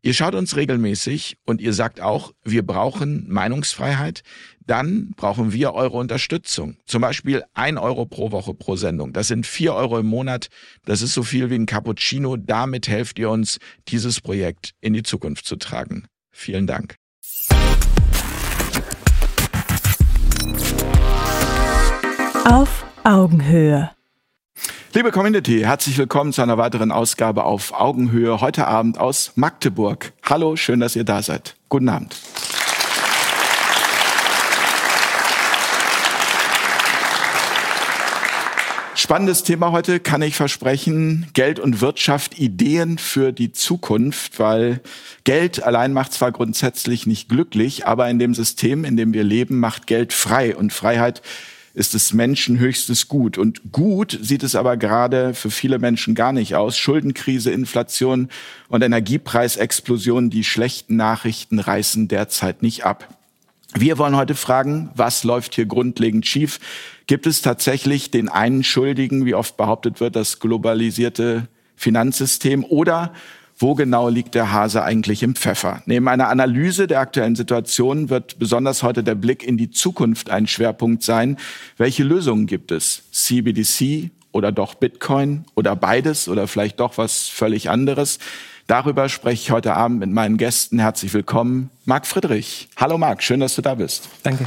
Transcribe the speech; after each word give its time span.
Ihr 0.00 0.14
schaut 0.14 0.36
uns 0.36 0.54
regelmäßig 0.54 1.38
und 1.44 1.60
ihr 1.60 1.72
sagt 1.72 2.00
auch, 2.00 2.32
wir 2.44 2.64
brauchen 2.64 3.26
Meinungsfreiheit, 3.28 4.22
dann 4.64 5.10
brauchen 5.16 5.52
wir 5.52 5.74
eure 5.74 5.96
Unterstützung. 5.96 6.76
Zum 6.86 7.02
Beispiel 7.02 7.42
ein 7.52 7.78
Euro 7.78 8.06
pro 8.06 8.30
Woche 8.30 8.54
pro 8.54 8.76
Sendung. 8.76 9.12
Das 9.12 9.26
sind 9.26 9.44
vier 9.44 9.74
Euro 9.74 9.98
im 9.98 10.06
Monat. 10.06 10.48
Das 10.84 11.02
ist 11.02 11.14
so 11.14 11.24
viel 11.24 11.50
wie 11.50 11.56
ein 11.56 11.66
Cappuccino. 11.66 12.36
Damit 12.36 12.86
helft 12.86 13.18
ihr 13.18 13.28
uns, 13.28 13.58
dieses 13.88 14.20
Projekt 14.20 14.72
in 14.80 14.92
die 14.92 15.02
Zukunft 15.02 15.46
zu 15.46 15.56
tragen. 15.56 16.06
Vielen 16.30 16.68
Dank. 16.68 16.94
Auf 22.44 22.86
Augenhöhe. 23.02 23.97
Liebe 24.94 25.12
Community, 25.12 25.60
herzlich 25.60 25.98
willkommen 25.98 26.32
zu 26.32 26.40
einer 26.40 26.56
weiteren 26.56 26.90
Ausgabe 26.92 27.44
auf 27.44 27.78
Augenhöhe. 27.78 28.40
Heute 28.40 28.66
Abend 28.66 28.96
aus 28.96 29.32
Magdeburg. 29.34 30.14
Hallo, 30.22 30.56
schön, 30.56 30.80
dass 30.80 30.96
ihr 30.96 31.04
da 31.04 31.20
seid. 31.20 31.56
Guten 31.68 31.90
Abend. 31.90 32.16
Spannendes 38.94 39.42
Thema 39.42 39.72
heute, 39.72 40.00
kann 40.00 40.22
ich 40.22 40.34
versprechen. 40.34 41.26
Geld 41.34 41.60
und 41.60 41.82
Wirtschaft, 41.82 42.38
Ideen 42.38 42.96
für 42.96 43.32
die 43.32 43.52
Zukunft, 43.52 44.38
weil 44.38 44.80
Geld 45.24 45.62
allein 45.62 45.92
macht 45.92 46.14
zwar 46.14 46.32
grundsätzlich 46.32 47.06
nicht 47.06 47.28
glücklich, 47.28 47.86
aber 47.86 48.08
in 48.08 48.18
dem 48.18 48.32
System, 48.32 48.86
in 48.86 48.96
dem 48.96 49.12
wir 49.12 49.22
leben, 49.22 49.60
macht 49.60 49.86
Geld 49.86 50.14
frei. 50.14 50.56
Und 50.56 50.72
Freiheit 50.72 51.20
ist 51.78 51.94
es 51.94 52.12
Menschen 52.12 52.58
höchstes 52.58 53.06
Gut. 53.06 53.38
Und 53.38 53.72
gut 53.72 54.18
sieht 54.20 54.42
es 54.42 54.56
aber 54.56 54.76
gerade 54.76 55.32
für 55.32 55.50
viele 55.50 55.78
Menschen 55.78 56.16
gar 56.16 56.32
nicht 56.32 56.56
aus. 56.56 56.76
Schuldenkrise, 56.76 57.52
Inflation 57.52 58.28
und 58.68 58.82
Energiepreisexplosion, 58.82 60.28
die 60.28 60.42
schlechten 60.42 60.96
Nachrichten 60.96 61.60
reißen 61.60 62.08
derzeit 62.08 62.62
nicht 62.62 62.84
ab. 62.84 63.16
Wir 63.74 63.96
wollen 63.96 64.16
heute 64.16 64.34
fragen, 64.34 64.90
was 64.96 65.22
läuft 65.22 65.54
hier 65.54 65.66
grundlegend 65.66 66.26
schief? 66.26 66.58
Gibt 67.06 67.26
es 67.26 67.42
tatsächlich 67.42 68.10
den 68.10 68.28
einen 68.28 68.64
Schuldigen, 68.64 69.24
wie 69.24 69.34
oft 69.34 69.56
behauptet 69.56 70.00
wird, 70.00 70.16
das 70.16 70.40
globalisierte 70.40 71.46
Finanzsystem? 71.76 72.64
Oder 72.64 73.12
wo 73.58 73.74
genau 73.74 74.08
liegt 74.08 74.34
der 74.34 74.52
Hase 74.52 74.82
eigentlich 74.84 75.22
im 75.22 75.34
Pfeffer? 75.34 75.82
Neben 75.86 76.06
einer 76.08 76.28
Analyse 76.28 76.86
der 76.86 77.00
aktuellen 77.00 77.34
Situation 77.34 78.08
wird 78.08 78.38
besonders 78.38 78.82
heute 78.82 79.02
der 79.02 79.16
Blick 79.16 79.42
in 79.42 79.56
die 79.56 79.70
Zukunft 79.70 80.30
ein 80.30 80.46
Schwerpunkt 80.46 81.02
sein. 81.02 81.36
Welche 81.76 82.04
Lösungen 82.04 82.46
gibt 82.46 82.70
es? 82.70 83.02
CBDC 83.10 84.10
oder 84.30 84.52
doch 84.52 84.74
Bitcoin 84.74 85.44
oder 85.56 85.74
beides 85.74 86.28
oder 86.28 86.46
vielleicht 86.46 86.78
doch 86.78 86.98
was 86.98 87.28
völlig 87.28 87.68
anderes? 87.68 88.20
Darüber 88.68 89.08
spreche 89.08 89.42
ich 89.42 89.50
heute 89.50 89.74
Abend 89.74 89.98
mit 89.98 90.10
meinen 90.10 90.36
Gästen. 90.36 90.78
Herzlich 90.78 91.12
willkommen, 91.12 91.70
Marc 91.84 92.06
Friedrich. 92.06 92.68
Hallo 92.76 92.96
Marc, 92.96 93.22
schön, 93.22 93.40
dass 93.40 93.56
du 93.56 93.62
da 93.62 93.74
bist. 93.74 94.08
Danke. 94.22 94.46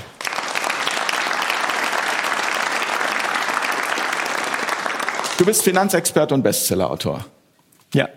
Du 5.37 5.45
bist 5.45 5.63
Finanzexperte 5.63 6.35
und 6.35 6.43
Bestsellerautor. 6.43 7.25
Ja. 7.93 8.09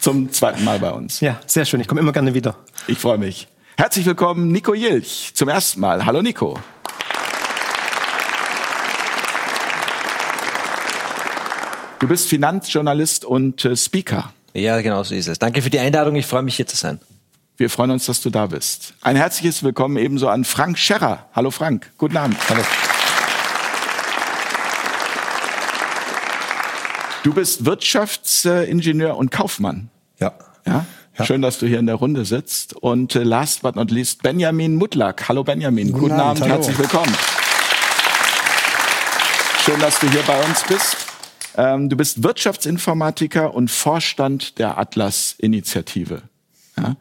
Zum 0.00 0.32
zweiten 0.32 0.64
Mal 0.64 0.78
bei 0.78 0.90
uns. 0.90 1.20
Ja, 1.20 1.40
sehr 1.46 1.64
schön. 1.64 1.80
Ich 1.80 1.88
komme 1.88 2.00
immer 2.00 2.12
gerne 2.12 2.34
wieder. 2.34 2.56
Ich 2.86 2.98
freue 2.98 3.18
mich. 3.18 3.48
Herzlich 3.76 4.06
willkommen, 4.06 4.52
Nico 4.52 4.74
Jilch, 4.74 5.32
zum 5.34 5.48
ersten 5.48 5.80
Mal. 5.80 6.06
Hallo, 6.06 6.22
Nico. 6.22 6.58
Du 11.98 12.08
bist 12.08 12.28
Finanzjournalist 12.28 13.24
und 13.24 13.64
äh, 13.64 13.76
Speaker. 13.76 14.32
Ja, 14.52 14.80
genau 14.82 15.02
so 15.02 15.14
ist 15.14 15.26
es. 15.26 15.38
Danke 15.38 15.62
für 15.62 15.70
die 15.70 15.78
Einladung. 15.78 16.16
Ich 16.16 16.26
freue 16.26 16.42
mich, 16.42 16.56
hier 16.56 16.66
zu 16.66 16.76
sein. 16.76 17.00
Wir 17.56 17.70
freuen 17.70 17.92
uns, 17.92 18.04
dass 18.06 18.20
du 18.20 18.30
da 18.30 18.46
bist. 18.46 18.94
Ein 19.00 19.16
herzliches 19.16 19.62
Willkommen 19.62 19.96
ebenso 19.96 20.28
an 20.28 20.44
Frank 20.44 20.78
Scherrer. 20.78 21.28
Hallo 21.32 21.50
Frank, 21.50 21.90
guten 21.96 22.16
Abend. 22.16 22.36
Hallo. 22.48 22.62
Du 27.24 27.32
bist 27.32 27.64
Wirtschaftsingenieur 27.64 29.16
und 29.16 29.30
Kaufmann. 29.30 29.88
Ja. 30.20 30.34
Ja? 30.66 30.84
ja. 31.18 31.24
Schön, 31.24 31.40
dass 31.40 31.58
du 31.58 31.66
hier 31.66 31.78
in 31.78 31.86
der 31.86 31.94
Runde 31.94 32.26
sitzt. 32.26 32.74
Und 32.74 33.16
äh, 33.16 33.22
last 33.22 33.62
but 33.62 33.76
not 33.76 33.90
least, 33.90 34.22
Benjamin 34.22 34.76
Mutlak. 34.76 35.26
Hallo 35.26 35.42
Benjamin, 35.42 35.86
guten, 35.86 36.00
guten 36.00 36.20
Abend, 36.20 36.42
Abend 36.42 36.54
herzlich 36.54 36.78
willkommen. 36.78 37.16
Schön, 39.64 39.80
dass 39.80 39.98
du 40.00 40.10
hier 40.10 40.20
bei 40.26 40.38
uns 40.44 40.64
bist. 40.64 40.96
Ähm, 41.56 41.88
du 41.88 41.96
bist 41.96 42.22
Wirtschaftsinformatiker 42.22 43.54
und 43.54 43.70
Vorstand 43.70 44.58
der 44.58 44.76
Atlas-Initiative. 44.76 46.20
Ja. 46.76 46.96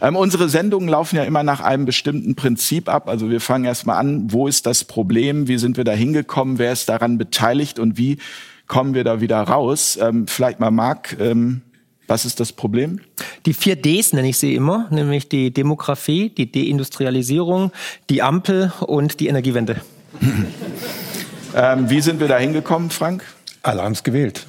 Ähm, 0.00 0.14
unsere 0.14 0.48
Sendungen 0.48 0.88
laufen 0.88 1.16
ja 1.16 1.24
immer 1.24 1.42
nach 1.42 1.60
einem 1.60 1.84
bestimmten 1.84 2.36
Prinzip 2.36 2.88
ab. 2.88 3.08
Also 3.08 3.28
wir 3.28 3.40
fangen 3.40 3.64
erstmal 3.64 3.96
an, 3.96 4.30
wo 4.30 4.46
ist 4.46 4.66
das 4.66 4.84
Problem, 4.84 5.48
wie 5.48 5.58
sind 5.58 5.76
wir 5.76 5.82
da 5.82 5.92
hingekommen, 5.92 6.58
wer 6.58 6.70
ist 6.70 6.88
daran 6.88 7.18
beteiligt 7.18 7.80
und 7.80 7.98
wie 7.98 8.18
kommen 8.66 8.94
wir 8.94 9.04
da 9.04 9.20
wieder 9.20 9.40
raus. 9.42 9.98
Ähm, 10.00 10.26
vielleicht 10.26 10.60
mal 10.60 10.70
Marc, 10.70 11.16
ähm, 11.20 11.62
was 12.06 12.24
ist 12.24 12.40
das 12.40 12.52
Problem? 12.52 13.00
Die 13.46 13.54
vier 13.54 13.76
Ds 13.76 14.12
nenne 14.12 14.28
ich 14.28 14.38
sie 14.38 14.54
immer, 14.54 14.88
nämlich 14.90 15.28
die 15.28 15.52
Demografie, 15.52 16.30
die 16.30 16.50
Deindustrialisierung, 16.50 17.72
die 18.10 18.22
Ampel 18.22 18.72
und 18.80 19.20
die 19.20 19.28
Energiewende. 19.28 19.80
ähm, 21.54 21.90
wie 21.90 22.00
sind 22.00 22.20
wir 22.20 22.28
da 22.28 22.38
hingekommen, 22.38 22.90
Frank? 22.90 23.24
Alle 23.62 23.82
haben 23.82 23.92
es 23.92 24.02
gewählt. 24.02 24.46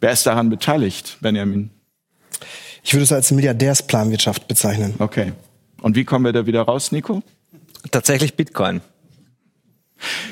Wer 0.00 0.12
ist 0.12 0.26
daran 0.26 0.50
beteiligt, 0.50 1.18
Benjamin? 1.20 1.70
Ich 2.82 2.92
würde 2.94 3.04
es 3.04 3.12
als 3.12 3.30
Milliardärsplanwirtschaft 3.30 4.48
bezeichnen. 4.48 4.94
Okay. 4.98 5.32
Und 5.80 5.94
wie 5.94 6.04
kommen 6.04 6.24
wir 6.24 6.32
da 6.32 6.46
wieder 6.46 6.62
raus, 6.62 6.90
Nico? 6.90 7.22
Tatsächlich 7.90 8.34
Bitcoin. 8.34 8.80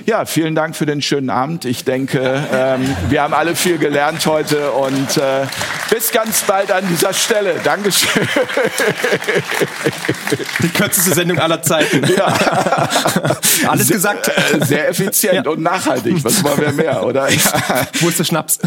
Ja, 0.06 0.24
vielen 0.24 0.54
Dank 0.54 0.76
für 0.76 0.86
den 0.86 1.02
schönen 1.02 1.30
Abend. 1.30 1.64
Ich 1.64 1.84
denke, 1.84 2.42
ähm, 2.52 2.96
wir 3.08 3.22
haben 3.22 3.34
alle 3.34 3.54
viel 3.54 3.78
gelernt 3.78 4.26
heute 4.26 4.72
und 4.72 5.16
äh, 5.16 5.46
bis 5.90 6.12
ganz 6.12 6.42
bald 6.42 6.72
an 6.72 6.86
dieser 6.88 7.12
Stelle. 7.12 7.56
Dankeschön. 7.62 8.26
Die 10.62 10.68
kürzeste 10.68 11.14
Sendung 11.14 11.38
aller 11.38 11.62
Zeiten. 11.62 12.02
Ja. 12.16 12.26
Alles 13.66 13.88
sehr, 13.88 13.96
gesagt. 13.96 14.28
Äh, 14.28 14.64
sehr 14.64 14.88
effizient 14.88 15.44
ja. 15.46 15.50
und 15.50 15.60
nachhaltig. 15.60 16.24
Was 16.24 16.42
wollen 16.42 16.60
wir 16.60 16.72
mehr, 16.72 17.04
oder? 17.04 17.28
Ja. 17.30 17.86
Wo 18.00 18.08
ist 18.08 18.18
der 18.18 18.24
Schnaps? 18.24 18.58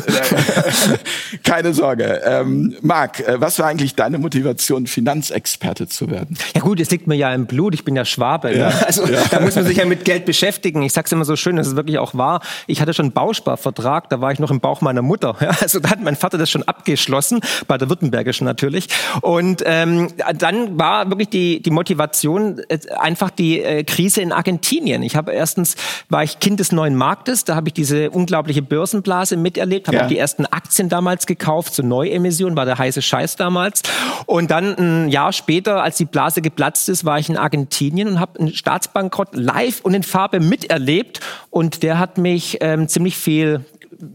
Keine 1.44 1.74
Sorge. 1.74 2.22
Ähm, 2.25 2.75
Marc, 2.81 3.19
äh, 3.22 3.40
was 3.40 3.59
war 3.59 3.68
eigentlich 3.68 3.96
deine 3.96 4.18
Motivation, 4.18 4.88
Finanzexperte 4.88 5.88
zu 5.88 6.09
werden? 6.09 6.38
Ja 6.56 6.62
gut, 6.62 6.80
es 6.80 6.92
liegt 6.92 7.08
mir 7.08 7.16
ja 7.16 7.34
im 7.34 7.46
Blut. 7.46 7.74
Ich 7.74 7.84
bin 7.84 7.96
ja 7.96 8.06
Schwabe. 8.06 8.56
Ja. 8.56 8.69
Also 8.86 9.08
da 9.31 9.40
muss 9.40 9.56
man 9.56 9.66
sich 9.66 9.78
ja 9.78 9.86
mit 9.86 10.06
Geld 10.06 10.25
beschäftigen. 10.25 10.81
Ich 10.84 10.93
ich 10.94 10.96
sag's 10.96 11.12
immer 11.12 11.26
so 11.26 11.36
schön, 11.36 11.56
das 11.56 11.66
ist 11.66 11.76
wirklich 11.76 11.98
auch 11.98 12.14
wahr. 12.14 12.40
Ich 12.68 12.80
hatte 12.80 12.94
schon 12.94 13.06
einen 13.06 13.14
Bausparvertrag, 13.14 14.09
da 14.09 14.22
war 14.22 14.31
ich 14.31 14.38
noch 14.38 14.52
im 14.52 14.59
Bauch 14.59 14.81
meiner 14.81 15.02
Mutter. 15.02 15.36
Ja, 15.44 15.50
also 15.59 15.80
da 15.80 15.90
hat 15.90 16.02
mein 16.02 16.16
Vater 16.16 16.38
das 16.38 16.50
schon 16.50 16.64
abgeschlossen, 16.64 17.42
bei 17.68 17.78
der 17.78 17.90
Württembergischen 17.90 18.46
natürlich. 18.46 18.88
Und 19.22 19.62
ähm, 19.66 20.09
dann 20.38 20.80
war 20.80 21.09
wirklich 21.09 21.30
die, 21.30 21.62
die 21.62 21.72
Motivation 21.72 22.62
äh, 22.70 22.80
einfach 22.98 23.30
die 23.30 23.59
äh, 23.59 23.84
Krise 23.84 24.22
in 24.22 24.31
Argentinien. 24.31 25.04
Ich 25.04 25.18
habe 25.18 25.34
erstens, 25.34 25.76
war 26.09 26.24
ich 26.24 26.40
Kind 26.40 26.62
des 26.62 26.72
neuen 26.72 26.96
Marktes, 26.96 27.44
da 27.44 27.56
habe 27.56 27.70
ich 27.70 27.74
diese 27.74 28.12
unglaubliche 28.12 28.62
Börsenblase 28.62 29.36
miterlebt, 29.36 29.88
habe 29.88 29.98
ja. 29.98 30.04
auch 30.04 30.08
die 30.08 30.18
ersten 30.18 30.46
Aktien 30.46 30.88
damals 30.88 31.25
gekauft, 31.25 31.74
so 31.74 31.84
Neuemission, 31.84 32.56
war 32.56 32.66
der 32.66 32.78
heiße 32.78 33.02
Scheiß 33.02 33.36
damals. 33.36 33.81
Und 34.28 34.52
dann 34.52 34.78
ein 34.78 35.10
Jahr 35.10 35.34
später, 35.34 35.84
als 35.84 35.98
die 35.98 36.06
Blase 36.06 36.42
geplatzt 36.42 36.88
ist, 36.88 37.04
war 37.04 37.20
ich 37.20 37.28
in 37.28 37.36
Argentinien 37.36 38.08
und 38.08 38.20
habe 38.20 38.40
einen 38.40 38.54
Staatsbankrott 38.54 39.36
live 39.36 39.81
und 39.81 39.94
in 39.94 40.04
Farbe 40.04 40.40
miterlebt 40.40 40.82
erlebt. 40.83 41.21
Und 41.49 41.81
der 41.81 41.97
hat 41.97 42.17
mich 42.17 42.57
ähm, 42.61 42.88
ziemlich 42.88 43.17
viel 43.17 43.61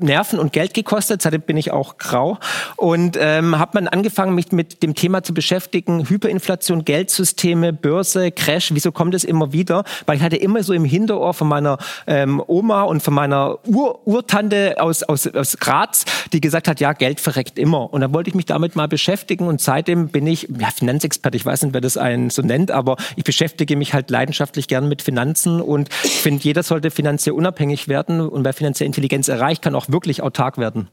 Nerven 0.01 0.39
und 0.39 0.53
Geld 0.53 0.75
gekostet. 0.75 1.23
Seitdem 1.23 1.43
bin 1.43 1.57
ich 1.57 1.71
auch 1.71 1.99
grau. 1.99 2.39
Und 2.77 3.17
ähm, 3.21 3.59
habe 3.59 3.73
man 3.75 3.89
angefangen, 3.89 4.35
mich 4.35 4.53
mit 4.53 4.83
dem 4.83 4.95
Thema 4.95 5.23
zu 5.23 5.35
beschäftigen. 5.35 6.09
Hyperinflation, 6.09 6.85
Geldsysteme, 6.85 7.73
Börse, 7.73 8.31
Crash. 8.31 8.71
Wieso 8.73 8.93
kommt 8.93 9.15
es 9.15 9.25
immer 9.25 9.53
wieder? 9.53 9.85
Weil 10.07 10.17
ich 10.17 10.23
hatte 10.23 10.37
immer 10.37 10.63
so 10.63 10.73
im 10.73 10.85
Hinterohr 10.85 11.35
von 11.35 11.49
meiner 11.49 11.79
ähm, 12.07 12.43
Oma 12.47 12.83
und 12.83 13.03
von 13.03 13.15
meiner 13.15 13.59
Ur 13.67 14.07
Urtante 14.07 14.77
aus, 14.79 15.03
aus, 15.03 15.27
aus 15.27 15.57
Graz, 15.59 16.05
die 16.33 16.41
gesagt 16.41 16.69
hat, 16.69 16.81
ja, 16.81 16.93
Geld 16.93 17.21
verreckt 17.21 17.59
immer. 17.59 17.93
Und 17.93 18.01
da 18.01 18.13
wollte 18.13 18.31
ich 18.31 18.35
mich 18.35 18.47
damit 18.47 18.77
mal 18.77 18.89
beschäftigen. 18.89 19.47
Und 19.47 19.61
seitdem 19.61 20.09
bin 20.09 20.27
ich 20.27 20.49
ja, 20.59 20.69
Finanzexperte. 20.71 21.37
Ich 21.37 21.47
weiß 21.47 21.63
nicht, 21.63 21.75
wer 21.75 21.81
das 21.81 21.97
einen 21.97 22.31
so 22.31 22.43
nennt, 22.43 22.71
aber 22.71 22.97
ich 23.17 23.25
beschäftige 23.25 23.77
mich 23.77 23.95
halt 23.95 24.11
leidenschaftlich 24.11 24.69
gern 24.69 24.89
mit 24.89 25.03
Finanzen. 25.03 25.61
Und 25.61 25.89
ich 26.05 26.21
finde, 26.21 26.43
jeder 26.43 26.63
sollte 26.63 26.91
finanziell 26.91 27.35
unabhängig 27.35 27.89
werden. 27.89 28.21
Und 28.21 28.45
wer 28.45 28.53
finanzielle 28.53 28.87
Intelligenz 28.87 29.29
erreicht, 29.29 29.63
kann 29.63 29.75
auch 29.79 29.89
wirklich 29.89 30.23
autark 30.23 30.59
werden. 30.59 30.89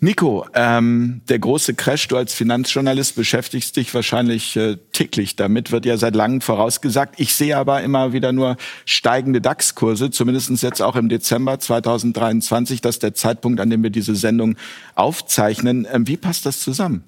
Nico, 0.00 0.46
ähm, 0.52 1.22
der 1.30 1.38
große 1.38 1.72
Crash, 1.74 2.08
du 2.08 2.18
als 2.18 2.34
Finanzjournalist 2.34 3.16
beschäftigst 3.16 3.76
dich 3.76 3.94
wahrscheinlich 3.94 4.54
äh, 4.54 4.76
täglich 4.92 5.34
damit, 5.34 5.72
wird 5.72 5.86
ja 5.86 5.96
seit 5.96 6.14
langem 6.14 6.42
vorausgesagt. 6.42 7.18
Ich 7.18 7.34
sehe 7.34 7.56
aber 7.56 7.82
immer 7.82 8.12
wieder 8.12 8.32
nur 8.32 8.56
steigende 8.84 9.40
DAX-Kurse, 9.40 10.10
zumindest 10.10 10.62
jetzt 10.62 10.82
auch 10.82 10.96
im 10.96 11.08
Dezember 11.08 11.58
2023. 11.58 12.82
Das 12.82 12.96
ist 12.96 13.02
der 13.02 13.14
Zeitpunkt, 13.14 13.60
an 13.60 13.70
dem 13.70 13.82
wir 13.82 13.88
diese 13.88 14.14
Sendung 14.14 14.56
aufzeichnen. 14.94 15.86
Ähm, 15.90 16.06
wie 16.06 16.18
passt 16.18 16.44
das 16.44 16.60
zusammen? 16.60 17.04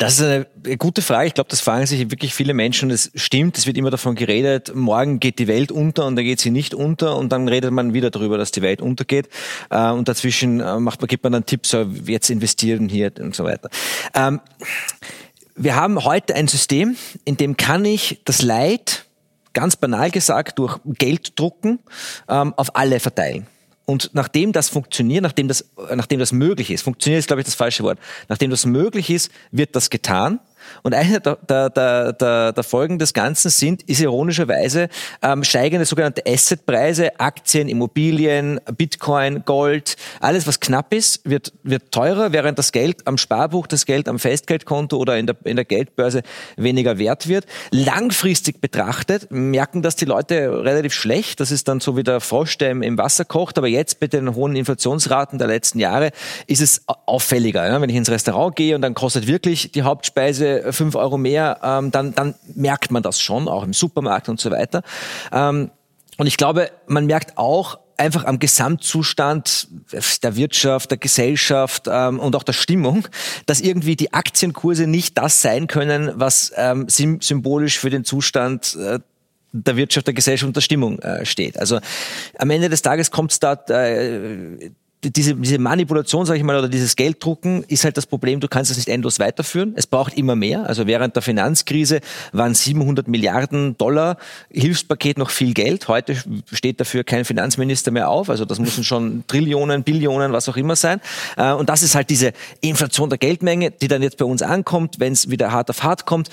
Das 0.00 0.18
ist 0.18 0.22
eine 0.22 0.46
gute 0.78 1.02
Frage. 1.02 1.26
Ich 1.26 1.34
glaube, 1.34 1.50
das 1.50 1.60
fragen 1.60 1.84
sich 1.84 2.10
wirklich 2.10 2.34
viele 2.34 2.54
Menschen. 2.54 2.90
Es 2.90 3.10
stimmt, 3.14 3.58
es 3.58 3.66
wird 3.66 3.76
immer 3.76 3.90
davon 3.90 4.14
geredet, 4.14 4.74
morgen 4.74 5.20
geht 5.20 5.38
die 5.38 5.46
Welt 5.46 5.70
unter 5.70 6.06
und 6.06 6.16
dann 6.16 6.24
geht 6.24 6.40
sie 6.40 6.50
nicht 6.50 6.72
unter 6.72 7.18
und 7.18 7.30
dann 7.32 7.48
redet 7.48 7.70
man 7.70 7.92
wieder 7.92 8.10
darüber, 8.10 8.38
dass 8.38 8.50
die 8.50 8.62
Welt 8.62 8.80
untergeht. 8.80 9.28
Äh, 9.68 9.90
und 9.90 10.08
dazwischen 10.08 10.60
äh, 10.60 10.80
macht 10.80 11.06
gibt 11.06 11.22
man 11.22 11.34
dann 11.34 11.44
Tipps, 11.44 11.76
jetzt 12.06 12.30
investieren 12.30 12.88
hier 12.88 13.12
und 13.20 13.36
so 13.36 13.44
weiter. 13.44 13.68
Ähm, 14.14 14.40
wir 15.54 15.76
haben 15.76 16.02
heute 16.02 16.34
ein 16.34 16.48
System, 16.48 16.96
in 17.26 17.36
dem 17.36 17.58
kann 17.58 17.84
ich 17.84 18.22
das 18.24 18.40
Leid, 18.40 19.04
ganz 19.52 19.76
banal 19.76 20.10
gesagt, 20.10 20.58
durch 20.58 20.78
Geld 20.86 21.38
drucken, 21.38 21.78
ähm, 22.26 22.54
auf 22.56 22.74
alle 22.74 23.00
verteilen. 23.00 23.46
Und 23.90 24.10
nachdem 24.12 24.52
das 24.52 24.68
funktioniert, 24.68 25.24
nachdem 25.24 25.48
das, 25.48 25.64
nachdem 25.96 26.20
das 26.20 26.30
möglich 26.30 26.70
ist, 26.70 26.82
funktioniert 26.82 27.18
ist, 27.18 27.26
glaube 27.26 27.40
ich, 27.40 27.44
das 27.44 27.56
falsche 27.56 27.82
Wort, 27.82 27.98
nachdem 28.28 28.48
das 28.48 28.64
möglich 28.64 29.10
ist, 29.10 29.32
wird 29.50 29.74
das 29.74 29.90
getan. 29.90 30.38
Und 30.82 30.94
eine 30.94 31.20
der, 31.20 31.36
der, 31.36 32.12
der, 32.12 32.52
der 32.52 32.64
Folgen 32.64 32.98
des 32.98 33.12
Ganzen 33.14 33.50
sind, 33.50 33.82
ist 33.82 34.00
ironischerweise 34.00 34.88
ähm, 35.22 35.44
steigende 35.44 35.84
sogenannte 35.84 36.22
Assetpreise, 36.26 37.18
Aktien, 37.20 37.68
Immobilien, 37.68 38.60
Bitcoin, 38.76 39.44
Gold, 39.44 39.96
alles 40.20 40.46
was 40.46 40.60
knapp 40.60 40.94
ist, 40.94 41.28
wird, 41.28 41.52
wird 41.62 41.92
teurer, 41.92 42.32
während 42.32 42.58
das 42.58 42.72
Geld 42.72 43.06
am 43.06 43.18
Sparbuch, 43.18 43.66
das 43.66 43.86
Geld 43.86 44.08
am 44.08 44.18
Festgeldkonto 44.18 44.96
oder 44.96 45.18
in 45.18 45.26
der, 45.26 45.36
in 45.44 45.56
der 45.56 45.64
Geldbörse 45.64 46.22
weniger 46.56 46.98
wert 46.98 47.28
wird. 47.28 47.46
Langfristig 47.70 48.60
betrachtet 48.60 49.30
merken 49.30 49.82
das 49.82 49.96
die 49.96 50.04
Leute 50.04 50.64
relativ 50.64 50.92
schlecht. 50.92 51.40
Das 51.40 51.50
ist 51.50 51.68
dann 51.68 51.80
so 51.80 51.96
wie 51.96 52.02
der 52.02 52.20
Frosch, 52.20 52.58
der 52.58 52.70
im, 52.70 52.98
Wasser 52.98 53.24
kocht. 53.24 53.58
Aber 53.58 53.68
jetzt 53.68 54.00
mit 54.00 54.12
den 54.12 54.34
hohen 54.34 54.56
Inflationsraten 54.56 55.38
der 55.38 55.48
letzten 55.48 55.78
Jahre 55.78 56.10
ist 56.46 56.60
es 56.60 56.82
auffälliger. 56.86 57.66
Ja? 57.66 57.80
Wenn 57.80 57.90
ich 57.90 57.96
ins 57.96 58.10
Restaurant 58.10 58.56
gehe 58.56 58.74
und 58.74 58.82
dann 58.82 58.94
kostet 58.94 59.26
wirklich 59.26 59.72
die 59.72 59.82
Hauptspeise 59.82 60.59
fünf 60.70 60.94
Euro 60.94 61.18
mehr, 61.18 61.58
ähm, 61.62 61.90
dann, 61.90 62.14
dann 62.14 62.34
merkt 62.54 62.90
man 62.90 63.02
das 63.02 63.20
schon, 63.20 63.48
auch 63.48 63.64
im 63.64 63.72
Supermarkt 63.72 64.28
und 64.28 64.40
so 64.40 64.50
weiter. 64.50 64.82
Ähm, 65.32 65.70
und 66.16 66.26
ich 66.26 66.36
glaube, 66.36 66.70
man 66.86 67.06
merkt 67.06 67.38
auch, 67.38 67.78
einfach 68.00 68.24
am 68.24 68.38
Gesamtzustand 68.38 69.68
der 70.22 70.36
Wirtschaft, 70.36 70.90
der 70.90 70.98
Gesellschaft 70.98 71.84
ähm, 71.86 72.18
und 72.18 72.34
auch 72.34 72.42
der 72.42 72.54
Stimmung, 72.54 73.06
dass 73.44 73.60
irgendwie 73.60 73.94
die 73.94 74.14
Aktienkurse 74.14 74.86
nicht 74.86 75.18
das 75.18 75.42
sein 75.42 75.66
können, 75.66 76.12
was 76.14 76.50
ähm, 76.56 76.86
symbolisch 76.88 77.78
für 77.78 77.90
den 77.90 78.04
Zustand 78.04 78.74
äh, 78.76 79.00
der 79.52 79.76
Wirtschaft, 79.76 80.06
der 80.06 80.14
Gesellschaft 80.14 80.46
und 80.46 80.56
der 80.56 80.62
Stimmung 80.62 80.98
äh, 81.00 81.26
steht. 81.26 81.58
Also 81.58 81.78
am 82.38 82.50
Ende 82.50 82.70
des 82.70 82.82
Tages 82.82 83.10
kommt 83.10 83.32
es 83.32 83.40
da 83.40 83.52
äh, 83.68 84.70
diese, 85.02 85.34
diese 85.34 85.58
Manipulation, 85.58 86.26
sage 86.26 86.38
ich 86.38 86.44
mal, 86.44 86.58
oder 86.58 86.68
dieses 86.68 86.94
Gelddrucken 86.94 87.64
ist 87.64 87.84
halt 87.84 87.96
das 87.96 88.06
Problem, 88.06 88.40
du 88.40 88.48
kannst 88.48 88.70
es 88.70 88.76
nicht 88.76 88.88
endlos 88.88 89.18
weiterführen. 89.18 89.72
Es 89.76 89.86
braucht 89.86 90.14
immer 90.14 90.36
mehr. 90.36 90.68
Also 90.68 90.86
während 90.86 91.16
der 91.16 91.22
Finanzkrise 91.22 92.00
waren 92.32 92.52
700 92.52 93.08
Milliarden 93.08 93.78
Dollar 93.78 94.18
Hilfspaket 94.50 95.16
noch 95.16 95.30
viel 95.30 95.54
Geld. 95.54 95.88
Heute 95.88 96.16
steht 96.52 96.80
dafür 96.80 97.04
kein 97.04 97.24
Finanzminister 97.24 97.90
mehr 97.90 98.10
auf. 98.10 98.28
Also 98.28 98.44
das 98.44 98.58
müssen 98.58 98.84
schon 98.84 99.24
Trillionen, 99.26 99.84
Billionen, 99.84 100.32
was 100.32 100.48
auch 100.50 100.56
immer 100.56 100.76
sein. 100.76 101.00
Äh, 101.36 101.52
und 101.52 101.70
das 101.70 101.82
ist 101.82 101.94
halt 101.94 102.10
diese 102.10 102.32
Inflation 102.60 103.08
der 103.08 103.18
Geldmenge, 103.18 103.70
die 103.70 103.88
dann 103.88 104.02
jetzt 104.02 104.18
bei 104.18 104.26
uns 104.26 104.42
ankommt, 104.42 105.00
wenn 105.00 105.14
es 105.14 105.30
wieder 105.30 105.50
hart 105.50 105.70
auf 105.70 105.82
hart 105.82 106.04
kommt. 106.04 106.28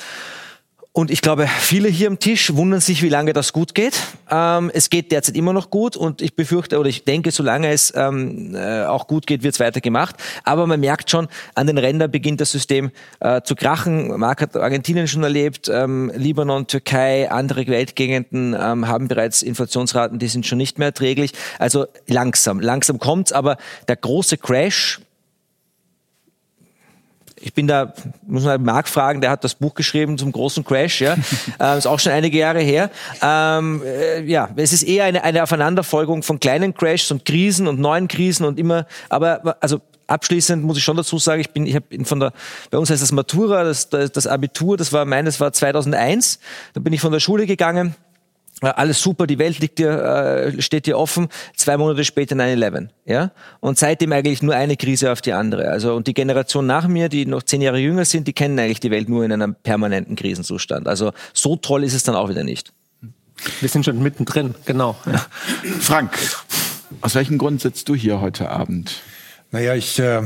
Und 0.97 1.11
ich 1.11 1.21
glaube, 1.21 1.45
viele 1.45 1.89
hier 1.89 2.07
am 2.07 2.17
Tisch 2.17 2.55
wundern 2.55 2.81
sich, 2.81 3.03
wie 3.03 3.09
lange 3.09 3.31
das 3.31 3.53
gut 3.53 3.75
geht. 3.75 3.94
Ähm, 4.31 4.71
es 4.73 4.89
geht 4.89 5.11
derzeit 5.11 5.35
immer 5.35 5.53
noch 5.53 5.69
gut 5.69 5.95
und 5.95 6.23
ich 6.23 6.35
befürchte 6.35 6.79
oder 6.79 6.89
ich 6.89 7.03
denke, 7.03 7.29
solange 7.29 7.69
es 7.69 7.94
ähm, 7.95 8.55
äh, 8.55 8.83
auch 8.83 9.05
gut 9.05 9.27
geht, 9.27 9.44
wird 9.44 9.53
es 9.53 9.59
weiter 9.59 9.79
gemacht. 9.79 10.15
Aber 10.44 10.65
man 10.65 10.79
merkt 10.79 11.11
schon, 11.11 11.27
an 11.53 11.67
den 11.67 11.77
Rändern 11.77 12.09
beginnt 12.09 12.41
das 12.41 12.51
System 12.51 12.89
äh, 13.19 13.44
zu 13.44 13.53
krachen. 13.53 14.07
Marc 14.19 14.41
hat 14.41 14.57
Argentinien 14.57 15.07
schon 15.07 15.21
erlebt, 15.21 15.69
ähm, 15.71 16.11
Libanon, 16.15 16.65
Türkei, 16.65 17.29
andere 17.29 17.67
Weltgegenden 17.67 18.55
ähm, 18.59 18.88
haben 18.88 19.07
bereits 19.07 19.43
Inflationsraten, 19.43 20.17
die 20.17 20.29
sind 20.29 20.47
schon 20.47 20.57
nicht 20.57 20.79
mehr 20.79 20.88
erträglich. 20.88 21.33
Also 21.59 21.85
langsam, 22.07 22.59
langsam 22.59 22.97
kommt's, 22.97 23.33
aber 23.33 23.57
der 23.88 23.97
große 23.97 24.39
Crash, 24.39 25.00
ich 27.39 27.54
bin 27.54 27.68
da, 27.68 27.94
muss 28.25 28.44
man 28.44 28.62
Marc 28.63 28.89
fragen, 28.89 29.22
der 29.22 29.30
hat 29.30 29.44
das 29.44 29.56
Buch 29.56 29.75
geschrieben 29.75 30.18
zum 30.18 30.31
großen 30.31 30.63
Crash, 30.63 31.01
ja. 31.01 31.16
ähm, 31.60 31.78
ist 31.78 31.88
auch 31.88 32.00
schon 32.00 32.12
einige 32.12 32.38
Jahre 32.38 32.60
her. 32.60 32.89
Ähm, 33.22 33.81
äh, 33.86 34.24
ja, 34.24 34.50
es 34.56 34.74
ist 34.74 34.84
eher 34.84 35.06
eine, 35.06 35.24
eine 35.24 35.44
Aufeinanderfolgung 35.44 36.24
von 36.24 36.39
kleinen 36.39 36.74
Crashs 36.74 37.12
und 37.12 37.25
Krisen 37.25 37.68
und 37.68 37.80
neuen 37.80 38.07
Krisen 38.07 38.45
und 38.45 38.60
immer, 38.60 38.86
aber 39.10 39.57
also 39.62 39.81
abschließend 40.07 40.63
muss 40.63 40.78
ich 40.78 40.84
schon 40.84 40.98
dazu 40.98 41.18
sagen, 41.19 41.42
ich 41.42 41.51
bin, 41.51 41.66
ich 41.66 41.75
habe 41.75 41.86
von 42.06 42.19
der, 42.19 42.34
bei 42.72 42.78
uns 42.78 42.89
heißt 42.89 43.01
das 43.01 43.12
Matura, 43.12 43.63
das, 43.63 43.89
das, 43.89 44.28
Abitur, 44.28 44.78
das 44.78 44.94
war 44.94 45.06
meines 45.06 45.39
war 45.39 45.51
2001. 45.51 46.39
Da 46.74 46.80
bin 46.80 46.94
ich 46.94 47.01
von 47.01 47.12
der 47.12 47.19
Schule 47.19 47.45
gegangen 47.45 47.89
äh, 47.89 48.06
alles 48.62 49.01
super, 49.01 49.27
die 49.27 49.39
Welt 49.39 49.59
liegt 49.59 49.80
dir, 49.80 49.89
äh, 49.89 50.62
steht 50.62 50.86
dir 50.86 50.98
offen. 50.98 51.27
Zwei 51.56 51.77
Monate 51.77 52.04
später 52.04 52.36
9-11, 52.36 52.89
ja. 53.06 53.31
Und 53.59 53.77
seitdem 53.77 54.12
eigentlich 54.12 54.42
nur 54.42 54.56
eine 54.56 54.77
Krise 54.77 55.12
auf 55.12 55.21
die 55.21 55.33
andere. 55.33 55.69
Also 55.69 55.94
und 55.94 56.07
die 56.07 56.13
Generation 56.13 56.65
nach 56.65 56.88
mir, 56.88 57.09
die 57.09 57.25
noch 57.25 57.44
zehn 57.44 57.62
Jahre 57.62 57.80
jünger 57.80 58.06
sind, 58.06 58.27
die 58.27 58.33
kennen 58.33 58.57
eigentlich 58.59 58.80
die 58.80 58.92
Welt 58.92 59.09
nur 59.09 59.24
in 59.24 59.31
einem 59.31 59.56
permanenten 59.56 60.15
Krisenzustand. 60.15 60.88
Also 60.88 61.12
so 61.33 61.56
toll 61.56 61.83
ist 61.83 61.94
es 61.94 62.04
dann 62.04 62.15
auch 62.15 62.30
wieder 62.30 62.44
nicht. 62.44 62.74
Wir 63.62 63.69
sind 63.69 63.86
schon 63.86 64.01
mittendrin, 64.01 64.56
genau. 64.65 64.95
Ja. 65.06 65.25
Frank, 65.80 66.18
aus 67.01 67.15
welchem 67.15 67.38
Grund 67.38 67.62
sitzt 67.62 67.88
du 67.89 67.95
hier 67.95 68.21
heute 68.21 68.50
Abend? 68.50 69.01
Naja, 69.51 69.75
ich 69.75 70.00
äh, 70.00 70.24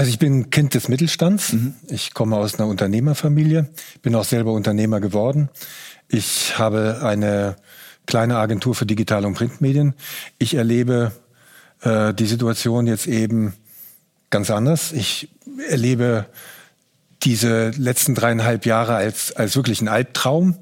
also 0.00 0.12
ich 0.12 0.18
bin 0.18 0.48
Kind 0.48 0.72
des 0.72 0.88
Mittelstands. 0.88 1.52
Mhm. 1.52 1.74
Ich 1.88 2.14
komme 2.14 2.36
aus 2.36 2.54
einer 2.54 2.66
Unternehmerfamilie, 2.68 3.68
bin 4.00 4.14
auch 4.14 4.24
selber 4.24 4.52
Unternehmer 4.52 4.98
geworden. 4.98 5.50
Ich 6.08 6.58
habe 6.58 7.00
eine 7.02 7.56
kleine 8.06 8.38
Agentur 8.38 8.74
für 8.74 8.86
Digital- 8.86 9.26
und 9.26 9.34
Printmedien. 9.34 9.92
Ich 10.38 10.54
erlebe 10.54 11.12
äh, 11.82 12.14
die 12.14 12.24
Situation 12.24 12.86
jetzt 12.86 13.08
eben 13.08 13.52
ganz 14.30 14.50
anders. 14.50 14.92
Ich 14.92 15.28
erlebe 15.68 16.24
diese 17.22 17.68
letzten 17.72 18.14
dreieinhalb 18.14 18.64
Jahre 18.64 18.94
als, 18.94 19.36
als 19.36 19.54
wirklich 19.54 19.82
ein 19.82 19.88
Albtraum 19.88 20.56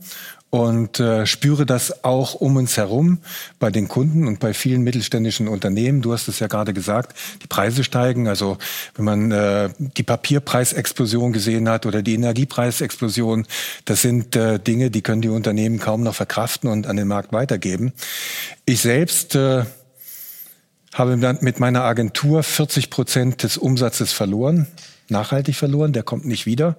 und 0.51 0.99
äh, 0.99 1.27
spüre 1.27 1.67
das 1.67 2.05
auch 2.05 2.35
um 2.35 2.57
uns 2.57 2.77
herum 2.77 3.19
bei 3.59 3.71
den 3.71 3.87
Kunden 3.87 4.27
und 4.27 4.41
bei 4.41 4.55
vielen 4.55 4.83
mittelständischen 4.83 5.47
Unternehmen. 5.47 6.01
Du 6.01 6.13
hast 6.13 6.27
es 6.29 6.39
ja 6.39 6.47
gerade 6.47 6.73
gesagt, 6.73 7.17
die 7.43 7.47
Preise 7.47 7.85
steigen. 7.85 8.29
Also 8.29 8.57
wenn 8.95 9.05
man 9.05 9.31
äh, 9.31 9.71
die 9.79 10.03
Papierpreisexplosion 10.03 11.33
gesehen 11.33 11.69
hat 11.69 11.85
oder 11.85 12.03
die 12.03 12.15
Energiepreisexplosion, 12.15 13.47
das 13.85 14.01
sind 14.01 14.37
äh, 14.37 14.59
Dinge, 14.59 14.91
die 14.91 15.03
können 15.03 15.21
die 15.21 15.29
Unternehmen 15.29 15.79
kaum 15.79 16.03
noch 16.03 16.15
verkraften 16.15 16.71
und 16.71 16.87
an 16.87 16.97
den 16.97 17.09
Markt 17.09 17.33
weitergeben. 17.33 17.93
Ich 18.65 18.81
selbst 18.81 19.35
äh, 19.35 19.65
habe 20.95 21.17
mit 21.17 21.61
meiner 21.61 21.83
Agentur 21.83 22.43
40 22.43 22.89
Prozent 22.89 23.43
des 23.43 23.59
Umsatzes 23.59 24.13
verloren 24.13 24.67
nachhaltig 25.11 25.57
verloren, 25.57 25.93
der 25.93 26.03
kommt 26.03 26.25
nicht 26.25 26.47
wieder. 26.47 26.77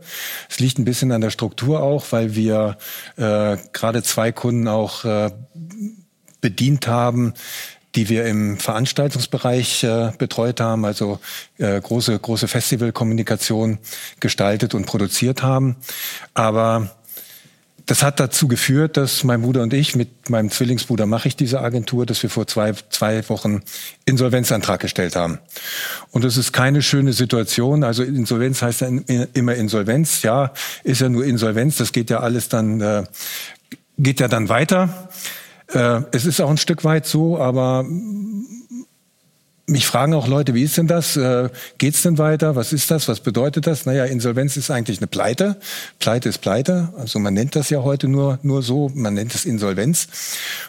Es 0.50 0.59
liegt 0.59 0.79
ein 0.79 0.86
bisschen 0.86 1.12
an 1.12 1.21
der 1.21 1.29
Struktur 1.29 1.81
auch, 1.81 2.05
weil 2.12 2.36
wir 2.36 2.77
äh, 3.17 3.57
gerade 3.74 4.03
zwei 4.03 4.31
Kunden 4.31 4.67
auch 4.67 5.05
äh, 5.05 5.31
bedient 6.41 6.88
haben, 6.88 7.33
die 7.95 8.09
wir 8.09 8.25
im 8.25 8.57
Veranstaltungsbereich 8.59 9.83
äh, 9.83 10.12
betreut 10.17 10.62
haben, 10.62 10.86
also 10.86 11.19
äh, 11.57 11.81
große 11.81 12.19
große 12.19 12.48
Festivalkommunikation 12.48 13.79
gestaltet 14.19 14.75
und 14.75 14.86
produziert 14.86 15.41
haben. 15.41 15.75
Aber 16.33 16.91
das 17.89 18.03
hat 18.03 18.19
dazu 18.19 18.48
geführt, 18.48 18.98
dass 18.98 19.24
mein 19.24 19.41
Bruder 19.41 19.63
und 19.63 19.74
ich 19.74 19.96
mit 19.96 20.29
meinem 20.29 20.51
Zwillingsbruder 20.51 21.08
mache 21.08 21.27
ich 21.27 21.36
diese 21.36 21.60
Agentur, 21.60 22.05
dass 22.05 22.22
wir 22.22 22.29
vor 22.29 22.46
zwei, 22.46 22.74
zwei 22.91 23.27
Wochen 23.29 23.63
Insolvenzantrag 24.05 24.79
gestellt 24.79 25.15
haben. 25.15 25.39
Und 26.12 26.24
das 26.24 26.38
ist 26.38 26.53
keine 26.53 26.84
schöne 26.84 27.13
Situation. 27.13 27.84
Also 27.84 28.03
Insolvenz 28.03 28.62
heißt 28.62 28.81
ja 28.81 28.89
immer 29.34 29.55
Insolvenz. 29.55 30.22
Ja, 30.22 30.53
ist 30.84 31.01
ja 31.01 31.10
nur 31.10 31.25
Insolvenz. 31.25 31.77
Das 31.77 31.91
geht 31.91 32.12
ja 32.12 32.19
alles 32.19 32.48
dann, 32.48 32.79
äh, 32.79 33.05
geht 33.98 34.19
ja 34.19 34.27
dann 34.27 34.50
weiter. 34.50 35.10
Äh, 35.74 36.01
es 36.12 36.27
ist 36.27 36.41
auch 36.41 36.51
ein 36.51 36.58
Stück 36.58 36.84
weit 36.84 37.08
so, 37.08 37.39
aber 37.39 37.88
mich 39.69 39.85
fragen 39.85 40.13
auch 40.13 40.27
Leute, 40.27 40.53
wie 40.53 40.63
ist 40.63 40.77
denn 40.77 40.88
das? 40.88 41.15
Äh, 41.15 41.49
geht's 41.77 42.01
denn 42.01 42.17
weiter? 42.17 42.55
Was 42.55 42.73
ist 42.73 42.91
das? 42.91 43.07
Was 43.07 43.19
bedeutet 43.19 43.67
das? 43.67 43.85
Naja, 43.85 44.05
Insolvenz 44.05 44.57
ist 44.57 44.71
eigentlich 44.71 44.99
eine 44.99 45.07
Pleite. 45.07 45.57
Pleite 45.99 46.29
ist 46.29 46.39
Pleite. 46.39 46.93
Also 46.97 47.19
man 47.19 47.33
nennt 47.33 47.55
das 47.55 47.69
ja 47.69 47.83
heute 47.83 48.07
nur, 48.07 48.39
nur 48.41 48.63
so. 48.63 48.91
Man 48.93 49.13
nennt 49.13 49.33
es 49.35 49.45
Insolvenz. 49.45 50.07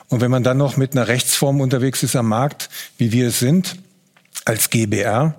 Und 0.09 0.21
wenn 0.21 0.31
man 0.31 0.43
dann 0.43 0.59
noch 0.59 0.77
mit 0.77 0.93
einer 0.93 1.09
Rechtsform 1.09 1.61
unterwegs 1.61 2.03
ist 2.03 2.17
am 2.17 2.29
Markt, 2.29 2.69
wie 2.99 3.13
wir 3.13 3.29
es 3.29 3.39
sind, 3.39 3.77
als 4.45 4.71
GBR, 4.71 5.35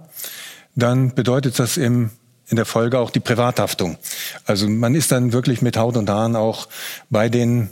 dann 0.75 1.13
bedeutet 1.13 1.59
das 1.59 1.77
im 1.77 2.11
in 2.51 2.58
der 2.58 2.65
Folge 2.65 3.00
auch 3.00 3.10
die 3.10 3.22
Privathaftung. 3.22 3.98
Also 4.46 4.67
man 4.67 4.93
ist 4.93 5.12
dann 5.12 5.31
wirklich 5.34 5.62
mit 5.62 5.77
Haut 5.77 5.98
und 5.98 6.10
Haaren 6.10 6.36
auch 6.36 6.67
bei 7.10 7.29
den 7.29 7.70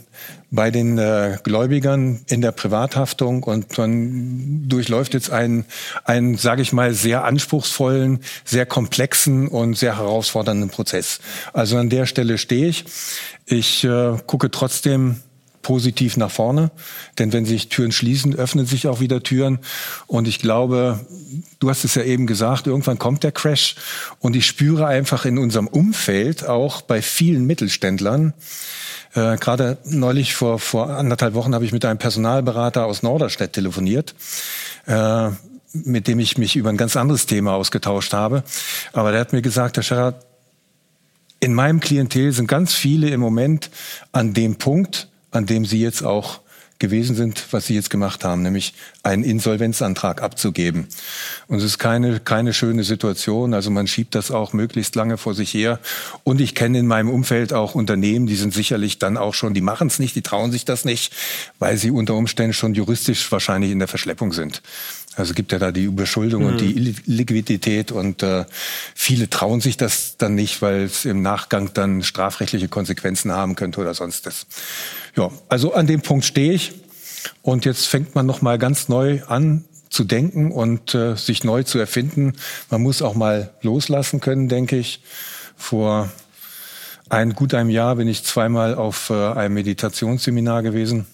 bei 0.50 0.70
den 0.72 0.98
äh, 0.98 1.38
Gläubigern 1.44 2.20
in 2.26 2.40
der 2.40 2.50
Privathaftung 2.50 3.44
und 3.44 3.78
man 3.78 4.68
durchläuft 4.68 5.14
jetzt 5.14 5.30
einen, 5.30 5.64
einen 6.04 6.36
sage 6.36 6.62
ich 6.62 6.72
mal, 6.72 6.92
sehr 6.92 7.24
anspruchsvollen, 7.24 8.18
sehr 8.44 8.66
komplexen 8.66 9.46
und 9.46 9.78
sehr 9.78 9.98
herausfordernden 9.98 10.70
Prozess. 10.70 11.20
Also 11.52 11.76
an 11.76 11.88
der 11.88 12.06
Stelle 12.06 12.36
stehe 12.36 12.66
ich. 12.66 12.84
Ich 13.46 13.84
äh, 13.84 14.16
gucke 14.26 14.50
trotzdem 14.50 15.20
positiv 15.62 16.16
nach 16.16 16.30
vorne. 16.30 16.70
Denn 17.18 17.32
wenn 17.32 17.44
sich 17.44 17.68
Türen 17.68 17.92
schließen, 17.92 18.34
öffnen 18.34 18.66
sich 18.66 18.86
auch 18.86 19.00
wieder 19.00 19.22
Türen. 19.22 19.58
Und 20.06 20.28
ich 20.28 20.38
glaube, 20.38 21.00
du 21.58 21.68
hast 21.70 21.84
es 21.84 21.94
ja 21.94 22.02
eben 22.02 22.26
gesagt, 22.26 22.66
irgendwann 22.66 22.98
kommt 22.98 23.22
der 23.22 23.32
Crash. 23.32 23.76
Und 24.18 24.36
ich 24.36 24.46
spüre 24.46 24.86
einfach 24.86 25.24
in 25.24 25.38
unserem 25.38 25.66
Umfeld, 25.66 26.46
auch 26.46 26.80
bei 26.82 27.02
vielen 27.02 27.46
Mittelständlern, 27.46 28.34
äh, 29.14 29.36
Gerade 29.38 29.78
neulich 29.84 30.34
vor, 30.34 30.58
vor 30.58 30.90
anderthalb 30.90 31.34
Wochen 31.34 31.54
habe 31.54 31.64
ich 31.64 31.72
mit 31.72 31.84
einem 31.84 31.98
Personalberater 31.98 32.86
aus 32.86 33.02
Norderstedt 33.02 33.52
telefoniert, 33.52 34.14
äh, 34.86 35.30
mit 35.72 36.06
dem 36.06 36.20
ich 36.20 36.38
mich 36.38 36.56
über 36.56 36.70
ein 36.70 36.76
ganz 36.76 36.96
anderes 36.96 37.26
Thema 37.26 37.54
ausgetauscht 37.54 38.12
habe. 38.12 38.44
Aber 38.92 39.10
der 39.10 39.20
hat 39.20 39.32
mir 39.32 39.42
gesagt, 39.42 39.76
Herr 39.76 39.82
Scherer, 39.82 40.14
in 41.40 41.54
meinem 41.54 41.80
Klientel 41.80 42.32
sind 42.32 42.46
ganz 42.46 42.74
viele 42.74 43.08
im 43.08 43.20
Moment 43.20 43.70
an 44.12 44.34
dem 44.34 44.56
Punkt, 44.56 45.08
an 45.30 45.46
dem 45.46 45.64
Sie 45.64 45.80
jetzt 45.80 46.02
auch 46.02 46.40
gewesen 46.80 47.14
sind, 47.14 47.44
was 47.52 47.66
Sie 47.66 47.74
jetzt 47.74 47.90
gemacht 47.90 48.24
haben, 48.24 48.42
nämlich 48.42 48.74
einen 49.02 49.22
Insolvenzantrag 49.22 50.22
abzugeben. 50.22 50.88
Und 51.46 51.58
es 51.58 51.64
ist 51.64 51.78
keine, 51.78 52.20
keine 52.20 52.52
schöne 52.54 52.84
Situation. 52.84 53.54
Also 53.54 53.70
man 53.70 53.86
schiebt 53.86 54.14
das 54.14 54.30
auch 54.30 54.52
möglichst 54.54 54.96
lange 54.96 55.18
vor 55.18 55.34
sich 55.34 55.54
her. 55.54 55.78
Und 56.24 56.40
ich 56.40 56.54
kenne 56.54 56.78
in 56.78 56.86
meinem 56.86 57.10
Umfeld 57.10 57.52
auch 57.52 57.74
Unternehmen, 57.74 58.26
die 58.26 58.34
sind 58.34 58.54
sicherlich 58.54 58.98
dann 58.98 59.18
auch 59.18 59.34
schon, 59.34 59.54
die 59.54 59.60
machen 59.60 59.88
es 59.88 59.98
nicht, 59.98 60.16
die 60.16 60.22
trauen 60.22 60.50
sich 60.50 60.64
das 60.64 60.84
nicht, 60.84 61.12
weil 61.58 61.76
sie 61.76 61.90
unter 61.90 62.14
Umständen 62.14 62.54
schon 62.54 62.74
juristisch 62.74 63.30
wahrscheinlich 63.30 63.70
in 63.70 63.78
der 63.78 63.88
Verschleppung 63.88 64.32
sind. 64.32 64.62
Also 65.16 65.34
gibt 65.34 65.50
ja 65.50 65.58
da 65.58 65.72
die 65.72 65.84
Überschuldung 65.84 66.42
mhm. 66.42 66.48
und 66.48 66.60
die 66.60 66.74
mhm. 66.74 66.94
Liquidität 67.06 67.90
und 67.90 68.22
äh, 68.22 68.44
viele 68.94 69.28
trauen 69.28 69.60
sich 69.60 69.76
das 69.76 70.16
dann 70.16 70.34
nicht, 70.34 70.62
weil 70.62 70.84
es 70.84 71.04
im 71.04 71.20
Nachgang 71.20 71.72
dann 71.74 72.02
strafrechtliche 72.02 72.68
Konsequenzen 72.68 73.32
haben 73.32 73.56
könnte 73.56 73.80
oder 73.80 73.94
sonst 73.94 74.26
das. 74.26 74.46
Ja, 75.16 75.30
also 75.48 75.74
an 75.74 75.88
dem 75.88 76.00
Punkt 76.00 76.24
stehe 76.24 76.52
ich 76.52 76.72
und 77.42 77.64
jetzt 77.64 77.86
fängt 77.86 78.14
man 78.14 78.24
noch 78.24 78.40
mal 78.40 78.58
ganz 78.58 78.88
neu 78.88 79.20
an 79.26 79.64
zu 79.88 80.04
denken 80.04 80.52
und 80.52 80.94
äh, 80.94 81.16
sich 81.16 81.42
neu 81.42 81.64
zu 81.64 81.78
erfinden. 81.78 82.34
Man 82.70 82.80
muss 82.80 83.02
auch 83.02 83.14
mal 83.14 83.52
loslassen 83.62 84.20
können, 84.20 84.48
denke 84.48 84.76
ich. 84.76 85.02
Vor 85.56 86.08
ein 87.08 87.34
gut 87.34 87.52
einem 87.54 87.70
Jahr 87.70 87.96
bin 87.96 88.06
ich 88.06 88.22
zweimal 88.22 88.76
auf 88.76 89.10
äh, 89.10 89.32
einem 89.32 89.54
Meditationsseminar 89.54 90.62
gewesen 90.62 91.06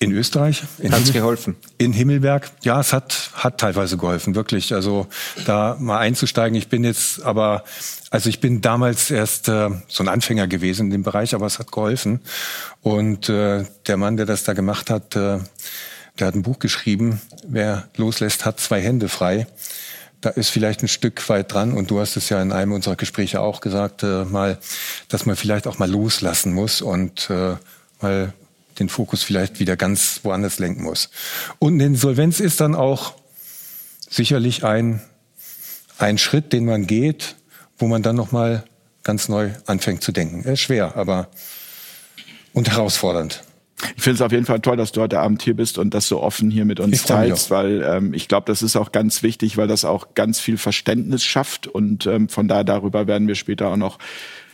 in 0.00 0.12
Österreich. 0.12 0.62
In 0.78 0.92
Hat's 0.92 1.12
geholfen? 1.12 1.56
In 1.76 1.92
Himmelberg. 1.92 2.50
Ja, 2.62 2.80
es 2.80 2.94
hat, 2.94 3.30
hat 3.34 3.58
teilweise 3.58 3.98
geholfen, 3.98 4.34
wirklich. 4.34 4.72
Also 4.72 5.06
da 5.44 5.76
mal 5.78 5.98
einzusteigen. 5.98 6.56
Ich 6.56 6.68
bin 6.68 6.84
jetzt 6.84 7.22
aber, 7.22 7.64
also 8.10 8.30
ich 8.30 8.40
bin 8.40 8.62
damals 8.62 9.10
erst 9.10 9.48
äh, 9.48 9.68
so 9.88 10.02
ein 10.02 10.08
Anfänger 10.08 10.48
gewesen 10.48 10.86
in 10.86 10.90
dem 10.90 11.02
Bereich, 11.02 11.34
aber 11.34 11.44
es 11.44 11.58
hat 11.58 11.70
geholfen. 11.70 12.20
Und 12.80 13.28
äh, 13.28 13.66
der 13.86 13.96
Mann, 13.98 14.16
der 14.16 14.24
das 14.24 14.42
da 14.42 14.54
gemacht 14.54 14.88
hat, 14.88 15.14
äh, 15.16 15.38
der 16.18 16.26
hat 16.26 16.34
ein 16.34 16.42
Buch 16.42 16.58
geschrieben, 16.58 17.20
wer 17.46 17.88
loslässt, 17.96 18.46
hat 18.46 18.58
zwei 18.58 18.80
Hände 18.80 19.10
frei. 19.10 19.46
Da 20.22 20.30
ist 20.30 20.48
vielleicht 20.48 20.82
ein 20.82 20.88
Stück 20.88 21.28
weit 21.28 21.52
dran 21.52 21.72
und 21.72 21.90
du 21.90 22.00
hast 22.00 22.16
es 22.16 22.30
ja 22.30 22.40
in 22.40 22.52
einem 22.52 22.72
unserer 22.72 22.96
Gespräche 22.96 23.40
auch 23.40 23.60
gesagt, 23.60 24.02
äh, 24.02 24.24
mal, 24.24 24.58
dass 25.08 25.26
man 25.26 25.36
vielleicht 25.36 25.66
auch 25.66 25.78
mal 25.78 25.90
loslassen 25.90 26.54
muss 26.54 26.80
und 26.80 27.28
äh, 27.28 27.56
mal 28.00 28.32
den 28.80 28.88
Fokus 28.88 29.22
vielleicht 29.22 29.60
wieder 29.60 29.76
ganz 29.76 30.20
woanders 30.22 30.58
lenken 30.58 30.82
muss. 30.82 31.10
Und 31.58 31.74
eine 31.74 31.84
Insolvenz 31.84 32.40
ist 32.40 32.60
dann 32.60 32.74
auch 32.74 33.14
sicherlich 34.08 34.64
ein, 34.64 35.00
ein 35.98 36.18
Schritt, 36.18 36.52
den 36.52 36.64
man 36.64 36.86
geht, 36.86 37.36
wo 37.78 37.86
man 37.86 38.02
dann 38.02 38.16
nochmal 38.16 38.64
ganz 39.04 39.28
neu 39.28 39.50
anfängt 39.66 40.02
zu 40.02 40.12
denken. 40.12 40.42
Er 40.44 40.54
ist 40.54 40.60
schwer, 40.60 40.96
aber 40.96 41.28
und 42.52 42.70
herausfordernd. 42.70 43.44
Ich 43.96 44.02
finde 44.02 44.16
es 44.16 44.22
auf 44.22 44.32
jeden 44.32 44.44
Fall 44.44 44.60
toll, 44.60 44.76
dass 44.76 44.92
du 44.92 45.00
heute 45.00 45.20
Abend 45.20 45.42
hier 45.42 45.54
bist 45.54 45.78
und 45.78 45.94
das 45.94 46.06
so 46.06 46.20
offen 46.20 46.50
hier 46.50 46.66
mit 46.66 46.80
uns 46.80 47.04
teilst, 47.04 47.50
weil 47.50 47.82
ähm, 47.82 48.12
ich 48.12 48.28
glaube, 48.28 48.44
das 48.46 48.60
ist 48.60 48.76
auch 48.76 48.92
ganz 48.92 49.22
wichtig, 49.22 49.56
weil 49.56 49.68
das 49.68 49.86
auch 49.86 50.14
ganz 50.14 50.38
viel 50.38 50.58
Verständnis 50.58 51.24
schafft 51.24 51.66
und 51.66 52.06
ähm, 52.06 52.28
von 52.28 52.46
daher 52.46 52.64
darüber 52.64 53.06
werden 53.06 53.26
wir 53.26 53.36
später 53.36 53.68
auch 53.68 53.76
noch 53.76 53.98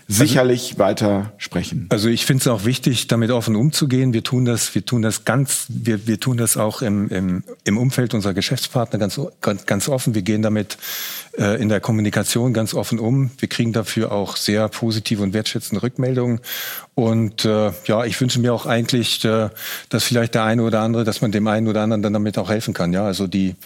sicherlich 0.08 0.72
also, 0.72 0.78
weiter 0.78 1.32
sprechen. 1.38 1.86
Also 1.88 2.08
ich 2.08 2.26
finde 2.26 2.42
es 2.42 2.48
auch 2.48 2.64
wichtig, 2.64 3.08
damit 3.08 3.30
offen 3.30 3.56
umzugehen. 3.56 4.12
Wir 4.12 4.22
tun 4.22 4.44
das, 4.44 4.74
wir 4.74 4.84
tun 4.84 5.02
das 5.02 5.24
ganz, 5.24 5.66
wir, 5.68 6.06
wir 6.06 6.20
tun 6.20 6.36
das 6.36 6.56
auch 6.56 6.82
im, 6.82 7.08
im, 7.08 7.44
im 7.64 7.78
Umfeld 7.78 8.14
unserer 8.14 8.34
Geschäftspartner 8.34 8.98
ganz, 8.98 9.20
ganz, 9.40 9.66
ganz 9.66 9.88
offen. 9.88 10.14
Wir 10.14 10.22
gehen 10.22 10.42
damit 10.42 10.78
äh, 11.38 11.60
in 11.60 11.68
der 11.68 11.80
Kommunikation 11.80 12.52
ganz 12.52 12.74
offen 12.74 12.98
um. 12.98 13.30
Wir 13.38 13.48
kriegen 13.48 13.72
dafür 13.72 14.12
auch 14.12 14.36
sehr 14.36 14.68
positive 14.68 15.22
und 15.22 15.32
wertschätzende 15.32 15.82
Rückmeldungen. 15.82 16.40
Und 16.94 17.44
äh, 17.44 17.72
ja, 17.86 18.04
ich 18.04 18.20
wünsche 18.20 18.40
mir 18.40 18.54
auch 18.54 18.66
eigentlich, 18.66 19.24
äh, 19.24 19.50
dass 19.88 20.04
vielleicht 20.04 20.34
der 20.34 20.44
eine 20.44 20.62
oder 20.62 20.80
andere, 20.80 21.04
dass 21.04 21.20
man 21.20 21.32
dem 21.32 21.46
einen 21.46 21.66
oder 21.66 21.82
anderen 21.82 22.02
dann 22.02 22.12
damit 22.12 22.38
auch 22.38 22.48
helfen 22.48 22.74
kann. 22.74 22.92
Ja, 22.92 23.04
also 23.04 23.26
die 23.26 23.56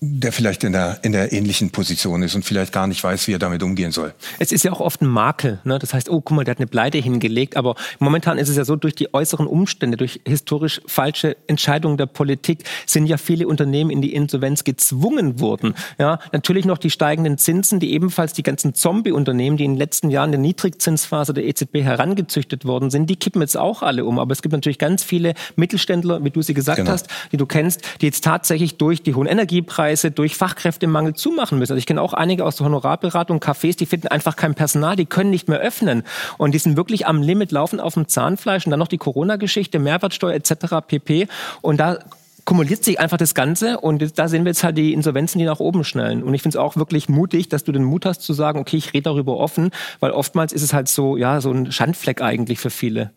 der 0.00 0.30
vielleicht 0.30 0.62
in 0.62 0.72
der, 0.72 0.98
in 1.02 1.12
der 1.12 1.32
ähnlichen 1.32 1.70
Position 1.70 2.22
ist 2.22 2.34
und 2.34 2.44
vielleicht 2.44 2.70
gar 2.70 2.86
nicht 2.86 3.02
weiß, 3.02 3.28
wie 3.28 3.32
er 3.32 3.38
damit 3.38 3.62
umgehen 3.62 3.92
soll. 3.92 4.12
Es 4.38 4.52
ist 4.52 4.62
ja 4.62 4.70
auch 4.70 4.80
oft 4.80 5.00
ein 5.00 5.06
Makel. 5.06 5.58
Ne? 5.64 5.78
Das 5.78 5.94
heißt, 5.94 6.10
oh, 6.10 6.20
guck 6.20 6.36
mal, 6.36 6.44
der 6.44 6.52
hat 6.52 6.58
eine 6.58 6.66
Pleite 6.66 6.98
hingelegt. 6.98 7.56
Aber 7.56 7.76
momentan 7.98 8.36
ist 8.36 8.50
es 8.50 8.56
ja 8.56 8.66
so, 8.66 8.76
durch 8.76 8.94
die 8.94 9.14
äußeren 9.14 9.46
Umstände, 9.46 9.96
durch 9.96 10.20
historisch 10.26 10.82
falsche 10.86 11.38
Entscheidungen 11.46 11.96
der 11.96 12.06
Politik, 12.06 12.64
sind 12.84 13.06
ja 13.06 13.16
viele 13.16 13.48
Unternehmen 13.48 13.90
in 13.90 14.02
die 14.02 14.12
Insolvenz 14.12 14.64
gezwungen 14.64 15.40
worden. 15.40 15.74
Ja, 15.98 16.18
natürlich 16.30 16.66
noch 16.66 16.78
die 16.78 16.90
steigenden 16.90 17.38
Zinsen, 17.38 17.80
die 17.80 17.94
ebenfalls 17.94 18.34
die 18.34 18.42
ganzen 18.42 18.74
Zombie-Unternehmen, 18.74 19.56
die 19.56 19.64
in 19.64 19.72
den 19.72 19.78
letzten 19.78 20.10
Jahren 20.10 20.30
der 20.30 20.40
Niedrigzinsphase 20.40 21.32
der 21.32 21.46
EZB 21.46 21.76
herangezüchtet 21.76 22.66
worden 22.66 22.90
sind, 22.90 23.08
die 23.08 23.16
kippen 23.16 23.40
jetzt 23.40 23.56
auch 23.56 23.82
alle 23.82 24.04
um. 24.04 24.18
Aber 24.18 24.32
es 24.32 24.42
gibt 24.42 24.52
natürlich 24.52 24.78
ganz 24.78 25.02
viele 25.02 25.32
Mittelständler, 25.56 26.22
wie 26.22 26.30
du 26.30 26.42
sie 26.42 26.52
gesagt 26.52 26.76
genau. 26.76 26.90
hast, 26.90 27.08
die 27.32 27.38
du 27.38 27.46
kennst, 27.46 27.80
die 28.02 28.06
jetzt 28.06 28.22
tatsächlich 28.22 28.76
durch 28.76 29.02
die 29.02 29.14
hohen 29.14 29.26
Energiepreise 29.26 29.85
teilweise 29.86 30.10
durch 30.10 30.36
Fachkräftemangel 30.36 31.14
zumachen 31.14 31.58
müssen. 31.58 31.72
Also 31.72 31.78
ich 31.78 31.86
kenne 31.86 32.02
auch 32.02 32.12
einige 32.12 32.44
aus 32.44 32.56
der 32.56 32.66
Honorarberatung, 32.66 33.38
Cafés, 33.38 33.76
die 33.76 33.86
finden 33.86 34.08
einfach 34.08 34.34
kein 34.34 34.54
Personal, 34.54 34.96
die 34.96 35.06
können 35.06 35.30
nicht 35.30 35.48
mehr 35.48 35.60
öffnen. 35.60 36.02
Und 36.38 36.52
die 36.54 36.58
sind 36.58 36.76
wirklich 36.76 37.06
am 37.06 37.22
Limit, 37.22 37.52
laufen 37.52 37.78
auf 37.78 37.94
dem 37.94 38.08
Zahnfleisch. 38.08 38.66
Und 38.66 38.70
dann 38.70 38.80
noch 38.80 38.88
die 38.88 38.98
Corona-Geschichte, 38.98 39.78
Mehrwertsteuer 39.78 40.34
etc. 40.34 40.86
pp. 40.86 41.28
Und 41.62 41.78
da 41.78 42.00
kumuliert 42.44 42.84
sich 42.84 42.98
einfach 42.98 43.16
das 43.16 43.34
Ganze 43.34 43.80
und 43.80 44.18
da 44.18 44.28
sehen 44.28 44.44
wir 44.44 44.50
jetzt 44.50 44.62
halt 44.62 44.78
die 44.78 44.92
Insolvenzen, 44.92 45.40
die 45.40 45.44
nach 45.44 45.58
oben 45.58 45.82
schnellen. 45.82 46.22
Und 46.22 46.32
ich 46.32 46.42
finde 46.42 46.58
es 46.58 46.62
auch 46.62 46.76
wirklich 46.76 47.08
mutig, 47.08 47.48
dass 47.48 47.64
du 47.64 47.72
den 47.72 47.82
Mut 47.82 48.06
hast 48.06 48.22
zu 48.22 48.32
sagen, 48.34 48.60
okay, 48.60 48.76
ich 48.76 48.92
rede 48.92 49.02
darüber 49.02 49.36
offen, 49.36 49.70
weil 49.98 50.12
oftmals 50.12 50.52
ist 50.52 50.62
es 50.62 50.72
halt 50.72 50.86
so, 50.86 51.16
ja, 51.16 51.40
so 51.40 51.50
ein 51.50 51.72
Schandfleck 51.72 52.22
eigentlich 52.22 52.60
für 52.60 52.70
viele. 52.70 53.10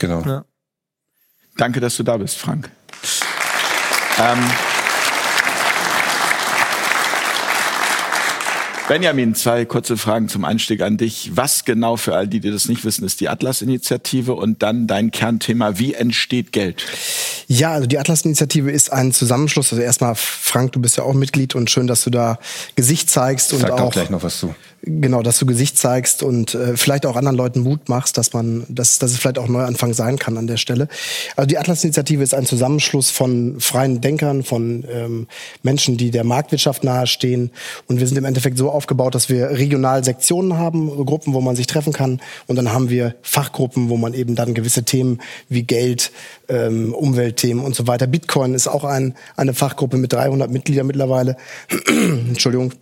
Genau. 0.00 0.22
Ja. 0.22 0.44
Danke, 1.56 1.78
dass 1.78 1.96
du 1.96 2.02
da 2.02 2.16
bist, 2.16 2.38
Frank. 2.38 2.70
Ähm 4.18 4.38
Benjamin, 8.90 9.36
zwei 9.36 9.66
kurze 9.66 9.96
Fragen 9.96 10.28
zum 10.28 10.44
Einstieg 10.44 10.82
an 10.82 10.96
dich. 10.96 11.30
Was 11.32 11.64
genau 11.64 11.96
für 11.96 12.16
all 12.16 12.26
die, 12.26 12.40
die 12.40 12.50
das 12.50 12.66
nicht 12.68 12.84
wissen, 12.84 13.04
ist 13.04 13.20
die 13.20 13.28
Atlas-Initiative 13.28 14.34
und 14.34 14.64
dann 14.64 14.88
dein 14.88 15.12
Kernthema, 15.12 15.78
wie 15.78 15.94
entsteht 15.94 16.50
Geld? 16.50 16.84
Ja, 17.46 17.70
also 17.70 17.86
die 17.86 18.00
Atlas-Initiative 18.00 18.68
ist 18.68 18.92
ein 18.92 19.12
Zusammenschluss. 19.12 19.72
Also 19.72 19.80
erstmal, 19.80 20.16
Frank, 20.16 20.72
du 20.72 20.80
bist 20.80 20.96
ja 20.96 21.04
auch 21.04 21.14
Mitglied 21.14 21.54
und 21.54 21.70
schön, 21.70 21.86
dass 21.86 22.02
du 22.02 22.10
da 22.10 22.40
Gesicht 22.74 23.08
zeigst 23.08 23.52
und 23.52 23.60
Sag 23.60 23.70
auch, 23.70 23.80
auch 23.80 23.92
gleich 23.92 24.10
noch 24.10 24.24
was 24.24 24.40
zu. 24.40 24.56
Genau, 24.82 25.22
dass 25.22 25.38
du 25.38 25.44
Gesicht 25.44 25.76
zeigst 25.76 26.22
und 26.22 26.54
äh, 26.54 26.74
vielleicht 26.74 27.04
auch 27.04 27.14
anderen 27.14 27.36
Leuten 27.36 27.60
Mut 27.60 27.90
machst, 27.90 28.16
dass 28.16 28.32
man, 28.32 28.64
dass, 28.70 28.98
dass 28.98 29.10
es 29.10 29.18
vielleicht 29.18 29.38
auch 29.38 29.46
Neuanfang 29.46 29.92
sein 29.92 30.18
kann 30.18 30.38
an 30.38 30.46
der 30.46 30.56
Stelle. 30.56 30.88
Also 31.36 31.46
die 31.46 31.58
Atlas-Initiative 31.58 32.22
ist 32.22 32.32
ein 32.32 32.46
Zusammenschluss 32.46 33.10
von 33.10 33.60
freien 33.60 34.00
Denkern, 34.00 34.42
von 34.42 34.84
ähm, 34.90 35.26
Menschen, 35.62 35.98
die 35.98 36.10
der 36.10 36.24
Marktwirtschaft 36.24 36.82
nahestehen. 36.82 37.50
Und 37.88 38.00
wir 38.00 38.06
sind 38.06 38.16
im 38.16 38.24
Endeffekt 38.24 38.56
so 38.56 38.70
aufgebaut, 38.70 39.14
dass 39.14 39.28
wir 39.28 39.50
regional 39.50 40.02
Sektionen 40.02 40.56
haben, 40.56 40.88
Gruppen, 41.04 41.34
wo 41.34 41.42
man 41.42 41.56
sich 41.56 41.66
treffen 41.66 41.92
kann. 41.92 42.18
Und 42.46 42.56
dann 42.56 42.72
haben 42.72 42.88
wir 42.88 43.16
Fachgruppen, 43.20 43.90
wo 43.90 43.98
man 43.98 44.14
eben 44.14 44.34
dann 44.34 44.54
gewisse 44.54 44.84
Themen 44.84 45.20
wie 45.50 45.62
Geld, 45.62 46.10
ähm, 46.48 46.94
Umweltthemen 46.94 47.62
und 47.62 47.74
so 47.74 47.86
weiter. 47.86 48.06
Bitcoin 48.06 48.54
ist 48.54 48.66
auch 48.66 48.84
ein, 48.84 49.14
eine 49.36 49.52
Fachgruppe 49.52 49.98
mit 49.98 50.14
300 50.14 50.50
Mitgliedern 50.50 50.86
mittlerweile. 50.86 51.36
Entschuldigung 51.86 52.72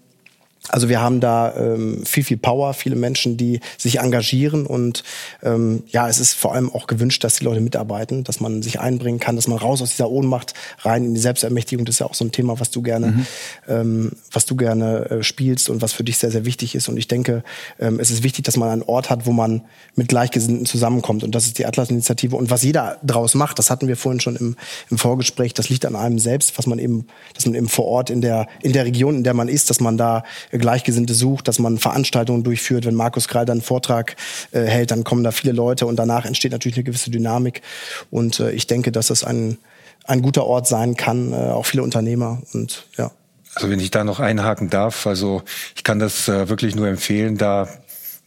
Also 0.69 0.89
wir 0.89 1.01
haben 1.01 1.21
da 1.21 1.55
ähm, 1.57 2.05
viel, 2.05 2.25
viel 2.25 2.37
Power, 2.37 2.75
viele 2.75 2.97
Menschen, 2.97 3.37
die 3.37 3.61
sich 3.77 3.99
engagieren 3.99 4.67
und 4.67 5.03
ähm, 5.43 5.83
ja, 5.89 6.09
es 6.09 6.19
ist 6.19 6.35
vor 6.35 6.55
allem 6.55 6.71
auch 6.73 6.87
gewünscht, 6.87 7.25
dass 7.25 7.37
die 7.37 7.45
Leute 7.45 7.61
mitarbeiten, 7.61 8.25
dass 8.25 8.41
man 8.41 8.63
sich 8.63 8.81
einbringen 8.81 9.19
kann, 9.19 9.37
dass 9.37 9.49
man 9.49 9.59
raus 9.59 9.83
aus 9.83 9.91
dieser 9.91 10.11
Ohnmacht 10.11 10.55
rein 10.81 11.05
in 11.05 11.15
die 11.15 11.21
Selbstermächtigung. 11.21 11.85
Das 11.85 11.97
ist 11.97 11.99
ja 12.01 12.07
auch 12.07 12.15
so 12.15 12.25
ein 12.25 12.33
Thema, 12.33 12.61
was 12.61 12.71
du 12.71 12.83
gerne, 12.83 13.09
mhm. 13.09 13.27
ähm, 13.69 14.13
was 14.33 14.47
du 14.47 14.57
gerne 14.57 15.11
äh, 15.11 15.23
spielst 15.23 15.71
und 15.71 15.83
was 15.83 15.93
für 15.93 16.05
dich 16.05 16.19
sehr, 16.19 16.31
sehr 16.31 16.45
wichtig 16.45 16.75
ist. 16.75 16.89
Und 16.89 16.97
ich 16.97 17.09
denke, 17.09 17.43
ähm, 17.79 18.01
es 18.01 18.11
ist 18.11 18.23
wichtig, 18.23 18.45
dass 18.45 18.57
man 18.57 18.69
einen 18.69 18.83
Ort 18.83 19.11
hat, 19.11 19.27
wo 19.27 19.33
man 19.33 19.63
mit 19.95 20.09
Gleichgesinnten 20.09 20.67
zusammenkommt. 20.67 21.25
Und 21.25 21.35
das 21.35 21.47
ist 21.47 21.59
die 21.59 21.67
Atlas-Initiative. 21.67 22.37
Und 22.37 22.51
was 22.51 22.63
jeder 22.63 22.99
draus 23.03 23.35
macht, 23.35 23.59
das 23.59 23.71
hatten 23.71 23.89
wir 23.89 23.97
vorhin 23.97 24.21
schon 24.21 24.37
im, 24.37 24.57
im 24.91 24.99
Vorgespräch, 24.99 25.55
das 25.55 25.69
liegt 25.69 25.87
an 25.87 25.97
einem 25.97 26.19
selbst, 26.19 26.59
was 26.59 26.67
man 26.67 26.79
eben, 26.79 27.07
dass 27.35 27.47
man 27.47 27.55
eben 27.55 27.69
vor 27.69 27.87
Ort 27.87 28.11
in 28.11 28.21
der, 28.21 28.47
in 28.63 28.73
der 28.73 28.85
Region, 28.85 29.17
in 29.17 29.25
der 29.25 29.35
man 29.35 29.49
ist, 29.49 29.71
dass 29.71 29.81
man 29.81 29.97
da 29.97 30.25
Gleichgesinnte 30.59 31.15
sucht, 31.15 31.49
dass 31.49 31.59
man 31.59 31.79
Veranstaltungen 31.79 32.45
durchführt. 32.45 32.85
Wenn 32.87 32.95
Markus 32.95 33.29
Krall 33.29 33.45
dann 33.45 33.59
einen 33.59 33.62
Vortrag 33.62 34.17
äh, 34.53 34.62
hält, 34.62 34.91
dann 34.91 35.05
kommen 35.05 35.25
da 35.25 35.31
viele 35.31 35.53
Leute 35.53 35.87
und 35.87 35.97
danach 35.97 36.25
entsteht 36.25 36.53
natürlich 36.53 36.77
eine 36.77 36.85
gewisse 36.85 37.11
Dynamik. 37.11 37.62
Und 38.11 38.41
äh, 38.41 38.50
ich 38.53 38.67
denke, 38.67 38.93
dass 38.93 39.09
das 39.09 39.25
ein, 39.25 39.59
ein 40.05 40.23
guter 40.23 40.45
Ort 40.45 40.67
sein 40.67 40.97
kann, 40.97 41.33
äh, 41.33 41.37
auch 41.37 41.67
viele 41.67 41.83
Unternehmer 41.83 42.43
und 42.53 42.87
ja. 42.97 43.11
Also 43.55 43.71
wenn 43.71 43.81
ich 43.81 43.91
da 43.91 44.05
noch 44.05 44.21
einhaken 44.21 44.71
darf, 44.71 45.07
also 45.07 45.43
ich 45.75 45.83
kann 45.83 45.99
das 45.99 46.29
äh, 46.29 46.49
wirklich 46.49 46.77
nur 46.77 46.87
empfehlen, 46.87 47.38
da 47.38 47.69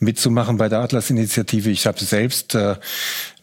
mitzumachen 0.02 0.58
bei 0.58 0.68
der 0.68 0.80
Atlas-Initiative. 0.80 1.70
Ich 1.70 1.86
habe 1.86 2.04
selbst 2.04 2.56
äh, 2.56 2.76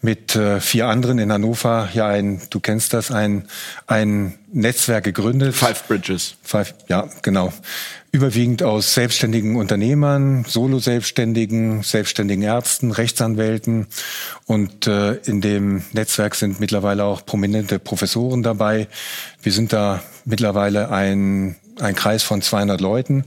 mit 0.03 0.35
äh, 0.37 0.61
vier 0.61 0.89
anderen 0.89 1.19
in 1.19 1.33
Hannover 1.33 1.89
ja 1.95 2.09
ein, 2.09 2.43
du 2.51 2.61
kennst 2.61 2.93
das, 2.93 3.11
ein, 3.11 3.49
ein 3.87 4.39
Netzwerk 4.53 5.05
gegründet. 5.05 5.55
Five 5.55 5.87
Bridges. 5.87 6.35
Five, 6.43 6.75
ja, 6.89 7.09
genau. 7.23 7.53
Überwiegend 8.11 8.63
aus 8.63 8.95
selbstständigen 8.95 9.57
Unternehmern, 9.57 10.45
Solo-Selbstständigen, 10.49 11.83
selbstständigen 11.83 12.43
Ärzten, 12.43 12.91
Rechtsanwälten. 12.91 13.87
Und 14.47 14.87
äh, 14.87 15.15
in 15.25 15.43
dem 15.43 15.83
Netzwerk 15.93 16.35
sind 16.35 16.59
mittlerweile 16.59 17.05
auch 17.05 17.27
prominente 17.27 17.79
Professoren 17.79 18.43
dabei. 18.43 18.89
Wir 19.43 19.53
sind 19.53 19.75
da 19.75 20.03
mittlerweile 20.25 20.91
ein 20.91 21.57
ein 21.81 21.95
Kreis 21.95 22.23
von 22.23 22.43
200 22.43 22.81
Leuten. 22.81 23.25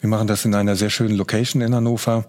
Wir 0.00 0.08
machen 0.08 0.26
das 0.26 0.44
in 0.44 0.54
einer 0.54 0.76
sehr 0.76 0.90
schönen 0.90 1.16
Location 1.16 1.62
in 1.62 1.74
Hannover. 1.74 2.26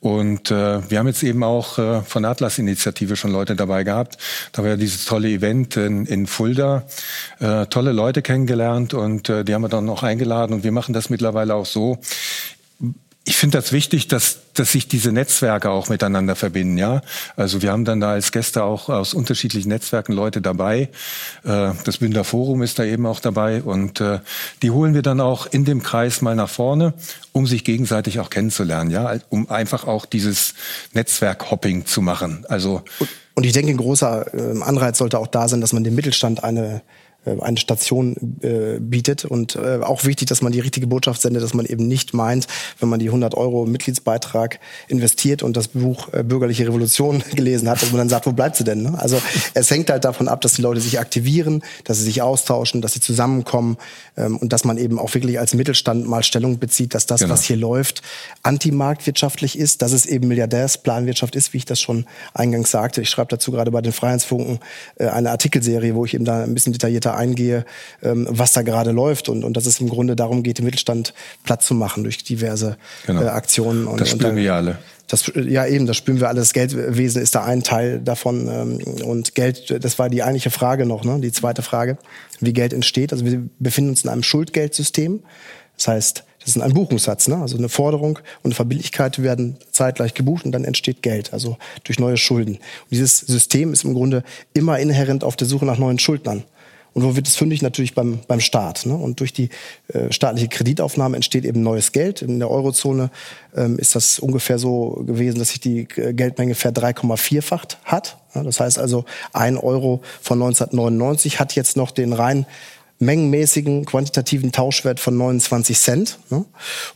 Und 0.00 0.50
äh, 0.50 0.88
wir 0.88 0.98
haben 0.98 1.06
jetzt 1.06 1.22
eben 1.22 1.42
auch 1.42 1.78
äh, 1.78 2.02
von 2.02 2.24
Atlas-Initiative 2.24 3.16
schon 3.16 3.32
Leute 3.32 3.56
dabei 3.56 3.82
gehabt. 3.82 4.18
Da 4.52 4.62
war 4.62 4.70
ja 4.70 4.76
dieses 4.76 5.04
tolle 5.04 5.28
Event 5.28 5.76
in, 5.76 6.06
in 6.06 6.26
Fulda. 6.26 6.84
Äh, 7.40 7.66
tolle 7.66 7.92
Leute 7.92 8.22
kennengelernt 8.22 8.94
und 8.94 9.28
äh, 9.28 9.44
die 9.44 9.54
haben 9.54 9.62
wir 9.62 9.68
dann 9.68 9.84
noch 9.84 10.02
eingeladen. 10.02 10.54
Und 10.54 10.64
wir 10.64 10.72
machen 10.72 10.92
das 10.92 11.10
mittlerweile 11.10 11.54
auch 11.54 11.66
so 11.66 11.98
ich 13.28 13.36
finde 13.36 13.58
das 13.58 13.72
wichtig, 13.72 14.06
dass, 14.06 14.38
dass 14.54 14.70
sich 14.70 14.86
diese 14.86 15.10
Netzwerke 15.10 15.68
auch 15.68 15.88
miteinander 15.88 16.36
verbinden. 16.36 16.78
Ja, 16.78 17.02
also 17.34 17.60
wir 17.60 17.72
haben 17.72 17.84
dann 17.84 17.98
da 17.98 18.12
als 18.12 18.30
Gäste 18.30 18.62
auch 18.62 18.88
aus 18.88 19.14
unterschiedlichen 19.14 19.68
Netzwerken 19.68 20.12
Leute 20.12 20.40
dabei. 20.40 20.88
Äh, 21.42 21.72
das 21.84 21.98
Bünder 21.98 22.22
Forum 22.22 22.62
ist 22.62 22.78
da 22.78 22.84
eben 22.84 23.04
auch 23.04 23.18
dabei 23.18 23.62
und 23.62 24.00
äh, 24.00 24.20
die 24.62 24.70
holen 24.70 24.94
wir 24.94 25.02
dann 25.02 25.20
auch 25.20 25.46
in 25.46 25.64
dem 25.64 25.82
Kreis 25.82 26.22
mal 26.22 26.36
nach 26.36 26.48
vorne, 26.48 26.94
um 27.32 27.48
sich 27.48 27.64
gegenseitig 27.64 28.20
auch 28.20 28.30
kennenzulernen. 28.30 28.90
Ja, 28.90 29.16
um 29.28 29.50
einfach 29.50 29.88
auch 29.88 30.06
dieses 30.06 30.54
Netzwerk-Hopping 30.92 31.84
zu 31.84 32.02
machen. 32.02 32.46
Also 32.48 32.84
und 33.34 33.44
ich 33.44 33.52
denke, 33.52 33.72
ein 33.72 33.76
großer 33.76 34.32
ähm, 34.34 34.62
Anreiz 34.62 34.98
sollte 34.98 35.18
auch 35.18 35.26
da 35.26 35.48
sein, 35.48 35.60
dass 35.60 35.72
man 35.72 35.84
dem 35.84 35.96
Mittelstand 35.96 36.44
eine 36.44 36.76
äh, 36.76 36.80
eine 37.40 37.58
Station 37.58 38.16
äh, 38.42 38.78
bietet. 38.80 39.24
Und 39.24 39.56
äh, 39.56 39.80
auch 39.82 40.04
wichtig, 40.04 40.28
dass 40.28 40.42
man 40.42 40.52
die 40.52 40.60
richtige 40.60 40.86
Botschaft 40.86 41.20
sendet, 41.20 41.42
dass 41.42 41.54
man 41.54 41.66
eben 41.66 41.86
nicht 41.86 42.14
meint, 42.14 42.46
wenn 42.80 42.88
man 42.88 43.00
die 43.00 43.06
100 43.06 43.34
Euro 43.34 43.66
Mitgliedsbeitrag 43.66 44.60
investiert 44.88 45.42
und 45.42 45.56
das 45.56 45.68
Buch 45.68 46.12
äh, 46.12 46.22
Bürgerliche 46.22 46.66
Revolution 46.66 47.22
gelesen 47.34 47.68
hat, 47.68 47.82
dass 47.82 47.90
man 47.90 47.98
dann 47.98 48.08
sagt, 48.08 48.26
wo 48.26 48.32
bleibt 48.32 48.56
sie 48.56 48.64
denn? 48.64 48.82
Ne? 48.82 48.94
Also 48.98 49.20
es 49.54 49.70
hängt 49.70 49.90
halt 49.90 50.04
davon 50.04 50.28
ab, 50.28 50.40
dass 50.40 50.54
die 50.54 50.62
Leute 50.62 50.80
sich 50.80 50.98
aktivieren, 51.00 51.62
dass 51.84 51.98
sie 51.98 52.04
sich 52.04 52.22
austauschen, 52.22 52.82
dass 52.82 52.92
sie 52.92 53.00
zusammenkommen 53.00 53.76
ähm, 54.16 54.36
und 54.36 54.52
dass 54.52 54.64
man 54.64 54.78
eben 54.78 54.98
auch 54.98 55.14
wirklich 55.14 55.38
als 55.38 55.54
Mittelstand 55.54 56.06
mal 56.06 56.22
Stellung 56.22 56.58
bezieht, 56.58 56.94
dass 56.94 57.06
das, 57.06 57.20
genau. 57.20 57.32
was 57.32 57.44
hier 57.44 57.56
läuft, 57.56 58.02
antimarktwirtschaftlich 58.42 59.58
ist, 59.58 59.82
dass 59.82 59.92
es 59.92 60.06
eben 60.06 60.28
Milliardärsplanwirtschaft 60.28 61.36
ist, 61.36 61.52
wie 61.52 61.58
ich 61.58 61.64
das 61.64 61.80
schon 61.80 62.06
eingangs 62.34 62.70
sagte. 62.70 63.02
Ich 63.02 63.10
schreibe 63.10 63.28
dazu 63.28 63.50
gerade 63.50 63.70
bei 63.70 63.82
den 63.82 63.92
Freiheitsfunken 63.92 64.60
äh, 64.96 65.06
eine 65.06 65.30
Artikelserie, 65.30 65.94
wo 65.94 66.04
ich 66.04 66.14
eben 66.14 66.24
da 66.24 66.42
ein 66.42 66.54
bisschen 66.54 66.72
detaillierter 66.72 67.15
eingehe, 67.16 67.64
ähm, 68.02 68.26
was 68.30 68.52
da 68.52 68.62
gerade 68.62 68.92
läuft 68.92 69.28
und, 69.28 69.44
und 69.44 69.56
dass 69.56 69.66
es 69.66 69.80
im 69.80 69.88
Grunde 69.88 70.16
darum 70.16 70.42
geht, 70.42 70.58
den 70.58 70.64
Mittelstand 70.64 71.14
platt 71.44 71.62
zu 71.62 71.74
machen 71.74 72.02
durch 72.04 72.22
diverse 72.24 72.76
genau. 73.06 73.22
äh, 73.22 73.26
Aktionen. 73.26 73.86
Und, 73.86 74.00
das 74.00 74.10
spüren 74.10 74.30
und 74.30 74.36
dann, 74.36 74.42
wir 74.42 74.54
alle. 74.54 74.78
Das, 75.08 75.30
ja, 75.34 75.66
eben, 75.66 75.86
das 75.86 75.96
spüren 75.96 76.20
wir 76.20 76.28
alle. 76.28 76.40
Das 76.40 76.52
Geldwesen 76.52 77.22
ist 77.22 77.34
da 77.34 77.44
ein 77.44 77.62
Teil 77.62 78.00
davon. 78.00 78.48
Ähm, 78.48 79.04
und 79.04 79.34
Geld, 79.34 79.84
das 79.84 79.98
war 79.98 80.10
die 80.10 80.22
eigentliche 80.22 80.50
Frage 80.50 80.84
noch, 80.84 81.04
ne? 81.04 81.20
die 81.20 81.32
zweite 81.32 81.62
Frage, 81.62 81.98
wie 82.40 82.52
Geld 82.52 82.72
entsteht. 82.72 83.12
Also 83.12 83.24
wir 83.24 83.42
befinden 83.58 83.90
uns 83.90 84.02
in 84.02 84.10
einem 84.10 84.22
Schuldgeldsystem. 84.22 85.22
Das 85.76 85.88
heißt, 85.88 86.24
das 86.46 86.54
ist 86.54 86.62
ein 86.62 86.74
Buchungssatz, 86.74 87.26
ne? 87.26 87.36
also 87.38 87.58
eine 87.58 87.68
Forderung 87.68 88.18
und 88.18 88.44
eine 88.44 88.54
Verbindlichkeit 88.54 89.20
werden 89.20 89.56
zeitgleich 89.72 90.14
gebucht 90.14 90.44
und 90.44 90.52
dann 90.52 90.64
entsteht 90.64 91.02
Geld, 91.02 91.32
also 91.32 91.56
durch 91.82 91.98
neue 91.98 92.16
Schulden. 92.16 92.54
Und 92.54 92.90
dieses 92.92 93.18
System 93.18 93.72
ist 93.72 93.84
im 93.84 93.94
Grunde 93.94 94.22
immer 94.54 94.78
inhärent 94.78 95.24
auf 95.24 95.34
der 95.34 95.48
Suche 95.48 95.66
nach 95.66 95.78
neuen 95.78 95.98
Schuldnern. 95.98 96.44
Und 96.96 97.04
wo 97.04 97.14
wird 97.14 97.28
es 97.28 97.36
fündig? 97.36 97.60
Natürlich 97.60 97.94
beim, 97.94 98.20
beim 98.26 98.40
Staat. 98.40 98.86
Ne? 98.86 98.94
Und 98.94 99.20
durch 99.20 99.34
die 99.34 99.50
äh, 99.88 100.10
staatliche 100.10 100.48
Kreditaufnahme 100.48 101.16
entsteht 101.16 101.44
eben 101.44 101.62
neues 101.62 101.92
Geld. 101.92 102.22
In 102.22 102.38
der 102.38 102.50
Eurozone 102.50 103.10
ähm, 103.54 103.78
ist 103.78 103.94
das 103.94 104.18
ungefähr 104.18 104.58
so 104.58 105.04
gewesen, 105.06 105.38
dass 105.38 105.50
sich 105.50 105.60
die 105.60 105.80
äh, 105.96 106.14
Geldmenge 106.14 106.54
ver 106.54 106.70
3,4-facht 106.70 107.80
hat. 107.84 108.16
Ja, 108.34 108.42
das 108.42 108.60
heißt 108.60 108.78
also, 108.78 109.04
ein 109.34 109.58
Euro 109.58 110.00
von 110.22 110.40
1999 110.40 111.38
hat 111.38 111.54
jetzt 111.54 111.76
noch 111.76 111.90
den 111.90 112.14
rein 112.14 112.46
mengenmäßigen 112.98 113.84
quantitativen 113.84 114.50
Tauschwert 114.52 114.98
von 114.98 115.18
29 115.18 115.78
Cent. 115.78 116.18
Ne? 116.30 116.46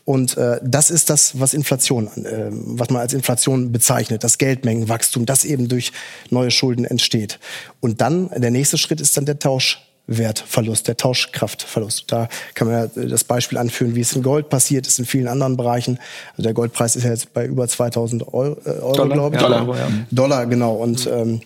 Und 0.07 0.35
äh, 0.39 0.61
das 0.63 0.91
ist 0.91 1.11
das, 1.11 1.39
was 1.39 1.53
Inflation, 1.53 2.07
äh, 2.25 2.49
was 2.51 2.89
man 2.89 3.03
als 3.03 3.13
Inflation 3.13 3.71
bezeichnet, 3.71 4.25
das 4.25 4.39
Geldmengenwachstum, 4.39 5.27
das 5.27 5.45
eben 5.45 5.69
durch 5.69 5.93
neue 6.31 6.51
Schulden 6.51 6.87
entsteht. 6.87 7.39
Und 7.81 8.01
dann 8.01 8.31
der 8.35 8.51
nächste 8.51 8.79
Schritt 8.79 9.03
ist 9.03 9.19
dann 9.19 9.27
der 9.27 9.39
Tausch 9.39 9.90
Wertverlust, 10.11 10.89
der 10.89 10.97
Tauschkraftverlust. 10.97 12.05
Da 12.09 12.29
kann 12.55 12.69
man 12.69 12.91
ja 12.95 13.07
das 13.07 13.25
Beispiel 13.25 13.57
anführen, 13.59 13.95
wie 13.95 14.01
es 14.01 14.13
in 14.13 14.23
Gold 14.23 14.49
passiert 14.49 14.87
ist, 14.87 14.99
in 14.99 15.07
vielen 15.07 15.29
anderen 15.29 15.57
Bereichen. 15.57 15.99
Also 16.33 16.43
der 16.43 16.53
Goldpreis 16.53 16.97
ist 16.97 17.05
ja 17.05 17.11
jetzt 17.11 17.33
bei 17.33 17.47
über 17.47 17.67
2000 17.67 18.35
Euro, 18.35 18.61
äh, 18.65 18.71
Euro 18.71 18.93
glaube 18.93 19.37
ich. 19.37 19.43
Dollar, 19.43 19.77
ja. 19.77 19.89
Dollar, 20.11 20.47
genau. 20.47 20.75
Und 20.75 21.07
ähm, 21.07 21.41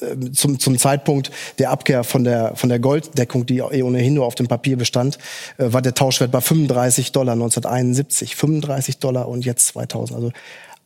äh, 0.00 0.32
zum, 0.32 0.58
zum 0.58 0.78
Zeitpunkt 0.78 1.30
der 1.58 1.70
Abkehr 1.70 2.02
von 2.02 2.24
der, 2.24 2.56
von 2.56 2.68
der 2.68 2.78
Golddeckung, 2.78 3.46
die 3.46 3.58
eh 3.58 3.82
ohnehin 3.82 4.14
nur 4.14 4.26
auf 4.26 4.34
dem 4.34 4.48
Papier 4.48 4.76
bestand, 4.76 5.18
äh, 5.58 5.72
war 5.72 5.82
der 5.82 5.94
Tauschwert 5.94 6.32
bei 6.32 6.40
35 6.40 7.12
Dollar 7.12 7.34
1971. 7.34 8.36
35 8.36 8.98
Dollar 8.98 9.28
und 9.28 9.44
jetzt 9.44 9.68
2000. 9.68 10.16
Also 10.16 10.32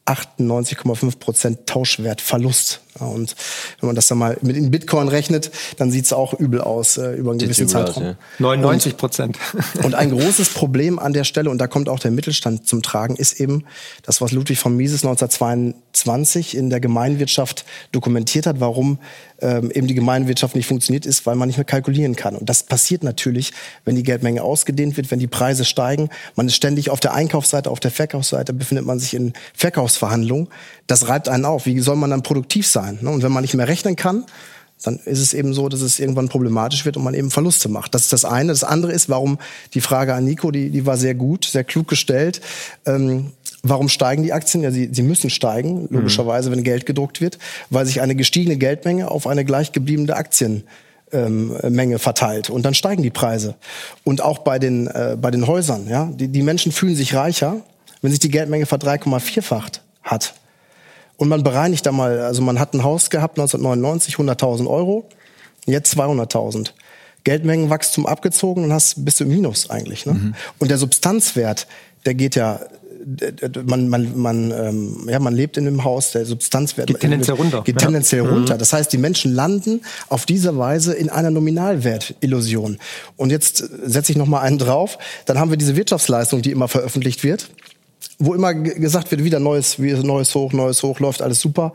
98,5 0.06 1.18
Prozent 1.18 1.66
Tauschwertverlust. 1.66 2.80
Und 3.06 3.34
wenn 3.80 3.88
man 3.88 3.96
das 3.96 4.06
dann 4.06 4.18
mal 4.18 4.36
mit 4.42 4.56
in 4.56 4.70
Bitcoin 4.70 5.08
rechnet, 5.08 5.50
dann 5.76 5.90
sieht 5.90 6.04
es 6.04 6.12
auch 6.12 6.34
übel 6.34 6.60
aus 6.60 6.96
äh, 6.96 7.12
über 7.12 7.30
einen 7.30 7.38
gewissen 7.38 7.68
Zeitraum. 7.68 8.02
Aus, 8.02 8.10
ja. 8.10 8.16
99 8.38 8.96
Prozent. 8.96 9.38
Und, 9.74 9.84
und, 9.84 9.94
ein 9.94 10.10
großes 10.10 10.50
Problem 10.50 10.98
an 10.98 11.12
der 11.12 11.24
Stelle, 11.24 11.50
und 11.50 11.58
da 11.58 11.66
kommt 11.66 11.88
auch 11.88 11.98
der 11.98 12.10
Mittelstand 12.10 12.66
zum 12.66 12.82
Tragen, 12.82 13.16
ist 13.16 13.40
eben 13.40 13.64
das, 14.02 14.20
was 14.20 14.32
Ludwig 14.32 14.58
von 14.58 14.76
Mises 14.76 15.04
1922 15.04 16.56
in 16.56 16.70
der 16.70 16.80
Gemeinwirtschaft 16.80 17.64
dokumentiert 17.92 18.46
hat, 18.46 18.60
warum 18.60 18.98
ähm, 19.42 19.70
eben 19.72 19.86
die 19.86 19.94
Gemeinwirtschaft 19.94 20.54
nicht 20.54 20.66
funktioniert, 20.66 21.04
ist, 21.04 21.26
weil 21.26 21.34
man 21.34 21.48
nicht 21.48 21.58
mehr 21.58 21.64
kalkulieren 21.64 22.16
kann. 22.16 22.36
Und 22.36 22.48
das 22.48 22.62
passiert 22.62 23.02
natürlich, 23.02 23.52
wenn 23.84 23.96
die 23.96 24.02
Geldmenge 24.02 24.42
ausgedehnt 24.42 24.96
wird, 24.96 25.10
wenn 25.10 25.18
die 25.18 25.26
Preise 25.26 25.64
steigen. 25.64 26.08
Man 26.36 26.46
ist 26.46 26.54
ständig 26.54 26.90
auf 26.90 27.00
der 27.00 27.14
Einkaufsseite, 27.14 27.70
auf 27.70 27.80
der 27.80 27.90
Verkaufsseite 27.90 28.52
befindet 28.52 28.86
man 28.86 28.98
sich 28.98 29.14
in 29.14 29.32
Verkaufsverhandlungen. 29.54 30.48
Das 30.86 31.08
reibt 31.08 31.28
einen 31.28 31.44
auf. 31.44 31.66
Wie 31.66 31.78
soll 31.80 31.96
man 31.96 32.10
dann 32.10 32.22
produktiv 32.22 32.66
sein? 32.66 32.91
Ne? 33.00 33.10
Und 33.10 33.22
wenn 33.22 33.32
man 33.32 33.42
nicht 33.42 33.54
mehr 33.54 33.68
rechnen 33.68 33.96
kann, 33.96 34.24
dann 34.82 34.98
ist 35.04 35.20
es 35.20 35.32
eben 35.32 35.54
so, 35.54 35.68
dass 35.68 35.80
es 35.80 36.00
irgendwann 36.00 36.28
problematisch 36.28 36.84
wird 36.84 36.96
und 36.96 37.04
man 37.04 37.14
eben 37.14 37.30
Verluste 37.30 37.68
macht. 37.68 37.94
Das 37.94 38.02
ist 38.02 38.12
das 38.12 38.24
eine. 38.24 38.48
Das 38.48 38.64
andere 38.64 38.92
ist, 38.92 39.08
warum 39.08 39.38
die 39.74 39.80
Frage 39.80 40.14
an 40.14 40.24
Nico, 40.24 40.50
die, 40.50 40.70
die 40.70 40.86
war 40.86 40.96
sehr 40.96 41.14
gut, 41.14 41.44
sehr 41.44 41.64
klug 41.64 41.88
gestellt. 41.88 42.40
Ähm, 42.84 43.32
Warum 43.62 43.88
steigen 43.88 44.24
die 44.24 44.32
Aktien? 44.32 44.64
Ja, 44.64 44.72
sie, 44.72 44.88
sie 44.92 45.02
müssen 45.02 45.30
steigen, 45.30 45.86
logischerweise, 45.88 46.50
wenn 46.50 46.64
Geld 46.64 46.84
gedruckt 46.84 47.20
wird, 47.20 47.38
weil 47.70 47.86
sich 47.86 48.00
eine 48.00 48.16
gestiegene 48.16 48.56
Geldmenge 48.56 49.08
auf 49.08 49.28
eine 49.28 49.44
gleichgebliebene 49.44 50.16
Aktienmenge 50.16 50.64
ähm, 51.12 51.98
verteilt 51.98 52.50
und 52.50 52.64
dann 52.64 52.74
steigen 52.74 53.04
die 53.04 53.10
Preise. 53.10 53.54
Und 54.02 54.20
auch 54.20 54.38
bei 54.38 54.58
den, 54.58 54.88
äh, 54.88 55.16
bei 55.20 55.30
den 55.30 55.46
Häusern, 55.46 55.86
ja, 55.88 56.10
die, 56.12 56.26
die 56.26 56.42
Menschen 56.42 56.72
fühlen 56.72 56.96
sich 56.96 57.14
reicher, 57.14 57.60
wenn 58.00 58.10
sich 58.10 58.18
die 58.18 58.30
Geldmenge 58.30 58.66
ver 58.66 58.78
3,4-facht 58.78 59.80
hat. 60.02 60.34
Und 61.22 61.28
man 61.28 61.44
bereinigt 61.44 61.86
da 61.86 61.92
mal, 61.92 62.18
also 62.18 62.42
man 62.42 62.58
hat 62.58 62.74
ein 62.74 62.82
Haus 62.82 63.08
gehabt 63.08 63.38
1999, 63.38 64.16
100.000 64.16 64.66
Euro, 64.68 65.08
jetzt 65.66 65.96
200.000. 65.96 66.72
Geldmengenwachstum 67.22 68.06
abgezogen 68.06 68.64
und 68.64 68.72
hast 68.72 69.04
bist 69.04 69.20
du 69.20 69.24
im 69.24 69.30
Minus 69.30 69.70
eigentlich. 69.70 70.04
Ne? 70.04 70.14
Mhm. 70.14 70.34
Und 70.58 70.72
der 70.72 70.78
Substanzwert, 70.78 71.68
der 72.06 72.14
geht 72.14 72.34
ja 72.34 72.58
man, 73.64 73.88
man, 73.88 74.18
man, 74.18 74.50
ähm, 74.50 75.08
ja, 75.08 75.20
man 75.20 75.34
lebt 75.34 75.56
in 75.56 75.68
einem 75.68 75.84
Haus, 75.84 76.10
der 76.10 76.24
Substanzwert 76.24 76.88
geht 76.88 77.00
tendenziell 77.00 77.36
runter. 77.36 77.62
Geht 77.62 77.78
tendenziell 77.78 78.24
ja. 78.24 78.30
runter. 78.30 78.54
Mhm. 78.54 78.58
Das 78.58 78.72
heißt, 78.72 78.92
die 78.92 78.98
Menschen 78.98 79.32
landen 79.32 79.82
auf 80.08 80.26
diese 80.26 80.56
Weise 80.58 80.92
in 80.92 81.08
einer 81.08 81.30
Nominalwertillusion. 81.30 82.78
Und 83.16 83.30
jetzt 83.30 83.58
setze 83.84 84.10
ich 84.10 84.18
noch 84.18 84.26
mal 84.26 84.40
einen 84.40 84.58
drauf. 84.58 84.98
Dann 85.26 85.38
haben 85.38 85.50
wir 85.50 85.56
diese 85.56 85.76
Wirtschaftsleistung, 85.76 86.42
die 86.42 86.50
immer 86.50 86.66
veröffentlicht 86.66 87.22
wird, 87.22 87.48
wo 88.18 88.34
immer 88.34 88.54
gesagt 88.54 89.10
wird, 89.10 89.24
wieder 89.24 89.40
neues, 89.40 89.78
neues 89.78 90.34
Hoch, 90.34 90.52
neues 90.52 90.82
Hoch, 90.82 91.00
läuft 91.00 91.22
alles 91.22 91.40
super. 91.40 91.72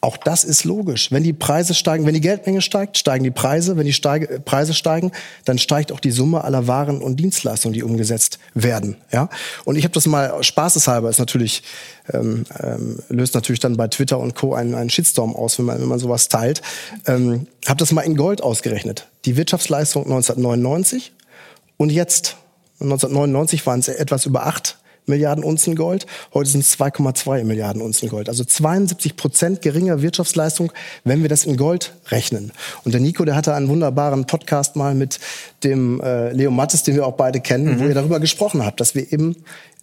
Auch 0.00 0.16
das 0.16 0.44
ist 0.44 0.62
logisch. 0.62 1.10
Wenn 1.10 1.24
die 1.24 1.32
Preise 1.32 1.74
steigen, 1.74 2.06
wenn 2.06 2.14
die 2.14 2.20
Geldmenge 2.20 2.60
steigt, 2.60 2.98
steigen 2.98 3.24
die 3.24 3.32
Preise. 3.32 3.76
Wenn 3.76 3.86
die 3.86 3.92
Steige, 3.92 4.38
Preise 4.38 4.72
steigen, 4.72 5.10
dann 5.44 5.58
steigt 5.58 5.90
auch 5.90 5.98
die 5.98 6.12
Summe 6.12 6.44
aller 6.44 6.68
Waren 6.68 7.02
und 7.02 7.18
Dienstleistungen, 7.18 7.72
die 7.72 7.82
umgesetzt 7.82 8.38
werden. 8.54 8.96
Ja? 9.12 9.28
Und 9.64 9.74
ich 9.74 9.82
habe 9.82 9.92
das 9.92 10.06
mal 10.06 10.40
spaßeshalber, 10.44 11.10
ist 11.10 11.18
natürlich 11.18 11.64
ähm, 12.12 12.44
ähm, 12.62 13.00
löst 13.08 13.34
natürlich 13.34 13.58
dann 13.58 13.76
bei 13.76 13.88
Twitter 13.88 14.20
und 14.20 14.36
Co. 14.36 14.54
einen, 14.54 14.74
einen 14.74 14.88
Shitstorm 14.88 15.34
aus, 15.34 15.58
wenn 15.58 15.66
man, 15.66 15.80
wenn 15.80 15.88
man 15.88 15.98
sowas 15.98 16.28
teilt. 16.28 16.62
Ähm, 17.06 17.48
habe 17.66 17.78
das 17.78 17.90
mal 17.90 18.02
in 18.02 18.16
Gold 18.16 18.40
ausgerechnet. 18.40 19.08
Die 19.24 19.36
Wirtschaftsleistung 19.36 20.04
1999 20.04 21.12
und 21.76 21.90
jetzt 21.90 22.36
1999 22.80 23.66
waren 23.66 23.80
es 23.80 23.88
etwas 23.88 24.26
über 24.26 24.46
acht 24.46 24.78
Milliarden 25.08 25.44
Unzen 25.44 25.74
Gold. 25.74 26.06
Heute 26.34 26.50
sind 26.50 26.60
es 26.60 26.78
2,2 26.78 27.44
Milliarden 27.44 27.82
Unzen 27.82 28.08
Gold. 28.08 28.28
Also 28.28 28.44
72 28.44 29.16
Prozent 29.16 29.62
geringer 29.62 30.02
Wirtschaftsleistung, 30.02 30.72
wenn 31.04 31.22
wir 31.22 31.28
das 31.28 31.44
in 31.44 31.56
Gold 31.56 31.94
rechnen. 32.08 32.52
Und 32.84 32.92
der 32.92 33.00
Nico, 33.00 33.24
der 33.24 33.36
hatte 33.36 33.54
einen 33.54 33.68
wunderbaren 33.68 34.26
Podcast 34.26 34.76
mal 34.76 34.94
mit 34.94 35.18
dem 35.64 36.00
äh, 36.00 36.32
Leo 36.32 36.50
Mattes, 36.50 36.82
den 36.82 36.94
wir 36.94 37.06
auch 37.06 37.16
beide 37.16 37.40
kennen, 37.40 37.76
mhm. 37.76 37.80
wo 37.80 37.84
ihr 37.84 37.94
darüber 37.94 38.20
gesprochen 38.20 38.64
habt, 38.64 38.80
dass 38.80 38.94
wir 38.94 39.12
eben 39.12 39.36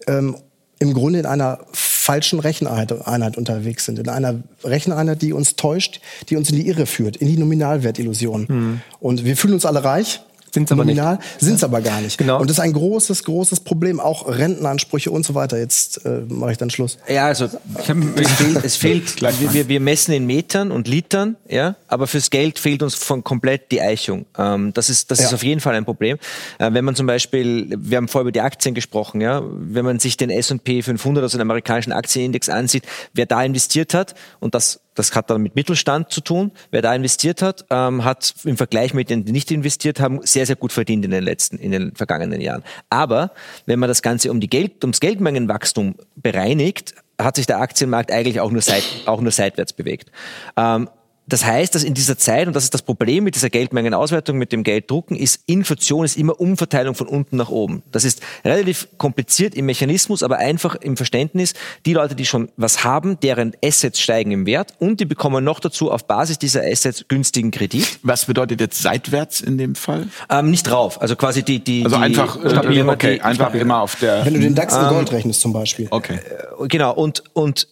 ähm, 0.08 0.38
im 0.80 0.94
Grunde 0.94 1.20
in 1.20 1.26
einer 1.26 1.60
falschen 1.72 2.40
Recheneinheit 2.40 3.38
unterwegs 3.38 3.86
sind. 3.86 3.98
In 3.98 4.10
einer 4.10 4.44
Recheneinheit, 4.64 5.22
die 5.22 5.34
uns 5.34 5.56
täuscht, 5.56 6.02
die 6.30 6.36
uns 6.36 6.50
in 6.50 6.58
die 6.58 6.68
Irre 6.68 6.86
führt, 6.86 7.18
in 7.18 7.28
die 7.28 7.38
Nominalwertillusion. 7.38 8.46
Mhm. 8.48 8.82
Und 9.00 9.26
wir 9.26 9.38
fühlen 9.38 9.54
uns 9.54 9.66
alle 9.66 9.84
reich, 9.84 10.22
Sind's 10.56 10.72
aber 10.72 10.86
nominal, 10.86 11.20
sind 11.38 11.56
es 11.56 11.64
aber 11.66 11.82
gar 11.82 12.00
nicht. 12.00 12.18
Genau. 12.18 12.40
Und 12.40 12.50
das 12.50 12.58
ist 12.58 12.64
ein 12.64 12.72
großes, 12.72 13.26
großes 13.26 13.60
Problem, 13.60 14.00
auch 14.00 14.26
Rentenansprüche 14.28 15.12
und 15.12 15.26
so 15.26 15.36
weiter. 15.36 15.60
Jetzt 15.60 16.06
äh, 16.06 16.22
mache 16.30 16.54
ich 16.54 16.58
dann 16.58 16.70
Schluss. 16.70 16.98
Ja, 17.10 17.26
also 17.26 17.50
ich 17.82 17.90
hab, 17.90 17.98
es 18.18 18.32
fehlt, 18.32 18.64
es 18.64 18.76
fehlt 18.78 19.22
wir, 19.22 19.68
wir 19.68 19.80
messen 19.82 20.14
in 20.14 20.26
Metern 20.26 20.72
und 20.72 20.88
Litern, 20.88 21.36
ja, 21.50 21.76
aber 21.90 22.08
fürs 22.08 22.30
Geld 22.30 22.58
fehlt 22.58 22.84
uns 22.84 22.96
von 22.96 23.22
komplett 23.24 23.70
die 23.72 23.82
Eichung. 23.82 24.26
Ähm, 24.38 24.72
das 24.74 24.90
ist, 24.90 25.12
das 25.12 25.20
ja. 25.20 25.26
ist 25.26 25.34
auf 25.34 25.44
jeden 25.44 25.60
Fall 25.60 25.76
ein 25.76 25.84
Problem. 25.84 26.18
Äh, 26.58 26.72
wenn 26.72 26.86
man 26.86 26.96
zum 26.96 27.06
Beispiel, 27.06 27.76
wir 27.78 27.98
haben 27.98 28.08
vorher 28.08 28.24
über 28.24 28.32
die 28.32 28.42
Aktien 28.42 28.74
gesprochen, 28.76 29.20
ja, 29.20 29.44
wenn 29.46 29.84
man 29.84 30.00
sich 30.00 30.16
den 30.16 30.30
S&P 30.30 30.82
500, 30.84 31.22
also 31.22 31.38
den 31.38 31.42
amerikanischen 31.42 31.92
Aktienindex 31.92 32.48
ansieht, 32.48 32.86
wer 33.14 33.26
da 33.26 33.44
investiert 33.44 33.94
hat 33.94 34.16
und 34.40 34.56
das 34.56 34.80
das 34.96 35.14
hat 35.14 35.30
dann 35.30 35.42
mit 35.42 35.56
Mittelstand 35.56 36.12
zu 36.12 36.22
tun. 36.22 36.52
Wer 36.72 36.82
da 36.82 36.96
investiert 36.96 37.42
hat, 37.42 37.66
ähm, 37.70 38.04
hat 38.04 38.34
im 38.46 38.58
Vergleich 38.58 38.94
mit 38.94 39.10
denen, 39.10 39.26
die 39.26 39.32
nicht 39.32 39.52
investiert 39.52 40.00
haben, 40.00 40.22
sehr, 40.24 40.46
sehr 40.46 40.56
gut 40.56 40.72
verdient 40.72 41.06
in 41.06 41.12
den 41.12 41.24
letzten, 41.24 41.58
in 41.58 41.72
den 41.72 41.96
vergangenen 41.96 42.42
Jahren. 42.42 42.64
Aber 42.90 43.32
wenn 43.66 43.78
man 43.78 43.90
das 43.90 44.02
Ganze 44.02 44.32
um 44.32 44.40
die 44.40 44.50
Geld, 44.50 44.84
ums 44.84 45.00
Geldmengenwachstum 45.00 45.96
bereinigt, 46.16 46.96
hat 47.20 47.36
sich 47.36 47.46
der 47.46 47.60
Aktienmarkt 47.60 48.12
eigentlich 48.12 48.40
auch 48.40 48.52
nur, 48.52 48.62
seit, 48.62 48.84
auch 49.06 49.22
nur 49.22 49.32
seitwärts 49.32 49.74
bewegt. 49.74 50.12
Ähm, 50.58 50.90
das 51.28 51.44
heißt, 51.44 51.74
dass 51.74 51.84
in 51.84 51.94
dieser 51.94 52.18
Zeit, 52.18 52.48
und 52.48 52.56
das 52.56 52.64
ist 52.64 52.74
das 52.74 52.84
Problem 52.84 53.24
mit 53.24 53.36
dieser 53.36 53.50
Geldmengenauswertung, 53.50 54.38
mit 54.38 54.52
dem 54.52 54.64
Gelddrucken, 54.64 55.16
ist 55.16 55.42
Inflation 55.48 56.06
ist 56.06 56.18
immer 56.18 56.40
Umverteilung 56.40 56.94
von 56.94 57.08
unten 57.08 57.38
nach 57.38 57.50
oben. 57.50 57.82
Das 57.92 58.04
ist 58.04 58.22
relativ 58.44 58.88
kompliziert 58.98 59.56
im 59.56 59.66
Mechanismus, 59.66 60.22
aber 60.22 60.38
einfach 60.38 60.76
im 60.76 60.98
Verständnis. 60.98 61.54
Die 61.86 61.94
Leute, 61.94 62.16
die 62.16 62.26
schon 62.26 62.50
was 62.58 62.84
haben, 62.84 63.20
deren 63.20 63.54
Assets 63.64 64.00
steigen 64.00 64.32
im 64.32 64.46
Wert 64.46 64.74
und 64.80 65.00
die 65.00 65.06
bekommen 65.06 65.44
noch 65.44 65.60
dazu 65.60 65.92
auf 65.92 66.06
Basis 66.06 66.38
dieser 66.38 66.62
Assets 66.64 67.06
günstigen 67.08 67.52
Kredit. 67.52 68.00
Was 68.04 68.26
bedeutet 68.26 68.62
jetzt 68.62 68.82
seitwärts 68.82 69.42
in 69.42 69.58
dem 69.58 69.76
Fall? 69.76 70.08
Ähm, 70.30 70.52
nicht 70.52 70.64
drauf. 70.64 71.02
Also 71.02 71.16
quasi 71.16 71.44
die, 71.44 71.64
die, 71.64 71.84
also 71.84 71.98
die 71.98 72.04
einfach, 72.04 72.38
stabil, 72.38 72.88
okay, 72.88 73.16
die, 73.16 73.22
einfach 73.22 73.46
stabil. 73.46 73.62
immer 73.62 73.82
auf 73.82 73.96
der. 73.96 74.26
Wenn 74.26 74.36
du 74.36 74.40
den 74.40 74.54
DAX 74.54 74.76
in 74.76 74.88
Gold 74.88 75.10
ähm, 75.10 75.16
rechnest 75.16 75.42
zum 75.42 75.54
Beispiel. 75.54 75.88
Okay. 75.90 76.20
Äh, 76.60 76.68
genau. 76.68 76.94
Und, 76.94 77.24
und 77.34 77.68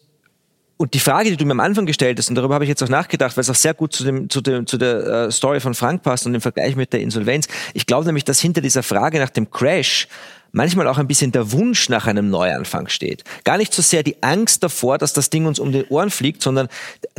und 0.78 0.94
die 0.94 1.00
Frage, 1.00 1.30
die 1.30 1.38
du 1.38 1.46
mir 1.46 1.52
am 1.52 1.60
Anfang 1.60 1.86
gestellt 1.86 2.18
hast, 2.18 2.30
und 2.30 2.36
darüber 2.36 2.56
habe 2.56 2.66
ich 2.66 2.70
jetzt 2.70 2.84
auch 2.84 2.90
nachgedacht, 2.90 3.38
weil 3.38 3.42
es 3.42 3.50
auch 3.50 3.56
sehr 3.56 3.74
gut 3.74 3.94
zu, 3.94 4.04
dem, 4.04 4.30
zu, 4.30 4.42
dem, 4.42 4.66
zu 4.66 4.78
der 4.78 5.06
äh, 5.06 5.32
Story 5.32 5.60
von 5.60 5.74
Frank 5.76 6.04
passt 6.04 6.26
und 6.26 6.34
im 6.34 6.42
Vergleich 6.42 6.76
mit 6.76 6.94
der 6.94 7.02
Insolvenz. 7.02 7.48
Ich 7.74 7.86
glaube 7.86 8.06
nämlich, 8.06 8.26
dass 8.26 8.40
hinter 8.40 8.62
dieser 8.62 8.84
Frage 8.84 9.20
nach 9.20 9.30
dem 9.30 9.52
Crash 9.52 10.08
manchmal 10.52 10.88
auch 10.88 10.98
ein 10.98 11.08
bisschen 11.08 11.32
der 11.32 11.52
Wunsch 11.52 11.90
nach 11.90 12.08
einem 12.08 12.30
Neuanfang 12.30 12.88
steht. 12.88 13.24
Gar 13.44 13.58
nicht 13.58 13.74
so 13.74 13.82
sehr 13.82 14.04
die 14.04 14.22
Angst 14.22 14.64
davor, 14.64 14.98
dass 14.98 15.14
das 15.14 15.30
Ding 15.30 15.46
uns 15.46 15.60
um 15.60 15.72
die 15.72 15.86
Ohren 15.86 16.12
fliegt, 16.12 16.42
sondern 16.42 16.70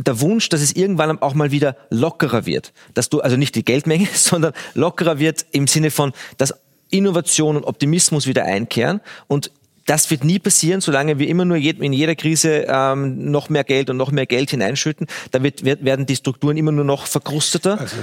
der 0.03 0.19
Wunsch, 0.21 0.49
dass 0.49 0.61
es 0.61 0.73
irgendwann 0.73 1.21
auch 1.21 1.33
mal 1.33 1.51
wieder 1.51 1.75
lockerer 1.89 2.45
wird. 2.45 2.73
Dass 2.93 3.09
du, 3.09 3.21
also 3.21 3.37
nicht 3.37 3.55
die 3.55 3.65
Geldmenge, 3.65 4.07
sondern 4.13 4.53
lockerer 4.73 5.19
wird 5.19 5.45
im 5.51 5.67
Sinne 5.67 5.91
von, 5.91 6.13
dass 6.37 6.53
Innovation 6.89 7.57
und 7.57 7.65
Optimismus 7.65 8.25
wieder 8.25 8.45
einkehren 8.45 9.01
und 9.27 9.51
das 9.85 10.09
wird 10.09 10.23
nie 10.23 10.39
passieren, 10.39 10.81
solange 10.81 11.19
wir 11.19 11.27
immer 11.27 11.45
nur 11.45 11.57
in 11.57 11.93
jeder 11.93 12.15
Krise 12.15 12.65
ähm, 12.67 13.31
noch 13.31 13.49
mehr 13.49 13.63
Geld 13.63 13.89
und 13.89 13.97
noch 13.97 14.11
mehr 14.11 14.25
Geld 14.25 14.49
hineinschütten. 14.49 15.07
Da 15.31 15.43
wird, 15.43 15.63
werden 15.63 16.05
die 16.05 16.15
Strukturen 16.15 16.57
immer 16.57 16.71
nur 16.71 16.85
noch 16.85 17.05
verkrusteter. 17.07 17.79
Also 17.79 17.97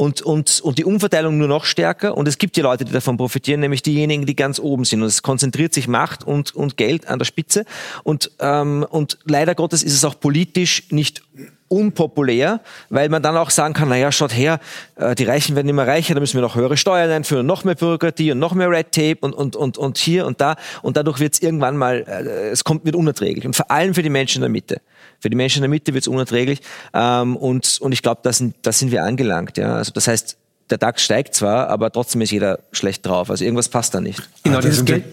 und, 0.00 0.22
und, 0.22 0.62
und 0.62 0.78
die 0.78 0.86
Umverteilung 0.86 1.36
nur 1.36 1.46
noch 1.46 1.66
stärker. 1.66 2.16
Und 2.16 2.26
es 2.26 2.38
gibt 2.38 2.56
ja 2.56 2.62
Leute, 2.62 2.86
die 2.86 2.92
davon 2.92 3.18
profitieren, 3.18 3.60
nämlich 3.60 3.82
diejenigen, 3.82 4.24
die 4.24 4.34
ganz 4.34 4.58
oben 4.58 4.84
sind. 4.86 5.02
Und 5.02 5.08
es 5.08 5.22
konzentriert 5.22 5.74
sich 5.74 5.88
Macht 5.88 6.24
und, 6.24 6.54
und 6.56 6.78
Geld 6.78 7.06
an 7.06 7.18
der 7.18 7.26
Spitze. 7.26 7.66
Und, 8.02 8.30
ähm, 8.40 8.86
und 8.88 9.18
leider 9.26 9.54
Gottes 9.54 9.82
ist 9.82 9.92
es 9.92 10.04
auch 10.06 10.18
politisch 10.18 10.84
nicht 10.90 11.22
unpopulär, 11.70 12.60
weil 12.88 13.08
man 13.08 13.22
dann 13.22 13.36
auch 13.36 13.50
sagen 13.50 13.74
kann, 13.74 13.88
naja, 13.88 14.10
schaut 14.10 14.36
her, 14.36 14.58
äh, 14.96 15.14
die 15.14 15.24
Reichen 15.24 15.54
werden 15.54 15.68
immer 15.68 15.86
reicher, 15.86 16.14
da 16.14 16.20
müssen 16.20 16.34
wir 16.34 16.42
noch 16.42 16.56
höhere 16.56 16.76
Steuern 16.76 17.10
einführen, 17.10 17.46
noch 17.46 17.62
mehr 17.64 17.76
Bürokratie 17.76 18.32
und 18.32 18.40
noch 18.40 18.54
mehr 18.54 18.68
Red 18.68 18.92
Tape 18.92 19.18
und, 19.20 19.32
und, 19.32 19.54
und, 19.54 19.78
und 19.78 19.96
hier 19.96 20.26
und 20.26 20.40
da. 20.40 20.56
Und 20.82 20.96
dadurch 20.96 21.20
wird 21.20 21.34
es 21.34 21.42
irgendwann 21.42 21.76
mal, 21.76 22.04
äh, 22.06 22.48
es 22.48 22.64
kommt, 22.64 22.84
wird 22.84 22.96
unerträglich. 22.96 23.46
Und 23.46 23.54
vor 23.54 23.70
allem 23.70 23.94
für 23.94 24.02
die 24.02 24.10
Menschen 24.10 24.38
in 24.38 24.42
der 24.42 24.50
Mitte. 24.50 24.80
Für 25.20 25.30
die 25.30 25.36
Menschen 25.36 25.58
in 25.58 25.62
der 25.62 25.70
Mitte 25.70 25.94
wird 25.94 26.02
es 26.02 26.08
unerträglich. 26.08 26.60
Ähm, 26.92 27.36
und, 27.36 27.78
und 27.80 27.92
ich 27.92 28.02
glaube, 28.02 28.20
da 28.24 28.32
sind, 28.32 28.56
da 28.62 28.72
sind 28.72 28.90
wir 28.90 29.04
angelangt. 29.04 29.56
Ja? 29.56 29.76
Also 29.76 29.92
das 29.92 30.08
heißt, 30.08 30.36
der 30.70 30.78
DAX 30.78 31.02
steigt 31.02 31.34
zwar, 31.34 31.68
aber 31.68 31.92
trotzdem 31.92 32.20
ist 32.20 32.30
jeder 32.30 32.60
schlecht 32.72 33.06
drauf. 33.06 33.30
Also 33.30 33.44
irgendwas 33.44 33.68
passt 33.68 33.94
da 33.94 34.00
nicht. 34.00 34.28
Genau, 34.42 34.58
ah, 34.58 34.60
dieses 34.60 34.84
Geld. 34.84 35.04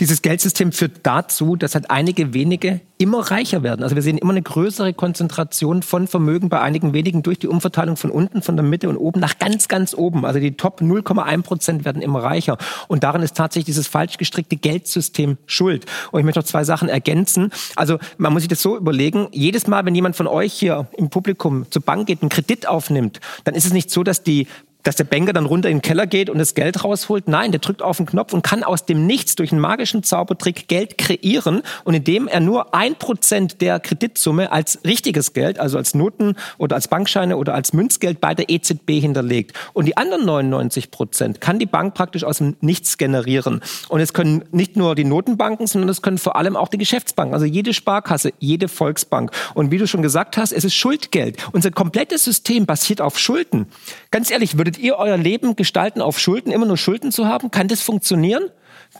Dieses 0.00 0.22
Geldsystem 0.22 0.70
führt 0.70 1.00
dazu, 1.02 1.56
dass 1.56 1.74
halt 1.74 1.90
einige 1.90 2.32
wenige 2.32 2.80
immer 2.98 3.30
reicher 3.30 3.62
werden. 3.62 3.82
Also 3.82 3.94
wir 3.94 4.02
sehen 4.02 4.18
immer 4.18 4.32
eine 4.32 4.42
größere 4.42 4.92
Konzentration 4.92 5.82
von 5.82 6.06
Vermögen 6.06 6.48
bei 6.48 6.60
einigen 6.60 6.92
wenigen 6.92 7.22
durch 7.22 7.38
die 7.38 7.48
Umverteilung 7.48 7.96
von 7.96 8.10
unten, 8.10 8.42
von 8.42 8.56
der 8.56 8.64
Mitte 8.64 8.88
und 8.88 8.96
oben 8.96 9.20
nach 9.20 9.38
ganz, 9.38 9.68
ganz 9.68 9.94
oben. 9.94 10.24
Also 10.24 10.40
die 10.40 10.56
Top 10.56 10.80
0,1 10.80 11.42
Prozent 11.42 11.84
werden 11.84 12.02
immer 12.02 12.22
reicher. 12.22 12.58
Und 12.86 13.04
darin 13.04 13.22
ist 13.22 13.36
tatsächlich 13.36 13.66
dieses 13.66 13.86
falsch 13.86 14.18
gestrickte 14.18 14.56
Geldsystem 14.56 15.36
schuld. 15.46 15.86
Und 16.10 16.20
ich 16.20 16.24
möchte 16.24 16.40
noch 16.40 16.46
zwei 16.46 16.64
Sachen 16.64 16.88
ergänzen. 16.88 17.50
Also 17.76 17.98
man 18.18 18.32
muss 18.32 18.42
sich 18.42 18.48
das 18.48 18.62
so 18.62 18.76
überlegen, 18.76 19.28
jedes 19.32 19.66
Mal, 19.66 19.84
wenn 19.84 19.94
jemand 19.94 20.16
von 20.16 20.26
euch 20.26 20.52
hier 20.52 20.88
im 20.96 21.10
Publikum 21.10 21.66
zur 21.70 21.82
Bank 21.82 22.06
geht, 22.06 22.22
einen 22.22 22.30
Kredit 22.30 22.68
aufnimmt, 22.68 23.20
dann 23.44 23.54
ist 23.54 23.66
es 23.66 23.72
nicht 23.72 23.90
so, 23.90 24.02
dass 24.02 24.22
die 24.22 24.46
dass 24.82 24.96
der 24.96 25.04
Banker 25.04 25.32
dann 25.32 25.46
runter 25.46 25.68
in 25.68 25.78
den 25.78 25.82
Keller 25.82 26.06
geht 26.06 26.30
und 26.30 26.38
das 26.38 26.54
Geld 26.54 26.84
rausholt. 26.84 27.28
Nein, 27.28 27.52
der 27.52 27.60
drückt 27.60 27.82
auf 27.82 27.96
den 27.96 28.06
Knopf 28.06 28.32
und 28.32 28.42
kann 28.42 28.62
aus 28.62 28.86
dem 28.86 29.06
Nichts 29.06 29.36
durch 29.36 29.52
einen 29.52 29.60
magischen 29.60 30.02
Zaubertrick 30.02 30.68
Geld 30.68 30.98
kreieren 30.98 31.62
und 31.84 31.94
indem 31.94 32.28
er 32.28 32.40
nur 32.40 32.74
ein 32.74 32.94
Prozent 32.94 33.60
der 33.60 33.80
Kreditsumme 33.80 34.52
als 34.52 34.78
richtiges 34.84 35.32
Geld, 35.32 35.58
also 35.58 35.78
als 35.78 35.94
Noten 35.94 36.36
oder 36.58 36.76
als 36.76 36.88
Bankscheine 36.88 37.36
oder 37.36 37.54
als 37.54 37.72
Münzgeld 37.72 38.20
bei 38.20 38.34
der 38.34 38.50
EZB 38.50 38.92
hinterlegt. 39.00 39.52
Und 39.72 39.86
die 39.86 39.96
anderen 39.96 40.24
99 40.24 40.90
Prozent 40.90 41.40
kann 41.40 41.58
die 41.58 41.66
Bank 41.66 41.94
praktisch 41.94 42.24
aus 42.24 42.38
dem 42.38 42.56
Nichts 42.60 42.98
generieren. 42.98 43.60
Und 43.88 44.00
es 44.00 44.12
können 44.12 44.44
nicht 44.52 44.76
nur 44.76 44.94
die 44.94 45.04
Notenbanken, 45.04 45.66
sondern 45.66 45.88
es 45.88 46.02
können 46.02 46.18
vor 46.18 46.36
allem 46.36 46.56
auch 46.56 46.68
die 46.68 46.78
Geschäftsbanken, 46.78 47.34
also 47.34 47.46
jede 47.46 47.74
Sparkasse, 47.74 48.32
jede 48.38 48.68
Volksbank. 48.68 49.32
Und 49.54 49.70
wie 49.70 49.78
du 49.78 49.86
schon 49.86 50.02
gesagt 50.02 50.36
hast, 50.36 50.52
es 50.52 50.64
ist 50.64 50.74
Schuldgeld. 50.74 51.36
Unser 51.52 51.70
komplettes 51.70 52.24
System 52.24 52.66
basiert 52.66 53.00
auf 53.00 53.18
Schulden. 53.18 53.66
Ganz 54.10 54.30
ehrlich, 54.30 54.56
würde 54.56 54.67
Würdet 54.68 54.82
ihr 54.82 54.98
euer 54.98 55.16
Leben 55.16 55.56
gestalten 55.56 56.02
auf 56.02 56.18
Schulden, 56.18 56.52
immer 56.52 56.66
nur 56.66 56.76
Schulden 56.76 57.10
zu 57.10 57.24
haben? 57.24 57.50
Kann 57.50 57.68
das 57.68 57.80
funktionieren? 57.80 58.50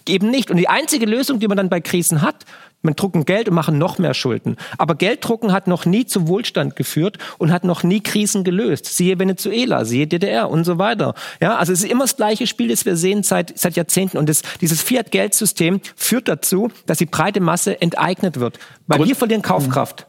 Eben 0.08 0.30
nicht. 0.30 0.50
Und 0.50 0.56
die 0.56 0.70
einzige 0.70 1.04
Lösung, 1.04 1.40
die 1.40 1.46
man 1.46 1.58
dann 1.58 1.68
bei 1.68 1.82
Krisen 1.82 2.22
hat, 2.22 2.46
man 2.80 2.96
drucken 2.96 3.26
Geld 3.26 3.50
und 3.50 3.54
machen 3.54 3.76
noch 3.76 3.98
mehr 3.98 4.14
Schulden. 4.14 4.56
Aber 4.78 4.94
Gelddrucken 4.94 5.52
hat 5.52 5.66
noch 5.66 5.84
nie 5.84 6.06
zu 6.06 6.26
Wohlstand 6.26 6.74
geführt 6.74 7.18
und 7.36 7.52
hat 7.52 7.64
noch 7.64 7.82
nie 7.82 8.00
Krisen 8.00 8.44
gelöst. 8.44 8.86
Siehe 8.86 9.18
Venezuela, 9.18 9.84
siehe 9.84 10.06
DDR 10.06 10.48
und 10.48 10.64
so 10.64 10.78
weiter. 10.78 11.12
Ja, 11.38 11.56
also 11.56 11.74
es 11.74 11.84
ist 11.84 11.90
immer 11.90 12.04
das 12.04 12.16
gleiche 12.16 12.46
Spiel, 12.46 12.68
das 12.68 12.86
wir 12.86 12.96
sehen 12.96 13.22
seit, 13.22 13.58
seit 13.58 13.76
Jahrzehnten. 13.76 14.16
Und 14.16 14.30
das, 14.30 14.40
dieses 14.62 14.80
Fiat-Geldsystem 14.80 15.82
führt 15.96 16.28
dazu, 16.28 16.70
dass 16.86 16.96
die 16.96 17.04
breite 17.04 17.40
Masse 17.40 17.78
enteignet 17.82 18.40
wird. 18.40 18.58
Weil 18.86 18.96
Grund 18.96 19.10
wir 19.10 19.16
verlieren 19.16 19.42
Kaufkraft. 19.42 20.06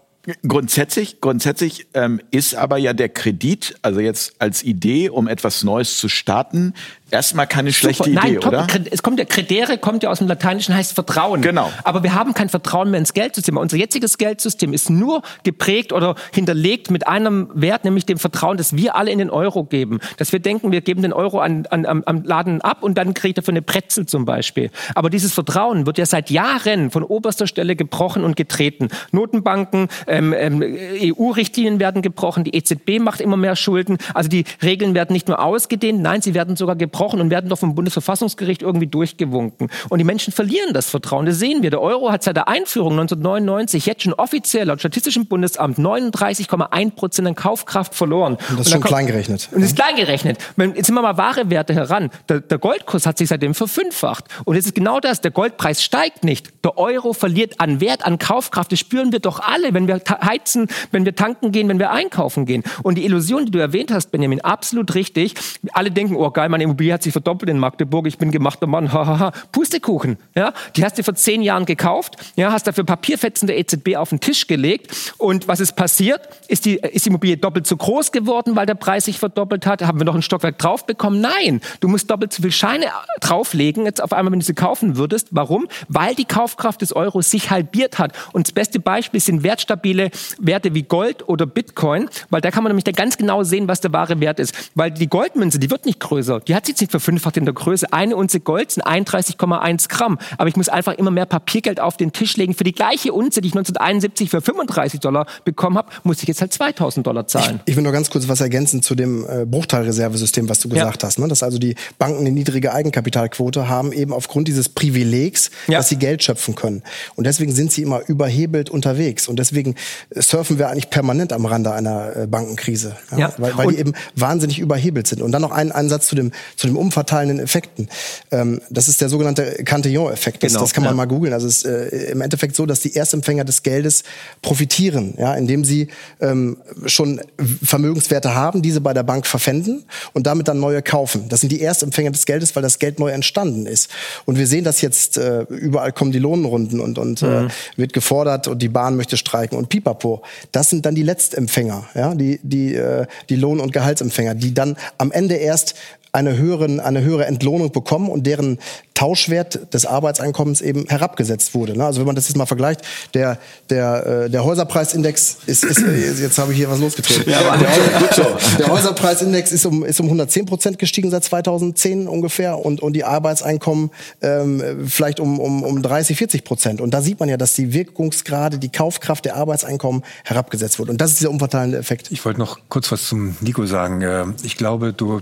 Grundsätzlich, 0.48 1.22
grundsätzlich 1.22 1.88
ähm, 1.94 2.22
ist 2.32 2.56
aber 2.56 2.78
ja 2.78 2.94
der 2.94 3.10
Kredit, 3.10 3.76
also 3.82 4.00
jetzt 4.00 4.36
als 4.40 4.64
Idee, 4.64 5.10
um 5.10 5.28
etwas 5.28 5.64
Neues 5.64 5.98
zu 5.98 6.10
starten, 6.10 6.74
erstmal 7.12 7.48
keine 7.48 7.74
schlechte 7.74 8.04
Super. 8.04 8.26
Idee, 8.26 8.34
Nein, 8.34 8.42
top. 8.42 8.54
oder? 8.54 8.68
Es 8.92 9.04
kommt 9.04 9.20
der 9.20 9.26
Kredere 9.26 9.78
kommt 9.78 10.04
ja 10.04 10.10
aus 10.10 10.20
dem 10.20 10.28
Lateinischen, 10.28 10.76
heißt 10.76 10.94
Vertrauen. 10.94 11.42
Genau. 11.42 11.72
Aber 11.84 12.04
wir 12.04 12.14
haben 12.14 12.34
kein 12.34 12.50
Vertrauen 12.50 12.92
mehr 12.92 13.00
ins 13.00 13.14
Geldsystem. 13.14 13.58
Unser 13.58 13.78
jetziges 13.78 14.18
Geldsystem 14.18 14.74
ist 14.74 14.90
nur 14.90 15.22
geprägt 15.44 15.94
oder 15.94 16.16
hinterlegt 16.34 16.92
mit 16.92 17.08
einem 17.08 17.50
Wert, 17.54 17.86
nämlich 17.86 18.06
dem 18.06 18.18
Vertrauen, 18.18 18.58
dass 18.58 18.76
wir 18.76 18.96
alle 18.96 19.12
in 19.12 19.20
den 19.20 19.30
Euro 19.30 19.64
geben. 19.64 20.00
Dass 20.18 20.32
wir 20.32 20.40
denken, 20.40 20.72
wir 20.72 20.82
geben 20.82 21.02
den 21.02 21.14
Euro 21.14 21.40
an, 21.40 21.66
an, 21.68 21.86
am, 21.86 22.24
Laden 22.24 22.62
ab 22.62 22.84
und 22.84 22.98
dann 22.98 23.14
kriegt 23.14 23.38
er 23.38 23.44
für 23.44 23.52
eine 23.52 23.62
Brezel 23.62 24.06
zum 24.06 24.26
Beispiel. 24.26 24.70
Aber 24.96 25.10
dieses 25.10 25.34
Vertrauen 25.34 25.86
wird 25.86 25.98
ja 25.98 26.06
seit 26.06 26.30
Jahren 26.30 26.92
von 26.92 27.04
oberster 27.04 27.48
Stelle 27.48 27.76
gebrochen 27.76 28.24
und 28.24 28.36
getreten. 28.36 28.90
Notenbanken, 29.12 29.88
ähm, 30.08 30.34
ähm, 30.38 30.62
EU-Richtlinien 30.62 31.80
werden 31.80 32.02
gebrochen, 32.02 32.44
die 32.44 32.56
EZB 32.56 33.00
macht 33.00 33.22
immer 33.22 33.38
mehr 33.38 33.56
Schulden. 33.56 33.98
Also 34.14 34.30
die 34.30 34.44
Regeln 34.62 34.94
werden 34.94 35.14
nicht 35.14 35.28
nur 35.28 35.40
ausgedehnt, 35.40 36.02
nein, 36.02 36.22
sie 36.22 36.34
werden 36.34 36.56
sogar 36.56 36.76
gebrochen 36.76 36.99
und 37.00 37.30
werden 37.30 37.50
doch 37.50 37.58
vom 37.60 37.76
Bundesverfassungsgericht 37.76 38.62
irgendwie 38.62 38.88
durchgewunken. 38.88 39.70
Und 39.90 39.98
die 40.00 40.04
Menschen 40.06 40.34
verlieren 40.34 40.74
das 40.74 40.90
Vertrauen. 40.90 41.26
Das 41.26 41.38
sehen 41.40 41.64
wir. 41.64 41.70
Der 41.70 41.82
Euro 41.82 42.12
hat 42.12 42.24
seit 42.24 42.36
der 42.36 42.48
Einführung 42.48 42.92
1999 42.94 43.86
jetzt 43.86 44.04
schon 44.04 44.14
offiziell 44.14 44.68
laut 44.68 44.80
Statistischem 44.80 45.26
Bundesamt 45.26 45.78
39,1 45.80 46.92
Prozent 46.92 47.28
an 47.28 47.36
Kaufkraft 47.36 47.96
verloren. 47.96 48.34
Und 48.50 48.60
das 48.60 48.68
ist 48.68 48.74
schon 48.74 48.82
klein 48.82 49.08
gerechnet. 49.08 49.50
Und 49.52 49.62
das 49.62 49.72
ist 49.72 49.76
klein 49.76 49.96
gerechnet. 49.96 50.38
Wenn- 50.56 50.76
Jetzt 50.76 50.86
sind 50.88 50.96
wir 50.96 51.02
mal 51.02 51.18
wahre 51.18 51.50
Werte 51.50 51.74
heran. 51.74 52.10
Der, 52.30 52.40
der 52.42 52.58
Goldkurs 52.58 53.06
hat 53.06 53.18
sich 53.18 53.28
seitdem 53.30 53.54
verfünffacht. 53.54 54.26
Und 54.46 54.56
es 54.56 54.66
ist 54.66 54.76
genau 54.76 55.00
das. 55.00 55.22
Der 55.22 55.32
Goldpreis 55.32 55.84
steigt 55.84 56.24
nicht. 56.24 56.52
Der 56.64 56.78
Euro 56.78 57.14
verliert 57.14 57.60
an 57.60 57.82
Wert, 57.82 58.06
an 58.06 58.18
Kaufkraft. 58.20 58.72
Das 58.72 58.80
spüren 58.80 59.12
wir 59.12 59.20
doch 59.20 59.40
alle, 59.40 59.74
wenn 59.74 59.88
wir 59.88 60.02
heizen, 60.24 60.68
wenn 60.92 61.06
wir 61.06 61.16
tanken 61.16 61.52
gehen, 61.52 61.68
wenn 61.70 61.80
wir 61.80 61.92
einkaufen 61.92 62.46
gehen. 62.46 62.64
Und 62.84 62.96
die 62.98 63.06
Illusion, 63.06 63.46
die 63.46 63.52
du 63.52 63.60
erwähnt 63.60 63.92
hast, 63.92 64.12
Benjamin, 64.12 64.42
absolut 64.42 64.96
richtig. 64.96 65.34
Alle 65.74 65.92
denken, 65.92 66.16
oh 66.16 66.30
geil, 66.32 66.50
meine 66.50 66.64
Immobilie 66.64 66.89
hat 66.94 67.04
sich 67.04 67.12
verdoppelt 67.12 67.50
in 67.50 67.60
Magdeburg. 67.60 68.08
Ich 68.08 68.18
bin 68.18 68.32
gemachter 68.32 68.68
Mann. 68.68 68.92
Hahaha. 68.92 69.32
Pustekuchen. 69.52 70.18
Ja? 70.36 70.54
Die 70.76 70.84
hast 70.84 70.98
du 70.98 71.04
vor 71.04 71.16
zehn 71.16 71.42
Jahren 71.42 71.66
gekauft. 71.66 72.16
Ja? 72.36 72.52
Hast 72.52 72.68
dafür 72.68 72.84
Papierfetzen 72.84 73.48
der 73.48 73.58
EZB 73.58 73.96
auf 73.96 74.10
den 74.10 74.20
Tisch 74.20 74.48
gelegt. 74.48 75.14
Und 75.18 75.48
was 75.48 75.60
ist 75.60 75.76
passiert? 75.76 76.22
Ist 76.48 76.66
die, 76.66 76.76
ist 76.76 77.06
die 77.06 77.10
Immobilie 77.10 77.38
doppelt 77.38 77.68
so 77.68 77.78
groß 77.78 78.12
geworden, 78.12 78.56
weil 78.56 78.66
der 78.66 78.76
Preis 78.76 79.06
sich 79.06 79.20
verdoppelt 79.20 79.66
hat? 79.66 79.82
Haben 79.84 80.00
wir 80.00 80.06
noch 80.06 80.16
ein 80.16 80.22
Stockwerk 80.22 80.58
drauf 80.58 80.86
bekommen? 80.86 81.22
Nein. 81.22 81.62
Du 81.80 81.88
musst 81.88 82.10
doppelt 82.10 82.34
so 82.34 82.42
viel 82.42 82.52
Scheine 82.52 82.86
drauflegen, 83.22 83.86
jetzt 83.86 84.02
auf 84.02 84.14
einmal, 84.14 84.32
wenn 84.32 84.40
du 84.40 84.46
sie 84.46 84.54
kaufen 84.54 84.98
würdest. 84.98 85.30
Warum? 85.32 85.68
Weil 85.88 86.16
die 86.16 86.26
Kaufkraft 86.26 86.82
des 86.82 86.96
Euros 86.96 87.30
sich 87.30 87.52
halbiert 87.52 88.00
hat. 88.00 88.14
Und 88.34 88.48
das 88.48 88.52
beste 88.52 88.80
Beispiel 88.80 89.20
sind 89.20 89.44
wertstabile 89.44 90.12
Werte 90.40 90.74
wie 90.74 90.84
Gold 90.84 91.28
oder 91.28 91.46
Bitcoin, 91.46 92.10
weil 92.30 92.42
da 92.42 92.52
kann 92.52 92.64
man 92.64 92.72
nämlich 92.72 92.84
dann 92.84 92.96
ganz 92.96 93.18
genau 93.18 93.44
sehen, 93.44 93.68
was 93.68 93.82
der 93.82 93.94
wahre 93.94 94.20
Wert 94.20 94.40
ist. 94.40 94.72
Weil 94.76 94.92
die 94.92 95.08
Goldmünze, 95.08 95.60
die 95.60 95.70
wird 95.70 95.86
nicht 95.86 96.00
größer. 96.00 96.40
Die 96.42 96.56
hat 96.56 96.66
sich 96.66 96.76
nicht 96.82 96.92
verfünffacht 96.92 97.38
in 97.38 97.46
der 97.46 97.54
Größe. 97.54 97.92
Eine 97.94 98.16
Unze 98.16 98.40
Gold 98.40 98.72
sind 98.72 98.86
31,1 98.86 99.90
Gramm. 99.90 100.18
Aber 100.38 100.50
ich 100.50 100.56
muss 100.56 100.70
einfach 100.70 100.94
immer 100.94 101.12
mehr 101.12 101.26
Papiergeld 101.26 101.80
auf 101.80 101.98
den 101.98 102.12
Tisch 102.12 102.38
legen. 102.38 102.54
Für 102.54 102.64
die 102.64 102.72
gleiche 102.74 103.14
Unze, 103.14 103.42
die 103.42 103.48
ich 103.50 103.54
1971 103.54 104.30
für 104.30 104.42
35 104.42 105.00
Dollar 105.00 105.26
bekommen 105.46 105.78
habe, 105.78 105.90
muss 106.04 106.22
ich 106.22 106.28
jetzt 106.28 106.42
halt 106.42 106.54
2000 106.54 107.06
Dollar 107.06 107.28
zahlen. 107.28 107.60
Ich 107.66 107.76
will 107.76 107.84
nur 107.84 107.92
ganz 107.92 108.10
kurz 108.10 108.28
was 108.28 108.42
ergänzen 108.42 108.82
zu 108.82 108.96
dem 108.96 109.26
äh, 109.30 109.46
Bruchteilreservesystem, 109.46 110.50
was 110.50 110.60
du 110.60 110.70
gesagt 110.70 111.04
hast. 111.04 111.20
Ne? 111.20 111.28
Dass 111.28 111.44
also 111.44 111.58
die 111.60 111.76
Banken 111.98 112.20
eine 112.20 112.32
niedrige 112.32 112.74
Eigenkapitalquote 112.74 113.70
haben, 113.70 113.92
eben 113.92 114.14
aufgrund 114.14 114.48
dieses 114.48 114.70
Privilegs, 114.70 115.52
Ja. 115.68 115.80
dass 115.80 115.90
sie 115.90 115.98
Geld 115.98 116.24
schöpfen 116.24 116.56
können. 116.56 116.84
Und 117.16 117.26
deswegen 117.28 117.52
sind 117.54 117.72
sie 117.72 117.82
immer 117.84 118.02
überhebelt 118.08 118.70
unterwegs. 118.70 119.28
Und 119.28 119.40
deswegen 119.40 119.76
äh, 120.10 120.22
surfen 120.22 120.58
wir 120.58 120.70
eigentlich 120.70 120.90
permanent 120.90 121.34
am 121.34 121.46
Rande 121.46 121.72
einer 121.72 122.16
äh, 122.16 122.28
Bankenkrise. 122.28 122.96
Ja. 123.16 123.34
Weil, 123.38 123.58
weil 123.58 123.68
die 123.70 123.78
eben 123.78 123.94
wahnsinnig 124.16 124.60
überhebelt 124.60 125.08
sind. 125.08 125.22
Und 125.22 125.32
dann 125.32 125.42
noch 125.42 125.52
ein 125.52 125.72
Ansatz 125.72 126.08
zu 126.08 126.16
dem, 126.16 126.32
zu 126.56 126.68
dem 126.70 126.78
umverteilenden 126.78 127.40
Effekten. 127.40 127.90
Ähm, 128.32 128.62
das 128.70 128.88
ist 128.88 129.02
der 129.02 129.10
sogenannte 129.10 129.64
Cantillon-Effekt. 129.64 130.44
Das, 130.44 130.54
Genau, 130.54 130.62
das 130.62 130.74
kann 130.74 130.84
man 130.84 130.94
ja. 130.94 130.98
mal 130.98 131.06
googeln. 131.06 131.34
Also 131.34 131.48
es 131.48 131.64
ist 131.64 131.66
äh, 131.66 132.12
im 132.12 132.22
Endeffekt 132.22 132.56
so, 132.56 132.66
dass 132.66 132.82
die 132.82 132.94
Erstempfänger 132.94 133.46
des 133.46 133.64
Geldes 133.64 134.04
profitieren, 134.42 135.14
ja, 135.18 135.34
indem 135.36 135.64
sie 135.64 135.88
ähm, 136.22 136.58
schon 136.86 137.22
Vermögenswerte 137.64 138.36
haben, 138.36 138.62
diese 138.62 138.82
bei 138.82 138.94
der 138.94 139.04
Bank 139.04 139.26
verpfänden 139.26 139.86
und 140.14 140.28
damit 140.28 140.48
dann 140.48 140.60
neue 140.60 140.82
kaufen. 140.82 141.30
Das 141.30 141.42
sind 141.42 141.52
die 141.52 141.62
Erstempfänger 141.62 142.12
des 142.12 142.26
Geldes, 142.26 142.56
weil 142.56 142.64
das 142.64 142.80
Geld 142.80 143.00
neu 143.00 143.10
entstanden 143.10 143.66
ist. 143.66 143.90
Und 144.26 144.38
wir 144.38 144.48
sehen 144.48 144.64
das 144.64 144.82
jetzt, 144.82 145.18
äh, 145.18 145.42
überall 145.50 145.92
kommen 145.92 146.12
die 146.12 146.20
Lohnrunden 146.20 146.80
und, 146.80 146.98
und 146.98 147.22
äh, 147.22 147.48
wird 147.76 147.94
gefordert 147.94 148.48
und 148.48 148.62
die 148.62 148.70
Bahn 148.70 148.96
möchte 148.96 149.18
streiken 149.18 149.58
und 149.58 149.70
pipapo. 149.70 150.22
Das 150.52 150.70
sind 150.70 150.86
dann 150.86 150.96
die 150.96 151.04
Letztempfänger, 151.04 151.88
ja, 151.96 152.16
die, 152.16 152.40
die, 152.44 152.76
äh, 152.76 153.06
die 153.30 153.36
Lohn- 153.36 153.60
und 153.60 153.72
Gehaltsempfänger, 153.72 154.36
die 154.36 154.54
dann 154.54 154.78
am 154.98 155.12
Ende 155.12 155.36
erst 155.36 155.76
eine, 156.12 156.38
höheren, 156.38 156.80
eine 156.80 157.02
höhere 157.02 157.26
Entlohnung 157.26 157.72
bekommen 157.72 158.10
und 158.10 158.26
deren 158.26 158.60
Tauschwert 159.00 159.74
des 159.74 159.86
Arbeitseinkommens 159.86 160.60
eben 160.60 160.86
herabgesetzt 160.90 161.54
wurde. 161.54 161.78
Ne? 161.78 161.86
Also 161.86 162.02
wenn 162.02 162.06
man 162.06 162.18
das 162.18 162.28
jetzt 162.28 162.36
mal 162.36 162.46
vergleicht, 162.46 162.82
der, 163.14 163.38
der, 163.70 164.26
äh, 164.26 164.30
der 164.30 164.44
Häuserpreisindex 164.44 165.38
ist, 165.46 165.64
ist 165.64 165.82
äh, 165.82 166.22
jetzt 166.22 166.38
habe 166.38 166.52
ich 166.52 166.58
hier 166.58 166.70
was 166.70 166.80
losgetreten. 166.80 167.24
der, 167.26 167.40
Häuser, 167.40 168.38
der 168.58 168.68
Häuserpreisindex 168.68 169.54
ist 169.54 169.66
um, 169.66 169.86
ist 169.86 170.02
um 170.02 170.08
110 170.08 170.46
Prozent 170.48 170.80
gestiegen 170.80 171.12
seit 171.12 171.24
2010 171.24 172.10
ungefähr 172.10 172.58
und, 172.58 172.82
und 172.82 172.92
die 172.92 173.06
Arbeitseinkommen 173.06 173.92
ähm, 174.22 174.86
vielleicht 174.90 175.22
um, 175.22 175.40
um, 175.40 175.64
um 175.64 175.82
30, 175.82 176.18
40 176.18 176.44
Prozent. 176.44 176.82
Und 176.82 176.94
da 176.94 177.02
sieht 177.02 177.22
man 177.22 177.30
ja, 177.30 177.38
dass 177.38 177.54
die 177.54 177.72
Wirkungsgrade, 177.72 178.58
die 178.58 178.70
Kaufkraft 178.70 179.24
der 179.24 179.38
Arbeitseinkommen 179.38 180.04
herabgesetzt 180.26 180.78
wurde. 180.78 180.92
Und 180.92 181.00
das 181.00 181.12
ist 181.12 181.22
dieser 181.22 181.30
umverteilende 181.30 181.78
Effekt. 181.78 182.12
Ich 182.12 182.26
wollte 182.26 182.42
noch 182.42 182.60
kurz 182.68 182.92
was 182.92 183.08
zum 183.08 183.38
Nico 183.40 183.66
sagen. 183.66 184.02
Äh, 184.02 184.26
Ich 184.44 184.58
glaube, 184.58 184.92
du, 184.92 185.22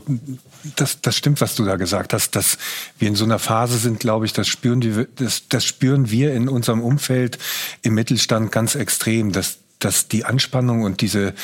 das, 0.77 1.01
das 1.01 1.17
stimmt, 1.17 1.41
was 1.41 1.55
du 1.55 1.65
da 1.65 1.75
gesagt 1.75 2.13
hast, 2.13 2.35
dass 2.35 2.57
wir 2.97 3.07
in 3.07 3.15
so 3.15 3.25
einer 3.25 3.39
Phase 3.39 3.77
sind, 3.77 3.99
glaube 3.99 4.25
ich, 4.25 4.33
das 4.33 4.47
spüren, 4.47 4.79
die, 4.79 5.05
das, 5.15 5.47
das 5.49 5.65
spüren 5.65 6.09
wir 6.09 6.33
in 6.33 6.47
unserem 6.47 6.81
Umfeld 6.81 7.37
im 7.81 7.95
Mittelstand 7.95 8.51
ganz 8.51 8.75
extrem, 8.75 9.31
dass 9.31 9.59
dass 9.79 10.07
die 10.07 10.25
Anspannung 10.25 10.81
und 10.81 11.01
diese 11.01 11.35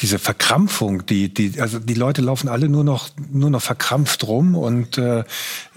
diese 0.00 0.18
Verkrampfung, 0.18 1.04
die 1.04 1.32
die 1.32 1.60
also 1.60 1.78
die 1.78 1.92
Leute 1.92 2.22
laufen 2.22 2.48
alle 2.48 2.70
nur 2.70 2.84
noch 2.84 3.10
nur 3.30 3.50
noch 3.50 3.60
verkrampft 3.60 4.26
rum 4.26 4.54
und 4.54 4.96
äh, 4.96 5.24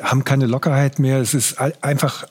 haben 0.02 0.24
keine 0.24 0.46
Lockerheit 0.46 0.98
mehr. 0.98 1.20
Es 1.20 1.34
ist 1.34 1.60
einfach 1.60 2.26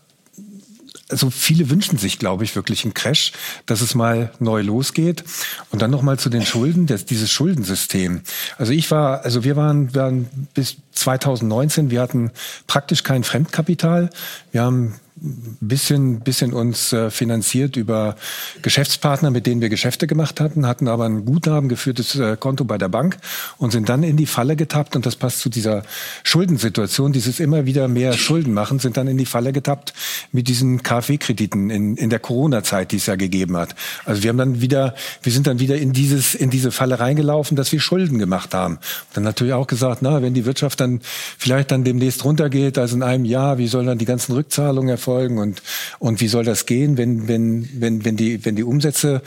also 1.11 1.31
viele 1.31 1.71
wünschen 1.71 1.99
sich, 1.99 2.19
glaube 2.19 2.45
ich, 2.45 2.57
wirklich 2.57 2.85
einen 2.85 2.95
Crash, 2.95 3.33
dass 3.67 3.81
es 3.81 3.95
mal 3.95 4.33
neu 4.39 4.63
losgeht. 4.63 5.25
Und 5.71 5.83
dann 5.83 5.91
noch 5.91 6.03
mal 6.03 6.19
zu 6.19 6.31
den 6.31 6.45
Schulden, 6.47 6.87
das, 6.87 7.05
dieses 7.05 7.31
Schuldensystem. 7.31 8.23
Also 8.57 8.73
ich 8.73 8.91
war, 8.91 9.23
also 9.25 9.45
wir 9.45 9.57
waren, 9.57 9.95
waren 9.95 10.29
bis 10.55 10.77
2019, 10.93 11.91
wir 11.91 12.01
hatten 12.01 12.31
praktisch 12.67 13.03
kein 13.03 13.25
Fremdkapital. 13.25 14.11
Wir 14.53 14.63
haben 14.63 14.95
bisschen, 15.17 16.21
bisschen 16.21 16.53
uns 16.53 16.93
äh, 16.93 17.09
finanziert 17.09 17.77
über 17.77 18.17
Geschäftspartner, 18.63 19.31
mit 19.31 19.47
denen 19.47 19.61
wir 19.61 19.69
Geschäfte 19.69 20.09
gemacht 20.09 20.41
hatten, 20.41 20.67
hatten 20.67 20.89
aber 20.89 21.05
ein 21.05 21.25
Guthaben 21.25 21.69
geführtes 21.69 22.17
äh, 22.17 22.37
Konto 22.37 22.65
bei 22.65 22.79
der 22.79 22.89
Bank 22.89 23.19
und 23.57 23.71
sind 23.71 23.89
dann 23.89 24.03
in 24.03 24.17
die 24.17 24.27
Falle 24.27 24.57
getappt. 24.57 24.97
Und 24.97 25.07
das 25.07 25.15
passt 25.15 25.39
zu 25.39 25.49
dieser 25.49 25.85
Schuldensituation, 26.25 27.13
dieses 27.13 27.39
immer 27.39 27.65
wieder 27.65 27.87
mehr 27.87 28.15
Schulden 28.15 28.53
machen, 28.55 28.81
sind 28.81 28.97
dann 28.97 29.07
in 29.07 29.17
die 29.17 29.25
Falle 29.25 29.53
getappt 29.53 29.95
mit 30.33 30.49
diesen 30.49 30.83
KfW-Krediten 30.83 31.71
in, 31.71 31.97
in 31.97 32.11
der 32.11 32.19
Corona-Zeit, 32.19 32.91
die 32.91 32.97
es 32.97 33.07
ja 33.07 33.15
gegeben 33.15 33.57
hat. 33.57 33.77
Also 34.05 34.25
wir 34.25 34.31
haben 34.31 34.39
dann 34.39 34.61
wieder, 34.61 34.97
wir 35.23 35.33
sind 35.33 35.47
dann 35.47 35.61
wieder 35.61 35.77
in 35.77 35.93
dieses, 35.93 36.35
in 36.35 36.51
diese 36.51 36.73
Falle 36.73 36.99
reingelaufen, 36.99 37.57
dass 37.57 37.71
wir 37.71 37.81
Schulden 37.81 38.19
gemacht 38.19 38.53
haben. 38.53 38.75
Und 38.75 38.83
dann 39.15 39.25
natürlich 39.25 39.55
auch 39.55 39.69
gesagt, 39.69 40.03
na, 40.03 40.23
wenn 40.23 40.35
die 40.35 40.45
Wirtschaft 40.45 40.81
dann 40.81 41.01
vielleicht 41.39 41.71
dann 41.71 41.85
demnächst 41.85 42.25
runtergeht, 42.25 42.79
also 42.79 42.97
in 42.97 43.05
einem 43.05 43.25
Jahr, 43.25 43.59
wie 43.59 43.69
sollen 43.69 43.87
dann 43.87 43.99
die 43.99 44.07
ganzen 44.07 44.33
Rückzahlungen 44.33 44.89
erfolgen 44.89 45.04
und, 45.07 45.63
und 45.99 46.21
wie 46.21 46.29
soll 46.29 46.45
das 46.45 46.67
gehen, 46.67 46.97
wenn, 46.97 47.29
wenn, 47.29 47.69
wenn, 47.81 48.05
wenn 48.05 48.17
die, 48.17 48.45
wenn 48.45 48.57
die 48.57 48.65
Umsätze 48.65 49.23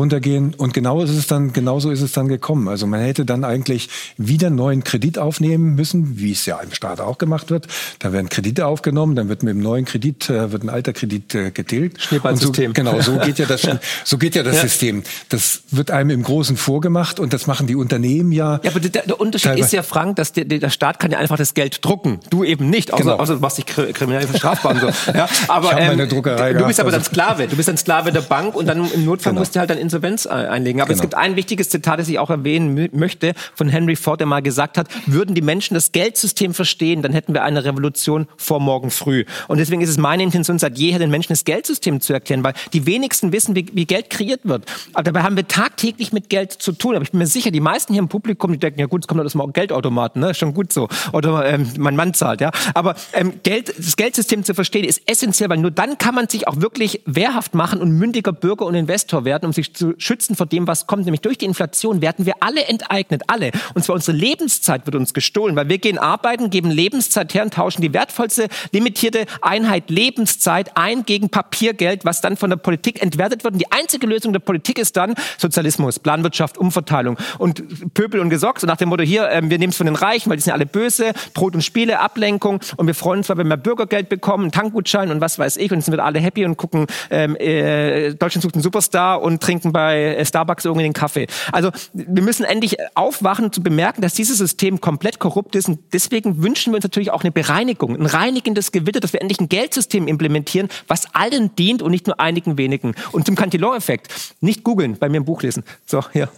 runtergehen. 0.00 0.54
Und 0.54 0.72
genau 0.74 1.02
ist 1.02 1.10
es 1.10 1.26
dann, 1.26 1.52
genauso 1.52 1.90
ist 1.90 2.00
es 2.00 2.12
dann 2.12 2.26
gekommen. 2.28 2.68
Also 2.68 2.86
man 2.86 3.00
hätte 3.00 3.24
dann 3.26 3.44
eigentlich 3.44 3.88
wieder 4.16 4.46
einen 4.48 4.56
neuen 4.56 4.82
Kredit 4.82 5.18
aufnehmen 5.18 5.74
müssen, 5.74 6.18
wie 6.18 6.32
es 6.32 6.46
ja 6.46 6.58
im 6.60 6.72
Staat 6.72 7.00
auch 7.00 7.18
gemacht 7.18 7.50
wird. 7.50 7.66
Da 7.98 8.12
werden 8.12 8.28
Kredite 8.30 8.66
aufgenommen, 8.66 9.14
dann 9.14 9.28
wird 9.28 9.42
mit 9.42 9.54
dem 9.54 9.60
neuen 9.62 9.84
Kredit, 9.84 10.30
äh, 10.30 10.50
wird 10.52 10.62
ein 10.64 10.70
alter 10.70 10.92
Kredit 10.94 11.34
äh, 11.34 11.50
getilgt. 11.50 12.00
Schneeballsystem. 12.00 12.70
So, 12.70 12.72
genau, 12.72 13.00
so 13.00 13.18
geht 13.18 13.38
ja 13.38 13.44
das, 13.46 13.62
so 14.04 14.16
geht 14.18 14.34
ja 14.34 14.42
das 14.42 14.56
Ja. 14.56 14.62
System. 14.62 15.02
Das 15.28 15.62
wird 15.70 15.90
einem 15.90 16.10
im 16.10 16.22
Großen 16.22 16.56
vorgemacht 16.56 17.20
und 17.20 17.32
das 17.32 17.46
machen 17.46 17.66
die 17.66 17.76
Unternehmen 17.76 18.32
ja. 18.32 18.58
Ja, 18.62 18.70
aber 18.70 18.80
der, 18.80 19.02
der 19.02 19.20
Unterschied 19.20 19.50
Teilweise- 19.50 19.66
ist 19.66 19.72
ja, 19.72 19.82
Frank, 19.82 20.16
dass 20.16 20.32
der, 20.32 20.46
der 20.46 20.70
Staat 20.70 20.98
kann 20.98 21.10
ja 21.10 21.18
einfach 21.18 21.36
das 21.36 21.52
Geld 21.54 21.84
drucken. 21.84 22.20
Du 22.30 22.42
eben 22.42 22.70
nicht, 22.70 22.92
außer, 22.92 23.02
Genau. 23.02 23.16
außer 23.16 23.34
du 23.34 23.40
machst 23.40 23.58
dich 23.58 23.66
kri- 23.66 23.92
kriminell 23.92 24.26
strafbar 24.34 24.72
und 24.72 24.80
so. 24.80 24.86
Ja, 25.12 25.28
aber 25.48 25.76
ähm, 25.78 25.98
du 25.98 26.66
bist 26.66 26.80
aber 26.80 26.90
dann 26.90 27.00
also 27.00 27.10
Sklave. 27.10 27.46
Du 27.48 27.56
bist 27.56 27.68
ein 27.68 27.76
Sklave 27.76 28.12
der 28.12 28.22
Bank 28.22 28.54
und 28.54 28.66
dann 28.66 28.90
im 28.92 29.04
Notfall 29.04 29.32
genau. 29.32 29.40
musst 29.42 29.54
du 29.54 29.60
halt 29.60 29.68
dann 29.70 29.78
Insolvenz 29.90 30.26
einlegen. 30.26 30.80
Aber 30.80 30.88
genau. 30.88 30.98
es 30.98 31.00
gibt 31.02 31.14
ein 31.14 31.36
wichtiges 31.36 31.68
Zitat, 31.68 31.98
das 31.98 32.08
ich 32.08 32.18
auch 32.18 32.30
erwähnen 32.30 32.88
möchte, 32.92 33.34
von 33.54 33.68
Henry 33.68 33.96
Ford, 33.96 34.20
der 34.20 34.26
mal 34.26 34.40
gesagt 34.40 34.78
hat, 34.78 34.88
würden 35.06 35.34
die 35.34 35.42
Menschen 35.42 35.74
das 35.74 35.92
Geldsystem 35.92 36.54
verstehen, 36.54 37.02
dann 37.02 37.12
hätten 37.12 37.34
wir 37.34 37.42
eine 37.42 37.64
Revolution 37.64 38.26
vor 38.36 38.60
morgen 38.60 38.90
früh. 38.90 39.24
Und 39.48 39.58
deswegen 39.58 39.82
ist 39.82 39.90
es 39.90 39.98
meine 39.98 40.22
Intention, 40.22 40.58
seit 40.58 40.78
jeher 40.78 40.98
den 40.98 41.10
Menschen 41.10 41.32
das 41.32 41.44
Geldsystem 41.44 42.00
zu 42.00 42.12
erklären, 42.12 42.44
weil 42.44 42.54
die 42.72 42.86
wenigsten 42.86 43.32
wissen, 43.32 43.54
wie, 43.56 43.66
wie 43.72 43.86
Geld 43.86 44.10
kreiert 44.10 44.40
wird. 44.44 44.64
Aber 44.92 45.02
dabei 45.02 45.22
haben 45.22 45.36
wir 45.36 45.48
tagtäglich 45.48 46.12
mit 46.12 46.28
Geld 46.28 46.52
zu 46.52 46.72
tun. 46.72 46.94
Aber 46.94 47.02
ich 47.02 47.10
bin 47.10 47.18
mir 47.18 47.26
sicher, 47.26 47.50
die 47.50 47.60
meisten 47.60 47.92
hier 47.92 48.02
im 48.02 48.08
Publikum, 48.08 48.52
die 48.52 48.58
denken, 48.58 48.80
ja 48.80 48.86
gut, 48.86 49.04
es 49.04 49.08
kommt 49.08 49.20
aus 49.20 49.32
dem 49.32 49.52
Geldautomaten, 49.52 50.20
ne? 50.20 50.34
schon 50.34 50.54
gut 50.54 50.72
so. 50.72 50.88
Oder 51.12 51.46
ähm, 51.46 51.68
mein 51.78 51.96
Mann 51.96 52.14
zahlt, 52.14 52.40
ja. 52.40 52.50
Aber 52.74 52.94
ähm, 53.12 53.34
Geld, 53.42 53.74
das 53.76 53.96
Geldsystem 53.96 54.44
zu 54.44 54.54
verstehen, 54.54 54.84
ist 54.84 55.02
essentiell, 55.06 55.50
weil 55.50 55.58
nur 55.58 55.70
dann 55.70 55.98
kann 55.98 56.14
man 56.14 56.28
sich 56.28 56.46
auch 56.46 56.60
wirklich 56.60 57.02
wehrhaft 57.06 57.54
machen 57.54 57.80
und 57.80 57.90
mündiger 57.92 58.32
Bürger 58.32 58.66
und 58.66 58.74
Investor 58.74 59.24
werden, 59.24 59.46
um 59.46 59.52
sich 59.52 59.69
zu 59.72 59.94
schützen 59.98 60.36
vor 60.36 60.46
dem, 60.46 60.66
was 60.66 60.86
kommt. 60.86 61.04
Nämlich 61.04 61.20
durch 61.20 61.38
die 61.38 61.44
Inflation 61.44 62.02
werden 62.02 62.26
wir 62.26 62.34
alle 62.40 62.64
enteignet, 62.64 63.22
alle. 63.26 63.50
Und 63.74 63.84
zwar 63.84 63.94
unsere 63.94 64.16
Lebenszeit 64.16 64.86
wird 64.86 64.96
uns 64.96 65.14
gestohlen, 65.14 65.56
weil 65.56 65.68
wir 65.68 65.78
gehen 65.78 65.98
arbeiten, 65.98 66.50
geben 66.50 66.70
Lebenszeit 66.70 67.34
her 67.34 67.42
und 67.42 67.54
tauschen 67.54 67.82
die 67.82 67.92
wertvollste 67.92 68.48
limitierte 68.72 69.26
Einheit 69.42 69.90
Lebenszeit 69.90 70.76
ein 70.76 71.04
gegen 71.04 71.30
Papiergeld, 71.30 72.04
was 72.04 72.20
dann 72.20 72.36
von 72.36 72.50
der 72.50 72.56
Politik 72.56 73.02
entwertet 73.02 73.44
wird. 73.44 73.54
Und 73.54 73.60
die 73.60 73.72
einzige 73.72 74.06
Lösung 74.06 74.32
der 74.32 74.40
Politik 74.40 74.78
ist 74.78 74.96
dann 74.96 75.14
Sozialismus, 75.38 75.98
Planwirtschaft, 75.98 76.58
Umverteilung 76.58 77.18
und 77.38 77.94
Pöbel 77.94 78.20
und 78.20 78.30
Gesocks. 78.30 78.62
Und 78.62 78.68
nach 78.68 78.76
dem 78.76 78.88
Motto 78.88 79.02
hier, 79.02 79.28
äh, 79.30 79.42
wir 79.42 79.58
nehmen 79.58 79.70
es 79.70 79.76
von 79.76 79.86
den 79.86 79.96
Reichen, 79.96 80.30
weil 80.30 80.36
die 80.36 80.42
sind 80.42 80.52
alle 80.52 80.66
böse, 80.66 81.12
Brot 81.34 81.54
und 81.54 81.62
Spiele, 81.62 82.00
Ablenkung. 82.00 82.60
Und 82.76 82.86
wir 82.86 82.94
freuen 82.94 83.18
uns, 83.18 83.28
weil 83.28 83.38
wir 83.38 83.44
mehr 83.44 83.56
Bürgergeld 83.56 84.08
bekommen, 84.08 84.52
Tankgutschein 84.52 85.10
und 85.10 85.20
was 85.20 85.38
weiß 85.38 85.56
ich. 85.56 85.72
Und 85.72 85.82
sind 85.82 85.94
wir 85.94 86.04
alle 86.04 86.20
happy 86.20 86.44
und 86.44 86.56
gucken 86.56 86.86
ähm, 87.10 87.36
äh, 87.36 88.14
Deutschland 88.14 88.42
sucht 88.42 88.54
einen 88.54 88.62
Superstar 88.62 89.22
und 89.22 89.42
trinken 89.42 89.59
bei 89.64 90.16
äh, 90.16 90.24
Starbucks 90.24 90.64
irgendwie 90.64 90.84
den 90.84 90.92
Kaffee. 90.92 91.26
Also 91.52 91.70
wir 91.92 92.22
müssen 92.22 92.44
endlich 92.44 92.76
aufwachen 92.94 93.52
zu 93.52 93.62
bemerken, 93.62 94.02
dass 94.02 94.14
dieses 94.14 94.38
System 94.38 94.80
komplett 94.80 95.18
korrupt 95.18 95.54
ist. 95.56 95.68
Und 95.68 95.80
deswegen 95.92 96.42
wünschen 96.42 96.72
wir 96.72 96.76
uns 96.76 96.84
natürlich 96.84 97.10
auch 97.10 97.22
eine 97.22 97.30
Bereinigung, 97.30 97.94
ein 97.94 98.06
reinigendes 98.06 98.72
Gewitter, 98.72 99.00
dass 99.00 99.12
wir 99.12 99.20
endlich 99.20 99.40
ein 99.40 99.48
Geldsystem 99.48 100.08
implementieren, 100.08 100.68
was 100.88 101.14
allen 101.14 101.54
dient 101.56 101.82
und 101.82 101.90
nicht 101.90 102.06
nur 102.06 102.18
einigen 102.20 102.58
wenigen. 102.58 102.94
Und 103.12 103.26
zum 103.26 103.36
Cantillon-Effekt, 103.36 104.08
nicht 104.40 104.64
googeln, 104.64 104.98
bei 104.98 105.08
mir 105.08 105.18
im 105.18 105.24
Buch 105.24 105.42
lesen. 105.42 105.64
So, 105.86 106.04
hier. 106.12 106.28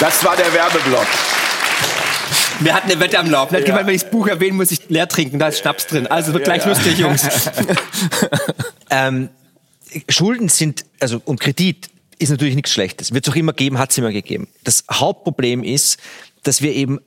Das 0.00 0.24
war 0.24 0.36
der 0.36 0.52
Werbeblock. 0.52 1.06
Wir 2.60 2.74
hatten 2.74 2.90
eine 2.90 3.00
Wette 3.00 3.18
am 3.18 3.30
Laufen. 3.30 3.54
Ja. 3.64 3.86
Wenn 3.86 3.94
ich 3.94 4.02
das 4.02 4.10
Buch 4.10 4.26
erwähne, 4.26 4.54
muss 4.54 4.70
ich 4.70 4.88
leer 4.88 5.08
trinken. 5.08 5.38
Da 5.38 5.48
ist 5.48 5.60
Schnaps 5.60 5.86
drin. 5.86 6.06
Also 6.06 6.32
wird 6.32 6.44
gleich 6.44 6.62
ja. 6.62 6.68
lustig, 6.68 6.98
Jungs. 6.98 7.26
ähm, 8.90 9.30
Schulden 10.08 10.48
sind, 10.48 10.84
also 11.00 11.20
und 11.24 11.40
Kredit 11.40 11.90
ist 12.18 12.30
natürlich 12.30 12.54
nichts 12.54 12.72
Schlechtes. 12.72 13.12
Wird 13.12 13.26
es 13.26 13.32
auch 13.32 13.36
immer 13.36 13.52
geben, 13.52 13.78
hat 13.78 13.90
es 13.90 13.98
immer 13.98 14.12
gegeben. 14.12 14.48
Das 14.64 14.84
Hauptproblem 14.90 15.62
ist, 15.62 15.98
dass 16.42 16.62
wir 16.62 16.72
eben 16.72 16.98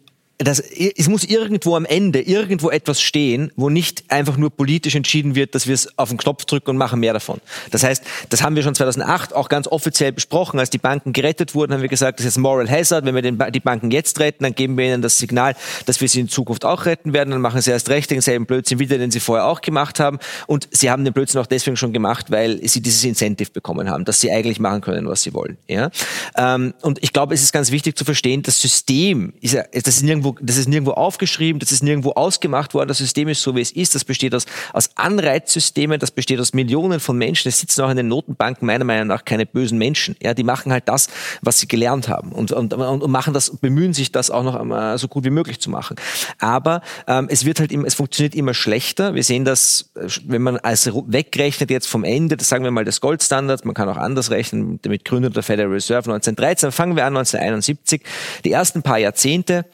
das, 0.44 0.60
es 0.60 1.08
muss 1.08 1.24
irgendwo 1.24 1.76
am 1.76 1.86
Ende 1.86 2.22
irgendwo 2.22 2.70
etwas 2.70 3.02
stehen, 3.02 3.52
wo 3.56 3.70
nicht 3.70 4.04
einfach 4.10 4.38
nur 4.38 4.50
politisch 4.50 4.96
entschieden 4.96 5.36
wird, 5.36 5.56
dass 5.56 5.68
wir 5.68 5.76
es 5.76 5.98
auf 5.98 6.10
den 6.10 6.18
Knopf 6.18 6.46
drücken 6.46 6.72
und 6.72 6.78
machen 6.78 7.00
mehr 7.00 7.14
davon. 7.14 7.42
Das 7.72 7.84
heißt, 7.84 8.04
das 8.30 8.42
haben 8.42 8.56
wir 8.56 8.64
schon 8.64 8.76
2008 8.76 9.34
auch 9.36 9.50
ganz 9.50 9.68
offiziell 9.68 10.12
besprochen, 10.12 10.60
als 10.60 10.70
die 10.70 10.78
Banken 10.78 11.14
gerettet 11.14 11.56
wurden, 11.56 11.74
haben 11.74 11.82
wir 11.82 11.90
gesagt, 11.90 12.20
das 12.20 12.26
ist 12.26 12.38
Moral 12.38 12.70
Hazard. 12.70 13.06
Wenn 13.06 13.16
wir 13.16 13.22
den, 13.22 13.42
die 13.52 13.60
Banken 13.60 13.92
jetzt 13.92 14.20
retten, 14.20 14.44
dann 14.44 14.56
geben 14.56 14.78
wir 14.78 14.86
ihnen 14.86 15.02
das 15.02 15.18
Signal, 15.18 15.56
dass 15.86 16.02
wir 16.02 16.08
sie 16.08 16.22
in 16.22 16.30
Zukunft 16.30 16.66
auch 16.66 16.86
retten 16.86 17.14
werden. 17.14 17.32
Dann 17.32 17.42
machen 17.42 17.62
sie 17.62 17.72
erst 17.72 17.90
recht 17.90 18.12
denselben 18.12 18.46
Blödsinn 18.46 18.80
wieder, 18.80 18.98
den 18.98 19.12
sie 19.12 19.20
vorher 19.20 19.46
auch 19.46 19.62
gemacht 19.62 20.00
haben. 20.00 20.20
Und 20.48 20.68
sie 20.72 20.90
haben 20.90 21.04
den 21.04 21.14
Blödsinn 21.14 21.42
auch 21.42 21.48
deswegen 21.48 21.78
schon 21.78 21.94
gemacht, 21.94 22.32
weil 22.32 22.66
sie 22.68 22.82
dieses 22.82 23.04
Incentive 23.04 23.52
bekommen 23.52 23.90
haben, 23.90 24.06
dass 24.06 24.22
sie 24.22 24.32
eigentlich 24.32 24.60
machen 24.60 24.82
können, 24.82 25.08
was 25.08 25.24
sie 25.24 25.34
wollen. 25.34 25.58
Ja? 25.68 25.92
Ähm, 26.36 26.74
und 26.82 27.04
ich 27.04 27.14
glaube, 27.14 27.34
es 27.34 27.42
ist 27.42 27.52
ganz 27.52 27.72
wichtig 27.72 27.98
zu 27.98 28.06
verstehen, 28.06 28.42
das 28.44 28.62
System 28.62 29.34
ist 29.42 29.54
ja, 29.54 29.64
das 29.72 29.96
ist 29.96 30.04
nirgendwo 30.04 30.31
das 30.42 30.58
ist 30.58 30.68
nirgendwo 30.68 30.92
aufgeschrieben, 30.92 31.60
das 31.60 31.72
ist 31.72 31.84
nirgendwo 31.84 32.12
ausgemacht 32.12 32.74
worden. 32.74 32.88
Das 32.88 33.00
System 33.00 33.28
ist 33.28 33.42
so, 33.42 33.56
wie 33.56 33.62
es 33.62 33.72
ist. 33.72 33.96
Das 33.96 34.06
besteht 34.06 34.34
aus, 34.36 34.46
aus 34.74 34.90
Anreizsystemen, 34.96 36.00
das 36.00 36.12
besteht 36.12 36.40
aus 36.40 36.54
Millionen 36.54 37.00
von 37.00 37.18
Menschen. 37.18 37.50
Es 37.50 37.60
sitzen 37.60 37.82
auch 37.82 37.90
in 37.90 37.98
den 37.98 38.08
Notenbanken 38.08 38.66
meiner 38.66 38.86
Meinung 38.86 39.08
nach 39.08 39.26
keine 39.26 39.46
bösen 39.46 39.78
Menschen. 39.78 40.16
Ja, 40.22 40.34
die 40.34 40.44
machen 40.44 40.72
halt 40.72 40.88
das, 40.88 41.08
was 41.42 41.60
sie 41.60 41.68
gelernt 41.68 42.08
haben 42.08 42.32
und, 42.32 42.52
und, 42.52 42.74
und 42.74 43.12
machen 43.12 43.34
das, 43.34 43.58
bemühen 43.58 43.94
sich, 43.94 44.12
das 44.12 44.32
auch 44.32 44.44
noch 44.44 44.56
einmal 44.56 44.98
so 44.98 45.08
gut 45.08 45.24
wie 45.24 45.30
möglich 45.30 45.60
zu 45.60 45.70
machen. 45.70 45.96
Aber 46.40 46.82
ähm, 47.08 47.28
es 47.30 47.46
wird 47.46 47.60
halt 47.60 47.72
immer, 47.72 47.88
es 47.88 47.96
funktioniert 47.96 48.36
immer 48.36 48.54
schlechter. 48.54 49.16
Wir 49.16 49.24
sehen 49.24 49.46
das, 49.46 49.92
wenn 50.26 50.42
man 50.42 50.58
also 50.58 51.06
wegrechnet 51.08 51.70
jetzt 51.70 51.88
vom 51.88 52.04
Ende, 52.04 52.38
das 52.38 52.50
sagen 52.50 52.64
wir 52.64 52.72
mal 52.72 52.86
des 52.86 53.02
Goldstandards, 53.02 53.64
man 53.64 53.74
kann 53.74 53.90
auch 53.90 53.98
anders 53.98 54.32
rechnen, 54.32 54.80
damit 54.82 55.06
gründet 55.06 55.36
der 55.36 55.44
Federal 55.44 55.72
Reserve 55.72 56.12
1913, 56.12 56.72
fangen 56.72 56.96
wir 56.96 57.06
an 57.06 57.18
1971. 57.18 58.02
Die 58.44 58.52
ersten 58.52 58.82
paar 58.82 58.98
Jahrzehnte 58.98 59.66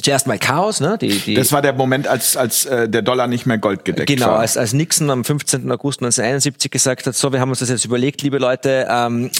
Zuerst 0.00 0.26
mal 0.26 0.38
Chaos, 0.38 0.80
ne? 0.80 0.96
Die, 1.00 1.08
die 1.08 1.34
das 1.34 1.52
war 1.52 1.62
der 1.62 1.74
Moment, 1.74 2.08
als, 2.08 2.36
als 2.36 2.64
äh, 2.64 2.88
der 2.88 3.02
Dollar 3.02 3.26
nicht 3.26 3.46
mehr 3.46 3.58
goldgedeckt 3.58 4.06
genau, 4.06 4.26
war. 4.26 4.32
Genau, 4.32 4.40
als, 4.40 4.56
als 4.56 4.72
Nixon 4.72 5.10
am 5.10 5.24
15. 5.24 5.70
August 5.70 6.00
1971 6.00 6.70
gesagt 6.70 7.06
hat, 7.06 7.14
so, 7.14 7.32
wir 7.32 7.40
haben 7.40 7.50
uns 7.50 7.58
das 7.58 7.68
jetzt 7.68 7.84
überlegt, 7.84 8.22
liebe 8.22 8.38
Leute, 8.38 8.86
ähm, 8.90 9.30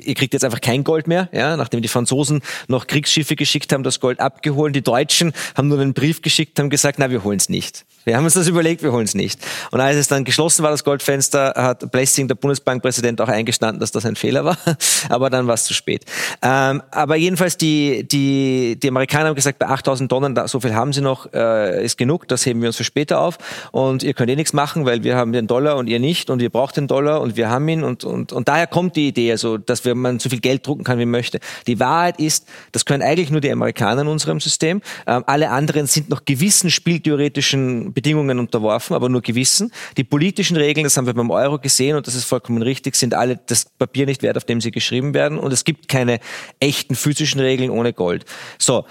ihr 0.00 0.14
kriegt 0.14 0.32
jetzt 0.32 0.44
einfach 0.44 0.60
kein 0.60 0.84
Gold 0.84 1.06
mehr, 1.06 1.28
ja, 1.32 1.56
nachdem 1.56 1.82
die 1.82 1.88
Franzosen 1.88 2.40
noch 2.68 2.86
Kriegsschiffe 2.86 3.36
geschickt 3.36 3.72
haben, 3.72 3.82
das 3.82 4.00
Gold 4.00 4.20
abgeholt, 4.20 4.74
die 4.74 4.82
Deutschen 4.82 5.32
haben 5.56 5.68
nur 5.68 5.80
einen 5.80 5.94
Brief 5.94 6.22
geschickt, 6.22 6.58
haben 6.58 6.70
gesagt, 6.70 6.98
na, 6.98 7.10
wir 7.10 7.22
holen 7.22 7.38
es 7.38 7.48
nicht. 7.48 7.84
Wir 8.08 8.16
haben 8.16 8.24
uns 8.24 8.32
das 8.32 8.48
überlegt, 8.48 8.82
wir 8.82 8.90
holen 8.90 9.04
es 9.04 9.14
nicht. 9.14 9.38
Und 9.70 9.80
als 9.80 9.96
es 9.96 10.08
dann 10.08 10.24
geschlossen 10.24 10.62
war, 10.62 10.70
das 10.70 10.82
Goldfenster, 10.82 11.52
hat 11.54 11.92
Blessing, 11.92 12.26
der 12.26 12.36
Bundesbankpräsident, 12.36 13.20
auch 13.20 13.28
eingestanden, 13.28 13.80
dass 13.80 13.90
das 13.92 14.06
ein 14.06 14.16
Fehler 14.16 14.46
war. 14.46 14.56
Aber 15.10 15.28
dann 15.28 15.46
war 15.46 15.52
es 15.52 15.64
zu 15.64 15.74
spät. 15.74 16.06
Ähm, 16.40 16.82
aber 16.90 17.16
jedenfalls, 17.16 17.58
die, 17.58 18.08
die, 18.08 18.78
die 18.82 18.88
Amerikaner 18.88 19.26
haben 19.26 19.34
gesagt, 19.34 19.58
bei 19.58 19.66
8000 19.66 20.10
Dollar, 20.10 20.30
da, 20.30 20.48
so 20.48 20.58
viel 20.60 20.74
haben 20.74 20.94
sie 20.94 21.02
noch, 21.02 21.30
äh, 21.34 21.84
ist 21.84 21.98
genug, 21.98 22.26
das 22.28 22.46
heben 22.46 22.62
wir 22.62 22.68
uns 22.68 22.76
für 22.76 22.84
später 22.84 23.20
auf. 23.20 23.36
Und 23.72 24.02
ihr 24.02 24.14
könnt 24.14 24.30
eh 24.30 24.36
nichts 24.36 24.54
machen, 24.54 24.86
weil 24.86 25.04
wir 25.04 25.16
haben 25.16 25.32
den 25.32 25.46
Dollar 25.46 25.76
und 25.76 25.86
ihr 25.86 26.00
nicht. 26.00 26.30
Und 26.30 26.40
ihr 26.40 26.50
braucht 26.50 26.78
den 26.78 26.86
Dollar 26.86 27.20
und 27.20 27.36
wir 27.36 27.50
haben 27.50 27.68
ihn. 27.68 27.84
Und, 27.84 28.04
und, 28.04 28.32
und 28.32 28.48
daher 28.48 28.66
kommt 28.66 28.96
die 28.96 29.08
Idee, 29.08 29.32
also, 29.32 29.58
dass 29.58 29.84
wir, 29.84 29.94
man 29.94 30.18
so 30.18 30.30
viel 30.30 30.40
Geld 30.40 30.66
drucken 30.66 30.84
kann, 30.84 30.98
wie 30.98 31.04
man 31.04 31.12
möchte. 31.12 31.40
Die 31.66 31.78
Wahrheit 31.78 32.18
ist, 32.18 32.46
das 32.72 32.86
können 32.86 33.02
eigentlich 33.02 33.30
nur 33.30 33.42
die 33.42 33.52
Amerikaner 33.52 34.00
in 34.00 34.08
unserem 34.08 34.40
System. 34.40 34.80
Ähm, 35.06 35.24
alle 35.26 35.50
anderen 35.50 35.86
sind 35.86 36.08
noch 36.08 36.24
gewissen 36.24 36.70
spieltheoretischen 36.70 37.92
Bedingungen 37.98 38.38
unterworfen, 38.38 38.94
aber 38.94 39.08
nur 39.08 39.22
gewissen. 39.22 39.72
Die 39.96 40.04
politischen 40.04 40.56
Regeln, 40.56 40.84
das 40.84 40.96
haben 40.96 41.06
wir 41.06 41.14
beim 41.14 41.32
Euro 41.32 41.58
gesehen 41.58 41.96
und 41.96 42.06
das 42.06 42.14
ist 42.14 42.26
vollkommen 42.26 42.62
richtig, 42.62 42.94
sind 42.94 43.12
alle 43.12 43.40
das 43.46 43.64
Papier 43.64 44.06
nicht 44.06 44.22
wert, 44.22 44.36
auf 44.36 44.44
dem 44.44 44.60
sie 44.60 44.70
geschrieben 44.70 45.14
werden. 45.14 45.36
Und 45.36 45.52
es 45.52 45.64
gibt 45.64 45.88
keine 45.88 46.20
echten 46.60 46.94
physischen 46.94 47.40
Regeln 47.40 47.70
ohne 47.70 47.92
Gold. 47.92 48.24
So, 48.56 48.84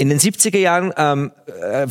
in 0.00 0.10
den 0.10 0.20
70er 0.20 0.58
Jahren, 0.58 0.92
ähm, 0.96 1.32
äh, 1.60 1.88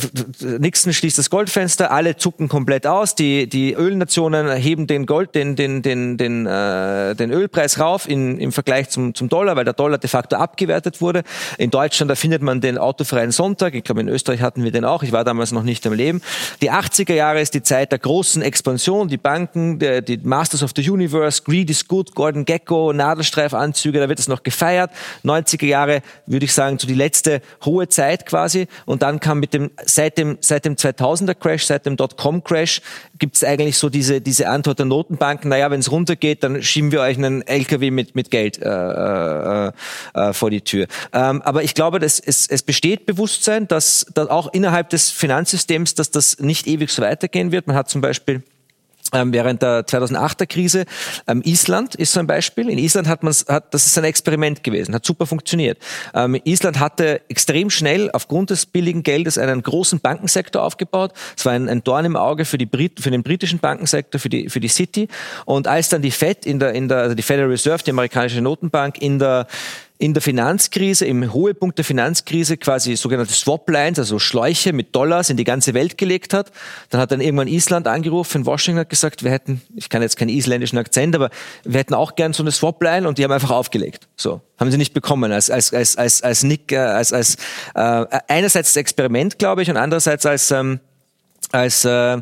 Nixon 0.58 0.94
schließt 0.94 1.18
das 1.18 1.28
Goldfenster, 1.28 1.90
alle 1.90 2.16
zucken 2.16 2.48
komplett 2.48 2.86
aus, 2.86 3.14
die, 3.14 3.46
die 3.46 3.74
Ölnationen 3.74 4.50
heben 4.56 4.86
den 4.86 5.04
Gold, 5.04 5.34
den, 5.34 5.56
den, 5.56 5.82
den, 5.82 6.16
den, 6.16 6.46
äh, 6.46 7.14
den 7.14 7.30
Ölpreis 7.30 7.78
rauf 7.78 8.08
in, 8.08 8.38
im 8.38 8.50
Vergleich 8.50 8.88
zum, 8.88 9.14
zum 9.14 9.28
Dollar, 9.28 9.56
weil 9.56 9.66
der 9.66 9.74
Dollar 9.74 9.98
de 9.98 10.08
facto 10.08 10.36
abgewertet 10.36 11.02
wurde. 11.02 11.22
In 11.58 11.68
Deutschland, 11.68 12.10
da 12.10 12.14
findet 12.14 12.40
man 12.40 12.62
den 12.62 12.78
autofreien 12.78 13.30
Sonntag, 13.30 13.74
ich 13.74 13.84
glaube 13.84 14.00
in 14.00 14.08
Österreich 14.08 14.40
hatten 14.40 14.64
wir 14.64 14.72
den 14.72 14.86
auch, 14.86 15.02
ich 15.02 15.12
war 15.12 15.24
damals 15.24 15.52
noch 15.52 15.62
nicht 15.62 15.86
am 15.86 15.92
Leben. 15.92 16.22
Die 16.62 16.72
80er 16.72 17.12
Jahre 17.12 17.42
ist 17.42 17.52
die 17.52 17.62
Zeit 17.62 17.92
der 17.92 17.98
großen 17.98 18.40
Expansion, 18.40 19.08
die 19.08 19.18
Banken, 19.18 19.80
der, 19.80 20.00
die 20.00 20.16
Masters 20.16 20.62
of 20.62 20.70
the 20.74 20.90
Universe, 20.90 21.42
Greed 21.42 21.68
is 21.68 21.86
Good, 21.86 22.14
Gordon 22.14 22.46
Gecko, 22.46 22.94
Nadelstreifanzüge, 22.94 24.00
da 24.00 24.08
wird 24.08 24.18
es 24.18 24.28
noch 24.28 24.42
gefeiert. 24.42 24.92
90er 25.26 25.66
Jahre, 25.66 26.00
würde 26.24 26.46
ich 26.46 26.54
sagen, 26.54 26.78
so 26.78 26.88
die 26.88 26.94
letzte 26.94 27.42
hohe 27.66 27.86
Zeit 27.86 27.97
Zeit 27.98 28.26
quasi. 28.26 28.68
Und 28.86 29.02
dann 29.02 29.18
kam 29.18 29.40
mit 29.40 29.52
dem, 29.52 29.70
seit 29.84 30.18
dem, 30.18 30.38
seit 30.40 30.64
dem 30.64 30.76
2000er 30.76 31.34
Crash, 31.34 31.66
seit 31.66 31.84
dem 31.84 31.96
Dotcom-Crash, 31.96 32.80
gibt 33.18 33.34
es 33.34 33.42
eigentlich 33.42 33.76
so 33.76 33.88
diese, 33.88 34.20
diese 34.20 34.48
Antwort 34.48 34.78
der 34.78 34.86
Notenbanken, 34.86 35.50
naja, 35.50 35.68
wenn 35.72 35.80
es 35.80 35.90
runtergeht, 35.90 36.44
dann 36.44 36.62
schieben 36.62 36.92
wir 36.92 37.00
euch 37.00 37.16
einen 37.16 37.42
LKW 37.42 37.90
mit, 37.90 38.14
mit 38.14 38.30
Geld 38.30 38.62
äh, 38.62 38.68
äh, 38.68 39.72
äh, 40.14 40.32
vor 40.32 40.50
die 40.50 40.60
Tür. 40.60 40.86
Ähm, 41.12 41.42
aber 41.42 41.64
ich 41.64 41.74
glaube, 41.74 41.98
dass 41.98 42.20
es, 42.20 42.46
es 42.46 42.62
besteht 42.62 43.04
Bewusstsein, 43.04 43.66
dass, 43.66 44.06
dass 44.14 44.28
auch 44.28 44.52
innerhalb 44.52 44.90
des 44.90 45.10
Finanzsystems, 45.10 45.94
dass 45.94 46.12
das 46.12 46.38
nicht 46.38 46.68
ewig 46.68 46.90
so 46.90 47.02
weitergehen 47.02 47.50
wird. 47.50 47.66
Man 47.66 47.74
hat 47.74 47.90
zum 47.90 48.00
Beispiel 48.00 48.44
ähm, 49.12 49.32
während 49.32 49.62
der 49.62 49.86
2008er 49.86 50.46
Krise. 50.46 50.84
Ähm, 51.26 51.42
Island 51.44 51.94
ist 51.94 52.12
so 52.12 52.20
ein 52.20 52.26
Beispiel. 52.26 52.68
In 52.68 52.78
Island 52.78 53.08
hat 53.08 53.22
man 53.22 53.32
hat, 53.48 53.72
das 53.74 53.86
ist 53.86 53.96
ein 53.98 54.04
Experiment 54.04 54.62
gewesen, 54.62 54.94
hat 54.94 55.04
super 55.04 55.26
funktioniert. 55.26 55.78
Ähm, 56.14 56.40
Island 56.44 56.80
hatte 56.80 57.22
extrem 57.28 57.70
schnell 57.70 58.10
aufgrund 58.12 58.50
des 58.50 58.66
billigen 58.66 59.02
Geldes 59.02 59.38
einen 59.38 59.62
großen 59.62 60.00
Bankensektor 60.00 60.62
aufgebaut. 60.62 61.12
Es 61.36 61.44
war 61.44 61.52
ein, 61.52 61.68
ein 61.68 61.84
Dorn 61.84 62.04
im 62.04 62.16
Auge 62.16 62.44
für 62.44 62.58
die 62.58 62.66
Brit 62.66 63.00
für 63.00 63.10
den 63.10 63.22
britischen 63.22 63.58
Bankensektor, 63.58 64.20
für 64.20 64.28
die 64.28 64.48
für 64.48 64.60
die 64.60 64.68
City. 64.68 65.08
Und 65.44 65.66
als 65.66 65.88
dann 65.88 66.02
die 66.02 66.10
Fed 66.10 66.46
in 66.46 66.58
der 66.58 66.72
in 66.72 66.88
der 66.88 66.98
also 66.98 67.14
die 67.14 67.22
Federal 67.22 67.50
Reserve, 67.50 67.82
die 67.84 67.90
amerikanische 67.90 68.40
Notenbank 68.40 69.00
in 69.00 69.18
der 69.18 69.46
in 70.00 70.14
der 70.14 70.22
Finanzkrise, 70.22 71.06
im 71.06 71.32
Hohepunkt 71.32 71.76
der 71.76 71.84
Finanzkrise 71.84 72.56
quasi 72.56 72.94
sogenannte 72.96 73.32
Swap-Lines, 73.32 73.98
also 73.98 74.20
Schläuche 74.20 74.72
mit 74.72 74.94
Dollars 74.94 75.28
in 75.28 75.36
die 75.36 75.44
ganze 75.44 75.74
Welt 75.74 75.98
gelegt 75.98 76.32
hat. 76.32 76.52
Dann 76.90 77.00
hat 77.00 77.10
dann 77.10 77.20
irgendwann 77.20 77.48
Island 77.48 77.88
angerufen, 77.88 78.38
in 78.42 78.46
Washington 78.46 78.80
hat 78.80 78.90
gesagt, 78.90 79.24
wir 79.24 79.32
hätten, 79.32 79.60
ich 79.74 79.88
kann 79.88 80.00
jetzt 80.00 80.16
keinen 80.16 80.28
isländischen 80.28 80.78
Akzent, 80.78 81.16
aber 81.16 81.30
wir 81.64 81.80
hätten 81.80 81.94
auch 81.94 82.14
gern 82.14 82.32
so 82.32 82.44
eine 82.44 82.52
Swap-Line 82.52 83.08
und 83.08 83.18
die 83.18 83.24
haben 83.24 83.32
einfach 83.32 83.50
aufgelegt. 83.50 84.06
So. 84.16 84.40
Haben 84.58 84.70
sie 84.70 84.78
nicht 84.78 84.94
bekommen 84.94 85.32
als, 85.32 85.50
als, 85.50 85.74
als, 85.74 85.96
als, 85.96 86.22
als 86.22 86.44
Nick, 86.44 86.70
äh, 86.70 86.76
als, 86.76 87.12
als 87.12 87.36
äh, 87.74 88.06
einerseits 88.28 88.76
Experiment, 88.76 89.40
glaube 89.40 89.62
ich, 89.62 89.70
und 89.70 89.76
andererseits 89.76 90.24
als, 90.26 90.52
ähm, 90.52 90.78
als 91.50 91.84
äh, 91.84 92.18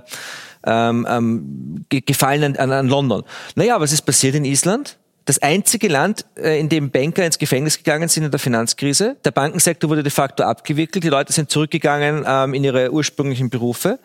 ähm, 0.65 1.07
ähm, 1.09 1.85
Gefallen 1.91 2.57
an, 2.57 2.73
an 2.73 2.89
London. 2.89 3.23
Naja, 3.55 3.79
was 3.81 3.93
ist 3.93 4.03
passiert 4.03 4.35
in 4.35 4.47
Island? 4.47 4.97
Das 5.27 5.43
einzige 5.43 5.89
Land, 5.89 6.25
äh, 6.37 6.59
in 6.59 6.69
dem 6.69 6.91
Banker 6.91 7.27
ins 7.27 7.39
Gefängnis 7.39 7.79
gegangen 7.79 8.09
sind 8.09 8.25
in 8.25 8.31
der 8.31 8.39
Finanzkrise. 8.39 9.17
Der 9.25 9.33
Bankensektor 9.33 9.91
wurde 9.91 10.05
de 10.05 10.13
facto 10.13 10.45
abgewickelt. 10.45 11.03
Die 11.03 11.09
Leute 11.09 11.33
sind 11.33 11.51
zurückgegangen 11.51 12.25
ähm, 12.27 12.55
in 12.55 12.63
ihre 12.63 12.93
ursprünglichen 12.93 13.51
Berufe 13.51 13.99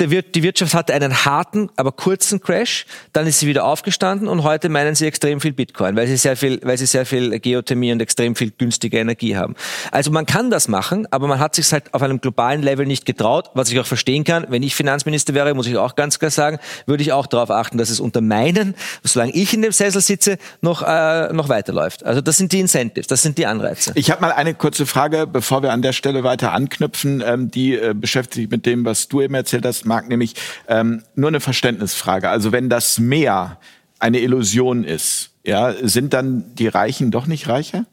die 0.00 0.42
Wirtschaft 0.42 0.74
hatte 0.74 0.94
einen 0.94 1.24
harten, 1.24 1.70
aber 1.76 1.92
kurzen 1.92 2.40
Crash. 2.40 2.86
Dann 3.12 3.26
ist 3.26 3.40
sie 3.40 3.46
wieder 3.48 3.64
aufgestanden 3.64 4.28
und 4.28 4.44
heute 4.44 4.68
meinen 4.68 4.94
sie 4.94 5.06
extrem 5.06 5.40
viel 5.40 5.52
Bitcoin, 5.52 5.96
weil 5.96 6.06
sie 6.06 6.16
sehr 6.16 6.36
viel, 6.36 6.60
weil 6.62 6.78
sie 6.78 6.86
sehr 6.86 7.04
viel 7.04 7.38
Geothermie 7.40 7.90
und 7.92 8.00
extrem 8.00 8.36
viel 8.36 8.52
günstige 8.56 8.98
Energie 8.98 9.36
haben. 9.36 9.54
Also 9.90 10.10
man 10.10 10.24
kann 10.24 10.50
das 10.50 10.68
machen, 10.68 11.08
aber 11.10 11.26
man 11.26 11.40
hat 11.40 11.56
sich 11.56 11.72
halt 11.72 11.92
auf 11.94 12.02
einem 12.02 12.20
globalen 12.20 12.62
Level 12.62 12.86
nicht 12.86 13.06
getraut, 13.06 13.50
was 13.54 13.70
ich 13.70 13.80
auch 13.80 13.86
verstehen 13.86 14.22
kann. 14.22 14.46
Wenn 14.48 14.62
ich 14.62 14.76
Finanzminister 14.76 15.34
wäre, 15.34 15.52
muss 15.54 15.66
ich 15.66 15.76
auch 15.76 15.96
ganz 15.96 16.18
klar 16.18 16.30
sagen, 16.30 16.58
würde 16.86 17.02
ich 17.02 17.12
auch 17.12 17.26
darauf 17.26 17.50
achten, 17.50 17.76
dass 17.78 17.90
es 17.90 17.98
unter 17.98 18.20
meinen, 18.20 18.74
solange 19.02 19.32
ich 19.32 19.52
in 19.52 19.62
dem 19.62 19.72
Sessel 19.72 20.00
sitze, 20.00 20.38
noch, 20.60 20.82
äh, 20.82 21.32
noch 21.32 21.48
weiterläuft. 21.48 22.04
Also 22.04 22.20
das 22.20 22.36
sind 22.36 22.52
die 22.52 22.60
Incentives, 22.60 23.08
das 23.08 23.22
sind 23.22 23.36
die 23.36 23.46
Anreize. 23.46 23.92
Ich 23.96 24.12
habe 24.12 24.20
mal 24.20 24.32
eine 24.32 24.54
kurze 24.54 24.86
Frage, 24.86 25.26
bevor 25.26 25.62
wir 25.62 25.72
an 25.72 25.82
der 25.82 25.92
Stelle 25.92 26.22
weiter 26.22 26.52
anknüpfen. 26.52 27.22
Ähm, 27.26 27.50
die 27.50 27.74
äh, 27.74 27.94
beschäftigt 27.94 28.34
sich 28.34 28.50
mit 28.50 28.66
dem, 28.66 28.84
was 28.84 29.08
du 29.08 29.22
eben 29.22 29.34
erzählt 29.34 29.64
hast 29.64 29.87
Marc, 29.88 30.08
nämlich 30.08 30.34
ähm, 30.68 31.02
nur 31.16 31.28
eine 31.28 31.40
Verständnisfrage. 31.40 32.28
Also 32.28 32.52
wenn 32.52 32.68
das 32.68 32.98
Meer 32.98 33.58
eine 33.98 34.20
Illusion 34.20 34.84
ist, 34.84 35.30
ja, 35.44 35.74
sind 35.82 36.12
dann 36.12 36.54
die 36.54 36.68
Reichen 36.68 37.10
doch 37.10 37.26
nicht 37.26 37.48
reicher? 37.48 37.86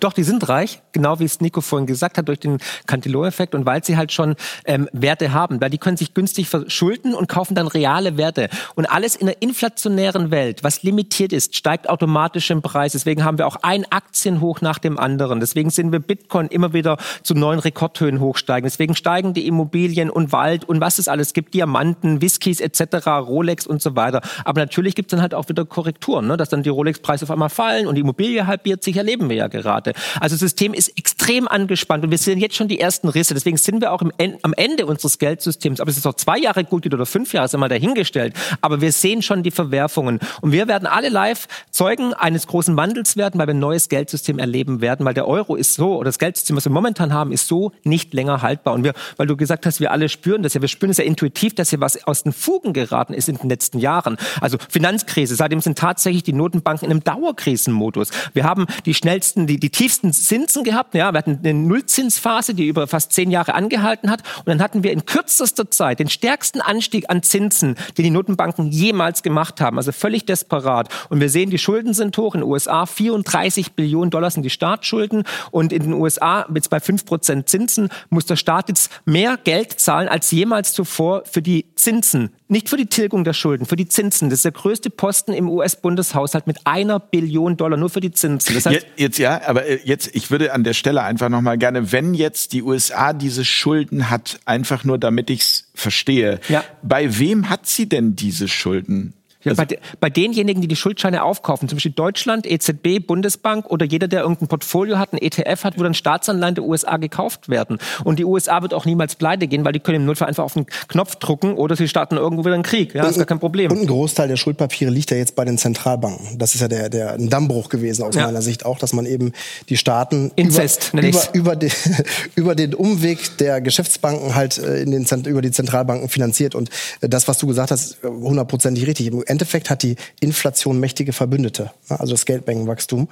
Doch, 0.00 0.12
die 0.12 0.22
sind 0.22 0.48
reich, 0.48 0.82
genau 0.92 1.20
wie 1.20 1.24
es 1.24 1.40
Nico 1.40 1.60
vorhin 1.60 1.86
gesagt 1.86 2.18
hat, 2.18 2.28
durch 2.28 2.40
den 2.40 2.58
Cantillon-Effekt 2.86 3.54
und 3.54 3.66
weil 3.66 3.84
sie 3.84 3.96
halt 3.96 4.12
schon 4.12 4.34
ähm, 4.64 4.88
Werte 4.92 5.32
haben, 5.32 5.60
weil 5.60 5.70
die 5.70 5.78
können 5.78 5.96
sich 5.96 6.14
günstig 6.14 6.48
verschulden 6.48 7.14
und 7.14 7.28
kaufen 7.28 7.54
dann 7.54 7.68
reale 7.68 8.16
Werte. 8.16 8.48
Und 8.74 8.86
alles 8.86 9.16
in 9.16 9.26
der 9.26 9.42
inflationären 9.42 10.30
Welt, 10.30 10.64
was 10.64 10.82
limitiert 10.82 11.32
ist, 11.32 11.56
steigt 11.56 11.88
automatisch 11.88 12.50
im 12.50 12.62
Preis. 12.62 12.92
Deswegen 12.92 13.24
haben 13.24 13.38
wir 13.38 13.46
auch 13.46 13.56
ein 13.62 13.84
Aktienhoch 13.90 14.60
nach 14.60 14.78
dem 14.78 14.98
anderen. 14.98 15.40
Deswegen 15.40 15.70
sehen 15.70 15.92
wir 15.92 16.00
Bitcoin 16.00 16.48
immer 16.48 16.72
wieder 16.72 16.96
zu 17.22 17.34
neuen 17.34 17.60
Rekordhöhen 17.60 18.20
hochsteigen. 18.20 18.64
Deswegen 18.66 18.94
steigen 18.94 19.34
die 19.34 19.46
Immobilien 19.46 20.10
und 20.10 20.32
Wald 20.32 20.64
und 20.64 20.80
was 20.80 20.98
es 20.98 21.08
alles 21.08 21.32
gibt, 21.32 21.54
Diamanten, 21.54 22.20
Whiskys 22.20 22.60
etc., 22.60 23.06
Rolex 23.06 23.66
und 23.66 23.82
so 23.82 23.94
weiter. 23.94 24.20
Aber 24.44 24.60
natürlich 24.60 24.94
gibt 24.94 25.12
es 25.12 25.16
dann 25.16 25.22
halt 25.22 25.34
auch 25.34 25.48
wieder 25.48 25.64
Korrekturen, 25.64 26.26
ne? 26.26 26.36
dass 26.36 26.48
dann 26.48 26.62
die 26.62 26.68
Rolex-Preise 26.68 27.24
auf 27.24 27.30
einmal 27.30 27.50
fallen 27.50 27.86
und 27.86 27.94
die 27.94 28.00
Immobilie 28.00 28.46
halbiert 28.46 28.82
sich, 28.82 28.96
erleben 28.96 29.28
wir 29.28 29.36
ja 29.36 29.46
gerade. 29.46 29.59
Also 29.64 30.34
das 30.34 30.40
System 30.40 30.74
ist 30.74 30.96
extrem 30.98 31.48
angespannt 31.48 32.04
und 32.04 32.10
wir 32.10 32.18
sehen 32.18 32.38
jetzt 32.38 32.56
schon 32.56 32.68
die 32.68 32.80
ersten 32.80 33.08
Risse. 33.08 33.34
Deswegen 33.34 33.56
sind 33.56 33.80
wir 33.80 33.92
auch 33.92 34.02
im, 34.02 34.12
am 34.42 34.52
Ende 34.54 34.86
unseres 34.86 35.18
Geldsystems. 35.18 35.80
Aber 35.80 35.90
es 35.90 35.96
ist 35.96 36.06
auch 36.06 36.14
zwei 36.14 36.38
Jahre 36.38 36.64
gut 36.64 36.86
oder 36.86 37.06
fünf 37.06 37.32
Jahre, 37.32 37.46
ist 37.46 37.54
einmal 37.54 37.68
dahingestellt. 37.68 38.34
Aber 38.60 38.80
wir 38.80 38.92
sehen 38.92 39.22
schon 39.22 39.42
die 39.42 39.50
Verwerfungen. 39.50 40.20
Und 40.40 40.52
wir 40.52 40.68
werden 40.68 40.86
alle 40.86 41.08
live 41.08 41.46
Zeugen 41.70 42.14
eines 42.14 42.46
großen 42.46 42.76
Wandels 42.76 43.16
werden, 43.16 43.38
weil 43.38 43.46
wir 43.46 43.54
ein 43.54 43.58
neues 43.58 43.88
Geldsystem 43.88 44.38
erleben 44.38 44.80
werden, 44.80 45.06
weil 45.06 45.14
der 45.14 45.28
Euro 45.28 45.56
ist 45.56 45.74
so, 45.74 45.96
oder 45.96 46.06
das 46.06 46.18
Geldsystem, 46.18 46.56
was 46.56 46.64
wir 46.64 46.72
momentan 46.72 47.12
haben, 47.12 47.32
ist 47.32 47.46
so 47.46 47.72
nicht 47.84 48.14
länger 48.14 48.42
haltbar. 48.42 48.74
Und 48.74 48.84
wir, 48.84 48.94
weil 49.16 49.26
du 49.26 49.36
gesagt 49.36 49.66
hast, 49.66 49.80
wir 49.80 49.90
alle 49.90 50.08
spüren 50.08 50.42
das 50.42 50.54
ja, 50.54 50.60
wir 50.60 50.68
spüren 50.68 50.90
es 50.90 50.98
ja 50.98 51.04
intuitiv, 51.04 51.54
dass 51.54 51.70
hier 51.70 51.80
was 51.80 52.06
aus 52.06 52.22
den 52.22 52.32
Fugen 52.32 52.72
geraten 52.72 53.14
ist 53.14 53.28
in 53.28 53.36
den 53.36 53.48
letzten 53.48 53.78
Jahren. 53.78 54.16
Also 54.40 54.58
Finanzkrise, 54.68 55.34
seitdem 55.34 55.60
sind 55.60 55.78
tatsächlich 55.78 56.22
die 56.22 56.32
Notenbanken 56.32 56.86
in 56.86 56.92
einem 56.92 57.04
Dauerkrisenmodus. 57.04 58.10
Wir 58.32 58.44
haben 58.44 58.66
die 58.86 58.94
schnellsten, 58.94 59.46
die, 59.50 59.58
die 59.58 59.70
tiefsten 59.70 60.12
Zinsen 60.12 60.64
gehabt. 60.64 60.94
Ja, 60.94 61.12
wir 61.12 61.18
hatten 61.18 61.40
eine 61.42 61.54
Nullzinsphase, 61.54 62.54
die 62.54 62.66
über 62.66 62.86
fast 62.86 63.12
zehn 63.12 63.30
Jahre 63.30 63.54
angehalten 63.54 64.10
hat. 64.10 64.22
Und 64.38 64.46
dann 64.46 64.62
hatten 64.62 64.82
wir 64.82 64.92
in 64.92 65.04
kürzester 65.04 65.70
Zeit 65.70 65.98
den 65.98 66.08
stärksten 66.08 66.60
Anstieg 66.60 67.10
an 67.10 67.22
Zinsen, 67.22 67.76
den 67.98 68.04
die 68.04 68.10
Notenbanken 68.10 68.70
jemals 68.70 69.22
gemacht 69.22 69.60
haben. 69.60 69.76
Also 69.76 69.92
völlig 69.92 70.24
desperat. 70.24 70.88
Und 71.08 71.20
wir 71.20 71.28
sehen, 71.28 71.50
die 71.50 71.58
Schulden 71.58 71.94
sind 71.94 72.16
hoch. 72.16 72.34
In 72.34 72.42
den 72.42 72.48
USA 72.48 72.86
34 72.86 73.72
Billionen 73.72 74.10
Dollar 74.10 74.30
sind 74.30 74.44
die 74.44 74.50
Staatsschulden. 74.50 75.24
Und 75.50 75.72
in 75.72 75.82
den 75.82 75.92
USA 75.94 76.46
jetzt 76.54 76.70
bei 76.70 76.80
5 76.80 77.04
Prozent 77.04 77.48
Zinsen 77.48 77.88
muss 78.08 78.26
der 78.26 78.36
Staat 78.36 78.68
jetzt 78.68 78.90
mehr 79.04 79.36
Geld 79.36 79.80
zahlen 79.80 80.08
als 80.08 80.30
jemals 80.30 80.72
zuvor 80.72 81.24
für 81.24 81.42
die 81.42 81.66
Zinsen 81.74 82.30
nicht 82.50 82.68
für 82.68 82.76
die 82.76 82.86
Tilgung 82.86 83.24
der 83.24 83.32
Schulden, 83.32 83.66
für 83.66 83.76
die 83.76 83.88
Zinsen. 83.88 84.28
Das 84.28 84.40
ist 84.40 84.44
der 84.44 84.52
größte 84.52 84.90
Posten 84.90 85.32
im 85.32 85.48
US-Bundeshaushalt 85.48 86.46
mit 86.46 86.58
einer 86.64 86.98
Billion 86.98 87.56
Dollar 87.56 87.76
nur 87.76 87.90
für 87.90 88.00
die 88.00 88.10
Zinsen. 88.10 88.54
Das 88.54 88.66
heißt, 88.66 88.74
jetzt, 88.74 88.86
jetzt 88.96 89.18
ja, 89.18 89.40
aber 89.46 89.66
äh, 89.66 89.80
jetzt, 89.84 90.14
ich 90.14 90.30
würde 90.30 90.52
an 90.52 90.64
der 90.64 90.74
Stelle 90.74 91.02
einfach 91.02 91.28
nochmal 91.28 91.58
gerne, 91.58 91.92
wenn 91.92 92.14
jetzt 92.14 92.52
die 92.52 92.62
USA 92.62 93.12
diese 93.12 93.44
Schulden 93.44 94.10
hat, 94.10 94.40
einfach 94.44 94.84
nur 94.84 94.98
damit 94.98 95.30
ich 95.30 95.40
es 95.40 95.68
verstehe, 95.74 96.40
ja. 96.48 96.64
bei 96.82 97.18
wem 97.18 97.48
hat 97.48 97.66
sie 97.66 97.88
denn 97.88 98.16
diese 98.16 98.48
Schulden? 98.48 99.14
Ja, 99.42 99.52
also, 99.52 99.62
bei, 99.62 99.64
de, 99.64 99.78
bei 100.00 100.10
denjenigen, 100.10 100.60
die 100.60 100.68
die 100.68 100.76
Schuldscheine 100.76 101.22
aufkaufen, 101.22 101.68
zum 101.68 101.76
Beispiel 101.76 101.92
Deutschland, 101.92 102.46
EZB, 102.46 103.06
Bundesbank 103.06 103.70
oder 103.70 103.86
jeder, 103.86 104.06
der 104.06 104.20
irgendein 104.20 104.48
Portfolio 104.48 104.98
hat, 104.98 105.12
ein 105.12 105.18
ETF 105.18 105.64
hat, 105.64 105.78
wo 105.78 105.82
dann 105.82 105.94
Staatsanleihen 105.94 106.54
der 106.54 106.64
USA 106.64 106.98
gekauft 106.98 107.48
werden. 107.48 107.78
Und 108.04 108.18
die 108.18 108.24
USA 108.24 108.60
wird 108.60 108.74
auch 108.74 108.84
niemals 108.84 109.14
pleite 109.14 109.46
gehen, 109.46 109.64
weil 109.64 109.72
die 109.72 109.80
können 109.80 109.96
im 109.96 110.04
Notfall 110.04 110.28
einfach 110.28 110.44
auf 110.44 110.54
den 110.54 110.66
Knopf 110.88 111.16
drucken 111.16 111.54
oder 111.54 111.74
sie 111.74 111.88
starten 111.88 112.16
irgendwo 112.16 112.44
wieder 112.44 112.54
einen 112.54 112.62
Krieg. 112.62 112.94
Ja, 112.94 113.04
und, 113.04 113.10
ist 113.10 113.16
gar 113.16 113.26
kein 113.26 113.38
Problem. 113.38 113.70
Und 113.70 113.78
ein 113.78 113.86
Großteil 113.86 114.28
der 114.28 114.36
Schuldpapiere 114.36 114.90
liegt 114.90 115.10
ja 115.10 115.16
jetzt 115.16 115.34
bei 115.36 115.44
den 115.44 115.56
Zentralbanken. 115.56 116.38
Das 116.38 116.54
ist 116.54 116.60
ja 116.60 116.68
der, 116.68 116.90
der 116.90 117.14
ein 117.14 117.30
Dammbruch 117.30 117.70
gewesen 117.70 118.02
aus 118.02 118.14
ja. 118.14 118.26
meiner 118.26 118.42
Sicht 118.42 118.66
auch, 118.66 118.78
dass 118.78 118.92
man 118.92 119.06
eben 119.06 119.32
die 119.70 119.78
Staaten 119.78 120.32
Inzest, 120.36 120.90
über, 120.92 121.02
über, 121.02 121.32
über, 121.32 121.56
den, 121.56 121.72
über 122.34 122.54
den 122.54 122.74
Umweg 122.74 123.38
der 123.38 123.62
Geschäftsbanken 123.62 124.34
halt 124.34 124.58
äh, 124.58 124.82
in 124.82 124.90
den, 124.90 125.06
über 125.24 125.40
die 125.40 125.50
Zentralbanken 125.50 126.10
finanziert. 126.10 126.54
Und 126.54 126.68
äh, 127.00 127.08
das, 127.08 127.26
was 127.26 127.38
du 127.38 127.46
gesagt 127.46 127.70
hast, 127.70 127.98
hundertprozentig 128.02 128.86
richtig 128.86 129.06
Endeffekt 129.30 129.70
hat 129.70 129.82
die 129.82 129.96
Inflation 130.20 130.80
mächtige 130.80 131.12
Verbündete, 131.12 131.70
ne? 131.88 131.98
also 131.98 132.12
das 132.12 132.26
Geldmengenwachstum. 132.26 133.08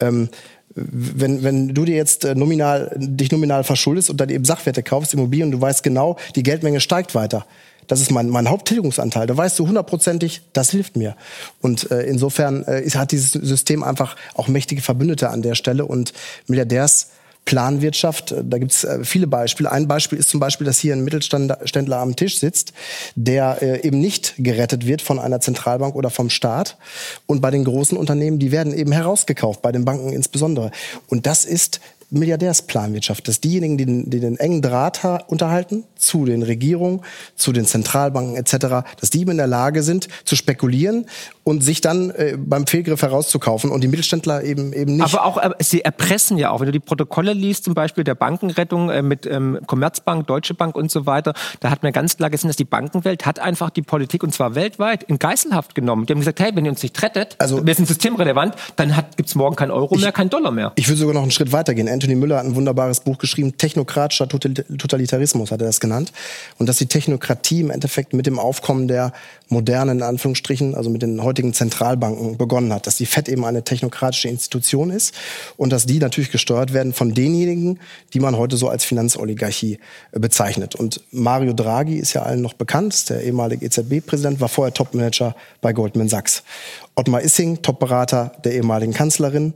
Ähm, 0.00 0.28
wenn, 0.74 1.42
wenn 1.42 1.68
du 1.74 1.84
dir 1.84 1.96
jetzt 1.96 2.24
äh, 2.24 2.34
nominal, 2.34 2.94
dich 2.96 3.32
nominal 3.32 3.64
verschuldest 3.64 4.10
und 4.10 4.20
dann 4.20 4.28
eben 4.28 4.44
Sachwerte 4.44 4.82
kaufst, 4.82 5.14
Immobilien, 5.14 5.46
und 5.46 5.52
du 5.52 5.60
weißt 5.60 5.82
genau, 5.82 6.16
die 6.36 6.42
Geldmenge 6.42 6.80
steigt 6.80 7.14
weiter. 7.14 7.46
Das 7.88 8.00
ist 8.00 8.12
mein, 8.12 8.28
mein 8.28 8.48
Haupttilgungsanteil. 8.48 9.26
Da 9.26 9.36
weißt 9.36 9.58
du 9.58 9.66
hundertprozentig, 9.66 10.42
das 10.52 10.70
hilft 10.70 10.96
mir. 10.96 11.16
Und 11.60 11.90
äh, 11.90 12.02
insofern 12.02 12.62
äh, 12.64 12.88
hat 12.90 13.10
dieses 13.10 13.32
System 13.32 13.82
einfach 13.82 14.14
auch 14.34 14.46
mächtige 14.46 14.80
Verbündete 14.80 15.30
an 15.30 15.42
der 15.42 15.56
Stelle 15.56 15.84
und 15.86 16.12
Milliardärs 16.46 17.08
Planwirtschaft. 17.44 18.34
Da 18.42 18.58
gibt 18.58 18.72
es 18.72 18.84
äh, 18.84 19.04
viele 19.04 19.26
Beispiele. 19.26 19.70
Ein 19.72 19.88
Beispiel 19.88 20.18
ist 20.18 20.30
zum 20.30 20.40
Beispiel, 20.40 20.64
dass 20.64 20.78
hier 20.78 20.94
ein 20.94 21.02
Mittelständler 21.02 21.98
am 21.98 22.16
Tisch 22.16 22.38
sitzt, 22.38 22.72
der 23.16 23.60
äh, 23.60 23.86
eben 23.86 24.00
nicht 24.00 24.34
gerettet 24.38 24.86
wird 24.86 25.02
von 25.02 25.18
einer 25.18 25.40
Zentralbank 25.40 25.94
oder 25.94 26.10
vom 26.10 26.30
Staat. 26.30 26.76
Und 27.26 27.40
bei 27.40 27.50
den 27.50 27.64
großen 27.64 27.98
Unternehmen, 27.98 28.38
die 28.38 28.52
werden 28.52 28.72
eben 28.72 28.92
herausgekauft, 28.92 29.62
bei 29.62 29.72
den 29.72 29.84
Banken 29.84 30.12
insbesondere. 30.12 30.70
Und 31.08 31.26
das 31.26 31.44
ist 31.44 31.80
Milliardärsplanwirtschaft, 32.10 33.26
dass 33.28 33.40
diejenigen, 33.40 33.78
die 33.78 33.86
den, 33.86 34.10
die 34.10 34.20
den 34.20 34.36
engen 34.38 34.62
Draht 34.62 35.00
unterhalten 35.28 35.84
zu 35.96 36.24
den 36.24 36.42
Regierungen, 36.42 37.00
zu 37.36 37.52
den 37.52 37.64
Zentralbanken 37.64 38.36
etc., 38.36 38.84
dass 39.00 39.10
die 39.10 39.20
eben 39.20 39.32
in 39.32 39.36
der 39.36 39.46
Lage 39.46 39.82
sind 39.82 40.08
zu 40.24 40.36
spekulieren 40.36 41.06
und 41.44 41.62
sich 41.62 41.80
dann 41.80 42.10
äh, 42.10 42.36
beim 42.38 42.66
Fehlgriff 42.66 43.02
herauszukaufen 43.02 43.70
und 43.70 43.82
die 43.82 43.88
Mittelständler 43.88 44.44
eben 44.44 44.72
eben 44.72 44.96
nicht. 44.96 45.14
Aber 45.14 45.24
auch 45.24 45.38
äh, 45.38 45.50
sie 45.60 45.82
erpressen 45.82 46.38
ja 46.38 46.50
auch, 46.50 46.60
wenn 46.60 46.66
du 46.66 46.72
die 46.72 46.80
Protokolle 46.80 47.32
liest, 47.32 47.64
zum 47.64 47.74
Beispiel 47.74 48.04
der 48.04 48.14
Bankenrettung 48.14 48.90
äh, 48.90 49.02
mit 49.02 49.26
ähm, 49.26 49.58
Commerzbank, 49.66 50.26
Deutsche 50.26 50.54
Bank 50.54 50.76
und 50.76 50.90
so 50.90 51.06
weiter, 51.06 51.34
da 51.60 51.70
hat 51.70 51.82
man 51.82 51.92
ganz 51.92 52.16
klar 52.16 52.30
gesehen, 52.30 52.48
dass 52.48 52.56
die 52.56 52.64
Bankenwelt 52.64 53.26
hat 53.26 53.38
einfach 53.38 53.70
die 53.70 53.82
Politik 53.82 54.22
und 54.22 54.34
zwar 54.34 54.54
weltweit 54.54 55.02
in 55.04 55.18
Geiselhaft 55.18 55.74
genommen. 55.74 56.06
Die 56.06 56.12
haben 56.12 56.20
gesagt, 56.20 56.40
hey, 56.40 56.50
wenn 56.54 56.64
ihr 56.64 56.70
uns 56.70 56.82
nicht 56.82 57.00
rettet, 57.02 57.36
also, 57.38 57.64
wir 57.64 57.74
sind 57.74 57.86
systemrelevant, 57.86 58.54
dann 58.76 58.94
gibt 59.16 59.28
es 59.28 59.34
morgen 59.34 59.56
kein 59.56 59.70
Euro 59.70 59.94
ich, 59.94 60.02
mehr, 60.02 60.12
kein 60.12 60.30
Dollar 60.30 60.50
mehr. 60.50 60.72
Ich 60.76 60.88
würde 60.88 61.00
sogar 61.00 61.14
noch 61.14 61.22
einen 61.22 61.30
Schritt 61.30 61.52
weitergehen. 61.52 61.88
Anthony 62.00 62.14
Müller 62.14 62.38
hat 62.38 62.46
ein 62.46 62.54
wunderbares 62.54 63.00
Buch 63.00 63.18
geschrieben, 63.18 63.58
Technokratischer 63.58 64.26
Totalitarismus 64.26 65.50
hat 65.50 65.60
er 65.60 65.66
das 65.66 65.80
genannt. 65.80 66.12
Und 66.56 66.66
dass 66.66 66.78
die 66.78 66.86
Technokratie 66.86 67.60
im 67.60 67.70
Endeffekt 67.70 68.14
mit 68.14 68.24
dem 68.24 68.38
Aufkommen 68.38 68.88
der 68.88 69.12
modernen, 69.48 69.98
in 69.98 70.02
Anführungsstrichen, 70.02 70.74
also 70.74 70.88
mit 70.88 71.02
den 71.02 71.22
heutigen 71.22 71.52
Zentralbanken 71.52 72.38
begonnen 72.38 72.72
hat. 72.72 72.86
Dass 72.86 72.96
die 72.96 73.04
FED 73.04 73.28
eben 73.28 73.44
eine 73.44 73.64
technokratische 73.64 74.28
Institution 74.28 74.88
ist 74.88 75.14
und 75.58 75.74
dass 75.74 75.84
die 75.84 75.98
natürlich 75.98 76.30
gesteuert 76.30 76.72
werden 76.72 76.94
von 76.94 77.12
denjenigen, 77.12 77.78
die 78.14 78.20
man 78.20 78.34
heute 78.34 78.56
so 78.56 78.70
als 78.70 78.82
Finanzoligarchie 78.86 79.78
äh, 80.12 80.18
bezeichnet. 80.18 80.76
Und 80.76 81.02
Mario 81.10 81.52
Draghi 81.52 81.96
ist 81.96 82.14
ja 82.14 82.22
allen 82.22 82.40
noch 82.40 82.54
bekannt, 82.54 83.10
der 83.10 83.22
ehemalige 83.24 83.66
EZB-Präsident, 83.66 84.40
war 84.40 84.48
vorher 84.48 84.72
Topmanager 84.72 85.36
bei 85.60 85.74
Goldman 85.74 86.08
Sachs. 86.08 86.44
Ottmar 86.94 87.20
Issing, 87.20 87.60
Topberater 87.60 88.32
der 88.42 88.54
ehemaligen 88.54 88.94
Kanzlerin, 88.94 89.52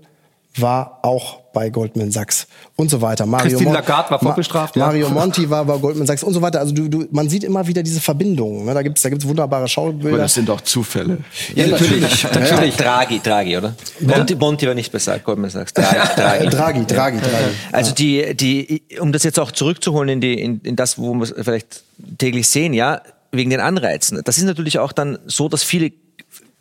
war 0.56 0.98
auch 1.02 1.43
bei 1.54 1.70
Goldman 1.70 2.10
Sachs 2.10 2.46
und 2.76 2.90
so 2.90 3.00
weiter. 3.00 3.24
Mario 3.24 3.48
Christine 3.48 3.70
Mon- 3.70 3.74
Lagarde 3.74 4.10
war 4.10 4.18
Ma- 4.22 4.28
vorbestraft, 4.30 4.76
weiter. 4.76 4.86
Mario 4.86 5.06
ja. 5.06 5.12
Monti 5.14 5.48
war 5.48 5.64
bei 5.64 5.78
Goldman 5.78 6.06
Sachs 6.06 6.22
und 6.22 6.34
so 6.34 6.42
weiter. 6.42 6.60
Also 6.60 6.74
du, 6.74 6.88
du, 6.88 7.06
man 7.10 7.28
sieht 7.30 7.44
immer 7.44 7.66
wieder 7.66 7.82
diese 7.82 8.00
Verbindungen. 8.00 8.66
Ne? 8.66 8.74
Da 8.74 8.82
gibt's 8.82 9.00
da 9.00 9.08
gibt's 9.08 9.26
wunderbare 9.26 9.62
Aber 9.62 9.68
Schaubilder. 9.68 10.18
das 10.18 10.34
sind 10.34 10.48
doch 10.48 10.60
Zufälle. 10.60 11.18
Ja, 11.54 11.68
natürlich. 11.68 12.24
natürlich. 12.24 12.76
Draghi, 12.76 13.20
Draghi, 13.22 13.56
oder? 13.56 13.74
Monti, 14.00 14.34
Monti 14.34 14.66
war 14.66 14.74
nicht 14.74 14.92
besser, 14.92 15.18
Goldman 15.20 15.48
Sachs. 15.50 15.72
Draghi, 15.72 15.96
Draghi. 16.16 16.46
Draghi, 16.50 16.84
Draghi, 16.86 17.18
Draghi. 17.20 17.54
Also 17.72 17.94
die, 17.94 18.34
die, 18.36 18.82
um 19.00 19.12
das 19.12 19.22
jetzt 19.22 19.38
auch 19.40 19.52
zurückzuholen 19.52 20.08
in, 20.08 20.20
die, 20.20 20.34
in, 20.34 20.60
in 20.62 20.76
das, 20.76 20.98
wo 20.98 21.14
wir 21.14 21.22
es 21.22 21.34
vielleicht 21.40 21.82
täglich 22.18 22.48
sehen, 22.48 22.74
ja, 22.74 23.00
wegen 23.32 23.50
den 23.50 23.60
Anreizen. 23.60 24.20
Das 24.24 24.38
ist 24.38 24.44
natürlich 24.44 24.78
auch 24.80 24.92
dann 24.92 25.18
so, 25.26 25.48
dass 25.48 25.62
viele 25.62 25.92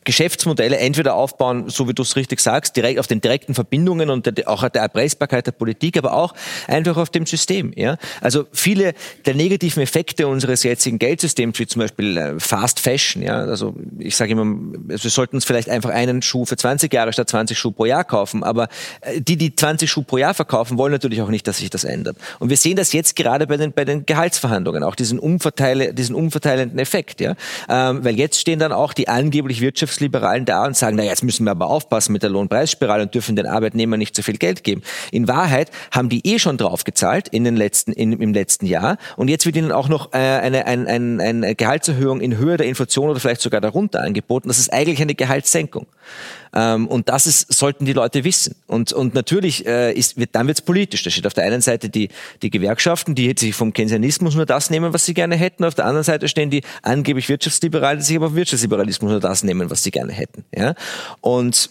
Geschäftsmodelle 0.04 0.78
entweder 0.78 1.16
aufbauen, 1.16 1.70
so 1.70 1.88
wie 1.88 1.93
du 1.93 2.04
es 2.04 2.16
richtig 2.16 2.39
sagst, 2.39 2.76
direkt 2.76 2.99
auf 2.99 3.08
den 3.08 3.22
direkten 3.22 3.54
Verbindungen 3.54 4.10
und 4.10 4.26
der, 4.26 4.49
auch 4.49 4.68
der 4.70 4.82
Erpressbarkeit 4.82 5.47
der 5.47 5.51
Politik, 5.51 5.97
aber 5.97 6.14
auch 6.14 6.34
einfach 6.68 6.97
auf 6.97 7.10
dem 7.10 7.26
System. 7.26 7.74
Ja? 7.76 7.97
Also 8.22 8.45
viele 8.51 8.93
der 9.26 9.36
negativen 9.36 9.82
Effekte 9.82 10.28
unseres 10.28 10.64
jetzigen 10.64 10.99
Geldsystems, 10.99 11.60
wie 11.60 11.68
zum 11.68 11.82
Beispiel 11.82 12.18
äh, 12.18 12.39
Fast 12.39 12.80
Fashion, 12.80 13.24
ja, 13.24 13.38
also 13.38 13.76
ich 13.99 14.16
sage 14.16 14.32
immer, 14.32 14.45
wir 14.45 14.97
sollten 14.97 15.38
uns 15.38 15.45
vielleicht 15.45 15.70
einfach 15.70 15.89
einen 15.89 16.22
Schuh 16.22 16.45
für 16.45 16.58
20 16.58 16.91
Jahre 16.93 17.14
statt 17.14 17.30
20 17.30 17.58
Schuhe 17.58 17.72
pro 17.72 17.86
Jahr 17.86 18.04
kaufen, 18.04 18.43
aber 18.43 18.68
äh, 19.01 19.22
die, 19.22 19.38
die 19.38 19.56
20 19.56 19.89
Schuhe 19.89 20.04
pro 20.04 20.18
Jahr 20.18 20.34
verkaufen, 20.34 20.78
wollen 20.78 20.91
natürlich 20.91 21.22
auch 21.22 21.30
nicht, 21.30 21.47
dass 21.47 21.58
sich 21.58 21.70
das 21.70 21.84
ändert. 21.84 22.18
Und 22.39 22.49
wir 22.49 22.58
sehen 22.58 22.76
das 22.76 22.93
jetzt 22.93 23.16
gerade 23.16 23.47
bei 23.47 23.58
den, 23.58 23.74
bei 23.74 23.86
den 23.86 24.06
Gehaltsverhandlungen, 24.06 24.84
auch 24.84 24.95
diesen, 24.95 25.20
Umverteile, 25.20 25.93
diesen 25.93 26.16
umverteilenden 26.16 26.80
Effekt, 26.80 27.22
ja, 27.22 27.36
ähm, 27.70 28.04
weil 28.04 28.18
jetzt 28.18 28.39
stehen 28.39 28.60
dann 28.60 28.72
auch 28.72 28.93
die 28.93 29.08
angeblich 29.08 29.62
Wirtschaftsliberalen 29.94 30.46
da 30.46 30.66
und 30.66 30.76
sagen, 30.76 30.96
na 30.98 31.04
jetzt 31.04 31.24
müssen 31.24 31.46
wir 31.46 31.52
aber 31.52 31.68
aufpassen 31.68 32.14
mit 32.14 32.24
der 32.24 32.30
Lohnpreisspirale 32.30 33.04
und 33.04 33.14
dürfen 33.14 33.36
den 33.36 33.46
Arbeitnehmern 33.46 34.00
nicht 34.00 34.16
so 34.16 34.22
viel 34.22 34.38
Geld 34.38 34.64
geben. 34.64 34.82
In 35.12 35.28
Wahrheit 35.28 35.72
haben 35.91 36.10
die 36.10 36.26
eh 36.26 36.39
schon 36.39 36.58
draufgezahlt 36.58 37.28
in 37.28 37.44
den 37.44 37.56
letzten, 37.56 37.91
in, 37.94 38.14
im 38.14 38.34
letzten 38.34 38.66
Jahr 38.66 38.98
und 39.18 39.28
jetzt 39.30 39.46
wird 39.46 39.56
ihnen 39.56 39.72
auch 39.72 39.89
noch 39.89 40.14
äh, 40.14 40.18
eine, 40.18 40.66
ein, 40.66 40.88
ein, 40.88 41.22
eine 41.22 41.56
Gehaltserhöhung 41.56 42.22
in 42.22 42.38
Höhe 42.38 42.58
der 42.58 42.68
Inflation 42.68 43.10
oder 43.10 43.20
vielleicht 43.20 43.41
sogar 43.41 43.62
darunter 43.62 44.02
angeboten. 44.02 44.48
Das 44.48 44.60
ist 44.60 44.74
eigentlich 44.74 45.02
eine 45.02 45.16
Gehaltssenkung. 45.16 45.86
Ähm, 46.54 46.88
und 46.88 47.10
das 47.10 47.26
ist, 47.28 47.51
sollten 47.51 47.86
die 47.86 47.93
Leute 47.93 48.24
wissen. 48.24 48.56
Und, 48.68 48.93
und 48.93 49.14
natürlich 49.14 49.66
äh, 49.66 49.93
ist, 49.93 50.18
wird, 50.18 50.30
dann 50.34 50.47
wird 50.47 50.60
es 50.60 50.62
politisch. 50.62 51.04
Da 51.04 51.10
steht 51.10 51.28
auf 51.28 51.34
der 51.34 51.45
einen 51.45 51.62
Seite 51.62 51.89
die, 51.89 52.10
die 52.41 52.49
Gewerkschaften, 52.49 53.16
die 53.16 53.34
sich 53.38 53.56
vom 53.56 53.74
Keynesianismus 53.74 54.36
nur 54.36 54.45
das 54.45 54.70
nehmen, 54.70 54.93
was 54.93 55.06
sie 55.06 55.14
gerne 55.14 55.36
hätten. 55.36 55.64
Auf 55.66 55.76
der 55.76 55.86
anderen 55.86 56.04
Seite 56.04 56.28
stehen 56.28 56.49
die 56.49 56.64
angeblich 56.82 57.30
Wirtschaftsliberalen, 57.30 57.99
die 57.99 58.06
sich 58.06 58.16
aber 58.16 58.28
vom 58.28 58.36
Wirtschaftsliberalismus 58.36 59.12
nur 59.12 59.20
das 59.20 59.43
nehmen, 59.43 59.70
was 59.70 59.84
sie 59.84 59.91
gerne 59.91 60.14
hätten. 60.14 60.45
Ja? 60.56 60.76
Und 61.22 61.70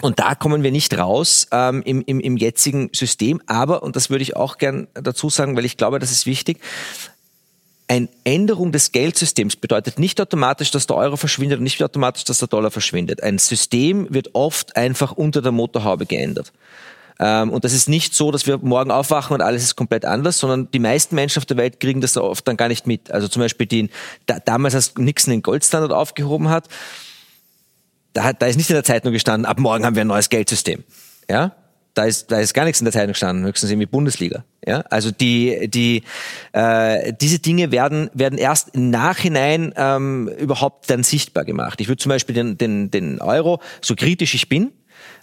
und 0.00 0.20
da 0.20 0.36
kommen 0.36 0.62
wir 0.62 0.70
nicht 0.70 0.96
raus 0.96 1.48
ähm, 1.50 1.82
im, 1.84 2.02
im, 2.06 2.20
im 2.20 2.36
jetzigen 2.36 2.90
System. 2.92 3.42
Aber, 3.46 3.82
und 3.82 3.96
das 3.96 4.10
würde 4.10 4.22
ich 4.22 4.36
auch 4.36 4.58
gern 4.58 4.86
dazu 4.94 5.28
sagen, 5.28 5.56
weil 5.56 5.64
ich 5.64 5.76
glaube, 5.76 5.98
das 5.98 6.12
ist 6.12 6.24
wichtig, 6.24 6.60
eine 7.88 8.08
Änderung 8.24 8.70
des 8.70 8.92
Geldsystems 8.92 9.56
bedeutet 9.56 9.98
nicht 9.98 10.20
automatisch, 10.20 10.70
dass 10.70 10.86
der 10.86 10.96
Euro 10.96 11.16
verschwindet 11.16 11.58
und 11.58 11.64
nicht 11.64 11.82
automatisch, 11.82 12.24
dass 12.24 12.38
der 12.38 12.48
Dollar 12.48 12.70
verschwindet. 12.70 13.22
Ein 13.22 13.38
System 13.38 14.06
wird 14.10 14.34
oft 14.34 14.76
einfach 14.76 15.12
unter 15.12 15.40
der 15.40 15.52
Motorhaube 15.52 16.04
geändert. 16.04 16.52
Ähm, 17.18 17.50
und 17.50 17.64
das 17.64 17.72
ist 17.72 17.88
nicht 17.88 18.14
so, 18.14 18.30
dass 18.30 18.46
wir 18.46 18.58
morgen 18.58 18.90
aufwachen 18.90 19.34
und 19.34 19.40
alles 19.40 19.62
ist 19.64 19.74
komplett 19.74 20.04
anders, 20.04 20.38
sondern 20.38 20.70
die 20.70 20.78
meisten 20.78 21.14
Menschen 21.14 21.38
auf 21.38 21.46
der 21.46 21.56
Welt 21.56 21.80
kriegen 21.80 22.00
das 22.00 22.16
oft 22.16 22.46
dann 22.46 22.56
gar 22.56 22.68
nicht 22.68 22.86
mit. 22.86 23.10
Also 23.10 23.26
zum 23.26 23.40
Beispiel 23.40 23.66
den, 23.66 23.90
da, 24.26 24.38
damals, 24.38 24.74
als 24.74 24.94
Nixon 24.96 25.32
den 25.32 25.42
Goldstandard 25.42 25.92
aufgehoben 25.92 26.48
hat, 26.50 26.68
da, 28.12 28.32
da 28.32 28.46
ist 28.46 28.56
nicht 28.56 28.70
in 28.70 28.74
der 28.74 28.84
Zeitung 28.84 29.12
gestanden, 29.12 29.46
ab 29.46 29.58
morgen 29.58 29.84
haben 29.84 29.96
wir 29.96 30.02
ein 30.02 30.08
neues 30.08 30.28
Geldsystem. 30.28 30.84
Ja? 31.28 31.56
Da 31.98 32.04
ist, 32.04 32.30
da 32.30 32.38
ist 32.38 32.54
gar 32.54 32.64
nichts 32.64 32.80
in 32.80 32.84
der 32.84 32.92
Zeitung 32.92 33.08
gestanden, 33.08 33.44
höchstens 33.44 33.72
irgendwie 33.72 33.86
Bundesliga. 33.86 34.44
Ja? 34.64 34.84
Also 34.88 35.10
die, 35.10 35.68
die, 35.68 36.04
äh, 36.52 37.12
diese 37.20 37.40
Dinge 37.40 37.72
werden, 37.72 38.08
werden 38.14 38.38
erst 38.38 38.76
im 38.76 38.90
Nachhinein 38.90 39.74
ähm, 39.76 40.28
überhaupt 40.38 40.88
dann 40.90 41.02
sichtbar 41.02 41.44
gemacht. 41.44 41.80
Ich 41.80 41.88
würde 41.88 42.00
zum 42.00 42.10
Beispiel 42.10 42.36
den, 42.36 42.56
den, 42.56 42.92
den 42.92 43.20
Euro, 43.20 43.60
so 43.80 43.96
kritisch 43.96 44.34
ich 44.34 44.48
bin, 44.48 44.70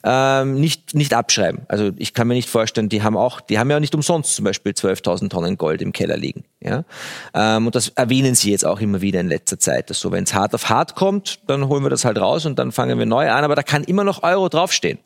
ähm, 0.04 0.60
nicht, 0.60 0.96
nicht 0.96 1.14
abschreiben. 1.14 1.62
Also 1.70 1.92
ich 1.96 2.14
kann 2.14 2.28
mir 2.28 2.34
nicht 2.34 2.50
vorstellen, 2.50 2.90
die 2.90 3.04
haben 3.04 3.16
auch, 3.16 3.40
die 3.40 3.58
haben 3.58 3.72
ja 3.72 3.80
nicht 3.80 3.96
umsonst 3.96 4.36
zum 4.36 4.44
Beispiel 4.44 4.74
12.000 4.74 5.30
Tonnen 5.30 5.58
Gold 5.58 5.82
im 5.82 5.94
Keller 5.94 6.18
liegen. 6.18 6.44
Ja? 6.62 6.84
Ähm, 7.34 7.68
und 7.68 7.76
das 7.76 7.88
erwähnen 7.88 8.36
sie 8.36 8.52
jetzt 8.52 8.66
auch 8.66 8.82
immer 8.82 9.00
wieder 9.00 9.22
in 9.22 9.30
letzter 9.30 9.60
Zeit. 9.60 9.90
Dass 9.90 10.02
so, 10.02 10.12
wenn 10.12 10.26
es 10.26 10.34
hart 10.34 10.54
auf 10.54 10.68
hart 10.68 10.96
kommt, 10.96 11.40
dann 11.48 11.70
holen 11.70 11.84
wir 11.84 11.90
das 11.90 12.04
halt 12.04 12.18
raus 12.18 12.46
und 12.46 12.60
dann 12.60 12.74
fangen 12.74 13.00
wir 13.00 13.06
neu 13.06 13.32
an. 13.32 13.46
Aber 13.46 13.56
da 13.56 13.64
kann 13.64 13.86
immer 13.86 14.04
noch 14.04 14.24
Euro 14.24 14.50
draufstehen. 14.50 15.00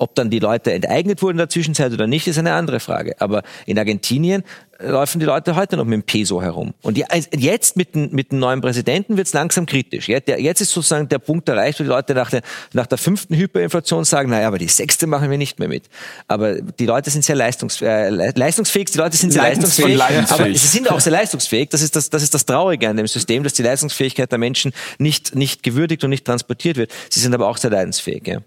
Ob 0.00 0.14
dann 0.14 0.30
die 0.30 0.38
Leute 0.38 0.72
enteignet 0.72 1.20
wurden 1.20 1.32
in 1.32 1.38
der 1.38 1.50
Zwischenzeit 1.50 1.92
oder 1.92 2.06
nicht, 2.06 2.26
ist 2.26 2.38
eine 2.38 2.54
andere 2.54 2.80
Frage. 2.80 3.20
Aber 3.20 3.42
in 3.66 3.78
Argentinien 3.78 4.44
laufen 4.78 5.20
die 5.20 5.26
Leute 5.26 5.56
heute 5.56 5.76
noch 5.76 5.84
mit 5.84 5.92
dem 5.92 6.02
Peso 6.02 6.40
herum. 6.40 6.72
Und 6.80 6.96
jetzt 6.96 7.76
mit 7.76 7.94
dem, 7.94 8.10
mit 8.12 8.32
dem 8.32 8.38
neuen 8.38 8.62
Präsidenten 8.62 9.18
wird 9.18 9.26
es 9.26 9.34
langsam 9.34 9.66
kritisch. 9.66 10.08
Jetzt 10.08 10.62
ist 10.62 10.70
sozusagen 10.72 11.06
der 11.10 11.18
Punkt 11.18 11.50
erreicht, 11.50 11.80
wo 11.80 11.84
die 11.84 11.90
Leute 11.90 12.14
nach 12.14 12.30
der, 12.30 12.40
nach 12.72 12.86
der 12.86 12.96
fünften 12.96 13.36
Hyperinflation 13.36 14.04
sagen, 14.04 14.30
naja, 14.30 14.48
aber 14.48 14.56
die 14.56 14.68
sechste 14.68 15.06
machen 15.06 15.30
wir 15.30 15.36
nicht 15.36 15.58
mehr 15.58 15.68
mit. 15.68 15.84
Aber 16.28 16.62
die 16.62 16.86
Leute 16.86 17.10
sind 17.10 17.22
sehr 17.22 17.36
leistungs, 17.36 17.82
äh, 17.82 18.08
leistungsfähig, 18.08 18.90
die 18.90 18.98
Leute 18.98 19.18
sind 19.18 19.32
sehr 19.32 19.42
leistungsfähig, 19.42 19.96
leistungsfähig, 19.96 20.40
aber 20.40 20.58
sie 20.58 20.66
sind 20.66 20.90
auch 20.90 21.00
sehr 21.00 21.12
leistungsfähig. 21.12 21.68
Das 21.68 21.82
ist 21.82 21.94
das, 21.94 22.08
das 22.08 22.22
ist 22.22 22.32
das 22.32 22.46
Traurige 22.46 22.88
an 22.88 22.96
dem 22.96 23.06
System, 23.06 23.42
dass 23.42 23.52
die 23.52 23.62
Leistungsfähigkeit 23.62 24.32
der 24.32 24.38
Menschen 24.38 24.72
nicht, 24.98 25.34
nicht 25.34 25.62
gewürdigt 25.62 26.04
und 26.04 26.10
nicht 26.10 26.24
transportiert 26.24 26.78
wird. 26.78 26.90
Sie 27.10 27.20
sind 27.20 27.34
aber 27.34 27.48
auch 27.48 27.58
sehr 27.58 27.70
leidensfähig. 27.70 28.26
Ja. 28.26 28.38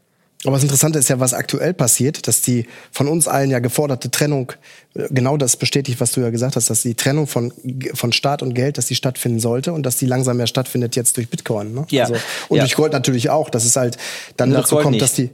Aber 0.45 0.55
das 0.55 0.63
Interessante 0.63 0.99
ist 0.99 1.09
ja, 1.09 1.19
was 1.19 1.33
aktuell 1.33 1.73
passiert, 1.73 2.27
dass 2.27 2.41
die 2.41 2.65
von 2.91 3.07
uns 3.07 3.27
allen 3.27 3.49
ja 3.49 3.59
geforderte 3.59 4.11
Trennung, 4.11 4.51
äh, 4.93 5.07
genau 5.09 5.37
das 5.37 5.57
bestätigt, 5.57 5.99
was 5.99 6.11
du 6.11 6.21
ja 6.21 6.29
gesagt 6.29 6.55
hast, 6.55 6.69
dass 6.69 6.81
die 6.81 6.95
Trennung 6.95 7.27
von, 7.27 7.53
von 7.93 8.11
Staat 8.11 8.41
und 8.41 8.53
Geld, 8.53 8.77
dass 8.77 8.87
die 8.87 8.95
stattfinden 8.95 9.39
sollte 9.39 9.73
und 9.73 9.83
dass 9.83 9.97
die 9.97 10.05
langsam 10.05 10.37
mehr 10.37 10.47
stattfindet 10.47 10.95
jetzt 10.95 11.17
durch 11.17 11.29
Bitcoin. 11.29 11.73
Ne? 11.73 11.85
Ja. 11.89 12.03
Also, 12.03 12.15
und 12.49 12.57
ja. 12.57 12.63
durch 12.63 12.75
Gold 12.75 12.93
natürlich 12.93 13.29
auch, 13.29 13.49
dass 13.49 13.65
es 13.65 13.75
halt 13.75 13.97
dann 14.37 14.49
Nach 14.49 14.61
dazu 14.61 14.75
Gold 14.75 14.83
kommt, 14.83 14.93
nicht. 14.93 15.03
dass 15.03 15.13
die 15.13 15.29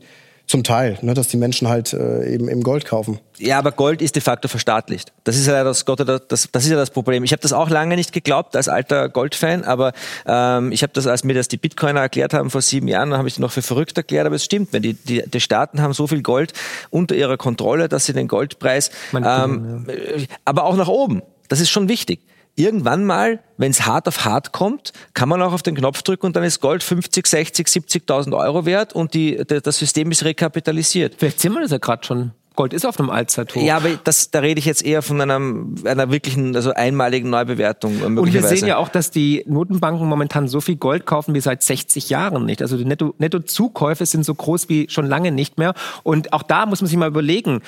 zum 0.50 0.64
Teil, 0.64 0.97
ne, 1.04 1.14
dass 1.14 1.28
die 1.28 1.38
Menschen 1.38 1.68
halt 1.68 1.93
äh, 1.93 2.34
eben, 2.34 2.50
eben 2.50 2.64
Gold 2.64 2.84
kaufen. 2.84 3.20
Ja, 3.38 3.60
aber 3.60 3.72
Gold 3.72 4.02
ist 4.02 4.16
de 4.16 4.22
facto 4.22 4.47
verstaatlicht. 4.47 5.14
Das 5.24 5.38
ist 5.38 5.45
ja 5.45 5.64
das, 5.64 5.86
Gott, 5.86 6.00
das, 6.00 6.50
das 6.52 6.64
ist 6.64 6.72
ja 6.72 6.76
das 6.76 6.89
Problem. 6.89 7.24
Ich 7.24 7.32
habe 7.32 7.41
das 7.41 7.54
auch 7.54 7.70
lange 7.70 7.95
nicht 7.95 8.14
geglaubt 8.14 8.56
als 8.56 8.68
alter 8.68 9.10
Goldfan, 9.10 9.64
aber 9.64 9.93
ähm, 10.26 10.72
ich 10.72 10.82
habe 10.82 10.91
das, 10.93 11.06
als 11.06 11.24
mir 11.24 11.36
das 11.36 11.50
die 11.50 11.58
Bitcoiner 11.58 12.00
erklärt 12.02 12.34
haben 12.34 12.50
vor 12.50 12.64
sieben 12.64 12.88
Jahren, 12.88 13.14
habe 13.14 13.28
ich 13.28 13.38
noch 13.38 13.52
für 13.52 13.62
verrückt 13.62 13.95
erklärt, 13.95 14.26
aber 14.26 14.38
es 14.38 14.43
stimmt, 14.43 14.74
wenn 14.74 14.82
die, 14.82 14.93
die, 14.95 15.22
die 15.24 15.39
Staaten 15.39 15.84
haben 15.84 15.93
so 15.93 16.08
viel 16.08 16.24
Gold 16.24 16.54
unter 16.89 17.14
ihrer 17.14 17.38
Kontrolle, 17.38 17.88
dass 17.88 18.08
sie 18.08 18.14
den 18.14 18.28
Goldpreis, 18.28 18.89
ähm, 19.14 19.86
äh, 19.88 20.26
aber 20.45 20.64
auch 20.64 20.76
nach 20.76 20.88
oben. 20.88 21.22
Das 21.47 21.60
ist 21.60 21.70
schon 21.70 21.89
wichtig. 21.89 22.22
Irgendwann 22.60 23.05
mal, 23.05 23.39
wenn 23.57 23.72
es 23.72 23.86
hart 23.86 24.07
auf 24.10 24.26
hart 24.26 24.51
kommt, 24.51 24.91
kann 25.14 25.30
man 25.30 25.41
auch 25.41 25.53
auf 25.53 25.64
den 25.64 25.76
Knopf 25.76 26.01
drücken 26.01 26.26
und 26.26 26.36
dann 26.36 26.43
ist 26.43 26.60
Gold 26.60 26.84
50, 26.84 27.26
60, 27.26 27.68
70.000 27.68 28.38
Euro 28.38 28.66
wert 28.66 28.91
und 28.93 29.14
die, 29.14 29.38
das 29.47 29.78
System 29.80 30.12
ist 30.12 30.26
rekapitalisiert. 30.26 31.16
Vielleicht 31.18 31.39
sehen 31.39 31.53
wir 31.53 31.62
das 31.62 31.72
ja 31.72 31.78
gerade 31.78 32.03
schon. 32.05 32.32
Gold 32.55 32.74
ist 32.74 32.86
auf 32.86 32.99
einem 32.99 33.10
Allzeithoch. 33.10 33.62
Ja, 33.62 33.78
aber 33.78 33.91
das, 34.03 34.32
da 34.32 34.39
rede 34.39 34.60
ich 34.60 34.66
jetzt 34.66 34.84
eher 34.86 35.01
von 35.01 35.22
einem, 35.22 35.76
einer 35.86 36.12
wirklichen, 36.12 36.53
also 36.57 36.74
einmaligen 36.74 37.30
Neubewertung. 37.30 38.01
äh, 38.01 38.05
Und 38.20 38.34
wir 38.34 38.43
sehen 38.43 38.68
ja 38.68 38.76
auch, 38.76 38.89
dass 38.89 39.12
die 39.12 39.45
Notenbanken 39.47 40.05
momentan 40.05 40.49
so 40.49 40.60
viel 40.60 40.76
Gold 40.76 41.05
kaufen 41.05 41.34
wie 41.34 41.39
seit 41.39 41.64
60 41.64 42.10
Jahren 42.10 42.43
nicht. 42.45 42.62
Also 42.62 42.76
die 42.76 42.84
Netto- 42.84 43.14
Nettozukäufe 43.18 44.05
sind 44.05 44.26
so 44.26 44.36
groß 44.36 44.68
wie 44.68 44.89
schon 44.89 45.05
lange 45.05 45.32
nicht 45.32 45.57
mehr. 45.57 45.74
Und 46.03 46.34
auch 46.34 46.43
da 46.43 46.66
muss 46.66 46.82
man 46.82 46.89
sich 46.89 46.97
mal 46.97 47.07
überlegen, 47.07 47.62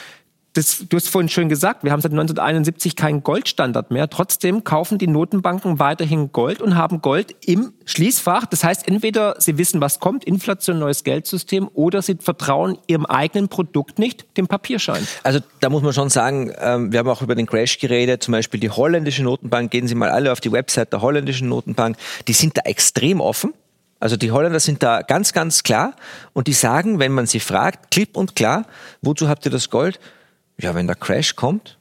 das, 0.53 0.85
du 0.89 0.97
hast 0.97 1.07
vorhin 1.07 1.29
schön 1.29 1.47
gesagt, 1.47 1.83
wir 1.83 1.91
haben 1.91 2.01
seit 2.01 2.11
1971 2.11 2.97
keinen 2.97 3.23
Goldstandard 3.23 3.89
mehr. 3.89 4.09
Trotzdem 4.09 4.65
kaufen 4.65 4.97
die 4.97 5.07
Notenbanken 5.07 5.79
weiterhin 5.79 6.31
Gold 6.33 6.61
und 6.61 6.75
haben 6.75 7.01
Gold 7.01 7.35
im 7.45 7.71
Schließfach. 7.85 8.45
Das 8.45 8.63
heißt, 8.63 8.85
entweder 8.87 9.35
sie 9.39 9.57
wissen, 9.57 9.79
was 9.79 9.99
kommt, 9.99 10.25
Inflation, 10.25 10.79
neues 10.79 11.05
Geldsystem, 11.05 11.69
oder 11.73 12.01
sie 12.01 12.17
vertrauen 12.19 12.77
ihrem 12.87 13.05
eigenen 13.05 13.47
Produkt 13.47 13.97
nicht, 13.97 14.25
dem 14.37 14.47
Papierschein. 14.47 15.07
Also 15.23 15.39
da 15.61 15.69
muss 15.69 15.83
man 15.83 15.93
schon 15.93 16.09
sagen, 16.09 16.51
ähm, 16.59 16.91
wir 16.91 16.99
haben 16.99 17.09
auch 17.09 17.21
über 17.21 17.35
den 17.35 17.45
Crash 17.45 17.79
geredet, 17.79 18.23
zum 18.23 18.33
Beispiel 18.33 18.59
die 18.59 18.69
holländische 18.69 19.23
Notenbank, 19.23 19.71
gehen 19.71 19.87
Sie 19.87 19.95
mal 19.95 20.09
alle 20.09 20.33
auf 20.33 20.41
die 20.41 20.51
Website 20.51 20.91
der 20.91 21.01
holländischen 21.01 21.47
Notenbank, 21.47 21.95
die 22.27 22.33
sind 22.33 22.57
da 22.57 22.61
extrem 22.65 23.21
offen. 23.21 23.53
Also 24.01 24.17
die 24.17 24.31
Holländer 24.31 24.59
sind 24.59 24.83
da 24.83 25.03
ganz, 25.03 25.31
ganz 25.31 25.63
klar 25.63 25.93
und 26.33 26.47
die 26.47 26.53
sagen, 26.53 26.99
wenn 26.99 27.11
man 27.11 27.27
sie 27.27 27.39
fragt, 27.39 27.91
klipp 27.91 28.17
und 28.17 28.35
klar, 28.35 28.65
wozu 29.01 29.29
habt 29.29 29.45
ihr 29.45 29.51
das 29.51 29.69
Gold? 29.69 29.99
Ja, 30.61 30.75
wenn 30.75 30.85
der 30.85 30.95
Crash 30.95 31.35
kommt, 31.35 31.79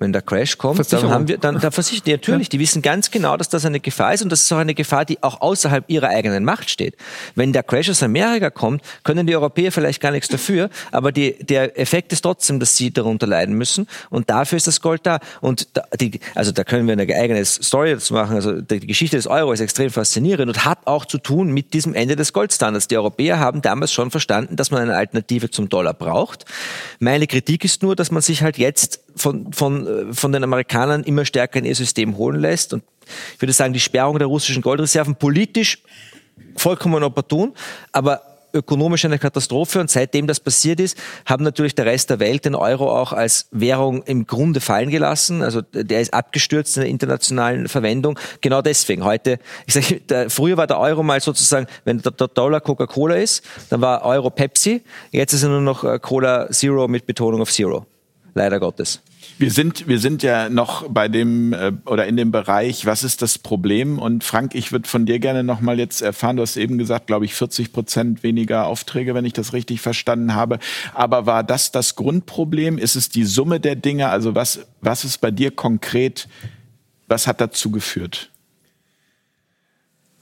wenn 0.00 0.12
der 0.12 0.22
Crash 0.22 0.56
kommt, 0.56 0.92
dann 0.92 1.10
haben 1.10 1.28
wir, 1.28 1.38
dann, 1.38 1.60
da 1.60 1.70
versichern 1.70 2.04
die 2.06 2.12
natürlich, 2.12 2.48
ja. 2.48 2.50
die 2.50 2.58
wissen 2.60 2.80
ganz 2.80 3.10
genau, 3.10 3.36
dass 3.36 3.50
das 3.50 3.66
eine 3.66 3.80
Gefahr 3.80 4.14
ist 4.14 4.22
und 4.22 4.30
das 4.32 4.42
ist 4.42 4.52
auch 4.52 4.58
eine 4.58 4.74
Gefahr, 4.74 5.04
die 5.04 5.22
auch 5.22 5.40
außerhalb 5.42 5.84
ihrer 5.88 6.08
eigenen 6.08 6.42
Macht 6.42 6.70
steht. 6.70 6.96
Wenn 7.34 7.52
der 7.52 7.62
Crash 7.62 7.90
aus 7.90 8.02
Amerika 8.02 8.50
kommt, 8.50 8.82
können 9.04 9.26
die 9.26 9.36
Europäer 9.36 9.70
vielleicht 9.70 10.00
gar 10.00 10.10
nichts 10.10 10.28
dafür, 10.28 10.70
aber 10.90 11.12
die, 11.12 11.34
der 11.44 11.78
Effekt 11.78 12.12
ist 12.12 12.22
trotzdem, 12.22 12.58
dass 12.60 12.76
sie 12.76 12.90
darunter 12.90 13.26
leiden 13.26 13.54
müssen 13.54 13.86
und 14.08 14.30
dafür 14.30 14.56
ist 14.56 14.66
das 14.66 14.80
Gold 14.80 15.02
da. 15.04 15.20
Und 15.42 15.68
da, 15.74 15.82
die, 16.00 16.18
also 16.34 16.50
da 16.50 16.64
können 16.64 16.86
wir 16.86 16.92
eine 16.94 17.02
eigene 17.14 17.44
Story 17.44 17.92
dazu 17.92 18.14
machen. 18.14 18.36
Also 18.36 18.60
die 18.60 18.86
Geschichte 18.86 19.16
des 19.16 19.26
Euro 19.26 19.52
ist 19.52 19.60
extrem 19.60 19.90
faszinierend 19.90 20.48
und 20.48 20.64
hat 20.64 20.86
auch 20.86 21.04
zu 21.04 21.18
tun 21.18 21.52
mit 21.52 21.74
diesem 21.74 21.94
Ende 21.94 22.16
des 22.16 22.32
Goldstandards. 22.32 22.88
Die 22.88 22.96
Europäer 22.96 23.38
haben 23.38 23.60
damals 23.60 23.92
schon 23.92 24.10
verstanden, 24.10 24.56
dass 24.56 24.70
man 24.70 24.80
eine 24.80 24.96
Alternative 24.96 25.50
zum 25.50 25.68
Dollar 25.68 25.92
braucht. 25.92 26.46
Meine 27.00 27.26
Kritik 27.26 27.64
ist 27.64 27.82
nur, 27.82 27.96
dass 27.96 28.10
man 28.10 28.22
sich 28.22 28.42
halt 28.42 28.56
jetzt 28.56 29.00
von, 29.16 29.52
von, 29.52 29.86
äh, 29.86 30.14
von 30.14 30.32
den 30.32 30.44
Amerikanern 30.44 31.04
immer 31.04 31.24
stärker 31.24 31.58
in 31.58 31.64
ihr 31.64 31.74
System 31.74 32.16
holen 32.16 32.40
lässt. 32.40 32.72
Und 32.72 32.82
ich 33.34 33.42
würde 33.42 33.52
sagen, 33.52 33.72
die 33.72 33.80
Sperrung 33.80 34.18
der 34.18 34.28
russischen 34.28 34.62
Goldreserven 34.62 35.16
politisch 35.16 35.82
vollkommen 36.56 37.02
opportun, 37.02 37.52
aber 37.92 38.22
ökonomisch 38.52 39.04
eine 39.04 39.18
Katastrophe 39.18 39.80
und 39.80 39.90
seitdem 39.90 40.26
das 40.26 40.40
passiert 40.40 40.80
ist, 40.80 40.96
haben 41.26 41.44
natürlich 41.44 41.74
der 41.74 41.86
Rest 41.86 42.10
der 42.10 42.20
Welt 42.20 42.44
den 42.44 42.54
Euro 42.54 42.90
auch 42.90 43.12
als 43.12 43.46
Währung 43.50 44.02
im 44.04 44.26
Grunde 44.26 44.60
fallen 44.60 44.90
gelassen. 44.90 45.42
Also 45.42 45.62
der 45.62 46.00
ist 46.00 46.12
abgestürzt 46.12 46.76
in 46.76 46.82
der 46.82 46.90
internationalen 46.90 47.68
Verwendung. 47.68 48.18
Genau 48.40 48.62
deswegen 48.62 49.04
heute, 49.04 49.38
ich 49.66 49.74
sage, 49.74 50.00
der, 50.00 50.30
früher 50.30 50.56
war 50.56 50.66
der 50.66 50.78
Euro 50.78 51.02
mal 51.02 51.20
sozusagen, 51.20 51.66
wenn 51.84 51.98
der, 51.98 52.12
der 52.12 52.28
Dollar 52.28 52.60
Coca-Cola 52.60 53.16
ist, 53.16 53.44
dann 53.68 53.80
war 53.80 54.04
Euro 54.04 54.30
Pepsi, 54.30 54.82
jetzt 55.10 55.32
ist 55.32 55.42
er 55.42 55.50
nur 55.50 55.60
noch 55.60 55.84
äh, 55.84 55.98
Cola 55.98 56.50
Zero 56.50 56.88
mit 56.88 57.06
Betonung 57.06 57.40
auf 57.40 57.50
Zero. 57.50 57.86
Leider 58.34 58.60
Gottes. 58.60 59.00
Wir 59.38 59.50
sind, 59.50 59.88
wir 59.88 59.98
sind 59.98 60.22
ja 60.22 60.48
noch 60.48 60.88
bei 60.88 61.08
dem 61.08 61.52
äh, 61.52 61.72
oder 61.86 62.06
in 62.06 62.16
dem 62.16 62.30
Bereich, 62.30 62.86
was 62.86 63.02
ist 63.02 63.22
das 63.22 63.38
Problem? 63.38 63.98
Und 63.98 64.24
Frank, 64.24 64.54
ich 64.54 64.72
würde 64.72 64.88
von 64.88 65.06
dir 65.06 65.18
gerne 65.18 65.42
noch 65.42 65.60
mal 65.60 65.78
jetzt 65.78 66.02
erfahren. 66.02 66.36
Du 66.36 66.42
hast 66.42 66.56
eben 66.56 66.78
gesagt, 66.78 67.06
glaube 67.06 67.24
ich, 67.24 67.34
40 67.34 67.72
Prozent 67.72 68.22
weniger 68.22 68.66
Aufträge, 68.66 69.14
wenn 69.14 69.24
ich 69.24 69.32
das 69.32 69.52
richtig 69.52 69.80
verstanden 69.80 70.34
habe. 70.34 70.58
Aber 70.94 71.26
war 71.26 71.42
das 71.42 71.72
das 71.72 71.96
Grundproblem? 71.96 72.78
Ist 72.78 72.96
es 72.96 73.08
die 73.08 73.24
Summe 73.24 73.60
der 73.60 73.76
Dinge? 73.76 74.08
Also 74.08 74.34
was, 74.34 74.66
was 74.80 75.04
ist 75.04 75.20
bei 75.20 75.30
dir 75.30 75.50
konkret? 75.50 76.28
Was 77.08 77.26
hat 77.26 77.40
dazu 77.40 77.70
geführt? 77.70 78.30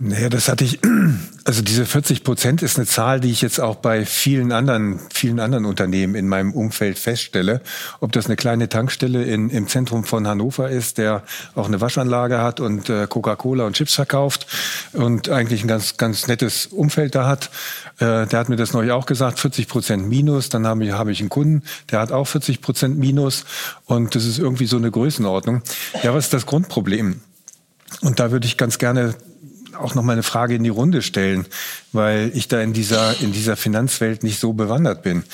Naja, 0.01 0.29
das 0.29 0.49
hatte 0.49 0.63
ich, 0.63 0.79
also 1.45 1.61
diese 1.61 1.85
40 1.85 2.23
Prozent 2.23 2.63
ist 2.63 2.77
eine 2.77 2.87
Zahl, 2.87 3.19
die 3.19 3.33
ich 3.33 3.43
jetzt 3.43 3.59
auch 3.59 3.75
bei 3.75 4.07
vielen 4.07 4.53
anderen, 4.53 5.01
vielen 5.13 5.41
anderen 5.41 5.65
Unternehmen 5.65 6.15
in 6.15 6.29
meinem 6.29 6.53
Umfeld 6.53 7.01
feststelle. 7.01 7.61
Ob 7.99 8.13
das 8.13 8.27
eine 8.27 8.37
kleine 8.37 8.69
Tankstelle 8.69 9.25
in, 9.25 9.51
im 9.51 9.67
Zentrum 9.67 10.05
von 10.05 10.29
Hannover 10.29 10.71
ist, 10.71 10.99
der 10.99 11.25
auch 11.57 11.67
eine 11.67 11.81
Waschanlage 11.81 12.41
hat 12.41 12.61
und 12.61 12.89
äh, 12.89 13.09
Coca-Cola 13.09 13.67
und 13.67 13.73
Chips 13.73 13.95
verkauft 13.95 14.47
und 14.93 15.31
eigentlich 15.31 15.65
ein 15.65 15.69
ganz, 15.69 15.97
ganz 15.97 16.29
nettes 16.29 16.67
Umfeld 16.67 17.17
da 17.17 17.27
hat. 17.27 17.51
Äh, 17.99 18.27
der 18.27 18.39
hat 18.39 18.49
mir 18.49 18.57
das 18.57 18.73
neulich 18.73 18.93
auch 18.93 19.07
gesagt, 19.07 19.41
40 19.41 19.67
Prozent 19.67 20.09
Minus. 20.09 20.49
Dann 20.49 20.65
habe 20.65 20.85
ich, 20.85 20.93
habe 20.93 21.11
ich 21.11 21.19
einen 21.19 21.29
Kunden, 21.29 21.65
der 21.91 21.99
hat 21.99 22.13
auch 22.13 22.29
40 22.29 22.61
Prozent 22.61 22.99
Minus. 22.99 23.45
Und 23.85 24.15
das 24.15 24.25
ist 24.25 24.39
irgendwie 24.39 24.67
so 24.67 24.77
eine 24.77 24.93
Größenordnung. 24.93 25.63
Ja, 26.05 26.15
was 26.15 26.27
ist 26.27 26.35
das 26.35 26.47
Grundproblem? 26.47 27.21
Und 28.03 28.21
da 28.21 28.31
würde 28.31 28.47
ich 28.47 28.57
ganz 28.57 28.79
gerne 28.79 29.17
auch 29.75 29.95
noch 29.95 30.03
mal 30.03 30.13
eine 30.13 30.23
Frage 30.23 30.55
in 30.55 30.65
die 30.65 30.71
Runde 30.71 31.03
stellen, 31.03 31.47
weil 31.93 32.31
ich 32.35 32.49
da 32.49 32.61
in 32.61 32.73
dieser, 32.73 33.21
in 33.21 33.33
dieser 33.33 33.57
Finanzwelt 33.57 34.23
nicht 34.23 34.41
so 34.41 34.53
bewandert 34.53 35.03
bin. 35.03 35.25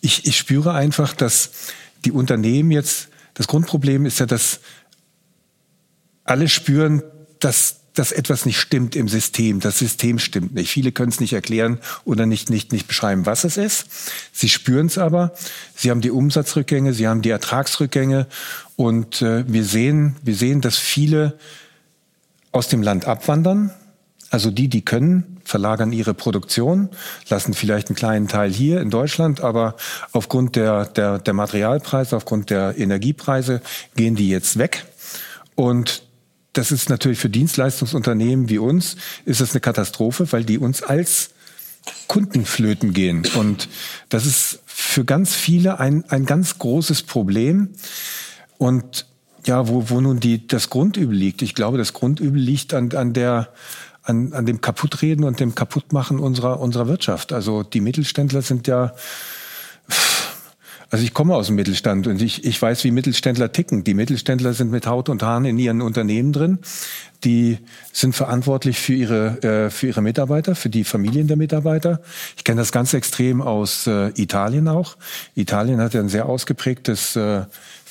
Ich, 0.00 0.26
ich 0.26 0.36
spüre 0.36 0.72
einfach, 0.72 1.12
dass 1.12 1.50
die 2.04 2.12
Unternehmen 2.12 2.70
jetzt, 2.70 3.08
das 3.34 3.46
Grundproblem 3.46 4.06
ist 4.06 4.20
ja, 4.20 4.26
dass 4.26 4.60
alle 6.24 6.48
spüren, 6.48 7.02
dass 7.40 7.80
dass 7.94 8.10
etwas 8.10 8.44
nicht 8.44 8.58
stimmt 8.58 8.96
im 8.96 9.08
System. 9.08 9.60
Das 9.60 9.78
System 9.78 10.18
stimmt 10.18 10.52
nicht. 10.52 10.68
Viele 10.68 10.90
können 10.90 11.10
es 11.10 11.20
nicht 11.20 11.32
erklären 11.32 11.78
oder 12.04 12.26
nicht, 12.26 12.50
nicht, 12.50 12.72
nicht 12.72 12.88
beschreiben, 12.88 13.24
was 13.24 13.44
es 13.44 13.56
ist. 13.56 13.86
Sie 14.32 14.48
spüren 14.48 14.86
es 14.86 14.98
aber. 14.98 15.32
Sie 15.76 15.90
haben 15.90 16.00
die 16.00 16.10
Umsatzrückgänge, 16.10 16.92
sie 16.92 17.06
haben 17.06 17.22
die 17.22 17.30
Ertragsrückgänge 17.30 18.26
und 18.74 19.22
äh, 19.22 19.44
wir 19.46 19.64
sehen, 19.64 20.16
wir 20.22 20.34
sehen, 20.34 20.60
dass 20.60 20.76
viele 20.76 21.38
aus 22.50 22.68
dem 22.68 22.82
Land 22.82 23.06
abwandern, 23.06 23.70
also 24.30 24.50
die, 24.50 24.68
die 24.68 24.84
können, 24.84 25.40
verlagern 25.44 25.92
ihre 25.92 26.14
Produktion, 26.14 26.88
lassen 27.28 27.54
vielleicht 27.54 27.88
einen 27.88 27.96
kleinen 27.96 28.28
Teil 28.28 28.50
hier 28.50 28.80
in 28.80 28.90
Deutschland, 28.90 29.40
aber 29.40 29.76
aufgrund 30.12 30.56
der, 30.56 30.86
der, 30.86 31.18
der 31.18 31.34
Materialpreise, 31.34 32.16
aufgrund 32.16 32.50
der 32.50 32.76
Energiepreise 32.76 33.60
gehen 33.94 34.16
die 34.16 34.28
jetzt 34.28 34.58
weg. 34.58 34.86
Und 35.54 36.02
das 36.52 36.72
ist 36.72 36.88
natürlich 36.88 37.18
für 37.18 37.28
Dienstleistungsunternehmen 37.28 38.48
wie 38.48 38.58
uns, 38.58 38.96
ist 39.24 39.40
das 39.40 39.52
eine 39.52 39.60
Katastrophe, 39.60 40.30
weil 40.32 40.44
die 40.44 40.58
uns 40.58 40.82
als 40.82 41.30
Kunden 42.08 42.44
flöten 42.44 42.92
gehen. 42.92 43.26
Und 43.34 43.68
das 44.08 44.24
ist 44.26 44.60
für 44.66 45.04
ganz 45.04 45.34
viele 45.34 45.80
ein, 45.80 46.04
ein 46.08 46.26
ganz 46.26 46.58
großes 46.58 47.02
Problem. 47.02 47.70
Und 48.58 49.06
ja, 49.46 49.68
wo, 49.68 49.90
wo 49.90 50.00
nun 50.00 50.20
die, 50.20 50.46
das 50.46 50.70
Grundübel 50.70 51.14
liegt. 51.14 51.42
Ich 51.42 51.54
glaube, 51.54 51.76
das 51.76 51.92
Grundübel 51.92 52.40
liegt 52.40 52.72
an, 52.72 52.92
an 52.92 53.12
der, 53.12 53.52
an, 54.04 54.32
an 54.32 54.46
dem 54.46 54.60
Kaputtreden 54.60 55.24
und 55.24 55.40
dem 55.40 55.54
Kaputtmachen 55.54 56.18
unserer, 56.18 56.60
unserer 56.60 56.86
Wirtschaft. 56.86 57.32
Also 57.32 57.62
die 57.62 57.80
Mittelständler 57.80 58.42
sind 58.42 58.66
ja, 58.66 58.94
also 60.90 61.04
ich 61.04 61.14
komme 61.14 61.34
aus 61.34 61.46
dem 61.46 61.56
Mittelstand 61.56 62.06
und 62.06 62.20
ich, 62.20 62.44
ich 62.44 62.60
weiß, 62.60 62.84
wie 62.84 62.90
Mittelständler 62.90 63.50
ticken. 63.50 63.82
Die 63.82 63.94
Mittelständler 63.94 64.52
sind 64.52 64.70
mit 64.70 64.86
Haut 64.86 65.08
und 65.08 65.22
Haaren 65.22 65.46
in 65.46 65.58
ihren 65.58 65.80
Unternehmen 65.80 66.32
drin. 66.32 66.58
Die 67.24 67.58
sind 67.92 68.14
verantwortlich 68.14 68.78
für 68.78 68.92
ihre, 68.92 69.42
äh, 69.42 69.70
für 69.70 69.86
ihre 69.86 70.02
Mitarbeiter, 70.02 70.54
für 70.54 70.68
die 70.68 70.84
Familien 70.84 71.26
der 71.26 71.38
Mitarbeiter. 71.38 72.02
Ich 72.36 72.44
kenne 72.44 72.60
das 72.60 72.70
ganz 72.70 72.92
extrem 72.92 73.40
aus 73.40 73.86
äh, 73.86 74.10
Italien 74.20 74.68
auch. 74.68 74.96
Italien 75.34 75.80
hat 75.80 75.94
ja 75.94 76.00
ein 76.00 76.10
sehr 76.10 76.26
ausgeprägtes 76.26 77.16
äh, 77.16 77.44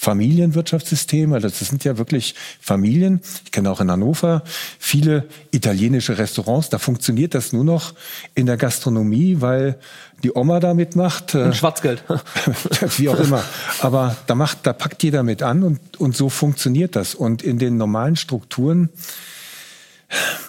Familienwirtschaftssystem. 0.04 1.34
Also 1.34 1.48
das 1.48 1.60
sind 1.60 1.84
ja 1.84 1.98
wirklich 1.98 2.36
Familien. 2.60 3.22
Ich 3.46 3.52
kenne 3.52 3.72
auch 3.72 3.82
in 3.82 3.90
Hannover 3.90 4.44
viele 4.78 5.28
italienische 5.52 6.18
Restaurants. 6.18 6.70
Da 6.70 6.78
funktioniert 6.78 7.34
das 7.34 7.54
nur 7.54 7.64
noch 7.64 7.94
in 8.36 8.46
der 8.46 8.58
Gastronomie, 8.58 9.38
weil 9.40 9.80
die 10.24 10.36
Oma 10.36 10.60
da 10.60 10.74
mitmacht. 10.74 11.36
Äh, 11.36 11.44
und 11.44 11.56
Schwarzgeld. 11.56 12.04
wie 12.98 13.10
auch 13.10 13.20
immer. 13.20 13.44
Aber 13.80 14.16
da 14.28 14.36
macht, 14.36 14.60
da 14.64 14.74
packt 14.74 15.04
jeder 15.04 15.24
mit 15.24 15.42
an 15.42 15.64
und, 15.64 15.80
und 16.00 16.16
so 16.16 16.30
funktioniert 16.30 16.96
das. 16.96 17.16
Und 17.16 17.42
in 17.42 17.58
den 17.58 17.78
normalen 17.78 18.18
Strukturen, 18.18 18.90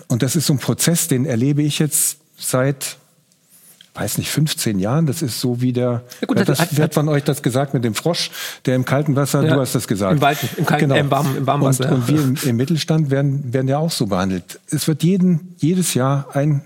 und 0.09 0.22
das 0.22 0.36
ist 0.36 0.46
so 0.46 0.55
ein 0.55 0.59
Prozess, 0.59 1.09
den 1.09 1.26
erlebe 1.26 1.62
ich 1.62 1.78
jetzt 1.78 2.18
seit 2.36 2.96
weiß 3.95 4.18
nicht, 4.18 4.30
15 4.30 4.78
Jahren. 4.78 5.07
Das 5.07 5.22
ist 5.22 5.40
so 5.40 5.61
wie 5.61 5.72
der. 5.72 6.03
Ja 6.20 6.26
gut, 6.26 6.38
das, 6.47 6.61
hat, 6.61 6.70
hat, 6.78 6.95
von 6.95 7.09
euch 7.09 7.24
das 7.24 7.42
gesagt 7.42 7.74
mit 7.74 7.84
dem 7.84 7.95
Frosch, 7.95 8.30
der 8.66 8.74
im 8.74 8.84
kalten 8.84 9.16
Wasser, 9.16 9.45
ja, 9.45 9.55
du 9.55 9.61
hast 9.61 9.74
das 9.74 9.88
gesagt. 9.88 10.14
Im, 10.14 10.20
Walten, 10.20 10.49
im, 10.57 10.66
kalten, 10.66 10.88
genau. 10.88 10.95
äh, 10.97 11.01
im, 11.01 11.11
warmen, 11.11 11.36
im 11.36 11.47
warmen 11.47 11.64
Wasser. 11.64 11.88
Und, 11.90 11.95
und 11.95 12.09
wir 12.09 12.20
im, 12.20 12.36
im, 12.42 12.57
Mittelstand 12.57 13.11
werden, 13.11 13.53
werden 13.53 13.68
ja 13.68 13.78
auch 13.78 13.92
so 13.92 14.07
behandelt. 14.07 14.61
Es 14.68 14.88
wird 14.88 15.03
jeden, 15.03 15.55
jedes 15.59 15.95
Jahr 15.95 16.28
ein 16.34 16.62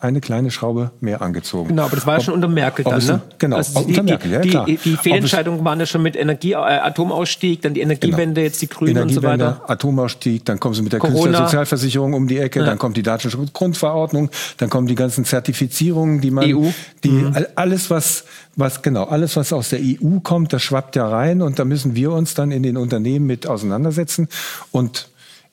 eine 0.00 0.22
kleine 0.22 0.50
Schraube 0.50 0.92
mehr 1.00 1.20
angezogen. 1.20 1.68
Genau, 1.68 1.84
aber 1.84 1.96
das 1.96 2.06
war 2.06 2.16
ja 2.16 2.24
schon 2.24 2.32
unter 2.32 2.48
Merkel 2.48 2.86
dann, 2.86 3.04
ne? 3.04 3.20
Genau, 3.38 3.56
also 3.56 3.80
die, 3.80 3.88
unter 3.88 4.02
Merkel, 4.02 4.32
ja 4.32 4.40
klar. 4.40 4.64
Die, 4.64 4.78
die 4.78 4.96
Fehlentscheidungen 4.96 5.62
waren 5.62 5.78
ja 5.78 5.84
schon 5.84 6.02
mit 6.02 6.16
Energie, 6.16 6.52
äh, 6.52 6.56
Atomausstieg, 6.56 7.60
dann 7.60 7.74
die 7.74 7.82
Energiewende, 7.82 8.40
genau. 8.40 8.46
jetzt 8.46 8.62
die 8.62 8.68
Grünen 8.68 9.02
und 9.02 9.10
so 9.10 9.22
weiter. 9.22 9.60
Atomausstieg, 9.68 10.44
dann 10.46 10.58
kommen 10.58 10.74
sie 10.74 10.82
mit 10.82 10.94
der 10.94 11.00
Künstlersozialversicherung 11.00 12.14
um 12.14 12.28
die 12.28 12.38
Ecke, 12.38 12.60
ja. 12.60 12.66
dann 12.66 12.78
kommt 12.78 12.96
die 12.96 13.02
Datenschutzgrundverordnung, 13.02 14.30
dann 14.56 14.70
kommen 14.70 14.86
die 14.86 14.94
ganzen 14.94 15.26
Zertifizierungen, 15.26 16.22
die 16.22 16.30
man, 16.30 16.44
EU. 16.44 16.70
die 17.04 17.10
mhm. 17.10 17.36
alles 17.54 17.90
was 17.90 18.24
was 18.56 18.82
genau 18.82 19.04
alles 19.04 19.36
was 19.36 19.52
aus 19.52 19.68
der 19.68 19.80
EU 19.80 20.20
kommt, 20.22 20.52
das 20.52 20.62
schwappt 20.62 20.96
ja 20.96 21.06
rein 21.06 21.42
und 21.42 21.58
da 21.58 21.64
müssen 21.64 21.94
wir 21.94 22.10
uns 22.12 22.34
dann 22.34 22.50
in 22.50 22.62
den 22.62 22.76
Unternehmen 22.76 23.26
mit 23.26 23.46
auseinandersetzen 23.46 24.28
und 24.72 25.08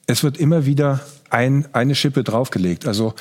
es 0.07 0.23
wird 0.23 0.37
immer 0.37 0.65
wieder 0.65 1.01
ein, 1.29 1.67
eine 1.73 1.93
Schippe 1.93 2.23
draufgelegt. 2.23 2.87
Also 2.87 3.13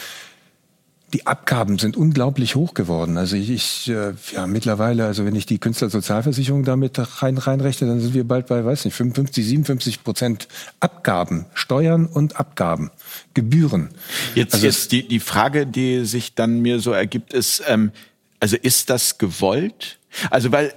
die 1.16 1.26
Abgaben 1.26 1.78
sind 1.78 1.96
unglaublich 1.96 2.56
hoch 2.56 2.74
geworden. 2.74 3.16
Also 3.16 3.36
ich, 3.36 3.48
ich 3.48 3.88
äh, 3.88 4.12
ja 4.32 4.46
mittlerweile, 4.46 5.06
also 5.06 5.24
wenn 5.24 5.34
ich 5.34 5.46
die 5.46 5.56
Künstlersozialversicherung 5.56 6.62
damit 6.62 7.00
rein, 7.22 7.38
reinrechne, 7.38 7.88
dann 7.88 8.00
sind 8.00 8.12
wir 8.12 8.28
bald 8.28 8.48
bei, 8.48 8.62
weiß 8.62 8.84
nicht, 8.84 8.94
55, 8.94 9.46
57 9.46 10.04
Prozent 10.04 10.46
Abgaben, 10.78 11.46
Steuern 11.54 12.04
und 12.04 12.38
Abgaben, 12.38 12.90
Gebühren. 13.32 13.88
Jetzt, 14.34 14.52
also 14.52 14.66
jetzt 14.66 14.92
die, 14.92 15.08
die 15.08 15.20
Frage, 15.20 15.66
die 15.66 16.04
sich 16.04 16.34
dann 16.34 16.60
mir 16.60 16.80
so 16.80 16.92
ergibt, 16.92 17.32
ist, 17.32 17.62
ähm, 17.66 17.92
also 18.38 18.58
ist 18.60 18.90
das 18.90 19.16
gewollt? 19.16 19.98
Also 20.28 20.52
weil 20.52 20.74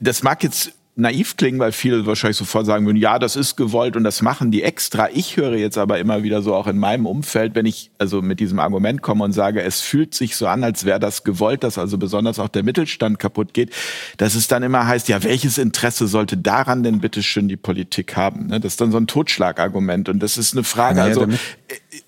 das 0.00 0.24
mag 0.24 0.42
jetzt 0.42 0.72
naiv 0.96 1.36
klingen, 1.36 1.58
weil 1.58 1.72
viele 1.72 2.06
wahrscheinlich 2.06 2.38
sofort 2.38 2.64
sagen 2.64 2.86
würden, 2.86 2.96
ja, 2.96 3.18
das 3.18 3.36
ist 3.36 3.56
gewollt 3.56 3.96
und 3.96 4.04
das 4.04 4.22
machen 4.22 4.50
die 4.50 4.62
extra. 4.62 5.10
Ich 5.12 5.36
höre 5.36 5.54
jetzt 5.56 5.76
aber 5.76 5.98
immer 5.98 6.22
wieder 6.22 6.40
so 6.40 6.54
auch 6.54 6.66
in 6.66 6.78
meinem 6.78 7.04
Umfeld, 7.04 7.54
wenn 7.54 7.66
ich 7.66 7.90
also 7.98 8.22
mit 8.22 8.40
diesem 8.40 8.58
Argument 8.58 9.02
komme 9.02 9.22
und 9.22 9.32
sage, 9.32 9.62
es 9.62 9.82
fühlt 9.82 10.14
sich 10.14 10.36
so 10.36 10.46
an, 10.46 10.64
als 10.64 10.86
wäre 10.86 10.98
das 10.98 11.22
gewollt, 11.22 11.64
dass 11.64 11.76
also 11.76 11.98
besonders 11.98 12.38
auch 12.38 12.48
der 12.48 12.62
Mittelstand 12.62 13.18
kaputt 13.18 13.52
geht, 13.52 13.72
dass 14.16 14.34
es 14.34 14.48
dann 14.48 14.62
immer 14.62 14.86
heißt, 14.86 15.08
ja, 15.08 15.22
welches 15.22 15.58
Interesse 15.58 16.06
sollte 16.06 16.38
daran 16.38 16.82
denn 16.82 17.00
bitte 17.00 17.22
schön 17.22 17.46
die 17.46 17.58
Politik 17.58 18.16
haben? 18.16 18.46
Ne? 18.46 18.58
Das 18.58 18.72
ist 18.72 18.80
dann 18.80 18.90
so 18.90 18.96
ein 18.96 19.06
Totschlagargument 19.06 20.08
und 20.08 20.20
das 20.20 20.38
ist 20.38 20.54
eine 20.54 20.64
Frage. 20.64 21.02
Also, 21.02 21.26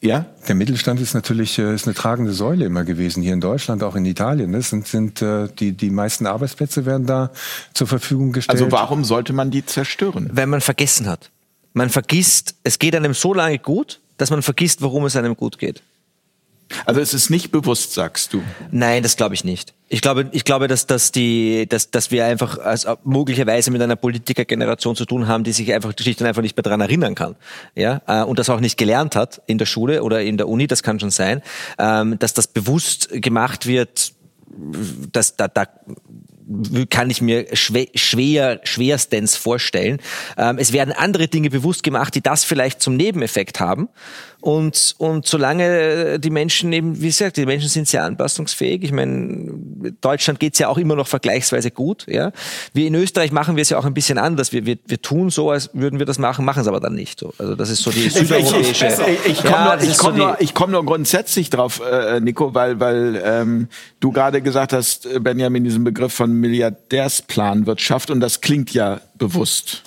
ja? 0.00 0.26
Der 0.46 0.54
Mittelstand 0.54 1.00
ist 1.00 1.14
natürlich 1.14 1.58
äh, 1.58 1.74
ist 1.74 1.86
eine 1.86 1.94
tragende 1.94 2.32
Säule 2.32 2.64
immer 2.64 2.84
gewesen, 2.84 3.22
hier 3.22 3.32
in 3.32 3.40
Deutschland, 3.40 3.82
auch 3.82 3.96
in 3.96 4.04
Italien. 4.04 4.52
Das 4.52 4.70
sind, 4.70 4.86
sind 4.86 5.22
äh, 5.22 5.48
die, 5.58 5.72
die 5.72 5.90
meisten 5.90 6.26
Arbeitsplätze 6.26 6.86
werden 6.86 7.06
da 7.06 7.30
zur 7.74 7.86
Verfügung 7.86 8.32
gestellt. 8.32 8.60
Also 8.60 8.70
warum 8.72 9.04
sollte 9.04 9.32
man 9.32 9.50
die 9.50 9.64
zerstören? 9.66 10.30
Weil 10.32 10.46
man 10.46 10.60
vergessen 10.60 11.08
hat. 11.08 11.30
Man 11.72 11.90
vergisst, 11.90 12.54
es 12.64 12.78
geht 12.78 12.94
einem 12.94 13.14
so 13.14 13.34
lange 13.34 13.58
gut, 13.58 14.00
dass 14.16 14.30
man 14.30 14.42
vergisst, 14.42 14.82
warum 14.82 15.04
es 15.04 15.16
einem 15.16 15.36
gut 15.36 15.58
geht. 15.58 15.82
Also 16.84 17.00
es 17.00 17.14
ist 17.14 17.30
nicht 17.30 17.50
bewusst, 17.50 17.94
sagst 17.94 18.32
du. 18.34 18.42
Nein, 18.70 19.02
das 19.02 19.16
glaube 19.16 19.34
ich 19.34 19.44
nicht. 19.44 19.74
Ich 19.88 20.02
glaube, 20.02 20.28
ich 20.32 20.44
glaube, 20.44 20.68
dass, 20.68 20.86
dass, 20.86 21.12
die, 21.12 21.66
dass, 21.68 21.90
dass 21.90 22.10
wir 22.10 22.26
einfach 22.26 22.58
als, 22.58 22.86
möglicherweise 23.04 23.70
mit 23.70 23.80
einer 23.80 23.96
Politikergeneration 23.96 24.94
zu 24.94 25.06
tun 25.06 25.28
haben, 25.28 25.44
die 25.44 25.52
sich 25.52 25.72
einfach 25.72 25.92
schlicht 25.98 26.20
und 26.20 26.26
einfach 26.26 26.42
nicht 26.42 26.56
mehr 26.56 26.62
daran 26.62 26.80
erinnern 26.80 27.14
kann. 27.14 27.36
Ja? 27.74 28.02
äh, 28.06 28.22
Und 28.22 28.38
das 28.38 28.50
auch 28.50 28.60
nicht 28.60 28.76
gelernt 28.76 29.16
hat 29.16 29.40
in 29.46 29.58
der 29.58 29.66
Schule 29.66 30.02
oder 30.02 30.22
in 30.22 30.36
der 30.36 30.48
Uni, 30.48 30.66
das 30.66 30.82
kann 30.82 31.00
schon 31.00 31.10
sein, 31.10 31.42
ähm, 31.78 32.18
dass 32.18 32.34
das 32.34 32.46
bewusst 32.46 33.08
gemacht 33.12 33.66
wird, 33.66 34.12
dass 35.12 35.36
da, 35.36 35.48
da 35.48 35.66
kann 36.88 37.10
ich 37.10 37.20
mir 37.20 37.46
schwer 37.54 38.60
schwerstens 38.64 39.36
vorstellen. 39.36 40.00
Ähm, 40.36 40.56
es 40.58 40.72
werden 40.72 40.92
andere 40.92 41.28
Dinge 41.28 41.50
bewusst 41.50 41.82
gemacht, 41.82 42.14
die 42.14 42.22
das 42.22 42.44
vielleicht 42.44 42.80
zum 42.80 42.96
Nebeneffekt 42.96 43.60
haben. 43.60 43.88
Und, 44.40 44.94
und 44.98 45.26
solange 45.26 46.20
die 46.20 46.30
Menschen 46.30 46.72
eben, 46.72 47.00
wie 47.00 47.08
gesagt, 47.08 47.36
die 47.38 47.46
Menschen 47.46 47.68
sind 47.68 47.88
sehr 47.88 48.04
anpassungsfähig. 48.04 48.84
Ich 48.84 48.92
meine, 48.92 49.50
Deutschland 50.00 50.38
geht's 50.38 50.60
ja 50.60 50.68
auch 50.68 50.78
immer 50.78 50.94
noch 50.94 51.08
vergleichsweise 51.08 51.72
gut. 51.72 52.06
Ja? 52.06 52.30
Wir 52.72 52.86
in 52.86 52.94
Österreich 52.94 53.32
machen 53.32 53.56
wir 53.56 53.62
es 53.62 53.70
ja 53.70 53.78
auch 53.78 53.84
ein 53.84 53.94
bisschen 53.94 54.16
anders. 54.16 54.52
Wir, 54.52 54.64
wir, 54.64 54.78
wir 54.86 55.02
tun 55.02 55.30
so, 55.30 55.50
als 55.50 55.70
würden 55.72 55.98
wir 55.98 56.06
das 56.06 56.20
machen, 56.20 56.44
machen 56.44 56.60
es 56.60 56.68
aber 56.68 56.78
dann 56.78 56.94
nicht. 56.94 57.18
So. 57.18 57.34
Also 57.36 57.56
das 57.56 57.68
ist 57.68 57.82
so 57.82 57.90
die 57.90 58.08
südeuropäische. 58.08 58.86
Ich, 59.24 59.32
ich 59.32 59.38
komme 59.42 59.50
Ja, 59.50 59.76
nur, 59.76 59.82
ich 59.82 59.98
komm 59.98 60.12
so 60.12 60.16
nur, 60.16 60.40
ich 60.40 60.54
komm 60.54 60.70
nur 60.70 60.84
grundsätzlich 60.84 61.50
drauf, 61.50 61.80
äh, 61.80 62.20
Nico, 62.20 62.54
weil, 62.54 62.78
weil 62.78 63.20
ähm, 63.24 63.68
du 63.98 64.12
gerade 64.12 64.40
gesagt 64.40 64.72
hast, 64.72 65.06
äh, 65.06 65.18
Benjamin, 65.18 65.64
diesen 65.64 65.82
Begriff 65.82 66.12
von 66.12 66.32
Milliardärsplanwirtschaft 66.32 68.10
und 68.10 68.20
das 68.20 68.40
klingt 68.40 68.72
ja 68.72 69.00
bewusst. 69.16 69.82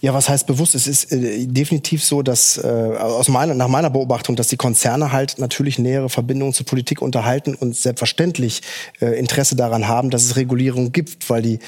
Ja, 0.00 0.14
was 0.14 0.28
heißt 0.28 0.46
bewusst? 0.46 0.74
Es 0.74 0.86
ist 0.86 1.12
äh, 1.12 1.46
definitiv 1.46 2.04
so, 2.04 2.22
dass 2.22 2.58
äh, 2.58 2.66
aus 2.66 3.28
meiner, 3.28 3.54
nach 3.54 3.68
meiner 3.68 3.90
Beobachtung, 3.90 4.36
dass 4.36 4.48
die 4.48 4.56
Konzerne 4.56 5.12
halt 5.12 5.38
natürlich 5.38 5.78
nähere 5.78 6.08
Verbindungen 6.08 6.52
zur 6.52 6.66
Politik 6.66 7.02
unterhalten 7.02 7.54
und 7.54 7.76
selbstverständlich 7.76 8.62
äh, 9.00 9.18
Interesse 9.18 9.56
daran 9.56 9.88
haben, 9.88 10.10
dass 10.10 10.24
es 10.24 10.36
Regulierung 10.36 10.92
gibt, 10.92 11.28
weil 11.30 11.42
die 11.42 11.58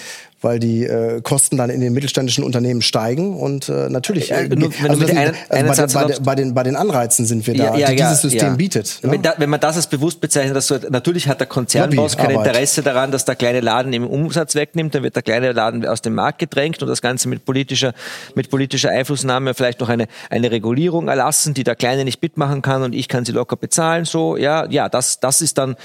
weil 0.43 0.59
die 0.59 0.85
äh, 0.85 1.21
Kosten 1.23 1.57
dann 1.57 1.71
in 1.71 1.81
den 1.81 1.93
mittelständischen 1.93 2.45
Unternehmen 2.45 2.83
steigen 2.83 3.39
und 3.39 3.69
äh, 3.69 3.89
natürlich 3.89 4.29
Ja, 4.29 4.39
äh, 4.39 4.45
einen- 4.45 4.73
also 4.89 5.07
einen 5.07 5.09
bei, 5.09 5.25
den, 5.25 5.35
bei, 5.49 5.69
erlaubst. 5.69 6.19
den, 6.19 6.25
bei 6.25 6.35
den 6.35 6.55
bei 6.55 6.63
den 6.63 6.77
Anreizen 6.77 7.27
sind 7.27 7.47
wir 7.47 7.55
da, 7.55 7.77
die 7.77 7.97
dieses 7.97 8.21
System 8.21 8.49
ja. 8.49 8.55
bietet. 8.55 8.99
Ne? 9.03 9.13
Wenn, 9.13 9.23
da, 9.23 9.35
wenn 9.39 9.51
man 9.51 9.61
das 9.61 9.77
als 9.77 9.87
bewusst 9.87 10.21
bezeichnet, 10.21 10.57
dass 10.57 10.67
so, 10.67 10.77
natürlich 10.91 11.29
hat 11.29 11.41
der 11.41 11.47
Konzernboss 11.47 12.17
kein. 12.17 12.31
Interesse 12.31 12.83
daran, 12.83 13.11
dass 13.11 13.25
der 13.25 13.37
kleine 13.37 13.61
Laden 13.61 13.93
im 13.93 14.07
Umsatz 14.07 14.55
wegnimmt, 14.55 14.95
dann 14.95 15.03
wird 15.03 15.17
der 15.17 15.23
kleine 15.23 15.53
Laden 15.53 15.87
aus 15.87 16.03
dem 16.03 16.15
Markt 16.15 16.39
gedrängt 16.39 16.83
und 16.83 16.89
das 16.89 17.03
Ganze 17.03 17.29
mit 17.29 17.45
politischer, 17.45 17.93
mit 18.35 18.51
politischer 18.51 18.91
Einflussnahme 18.91 19.55
vielleicht 19.55 19.81
noch 19.81 19.89
eine, 19.89 20.07
eine 20.31 20.51
Regulierung 20.51 21.09
erlassen, 21.09 21.55
die 21.55 21.65
der 21.65 21.77
Kleine 21.77 22.05
nicht 22.05 22.23
mitmachen 22.23 22.63
kann 22.63 22.83
und 22.83 22.95
ich 22.95 23.09
kann 23.09 23.25
sie 23.25 23.33
locker 23.33 23.57
bezahlen, 23.57 24.05
so, 24.05 24.37
ja, 24.37 24.67
ja, 24.71 24.89
das, 24.89 25.21
das 25.21 25.41
ist 25.41 25.59
dann 25.59 25.77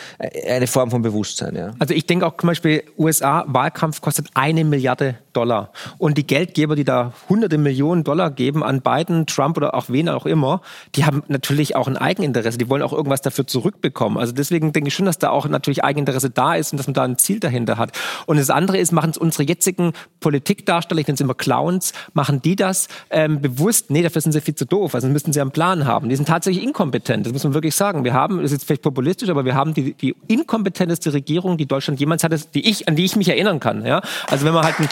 eine 0.47 0.68
Form 0.68 0.91
von 0.91 1.01
Bewusstsein, 1.01 1.55
ja. 1.55 1.74
Also 1.80 1.93
ich 1.93 2.05
denke 2.05 2.26
auch 2.26 2.38
zum 2.38 2.47
Beispiel, 2.47 2.84
USA 2.97 3.43
Wahlkampf 3.47 4.01
kostet 4.01 4.28
eine 4.48 4.64
Milliarde 4.64 5.16
Dollar. 5.38 5.70
Und 6.00 6.18
die 6.18 6.26
Geldgeber, 6.26 6.76
die 6.76 6.84
da 6.84 7.14
hunderte 7.30 7.60
Millionen 7.60 8.04
Dollar 8.04 8.32
geben 8.32 8.64
an 8.64 8.82
Biden, 8.82 9.28
Trump 9.28 9.56
oder 9.56 9.76
auch 9.76 9.86
wen 9.88 10.10
auch 10.10 10.26
immer, 10.26 10.62
die 10.96 11.06
haben 11.06 11.22
natürlich 11.28 11.76
auch 11.76 11.88
ein 11.88 11.96
Eigeninteresse. 11.96 12.58
Die 12.58 12.70
wollen 12.70 12.82
auch 12.82 12.92
irgendwas 12.92 13.22
dafür 13.22 13.46
zurückbekommen. 13.46 14.18
Also 14.18 14.34
deswegen 14.34 14.74
denke 14.74 14.88
ich 14.88 14.96
schon, 14.96 15.06
dass 15.06 15.20
da 15.20 15.30
auch 15.30 15.48
natürlich 15.48 15.84
Eigeninteresse 15.84 16.32
da 16.32 16.56
ist 16.56 16.74
und 16.74 16.80
dass 16.80 16.88
man 16.88 16.96
da 16.96 17.04
ein 17.04 17.20
Ziel 17.20 17.40
dahinter 17.40 17.78
hat. 17.78 17.92
Und 18.26 18.38
das 18.38 18.50
andere 18.50 18.80
ist, 18.80 18.92
machen 18.92 19.12
es 19.12 19.18
unsere 19.18 19.44
jetzigen 19.44 19.94
Politikdarsteller, 20.22 21.02
ich 21.02 21.08
nenne 21.08 21.16
es 21.16 21.22
immer 21.22 21.36
Clowns, 21.36 21.94
machen 22.16 22.42
die 22.42 22.56
das 22.56 22.88
ähm, 23.12 23.40
bewusst? 23.40 23.92
Nee, 23.92 24.02
dafür 24.02 24.22
sind 24.22 24.32
sie 24.32 24.42
viel 24.42 24.56
zu 24.56 24.66
doof. 24.66 24.96
Also 24.96 25.08
müssten 25.08 25.34
sie 25.34 25.42
einen 25.42 25.52
Plan 25.52 25.86
haben. 25.86 26.10
Die 26.10 26.16
sind 26.16 26.28
tatsächlich 26.28 26.64
inkompetent. 26.64 27.28
Das 27.28 27.34
muss 27.34 27.44
man 27.44 27.54
wirklich 27.54 27.76
sagen. 27.76 28.04
Wir 28.04 28.16
haben, 28.16 28.38
das 28.38 28.46
ist 28.46 28.54
jetzt 28.54 28.66
vielleicht 28.66 28.82
populistisch, 28.82 29.30
aber 29.30 29.46
wir 29.46 29.54
haben 29.54 29.76
die, 29.76 29.94
die 29.94 30.16
inkompetenteste 30.28 31.14
Regierung, 31.14 31.58
die 31.58 31.68
Deutschland 31.68 32.00
jemals 32.00 32.24
hatte, 32.24 32.40
die 32.56 32.68
ich, 32.68 32.88
an 32.88 32.96
die 32.96 33.06
ich 33.06 33.16
mich 33.16 33.30
erinnern 33.30 33.60
kann. 33.60 33.86
Ja? 33.86 34.02
Also 34.32 34.44
wenn 34.44 34.56
man 34.56 34.66
halt 34.66 34.80
ein 34.80 34.90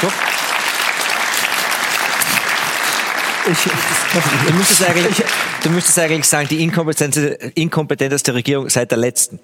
so. 0.00 0.08
Du 3.46 4.54
müsstest 4.54 4.88
eigentlich, 4.88 5.24
du 5.62 5.70
müsstest 5.70 5.98
eigentlich 6.00 6.26
sagen, 6.26 6.48
die 6.48 6.62
inkompetenteste, 6.62 7.52
inkompetenteste 7.54 8.34
Regierung 8.34 8.68
seit 8.68 8.90
der 8.90 8.98
letzten. 8.98 9.38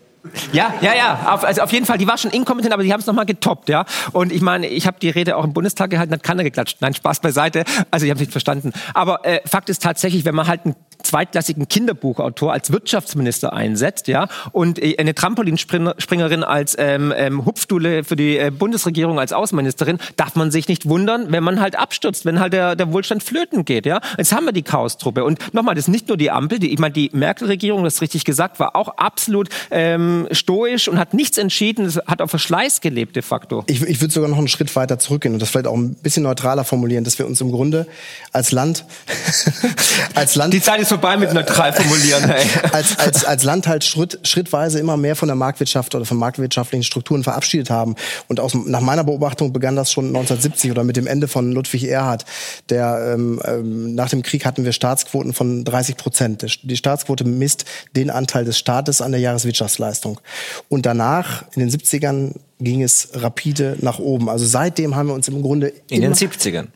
Ja, 0.52 0.74
ja, 0.80 0.94
ja. 0.94 1.34
Auf, 1.34 1.44
also 1.44 1.62
auf 1.62 1.72
jeden 1.72 1.84
Fall, 1.84 1.98
die 1.98 2.06
war 2.06 2.16
schon 2.16 2.30
inkompetent, 2.30 2.72
aber 2.72 2.82
die 2.82 2.92
haben 2.92 3.00
es 3.00 3.06
nochmal 3.06 3.26
getoppt, 3.26 3.68
ja. 3.68 3.84
Und 4.12 4.32
ich 4.32 4.40
meine, 4.40 4.68
ich 4.68 4.86
habe 4.86 4.98
die 5.00 5.10
Rede 5.10 5.36
auch 5.36 5.44
im 5.44 5.52
Bundestag 5.52 5.90
gehalten, 5.90 6.12
hat 6.12 6.22
keiner 6.22 6.44
geklatscht. 6.44 6.78
Nein, 6.80 6.94
Spaß 6.94 7.20
beiseite. 7.20 7.64
Also 7.90 8.06
ich 8.06 8.10
habe 8.10 8.20
nicht 8.20 8.30
verstanden. 8.30 8.72
Aber 8.94 9.24
äh, 9.24 9.40
Fakt 9.46 9.68
ist 9.68 9.82
tatsächlich, 9.82 10.24
wenn 10.24 10.34
man 10.34 10.46
halt 10.46 10.64
einen 10.64 10.76
zweitklassigen 11.02 11.68
Kinderbuchautor 11.68 12.52
als 12.52 12.72
Wirtschaftsminister 12.72 13.52
einsetzt, 13.52 14.08
ja, 14.08 14.28
und 14.52 14.82
äh, 14.82 14.96
eine 14.98 15.14
Trampolinspringerin 15.14 16.44
als 16.44 16.76
ähm, 16.78 17.12
ähm, 17.16 17.44
Hupfdule 17.44 18.04
für 18.04 18.16
die 18.16 18.38
äh, 18.38 18.50
Bundesregierung 18.50 19.18
als 19.18 19.32
Außenministerin, 19.32 19.98
darf 20.16 20.36
man 20.36 20.50
sich 20.50 20.68
nicht 20.68 20.88
wundern, 20.88 21.30
wenn 21.30 21.44
man 21.44 21.60
halt 21.60 21.78
abstürzt, 21.78 22.24
wenn 22.24 22.40
halt 22.40 22.52
der, 22.52 22.76
der 22.76 22.92
Wohlstand 22.92 23.22
flöten 23.22 23.64
geht, 23.64 23.86
ja. 23.86 24.00
Jetzt 24.18 24.32
haben 24.32 24.44
wir 24.44 24.52
die 24.52 24.62
Chaostruppe. 24.62 25.24
Und 25.24 25.54
nochmal, 25.54 25.74
das 25.74 25.84
ist 25.84 25.88
nicht 25.88 26.08
nur 26.08 26.16
die 26.16 26.30
Ampel, 26.30 26.58
die, 26.58 26.72
ich 26.72 26.78
meine, 26.78 26.92
die 26.92 27.10
Merkel-Regierung, 27.12 27.84
das 27.84 27.94
ist 27.94 28.02
richtig 28.02 28.24
gesagt, 28.24 28.60
war 28.60 28.76
auch 28.76 28.88
absolut 28.96 29.48
ähm, 29.70 30.28
stoisch 30.32 30.88
und 30.88 30.98
hat 30.98 31.14
nichts 31.14 31.38
entschieden, 31.38 31.86
es 31.86 31.96
hat 32.06 32.20
auf 32.22 32.30
Verschleiß 32.30 32.80
gelebt 32.80 33.16
de 33.16 33.22
facto. 33.22 33.64
Ich, 33.66 33.82
ich 33.82 34.00
würde 34.00 34.12
sogar 34.12 34.28
noch 34.28 34.38
einen 34.38 34.48
Schritt 34.48 34.74
weiter 34.76 34.98
zurückgehen 34.98 35.34
und 35.34 35.42
das 35.42 35.50
vielleicht 35.50 35.66
auch 35.66 35.76
ein 35.76 35.94
bisschen 35.94 36.22
neutraler 36.22 36.64
formulieren, 36.64 37.04
dass 37.04 37.18
wir 37.18 37.26
uns 37.26 37.40
im 37.40 37.50
Grunde 37.50 37.86
als 38.32 38.52
Land, 38.52 38.84
als 40.14 40.34
Land, 40.34 40.54
Die 40.54 40.60
Zeit 40.60 40.80
ist 40.80 40.91
vorbei 40.92 41.16
mit 41.16 41.32
neutral 41.32 41.72
formulieren. 41.72 42.24
Hey. 42.24 42.46
als, 42.72 42.98
als, 42.98 43.24
als 43.24 43.44
Land 43.44 43.66
halt 43.66 43.82
Schritt, 43.82 44.18
schrittweise 44.24 44.78
immer 44.78 44.98
mehr 44.98 45.16
von 45.16 45.26
der 45.26 45.36
Marktwirtschaft 45.36 45.94
oder 45.94 46.04
von 46.04 46.18
marktwirtschaftlichen 46.18 46.84
Strukturen 46.84 47.24
verabschiedet 47.24 47.70
haben. 47.70 47.94
Und 48.28 48.40
aus, 48.40 48.52
nach 48.54 48.82
meiner 48.82 49.02
Beobachtung 49.02 49.54
begann 49.54 49.74
das 49.74 49.90
schon 49.90 50.08
1970 50.08 50.70
oder 50.70 50.84
mit 50.84 50.96
dem 50.96 51.06
Ende 51.06 51.28
von 51.28 51.50
Ludwig 51.52 51.84
Erhard. 51.84 52.26
Der, 52.68 53.14
ähm, 53.14 53.40
ähm, 53.44 53.94
nach 53.94 54.10
dem 54.10 54.22
Krieg 54.22 54.44
hatten 54.44 54.66
wir 54.66 54.72
Staatsquoten 54.72 55.32
von 55.32 55.64
30 55.64 55.96
Prozent. 55.96 56.60
Die 56.62 56.76
Staatsquote 56.76 57.24
misst 57.24 57.64
den 57.96 58.10
Anteil 58.10 58.44
des 58.44 58.58
Staates 58.58 59.00
an 59.00 59.12
der 59.12 59.20
Jahreswirtschaftsleistung. 59.22 60.20
Und 60.68 60.84
danach, 60.84 61.44
in 61.54 61.60
den 61.60 61.70
70ern, 61.70 62.34
ging 62.60 62.82
es 62.82 63.08
rapide 63.14 63.78
nach 63.80 63.98
oben. 63.98 64.28
Also 64.28 64.44
seitdem 64.44 64.94
haben 64.94 65.08
wir 65.08 65.14
uns 65.14 65.26
im 65.28 65.40
Grunde 65.40 65.72
In 65.88 66.02
den 66.02 66.12
70ern. 66.12 66.66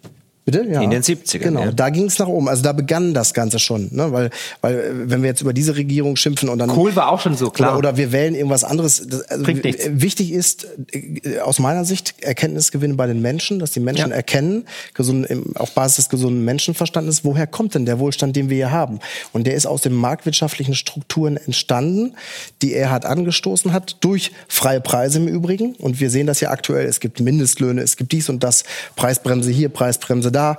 Bitte? 0.46 0.64
Ja. 0.70 0.80
In 0.80 0.90
den 0.90 1.02
70ern, 1.02 1.38
Genau, 1.40 1.60
ja. 1.64 1.72
da 1.72 1.90
ging 1.90 2.04
es 2.04 2.20
nach 2.20 2.28
oben. 2.28 2.48
Also 2.48 2.62
da 2.62 2.72
begann 2.72 3.14
das 3.14 3.34
Ganze 3.34 3.58
schon. 3.58 3.88
Ne? 3.90 4.12
Weil, 4.12 4.30
weil 4.60 5.10
wenn 5.10 5.20
wir 5.22 5.28
jetzt 5.28 5.40
über 5.40 5.52
diese 5.52 5.74
Regierung 5.74 6.14
schimpfen 6.14 6.48
und 6.48 6.60
dann... 6.60 6.68
Kohl 6.70 6.94
war 6.94 7.08
auch 7.10 7.18
schon 7.20 7.34
so, 7.36 7.50
klar. 7.50 7.76
Oder, 7.76 7.90
oder 7.90 7.96
wir 7.96 8.12
wählen 8.12 8.36
irgendwas 8.36 8.62
anderes. 8.62 9.04
Das, 9.08 9.22
also 9.22 9.42
Bringt 9.42 9.64
nichts. 9.64 9.84
Wichtig 9.90 10.32
ist 10.32 10.68
äh, 10.92 11.40
aus 11.40 11.58
meiner 11.58 11.84
Sicht 11.84 12.14
Erkenntnisgewinne 12.20 12.94
bei 12.94 13.08
den 13.08 13.20
Menschen, 13.20 13.58
dass 13.58 13.72
die 13.72 13.80
Menschen 13.80 14.10
Ja. 14.10 14.14
erkennen, 14.16 14.66
gesund, 14.94 15.26
auf 15.56 15.72
Basis 15.74 15.96
des 15.96 16.08
gesunden 16.10 16.44
Menschenverstandes, 16.44 17.24
woher 17.24 17.48
kommt 17.48 17.74
denn 17.74 17.84
der 17.84 17.98
Wohlstand, 17.98 18.36
den 18.36 18.48
wir 18.48 18.56
hier 18.56 18.70
haben? 18.70 19.00
Und 19.32 19.48
der 19.48 19.54
ist 19.54 19.66
aus 19.66 19.82
den 19.82 19.94
marktwirtschaftlichen 19.94 20.76
Strukturen 20.76 21.36
entstanden, 21.38 22.14
die 22.62 22.72
er 22.72 22.90
hat 22.90 23.04
angestoßen 23.04 23.72
hat, 23.72 23.96
durch 23.98 24.30
freie 24.46 24.80
Preise 24.80 25.18
im 25.18 25.26
Übrigen. 25.26 25.74
Und 25.74 25.98
wir 25.98 26.08
sehen 26.08 26.28
das 26.28 26.38
ja 26.40 26.50
aktuell. 26.50 26.86
Es 26.86 27.00
gibt 27.00 27.18
Mindestlöhne, 27.18 27.80
es 27.82 27.96
gibt 27.96 28.12
dies 28.12 28.28
und 28.28 28.44
das, 28.44 28.62
Preisbremse 28.94 29.50
hier, 29.50 29.70
Preisbremse 29.70 30.30
da 30.36 30.58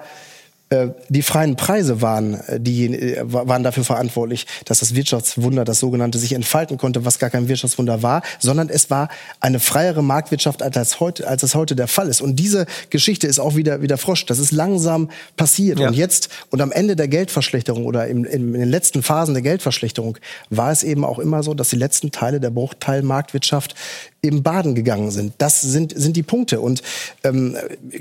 äh, 0.70 0.90
die 1.08 1.22
freien 1.22 1.56
Preise 1.56 2.02
waren, 2.02 2.34
äh, 2.34 2.60
die, 2.60 2.88
äh, 2.94 3.22
wa- 3.24 3.48
waren 3.48 3.64
dafür 3.64 3.86
verantwortlich, 3.86 4.46
dass 4.66 4.80
das 4.80 4.96
Wirtschaftswunder, 4.96 5.64
das 5.64 5.80
sogenannte, 5.80 6.18
sich 6.18 6.34
entfalten 6.34 6.78
konnte, 6.78 7.06
was 7.06 7.20
gar 7.20 7.30
kein 7.30 7.48
Wirtschaftswunder 7.48 8.04
war, 8.04 8.22
sondern 8.40 8.68
es 8.68 8.90
war 8.90 9.08
eine 9.40 9.62
freiere 9.62 10.04
Marktwirtschaft, 10.04 10.62
als, 10.62 10.76
als, 10.76 11.00
heute, 11.00 11.26
als 11.26 11.44
es 11.44 11.56
heute 11.56 11.74
der 11.78 11.88
Fall 11.88 12.10
ist. 12.10 12.20
Und 12.20 12.36
diese 12.36 12.66
Geschichte 12.90 13.28
ist 13.28 13.40
auch 13.40 13.56
wieder, 13.56 13.82
wieder 13.82 13.98
Frosch. 13.98 14.26
Das 14.26 14.40
ist 14.40 14.52
langsam 14.52 15.10
passiert. 15.38 15.80
Ja. 15.80 15.88
Und 15.88 15.94
jetzt, 15.94 16.28
und 16.50 16.60
am 16.62 16.74
Ende 16.74 16.98
der 16.98 17.08
Geldverschlechterung 17.08 17.86
oder 17.86 18.08
im, 18.08 18.26
im, 18.26 18.54
in 18.54 18.60
den 18.60 18.70
letzten 18.70 19.04
Phasen 19.04 19.36
der 19.36 19.44
Geldverschlechterung 19.44 20.18
war 20.50 20.74
es 20.74 20.84
eben 20.84 21.06
auch 21.06 21.20
immer 21.20 21.44
so, 21.44 21.54
dass 21.54 21.70
die 21.70 21.78
letzten 21.78 22.12
Teile 22.12 22.42
der 22.42 22.50
Bruchteilmarktwirtschaft 22.50 23.74
eben 24.28 24.44
baden 24.44 24.76
gegangen 24.76 25.12
sind. 25.12 25.34
Das 25.38 25.62
sind, 25.62 25.98
sind 25.98 26.16
die 26.16 26.24
Punkte. 26.24 26.62
Und 26.62 26.82
ähm, 27.24 27.58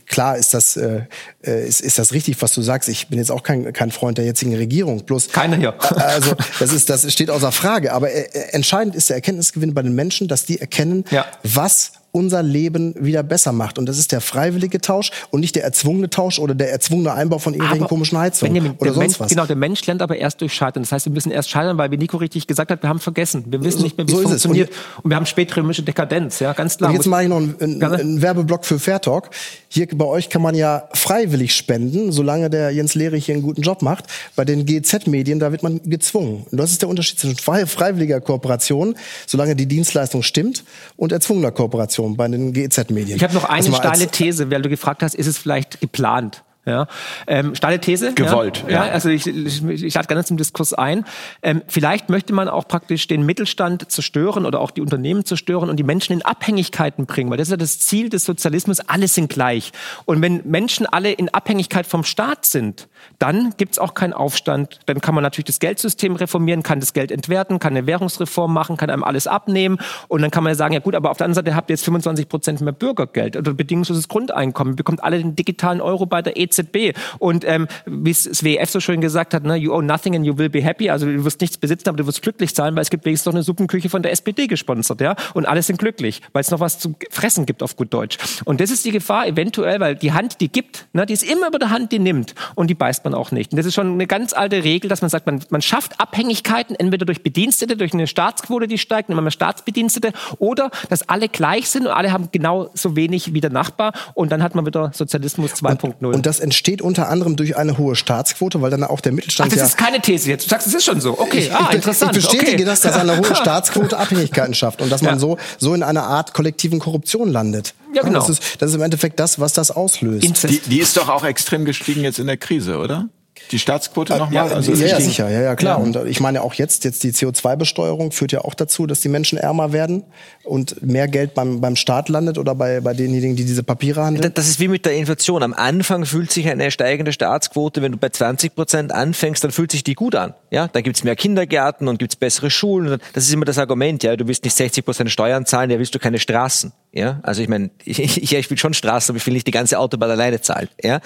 klar 0.06 0.36
ist 0.36 0.52
das, 0.54 0.76
äh, 0.76 1.02
äh 1.44 1.66
ist, 1.66 1.80
ist 1.80 1.98
das 1.98 2.12
richtig, 2.12 2.40
was 2.42 2.52
du 2.52 2.62
sagst. 2.62 2.88
Ich 2.88 3.08
bin 3.08 3.18
jetzt 3.18 3.30
auch 3.30 3.42
kein, 3.42 3.72
kein 3.72 3.90
Freund 3.90 4.18
der 4.18 4.24
jetzigen 4.24 4.54
Regierung. 4.54 5.04
Bloß, 5.04 5.28
Keiner 5.28 5.56
hier. 5.56 5.74
Also 5.80 6.34
das, 6.58 6.72
ist, 6.72 6.90
das 6.90 7.10
steht 7.12 7.30
außer 7.30 7.52
Frage. 7.52 7.92
Aber 7.92 8.10
äh, 8.10 8.28
entscheidend 8.50 8.94
ist 8.94 9.08
der 9.08 9.16
Erkenntnisgewinn 9.16 9.72
bei 9.72 9.82
den 9.82 9.94
Menschen, 9.94 10.28
dass 10.28 10.44
die 10.44 10.60
erkennen, 10.60 11.04
ja. 11.10 11.24
was 11.42 11.92
unser 12.16 12.42
Leben 12.42 12.94
wieder 12.98 13.22
besser 13.22 13.52
macht. 13.52 13.78
Und 13.78 13.84
das 13.86 13.98
ist 13.98 14.10
der 14.10 14.22
freiwillige 14.22 14.80
Tausch 14.80 15.10
und 15.30 15.40
nicht 15.40 15.54
der 15.54 15.64
erzwungene 15.64 16.08
Tausch 16.08 16.38
oder 16.38 16.54
der 16.54 16.72
erzwungene 16.72 17.12
Einbau 17.12 17.38
von 17.38 17.52
irgendwelchen 17.52 17.82
aber 17.82 17.88
komischen 17.90 18.16
Heizungen 18.16 18.54
Benjamin, 18.54 18.78
oder 18.78 18.94
sonst 18.94 19.06
Mensch, 19.06 19.20
was. 19.20 19.28
Genau, 19.28 19.44
der 19.44 19.56
Mensch 19.56 19.86
lernt 19.86 20.00
aber 20.00 20.16
erst 20.16 20.40
durch 20.40 20.54
Scheitern. 20.54 20.82
Das 20.82 20.92
heißt, 20.92 21.04
wir 21.04 21.12
müssen 21.12 21.30
erst 21.30 21.50
scheitern, 21.50 21.76
weil 21.76 21.90
wie 21.90 21.98
Nico 21.98 22.16
richtig 22.16 22.46
gesagt 22.46 22.70
hat, 22.70 22.82
wir 22.82 22.88
haben 22.88 23.00
vergessen. 23.00 23.44
Wir 23.48 23.62
wissen 23.62 23.82
nicht 23.82 23.98
mehr, 23.98 24.08
wie 24.08 24.12
so 24.12 24.22
es 24.22 24.28
funktioniert. 24.28 24.70
Und, 24.70 25.04
und, 25.04 25.10
wir 25.10 25.16
haben 25.16 25.26
spätrömische 25.26 25.82
Dekadenz, 25.82 26.38
ja, 26.38 26.54
ganz 26.54 26.78
klar. 26.78 26.88
Und 26.88 26.96
jetzt 26.96 27.06
mache 27.06 27.24
ich 27.24 27.28
noch 27.28 27.36
einen, 27.36 27.82
einen, 27.82 28.22
Werbeblock 28.22 28.64
für 28.64 28.78
Fairtalk. 28.78 29.28
Hier 29.68 29.86
bei 29.92 30.06
euch 30.06 30.30
kann 30.30 30.40
man 30.40 30.54
ja 30.54 30.88
freiwillig 30.94 31.54
spenden, 31.54 32.12
solange 32.12 32.48
der 32.48 32.70
Jens 32.70 32.94
Lehrich 32.94 33.26
hier 33.26 33.34
einen 33.34 33.42
guten 33.42 33.60
Job 33.60 33.82
macht. 33.82 34.06
Bei 34.36 34.46
den 34.46 34.64
GZ-Medien, 34.64 35.38
da 35.38 35.52
wird 35.52 35.62
man 35.62 35.82
gezwungen. 35.82 36.46
Und 36.50 36.58
das 36.58 36.70
ist 36.70 36.80
der 36.80 36.88
Unterschied 36.88 37.18
zwischen 37.18 37.36
freiwilliger 37.36 38.22
Kooperation, 38.22 38.94
solange 39.26 39.54
die 39.54 39.66
Dienstleistung 39.66 40.22
stimmt, 40.22 40.64
und 40.96 41.12
erzwungener 41.12 41.50
Kooperation 41.50 42.05
bei 42.14 42.28
den 42.28 42.52
GZ-Medien. 42.52 43.16
Ich 43.16 43.22
habe 43.22 43.34
noch 43.34 43.44
eine 43.44 43.72
steile 43.72 44.06
These, 44.08 44.50
weil 44.50 44.62
du 44.62 44.68
gefragt 44.68 45.02
hast, 45.02 45.14
ist 45.14 45.26
es 45.26 45.38
vielleicht 45.38 45.80
geplant? 45.80 46.42
Ja, 46.66 46.88
ähm, 47.28 47.54
steile 47.54 47.80
These. 47.80 48.12
Gewollt. 48.14 48.64
Ja, 48.66 48.86
ja. 48.86 48.92
also 48.92 49.08
ich, 49.08 49.24
ich, 49.28 49.62
ich 49.64 49.94
lade 49.94 50.08
gerne 50.08 50.24
zum 50.24 50.36
Diskurs 50.36 50.74
ein. 50.74 51.04
Ähm, 51.40 51.62
vielleicht 51.68 52.10
möchte 52.10 52.32
man 52.32 52.48
auch 52.48 52.66
praktisch 52.66 53.06
den 53.06 53.24
Mittelstand 53.24 53.88
zerstören 53.92 54.44
oder 54.44 54.60
auch 54.60 54.72
die 54.72 54.80
Unternehmen 54.80 55.24
zerstören 55.24 55.70
und 55.70 55.76
die 55.76 55.84
Menschen 55.84 56.12
in 56.14 56.22
Abhängigkeiten 56.22 57.06
bringen, 57.06 57.30
weil 57.30 57.38
das 57.38 57.46
ist 57.48 57.52
ja 57.52 57.56
das 57.56 57.78
Ziel 57.78 58.08
des 58.08 58.24
Sozialismus, 58.24 58.80
alle 58.80 59.06
sind 59.06 59.30
gleich. 59.30 59.70
Und 60.06 60.20
wenn 60.22 60.42
Menschen 60.44 60.86
alle 60.86 61.12
in 61.12 61.28
Abhängigkeit 61.28 61.86
vom 61.86 62.02
Staat 62.02 62.44
sind, 62.44 62.88
dann 63.18 63.54
gibt's 63.56 63.78
auch 63.78 63.94
keinen 63.94 64.12
Aufstand. 64.12 64.80
Dann 64.86 65.00
kann 65.00 65.14
man 65.14 65.22
natürlich 65.22 65.46
das 65.46 65.60
Geldsystem 65.60 66.16
reformieren, 66.16 66.62
kann 66.62 66.80
das 66.80 66.92
Geld 66.92 67.10
entwerten, 67.10 67.58
kann 67.58 67.76
eine 67.76 67.86
Währungsreform 67.86 68.52
machen, 68.52 68.76
kann 68.76 68.90
einem 68.90 69.04
alles 69.04 69.26
abnehmen 69.26 69.78
und 70.08 70.22
dann 70.22 70.30
kann 70.30 70.42
man 70.42 70.50
ja 70.50 70.54
sagen, 70.56 70.74
ja 70.74 70.80
gut, 70.80 70.94
aber 70.94 71.10
auf 71.10 71.18
der 71.18 71.26
anderen 71.26 71.44
Seite 71.44 71.56
habt 71.56 71.70
ihr 71.70 71.74
jetzt 71.74 71.84
25 71.84 72.28
Prozent 72.28 72.60
mehr 72.60 72.72
Bürgergeld 72.72 73.36
oder 73.36 73.54
bedingungsloses 73.54 74.08
Grundeinkommen, 74.08 74.76
bekommt 74.76 75.04
alle 75.04 75.18
den 75.18 75.36
digitalen 75.36 75.80
Euro 75.80 76.06
bei 76.06 76.22
der 76.22 76.36
EZ 76.36 76.56
EZB. 76.56 76.96
Und 77.18 77.44
ähm, 77.46 77.68
wie 77.86 78.10
es 78.10 78.24
das 78.24 78.44
WEF 78.44 78.70
so 78.70 78.80
schön 78.80 79.00
gesagt 79.00 79.34
hat, 79.34 79.44
ne, 79.44 79.56
you 79.56 79.72
own 79.72 79.86
nothing 79.86 80.14
and 80.14 80.26
you 80.26 80.36
will 80.38 80.48
be 80.48 80.62
happy. 80.62 80.90
Also 80.90 81.06
du 81.06 81.24
wirst 81.24 81.40
nichts 81.40 81.58
besitzen, 81.58 81.88
aber 81.88 81.98
du 81.98 82.06
wirst 82.06 82.22
glücklich 82.22 82.54
sein, 82.54 82.74
weil 82.74 82.82
es 82.82 82.90
gibt 82.90 83.04
wenigstens 83.04 83.26
noch 83.26 83.34
eine 83.34 83.42
Suppenküche 83.42 83.88
von 83.88 84.02
der 84.02 84.12
SPD 84.12 84.46
gesponsert, 84.46 85.00
ja. 85.00 85.16
Und 85.34 85.46
alle 85.46 85.62
sind 85.62 85.78
glücklich, 85.78 86.22
weil 86.32 86.40
es 86.40 86.50
noch 86.50 86.60
was 86.60 86.78
zu 86.78 86.94
fressen 87.10 87.46
gibt 87.46 87.62
auf 87.62 87.76
gut 87.76 87.92
Deutsch. 87.92 88.18
Und 88.44 88.60
das 88.60 88.70
ist 88.70 88.84
die 88.84 88.92
Gefahr 88.92 89.26
eventuell, 89.26 89.80
weil 89.80 89.96
die 89.96 90.12
Hand, 90.12 90.40
die 90.40 90.48
gibt, 90.48 90.86
ne, 90.92 91.06
die 91.06 91.12
ist 91.12 91.22
immer 91.22 91.48
über 91.48 91.58
der 91.58 91.70
Hand, 91.70 91.92
die 91.92 91.98
nimmt 91.98 92.34
und 92.54 92.68
die 92.68 92.74
beißt 92.74 92.95
man 93.04 93.14
auch 93.14 93.30
nicht. 93.30 93.52
Und 93.52 93.56
das 93.56 93.66
ist 93.66 93.74
schon 93.74 93.92
eine 93.92 94.06
ganz 94.06 94.32
alte 94.32 94.64
Regel, 94.64 94.88
dass 94.88 95.00
man 95.00 95.10
sagt, 95.10 95.26
man, 95.26 95.40
man 95.50 95.62
schafft 95.62 96.00
Abhängigkeiten 96.00 96.76
entweder 96.76 97.06
durch 97.06 97.22
Bedienstete, 97.22 97.76
durch 97.76 97.92
eine 97.92 98.06
Staatsquote, 98.06 98.66
die 98.66 98.78
steigt, 98.78 99.10
immer 99.10 99.22
mehr 99.22 99.30
Staatsbedienstete, 99.30 100.12
oder 100.38 100.70
dass 100.88 101.08
alle 101.08 101.28
gleich 101.28 101.68
sind 101.68 101.86
und 101.86 101.92
alle 101.92 102.12
haben 102.12 102.28
genau 102.32 102.70
so 102.74 102.96
wenig 102.96 103.34
wie 103.34 103.40
der 103.40 103.50
Nachbar 103.50 103.92
und 104.14 104.32
dann 104.32 104.42
hat 104.42 104.54
man 104.54 104.66
wieder 104.66 104.90
Sozialismus 104.94 105.52
2.0. 105.52 106.04
Und, 106.06 106.14
und 106.14 106.26
das 106.26 106.40
entsteht 106.40 106.82
unter 106.82 107.08
anderem 107.08 107.36
durch 107.36 107.56
eine 107.56 107.78
hohe 107.78 107.96
Staatsquote, 107.96 108.60
weil 108.62 108.70
dann 108.70 108.84
auch 108.84 109.00
der 109.00 109.12
Mittelstand. 109.12 109.48
Ach, 109.48 109.54
das 109.54 109.60
ja 109.60 109.66
ist 109.66 109.78
keine 109.78 110.00
These 110.00 110.28
jetzt. 110.30 110.46
Du 110.46 110.50
sagst, 110.50 110.66
es 110.66 110.74
ist 110.74 110.84
schon 110.84 111.00
so. 111.00 111.18
Okay, 111.18 111.38
ich, 111.38 111.54
ah, 111.54 111.66
ich, 111.70 111.76
interessant. 111.76 112.16
Ich 112.16 112.22
bestätige 112.22 112.52
okay. 112.52 112.64
das, 112.64 112.80
dass 112.80 112.96
eine 112.96 113.16
hohe 113.16 113.34
Staatsquote 113.34 113.96
Abhängigkeiten 113.96 114.54
schafft 114.54 114.82
und 114.82 114.90
dass 114.90 115.02
man 115.02 115.14
ja. 115.14 115.18
so, 115.18 115.38
so 115.58 115.74
in 115.74 115.82
einer 115.82 116.04
Art 116.04 116.34
kollektiven 116.34 116.78
Korruption 116.78 117.30
landet. 117.30 117.74
Ja, 117.96 118.02
genau. 118.02 118.18
Das 118.18 118.28
ist, 118.28 118.60
das 118.60 118.70
ist 118.70 118.76
im 118.76 118.82
Endeffekt 118.82 119.18
das, 119.18 119.40
was 119.40 119.54
das 119.54 119.70
auslöst. 119.70 120.44
Die, 120.44 120.58
die 120.58 120.80
ist 120.80 120.98
doch 120.98 121.08
auch 121.08 121.24
extrem 121.24 121.64
gestiegen 121.64 122.02
jetzt 122.02 122.18
in 122.18 122.26
der 122.26 122.36
Krise, 122.36 122.76
oder? 122.76 123.08
Die 123.50 123.58
Staatsquote 123.58 124.14
äh, 124.14 124.18
nochmal? 124.18 124.48
Ja, 124.48 124.54
also 124.54 124.72
ja, 124.72 124.86
ja, 124.86 125.00
sicher, 125.00 125.28
ja, 125.28 125.40
ja, 125.40 125.56
klar. 125.56 125.78
Ja. 125.78 125.84
Und 125.84 125.96
äh, 125.96 126.08
ich 126.08 126.20
meine 126.20 126.42
auch 126.42 126.54
jetzt, 126.54 126.84
jetzt 126.84 127.02
die 127.04 127.12
CO2-Besteuerung 127.12 128.12
führt 128.12 128.32
ja 128.32 128.40
auch 128.42 128.54
dazu, 128.54 128.86
dass 128.86 129.00
die 129.00 129.08
Menschen 129.08 129.38
ärmer 129.38 129.72
werden 129.72 130.04
und 130.44 130.82
mehr 130.82 131.08
Geld 131.08 131.34
beim, 131.34 131.60
beim 131.60 131.76
Staat 131.76 132.08
landet 132.08 132.38
oder 132.38 132.54
bei, 132.54 132.80
bei 132.80 132.94
denjenigen, 132.94 133.36
die 133.36 133.44
diese 133.44 133.62
Papiere 133.62 134.04
handeln. 134.04 134.32
Das 134.34 134.48
ist 134.48 134.60
wie 134.60 134.68
mit 134.68 134.84
der 134.84 134.94
Inflation. 134.94 135.42
Am 135.42 135.54
Anfang 135.54 136.04
fühlt 136.06 136.30
sich 136.32 136.48
eine 136.48 136.70
steigende 136.70 137.12
Staatsquote, 137.12 137.82
wenn 137.82 137.92
du 137.92 137.98
bei 137.98 138.08
20 138.08 138.54
Prozent 138.54 138.92
anfängst, 138.92 139.44
dann 139.44 139.50
fühlt 139.50 139.70
sich 139.70 139.84
die 139.84 139.94
gut 139.94 140.14
an. 140.14 140.34
Ja, 140.50 140.68
dann 140.68 140.82
gibt's 140.82 141.04
mehr 141.04 141.16
Kindergärten 141.16 141.88
und 141.88 141.98
gibt's 141.98 142.16
bessere 142.16 142.50
Schulen. 142.50 143.00
Das 143.12 143.24
ist 143.24 143.32
immer 143.32 143.44
das 143.44 143.58
Argument, 143.58 144.02
ja, 144.02 144.16
du 144.16 144.26
willst 144.28 144.44
nicht 144.44 144.54
60 144.54 144.84
Prozent 144.84 145.10
Steuern 145.10 145.46
zahlen, 145.46 145.70
ja 145.70 145.78
willst 145.78 145.94
du 145.94 145.98
keine 145.98 146.18
Straßen. 146.18 146.72
Ja, 146.92 147.20
also 147.22 147.42
ich 147.42 147.48
meine, 147.48 147.70
ich, 147.84 147.98
ich, 148.00 148.32
ich 148.34 148.50
will 148.50 148.58
schon 148.58 148.74
Straßen, 148.74 149.12
aber 149.12 149.18
ich 149.18 149.26
will 149.26 149.34
nicht 149.34 149.46
die 149.46 149.52
ganze 149.52 149.78
Autobahn 149.78 150.10
alleine 150.10 150.40
zahlen. 150.40 150.68
Ja, 150.82 151.00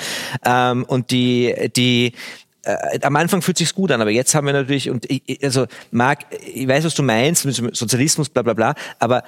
ähm, 0.45 0.85
und 0.85 1.11
die, 1.11 1.71
die, 1.77 2.13
äh, 2.63 3.01
am 3.03 3.17
Anfang 3.17 3.43
fühlt 3.43 3.59
sich's 3.59 3.75
gut 3.75 3.91
an, 3.91 4.01
aber 4.01 4.11
jetzt 4.11 4.35
haben 4.35 4.47
wir 4.47 4.53
natürlich, 4.53 4.91
und 4.91 5.11
ich, 5.11 5.43
also 5.43 5.67
Marc, 5.91 6.27
ich 6.55 6.69
weiß, 6.69 6.85
was 6.85 6.95
du 6.95 7.03
meinst, 7.03 7.43
Sozialismus, 7.43 8.29
bla 8.29 8.43
bla 8.43 8.55
bla, 8.55 8.75
aber 8.99 9.25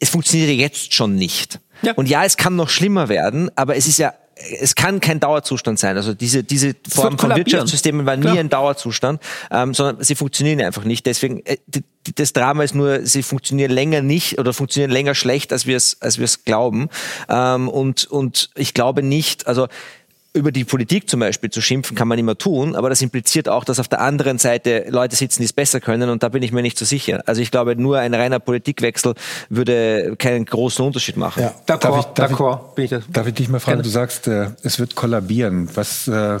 es 0.00 0.08
funktioniert 0.08 0.50
jetzt 0.50 0.94
schon 0.94 1.14
nicht. 1.14 1.60
Ja. 1.82 1.92
Und 1.94 2.08
ja, 2.08 2.24
es 2.24 2.36
kann 2.36 2.56
noch 2.56 2.68
schlimmer 2.68 3.08
werden, 3.08 3.50
aber 3.54 3.76
es 3.76 3.86
ist 3.86 3.98
ja 3.98 4.14
es 4.60 4.74
kann 4.74 5.00
kein 5.00 5.18
Dauerzustand 5.18 5.78
sein. 5.78 5.96
Also 5.96 6.12
diese, 6.12 6.44
diese 6.44 6.74
Form 6.88 7.18
von 7.18 7.34
Wirtschaftssystemen 7.34 8.04
war 8.04 8.16
nie 8.16 8.22
Klar. 8.22 8.38
ein 8.38 8.50
Dauerzustand, 8.50 9.22
ähm, 9.50 9.72
sondern 9.72 10.04
sie 10.04 10.14
funktionieren 10.14 10.60
einfach 10.60 10.84
nicht. 10.84 11.06
Deswegen, 11.06 11.44
äh, 11.46 11.56
das 12.16 12.34
Drama 12.34 12.62
ist 12.62 12.74
nur, 12.74 13.06
sie 13.06 13.22
funktionieren 13.22 13.70
länger 13.70 14.02
nicht 14.02 14.38
oder 14.38 14.52
funktionieren 14.52 14.90
länger 14.90 15.14
schlecht, 15.14 15.52
als 15.52 15.66
wir 15.66 15.76
es, 15.76 16.02
als 16.02 16.18
wir 16.18 16.26
es 16.26 16.44
glauben. 16.44 16.90
Ähm, 17.30 17.68
und, 17.68 18.04
und 18.04 18.50
ich 18.56 18.74
glaube 18.74 19.02
nicht, 19.02 19.46
also 19.46 19.68
über 20.36 20.52
die 20.52 20.64
Politik 20.64 21.08
zum 21.08 21.20
Beispiel 21.20 21.50
zu 21.50 21.60
schimpfen, 21.60 21.96
kann 21.96 22.08
man 22.08 22.18
immer 22.18 22.36
tun, 22.36 22.76
aber 22.76 22.88
das 22.88 23.02
impliziert 23.02 23.48
auch, 23.48 23.64
dass 23.64 23.80
auf 23.80 23.88
der 23.88 24.00
anderen 24.00 24.38
Seite 24.38 24.86
Leute 24.88 25.16
sitzen, 25.16 25.40
die 25.40 25.46
es 25.46 25.52
besser 25.52 25.80
können 25.80 26.10
und 26.10 26.22
da 26.22 26.28
bin 26.28 26.42
ich 26.42 26.52
mir 26.52 26.62
nicht 26.62 26.78
so 26.78 26.84
sicher. 26.84 27.22
Also 27.26 27.40
ich 27.40 27.50
glaube, 27.50 27.74
nur 27.76 27.98
ein 27.98 28.14
reiner 28.14 28.38
Politikwechsel 28.38 29.14
würde 29.48 30.14
keinen 30.18 30.44
großen 30.44 30.84
Unterschied 30.84 31.16
machen. 31.16 31.42
Ja. 31.42 31.54
Darf, 31.66 31.98
ich, 31.98 32.04
darf, 32.14 32.30
ich, 32.76 32.94
darf 33.10 33.26
ich 33.26 33.34
dich 33.34 33.48
mal 33.48 33.58
fragen, 33.58 33.78
Gerne. 33.78 33.82
du 33.82 33.88
sagst, 33.88 34.28
äh, 34.28 34.50
es 34.62 34.78
wird 34.78 34.94
kollabieren. 34.94 35.68
Was 35.74 36.06
äh, 36.08 36.38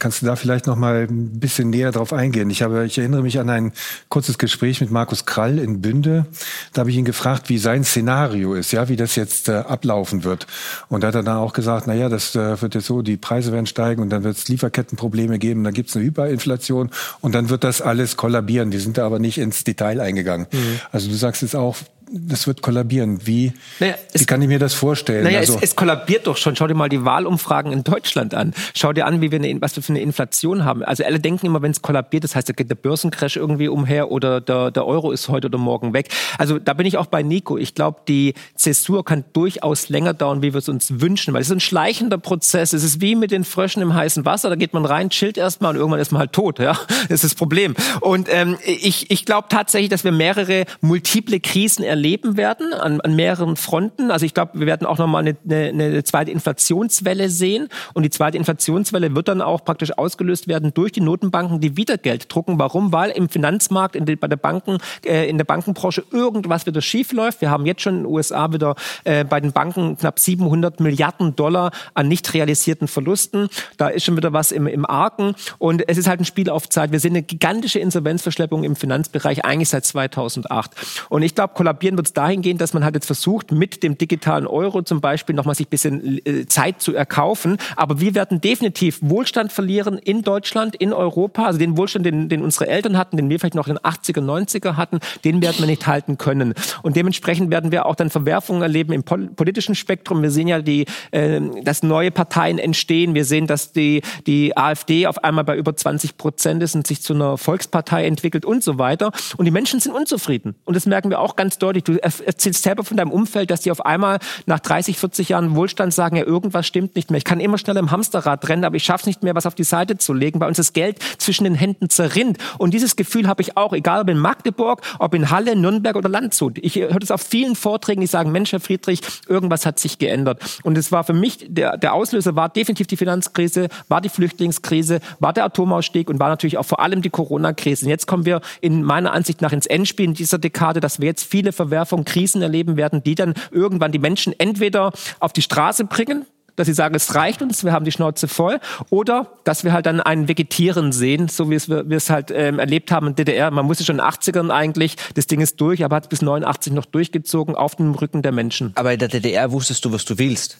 Kannst 0.00 0.22
du 0.22 0.26
da 0.26 0.34
vielleicht 0.34 0.66
noch 0.66 0.74
mal 0.74 1.06
ein 1.08 1.38
bisschen 1.38 1.70
näher 1.70 1.92
drauf 1.92 2.12
eingehen? 2.12 2.50
Ich 2.50 2.62
habe, 2.62 2.84
ich 2.84 2.98
erinnere 2.98 3.22
mich 3.22 3.38
an 3.38 3.48
ein 3.48 3.72
kurzes 4.08 4.36
Gespräch 4.36 4.80
mit 4.80 4.90
Markus 4.90 5.24
Krall 5.24 5.60
in 5.60 5.80
Bünde. 5.80 6.26
Da 6.72 6.80
habe 6.80 6.90
ich 6.90 6.96
ihn 6.96 7.04
gefragt, 7.04 7.48
wie 7.48 7.58
sein 7.58 7.84
Szenario 7.84 8.54
ist, 8.54 8.72
ja, 8.72 8.88
wie 8.88 8.96
das 8.96 9.14
jetzt 9.14 9.48
äh, 9.48 9.52
ablaufen 9.52 10.24
wird. 10.24 10.48
Und 10.88 11.02
da 11.02 11.08
hat 11.08 11.14
er 11.14 11.22
dann 11.22 11.36
auch 11.36 11.52
gesagt, 11.52 11.86
na 11.86 11.94
ja, 11.94 12.08
das 12.08 12.34
äh, 12.34 12.60
wird 12.60 12.74
jetzt 12.74 12.86
so, 12.86 13.02
die 13.02 13.16
Preise 13.16 13.52
werden 13.52 13.66
steigen 13.66 14.02
und 14.02 14.10
dann 14.10 14.24
wird 14.24 14.36
es 14.36 14.48
Lieferkettenprobleme 14.48 15.38
geben, 15.38 15.62
dann 15.62 15.74
gibt 15.74 15.90
es 15.90 15.96
eine 15.96 16.06
Hyperinflation 16.06 16.90
und 17.20 17.36
dann 17.36 17.48
wird 17.48 17.62
das 17.62 17.80
alles 17.80 18.16
kollabieren. 18.16 18.72
Die 18.72 18.78
sind 18.78 18.98
da 18.98 19.06
aber 19.06 19.20
nicht 19.20 19.38
ins 19.38 19.62
Detail 19.62 20.00
eingegangen. 20.00 20.48
Mhm. 20.50 20.80
Also 20.90 21.08
du 21.08 21.14
sagst 21.14 21.42
jetzt 21.42 21.54
auch, 21.54 21.76
das 22.10 22.46
wird 22.46 22.62
kollabieren. 22.62 23.20
Wie, 23.26 23.52
naja, 23.80 23.94
es, 24.12 24.22
wie 24.22 24.26
kann 24.26 24.40
ich 24.42 24.48
mir 24.48 24.58
das 24.58 24.74
vorstellen? 24.74 25.24
Naja, 25.24 25.40
also, 25.40 25.56
es, 25.56 25.62
es, 25.62 25.76
kollabiert 25.76 26.26
doch 26.26 26.36
schon. 26.36 26.56
Schau 26.56 26.66
dir 26.66 26.74
mal 26.74 26.88
die 26.88 27.04
Wahlumfragen 27.04 27.72
in 27.72 27.84
Deutschland 27.84 28.34
an. 28.34 28.54
Schau 28.74 28.92
dir 28.92 29.06
an, 29.06 29.20
wie 29.20 29.30
wir 29.30 29.38
eine, 29.38 29.60
was 29.60 29.76
wir 29.76 29.82
für 29.82 29.92
eine 29.92 30.00
Inflation 30.00 30.64
haben. 30.64 30.82
Also 30.82 31.04
alle 31.04 31.20
denken 31.20 31.46
immer, 31.46 31.62
wenn 31.62 31.70
es 31.70 31.82
kollabiert, 31.82 32.24
das 32.24 32.34
heißt, 32.34 32.48
da 32.48 32.52
geht 32.52 32.70
der 32.70 32.76
Börsencrash 32.76 33.36
irgendwie 33.36 33.68
umher 33.68 34.10
oder 34.10 34.40
der, 34.40 34.70
der 34.70 34.86
Euro 34.86 35.12
ist 35.12 35.28
heute 35.28 35.48
oder 35.48 35.58
morgen 35.58 35.92
weg. 35.92 36.08
Also 36.38 36.58
da 36.58 36.72
bin 36.74 36.86
ich 36.86 36.96
auch 36.96 37.06
bei 37.06 37.22
Nico. 37.22 37.58
Ich 37.58 37.74
glaube, 37.74 38.00
die 38.08 38.34
Zäsur 38.54 39.04
kann 39.04 39.24
durchaus 39.32 39.88
länger 39.88 40.14
dauern, 40.14 40.42
wie 40.42 40.54
wir 40.54 40.58
es 40.58 40.68
uns 40.68 41.00
wünschen, 41.00 41.34
weil 41.34 41.42
es 41.42 41.48
ist 41.48 41.56
ein 41.56 41.60
schleichender 41.60 42.18
Prozess. 42.18 42.72
Es 42.72 42.84
ist 42.84 43.00
wie 43.00 43.14
mit 43.14 43.30
den 43.30 43.44
Fröschen 43.44 43.82
im 43.82 43.94
heißen 43.94 44.24
Wasser. 44.24 44.48
Da 44.48 44.56
geht 44.56 44.72
man 44.72 44.84
rein, 44.84 45.10
chillt 45.10 45.36
erstmal 45.36 45.72
und 45.72 45.76
irgendwann 45.76 46.00
ist 46.00 46.12
man 46.12 46.20
halt 46.20 46.32
tot. 46.32 46.58
Ja, 46.58 46.78
das 47.08 47.22
ist 47.22 47.24
das 47.24 47.34
Problem. 47.34 47.74
Und 48.00 48.28
ähm, 48.30 48.56
ich, 48.64 49.10
ich 49.10 49.24
glaube 49.24 49.48
tatsächlich, 49.50 49.90
dass 49.90 50.04
wir 50.04 50.12
mehrere 50.12 50.64
multiple 50.80 51.40
Krisen 51.40 51.84
erleben 51.84 51.97
erleben 51.98 52.36
werden 52.36 52.72
an, 52.72 53.00
an 53.00 53.16
mehreren 53.16 53.56
Fronten. 53.56 54.12
Also 54.12 54.24
ich 54.24 54.32
glaube, 54.32 54.60
wir 54.60 54.66
werden 54.66 54.86
auch 54.86 54.98
nochmal 54.98 55.26
eine, 55.26 55.36
eine, 55.44 55.84
eine 55.84 56.04
zweite 56.04 56.30
Inflationswelle 56.30 57.28
sehen. 57.28 57.68
Und 57.92 58.04
die 58.04 58.10
zweite 58.10 58.38
Inflationswelle 58.38 59.16
wird 59.16 59.26
dann 59.26 59.42
auch 59.42 59.64
praktisch 59.64 59.98
ausgelöst 59.98 60.46
werden 60.46 60.72
durch 60.72 60.92
die 60.92 61.00
Notenbanken, 61.00 61.60
die 61.60 61.76
wieder 61.76 61.98
Geld 61.98 62.32
drucken. 62.32 62.56
Warum? 62.58 62.92
Weil 62.92 63.10
im 63.10 63.28
Finanzmarkt, 63.28 63.96
in 63.96 64.06
de, 64.06 64.14
bei 64.14 64.28
der 64.28 64.36
Banken, 64.36 64.78
äh, 65.04 65.28
in 65.28 65.38
der 65.38 65.44
Bankenbranche 65.44 66.04
irgendwas 66.12 66.66
wieder 66.66 66.80
schief 66.80 67.12
läuft. 67.12 67.40
Wir 67.40 67.50
haben 67.50 67.66
jetzt 67.66 67.82
schon 67.82 67.96
in 67.96 68.02
den 68.04 68.12
USA 68.12 68.52
wieder 68.52 68.76
äh, 69.02 69.24
bei 69.24 69.40
den 69.40 69.50
Banken 69.50 69.96
knapp 69.96 70.20
700 70.20 70.78
Milliarden 70.78 71.34
Dollar 71.34 71.72
an 71.94 72.06
nicht 72.06 72.32
realisierten 72.32 72.86
Verlusten. 72.86 73.48
Da 73.76 73.88
ist 73.88 74.04
schon 74.04 74.16
wieder 74.16 74.32
was 74.32 74.52
im, 74.52 74.68
im 74.68 74.86
Argen. 74.86 75.34
Und 75.58 75.88
es 75.88 75.98
ist 75.98 76.06
halt 76.06 76.20
ein 76.20 76.24
Spiel 76.24 76.48
auf 76.48 76.68
Zeit. 76.68 76.92
Wir 76.92 77.00
sehen 77.00 77.12
eine 77.12 77.22
gigantische 77.22 77.80
Insolvenzverschleppung 77.80 78.62
im 78.62 78.76
Finanzbereich 78.76 79.44
eigentlich 79.44 79.70
seit 79.70 79.84
2008. 79.84 80.70
Und 81.08 81.22
ich 81.22 81.34
glaube, 81.34 81.54
kollabiert 81.54 81.87
passieren 81.88 81.96
wird 81.96 82.06
es 82.08 82.12
dahingehend, 82.12 82.60
dass 82.60 82.74
man 82.74 82.84
halt 82.84 82.94
jetzt 82.94 83.06
versucht, 83.06 83.52
mit 83.52 83.82
dem 83.82 83.96
digitalen 83.96 84.46
Euro 84.46 84.82
zum 84.82 85.00
Beispiel 85.00 85.34
nochmal 85.34 85.54
sich 85.54 85.66
ein 85.66 85.70
bisschen 85.70 86.20
äh, 86.26 86.46
Zeit 86.46 86.82
zu 86.82 86.94
erkaufen. 86.94 87.56
Aber 87.76 88.00
wir 88.00 88.14
werden 88.14 88.40
definitiv 88.40 88.98
Wohlstand 89.00 89.52
verlieren 89.52 89.98
in 89.98 90.22
Deutschland, 90.22 90.76
in 90.76 90.92
Europa. 90.92 91.46
Also 91.46 91.58
den 91.58 91.76
Wohlstand, 91.76 92.04
den, 92.04 92.28
den 92.28 92.42
unsere 92.42 92.68
Eltern 92.68 92.98
hatten, 92.98 93.16
den 93.16 93.30
wir 93.30 93.38
vielleicht 93.38 93.54
noch 93.54 93.68
in 93.68 93.76
den 93.76 93.84
80er, 93.84 94.20
90er 94.20 94.76
hatten, 94.76 94.98
den 95.24 95.40
werden 95.40 95.56
wir 95.60 95.66
nicht 95.66 95.86
halten 95.86 96.18
können. 96.18 96.54
Und 96.82 96.96
dementsprechend 96.96 97.50
werden 97.50 97.72
wir 97.72 97.86
auch 97.86 97.94
dann 97.94 98.10
Verwerfungen 98.10 98.62
erleben 98.62 98.92
im 98.92 99.02
politischen 99.02 99.74
Spektrum. 99.74 100.22
Wir 100.22 100.30
sehen 100.30 100.48
ja, 100.48 100.60
die, 100.60 100.84
äh, 101.10 101.40
dass 101.62 101.82
neue 101.82 102.10
Parteien 102.10 102.58
entstehen. 102.58 103.14
Wir 103.14 103.24
sehen, 103.24 103.46
dass 103.46 103.72
die, 103.72 104.02
die 104.26 104.56
AfD 104.56 105.06
auf 105.06 105.24
einmal 105.24 105.44
bei 105.44 105.56
über 105.56 105.74
20 105.74 106.16
Prozent 106.16 106.62
ist 106.62 106.74
und 106.74 106.86
sich 106.86 107.00
zu 107.00 107.14
einer 107.14 107.38
Volkspartei 107.38 108.06
entwickelt 108.06 108.44
und 108.44 108.62
so 108.62 108.78
weiter. 108.78 109.10
Und 109.36 109.46
die 109.46 109.50
Menschen 109.50 109.80
sind 109.80 109.94
unzufrieden. 109.94 110.54
Und 110.64 110.76
das 110.76 110.86
merken 110.86 111.10
wir 111.10 111.20
auch 111.20 111.36
ganz 111.36 111.58
deutlich. 111.58 111.77
Du 111.84 111.96
erzählst 111.96 112.62
selber 112.62 112.84
von 112.84 112.96
deinem 112.96 113.10
Umfeld, 113.10 113.50
dass 113.50 113.60
die 113.60 113.70
auf 113.70 113.84
einmal 113.84 114.18
nach 114.46 114.60
30, 114.60 114.98
40 114.98 115.30
Jahren 115.30 115.54
Wohlstand 115.54 115.94
sagen, 115.94 116.16
ja, 116.16 116.24
irgendwas 116.24 116.66
stimmt 116.66 116.96
nicht 116.96 117.10
mehr. 117.10 117.18
Ich 117.18 117.24
kann 117.24 117.40
immer 117.40 117.58
schneller 117.58 117.80
im 117.80 117.90
Hamsterrad 117.90 118.48
rennen, 118.48 118.64
aber 118.64 118.76
ich 118.76 118.84
schaffe 118.84 119.02
es 119.02 119.06
nicht 119.06 119.22
mehr, 119.22 119.34
was 119.34 119.46
auf 119.46 119.54
die 119.54 119.64
Seite 119.64 119.98
zu 119.98 120.12
legen. 120.12 120.38
Bei 120.38 120.46
uns 120.46 120.56
das 120.56 120.72
Geld 120.72 120.98
zwischen 121.18 121.44
den 121.44 121.54
Händen 121.54 121.90
zerrinnt. 121.90 122.38
Und 122.58 122.74
dieses 122.74 122.96
Gefühl 122.96 123.28
habe 123.28 123.42
ich 123.42 123.56
auch, 123.56 123.72
egal 123.72 124.02
ob 124.02 124.08
in 124.08 124.18
Magdeburg, 124.18 124.82
ob 124.98 125.14
in 125.14 125.30
Halle, 125.30 125.56
Nürnberg 125.56 125.96
oder 125.96 126.08
Landshut. 126.08 126.58
Ich 126.58 126.76
höre 126.76 126.98
das 126.98 127.10
auf 127.10 127.22
vielen 127.22 127.54
Vorträgen, 127.54 128.00
die 128.00 128.06
sagen, 128.06 128.32
Mensch, 128.32 128.52
Herr 128.52 128.60
Friedrich, 128.60 129.00
irgendwas 129.28 129.66
hat 129.66 129.78
sich 129.78 129.98
geändert. 129.98 130.60
Und 130.62 130.76
es 130.76 130.92
war 130.92 131.04
für 131.04 131.12
mich, 131.12 131.46
der, 131.48 131.76
der 131.76 131.94
Auslöser 131.94 132.36
war 132.36 132.48
definitiv 132.48 132.86
die 132.86 132.96
Finanzkrise, 132.96 133.68
war 133.88 134.00
die 134.00 134.08
Flüchtlingskrise, 134.08 135.00
war 135.20 135.32
der 135.32 135.44
Atomausstieg 135.44 136.10
und 136.10 136.18
war 136.18 136.28
natürlich 136.28 136.58
auch 136.58 136.66
vor 136.66 136.80
allem 136.80 137.02
die 137.02 137.10
Corona-Krise. 137.10 137.86
Und 137.86 137.90
jetzt 137.90 138.06
kommen 138.06 138.24
wir 138.26 138.40
in 138.60 138.82
meiner 138.82 139.12
Ansicht 139.12 139.40
nach 139.40 139.52
ins 139.52 139.66
Endspiel 139.66 140.06
in 140.06 140.14
dieser 140.14 140.38
Dekade, 140.38 140.80
dass 140.80 141.00
wir 141.00 141.06
jetzt 141.06 141.24
viele 141.24 141.52
Verwerfungen, 141.68 142.04
Krisen 142.04 142.42
erleben 142.42 142.76
werden, 142.76 143.02
die 143.02 143.14
dann 143.14 143.34
irgendwann 143.50 143.92
die 143.92 143.98
Menschen 143.98 144.34
entweder 144.38 144.92
auf 145.20 145.32
die 145.32 145.42
Straße 145.42 145.84
bringen, 145.84 146.24
dass 146.56 146.66
sie 146.66 146.74
sagen, 146.74 146.94
es 146.94 147.14
reicht 147.14 147.40
uns, 147.40 147.64
wir 147.64 147.72
haben 147.72 147.84
die 147.84 147.92
Schnauze 147.92 148.26
voll, 148.26 148.58
oder 148.90 149.28
dass 149.44 149.62
wir 149.62 149.72
halt 149.72 149.86
dann 149.86 150.00
ein 150.00 150.26
Vegetieren 150.28 150.92
sehen, 150.92 151.28
so 151.28 151.50
wie 151.50 151.54
es 151.54 151.68
wir, 151.68 151.88
wir 151.88 151.96
es 151.96 152.10
halt 152.10 152.32
ähm, 152.32 152.58
erlebt 152.58 152.90
haben 152.90 153.06
in 153.08 153.14
DDR. 153.14 153.50
Man 153.50 153.64
musste 153.64 153.84
schon 153.84 153.98
in 153.98 154.04
den 154.04 154.10
80ern 154.10 154.50
eigentlich, 154.50 154.96
das 155.14 155.26
Ding 155.26 155.40
ist 155.40 155.60
durch, 155.60 155.84
aber 155.84 155.96
hat 155.96 156.08
bis 156.08 156.20
89 156.20 156.72
noch 156.72 156.84
durchgezogen 156.84 157.54
auf 157.54 157.76
dem 157.76 157.94
Rücken 157.94 158.22
der 158.22 158.32
Menschen. 158.32 158.72
Aber 158.74 158.92
in 158.92 158.98
der 158.98 159.08
DDR 159.08 159.52
wusstest 159.52 159.84
du, 159.84 159.92
was 159.92 160.04
du 160.04 160.18
willst. 160.18 160.58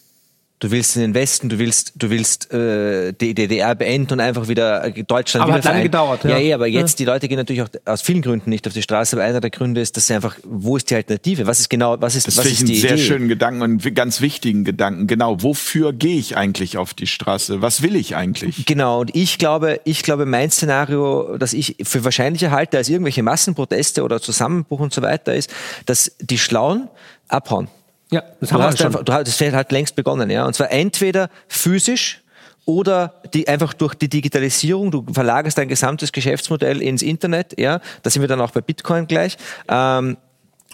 Du 0.59 0.71
willst 0.71 0.97
in 0.97 1.01
den 1.01 1.13
Westen, 1.13 1.47
du 1.47 1.57
willst, 1.57 1.93
du 1.95 2.09
willst 2.09 2.51
äh, 2.51 3.13
die 3.13 3.33
DDR 3.33 3.75
beenden 3.75 4.13
und 4.13 4.19
einfach 4.19 4.49
wieder 4.49 4.83
äh, 4.83 5.03
Deutschland 5.03 5.43
aber 5.43 5.53
wieder 5.53 5.63
hat 5.63 5.73
lange 5.73 5.83
gedauert. 5.83 6.25
Ja, 6.25 6.31
ja 6.31 6.37
eh, 6.37 6.53
aber 6.53 6.67
jetzt 6.67 6.99
ja. 6.99 7.05
die 7.05 7.09
Leute 7.09 7.29
gehen 7.29 7.37
natürlich 7.37 7.61
auch 7.61 7.69
aus 7.85 8.01
vielen 8.01 8.21
Gründen 8.21 8.49
nicht 8.49 8.67
auf 8.67 8.73
die 8.73 8.81
Straße. 8.81 9.15
Aber 9.15 9.23
einer 9.23 9.39
der 9.39 9.51
Gründe 9.51 9.79
ist, 9.79 9.95
dass 9.95 10.07
sie 10.07 10.15
einfach, 10.15 10.35
wo 10.43 10.75
ist 10.75 10.89
die 10.89 10.95
Alternative? 10.95 11.47
Was 11.47 11.61
ist 11.61 11.69
genau, 11.69 12.01
was 12.01 12.15
ist, 12.15 12.27
das 12.27 12.35
was 12.35 12.45
ist 12.45 12.67
die 12.67 12.73
ich 12.73 12.79
einen 12.81 12.81
sehr 12.81 12.93
Idee? 12.95 13.03
schönen 13.03 13.29
Gedanken 13.29 13.61
und 13.61 13.95
ganz 13.95 14.19
wichtigen 14.19 14.65
Gedanken. 14.65 15.07
Genau, 15.07 15.41
wofür 15.41 15.93
gehe 15.93 16.17
ich 16.17 16.35
eigentlich 16.35 16.77
auf 16.77 16.93
die 16.93 17.07
Straße? 17.07 17.61
Was 17.61 17.81
will 17.81 17.95
ich 17.95 18.17
eigentlich? 18.17 18.65
Genau. 18.65 18.99
Und 18.99 19.15
ich 19.15 19.37
glaube, 19.37 19.79
ich 19.85 20.03
glaube, 20.03 20.25
mein 20.25 20.51
Szenario, 20.51 21.37
das 21.37 21.53
ich 21.53 21.77
für 21.83 22.03
wahrscheinlicher 22.03 22.51
halte 22.51 22.77
als 22.77 22.89
irgendwelche 22.89 23.23
Massenproteste 23.23 24.03
oder 24.03 24.21
Zusammenbruch 24.21 24.81
und 24.81 24.93
so 24.93 25.01
weiter, 25.01 25.33
ist, 25.33 25.53
dass 25.85 26.17
die 26.19 26.37
Schlauen 26.37 26.89
abhauen. 27.29 27.69
Ja, 28.11 28.23
das 28.39 28.51
haben 28.51 28.61
wir 28.61 28.75
schon. 28.75 28.87
Einfach, 28.87 29.03
du 29.03 29.13
hast, 29.13 29.27
das 29.27 29.53
hat 29.53 29.71
längst 29.71 29.95
begonnen, 29.95 30.29
ja. 30.29 30.45
Und 30.45 30.53
zwar 30.53 30.71
entweder 30.71 31.29
physisch 31.47 32.21
oder 32.65 33.21
die 33.33 33.47
einfach 33.47 33.73
durch 33.73 33.95
die 33.95 34.09
Digitalisierung, 34.09 34.91
du 34.91 35.05
verlagerst 35.11 35.57
dein 35.57 35.67
gesamtes 35.67 36.11
Geschäftsmodell 36.11 36.81
ins 36.81 37.01
Internet, 37.01 37.59
ja. 37.59 37.79
Da 38.03 38.09
sind 38.09 38.21
wir 38.21 38.27
dann 38.27 38.41
auch 38.41 38.51
bei 38.51 38.61
Bitcoin 38.61 39.07
gleich. 39.07 39.37
Ähm, 39.67 40.17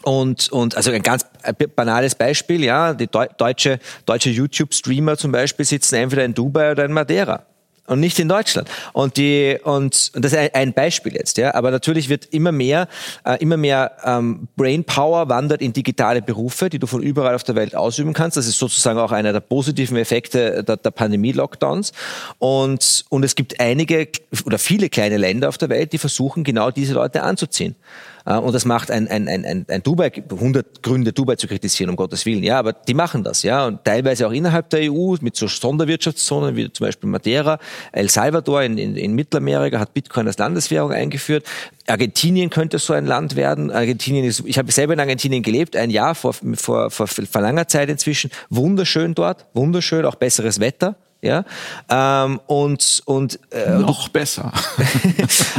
und, 0.03 0.49
und 0.49 0.77
also 0.77 0.91
ein 0.91 1.01
ganz 1.01 1.25
banales 1.75 2.15
Beispiel, 2.15 2.63
ja, 2.63 2.93
die 2.93 3.07
deutsche, 3.07 3.79
deutsche 4.05 4.29
YouTube-Streamer 4.29 5.17
zum 5.17 5.31
Beispiel 5.31 5.65
sitzen 5.65 5.95
entweder 5.95 6.23
in 6.25 6.33
Dubai 6.33 6.71
oder 6.71 6.86
in 6.86 6.93
Madeira 6.93 7.45
und 7.88 7.99
nicht 7.99 8.19
in 8.19 8.27
Deutschland. 8.27 8.69
Und 8.93 9.17
die 9.17 9.57
und, 9.63 10.11
und 10.15 10.25
das 10.25 10.33
ist 10.33 10.55
ein 10.55 10.73
Beispiel 10.73 11.13
jetzt, 11.13 11.38
ja. 11.38 11.53
Aber 11.53 11.71
natürlich 11.71 12.09
wird 12.09 12.25
immer 12.25 12.51
mehr, 12.51 12.88
äh, 13.23 13.38
immer 13.39 13.57
mehr 13.57 13.91
ähm, 14.03 14.47
Brainpower 14.55 15.29
wandert 15.29 15.61
in 15.61 15.73
digitale 15.73 16.21
Berufe, 16.21 16.69
die 16.69 16.79
du 16.79 16.88
von 16.88 17.03
überall 17.03 17.36
auf 17.36 17.43
der 17.43 17.55
Welt 17.55 17.75
ausüben 17.75 18.13
kannst. 18.13 18.38
Das 18.38 18.47
ist 18.47 18.57
sozusagen 18.57 18.99
auch 18.99 19.11
einer 19.11 19.33
der 19.33 19.39
positiven 19.39 19.97
Effekte 19.97 20.63
der, 20.63 20.77
der 20.77 20.91
Pandemie-Lockdowns. 20.91 21.91
Und 22.39 23.05
und 23.09 23.23
es 23.23 23.36
gibt 23.36 23.59
einige 23.59 24.07
oder 24.45 24.57
viele 24.57 24.89
kleine 24.89 25.17
Länder 25.17 25.49
auf 25.49 25.57
der 25.57 25.69
Welt, 25.69 25.93
die 25.93 25.97
versuchen 25.97 26.43
genau 26.43 26.71
diese 26.71 26.93
Leute 26.93 27.23
anzuziehen. 27.23 27.75
Äh, 28.26 28.38
und 28.38 28.53
das 28.53 28.65
macht 28.65 28.91
ein, 28.91 29.07
ein, 29.07 29.28
ein, 29.28 29.65
ein 29.67 29.84
Dubai, 29.84 30.11
100 30.30 30.84
Gründe, 30.84 31.13
Dubai 31.13 31.36
zu 31.36 31.47
kritisieren, 31.47 31.89
um 31.89 31.95
Gottes 31.95 32.26
Willen. 32.26 32.43
Ja, 32.43 32.59
aber 32.59 32.73
die 32.73 32.93
machen 32.93 33.23
das, 33.23 33.43
ja. 33.43 33.65
Und 33.67 33.84
teilweise 33.84 34.28
auch 34.28 34.32
innerhalb 34.32 34.69
der 34.71 34.91
EU 34.91 35.15
mit 35.21 35.36
so 35.36 35.47
Sonderwirtschaftszonen 35.47 36.55
wie 36.55 36.71
zum 36.71 36.88
Beispiel 36.88 37.09
Madeira. 37.09 37.59
El 37.91 38.09
Salvador 38.09 38.63
in, 38.63 38.78
in, 38.78 38.95
in 38.95 39.13
Mittelamerika 39.13 39.80
hat 39.80 39.93
Bitcoin 39.93 40.28
als 40.28 40.38
Landeswährung 40.38 40.91
eingeführt. 40.91 41.45
Argentinien 41.88 42.49
könnte 42.49 42.80
so 42.80 42.93
ein 42.93 43.05
Land 43.05 43.36
werden. 43.36 43.71
Argentinien 43.71 44.26
ist, 44.26 44.43
ich 44.45 44.57
habe 44.57 44.71
selber 44.71 44.93
in 44.93 44.99
Argentinien 44.99 45.43
gelebt, 45.43 45.76
ein 45.76 45.91
Jahr 45.91 46.15
vor, 46.15 46.34
vor, 46.34 46.89
vor, 46.89 47.07
vor 47.07 47.41
langer 47.41 47.67
Zeit 47.67 47.89
inzwischen. 47.89 48.32
Wunderschön 48.49 49.13
dort, 49.13 49.45
wunderschön, 49.53 50.05
auch 50.05 50.15
besseres 50.15 50.59
Wetter 50.59 50.95
ja. 51.26 51.43
Ähm, 51.89 52.39
und 52.47 53.01
und 53.05 53.39
äh, 53.51 53.71
noch 53.71 54.09
besser. 54.09 54.51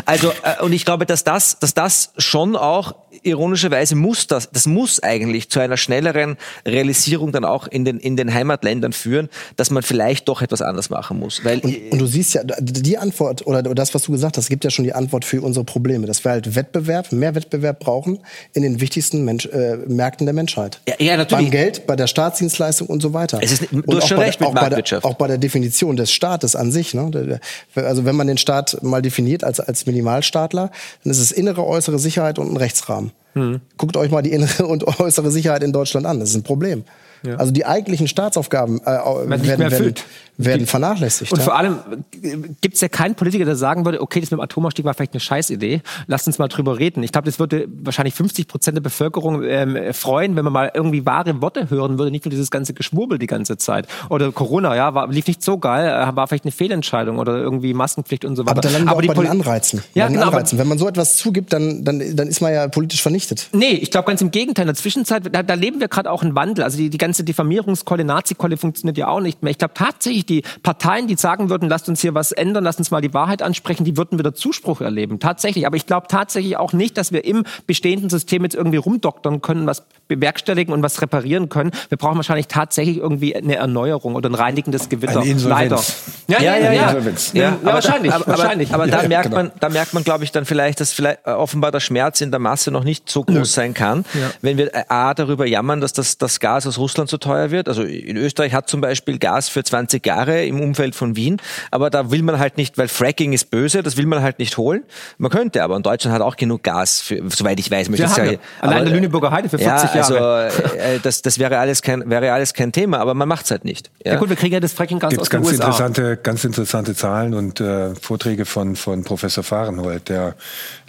Also 0.04 0.30
äh, 0.42 0.62
und 0.62 0.72
ich 0.72 0.84
glaube 0.84 1.06
dass 1.06 1.24
das 1.24 1.58
dass 1.58 1.74
das 1.74 2.12
schon 2.16 2.56
auch 2.56 2.94
ironischerweise 3.22 3.94
muss 3.94 4.26
das, 4.26 4.50
das 4.50 4.66
muss 4.66 5.02
eigentlich 5.02 5.50
zu 5.50 5.60
einer 5.60 5.76
schnelleren 5.76 6.36
Realisierung 6.66 7.32
dann 7.32 7.44
auch 7.44 7.66
in 7.66 7.84
den, 7.84 7.98
in 7.98 8.16
den 8.16 8.32
Heimatländern 8.32 8.92
führen, 8.92 9.28
dass 9.56 9.70
man 9.70 9.82
vielleicht 9.82 10.28
doch 10.28 10.42
etwas 10.42 10.62
anders 10.62 10.90
machen 10.90 11.18
muss. 11.18 11.44
Weil 11.44 11.60
und, 11.60 11.76
und 11.92 11.98
du 11.98 12.06
siehst 12.06 12.34
ja, 12.34 12.42
die 12.44 12.98
Antwort 12.98 13.46
oder 13.46 13.62
das, 13.62 13.94
was 13.94 14.02
du 14.02 14.12
gesagt 14.12 14.36
hast, 14.36 14.48
gibt 14.48 14.64
ja 14.64 14.70
schon 14.70 14.84
die 14.84 14.92
Antwort 14.92 15.24
für 15.24 15.42
unsere 15.42 15.64
Probleme, 15.64 16.06
dass 16.06 16.24
wir 16.24 16.32
halt 16.32 16.54
Wettbewerb, 16.54 17.12
mehr 17.12 17.34
Wettbewerb 17.34 17.80
brauchen 17.80 18.18
in 18.52 18.62
den 18.62 18.80
wichtigsten 18.80 19.24
Mensch, 19.24 19.46
äh, 19.46 19.76
Märkten 19.86 20.26
der 20.26 20.34
Menschheit. 20.34 20.80
Ja, 20.88 20.94
ja, 20.98 21.16
natürlich. 21.16 21.46
Beim 21.46 21.50
Geld, 21.50 21.86
bei 21.86 21.96
der 21.96 22.06
Staatsdienstleistung 22.06 22.88
und 22.88 23.00
so 23.02 23.12
weiter. 23.12 23.38
Es 23.42 23.52
ist, 23.52 23.68
du 23.70 23.80
und 23.80 23.96
hast 23.96 24.08
schon 24.08 24.18
recht 24.18 24.40
der, 24.40 24.48
mit 24.48 24.54
Marktwirtschaft. 24.54 25.02
Bei 25.02 25.08
der, 25.08 25.14
auch 25.14 25.18
bei 25.18 25.26
der 25.28 25.38
Definition 25.38 25.96
des 25.96 26.12
Staates 26.12 26.56
an 26.56 26.72
sich. 26.72 26.94
Ne? 26.94 27.40
Also 27.74 28.04
wenn 28.04 28.16
man 28.16 28.26
den 28.26 28.38
Staat 28.38 28.82
mal 28.82 29.02
definiert 29.02 29.44
als, 29.44 29.60
als 29.60 29.86
Minimalstaatler, 29.86 30.70
dann 31.04 31.10
ist 31.10 31.18
es 31.18 31.32
innere, 31.32 31.66
äußere 31.66 31.98
Sicherheit 31.98 32.38
und 32.38 32.50
ein 32.50 32.56
Rechtsrahmen. 32.56 33.05
Hm. 33.34 33.61
Guckt 33.76 33.96
euch 33.96 34.11
mal 34.11 34.22
die 34.22 34.32
innere 34.32 34.66
und 34.66 34.84
äußere 35.00 35.30
Sicherheit 35.30 35.62
in 35.62 35.72
Deutschland 35.72 36.07
an. 36.07 36.20
Das 36.20 36.30
ist 36.30 36.36
ein 36.36 36.42
Problem. 36.42 36.84
Ja. 37.26 37.36
Also 37.36 37.52
die 37.52 37.66
eigentlichen 37.66 38.08
Staatsaufgaben 38.08 38.80
äh, 38.80 38.84
werden, 38.84 39.58
werden, 39.58 39.94
werden 40.36 40.66
vernachlässigt. 40.66 41.32
Und 41.32 41.38
ja. 41.38 41.44
vor 41.44 41.56
allem 41.56 41.78
äh, 42.22 42.36
gibt 42.60 42.74
es 42.74 42.80
ja 42.80 42.88
keinen 42.88 43.14
Politiker, 43.14 43.44
der 43.44 43.56
sagen 43.56 43.84
würde, 43.84 44.00
okay, 44.00 44.20
das 44.20 44.30
mit 44.30 44.38
dem 44.38 44.42
Atomausstieg 44.42 44.84
war 44.84 44.94
vielleicht 44.94 45.14
eine 45.14 45.20
Scheißidee, 45.20 45.82
lasst 46.06 46.26
uns 46.26 46.38
mal 46.38 46.48
drüber 46.48 46.78
reden. 46.78 47.02
Ich 47.02 47.12
glaube, 47.12 47.26
das 47.26 47.38
würde 47.38 47.66
wahrscheinlich 47.82 48.14
50 48.14 48.48
Prozent 48.48 48.76
der 48.76 48.82
Bevölkerung 48.82 49.42
ähm, 49.42 49.92
freuen, 49.92 50.36
wenn 50.36 50.44
man 50.44 50.52
mal 50.52 50.70
irgendwie 50.74 51.04
wahre 51.06 51.40
Worte 51.40 51.70
hören 51.70 51.98
würde, 51.98 52.10
nicht 52.10 52.24
nur 52.24 52.30
dieses 52.30 52.50
ganze 52.50 52.74
Geschwurbel 52.74 53.18
die 53.18 53.26
ganze 53.26 53.56
Zeit. 53.56 53.86
Oder 54.10 54.30
Corona, 54.32 54.76
ja, 54.76 54.94
war, 54.94 55.08
lief 55.08 55.26
nicht 55.26 55.42
so 55.42 55.58
geil, 55.58 55.86
äh, 55.86 56.16
war 56.16 56.26
vielleicht 56.26 56.44
eine 56.44 56.52
Fehlentscheidung 56.52 57.18
oder 57.18 57.36
irgendwie 57.36 57.74
Maskenpflicht 57.74 58.24
und 58.24 58.36
so 58.36 58.42
weiter. 58.42 58.52
Aber 58.52 58.60
dann 58.60 58.72
landen 58.72 58.88
wir 58.88 58.92
aber 58.92 59.02
auch 59.02 59.14
bei 59.14 59.22
den 59.22 59.30
Anreizen. 59.30 59.82
Ja, 59.94 60.08
genau, 60.08 60.22
Anreizen. 60.22 60.58
Wenn 60.58 60.68
man 60.68 60.78
so 60.78 60.88
etwas 60.88 61.16
zugibt, 61.16 61.52
dann, 61.52 61.84
dann, 61.84 62.16
dann 62.16 62.28
ist 62.28 62.40
man 62.40 62.52
ja 62.52 62.68
politisch 62.68 63.02
vernichtet. 63.02 63.48
Nee, 63.52 63.72
ich 63.72 63.90
glaube 63.90 64.06
ganz 64.06 64.20
im 64.20 64.30
Gegenteil. 64.30 64.64
In 64.64 64.68
der 64.68 64.74
Zwischenzeit, 64.76 65.22
da, 65.32 65.42
da 65.42 65.54
leben 65.54 65.80
wir 65.80 65.88
gerade 65.88 66.10
auch 66.10 66.22
einen 66.22 66.34
Wandel. 66.34 66.64
Also 66.64 66.76
die, 66.78 66.90
die 66.90 66.98
ganze 66.98 67.15
Diffamierungskolle, 67.24 68.04
Nazi-Kolle 68.04 68.56
funktioniert 68.56 68.98
ja 68.98 69.08
auch 69.08 69.20
nicht 69.20 69.42
mehr. 69.42 69.50
Ich 69.50 69.58
glaube 69.58 69.74
tatsächlich, 69.74 70.26
die 70.26 70.42
Parteien, 70.62 71.06
die 71.06 71.16
sagen 71.16 71.50
würden, 71.50 71.68
lasst 71.68 71.88
uns 71.88 72.00
hier 72.00 72.14
was 72.14 72.32
ändern, 72.32 72.64
lasst 72.64 72.78
uns 72.78 72.90
mal 72.90 73.00
die 73.00 73.14
Wahrheit 73.14 73.42
ansprechen, 73.42 73.84
die 73.84 73.96
würden 73.96 74.18
wieder 74.18 74.34
Zuspruch 74.34 74.80
erleben. 74.80 75.18
Tatsächlich. 75.18 75.66
Aber 75.66 75.76
ich 75.76 75.86
glaube 75.86 76.06
tatsächlich 76.08 76.56
auch 76.56 76.72
nicht, 76.72 76.96
dass 76.96 77.12
wir 77.12 77.24
im 77.24 77.44
bestehenden 77.66 78.10
System 78.10 78.44
jetzt 78.44 78.54
irgendwie 78.54 78.78
rumdoktern 78.78 79.40
können, 79.42 79.66
was 79.66 79.84
bewerkstelligen 80.08 80.72
und 80.72 80.82
was 80.82 81.02
reparieren 81.02 81.48
können. 81.48 81.70
Wir 81.88 81.98
brauchen 81.98 82.16
wahrscheinlich 82.16 82.48
tatsächlich 82.48 82.98
irgendwie 82.98 83.34
eine 83.34 83.56
Erneuerung 83.56 84.14
oder 84.14 84.28
ein 84.28 84.34
reinigendes 84.34 84.88
Gewitter. 84.88 85.24
Leider. 85.24 85.82
Ja, 86.28 86.40
ja, 86.40 86.56
ja. 86.56 86.72
ja, 86.72 86.92
ja. 86.92 87.00
ja 87.32 87.48
aber 87.62 87.74
wahrscheinlich. 87.74 88.10
Da, 88.10 88.16
aber, 88.16 88.26
wahrscheinlich. 88.26 88.74
aber, 88.74 88.84
aber 88.84 88.92
da 88.92 89.08
merkt 89.08 89.24
genau. 89.24 89.36
man, 89.36 89.52
da 89.58 89.68
merkt 89.68 89.94
man, 89.94 90.04
glaube 90.04 90.24
ich, 90.24 90.32
dann 90.32 90.44
vielleicht, 90.44 90.80
dass 90.80 90.92
vielleicht 90.92 91.20
äh, 91.26 91.30
offenbar 91.30 91.72
der 91.72 91.80
Schmerz 91.80 92.20
in 92.20 92.30
der 92.30 92.40
Masse 92.40 92.70
noch 92.70 92.84
nicht 92.84 93.08
so 93.08 93.24
groß 93.24 93.52
sein 93.52 93.74
kann, 93.74 94.04
wenn 94.42 94.58
wir 94.58 94.74
äh, 94.74 94.84
a 94.88 95.14
darüber 95.14 95.46
jammern, 95.46 95.80
dass 95.80 95.92
das, 95.92 96.18
das 96.18 96.40
Gas 96.40 96.66
aus 96.66 96.78
Russland 96.78 97.05
Russland 97.07 97.11
so 97.11 97.16
teuer 97.18 97.50
wird. 97.50 97.68
Also 97.68 97.82
in 97.82 98.16
Österreich 98.16 98.52
hat 98.52 98.68
zum 98.68 98.80
Beispiel 98.80 99.18
Gas 99.18 99.48
für 99.48 99.62
20 99.62 100.04
Jahre 100.04 100.44
im 100.44 100.61
Umfeld 100.61 100.94
von 100.94 101.16
Wien, 101.16 101.38
aber 101.70 101.90
da 101.90 102.11
will 102.11 102.22
man 102.22 102.38
halt 102.38 102.57
nicht, 102.57 102.78
weil 102.78 102.88
Fracking 102.88 103.32
ist 103.32 103.50
böse, 103.50 103.82
das 103.82 103.96
will 103.96 104.07
man 104.07 104.22
halt 104.22 104.38
nicht 104.38 104.57
holen. 104.57 104.84
Man 105.18 105.30
könnte, 105.30 105.62
aber 105.62 105.76
in 105.76 105.82
Deutschland 105.82 106.14
hat 106.14 106.22
auch 106.22 106.36
genug 106.36 106.62
Gas, 106.62 107.00
für, 107.00 107.22
soweit 107.30 107.59
ich 107.61 107.70
weiß. 107.70 107.88
Ja, 107.94 108.24
ja. 108.24 108.38
Allein 108.61 108.84
der 108.84 108.94
Lüneburger 108.94 109.30
Heide 109.30 109.48
für 109.48 109.59
40 109.59 109.90
ja, 109.94 109.96
Jahre. 109.96 110.44
Also, 110.44 110.66
äh, 110.76 110.98
das, 111.02 111.22
das 111.22 111.38
wäre 111.38 111.59
alles 111.59 111.82
kein, 111.82 112.09
wäre 112.09 112.32
alles 112.32 112.54
kein 112.54 112.72
Thema, 112.72 112.98
aber 112.98 113.14
man 113.14 113.28
macht's 113.28 113.50
halt 113.50 113.64
nicht. 113.64 113.90
Ja, 114.04 114.14
ja 114.14 114.18
gut, 114.18 114.28
wir 114.28 114.36
kriegen 114.36 114.54
ja 114.54 114.61
das 114.61 114.72
Fracking-Gas 114.72 115.11
Gibt's 115.11 115.22
aus 115.22 115.28
den 115.28 115.40
ganz 115.42 115.52
USA. 115.52 115.64
interessante, 115.64 116.16
ganz 116.16 116.44
interessante 116.44 116.94
Zahlen 116.94 117.34
und 117.34 117.61
äh, 117.61 117.94
Vorträge 117.94 118.44
von 118.44 118.76
von 118.76 119.04
Professor 119.04 119.44
Fahrenhold. 119.44 120.09
Der 120.09 120.34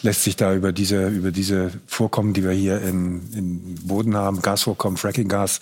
lässt 0.01 0.23
sich 0.23 0.35
da 0.35 0.53
über 0.53 0.71
diese 0.71 1.07
über 1.07 1.31
diese 1.31 1.71
Vorkommen, 1.87 2.33
die 2.33 2.43
wir 2.43 2.51
hier 2.51 2.81
in, 2.81 3.21
in 3.33 3.75
Boden 3.83 4.15
haben, 4.15 4.41
Gasvorkommen, 4.41 4.97
Fracking-Gas, 4.97 5.59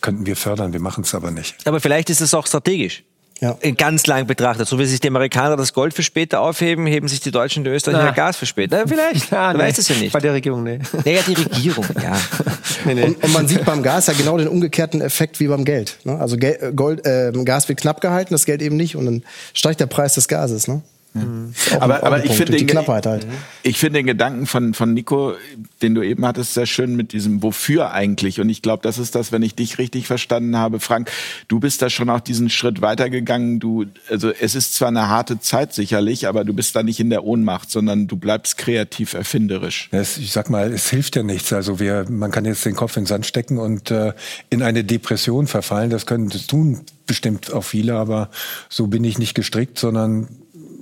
könnten 0.00 0.26
wir 0.26 0.36
fördern. 0.36 0.72
Wir 0.72 0.80
machen 0.80 1.04
es 1.04 1.14
aber 1.14 1.30
nicht. 1.30 1.66
Aber 1.66 1.80
vielleicht 1.80 2.10
ist 2.10 2.20
es 2.20 2.34
auch 2.34 2.46
strategisch. 2.46 3.04
Ja. 3.40 3.56
Ganz 3.76 4.06
lang 4.06 4.26
betrachtet. 4.26 4.68
So 4.68 4.78
wie 4.78 4.84
sich 4.84 5.00
die 5.00 5.08
Amerikaner 5.08 5.56
das 5.56 5.72
Gold 5.72 5.94
für 5.94 6.02
später 6.02 6.40
aufheben, 6.40 6.86
heben 6.86 7.08
sich 7.08 7.20
die 7.20 7.30
Deutschen 7.30 7.60
und 7.60 7.64
die 7.64 7.70
Österreicher 7.70 8.04
Na. 8.04 8.10
Gas 8.10 8.36
für 8.36 8.44
später. 8.44 8.82
Na, 8.84 8.86
vielleicht. 8.86 9.30
Ja, 9.40 9.52
du 9.52 9.58
nee. 9.58 9.64
weißt 9.64 9.78
es 9.78 9.88
ja 9.88 9.96
nicht. 9.96 10.12
Bei 10.12 10.18
der 10.18 10.34
Regierung, 10.34 10.62
nee. 10.62 10.78
Naja, 11.04 11.20
die 11.26 11.34
Regierung, 11.34 11.86
ja. 12.02 12.20
Und, 12.84 13.22
und 13.22 13.32
man 13.34 13.46
sieht 13.46 13.64
beim 13.66 13.82
Gas 13.82 14.06
ja 14.06 14.14
genau 14.14 14.38
den 14.38 14.48
umgekehrten 14.48 15.02
Effekt 15.02 15.38
wie 15.38 15.48
beim 15.48 15.66
Geld. 15.66 15.98
Ne? 16.04 16.18
Also 16.18 16.36
äh, 16.36 16.72
Gold, 16.74 17.04
äh, 17.04 17.30
Gas 17.44 17.68
wird 17.68 17.78
knapp 17.78 18.00
gehalten, 18.00 18.32
das 18.32 18.46
Geld 18.46 18.62
eben 18.62 18.76
nicht, 18.76 18.96
und 18.96 19.04
dann 19.04 19.22
steigt 19.52 19.80
der 19.80 19.86
Preis 19.86 20.14
des 20.14 20.28
Gases. 20.28 20.66
Ne? 20.66 20.80
Ein- 21.14 21.54
Aber, 21.80 22.04
aber 22.04 22.24
ich 22.24 22.32
finde 22.32 22.56
den, 22.56 22.86
halt. 22.86 23.26
ich 23.62 23.78
finde 23.78 23.98
den 23.98 24.06
Gedanken 24.06 24.46
von, 24.46 24.74
von 24.74 24.94
Nico, 24.94 25.34
den 25.82 25.94
du 25.94 26.02
eben 26.02 26.24
hattest, 26.24 26.54
sehr 26.54 26.66
schön 26.66 26.94
mit 26.94 27.12
diesem 27.12 27.42
Wofür 27.42 27.90
eigentlich. 27.92 28.40
Und 28.40 28.48
ich 28.48 28.62
glaube, 28.62 28.82
das 28.82 28.98
ist 28.98 29.14
das, 29.14 29.32
wenn 29.32 29.42
ich 29.42 29.54
dich 29.54 29.78
richtig 29.78 30.06
verstanden 30.06 30.56
habe, 30.56 30.78
Frank. 30.78 31.10
Du 31.48 31.58
bist 31.58 31.82
da 31.82 31.90
schon 31.90 32.10
auch 32.10 32.20
diesen 32.20 32.48
Schritt 32.48 32.80
weitergegangen. 32.80 33.58
Du, 33.58 33.86
also 34.08 34.30
es 34.30 34.54
ist 34.54 34.74
zwar 34.74 34.88
eine 34.88 35.08
harte 35.08 35.40
Zeit 35.40 35.74
sicherlich, 35.74 36.28
aber 36.28 36.44
du 36.44 36.52
bist 36.52 36.76
da 36.76 36.82
nicht 36.82 37.00
in 37.00 37.10
der 37.10 37.24
Ohnmacht, 37.24 37.70
sondern 37.70 38.06
du 38.06 38.16
bleibst 38.16 38.56
kreativ 38.56 39.14
erfinderisch. 39.14 39.88
Es, 39.90 40.16
ich 40.18 40.30
sag 40.32 40.48
mal, 40.48 40.72
es 40.72 40.88
hilft 40.90 41.16
ja 41.16 41.22
nichts. 41.24 41.52
Also 41.52 41.80
wir, 41.80 42.06
man 42.08 42.30
kann 42.30 42.44
jetzt 42.44 42.64
den 42.64 42.76
Kopf 42.76 42.96
in 42.96 43.02
den 43.02 43.06
Sand 43.08 43.26
stecken 43.26 43.58
und 43.58 43.90
äh, 43.90 44.12
in 44.48 44.62
eine 44.62 44.84
Depression 44.84 45.46
verfallen. 45.48 45.90
Das 45.90 46.06
können 46.06 46.28
das 46.28 46.46
tun 46.46 46.80
bestimmt 47.06 47.52
auch 47.52 47.64
viele, 47.64 47.94
aber 47.94 48.30
so 48.68 48.86
bin 48.86 49.02
ich 49.02 49.18
nicht 49.18 49.34
gestrickt, 49.34 49.80
sondern 49.80 50.28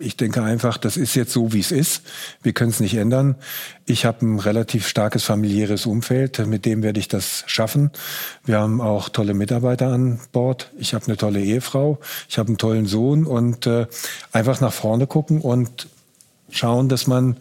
ich 0.01 0.17
denke 0.17 0.43
einfach, 0.43 0.79
das 0.79 0.97
ist 0.97 1.15
jetzt 1.15 1.33
so, 1.33 1.53
wie 1.53 1.61
es 1.61 1.73
ist. 1.73 2.03
Wir 2.43 2.53
können 2.53 2.71
es 2.71 2.81
nicht 2.81 2.95
ändern. 2.95 3.37
Ich 3.87 4.05
habe 4.05 4.25
ein 4.27 4.39
relativ 4.39 4.87
starkes 4.87 5.25
familiäres 5.25 5.87
Umfeld, 5.87 6.45
mit 6.47 6.65
dem 6.65 6.83
werde 6.83 7.01
ich 7.01 7.09
das 7.09 7.45
schaffen. 7.47 7.91
Wir 8.45 8.59
haben 8.59 8.81
auch 8.81 9.09
tolle 9.09 9.35
Mitarbeiter 9.35 9.89
an 9.89 10.21
Bord. 10.33 10.71
Ich 10.79 10.95
habe 10.95 11.07
eine 11.07 11.17
tolle 11.17 11.41
Ehefrau, 11.41 11.99
ich 12.29 12.39
habe 12.39 12.49
einen 12.49 12.59
tollen 12.59 12.87
Sohn 12.87 13.27
und 13.27 13.67
äh, 13.67 13.87
einfach 14.33 14.61
nach 14.61 14.73
vorne 14.73 15.07
gucken 15.07 15.41
und 15.41 15.89
schauen, 16.51 16.89
dass 16.89 17.07
man 17.07 17.37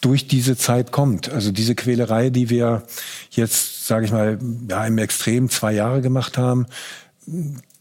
durch 0.00 0.28
diese 0.28 0.56
Zeit 0.56 0.92
kommt. 0.92 1.30
Also 1.30 1.52
diese 1.52 1.74
Quälerei, 1.74 2.30
die 2.30 2.50
wir 2.50 2.82
jetzt, 3.30 3.86
sage 3.86 4.04
ich 4.04 4.12
mal, 4.12 4.38
ja, 4.68 4.86
im 4.86 4.98
Extrem 4.98 5.48
zwei 5.50 5.72
Jahre 5.72 6.00
gemacht 6.00 6.38
haben, 6.38 6.66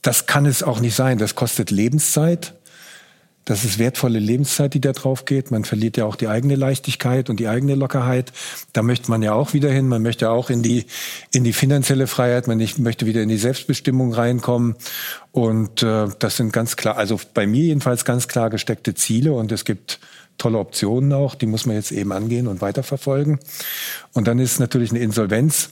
das 0.01 0.26
kann 0.26 0.45
es 0.45 0.63
auch 0.63 0.80
nicht 0.80 0.95
sein. 0.95 1.17
Das 1.17 1.36
kostet 1.36 1.71
Lebenszeit. 1.71 2.53
Das 3.45 3.63
ist 3.63 3.77
wertvolle 3.77 4.17
Lebenszeit, 4.17 4.73
die 4.73 4.81
da 4.81 4.91
drauf 4.91 5.25
geht. 5.25 5.51
Man 5.51 5.65
verliert 5.65 5.97
ja 5.97 6.05
auch 6.05 6.15
die 6.15 6.27
eigene 6.27 6.55
Leichtigkeit 6.55 7.29
und 7.29 7.39
die 7.39 7.47
eigene 7.47 7.75
Lockerheit. 7.75 8.33
Da 8.73 8.81
möchte 8.81 9.11
man 9.11 9.21
ja 9.21 9.33
auch 9.33 9.53
wieder 9.53 9.71
hin. 9.71 9.87
Man 9.87 10.01
möchte 10.01 10.31
auch 10.31 10.49
in 10.49 10.63
die, 10.63 10.85
in 11.31 11.43
die 11.43 11.53
finanzielle 11.53 12.07
Freiheit. 12.07 12.47
Man 12.47 12.57
möchte 12.77 13.05
wieder 13.05 13.21
in 13.21 13.29
die 13.29 13.37
Selbstbestimmung 13.37 14.13
reinkommen. 14.13 14.75
Und 15.31 15.83
äh, 15.83 16.07
das 16.17 16.37
sind 16.37 16.53
ganz 16.53 16.75
klar, 16.75 16.97
also 16.97 17.19
bei 17.35 17.45
mir 17.45 17.65
jedenfalls 17.65 18.03
ganz 18.03 18.27
klar 18.27 18.49
gesteckte 18.49 18.95
Ziele. 18.95 19.33
Und 19.33 19.51
es 19.51 19.63
gibt 19.63 19.99
tolle 20.39 20.57
Optionen 20.57 21.13
auch. 21.13 21.35
Die 21.35 21.45
muss 21.45 21.67
man 21.67 21.75
jetzt 21.75 21.91
eben 21.91 22.11
angehen 22.13 22.47
und 22.47 22.61
weiterverfolgen. 22.61 23.39
Und 24.13 24.27
dann 24.27 24.39
ist 24.39 24.59
natürlich 24.59 24.89
eine 24.89 24.99
Insolvenz, 24.99 25.69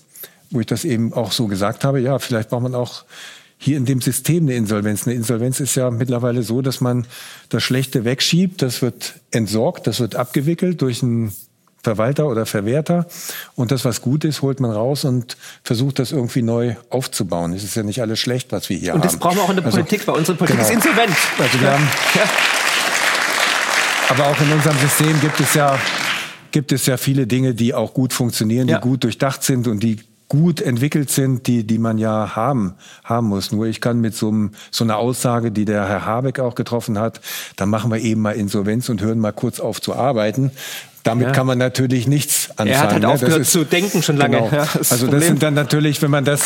wo 0.52 0.60
ich 0.60 0.68
das 0.68 0.86
eben 0.86 1.12
auch 1.12 1.32
so 1.32 1.48
gesagt 1.48 1.84
habe. 1.86 2.00
Ja, 2.00 2.20
vielleicht 2.20 2.50
braucht 2.50 2.62
man 2.62 2.76
auch 2.76 3.04
hier 3.64 3.78
in 3.78 3.86
dem 3.86 4.02
System 4.02 4.44
eine 4.44 4.56
Insolvenz. 4.56 5.08
Eine 5.08 5.16
Insolvenz 5.16 5.60
ist 5.60 5.76
ja 5.76 5.90
mittlerweile 5.90 6.44
so, 6.44 6.62
dass 6.62 6.82
man 6.82 7.08
das 7.50 7.64
Schlechte 7.64 8.04
wegschiebt, 8.04 8.62
das 8.62 8.82
wird 8.82 9.16
entsorgt, 9.32 9.88
das 9.88 10.00
wird 10.00 10.16
abgewickelt 10.16 10.82
durch 10.82 11.02
einen 11.02 11.34
Verwalter 11.82 12.28
oder 12.28 12.46
Verwerter 12.46 13.08
und 13.56 13.72
das, 13.72 13.84
was 13.86 14.02
gut 14.02 14.24
ist, 14.26 14.42
holt 14.42 14.60
man 14.60 14.72
raus 14.72 15.04
und 15.06 15.36
versucht 15.64 16.00
das 16.00 16.12
irgendwie 16.14 16.42
neu 16.42 16.76
aufzubauen. 16.90 17.52
Es 17.54 17.64
ist 17.64 17.76
ja 17.76 17.84
nicht 17.84 18.02
alles 18.02 18.20
schlecht, 18.20 18.52
was 18.54 18.70
wir 18.70 18.78
hier 18.78 18.94
Und 18.94 19.02
haben. 19.02 19.08
das 19.10 19.18
brauchen 19.18 19.36
wir 19.38 19.44
auch 19.44 19.50
in 19.50 19.58
der 19.58 19.66
Also- 19.66 19.78
Politik, 19.78 20.08
weil 20.08 20.16
unsere 20.16 20.38
Politik 20.38 20.58
Genau. 20.60 20.70
ist 20.70 20.76
insolvent. 20.76 21.14
Also 21.40 21.62
wir 21.62 21.72
haben, 21.72 21.90
aber 24.10 24.28
auch 24.28 24.40
in 24.42 24.52
unserem 24.52 24.78
System 24.78 25.20
gibt 25.22 25.40
es 25.40 25.54
ja 25.54 25.80
gibt 26.52 26.72
es 26.72 26.86
ja 26.86 26.98
viele 26.98 27.26
Dinge, 27.26 27.56
die 27.56 27.74
auch 27.74 27.96
gut 27.96 28.14
funktionieren, 28.14 28.68
Ja. 28.68 28.78
die 28.78 28.84
gut 28.88 29.04
durchdacht 29.04 29.42
sind 29.44 29.68
und 29.68 29.82
die 29.82 29.98
gut 30.34 30.62
entwickelt 30.62 31.12
sind, 31.12 31.46
die 31.46 31.64
die 31.64 31.78
man 31.78 32.00
ja 32.00 32.36
haben 32.36 32.74
haben 33.04 33.28
muss. 33.28 33.52
Nur 33.52 33.68
ich 33.68 33.82
kann 33.82 34.02
mit 34.02 34.16
so, 34.16 34.30
einem, 34.30 34.50
so 34.72 34.84
einer 34.84 34.98
Aussage, 34.98 35.52
die 35.52 35.64
der 35.64 35.88
Herr 35.88 36.06
Habeck 36.08 36.40
auch 36.40 36.56
getroffen 36.56 36.98
hat, 36.98 37.22
dann 37.56 37.70
machen 37.70 37.92
wir 37.92 38.00
eben 38.00 38.22
mal 38.22 38.32
Insolvenz 38.32 38.90
und 38.90 39.00
hören 39.02 39.20
mal 39.20 39.32
kurz 39.32 39.60
auf 39.60 39.80
zu 39.80 39.94
arbeiten. 39.96 40.50
Damit 41.04 41.28
Ja. 41.28 41.34
kann 41.34 41.46
man 41.46 41.60
natürlich 41.60 42.08
nichts 42.08 42.50
anfangen. 42.52 42.70
Er 42.72 42.80
hat 42.82 42.92
halt 42.94 43.04
ne? 43.04 43.10
Aufgehört 43.10 43.42
ist- 43.42 43.52
zu 43.52 43.64
denken 43.64 44.02
schon 44.02 44.18
lange. 44.18 44.38
Genau. 44.38 44.50
Ja, 44.52 44.66
das 44.74 44.76
also 44.76 44.88
das 44.92 45.00
Problem. 45.02 45.22
sind 45.22 45.44
dann 45.44 45.54
natürlich, 45.54 46.02
wenn 46.02 46.10
man 46.10 46.26
das 46.26 46.42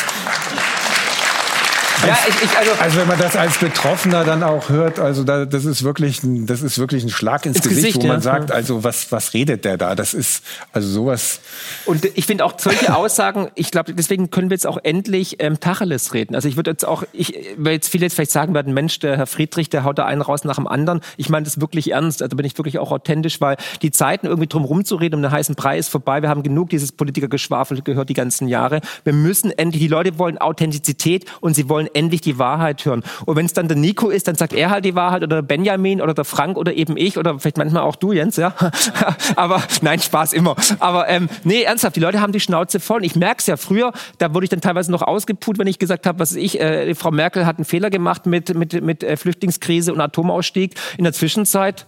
Ja, 2.06 2.18
ich, 2.28 2.44
ich, 2.44 2.58
also, 2.58 2.72
also 2.80 2.98
wenn 3.00 3.08
man 3.08 3.20
das 3.20 3.36
als 3.36 3.58
Betroffener 3.58 4.24
dann 4.24 4.44
auch 4.44 4.70
hört, 4.70 5.00
also 5.00 5.24
da, 5.24 5.46
das 5.46 5.66
ist 5.66 5.84
wirklich 5.84 6.24
ein, 6.24 6.46
das 6.46 6.62
ist 6.62 6.78
wirklich 6.78 7.04
ein 7.04 7.10
Schlag 7.10 7.46
ins, 7.46 7.58
Ins 7.58 7.68
Gesicht, 7.68 7.86
Gesicht, 7.88 8.04
wo 8.04 8.08
man 8.08 8.18
ja. 8.18 8.22
sagt, 8.22 8.52
also 8.52 8.84
was 8.84 9.12
was 9.12 9.34
redet 9.34 9.66
der 9.66 9.78
da? 9.78 9.96
Das 9.96 10.14
ist 10.14 10.44
also 10.72 10.88
sowas. 10.88 11.40
Und 11.86 12.06
ich 12.06 12.26
finde 12.26 12.46
auch 12.46 12.54
solche 12.58 12.96
Aussagen, 12.96 13.50
ich 13.56 13.72
glaube, 13.72 13.94
deswegen 13.94 14.30
können 14.30 14.50
wir 14.50 14.56
jetzt 14.56 14.68
auch 14.68 14.78
endlich 14.84 15.38
ähm, 15.40 15.60
Tacheles 15.60 16.14
reden. 16.14 16.36
Also 16.36 16.48
ich 16.48 16.56
würde 16.56 16.72
jetzt 16.72 16.86
auch, 16.86 17.04
ich, 17.14 17.34
weil 17.58 17.74
jetzt 17.74 17.90
viele 17.90 18.06
jetzt 18.06 18.14
vielleicht 18.14 18.32
sagen 18.32 18.54
werden, 18.54 18.74
Mensch, 18.74 19.00
der 19.00 19.18
Herr 19.18 19.28
Friedrich, 19.28 19.70
der 19.70 19.84
haut 19.84 19.98
da 19.98 20.06
einen 20.06 20.22
raus 20.22 20.44
nach 20.44 20.56
dem 20.56 20.68
anderen. 20.68 21.02
Ich 21.18 21.30
meine 21.30 21.46
das 21.46 21.60
wirklich 21.60 21.92
ernst, 21.92 22.22
also 22.22 22.36
bin 22.36 22.46
ich 22.46 22.58
wirklich 22.58 22.80
auch 22.80 22.92
authentisch, 22.92 23.42
weil 23.42 23.58
die 23.82 23.92
Zeiten 23.92 24.28
irgendwie 24.28 24.48
drum 24.48 24.66
rumzureden 24.66 25.18
um 25.18 25.24
den 25.24 25.32
heißen 25.32 25.56
Preis 25.56 25.88
vorbei. 25.88 26.22
Wir 26.22 26.30
haben 26.30 26.44
genug 26.44 26.70
dieses 26.70 26.92
Politikergeschwafel 26.92 27.82
gehört 27.82 28.10
die 28.10 28.14
ganzen 28.14 28.48
Jahre. 28.48 28.82
Wir 29.04 29.14
müssen 29.14 29.52
endlich, 29.52 29.82
die 29.82 29.88
Leute 29.88 30.18
wollen 30.20 30.38
Authentizität 30.38 31.26
und 31.42 31.56
sie 31.56 31.70
wollen 31.70 31.87
endlich 31.94 32.22
die 32.22 32.40
Wahrheit 32.40 32.86
hören. 32.86 33.04
Und 33.26 33.36
wenn 33.36 33.46
es 33.46 33.54
dann 33.54 33.68
der 33.68 33.78
Nico 33.78 34.10
ist, 34.10 34.28
dann 34.28 34.36
sagt 34.36 34.54
er 34.54 34.70
halt 34.70 34.86
die 34.86 34.96
Wahrheit 34.96 35.24
oder 35.24 35.38
der 35.38 35.42
Benjamin 35.42 36.02
oder 36.02 36.14
der 36.14 36.26
Frank 36.26 36.58
oder 36.58 36.74
eben 36.74 36.98
ich 36.98 37.18
oder 37.18 37.40
vielleicht 37.40 37.58
manchmal 37.58 37.84
auch 37.84 37.96
du, 37.96 38.12
Jens, 38.12 38.38
ja. 38.38 38.54
Aber 39.36 39.62
nein, 39.82 40.00
Spaß 40.00 40.34
immer. 40.34 40.56
Aber 40.80 41.10
ähm, 41.10 41.30
nee, 41.44 41.64
ernsthaft, 41.64 41.96
die 41.96 42.00
Leute 42.00 42.22
haben 42.22 42.32
die 42.32 42.40
Schnauze 42.40 42.80
voll. 42.80 43.06
Ich 43.06 43.16
merke 43.16 43.40
es 43.40 43.48
ja 43.48 43.58
früher, 43.58 43.92
da 44.18 44.34
wurde 44.34 44.46
ich 44.46 44.50
dann 44.50 44.62
teilweise 44.62 44.92
noch 44.92 45.02
ausgeput, 45.02 45.60
wenn 45.60 45.68
ich 45.68 45.80
gesagt 45.80 46.06
habe, 46.06 46.20
was 46.20 46.36
ich, 46.36 46.60
äh, 46.60 46.94
Frau 46.96 47.12
Merkel 47.12 47.46
hat 47.46 47.58
einen 47.58 47.66
Fehler 47.66 47.90
gemacht 47.90 48.26
mit, 48.26 48.54
mit, 48.56 48.82
mit 48.82 49.04
äh, 49.04 49.18
Flüchtlingskrise 49.18 49.94
und 49.94 50.02
Atomausstieg. 50.02 50.76
In 50.98 51.04
der 51.04 51.14
Zwischenzeit 51.14 51.88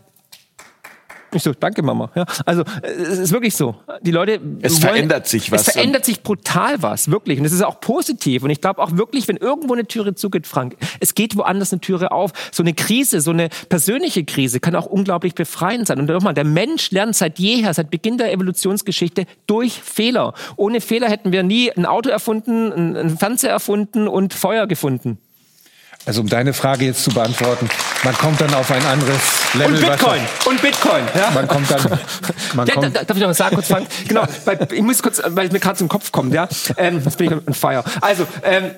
ich 1.38 1.44
so, 1.44 1.54
danke 1.54 1.82
Mama. 1.82 2.12
Ja, 2.16 2.26
also 2.46 2.64
es 2.82 3.20
ist 3.20 3.32
wirklich 3.32 3.56
so. 3.56 3.76
Die 4.02 4.12
Leute 4.12 4.40
Es 4.62 4.80
verändert 4.80 5.28
sich 5.28 5.52
was. 5.52 5.68
Es 5.68 5.74
verändert 5.74 6.06
sich 6.06 6.22
brutal 6.22 6.82
was, 6.82 7.12
wirklich. 7.12 7.40
Und 7.40 7.44
das 7.44 7.54
ist 7.54 7.64
auch 7.64 7.80
positiv. 7.80 8.44
Und 8.44 8.50
ich 8.50 8.62
glaube 8.62 8.82
auch 8.82 8.96
wirklich, 8.98 9.28
wenn 9.28 9.38
irgendwo 9.38 9.74
eine 9.74 9.86
Türe 9.86 10.16
zugeht, 10.16 10.48
Frank, 10.48 10.76
es 11.00 11.16
geht 11.16 11.36
woanders 11.36 11.72
eine 11.72 11.82
Türe 11.82 12.12
auf. 12.12 12.32
So 12.52 12.64
eine 12.64 12.74
Krise, 12.74 13.22
so 13.22 13.32
eine 13.32 13.50
persönliche 13.70 14.24
Krise 14.24 14.60
kann 14.60 14.76
auch 14.76 14.86
unglaublich 14.86 15.36
befreiend 15.36 15.88
sein. 15.88 16.00
Und 16.00 16.10
nochmal, 16.10 16.34
der 16.34 16.46
Mensch 16.46 16.92
lernt 16.92 17.16
seit 17.16 17.40
jeher, 17.40 17.74
seit 17.74 17.90
Beginn 17.90 18.18
der 18.18 18.32
Evolutionsgeschichte 18.32 19.26
durch 19.48 19.82
Fehler. 19.82 20.34
Ohne 20.56 20.82
Fehler 20.82 21.10
hätten 21.10 21.32
wir 21.32 21.44
nie 21.44 21.72
ein 21.72 21.86
Auto 21.86 22.10
erfunden, 22.10 22.72
ein 22.72 23.10
einen 23.10 23.18
Fernseher 23.18 23.52
erfunden 23.52 24.08
und 24.08 24.34
Feuer 24.34 24.68
gefunden. 24.68 25.18
Also 26.06 26.22
um 26.22 26.28
deine 26.28 26.54
Frage 26.54 26.86
jetzt 26.86 27.04
zu 27.04 27.12
beantworten, 27.12 27.70
man 28.04 28.18
kommt 28.18 28.40
dann 28.42 28.54
auf 28.54 28.72
ein 28.72 28.84
anderes 28.86 29.22
Level. 29.54 29.76
Und 29.76 29.82
Bitcoin. 29.82 30.22
Und 30.46 30.62
Bitcoin. 30.62 31.04
Ja. 31.16 31.32
Man 31.32 31.48
kommt 31.48 31.70
dann, 31.70 32.00
man 32.56 32.68
Ja, 32.68 32.74
kommt, 32.76 32.96
da, 32.96 33.04
darf 33.04 33.18
ich 33.18 33.22
noch 33.22 33.30
was 33.30 33.38
sagen, 33.38 33.56
kurz 33.56 33.68
Frank? 33.68 33.88
Genau, 34.08 34.24
weil, 34.46 34.68
ich 34.72 34.82
muss 34.82 35.04
kurz, 35.04 35.22
weil 35.24 35.50
mir 35.50 35.60
gerade 35.60 35.78
zum 35.78 35.90
Kopf 35.90 36.12
kommt, 36.12 36.34
ja. 36.34 36.48
Ähm, 36.78 37.02
jetzt 37.04 37.18
bin 37.18 37.28
ich 37.28 37.48
on 37.48 37.54
fire. 37.54 37.84
Also, 38.02 38.26
ähm, 38.44 38.72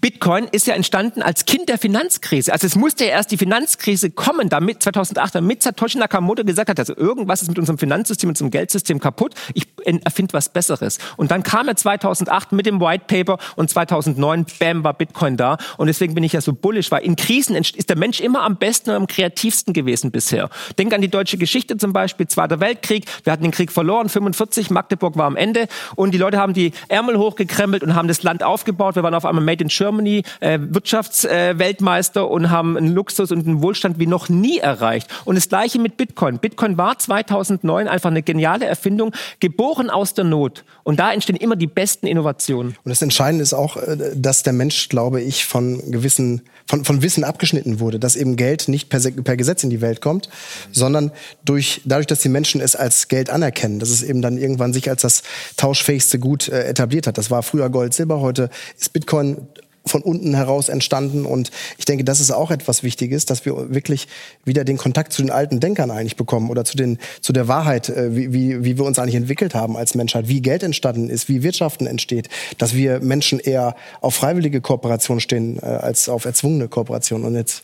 Bitcoin 0.00 0.46
ist 0.52 0.66
ja 0.66 0.74
entstanden 0.74 1.22
als 1.22 1.44
Kind 1.44 1.68
der 1.68 1.78
Finanzkrise. 1.78 2.52
Also 2.52 2.66
es 2.66 2.76
musste 2.76 3.04
ja 3.04 3.10
erst 3.10 3.30
die 3.30 3.36
Finanzkrise 3.36 4.10
kommen, 4.10 4.48
damit 4.48 4.82
2008, 4.82 5.34
damit 5.34 5.62
Satoshi 5.62 5.98
Nakamoto 5.98 6.44
gesagt 6.44 6.70
hat, 6.70 6.78
also 6.78 6.96
irgendwas 6.96 7.42
ist 7.42 7.48
mit 7.48 7.58
unserem 7.58 7.78
Finanzsystem, 7.78 8.28
mit 8.28 8.34
unserem 8.34 8.50
Geldsystem 8.50 9.00
kaputt. 9.00 9.34
Ich 9.54 9.66
erfinde 10.04 10.32
was 10.32 10.48
Besseres. 10.48 10.98
Und 11.16 11.30
dann 11.30 11.42
kam 11.42 11.68
er 11.68 11.76
2008 11.76 12.52
mit 12.52 12.66
dem 12.66 12.80
White 12.80 13.04
Paper 13.06 13.38
und 13.56 13.70
2009, 13.70 14.46
bam, 14.58 14.84
war 14.84 14.94
Bitcoin 14.94 15.36
da. 15.36 15.58
Und 15.76 15.86
deswegen 15.86 16.14
bin 16.14 16.24
ich 16.24 16.32
ja 16.32 16.40
so 16.40 16.52
bullish, 16.52 16.90
weil 16.90 17.02
in 17.02 17.16
Krisen 17.16 17.56
ist 17.56 17.88
der 17.88 17.96
Mensch 17.96 18.20
immer 18.20 18.42
am 18.42 18.56
besten 18.56 18.90
und 18.90 18.96
am 18.96 19.06
kreativsten 19.06 19.72
gewesen 19.72 20.10
bisher. 20.10 20.50
Denk 20.78 20.92
an 20.92 21.00
die 21.00 21.08
deutsche 21.08 21.38
Geschichte 21.38 21.76
zum 21.76 21.92
Beispiel, 21.92 22.28
Zweiter 22.28 22.60
Weltkrieg. 22.60 23.06
Wir 23.24 23.32
hatten 23.32 23.42
den 23.42 23.52
Krieg 23.52 23.72
verloren, 23.72 24.08
45, 24.08 24.70
Magdeburg 24.70 25.16
war 25.16 25.26
am 25.26 25.36
Ende. 25.36 25.68
Und 25.96 26.12
die 26.12 26.18
Leute 26.18 26.38
haben 26.38 26.54
die 26.54 26.72
Ärmel 26.88 27.18
hochgekrempelt 27.18 27.82
und 27.82 27.94
haben 27.94 28.08
das 28.08 28.22
Land 28.22 28.42
aufgebaut. 28.42 28.96
Wir 28.96 29.02
waren 29.02 29.14
auf 29.14 29.24
einmal 29.24 29.44
Made 29.44 29.62
in 29.62 29.70
Germany, 29.80 30.24
äh, 30.40 30.58
Wirtschaftsweltmeister 30.60 32.20
äh, 32.20 32.24
und 32.24 32.50
haben 32.50 32.76
einen 32.76 32.94
Luxus 32.94 33.32
und 33.32 33.46
einen 33.46 33.62
Wohlstand 33.62 33.98
wie 33.98 34.06
noch 34.06 34.28
nie 34.28 34.58
erreicht. 34.58 35.08
Und 35.24 35.36
das 35.36 35.48
gleiche 35.48 35.78
mit 35.78 35.96
Bitcoin. 35.96 36.38
Bitcoin 36.38 36.76
war 36.76 36.98
2009 36.98 37.88
einfach 37.88 38.10
eine 38.10 38.22
geniale 38.22 38.66
Erfindung, 38.66 39.12
geboren 39.40 39.88
aus 39.88 40.12
der 40.12 40.24
Not. 40.24 40.64
Und 40.82 41.00
da 41.00 41.14
entstehen 41.14 41.36
immer 41.36 41.56
die 41.56 41.66
besten 41.66 42.06
Innovationen. 42.06 42.76
Und 42.84 42.90
das 42.90 43.00
Entscheidende 43.00 43.42
ist 43.42 43.54
auch, 43.54 43.78
äh, 43.78 43.96
dass 44.14 44.42
der 44.42 44.52
Mensch, 44.52 44.90
glaube 44.90 45.22
ich, 45.22 45.46
von 45.46 45.90
gewissen, 45.90 46.42
von, 46.68 46.84
von 46.84 47.00
Wissen 47.00 47.24
abgeschnitten 47.24 47.80
wurde, 47.80 47.98
dass 47.98 48.16
eben 48.16 48.36
Geld 48.36 48.68
nicht 48.68 48.90
per, 48.90 49.00
per 49.00 49.38
Gesetz 49.38 49.64
in 49.64 49.70
die 49.70 49.80
Welt 49.80 50.02
kommt, 50.02 50.28
sondern 50.72 51.10
durch, 51.42 51.80
dadurch, 51.86 52.06
dass 52.06 52.20
die 52.20 52.28
Menschen 52.28 52.60
es 52.60 52.76
als 52.76 53.08
Geld 53.08 53.30
anerkennen, 53.30 53.78
dass 53.78 53.88
es 53.88 54.02
eben 54.02 54.20
dann 54.20 54.36
irgendwann 54.36 54.74
sich 54.74 54.90
als 54.90 55.00
das 55.00 55.22
tauschfähigste 55.56 56.18
Gut 56.18 56.48
äh, 56.48 56.64
etabliert 56.64 57.06
hat. 57.06 57.16
Das 57.16 57.30
war 57.30 57.42
früher 57.42 57.70
Gold, 57.70 57.94
Silber, 57.94 58.20
heute 58.20 58.50
ist 58.78 58.92
Bitcoin 58.92 59.46
von 59.90 60.02
unten 60.02 60.34
heraus 60.34 60.68
entstanden. 60.68 61.26
Und 61.26 61.50
ich 61.78 61.84
denke, 61.84 62.04
das 62.04 62.20
ist 62.20 62.30
auch 62.30 62.50
etwas 62.50 62.82
Wichtiges, 62.82 63.26
dass 63.26 63.44
wir 63.44 63.74
wirklich 63.74 64.08
wieder 64.44 64.64
den 64.64 64.76
Kontakt 64.76 65.12
zu 65.12 65.22
den 65.22 65.30
alten 65.30 65.60
Denkern 65.60 65.90
eigentlich 65.90 66.16
bekommen 66.16 66.50
oder 66.50 66.64
zu, 66.64 66.76
den, 66.76 66.98
zu 67.20 67.32
der 67.32 67.48
Wahrheit, 67.48 67.88
äh, 67.88 68.14
wie, 68.14 68.32
wie, 68.32 68.64
wie 68.64 68.78
wir 68.78 68.84
uns 68.84 68.98
eigentlich 68.98 69.16
entwickelt 69.16 69.54
haben 69.54 69.76
als 69.76 69.94
Menschheit, 69.94 70.28
wie 70.28 70.40
Geld 70.40 70.62
entstanden 70.62 71.10
ist, 71.10 71.28
wie 71.28 71.42
Wirtschaften 71.42 71.86
entsteht, 71.86 72.28
dass 72.58 72.74
wir 72.74 73.00
Menschen 73.00 73.40
eher 73.40 73.74
auf 74.00 74.14
freiwillige 74.14 74.60
Kooperation 74.60 75.20
stehen 75.20 75.58
äh, 75.58 75.66
als 75.66 76.08
auf 76.08 76.24
erzwungene 76.24 76.68
Kooperation. 76.68 77.24
Und 77.24 77.34
jetzt 77.34 77.62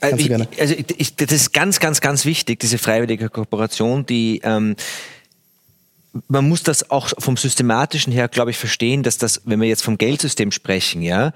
also, 0.00 0.16
ich, 0.16 0.60
also 0.60 0.74
ich, 0.98 1.16
das 1.16 1.32
ist 1.32 1.52
ganz, 1.52 1.80
ganz, 1.80 2.00
ganz 2.00 2.24
wichtig, 2.24 2.60
diese 2.60 2.78
freiwillige 2.78 3.30
Kooperation, 3.30 4.04
die 4.04 4.40
ähm, 4.44 4.76
man 6.28 6.48
muss 6.48 6.62
das 6.62 6.90
auch 6.90 7.10
vom 7.18 7.36
systematischen 7.36 8.12
her, 8.12 8.28
glaube 8.28 8.50
ich, 8.50 8.58
verstehen, 8.58 9.02
dass 9.02 9.18
das, 9.18 9.42
wenn 9.44 9.60
wir 9.60 9.68
jetzt 9.68 9.82
vom 9.82 9.98
Geldsystem 9.98 10.52
sprechen, 10.52 11.02
ja, 11.02 11.32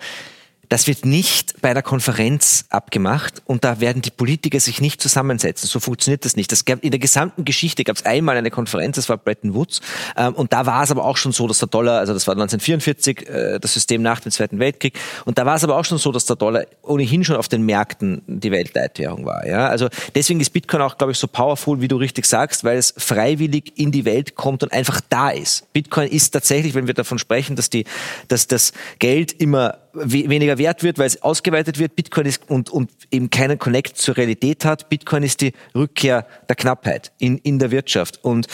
das 0.68 0.86
wird 0.86 1.04
nicht 1.04 1.60
bei 1.60 1.70
einer 1.70 1.82
Konferenz 1.82 2.66
abgemacht 2.68 3.42
und 3.46 3.64
da 3.64 3.80
werden 3.80 4.02
die 4.02 4.10
Politiker 4.10 4.60
sich 4.60 4.80
nicht 4.80 5.00
zusammensetzen. 5.00 5.68
So 5.68 5.80
funktioniert 5.80 6.24
das 6.24 6.36
nicht. 6.36 6.52
Das 6.52 6.64
gab, 6.64 6.82
in 6.84 6.90
der 6.90 7.00
gesamten 7.00 7.44
Geschichte 7.44 7.84
gab 7.84 7.96
es 7.96 8.04
einmal 8.04 8.36
eine 8.36 8.50
Konferenz, 8.50 8.96
das 8.96 9.08
war 9.08 9.16
Bretton 9.16 9.54
Woods. 9.54 9.80
Ähm, 10.16 10.34
und 10.34 10.52
da 10.52 10.66
war 10.66 10.82
es 10.82 10.90
aber 10.90 11.04
auch 11.04 11.16
schon 11.16 11.32
so, 11.32 11.46
dass 11.46 11.58
der 11.58 11.68
Dollar, 11.68 11.98
also 11.98 12.12
das 12.12 12.26
war 12.26 12.34
1944, 12.34 13.28
äh, 13.28 13.58
das 13.58 13.72
System 13.72 14.02
nach 14.02 14.20
dem 14.20 14.32
Zweiten 14.32 14.58
Weltkrieg. 14.58 14.98
Und 15.24 15.38
da 15.38 15.46
war 15.46 15.56
es 15.56 15.64
aber 15.64 15.76
auch 15.76 15.84
schon 15.84 15.98
so, 15.98 16.12
dass 16.12 16.26
der 16.26 16.36
Dollar 16.36 16.64
ohnehin 16.82 17.24
schon 17.24 17.36
auf 17.36 17.48
den 17.48 17.62
Märkten 17.62 18.22
die 18.26 18.50
Weltleitwährung 18.50 19.24
war. 19.24 19.46
Ja? 19.46 19.68
Also 19.68 19.88
deswegen 20.14 20.40
ist 20.40 20.50
Bitcoin 20.50 20.82
auch, 20.82 20.98
glaube 20.98 21.12
ich, 21.12 21.18
so 21.18 21.26
powerful, 21.26 21.80
wie 21.80 21.88
du 21.88 21.96
richtig 21.96 22.26
sagst, 22.26 22.64
weil 22.64 22.76
es 22.76 22.94
freiwillig 22.96 23.72
in 23.76 23.92
die 23.92 24.04
Welt 24.04 24.34
kommt 24.34 24.62
und 24.62 24.72
einfach 24.72 25.00
da 25.08 25.30
ist. 25.30 25.72
Bitcoin 25.72 26.08
ist 26.08 26.30
tatsächlich, 26.30 26.74
wenn 26.74 26.86
wir 26.86 26.94
davon 26.94 27.18
sprechen, 27.18 27.56
dass 27.56 27.70
die, 27.70 27.84
dass 28.28 28.46
das 28.46 28.72
Geld 28.98 29.32
immer 29.32 29.78
weniger 30.04 30.58
wert 30.58 30.82
wird, 30.82 30.98
weil 30.98 31.06
es 31.06 31.22
ausgeweitet 31.22 31.78
wird. 31.78 31.96
Bitcoin 31.96 32.26
ist 32.26 32.48
und, 32.50 32.70
und 32.70 32.90
eben 33.10 33.30
keinen 33.30 33.58
Connect 33.58 33.96
zur 33.96 34.16
Realität 34.16 34.64
hat. 34.64 34.88
Bitcoin 34.88 35.22
ist 35.22 35.40
die 35.40 35.52
Rückkehr 35.74 36.26
der 36.48 36.56
Knappheit 36.56 37.12
in, 37.18 37.38
in 37.38 37.58
der 37.58 37.70
Wirtschaft. 37.70 38.22
Und 38.22 38.46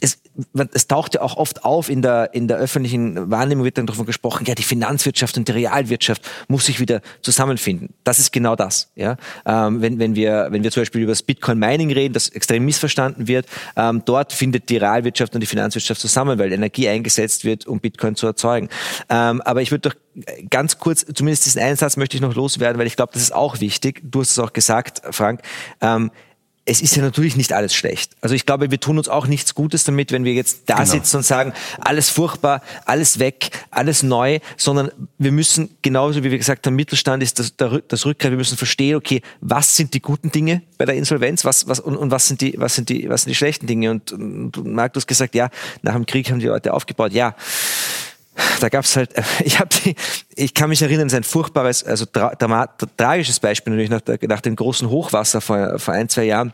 es, 0.00 0.18
es 0.72 0.86
taucht 0.86 1.14
ja 1.14 1.22
auch 1.22 1.36
oft 1.36 1.64
auf 1.64 1.88
in 1.88 2.00
der, 2.00 2.32
in 2.32 2.46
der 2.46 2.58
öffentlichen 2.58 3.30
Wahrnehmung 3.30 3.64
wird 3.64 3.76
dann 3.76 3.86
davon 3.86 4.06
gesprochen, 4.06 4.44
ja, 4.46 4.54
die 4.54 4.62
Finanzwirtschaft 4.62 5.36
und 5.36 5.48
die 5.48 5.52
Realwirtschaft 5.52 6.22
muss 6.46 6.66
sich 6.66 6.78
wieder 6.78 7.00
zusammenfinden. 7.22 7.94
Das 8.04 8.18
ist 8.18 8.32
genau 8.32 8.54
das. 8.54 8.90
Ja? 8.94 9.16
Ähm, 9.44 9.82
wenn, 9.82 9.98
wenn, 9.98 10.14
wir, 10.14 10.48
wenn 10.50 10.62
wir 10.62 10.70
zum 10.70 10.82
Beispiel 10.82 11.02
über 11.02 11.12
das 11.12 11.22
Bitcoin 11.22 11.58
Mining 11.58 11.92
reden, 11.92 12.14
das 12.14 12.28
extrem 12.28 12.64
missverstanden 12.64 13.26
wird, 13.26 13.46
ähm, 13.76 14.02
dort 14.04 14.32
findet 14.32 14.68
die 14.68 14.76
Realwirtschaft 14.76 15.34
und 15.34 15.40
die 15.40 15.46
Finanzwirtschaft 15.46 16.00
zusammen, 16.00 16.38
weil 16.38 16.52
Energie 16.52 16.88
eingesetzt 16.88 17.44
wird, 17.44 17.66
um 17.66 17.80
Bitcoin 17.80 18.14
zu 18.14 18.26
erzeugen. 18.26 18.68
Ähm, 19.08 19.40
aber 19.42 19.62
ich 19.62 19.72
würde 19.72 19.90
doch 19.90 19.96
ganz 20.50 20.78
kurz, 20.78 21.04
zumindest 21.14 21.46
diesen 21.46 21.62
Einsatz 21.62 21.96
möchte 21.96 22.16
ich 22.16 22.20
noch 22.20 22.34
loswerden, 22.34 22.78
weil 22.78 22.86
ich 22.86 22.96
glaube, 22.96 23.12
das 23.12 23.22
ist 23.22 23.34
auch 23.34 23.60
wichtig. 23.60 24.02
Du 24.04 24.20
hast 24.20 24.30
es 24.30 24.38
auch 24.38 24.52
gesagt, 24.52 25.02
Frank. 25.10 25.40
Ähm, 25.80 26.10
es 26.68 26.82
ist 26.82 26.94
ja 26.94 27.02
natürlich 27.02 27.34
nicht 27.34 27.54
alles 27.54 27.74
schlecht. 27.74 28.12
Also 28.20 28.34
ich 28.34 28.44
glaube, 28.44 28.70
wir 28.70 28.78
tun 28.78 28.98
uns 28.98 29.08
auch 29.08 29.26
nichts 29.26 29.54
Gutes 29.54 29.84
damit, 29.84 30.12
wenn 30.12 30.24
wir 30.24 30.34
jetzt 30.34 30.64
da 30.66 30.74
genau. 30.74 30.86
sitzen 30.86 31.16
und 31.16 31.22
sagen, 31.22 31.54
alles 31.80 32.10
furchtbar, 32.10 32.62
alles 32.84 33.18
weg, 33.18 33.50
alles 33.70 34.02
neu, 34.02 34.38
sondern 34.58 34.90
wir 35.16 35.32
müssen, 35.32 35.70
genauso 35.80 36.22
wie 36.22 36.30
wir 36.30 36.36
gesagt 36.36 36.66
haben, 36.66 36.76
Mittelstand 36.76 37.22
ist 37.22 37.38
das, 37.38 37.54
das 37.56 38.04
Rückgrat, 38.04 38.32
wir 38.32 38.36
müssen 38.36 38.58
verstehen, 38.58 38.96
okay, 38.96 39.22
was 39.40 39.76
sind 39.76 39.94
die 39.94 40.02
guten 40.02 40.30
Dinge 40.30 40.62
bei 40.76 40.84
der 40.84 40.94
Insolvenz, 40.94 41.46
was, 41.46 41.66
was, 41.68 41.80
und, 41.80 41.96
und 41.96 42.10
was 42.10 42.26
sind 42.26 42.42
die, 42.42 42.54
was 42.58 42.74
sind 42.74 42.90
die, 42.90 43.08
was 43.08 43.22
sind 43.22 43.30
die 43.30 43.36
schlechten 43.36 43.66
Dinge? 43.66 43.90
Und, 43.90 44.12
und 44.12 44.52
du 44.52 44.76
hast 44.76 45.08
gesagt, 45.08 45.34
ja, 45.34 45.48
nach 45.80 45.94
dem 45.94 46.04
Krieg 46.04 46.30
haben 46.30 46.38
die 46.38 46.48
Leute 46.48 46.74
aufgebaut, 46.74 47.12
ja 47.12 47.34
da 48.60 48.68
gab's 48.68 48.96
halt, 48.96 49.10
ich 49.44 49.58
habe 49.58 49.68
ich 50.34 50.54
kann 50.54 50.68
mich 50.68 50.82
erinnern, 50.82 51.06
es 51.06 51.12
ist 51.12 51.16
ein 51.16 51.24
furchtbares, 51.24 51.84
also 51.84 52.04
tra 52.06 52.34
tragisches 52.96 53.40
Beispiel 53.40 53.72
natürlich 53.72 53.90
nach, 53.90 54.02
nach 54.28 54.40
dem 54.40 54.56
großen 54.56 54.88
Hochwasser 54.88 55.40
vor, 55.40 55.78
vor 55.78 55.94
ein, 55.94 56.08
zwei 56.08 56.24
Jahren 56.24 56.52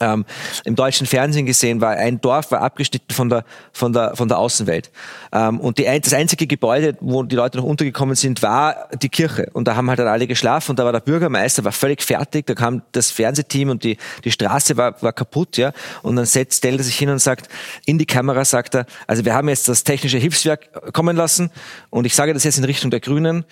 ähm, 0.00 0.24
im 0.64 0.76
deutschen 0.76 1.06
Fernsehen 1.06 1.46
gesehen 1.46 1.80
war, 1.80 1.90
ein 1.90 2.20
Dorf 2.20 2.50
war 2.50 2.60
abgeschnitten 2.60 3.12
von 3.12 3.28
der, 3.28 3.44
von 3.72 3.92
der, 3.92 4.16
von 4.16 4.28
der 4.28 4.38
Außenwelt. 4.38 4.90
Ähm, 5.32 5.60
und 5.60 5.78
die, 5.78 5.84
das 5.84 6.12
einzige 6.12 6.46
Gebäude, 6.46 6.96
wo 7.00 7.22
die 7.22 7.36
Leute 7.36 7.58
noch 7.58 7.64
untergekommen 7.64 8.14
sind, 8.14 8.42
war 8.42 8.88
die 9.00 9.08
Kirche. 9.08 9.48
Und 9.52 9.68
da 9.68 9.76
haben 9.76 9.88
halt 9.88 9.98
dann 9.98 10.08
alle 10.08 10.26
geschlafen 10.26 10.72
und 10.72 10.78
da 10.78 10.84
war 10.84 10.92
der 10.92 11.00
Bürgermeister, 11.00 11.64
war 11.64 11.72
völlig 11.72 12.02
fertig, 12.02 12.46
da 12.46 12.54
kam 12.54 12.82
das 12.92 13.10
Fernsehteam 13.10 13.70
und 13.70 13.84
die, 13.84 13.96
die 14.24 14.30
Straße 14.30 14.76
war, 14.76 15.00
war 15.02 15.12
kaputt, 15.12 15.56
ja. 15.56 15.72
Und 16.02 16.16
dann 16.16 16.26
setzt, 16.26 16.58
stellt 16.58 16.78
er 16.78 16.84
sich 16.84 16.96
hin 16.96 17.08
und 17.08 17.18
sagt, 17.18 17.48
in 17.84 17.98
die 17.98 18.06
Kamera 18.06 18.44
sagt 18.44 18.74
er, 18.74 18.86
also 19.06 19.24
wir 19.24 19.34
haben 19.34 19.48
jetzt 19.48 19.68
das 19.68 19.84
technische 19.84 20.18
Hilfswerk 20.18 20.92
kommen 20.92 21.16
lassen 21.16 21.50
und 21.90 22.04
ich 22.04 22.14
sage 22.14 22.34
das 22.34 22.44
jetzt 22.44 22.58
in 22.58 22.64
Richtung 22.64 22.90
der 22.90 23.00
Grünen, 23.00 23.44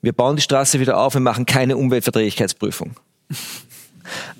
wir 0.00 0.12
bauen 0.12 0.36
die 0.36 0.42
Straße 0.42 0.80
wieder 0.80 0.98
auf, 0.98 1.14
wir 1.14 1.20
machen 1.20 1.46
keine 1.46 1.76
Umweltverträglichkeitsprüfung. 1.76 2.96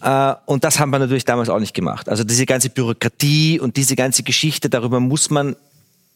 Äh, 0.02 0.34
und 0.46 0.64
das 0.64 0.78
haben 0.78 0.90
wir 0.90 0.98
natürlich 0.98 1.24
damals 1.24 1.48
auch 1.48 1.60
nicht 1.60 1.74
gemacht. 1.74 2.08
Also 2.08 2.24
diese 2.24 2.46
ganze 2.46 2.70
Bürokratie 2.70 3.60
und 3.60 3.76
diese 3.76 3.96
ganze 3.96 4.22
Geschichte, 4.22 4.68
darüber 4.68 5.00
muss 5.00 5.30
man 5.30 5.56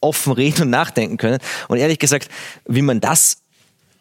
offen 0.01 0.33
reden 0.33 0.63
und 0.63 0.69
nachdenken 0.69 1.17
können. 1.17 1.39
Und 1.67 1.77
ehrlich 1.77 1.99
gesagt, 1.99 2.29
wie 2.67 2.81
man 2.81 3.01
das 3.01 3.37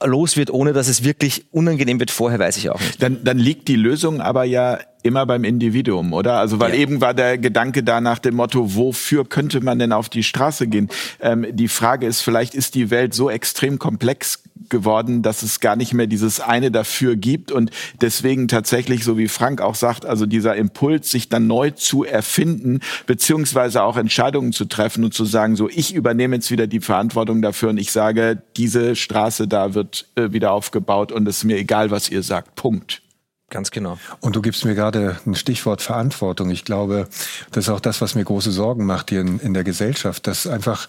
los 0.04 0.36
wird, 0.36 0.50
ohne 0.50 0.72
dass 0.72 0.88
es 0.88 1.04
wirklich 1.04 1.46
unangenehm 1.52 1.98
wird 2.00 2.10
vorher, 2.10 2.38
weiß 2.38 2.58
ich 2.58 2.68
auch 2.68 2.80
nicht. 2.80 3.02
Dann, 3.02 3.24
dann 3.24 3.38
liegt 3.38 3.68
die 3.68 3.76
Lösung 3.76 4.20
aber 4.20 4.44
ja 4.44 4.78
immer 5.02 5.24
beim 5.24 5.44
Individuum, 5.44 6.12
oder? 6.12 6.34
Also 6.34 6.60
weil 6.60 6.74
ja. 6.74 6.80
eben 6.80 7.00
war 7.00 7.14
der 7.14 7.38
Gedanke 7.38 7.82
da 7.82 8.00
nach 8.00 8.18
dem 8.18 8.34
Motto, 8.34 8.74
wofür 8.74 9.24
könnte 9.24 9.60
man 9.60 9.78
denn 9.78 9.92
auf 9.92 10.08
die 10.08 10.22
Straße 10.22 10.66
gehen? 10.66 10.90
Ähm, 11.20 11.46
die 11.50 11.68
Frage 11.68 12.06
ist, 12.06 12.20
vielleicht 12.20 12.54
ist 12.54 12.74
die 12.74 12.90
Welt 12.90 13.14
so 13.14 13.30
extrem 13.30 13.78
komplex 13.78 14.42
geworden, 14.68 15.22
dass 15.22 15.42
es 15.42 15.60
gar 15.60 15.76
nicht 15.76 15.94
mehr 15.94 16.06
dieses 16.06 16.40
eine 16.40 16.70
dafür 16.70 17.16
gibt 17.16 17.52
und 17.52 17.70
deswegen 18.00 18.48
tatsächlich, 18.48 19.04
so 19.04 19.18
wie 19.18 19.28
Frank 19.28 19.60
auch 19.60 19.74
sagt, 19.74 20.06
also 20.06 20.26
dieser 20.26 20.56
Impuls, 20.56 21.10
sich 21.10 21.28
dann 21.28 21.46
neu 21.46 21.70
zu 21.70 22.04
erfinden, 22.04 22.80
beziehungsweise 23.06 23.82
auch 23.82 23.96
Entscheidungen 23.96 24.52
zu 24.52 24.64
treffen 24.64 25.04
und 25.04 25.14
zu 25.14 25.24
sagen, 25.24 25.56
so 25.56 25.68
ich 25.68 25.94
übernehme 25.94 26.36
jetzt 26.36 26.50
wieder 26.50 26.66
die 26.66 26.80
Verantwortung 26.80 27.42
dafür 27.42 27.70
und 27.70 27.78
ich 27.78 27.92
sage, 27.92 28.42
diese 28.56 28.96
Straße 28.96 29.48
da 29.48 29.74
wird 29.74 30.08
äh, 30.16 30.32
wieder 30.32 30.52
aufgebaut 30.52 31.12
und 31.12 31.26
es 31.28 31.38
ist 31.38 31.44
mir 31.44 31.56
egal, 31.56 31.90
was 31.90 32.08
ihr 32.08 32.22
sagt. 32.22 32.54
Punkt. 32.56 33.02
Ganz 33.48 33.70
genau. 33.70 33.96
Und 34.20 34.34
du 34.34 34.42
gibst 34.42 34.64
mir 34.64 34.74
gerade 34.74 35.18
ein 35.24 35.36
Stichwort 35.36 35.80
Verantwortung. 35.80 36.50
Ich 36.50 36.64
glaube, 36.64 37.08
das 37.52 37.66
ist 37.66 37.70
auch 37.70 37.80
das, 37.80 38.00
was 38.00 38.16
mir 38.16 38.24
große 38.24 38.50
Sorgen 38.50 38.86
macht 38.86 39.10
hier 39.10 39.20
in, 39.20 39.38
in 39.38 39.54
der 39.54 39.62
Gesellschaft, 39.62 40.26
dass 40.26 40.48
einfach 40.48 40.88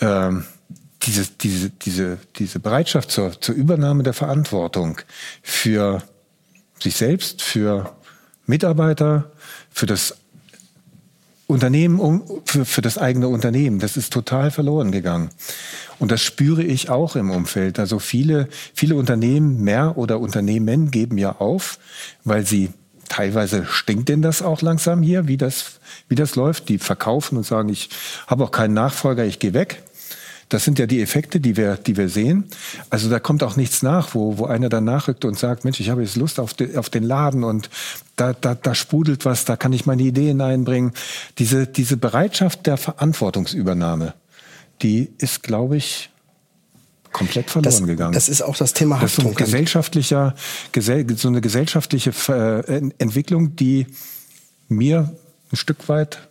ähm, 0.00 0.44
diese, 1.02 1.26
diese, 1.40 1.70
diese, 1.70 2.18
diese 2.36 2.60
Bereitschaft 2.60 3.10
zur, 3.10 3.40
zur 3.40 3.54
Übernahme 3.54 4.02
der 4.02 4.12
Verantwortung 4.12 4.98
für 5.42 6.02
sich 6.78 6.96
selbst, 6.96 7.42
für 7.42 7.92
Mitarbeiter, 8.46 9.30
für 9.70 9.86
das 9.86 10.16
Unternehmen, 11.46 12.22
für, 12.44 12.64
für 12.64 12.80
das 12.80 12.96
eigene 12.96 13.28
Unternehmen, 13.28 13.80
das 13.80 13.96
ist 13.96 14.12
total 14.12 14.50
verloren 14.50 14.92
gegangen. 14.92 15.30
Und 15.98 16.10
das 16.10 16.22
spüre 16.22 16.62
ich 16.62 16.88
auch 16.90 17.16
im 17.16 17.30
Umfeld. 17.30 17.78
Also 17.78 17.98
viele, 17.98 18.48
viele 18.74 18.94
Unternehmen, 18.94 19.62
mehr 19.62 19.98
oder 19.98 20.20
Unternehmen 20.20 20.90
geben 20.90 21.18
ja 21.18 21.36
auf, 21.36 21.78
weil 22.24 22.46
sie 22.46 22.70
teilweise 23.08 23.66
stinkt 23.66 24.08
denn 24.08 24.22
das 24.22 24.40
auch 24.40 24.62
langsam 24.62 25.02
hier, 25.02 25.26
wie 25.26 25.36
das, 25.36 25.80
wie 26.08 26.14
das 26.14 26.36
läuft. 26.36 26.68
Die 26.68 26.78
verkaufen 26.78 27.36
und 27.36 27.44
sagen, 27.44 27.68
ich 27.68 27.90
habe 28.28 28.44
auch 28.44 28.52
keinen 28.52 28.74
Nachfolger, 28.74 29.24
ich 29.24 29.40
gehe 29.40 29.52
weg. 29.52 29.82
Das 30.50 30.64
sind 30.64 30.78
ja 30.78 30.86
die 30.86 31.00
Effekte, 31.00 31.40
die 31.40 31.56
wir, 31.56 31.76
die 31.76 31.96
wir 31.96 32.08
sehen. 32.08 32.44
Also 32.90 33.08
da 33.08 33.20
kommt 33.20 33.42
auch 33.42 33.56
nichts 33.56 33.82
nach, 33.82 34.14
wo, 34.14 34.36
wo 34.36 34.46
einer 34.46 34.68
dann 34.68 34.84
nachrückt 34.84 35.24
und 35.24 35.38
sagt, 35.38 35.64
Mensch, 35.64 35.80
ich 35.80 35.90
habe 35.90 36.02
jetzt 36.02 36.16
Lust 36.16 36.38
auf, 36.38 36.54
die, 36.54 36.76
auf 36.76 36.90
den 36.90 37.04
Laden 37.04 37.44
und 37.44 37.70
da, 38.16 38.32
da, 38.32 38.54
da 38.56 38.74
sprudelt 38.74 39.24
was, 39.24 39.44
da 39.44 39.56
kann 39.56 39.72
ich 39.72 39.86
meine 39.86 40.02
Ideen 40.02 40.40
einbringen. 40.40 40.92
Diese, 41.38 41.66
diese 41.66 41.96
Bereitschaft 41.96 42.66
der 42.66 42.76
Verantwortungsübernahme, 42.76 44.14
die 44.82 45.12
ist, 45.18 45.44
glaube 45.44 45.76
ich, 45.76 46.10
komplett 47.12 47.50
verloren 47.50 47.70
das, 47.70 47.86
gegangen. 47.86 48.12
Das 48.12 48.28
ist 48.28 48.42
auch 48.42 48.56
das 48.56 48.72
Thema 48.72 49.00
Haftung. 49.00 49.24
Das 49.24 49.32
ist 49.32 49.38
so, 49.38 49.44
gesellschaftlicher, 49.44 50.34
so 51.16 51.28
eine 51.28 51.40
gesellschaftliche 51.40 52.10
äh, 52.28 52.90
Entwicklung, 52.98 53.54
die 53.54 53.86
mir 54.68 55.14
ein 55.52 55.56
Stück 55.56 55.88
weit 55.88 56.28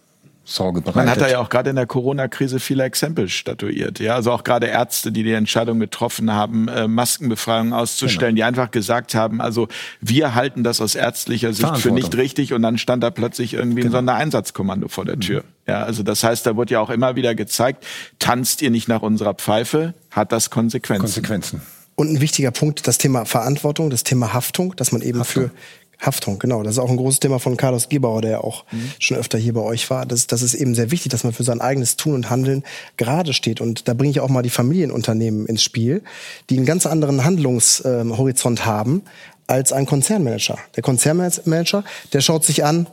Sorge 0.50 0.82
bereitet. 0.82 0.96
Man 0.96 1.10
hat 1.10 1.22
da 1.22 1.30
ja 1.30 1.40
auch 1.40 1.50
gerade 1.50 1.70
in 1.70 1.76
der 1.76 1.86
Corona-Krise 1.86 2.60
viele 2.60 2.84
Exempel 2.84 3.30
statuiert. 3.30 4.00
Ja, 4.00 4.16
also 4.16 4.32
auch 4.32 4.44
gerade 4.44 4.68
Ärzte, 4.68 5.12
die 5.12 5.24
die 5.24 5.34
Entscheidung 5.34 5.80
getroffen 5.80 6.34
haben, 6.34 6.68
äh, 6.68 6.88
Maskenbefreiung 6.88 7.74
auszustellen, 7.74 8.36
genau. 8.36 8.48
die 8.48 8.50
einfach 8.50 8.72
gesagt 8.72 9.16
haben, 9.16 9.42
also 9.42 9.68
wir 10.02 10.36
halten 10.36 10.64
das 10.64 10.82
aus 10.82 10.96
ärztlicher 10.96 11.54
Sicht 11.54 11.78
für 11.78 11.92
nicht 11.92 12.16
richtig 12.16 12.54
und 12.54 12.62
dann 12.62 12.78
stand 12.78 13.04
da 13.04 13.12
plötzlich 13.12 13.54
irgendwie 13.54 13.82
genau. 13.82 13.90
ein 13.90 14.00
Sondereinsatzkommando 14.00 14.88
vor 14.88 15.06
der 15.06 15.20
Tür. 15.20 15.42
Mhm. 15.42 15.48
Ja, 15.68 15.84
also 15.84 16.04
das 16.04 16.24
heißt, 16.24 16.46
da 16.46 16.58
wird 16.58 16.72
ja 16.72 16.80
auch 16.80 16.90
immer 16.90 17.16
wieder 17.16 17.36
gezeigt, 17.36 17.86
tanzt 18.18 18.62
ihr 18.62 18.72
nicht 18.72 18.88
nach 18.88 19.02
unserer 19.02 19.36
Pfeife, 19.36 19.94
hat 20.10 20.32
das 20.32 20.50
Konsequenzen. 20.50 21.02
Konsequenzen. 21.02 21.62
Und 22.00 22.10
ein 22.10 22.22
wichtiger 22.22 22.52
Punkt, 22.52 22.88
das 22.88 22.98
Thema 22.98 23.26
Verantwortung, 23.26 23.90
das 23.90 24.04
Thema 24.04 24.32
Haftung, 24.34 24.74
dass 24.78 24.94
man 24.94 25.02
eben 25.02 25.20
Haftung. 25.20 25.50
für 25.50 25.52
Haftung, 26.00 26.40
genau. 26.40 26.64
Das 26.64 26.74
ist 26.74 26.80
auch 26.80 26.90
ein 26.90 26.98
großes 26.98 27.20
Thema 27.20 27.40
von 27.40 27.58
Carlos 27.58 27.90
Gebauer, 27.90 28.22
der 28.22 28.44
auch 28.44 28.64
mhm. 28.72 28.92
schon 29.00 29.18
öfter 29.18 29.38
hier 29.38 29.54
bei 29.54 29.62
euch 29.62 29.90
war. 29.90 30.06
Das, 30.06 30.28
das 30.28 30.42
ist 30.42 30.54
eben 30.54 30.74
sehr 30.74 30.92
wichtig, 30.92 31.12
dass 31.12 31.26
man 31.26 31.34
für 31.34 31.44
sein 31.44 31.60
eigenes 31.60 31.98
Tun 31.98 32.14
und 32.14 32.30
Handeln 32.30 32.64
gerade 32.96 33.34
steht. 33.34 33.60
Und 33.60 33.88
da 33.88 33.94
bringe 33.94 34.12
ich 34.12 34.22
auch 34.22 34.30
mal 34.30 34.42
die 34.42 34.50
Familienunternehmen 34.50 35.46
ins 35.46 35.62
Spiel, 35.62 36.02
die 36.50 36.58
einen 36.58 36.66
ganz 36.66 36.86
anderen 36.86 37.26
Handlungshorizont 37.26 38.66
haben 38.66 39.04
als 39.48 39.74
ein 39.74 39.86
Konzernmanager. 39.86 40.58
Der 40.76 40.84
Konzernmanager, 40.84 41.84
der 42.14 42.22
schaut 42.22 42.46
sich 42.46 42.64
an, 42.64 42.88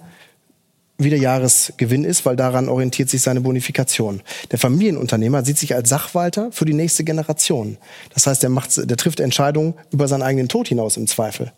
wie 0.98 1.10
der 1.10 1.18
Jahresgewinn 1.18 2.04
ist, 2.04 2.24
weil 2.24 2.36
daran 2.36 2.68
orientiert 2.68 3.10
sich 3.10 3.20
seine 3.20 3.42
Bonifikation. 3.42 4.22
Der 4.50 4.58
Familienunternehmer 4.58 5.44
sieht 5.44 5.58
sich 5.58 5.74
als 5.74 5.90
Sachwalter 5.90 6.50
für 6.52 6.64
die 6.64 6.72
nächste 6.72 7.04
Generation. 7.04 7.76
Das 8.14 8.26
heißt, 8.26 8.42
er, 8.44 8.50
macht, 8.50 8.70
der 8.76 8.96
trifft 8.96 9.20
Entscheidungen 9.20 9.74
über 9.92 10.08
seinen 10.08 10.22
eigenen 10.22 10.48
Tod 10.48 10.68
hinaus 10.68 10.96
im 10.96 11.06
Zweifel. 11.06 11.52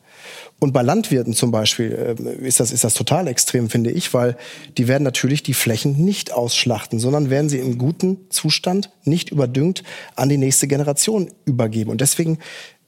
Und 0.59 0.73
bei 0.73 0.83
Landwirten 0.83 1.35
zum 1.35 1.51
Beispiel 1.51 2.17
äh, 2.19 2.47
ist 2.47 2.61
das, 2.61 2.73
ist 2.73 2.85
das 2.85 2.95
total 2.95 3.29
extrem, 3.29 3.71
finde 3.71 3.91
ich, 3.91 4.13
weil 4.15 4.37
die 4.77 4.89
werden 4.89 5.05
natürlich 5.05 5.43
die 5.43 5.55
Flächen 5.55 6.05
nicht 6.05 6.33
ausschlachten, 6.33 6.99
sondern 6.99 7.31
werden 7.31 7.49
sie 7.49 7.59
in 7.59 7.79
gutem 7.79 8.31
Zustand, 8.31 8.91
nicht 9.05 9.31
überdüngt, 9.31 9.83
an 10.17 10.29
die 10.29 10.39
nächste 10.39 10.69
Generation 10.69 11.31
übergeben. 11.45 11.91
Und 11.91 12.01
deswegen 12.01 12.39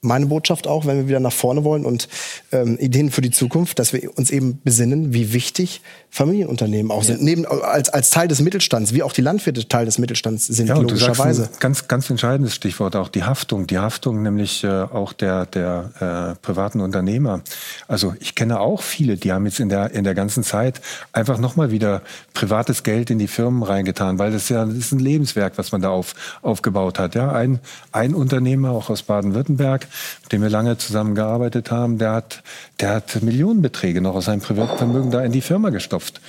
meine 0.01 0.25
Botschaft 0.25 0.67
auch, 0.67 0.85
wenn 0.87 0.97
wir 0.97 1.07
wieder 1.07 1.19
nach 1.19 1.31
vorne 1.31 1.63
wollen 1.63 1.85
und 1.85 2.09
ähm, 2.51 2.77
Ideen 2.79 3.11
für 3.11 3.21
die 3.21 3.29
Zukunft, 3.29 3.77
dass 3.77 3.93
wir 3.93 4.17
uns 4.17 4.31
eben 4.31 4.59
besinnen, 4.63 5.13
wie 5.13 5.31
wichtig 5.31 5.81
Familienunternehmen 6.09 6.91
auch 6.91 7.03
sind. 7.03 7.19
Ja. 7.19 7.23
Neben, 7.23 7.45
als, 7.45 7.89
als 7.89 8.09
Teil 8.09 8.27
des 8.27 8.41
Mittelstands, 8.41 8.93
wie 8.93 9.03
auch 9.03 9.13
die 9.13 9.21
Landwirte 9.21 9.67
Teil 9.67 9.85
des 9.85 9.99
Mittelstands 9.99 10.47
sind, 10.47 10.67
ja, 10.67 10.75
logischerweise. 10.75 11.49
ganz, 11.59 11.87
ganz 11.87 12.09
entscheidendes 12.09 12.55
Stichwort, 12.55 12.95
auch 12.95 13.09
die 13.09 13.23
Haftung. 13.23 13.67
Die 13.67 13.77
Haftung 13.77 14.23
nämlich 14.23 14.63
äh, 14.63 14.67
auch 14.67 15.13
der, 15.13 15.45
der 15.45 16.35
äh, 16.35 16.41
privaten 16.41 16.81
Unternehmer. 16.81 17.41
Also 17.87 18.15
ich 18.19 18.33
kenne 18.33 18.59
auch 18.59 18.81
viele, 18.81 19.17
die 19.17 19.31
haben 19.31 19.45
jetzt 19.45 19.59
in 19.59 19.69
der, 19.69 19.91
in 19.91 20.03
der 20.03 20.15
ganzen 20.15 20.43
Zeit 20.43 20.81
einfach 21.13 21.37
nochmal 21.37 21.69
wieder 21.69 22.01
privates 22.33 22.81
Geld 22.81 23.11
in 23.11 23.19
die 23.19 23.27
Firmen 23.27 23.61
reingetan, 23.61 24.17
weil 24.17 24.31
das 24.31 24.49
ja 24.49 24.65
das 24.65 24.75
ist 24.75 24.91
ein 24.91 24.99
Lebenswerk, 24.99 25.53
was 25.57 25.71
man 25.71 25.81
da 25.81 25.89
auf, 25.89 26.15
aufgebaut 26.41 26.97
hat. 26.97 27.13
Ja, 27.13 27.31
ein, 27.31 27.59
ein 27.91 28.15
Unternehmer, 28.15 28.71
auch 28.71 28.89
aus 28.89 29.03
Baden-Württemberg, 29.03 29.87
mit 30.23 30.31
dem 30.31 30.41
wir 30.41 30.49
lange 30.49 30.77
zusammengearbeitet 30.77 31.71
haben, 31.71 31.97
der 31.97 32.13
hat, 32.13 32.43
der 32.79 32.95
hat 32.95 33.21
Millionenbeträge 33.21 34.01
noch 34.01 34.15
aus 34.15 34.25
seinem 34.25 34.41
Privatvermögen 34.41 35.11
da 35.11 35.23
in 35.23 35.31
die 35.31 35.41
Firma 35.41 35.69
gestopft, 35.69 36.21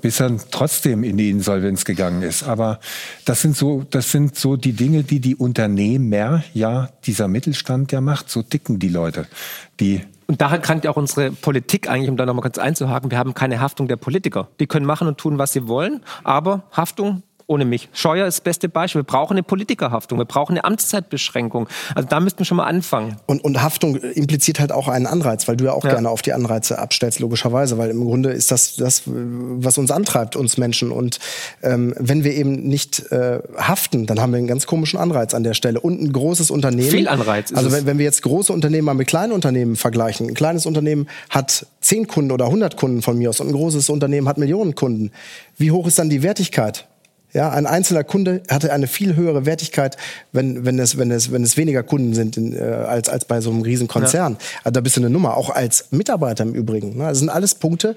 bis 0.00 0.20
er 0.20 0.36
trotzdem 0.50 1.04
in 1.04 1.16
die 1.16 1.30
Insolvenz 1.30 1.84
gegangen 1.84 2.22
ist. 2.22 2.42
Aber 2.42 2.80
das 3.24 3.42
sind 3.42 3.56
so, 3.56 3.84
das 3.90 4.10
sind 4.10 4.36
so 4.36 4.56
die 4.56 4.72
Dinge, 4.72 5.02
die 5.02 5.20
die 5.20 5.36
Unternehmer, 5.36 6.42
ja, 6.54 6.90
dieser 7.04 7.28
Mittelstand 7.28 7.92
ja 7.92 8.00
macht. 8.00 8.30
So 8.30 8.42
ticken 8.42 8.78
die 8.78 8.88
Leute, 8.88 9.26
die 9.80 10.02
und 10.30 10.42
daran 10.42 10.60
kann 10.60 10.82
ja 10.82 10.90
auch 10.90 10.96
unsere 10.96 11.30
Politik 11.30 11.88
eigentlich, 11.88 12.10
um 12.10 12.18
da 12.18 12.26
nochmal 12.26 12.42
kurz 12.42 12.58
einzuhaken, 12.58 13.10
wir 13.10 13.16
haben 13.16 13.32
keine 13.32 13.60
Haftung 13.60 13.88
der 13.88 13.96
Politiker. 13.96 14.48
Die 14.60 14.66
können 14.66 14.84
machen 14.84 15.08
und 15.08 15.16
tun, 15.16 15.38
was 15.38 15.54
sie 15.54 15.68
wollen, 15.68 16.02
aber 16.22 16.64
Haftung 16.70 17.22
ohne 17.48 17.64
mich. 17.64 17.88
Scheuer 17.92 18.26
ist 18.26 18.38
das 18.38 18.44
beste 18.44 18.68
Beispiel. 18.68 19.00
Wir 19.00 19.06
brauchen 19.06 19.32
eine 19.32 19.42
Politikerhaftung, 19.42 20.18
wir 20.18 20.26
brauchen 20.26 20.52
eine 20.52 20.64
Amtszeitbeschränkung. 20.64 21.66
Also 21.94 22.06
da 22.08 22.20
müssten 22.20 22.40
wir 22.40 22.44
schon 22.44 22.58
mal 22.58 22.66
anfangen. 22.66 23.16
Und, 23.26 23.42
und 23.42 23.62
Haftung 23.62 23.96
impliziert 23.96 24.60
halt 24.60 24.70
auch 24.70 24.86
einen 24.86 25.06
Anreiz, 25.06 25.48
weil 25.48 25.56
du 25.56 25.64
ja 25.64 25.72
auch 25.72 25.84
ja. 25.84 25.92
gerne 25.92 26.10
auf 26.10 26.20
die 26.20 26.34
Anreize 26.34 26.78
abstellst, 26.78 27.20
logischerweise, 27.20 27.78
weil 27.78 27.88
im 27.90 28.04
Grunde 28.04 28.30
ist 28.30 28.50
das 28.50 28.76
das, 28.76 29.02
was 29.06 29.78
uns 29.78 29.90
antreibt, 29.90 30.36
uns 30.36 30.58
Menschen. 30.58 30.92
Und 30.92 31.18
ähm, 31.62 31.94
wenn 31.98 32.22
wir 32.22 32.34
eben 32.34 32.68
nicht 32.68 33.10
äh, 33.10 33.40
haften, 33.56 34.06
dann 34.06 34.20
haben 34.20 34.32
wir 34.32 34.38
einen 34.38 34.46
ganz 34.46 34.66
komischen 34.66 34.98
Anreiz 34.98 35.32
an 35.32 35.42
der 35.42 35.54
Stelle. 35.54 35.80
Und 35.80 36.02
ein 36.02 36.12
großes 36.12 36.50
Unternehmen. 36.50 36.90
Viel 36.90 37.08
Anreiz. 37.08 37.52
also 37.54 37.72
wenn, 37.72 37.86
wenn 37.86 37.96
wir 37.96 38.04
jetzt 38.04 38.22
große 38.22 38.52
Unternehmen 38.52 38.84
mal 38.84 38.94
mit 38.94 39.08
kleinen 39.08 39.32
Unternehmen 39.32 39.76
vergleichen. 39.76 40.28
Ein 40.28 40.34
kleines 40.34 40.66
Unternehmen 40.66 41.08
hat 41.30 41.66
zehn 41.80 42.06
Kunden 42.06 42.30
oder 42.30 42.44
100 42.44 42.76
Kunden 42.76 43.00
von 43.00 43.16
mir 43.16 43.30
aus 43.30 43.40
und 43.40 43.48
ein 43.48 43.54
großes 43.54 43.88
Unternehmen 43.88 44.28
hat 44.28 44.36
Millionen 44.36 44.74
Kunden. 44.74 45.12
Wie 45.56 45.70
hoch 45.70 45.86
ist 45.86 45.98
dann 45.98 46.10
die 46.10 46.22
Wertigkeit? 46.22 46.86
Ja, 47.34 47.50
ein 47.50 47.66
einzelner 47.66 48.04
Kunde 48.04 48.42
hatte 48.48 48.72
eine 48.72 48.86
viel 48.86 49.14
höhere 49.14 49.44
Wertigkeit, 49.44 49.96
wenn, 50.32 50.64
wenn, 50.64 50.78
es, 50.78 50.96
wenn, 50.96 51.10
es, 51.10 51.30
wenn 51.30 51.42
es 51.42 51.56
weniger 51.56 51.82
Kunden 51.82 52.14
sind 52.14 52.36
in, 52.38 52.56
äh, 52.56 52.60
als, 52.60 53.08
als 53.08 53.26
bei 53.26 53.40
so 53.40 53.50
einem 53.50 53.60
Riesenkonzern. 53.62 54.32
Ja. 54.34 54.46
Also 54.64 54.72
da 54.72 54.80
bist 54.80 54.96
du 54.96 55.00
eine 55.00 55.10
Nummer, 55.10 55.36
auch 55.36 55.50
als 55.50 55.86
Mitarbeiter 55.90 56.44
im 56.44 56.54
Übrigen. 56.54 56.96
Ne? 56.96 57.04
Das 57.04 57.18
sind 57.18 57.28
alles 57.28 57.54
Punkte, 57.54 57.96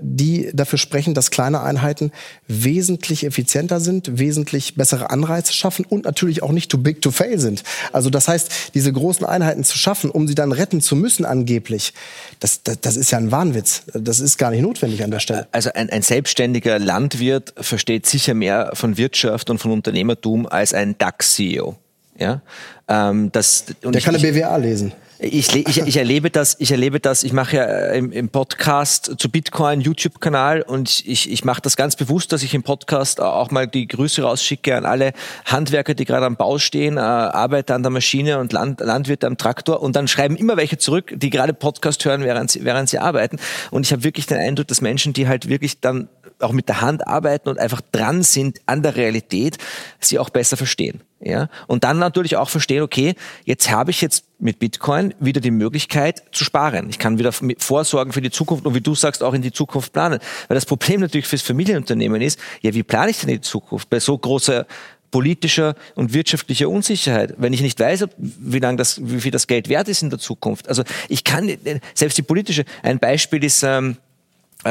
die 0.00 0.50
dafür 0.52 0.78
sprechen, 0.78 1.14
dass 1.14 1.30
kleine 1.30 1.62
Einheiten 1.62 2.12
wesentlich 2.48 3.24
effizienter 3.24 3.80
sind, 3.80 4.18
wesentlich 4.18 4.74
bessere 4.74 5.10
Anreize 5.10 5.52
schaffen 5.52 5.84
und 5.84 6.04
natürlich 6.04 6.42
auch 6.42 6.52
nicht 6.52 6.70
too 6.70 6.78
big 6.78 7.02
to 7.02 7.10
fail 7.10 7.38
sind. 7.38 7.62
Also 7.92 8.10
das 8.10 8.28
heißt, 8.28 8.74
diese 8.74 8.92
großen 8.92 9.26
Einheiten 9.26 9.64
zu 9.64 9.78
schaffen, 9.78 10.10
um 10.10 10.28
sie 10.28 10.34
dann 10.34 10.52
retten 10.52 10.80
zu 10.80 10.96
müssen 10.96 11.24
angeblich, 11.24 11.92
das, 12.40 12.62
das, 12.62 12.80
das 12.80 12.96
ist 12.96 13.10
ja 13.10 13.18
ein 13.18 13.30
Wahnwitz. 13.30 13.82
Das 13.92 14.20
ist 14.20 14.38
gar 14.38 14.50
nicht 14.50 14.62
notwendig 14.62 15.02
an 15.02 15.10
der 15.10 15.20
Stelle. 15.20 15.48
Also 15.52 15.70
ein, 15.74 15.90
ein 15.90 16.02
selbstständiger 16.02 16.78
Landwirt 16.78 17.54
versteht 17.58 18.06
sicher 18.06 18.34
mehr 18.34 18.70
von 18.74 18.96
Wirtschaft 18.96 19.50
und 19.50 19.58
von 19.58 19.70
Unternehmertum 19.70 20.46
als 20.46 20.74
ein 20.74 20.96
DAX-CEO. 20.98 21.76
Ja, 22.18 22.40
ähm, 22.88 23.30
das, 23.32 23.66
Der 23.82 23.94
ich, 23.94 24.04
kann 24.04 24.14
eine 24.14 24.32
BWA 24.32 24.56
lesen. 24.56 24.92
Ich, 25.18 25.54
ich, 25.54 25.78
ich, 25.78 25.96
erlebe 25.96 26.30
das, 26.30 26.56
ich 26.58 26.70
erlebe 26.70 27.00
das, 27.00 27.22
ich 27.22 27.32
mache 27.32 27.56
ja 27.56 27.64
äh, 27.64 27.98
im, 27.98 28.12
im 28.12 28.28
Podcast 28.28 29.14
zu 29.16 29.30
Bitcoin 29.30 29.80
YouTube-Kanal 29.80 30.60
und 30.60 31.02
ich, 31.06 31.30
ich 31.30 31.42
mache 31.42 31.62
das 31.62 31.76
ganz 31.76 31.96
bewusst, 31.96 32.32
dass 32.32 32.42
ich 32.42 32.52
im 32.52 32.62
Podcast 32.62 33.22
auch 33.22 33.50
mal 33.50 33.66
die 33.66 33.86
Grüße 33.86 34.22
rausschicke 34.22 34.76
an 34.76 34.84
alle 34.84 35.14
Handwerker, 35.46 35.94
die 35.94 36.04
gerade 36.04 36.26
am 36.26 36.36
Bau 36.36 36.58
stehen, 36.58 36.98
äh, 36.98 37.00
Arbeiter 37.00 37.74
an 37.74 37.82
der 37.82 37.90
Maschine 37.90 38.38
und 38.40 38.52
Land, 38.52 38.80
Landwirte 38.80 39.26
am 39.26 39.38
Traktor 39.38 39.82
und 39.82 39.96
dann 39.96 40.06
schreiben 40.06 40.36
immer 40.36 40.58
welche 40.58 40.76
zurück, 40.76 41.14
die 41.16 41.30
gerade 41.30 41.54
Podcast 41.54 42.04
hören, 42.04 42.22
während 42.22 42.50
sie, 42.50 42.64
während 42.64 42.90
sie 42.90 42.98
arbeiten. 42.98 43.38
Und 43.70 43.86
ich 43.86 43.92
habe 43.92 44.04
wirklich 44.04 44.26
den 44.26 44.36
Eindruck, 44.36 44.68
dass 44.68 44.82
Menschen, 44.82 45.14
die 45.14 45.28
halt 45.28 45.48
wirklich 45.48 45.80
dann 45.80 46.10
auch 46.40 46.52
mit 46.52 46.68
der 46.68 46.82
Hand 46.82 47.06
arbeiten 47.06 47.48
und 47.48 47.58
einfach 47.58 47.80
dran 47.92 48.22
sind 48.22 48.60
an 48.66 48.82
der 48.82 48.96
Realität, 48.96 49.56
sie 49.98 50.18
auch 50.18 50.28
besser 50.28 50.58
verstehen. 50.58 51.00
Ja, 51.18 51.48
und 51.66 51.84
dann 51.84 51.98
natürlich 51.98 52.36
auch 52.36 52.50
verstehen, 52.50 52.82
okay, 52.82 53.14
jetzt 53.44 53.70
habe 53.70 53.90
ich 53.90 54.02
jetzt 54.02 54.26
mit 54.38 54.58
Bitcoin 54.58 55.14
wieder 55.18 55.40
die 55.40 55.50
Möglichkeit 55.50 56.22
zu 56.30 56.44
sparen. 56.44 56.90
Ich 56.90 56.98
kann 56.98 57.18
wieder 57.18 57.32
vorsorgen 57.32 58.12
für 58.12 58.20
die 58.20 58.30
Zukunft 58.30 58.66
und 58.66 58.74
wie 58.74 58.82
du 58.82 58.94
sagst, 58.94 59.22
auch 59.22 59.32
in 59.32 59.40
die 59.40 59.52
Zukunft 59.52 59.94
planen. 59.94 60.18
Weil 60.48 60.56
das 60.56 60.66
Problem 60.66 61.00
natürlich 61.00 61.26
fürs 61.26 61.40
Familienunternehmen 61.40 62.20
ist, 62.20 62.38
ja, 62.60 62.74
wie 62.74 62.82
plane 62.82 63.10
ich 63.10 63.20
denn 63.20 63.30
die 63.30 63.40
Zukunft 63.40 63.88
bei 63.88 63.98
so 63.98 64.18
großer 64.18 64.66
politischer 65.10 65.74
und 65.94 66.12
wirtschaftlicher 66.12 66.68
Unsicherheit, 66.68 67.34
wenn 67.38 67.54
ich 67.54 67.62
nicht 67.62 67.80
weiß, 67.80 68.08
wie 68.18 68.58
lang 68.58 68.76
das, 68.76 69.00
wie 69.02 69.20
viel 69.20 69.30
das 69.30 69.46
Geld 69.46 69.70
wert 69.70 69.88
ist 69.88 70.02
in 70.02 70.10
der 70.10 70.18
Zukunft. 70.18 70.68
Also 70.68 70.82
ich 71.08 71.24
kann 71.24 71.50
selbst 71.94 72.18
die 72.18 72.22
politische. 72.22 72.66
Ein 72.82 72.98
Beispiel 72.98 73.42
ist 73.42 73.62
ähm, 73.62 73.96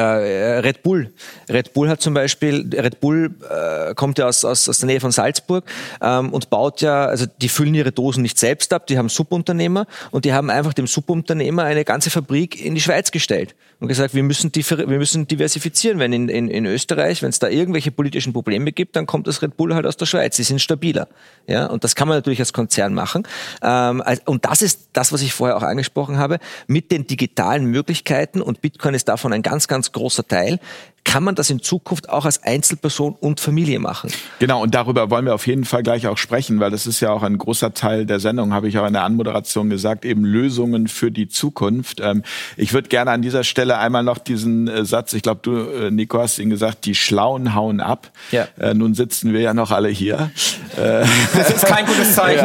äh, 0.00 0.58
Red 0.58 0.82
Bull. 0.82 1.12
Red 1.48 1.72
Bull 1.72 1.88
hat 1.88 2.00
zum 2.00 2.14
Beispiel, 2.14 2.68
Red 2.72 3.00
Bull 3.00 3.34
äh, 3.48 3.94
kommt 3.94 4.18
ja 4.18 4.26
aus, 4.26 4.44
aus, 4.44 4.68
aus 4.68 4.78
der 4.78 4.86
Nähe 4.86 5.00
von 5.00 5.12
Salzburg 5.12 5.64
ähm, 6.00 6.32
und 6.32 6.50
baut 6.50 6.80
ja, 6.80 7.06
also 7.06 7.26
die 7.40 7.48
füllen 7.48 7.74
ihre 7.74 7.92
Dosen 7.92 8.22
nicht 8.22 8.38
selbst 8.38 8.72
ab, 8.72 8.86
die 8.86 8.98
haben 8.98 9.08
Subunternehmer 9.08 9.86
und 10.10 10.24
die 10.24 10.32
haben 10.32 10.50
einfach 10.50 10.74
dem 10.74 10.86
Subunternehmer 10.86 11.64
eine 11.64 11.84
ganze 11.84 12.10
Fabrik 12.10 12.64
in 12.64 12.74
die 12.74 12.80
Schweiz 12.80 13.10
gestellt 13.10 13.54
und 13.78 13.88
gesagt, 13.88 14.14
wir 14.14 14.22
müssen, 14.22 14.50
wir 14.54 14.86
müssen 14.98 15.28
diversifizieren. 15.28 15.98
Wenn 15.98 16.12
in, 16.12 16.28
in, 16.28 16.48
in 16.48 16.64
Österreich, 16.64 17.22
wenn 17.22 17.28
es 17.28 17.38
da 17.38 17.48
irgendwelche 17.48 17.90
politischen 17.90 18.32
Probleme 18.32 18.72
gibt, 18.72 18.96
dann 18.96 19.06
kommt 19.06 19.26
das 19.26 19.42
Red 19.42 19.56
Bull 19.56 19.74
halt 19.74 19.86
aus 19.86 19.96
der 19.96 20.06
Schweiz. 20.06 20.36
Sie 20.36 20.44
sind 20.44 20.60
stabiler. 20.60 21.08
Ja, 21.46 21.66
und 21.66 21.84
das 21.84 21.94
kann 21.94 22.08
man 22.08 22.16
natürlich 22.16 22.40
als 22.40 22.52
Konzern 22.52 22.94
machen. 22.94 23.26
Ähm, 23.62 24.02
und 24.24 24.44
das 24.46 24.62
ist 24.62 24.88
das, 24.94 25.12
was 25.12 25.20
ich 25.20 25.34
vorher 25.34 25.56
auch 25.56 25.62
angesprochen 25.62 26.18
habe, 26.18 26.38
mit 26.66 26.90
den 26.90 27.06
digitalen 27.06 27.66
Möglichkeiten 27.66 28.40
und 28.40 28.62
Bitcoin 28.62 28.94
ist 28.94 29.08
davon 29.08 29.32
ein 29.32 29.42
ganz, 29.42 29.68
ganz 29.68 29.85
großer 29.92 30.26
Teil 30.26 30.58
kann 31.06 31.22
man 31.22 31.36
das 31.36 31.48
in 31.50 31.62
Zukunft 31.62 32.10
auch 32.10 32.24
als 32.24 32.42
Einzelperson 32.42 33.14
und 33.14 33.38
Familie 33.38 33.78
machen? 33.78 34.10
Genau, 34.40 34.60
und 34.62 34.74
darüber 34.74 35.08
wollen 35.08 35.24
wir 35.24 35.34
auf 35.34 35.46
jeden 35.46 35.64
Fall 35.64 35.84
gleich 35.84 36.08
auch 36.08 36.18
sprechen, 36.18 36.58
weil 36.58 36.72
das 36.72 36.86
ist 36.86 37.00
ja 37.00 37.10
auch 37.10 37.22
ein 37.22 37.38
großer 37.38 37.72
Teil 37.72 38.06
der 38.06 38.18
Sendung, 38.18 38.52
habe 38.52 38.68
ich 38.68 38.76
auch 38.78 38.86
in 38.86 38.92
der 38.92 39.04
Anmoderation 39.04 39.70
gesagt, 39.70 40.04
eben 40.04 40.24
Lösungen 40.24 40.88
für 40.88 41.12
die 41.12 41.28
Zukunft. 41.28 42.00
Ähm, 42.00 42.24
ich 42.56 42.72
würde 42.72 42.88
gerne 42.88 43.12
an 43.12 43.22
dieser 43.22 43.44
Stelle 43.44 43.78
einmal 43.78 44.02
noch 44.02 44.18
diesen 44.18 44.66
äh, 44.66 44.84
Satz, 44.84 45.12
ich 45.12 45.22
glaube, 45.22 45.40
du, 45.42 45.56
äh, 45.56 45.90
Nico, 45.92 46.18
hast 46.18 46.40
ihn 46.40 46.50
gesagt, 46.50 46.84
die 46.84 46.96
Schlauen 46.96 47.54
hauen 47.54 47.80
ab. 47.80 48.10
Ja. 48.32 48.48
Äh, 48.58 48.74
nun 48.74 48.94
sitzen 48.94 49.32
wir 49.32 49.40
ja 49.40 49.54
noch 49.54 49.70
alle 49.70 49.88
hier. 49.88 50.30
Das 50.76 51.50
ist 51.50 51.64
kein 51.66 51.86
gutes 51.86 52.14
Zeichen. 52.16 52.44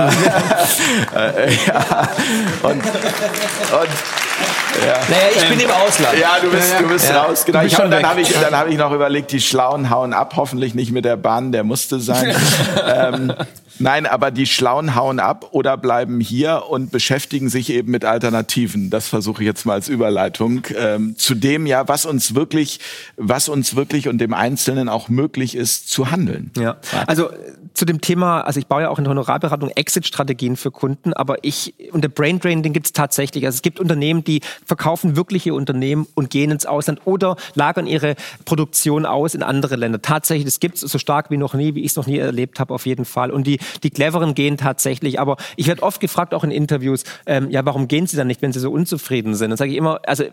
Ja. 1.13 1.47
ja. 1.49 2.09
Und, 2.61 2.75
und 2.75 3.89
ja. 4.79 4.99
Naja, 5.09 5.27
ich 5.35 5.49
bin 5.49 5.59
im 5.59 5.71
Ausland. 5.71 6.17
Ja, 6.17 6.39
du 6.41 6.49
bist, 6.49 6.79
du 6.79 6.87
bist 6.87 7.09
ja. 7.09 7.23
raus. 7.23 7.45
Genau. 7.45 7.61
Bist 7.61 7.77
hab, 7.77 7.91
dann 7.91 8.05
habe 8.05 8.21
ich, 8.21 8.31
dann 8.33 8.50
hab 8.53 8.67
ich 8.67 8.77
noch 8.77 8.91
überlegt, 8.91 9.31
die 9.31 9.41
Schlauen 9.41 9.89
hauen 9.89 10.13
ab. 10.13 10.33
Hoffentlich 10.35 10.73
nicht 10.73 10.91
mit 10.91 11.05
der 11.05 11.17
Bahn, 11.17 11.51
der 11.51 11.63
musste 11.63 11.99
sein. 11.99 12.35
ähm, 12.87 13.33
Nein, 13.81 14.05
aber 14.05 14.31
die 14.31 14.45
Schlauen 14.45 14.95
hauen 14.95 15.19
ab 15.19 15.49
oder 15.51 15.77
bleiben 15.77 16.19
hier 16.19 16.63
und 16.69 16.91
beschäftigen 16.91 17.49
sich 17.49 17.71
eben 17.71 17.91
mit 17.91 18.05
Alternativen. 18.05 18.89
Das 18.89 19.07
versuche 19.07 19.43
ich 19.43 19.47
jetzt 19.47 19.65
mal 19.65 19.73
als 19.73 19.89
Überleitung 19.89 20.67
ähm, 20.75 21.15
zu 21.17 21.35
dem 21.35 21.65
ja, 21.65 21.87
was 21.87 22.05
uns 22.05 22.35
wirklich, 22.35 22.79
was 23.17 23.49
uns 23.49 23.75
wirklich 23.75 24.07
und 24.07 24.19
dem 24.19 24.33
Einzelnen 24.33 24.89
auch 24.89 25.09
möglich 25.09 25.55
ist 25.55 25.89
zu 25.89 26.11
handeln. 26.11 26.51
Ja, 26.57 26.77
also 27.07 27.29
zu 27.73 27.85
dem 27.85 28.01
Thema, 28.01 28.41
also 28.41 28.59
ich 28.59 28.67
baue 28.67 28.83
ja 28.83 28.89
auch 28.89 28.97
in 28.97 29.05
der 29.05 29.11
Honorarberatung 29.11 29.69
Exit-Strategien 29.69 30.55
für 30.57 30.71
Kunden, 30.71 31.13
aber 31.13 31.37
ich, 31.43 31.73
und 31.91 32.03
der 32.03 32.09
Brain 32.09 32.39
Drain, 32.39 32.63
den 32.63 32.73
gibt 32.73 32.87
es 32.87 32.93
tatsächlich. 32.93 33.45
Also 33.45 33.55
es 33.55 33.61
gibt 33.61 33.79
Unternehmen, 33.79 34.23
die 34.23 34.41
verkaufen 34.65 35.15
wirkliche 35.15 35.53
Unternehmen 35.53 36.07
und 36.13 36.29
gehen 36.29 36.51
ins 36.51 36.65
Ausland 36.65 37.01
oder 37.05 37.37
lagern 37.55 37.87
ihre 37.87 38.15
Produktion 38.45 39.05
aus 39.05 39.35
in 39.35 39.43
andere 39.43 39.77
Länder. 39.77 40.01
Tatsächlich, 40.01 40.45
das 40.45 40.59
gibt 40.59 40.75
es 40.75 40.81
so 40.81 40.97
stark 40.97 41.31
wie 41.31 41.37
noch 41.37 41.53
nie, 41.53 41.75
wie 41.75 41.81
ich 41.81 41.91
es 41.91 41.95
noch 41.95 42.07
nie 42.07 42.17
erlebt 42.17 42.59
habe, 42.59 42.73
auf 42.73 42.85
jeden 42.85 43.05
Fall. 43.05 43.31
Und 43.31 43.47
die, 43.47 43.59
die 43.83 43.89
Cleveren 43.89 44.35
gehen 44.35 44.57
tatsächlich, 44.57 45.19
aber 45.19 45.37
ich 45.55 45.67
werde 45.67 45.83
oft 45.83 45.99
gefragt, 45.99 46.33
auch 46.33 46.43
in 46.43 46.51
Interviews, 46.51 47.03
ähm, 47.25 47.49
ja, 47.49 47.65
warum 47.65 47.87
gehen 47.87 48.07
sie 48.07 48.17
dann 48.17 48.27
nicht, 48.27 48.41
wenn 48.41 48.53
sie 48.53 48.59
so 48.59 48.71
unzufrieden 48.71 49.35
sind? 49.35 49.49
Dann 49.49 49.57
sage 49.57 49.71
ich 49.71 49.77
immer, 49.77 49.99
also 50.05 50.25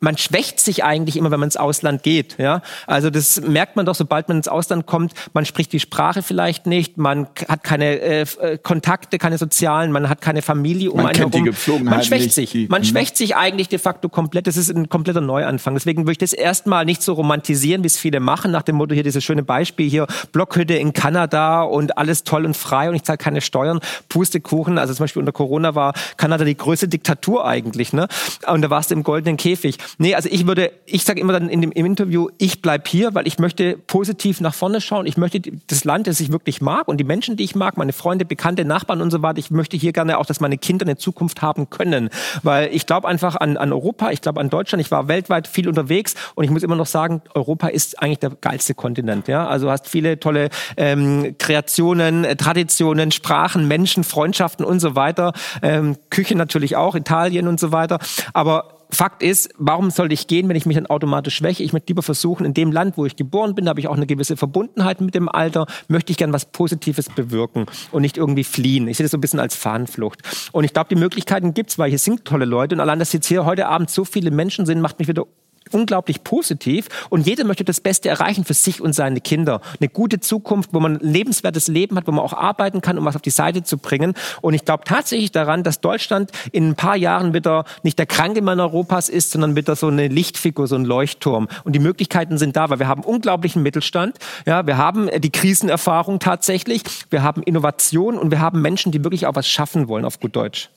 man 0.00 0.16
schwächt 0.16 0.58
sich 0.60 0.82
eigentlich 0.82 1.16
immer, 1.16 1.30
wenn 1.30 1.40
man 1.40 1.48
ins 1.48 1.58
Ausland 1.58 2.02
geht. 2.02 2.38
Ja? 2.38 2.62
Also 2.86 3.10
das 3.10 3.40
merkt 3.42 3.76
man 3.76 3.84
doch, 3.84 3.94
sobald 3.94 4.28
man 4.28 4.38
ins 4.38 4.48
Ausland 4.48 4.86
kommt, 4.86 5.12
man 5.34 5.44
spricht 5.44 5.72
die 5.74 5.80
Sprache 5.80 6.22
vielleicht 6.22 6.66
nicht, 6.66 6.96
man 6.96 7.28
hat 7.48 7.62
keine 7.62 8.00
äh, 8.00 8.22
äh 8.22 8.58
Kontakte, 8.58 9.18
keine 9.18 9.36
sozialen, 9.36 9.92
man 9.92 10.08
hat 10.08 10.22
keine 10.22 10.40
Familie 10.40 10.90
um 10.90 10.96
man 10.96 11.06
einen 11.06 11.16
kennt 11.16 11.34
herum. 11.34 11.44
Die 11.44 11.50
Gepflogenheit 11.50 11.96
man 11.98 12.04
schwächt 12.04 12.24
nicht, 12.24 12.34
sich. 12.34 12.50
Die, 12.50 12.66
man 12.68 12.82
schwächt 12.82 13.18
sich 13.18 13.36
eigentlich 13.36 13.68
de 13.68 13.78
facto 13.78 14.08
komplett. 14.08 14.46
Das 14.46 14.56
ist 14.56 14.70
ein 14.70 14.88
kompletter 14.88 15.20
Neuanfang. 15.20 15.74
Deswegen 15.74 16.02
würde 16.02 16.12
ich 16.12 16.18
das 16.18 16.32
erstmal 16.32 16.86
nicht 16.86 17.02
so 17.02 17.12
romantisieren, 17.12 17.82
wie 17.82 17.88
es 17.88 17.98
viele 17.98 18.20
machen, 18.20 18.50
nach 18.50 18.62
dem 18.62 18.76
Motto 18.76 18.94
hier 18.94 19.04
dieses 19.04 19.22
schöne 19.22 19.42
Beispiel 19.42 19.88
hier, 19.90 20.06
Blockhütte 20.32 20.74
in 20.74 20.94
Kanada 20.94 21.62
und 21.62 21.98
alles 21.98 22.24
toll 22.24 22.46
und 22.46 22.56
frei 22.56 22.88
und 22.88 22.94
ich 22.94 23.02
zahle 23.02 23.18
keine 23.18 23.42
Steuern, 23.42 23.80
Pustekuchen. 24.08 24.78
Also 24.78 24.94
zum 24.94 25.04
Beispiel 25.04 25.20
unter 25.20 25.32
Corona 25.32 25.74
war 25.74 25.92
Kanada 26.16 26.44
die 26.44 26.56
größte 26.56 26.88
Diktatur 26.88 27.46
eigentlich. 27.46 27.92
Ne? 27.92 28.08
Und 28.46 28.62
da 28.62 28.70
warst 28.70 28.90
du 28.90 28.94
im 28.94 29.02
goldenen 29.02 29.36
Käfig. 29.36 29.76
Nee, 29.98 30.14
also 30.14 30.28
ich 30.30 30.46
würde, 30.46 30.72
ich 30.86 31.04
sage 31.04 31.20
immer 31.20 31.32
dann 31.32 31.48
in 31.48 31.60
dem, 31.60 31.72
im 31.72 31.86
Interview, 31.86 32.28
ich 32.38 32.62
bleib 32.62 32.88
hier, 32.88 33.14
weil 33.14 33.26
ich 33.26 33.38
möchte 33.38 33.76
positiv 33.76 34.40
nach 34.40 34.54
vorne 34.54 34.80
schauen. 34.80 35.06
Ich 35.06 35.16
möchte 35.16 35.40
das 35.66 35.84
Land, 35.84 36.06
das 36.06 36.20
ich 36.20 36.32
wirklich 36.32 36.60
mag 36.60 36.88
und 36.88 36.98
die 36.98 37.04
Menschen, 37.04 37.36
die 37.36 37.44
ich 37.44 37.54
mag, 37.54 37.76
meine 37.76 37.92
Freunde, 37.92 38.24
Bekannte, 38.24 38.64
Nachbarn 38.64 39.00
und 39.02 39.10
so 39.10 39.22
weiter. 39.22 39.38
Ich 39.38 39.50
möchte 39.50 39.76
hier 39.76 39.92
gerne 39.92 40.18
auch, 40.18 40.26
dass 40.26 40.40
meine 40.40 40.58
Kinder 40.58 40.86
eine 40.86 40.96
Zukunft 40.96 41.42
haben 41.42 41.70
können. 41.70 42.10
Weil 42.42 42.74
ich 42.74 42.86
glaube 42.86 43.08
einfach 43.08 43.36
an, 43.36 43.56
an 43.56 43.72
Europa, 43.72 44.10
ich 44.10 44.20
glaube 44.20 44.40
an 44.40 44.50
Deutschland. 44.50 44.80
Ich 44.80 44.90
war 44.90 45.08
weltweit 45.08 45.46
viel 45.46 45.68
unterwegs 45.68 46.14
und 46.34 46.44
ich 46.44 46.50
muss 46.50 46.62
immer 46.62 46.76
noch 46.76 46.86
sagen, 46.86 47.22
Europa 47.34 47.68
ist 47.68 48.02
eigentlich 48.02 48.18
der 48.18 48.30
geilste 48.30 48.74
Kontinent. 48.74 49.28
Ja? 49.28 49.46
Also 49.46 49.70
hast 49.70 49.88
viele 49.88 50.20
tolle 50.20 50.50
ähm, 50.76 51.36
Kreationen, 51.38 52.24
äh, 52.24 52.36
Traditionen, 52.36 53.12
Sprachen, 53.12 53.68
Menschen, 53.68 54.04
Freundschaften 54.04 54.64
und 54.64 54.80
so 54.80 54.94
weiter. 54.94 55.32
Ähm, 55.62 55.96
Küche 56.10 56.34
natürlich 56.34 56.76
auch, 56.76 56.94
Italien 56.94 57.48
und 57.48 57.60
so 57.60 57.72
weiter. 57.72 57.98
Aber 58.32 58.79
Fakt 58.92 59.22
ist, 59.22 59.50
warum 59.58 59.90
sollte 59.90 60.14
ich 60.14 60.26
gehen, 60.26 60.48
wenn 60.48 60.56
ich 60.56 60.66
mich 60.66 60.76
dann 60.76 60.86
automatisch 60.86 61.36
schwäche? 61.36 61.62
Ich 61.62 61.72
möchte 61.72 61.88
lieber 61.88 62.02
versuchen, 62.02 62.44
in 62.44 62.54
dem 62.54 62.72
Land, 62.72 62.96
wo 62.96 63.06
ich 63.06 63.16
geboren 63.16 63.54
bin, 63.54 63.68
habe 63.68 63.80
ich 63.80 63.88
auch 63.88 63.96
eine 63.96 64.06
gewisse 64.06 64.36
Verbundenheit 64.36 65.00
mit 65.00 65.14
dem 65.14 65.28
Alter, 65.28 65.66
möchte 65.88 66.12
ich 66.12 66.16
gern 66.16 66.32
was 66.32 66.46
Positives 66.46 67.08
bewirken 67.08 67.66
und 67.92 68.02
nicht 68.02 68.16
irgendwie 68.16 68.44
fliehen. 68.44 68.88
Ich 68.88 68.96
sehe 68.96 69.04
das 69.04 69.12
so 69.12 69.18
ein 69.18 69.20
bisschen 69.20 69.40
als 69.40 69.54
Fahnenflucht. 69.54 70.20
Und 70.52 70.64
ich 70.64 70.72
glaube, 70.72 70.88
die 70.88 71.00
Möglichkeiten 71.00 71.54
gibt's, 71.54 71.78
weil 71.78 71.90
hier 71.90 71.98
sind 71.98 72.24
tolle 72.24 72.44
Leute 72.44 72.74
und 72.74 72.80
allein, 72.80 72.98
dass 72.98 73.12
jetzt 73.12 73.26
hier 73.26 73.44
heute 73.44 73.68
Abend 73.68 73.90
so 73.90 74.04
viele 74.04 74.30
Menschen 74.30 74.66
sind, 74.66 74.80
macht 74.80 74.98
mich 74.98 75.08
wieder 75.08 75.26
unglaublich 75.72 76.24
positiv 76.24 76.88
und 77.08 77.26
jeder 77.26 77.44
möchte 77.44 77.64
das 77.64 77.80
Beste 77.80 78.08
erreichen 78.08 78.44
für 78.44 78.54
sich 78.54 78.80
und 78.80 78.92
seine 78.92 79.20
Kinder. 79.20 79.60
Eine 79.78 79.88
gute 79.88 80.20
Zukunft, 80.20 80.70
wo 80.72 80.80
man 80.80 80.96
ein 80.96 81.00
lebenswertes 81.00 81.68
Leben 81.68 81.96
hat, 81.96 82.06
wo 82.06 82.12
man 82.12 82.24
auch 82.24 82.32
arbeiten 82.32 82.80
kann, 82.80 82.98
um 82.98 83.04
was 83.04 83.16
auf 83.16 83.22
die 83.22 83.30
Seite 83.30 83.62
zu 83.62 83.78
bringen. 83.78 84.14
Und 84.40 84.54
ich 84.54 84.64
glaube 84.64 84.84
tatsächlich 84.84 85.32
daran, 85.32 85.62
dass 85.62 85.80
Deutschland 85.80 86.30
in 86.52 86.68
ein 86.68 86.74
paar 86.74 86.96
Jahren 86.96 87.34
wieder 87.34 87.64
nicht 87.82 87.98
der 87.98 88.06
kranke 88.06 88.42
Mann 88.42 88.60
Europas 88.60 89.08
ist, 89.08 89.30
sondern 89.30 89.56
wieder 89.56 89.76
so 89.76 89.88
eine 89.88 90.08
Lichtfigur, 90.08 90.66
so 90.66 90.76
ein 90.76 90.84
Leuchtturm. 90.84 91.48
Und 91.64 91.74
die 91.74 91.80
Möglichkeiten 91.80 92.38
sind 92.38 92.56
da, 92.56 92.70
weil 92.70 92.78
wir 92.78 92.88
haben 92.88 93.02
unglaublichen 93.02 93.62
Mittelstand, 93.62 94.16
ja, 94.46 94.66
wir 94.66 94.76
haben 94.76 95.08
äh, 95.08 95.20
die 95.20 95.30
Krisenerfahrung 95.30 96.18
tatsächlich, 96.18 96.82
wir 97.10 97.22
haben 97.22 97.42
Innovation 97.42 98.18
und 98.18 98.30
wir 98.30 98.40
haben 98.40 98.60
Menschen, 98.62 98.92
die 98.92 99.02
wirklich 99.04 99.26
auch 99.26 99.34
was 99.34 99.48
schaffen 99.48 99.88
wollen, 99.88 100.04
auf 100.04 100.20
gut 100.20 100.36
Deutsch. 100.36 100.70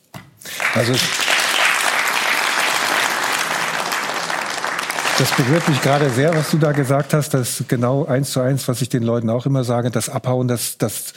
Also 0.74 0.94
Das 5.20 5.32
berührt 5.36 5.70
mich 5.70 5.80
gerade 5.82 6.10
sehr, 6.10 6.34
was 6.34 6.50
du 6.50 6.58
da 6.58 6.72
gesagt 6.72 7.14
hast. 7.14 7.36
Das 7.36 7.60
ist 7.60 7.70
genau 7.70 8.06
eins 8.06 8.32
zu 8.32 8.42
eins, 8.42 8.68
was 8.68 8.82
ich 8.82 8.90
den 8.90 9.04
Leuten 9.04 9.30
auch 9.30 9.46
immer 9.46 9.64
sage. 9.64 9.92
Das 9.92 10.10
Abhauen, 10.10 10.48
das, 10.48 10.80
das 10.80 11.14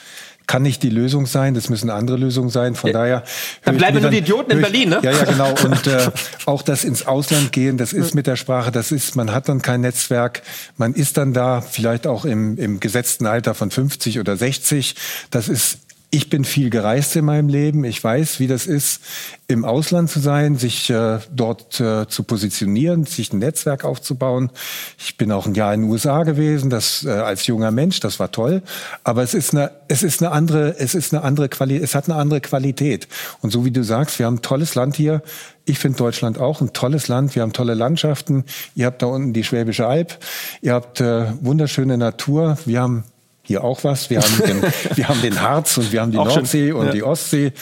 kann 0.46 0.62
nicht 0.62 0.82
die 0.82 0.90
Lösung 0.90 1.24
sein. 1.24 1.54
Das 1.54 1.70
müssen 1.70 1.88
andere 1.88 2.18
Lösungen 2.18 2.50
sein. 2.50 2.74
Von 2.74 2.90
ja. 2.90 2.98
daher. 2.98 3.24
Dann 3.64 3.78
bleiben 3.78 4.02
nur 4.02 4.10
die 4.10 4.18
Idioten 4.18 4.50
in 4.50 4.60
Berlin, 4.60 4.90
ne? 4.90 5.00
Ja, 5.02 5.12
ja, 5.12 5.24
genau. 5.24 5.54
Und 5.64 5.86
äh, 5.86 6.10
auch 6.44 6.60
das 6.60 6.84
ins 6.84 7.06
Ausland 7.06 7.52
gehen, 7.52 7.78
das 7.78 7.94
ist 7.94 8.14
mit 8.14 8.26
der 8.26 8.36
Sprache, 8.36 8.70
das 8.70 8.92
ist, 8.92 9.16
man 9.16 9.32
hat 9.32 9.48
dann 9.48 9.62
kein 9.62 9.80
Netzwerk. 9.80 10.42
Man 10.76 10.92
ist 10.92 11.16
dann 11.16 11.32
da, 11.32 11.62
vielleicht 11.62 12.06
auch 12.06 12.26
im, 12.26 12.58
im 12.58 12.80
gesetzten 12.80 13.26
Alter 13.26 13.54
von 13.54 13.70
50 13.70 14.20
oder 14.20 14.36
60. 14.36 14.94
Das 15.30 15.48
ist 15.48 15.78
ich 16.10 16.30
bin 16.30 16.44
viel 16.44 16.70
gereist 16.70 17.16
in 17.16 17.24
meinem 17.24 17.48
Leben. 17.48 17.84
Ich 17.84 18.02
weiß, 18.02 18.38
wie 18.38 18.46
das 18.46 18.66
ist, 18.66 19.00
im 19.48 19.64
Ausland 19.64 20.08
zu 20.08 20.20
sein, 20.20 20.56
sich 20.56 20.88
äh, 20.88 21.18
dort 21.32 21.80
äh, 21.80 22.06
zu 22.08 22.22
positionieren, 22.22 23.04
sich 23.04 23.32
ein 23.32 23.38
Netzwerk 23.40 23.84
aufzubauen. 23.84 24.50
Ich 24.98 25.16
bin 25.16 25.32
auch 25.32 25.46
ein 25.46 25.54
Jahr 25.54 25.74
in 25.74 25.82
den 25.82 25.90
USA 25.90 26.22
gewesen, 26.22 26.70
das 26.70 27.04
äh, 27.04 27.10
als 27.10 27.46
junger 27.46 27.70
Mensch, 27.70 28.00
das 28.00 28.18
war 28.18 28.30
toll. 28.30 28.62
Aber 29.04 29.22
es 29.22 29.34
ist 29.34 29.52
eine, 29.52 29.72
es 29.88 30.02
ist 30.02 30.22
eine 30.22 30.32
andere, 30.32 30.78
es 30.78 30.94
ist 30.94 31.12
eine 31.12 31.22
andere 31.22 31.48
Qualität, 31.48 31.82
es 31.82 31.94
hat 31.94 32.08
eine 32.08 32.18
andere 32.18 32.40
Qualität. 32.40 33.08
Und 33.40 33.50
so 33.50 33.64
wie 33.64 33.70
du 33.72 33.82
sagst, 33.82 34.18
wir 34.18 34.26
haben 34.26 34.36
ein 34.36 34.42
tolles 34.42 34.74
Land 34.74 34.96
hier. 34.96 35.22
Ich 35.64 35.78
finde 35.78 35.98
Deutschland 35.98 36.38
auch 36.38 36.60
ein 36.60 36.72
tolles 36.72 37.08
Land. 37.08 37.34
Wir 37.34 37.42
haben 37.42 37.52
tolle 37.52 37.74
Landschaften. 37.74 38.44
Ihr 38.76 38.86
habt 38.86 39.02
da 39.02 39.06
unten 39.06 39.32
die 39.32 39.44
Schwäbische 39.44 39.86
Alb. 39.86 40.18
Ihr 40.62 40.72
habt 40.74 41.00
äh, 41.00 41.26
wunderschöne 41.40 41.98
Natur. 41.98 42.58
Wir 42.64 42.80
haben 42.80 43.04
hier 43.46 43.64
auch 43.64 43.84
was. 43.84 44.10
Wir 44.10 44.20
haben 44.20 44.42
den, 44.46 44.62
wir 44.96 45.08
haben 45.08 45.22
den 45.22 45.40
Harz 45.40 45.78
und 45.78 45.92
wir 45.92 46.00
haben 46.00 46.12
die 46.12 46.18
auch 46.18 46.26
Nordsee 46.26 46.70
schon. 46.70 46.80
und 46.80 46.86
ja. 46.86 46.92
die 46.92 47.02
Ostsee. 47.02 47.52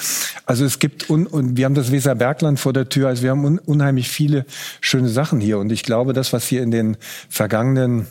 Also 0.46 0.64
es 0.64 0.78
gibt 0.78 1.10
un, 1.10 1.26
und 1.26 1.56
wir 1.56 1.64
haben 1.66 1.74
das 1.74 1.92
Weserbergland 1.92 2.58
vor 2.58 2.72
der 2.72 2.88
Tür. 2.88 3.08
Also 3.08 3.22
wir 3.22 3.30
haben 3.30 3.44
un, 3.44 3.58
unheimlich 3.58 4.08
viele 4.08 4.46
schöne 4.80 5.08
Sachen 5.08 5.40
hier. 5.40 5.58
Und 5.58 5.70
ich 5.70 5.82
glaube, 5.82 6.12
das, 6.12 6.32
was 6.32 6.46
hier 6.46 6.62
in 6.62 6.70
den 6.70 6.96
vergangenen 7.28 8.06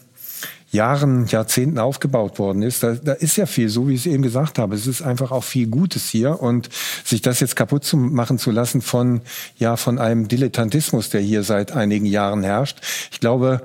Jahren, 0.74 1.28
Jahrzehnten 1.28 1.78
aufgebaut 1.78 2.40
worden 2.40 2.64
ist. 2.64 2.82
Da, 2.82 2.96
da 2.96 3.14
ist 3.14 3.38
ja 3.38 3.46
viel, 3.46 3.70
so 3.70 3.88
wie 3.88 3.94
ich 3.94 4.08
es 4.08 4.12
eben 4.12 4.24
gesagt 4.24 4.58
habe. 4.58 4.76
Es 4.76 4.88
ist 4.88 5.04
einfach 5.04 5.32
auch 5.32 5.44
viel 5.44 5.68
Gutes 5.68 6.10
hier 6.10 6.42
und 6.42 6.68
sich 7.06 7.22
das 7.22 7.40
jetzt 7.40 7.56
kaputt 7.56 7.84
zu 7.84 7.96
machen 7.96 8.40
zu 8.40 8.50
lassen 8.50 8.82
von, 8.82 9.22
ja, 9.58 9.78
von 9.78 10.00
einem 10.00 10.28
Dilettantismus, 10.28 11.12
der 11.12 11.22
hier 11.22 11.44
seit 11.44 11.74
einigen 11.74 12.08
Jahren 12.08 12.42
herrscht. 12.42 12.80
Ich 13.12 13.20
glaube, 13.20 13.62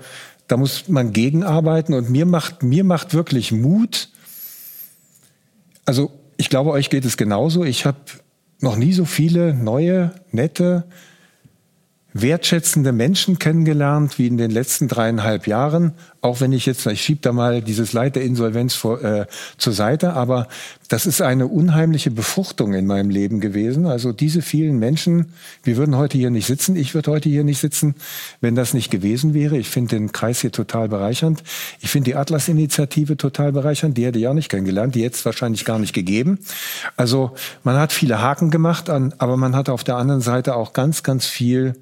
da 0.48 0.56
muss 0.56 0.88
man 0.88 1.12
gegenarbeiten 1.12 1.94
und 1.94 2.10
mir 2.10 2.26
macht, 2.26 2.62
mir 2.62 2.82
macht 2.82 3.14
wirklich 3.14 3.52
Mut. 3.52 4.08
Also 5.84 6.10
ich 6.38 6.48
glaube, 6.48 6.70
euch 6.70 6.90
geht 6.90 7.04
es 7.04 7.16
genauso. 7.16 7.64
Ich 7.64 7.84
habe 7.86 7.98
noch 8.60 8.76
nie 8.76 8.92
so 8.92 9.04
viele 9.04 9.54
neue, 9.54 10.12
nette, 10.32 10.84
wertschätzende 12.22 12.92
Menschen 12.92 13.38
kennengelernt 13.38 14.18
wie 14.18 14.26
in 14.26 14.38
den 14.38 14.50
letzten 14.50 14.88
dreieinhalb 14.88 15.46
Jahren. 15.46 15.92
Auch 16.20 16.40
wenn 16.40 16.52
ich 16.52 16.66
jetzt, 16.66 16.86
ich 16.86 17.00
schiebe 17.00 17.20
da 17.22 17.32
mal 17.32 17.62
dieses 17.62 17.92
Leid 17.92 18.16
der 18.16 18.24
Insolvenz 18.24 18.74
vor, 18.74 19.02
äh, 19.02 19.26
zur 19.56 19.72
Seite, 19.72 20.14
aber 20.14 20.48
das 20.88 21.06
ist 21.06 21.20
eine 21.20 21.46
unheimliche 21.46 22.10
Befruchtung 22.10 22.74
in 22.74 22.86
meinem 22.86 23.10
Leben 23.10 23.40
gewesen. 23.40 23.86
Also 23.86 24.12
diese 24.12 24.42
vielen 24.42 24.78
Menschen, 24.78 25.32
wir 25.62 25.76
würden 25.76 25.96
heute 25.96 26.18
hier 26.18 26.30
nicht 26.30 26.46
sitzen, 26.46 26.76
ich 26.76 26.94
würde 26.94 27.10
heute 27.10 27.28
hier 27.28 27.44
nicht 27.44 27.60
sitzen, 27.60 27.94
wenn 28.40 28.54
das 28.54 28.74
nicht 28.74 28.90
gewesen 28.90 29.34
wäre. 29.34 29.58
Ich 29.58 29.68
finde 29.68 29.96
den 29.96 30.12
Kreis 30.12 30.40
hier 30.40 30.50
total 30.50 30.88
bereichernd. 30.88 31.42
Ich 31.80 31.90
finde 31.90 32.10
die 32.10 32.16
Atlas-Initiative 32.16 33.16
total 33.16 33.52
bereichernd. 33.52 33.96
Die 33.96 34.06
hätte 34.06 34.18
ich 34.18 34.26
auch 34.26 34.34
nicht 34.34 34.48
kennengelernt, 34.48 34.94
die 34.94 35.04
hätte 35.04 35.16
es 35.16 35.24
wahrscheinlich 35.24 35.64
gar 35.64 35.78
nicht 35.78 35.92
gegeben. 35.92 36.38
Also 36.96 37.32
man 37.64 37.76
hat 37.76 37.92
viele 37.92 38.20
Haken 38.20 38.50
gemacht, 38.50 38.90
an, 38.90 39.14
aber 39.18 39.36
man 39.36 39.54
hat 39.54 39.68
auf 39.68 39.84
der 39.84 39.96
anderen 39.96 40.22
Seite 40.22 40.56
auch 40.56 40.72
ganz, 40.72 41.02
ganz 41.02 41.26
viel 41.26 41.74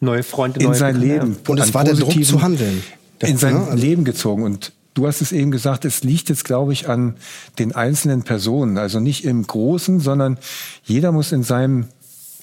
neue 0.00 0.22
Freunde 0.22 0.60
in 0.60 0.66
neue 0.66 0.76
sein 0.76 0.96
Leben. 0.96 1.36
Und 1.46 1.58
es 1.58 1.74
war 1.74 1.84
der 1.84 1.94
Druck 1.94 2.24
zu 2.24 2.42
handeln. 2.42 2.82
in 3.20 3.36
sein 3.36 3.54
ja, 3.54 3.64
also 3.64 3.76
Leben 3.76 4.04
gezogen. 4.04 4.42
Und 4.42 4.72
du 4.94 5.06
hast 5.06 5.20
es 5.20 5.32
eben 5.32 5.50
gesagt, 5.50 5.84
es 5.84 6.02
liegt 6.04 6.28
jetzt, 6.28 6.44
glaube 6.44 6.72
ich, 6.72 6.88
an 6.88 7.16
den 7.58 7.74
einzelnen 7.74 8.22
Personen. 8.22 8.78
Also 8.78 9.00
nicht 9.00 9.24
im 9.24 9.46
Großen, 9.46 10.00
sondern 10.00 10.38
jeder 10.84 11.12
muss 11.12 11.32
in 11.32 11.42
seinem 11.42 11.88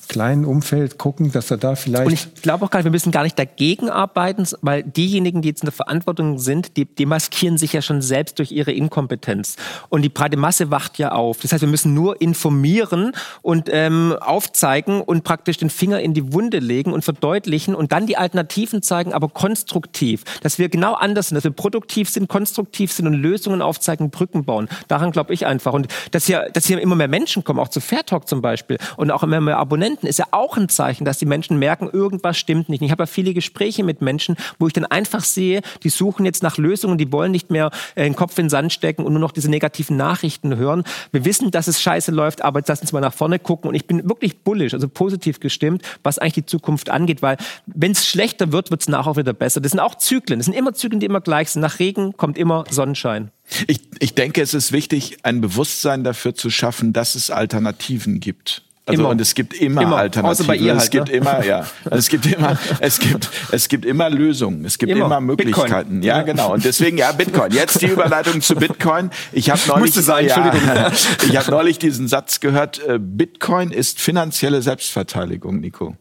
kleinen 0.08 0.46
Umfeld 0.46 0.98
gucken, 0.98 1.32
dass 1.32 1.52
er 1.52 1.58
da 1.58 1.76
vielleicht. 1.76 2.06
Und 2.06 2.14
ich 2.14 2.42
glaube 2.42 2.66
auch 2.66 2.72
nicht, 2.72 2.84
wir 2.84 2.92
müssen 2.92 3.12
gar 3.12 3.24
nicht 3.24 3.38
dagegen 3.38 3.90
arbeiten, 3.90 4.46
weil 4.62 4.84
diejenigen, 4.84 5.42
die 5.42 5.50
jetzt 5.50 5.62
in 5.62 5.68
der 5.68 5.74
Verantwortung 5.74 6.40
sind, 6.40 6.78
die, 6.78 6.86
die 6.86 7.06
maskieren 7.06 7.58
sich 7.58 7.74
ja 7.74 7.82
schon 7.82 8.02
selbst 8.02 8.40
durch 8.40 8.52
ihre 8.52 8.72
Inkompetenz. 8.72 9.56
Und 9.90 10.02
die 10.02 10.10
breite 10.10 10.38
Masse 10.38 10.72
wacht 10.72 10.98
ja 10.98 11.12
auf. 11.12 11.40
Das 11.40 11.52
heißt, 11.52 11.62
wir 11.62 11.70
müssen 11.70 11.94
nur 11.94 12.22
informieren 12.22 13.12
und 13.42 13.70
ähm, 13.72 14.16
aufzeigen 14.20 15.02
und 15.02 15.24
praktisch 15.24 15.58
den 15.58 15.70
Finger 15.70 16.00
in 16.00 16.14
die 16.14 16.34
Wunde 16.34 16.60
legen 16.60 16.94
und 16.94 17.04
verdeutlichen 17.04 17.76
und 17.76 17.92
dann 17.92 18.08
die 18.08 18.18
Alternativen 18.18 18.82
zeigen, 18.82 19.14
aber 19.14 19.30
konstruktiv. 19.30 20.24
Dass 20.42 20.60
wir 20.60 20.70
genau 20.70 20.94
anders 20.94 21.30
sind, 21.30 21.36
dass 21.36 21.44
wir 21.44 21.52
produktiv 21.52 22.10
sind, 22.10 22.28
konstruktiv 22.30 22.92
sind 22.92 23.08
und 23.08 23.14
Lösungen 23.14 23.62
aufzeigen, 23.62 24.10
Brücken 24.10 24.46
bauen. 24.46 24.70
Daran 24.88 25.12
glaube 25.12 25.34
ich 25.34 25.46
einfach. 25.46 25.74
Und 25.74 25.88
dass 26.12 26.26
hier, 26.26 26.50
dass 26.54 26.66
hier 26.66 26.80
immer 26.80 26.96
mehr 26.96 27.08
Menschen 27.08 27.44
kommen, 27.44 27.60
auch 27.60 27.70
zu 27.70 27.82
Fairtalk 27.82 28.28
zum 28.28 28.42
Beispiel 28.42 28.78
und 28.98 29.12
auch 29.12 29.24
immer 29.24 29.42
mehr 29.42 29.58
Abonnenten 29.58 29.95
Abonnenten 29.96 30.08
ist 30.08 30.20
ja 30.20 30.26
auch 30.32 30.58
ein 30.58 30.68
Zeichen, 30.68 31.06
dass 31.06 31.20
die 31.20 31.26
Menschen 31.26 31.58
merken, 31.58 31.90
irgendwas 31.92 32.38
stimmt 32.38 32.68
nicht. 32.68 32.82
Ich 32.82 32.92
habe 32.92 33.04
ja 33.04 33.08
viele 33.08 33.34
Gespräche 33.34 33.82
mit 33.84 34.02
Menschen, 34.02 34.36
wo 34.60 34.68
ich 34.68 34.74
dann 34.74 34.86
einfach 34.86 35.24
sehe, 35.24 35.62
die 35.84 35.90
suchen 35.90 36.26
jetzt 36.26 36.44
nach 36.44 36.58
Lösungen, 36.58 36.98
die 36.98 37.12
wollen 37.14 37.32
nicht 37.32 37.50
mehr 37.50 37.72
äh, 37.96 38.04
den 38.04 38.16
Kopf 38.16 38.38
in 38.38 38.46
den 38.46 38.50
Sand 38.50 38.74
stecken 38.74 39.06
und 39.06 39.14
nur 39.14 39.22
noch 39.22 39.32
diese 39.32 39.50
negativen 39.50 39.96
Nachrichten 39.96 40.58
hören. 40.58 40.84
Wir 41.14 41.24
wissen, 41.24 41.50
dass 41.50 41.68
es 41.68 41.82
scheiße 41.82 42.12
läuft, 42.12 42.42
aber 42.44 42.60
jetzt 42.60 42.68
lass 42.68 42.82
uns 42.82 42.92
mal 42.92 43.00
nach 43.00 43.14
vorne 43.14 43.40
gucken. 43.40 43.70
Und 43.70 43.76
ich 43.76 43.88
bin 43.88 44.04
wirklich 44.10 44.40
bullisch, 44.40 44.74
also 44.74 44.90
positiv 44.90 45.40
gestimmt, 45.40 45.82
was 46.04 46.20
eigentlich 46.20 46.34
die 46.34 46.46
Zukunft 46.46 46.90
angeht, 46.90 47.22
weil 47.22 47.38
wenn 47.66 47.94
es 47.94 48.06
schlechter 48.06 48.52
wird, 48.52 48.72
wird 48.72 48.82
es 48.82 48.90
nachher 48.90 49.12
auch 49.12 49.18
wieder 49.18 49.34
besser. 49.34 49.62
Das 49.62 49.72
sind 49.72 49.80
auch 49.80 49.96
Zyklen. 49.96 50.40
Das 50.40 50.46
sind 50.46 50.56
immer 50.56 50.74
Zyklen, 50.74 51.00
die 51.00 51.06
immer 51.06 51.22
gleich 51.22 51.52
sind. 51.52 51.62
Nach 51.62 51.80
Regen 51.80 52.18
kommt 52.18 52.38
immer 52.38 52.66
Sonnenschein. 52.70 53.32
Ich, 53.68 53.82
ich 54.00 54.14
denke, 54.16 54.42
es 54.42 54.54
ist 54.54 54.72
wichtig, 54.72 55.20
ein 55.24 55.40
Bewusstsein 55.40 56.04
dafür 56.04 56.36
zu 56.36 56.50
schaffen, 56.50 56.94
dass 56.94 57.16
es 57.16 57.30
Alternativen 57.30 58.20
gibt. 58.20 58.65
Also 58.88 59.02
immer. 59.02 59.10
und 59.10 59.22
es 59.22 59.34
gibt 59.34 59.56
immer, 59.56 59.82
immer. 59.82 59.98
Alternativen. 59.98 60.30
Außer 60.30 60.44
bei 60.44 60.58
ihr 60.58 60.74
halt, 60.74 60.84
es 60.84 60.90
gibt 60.92 61.08
ne? 61.08 61.16
immer, 61.16 61.44
ja, 61.44 61.66
es 61.90 62.08
gibt 62.08 62.28
immer, 62.28 62.58
es 62.80 63.00
gibt, 63.00 63.30
es 63.52 63.68
gibt 63.68 63.84
immer 63.84 64.12
Lösungen. 64.12 64.64
Es 64.64 64.78
gibt 64.78 64.92
immer, 64.92 65.06
immer 65.06 65.22
Möglichkeiten. 65.22 66.02
Bitcoin. 66.02 66.04
Ja, 66.04 66.22
genau. 66.22 66.54
Und 66.54 66.66
deswegen 66.66 66.98
ja 66.98 67.12
Bitcoin. 67.12 67.52
Jetzt 67.52 67.82
die 67.82 67.88
Überleitung 67.88 68.42
zu 68.42 68.56
Bitcoin. 68.56 69.10
Ich 69.32 69.50
habe 69.50 69.60
neulich, 69.68 69.96
sein, 69.96 70.28
ja, 70.28 70.92
ich 71.28 71.36
habe 71.36 71.50
neulich 71.50 71.80
diesen 71.80 72.08
Satz 72.08 72.40
gehört. 72.40 72.80
Äh, 72.88 73.00
Bitcoin 73.00 73.72
ist 73.72 74.00
finanzielle 74.00 74.62
Selbstverteidigung, 74.62 75.60
Nico. 75.60 75.98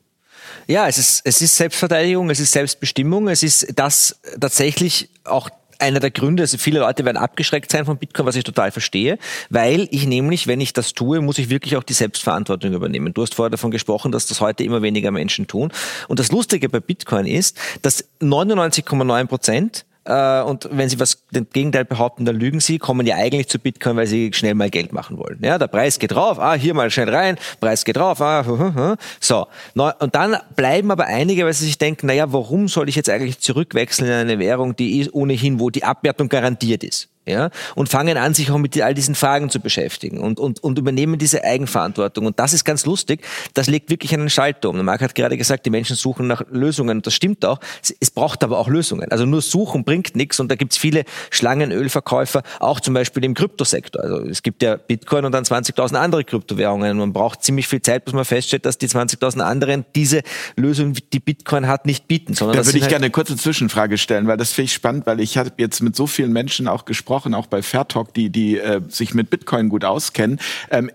Ja, 0.67 0.87
es 0.87 0.99
ist, 0.99 1.23
es 1.25 1.41
ist 1.41 1.57
Selbstverteidigung, 1.57 2.29
es 2.29 2.41
ist 2.41 2.53
Selbstbestimmung, 2.53 3.29
es 3.29 3.43
ist 3.43 3.67
das 3.77 4.19
tatsächlich 4.39 5.09
auch 5.25 5.49
einer 5.79 6.01
der 6.01 6.11
Gründe, 6.11 6.43
also 6.43 6.59
viele 6.59 6.81
Leute 6.81 7.05
werden 7.05 7.17
abgeschreckt 7.17 7.71
sein 7.71 7.85
von 7.85 7.99
Bitcoin, 7.99 8.27
was 8.27 8.37
ich 8.37 8.45
total 8.45 8.71
verstehe, 8.71 9.19
weil 9.51 9.89
ich 9.91 10.07
nämlich, 10.07 10.47
wenn 10.47 10.61
ich 10.61 10.73
das 10.73 10.95
tue, 10.95 11.21
muss 11.21 11.39
ich 11.39 11.51
wirklich 11.51 11.77
auch 11.77 11.83
die 11.83 11.93
Selbstverantwortung 11.93 12.73
übernehmen. 12.73 13.15
Du 13.15 13.23
hast 13.23 13.35
vorher 13.35 13.51
davon 13.51 13.71
gesprochen, 13.71 14.13
dass 14.13 14.27
das 14.27 14.41
heute 14.41 14.65
immer 14.65 14.83
weniger 14.83 15.11
Menschen 15.11 15.47
tun. 15.47 15.73
Und 16.09 16.19
das 16.19 16.33
Lustige 16.33 16.69
bei 16.69 16.81
Bitcoin 16.81 17.27
ist, 17.27 17.59
dass 17.83 18.05
99,9 18.21 19.27
Prozent 19.27 19.85
und 20.07 20.69
wenn 20.71 20.89
sie 20.89 21.01
was 21.01 21.25
den 21.31 21.47
Gegenteil 21.51 21.85
behaupten, 21.85 22.25
dann 22.25 22.37
lügen 22.37 22.61
sie, 22.61 22.79
kommen 22.79 23.07
ja 23.07 23.17
eigentlich 23.17 23.49
zu 23.49 23.59
Bitcoin, 23.59 23.97
weil 23.97 24.07
sie 24.07 24.33
schnell 24.33 24.55
mal 24.55 24.69
Geld 24.69 24.93
machen 24.93 25.19
wollen. 25.19 25.39
Ja, 25.43 25.59
der 25.59 25.69
Preis 25.69 25.99
geht 25.99 26.15
rauf, 26.15 26.39
ah, 26.39 26.55
hier 26.55 26.75
mal 26.75 26.91
schnell 26.91 27.09
rein, 27.09 27.39
Preis 27.61 27.85
geht 27.85 27.97
rauf, 27.97 28.21
ah, 28.21 28.45
hu, 28.47 28.59
hu, 28.59 28.75
hu. 28.75 28.95
so. 29.21 29.47
Und 29.75 30.15
dann 30.15 30.37
bleiben 30.57 30.91
aber 30.91 31.07
einige, 31.07 31.47
weil 31.47 31.55
sie 31.55 31.67
sich 31.67 31.79
denken, 31.79 32.07
naja, 32.07 32.33
warum 32.33 32.69
soll 32.69 32.89
ich 32.89 32.97
jetzt 32.97 33.09
eigentlich 33.09 33.41
zurückwechseln 33.41 34.09
in 34.09 34.15
eine 34.15 34.39
Währung, 34.39 34.77
die 34.77 35.11
ohnehin, 35.11 35.59
wo 35.61 35.71
die 35.71 35.85
Abwertung 35.85 36.29
garantiert 36.29 36.85
ist? 36.85 37.09
Ja, 37.27 37.51
und 37.75 37.89
fangen 37.89 38.19
an, 38.19 38.35
sich 38.35 38.51
auch 38.51 38.59
mit 38.59 38.81
all 38.81 38.93
diesen 38.93 39.15
Fragen 39.15 39.49
zu 39.49 39.61
beschäftigen 39.61 40.19
und, 40.19 40.39
und, 40.39 40.63
und 40.63 40.79
übernehmen 40.79 41.19
diese 41.19 41.43
Eigenverantwortung. 41.43 42.27
Und 42.27 42.39
das 42.39 42.53
ist 42.53 42.65
ganz 42.65 42.85
lustig. 42.85 43.25
Das 43.55 43.67
legt 43.67 43.91
wirklich 43.91 44.13
einen 44.13 44.29
Schalter 44.29 44.69
um. 44.69 44.85
Marc 44.85 45.01
hat 45.01 45.15
gerade 45.15 45.39
gesagt, 45.39 45.65
die 45.65 45.71
Menschen 45.71 45.97
suchen 45.97 46.27
nach 46.27 46.43
Lösungen. 46.51 47.01
Das 47.01 47.15
stimmt 47.15 47.45
auch. 47.45 47.61
Es 47.99 48.11
braucht 48.11 48.45
aber 48.45 48.59
auch 48.59 48.69
Lösungen. 48.69 49.11
Also 49.11 49.25
nur 49.25 49.41
suchen 49.41 49.85
bringt 49.85 50.17
nichts. 50.17 50.39
Und 50.39 50.51
da 50.51 50.55
gibt's 50.55 50.77
viele 50.77 51.05
Schlangenölverkäufer, 51.31 52.43
auch 52.61 52.81
zum 52.81 52.93
Beispiel 52.93 53.25
im 53.25 53.33
Kryptosektor. 53.33 54.03
Also 54.03 54.19
es 54.29 54.43
gibt 54.43 54.63
ja 54.63 54.77
Bitcoin 54.77 55.25
und 55.25 55.33
dann 55.33 55.45
20.000 55.45 55.95
andere 55.95 56.25
Kryptowährungen. 56.25 56.99
Man 56.99 57.13
braucht 57.15 57.43
ziemlich 57.43 57.69
viel 57.69 57.81
Zeit, 57.81 58.05
bis 58.05 58.13
man 58.13 58.27
feststellt, 58.27 58.67
dass 58.67 58.77
die 58.77 58.89
20.000 58.89 59.41
anderen 59.41 59.87
diese 59.95 60.23
Lösung, 60.57 60.95
die 61.13 61.21
Bitcoin 61.21 61.69
hat, 61.69 61.87
nicht 61.87 62.07
bieten. 62.07 62.35
Sondern 62.35 62.59
da 62.59 62.67
würde 62.67 62.77
ich 62.77 62.85
halt 62.85 62.91
gerne 62.91 63.07
eine 63.07 63.13
kurze 63.13 63.37
Zwischenfrage 63.37 63.97
stellen, 63.97 64.27
weil 64.27 64.37
das 64.37 64.53
finde 64.53 64.67
ich 64.67 64.75
spannend, 64.75 65.07
weil 65.07 65.21
ich 65.21 65.39
habe 65.39 65.51
jetzt 65.57 65.83
mit 65.83 65.97
so 65.97 66.07
vielen 66.07 66.33
Menschen 66.33 66.69
auch 66.69 66.85
gesprochen, 66.85 67.14
gesprochen, 67.15 67.35
auch 67.35 67.47
bei 67.47 67.63
Fairtalk, 67.63 68.13
die, 68.15 68.31
die 68.31 68.59
äh, 68.59 68.81
sich 68.89 69.15
mit 69.15 69.31
Bitcoin 69.31 69.69
gut 69.69 69.85
auskennen. 69.85 70.41
Ähm, 70.71 70.91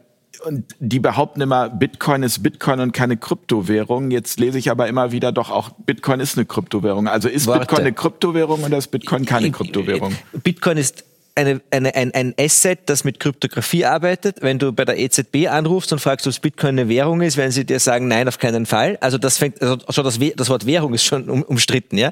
und 0.45 0.63
die 0.79 0.99
behaupten 0.99 1.41
immer, 1.41 1.69
Bitcoin 1.69 2.23
ist 2.23 2.41
Bitcoin 2.41 2.79
und 2.79 2.93
keine 2.93 3.17
Kryptowährung. 3.17 4.09
Jetzt 4.09 4.39
lese 4.39 4.57
ich 4.57 4.71
aber 4.71 4.87
immer 4.87 5.11
wieder 5.11 5.33
doch 5.33 5.49
auch, 5.49 5.71
Bitcoin 5.85 6.21
ist 6.21 6.37
eine 6.37 6.45
Kryptowährung. 6.45 7.07
Also 7.07 7.27
ist 7.27 7.47
Warte. 7.47 7.61
Bitcoin 7.61 7.81
eine 7.81 7.93
Kryptowährung 7.93 8.63
oder 8.63 8.77
ist 8.77 8.87
Bitcoin 8.87 9.25
keine 9.25 9.51
Kryptowährung? 9.51 10.15
Bitcoin 10.43 10.77
ist 10.77 11.03
eine, 11.35 11.61
eine, 11.71 11.93
ein, 11.95 12.13
ein 12.13 12.33
Asset, 12.39 12.79
das 12.85 13.03
mit 13.03 13.19
Kryptographie 13.19 13.85
arbeitet. 13.85 14.41
Wenn 14.41 14.59
du 14.59 14.71
bei 14.71 14.85
der 14.85 14.97
EZB 14.97 15.47
anrufst 15.49 15.91
und 15.91 15.99
fragst, 15.99 16.25
ob 16.25 16.41
Bitcoin 16.41 16.79
eine 16.79 16.87
Währung 16.87 17.21
ist, 17.21 17.35
werden 17.35 17.51
sie 17.51 17.65
dir 17.65 17.79
sagen, 17.79 18.07
nein, 18.07 18.27
auf 18.29 18.39
keinen 18.39 18.65
Fall. 18.65 18.97
Also 19.01 19.17
das 19.17 19.37
fängt, 19.37 19.61
also 19.61 19.77
schon 19.89 20.05
das, 20.05 20.19
das 20.35 20.49
Wort 20.49 20.65
Währung 20.65 20.93
ist 20.93 21.03
schon 21.03 21.29
um, 21.29 21.43
umstritten, 21.43 21.97
ja. 21.97 22.11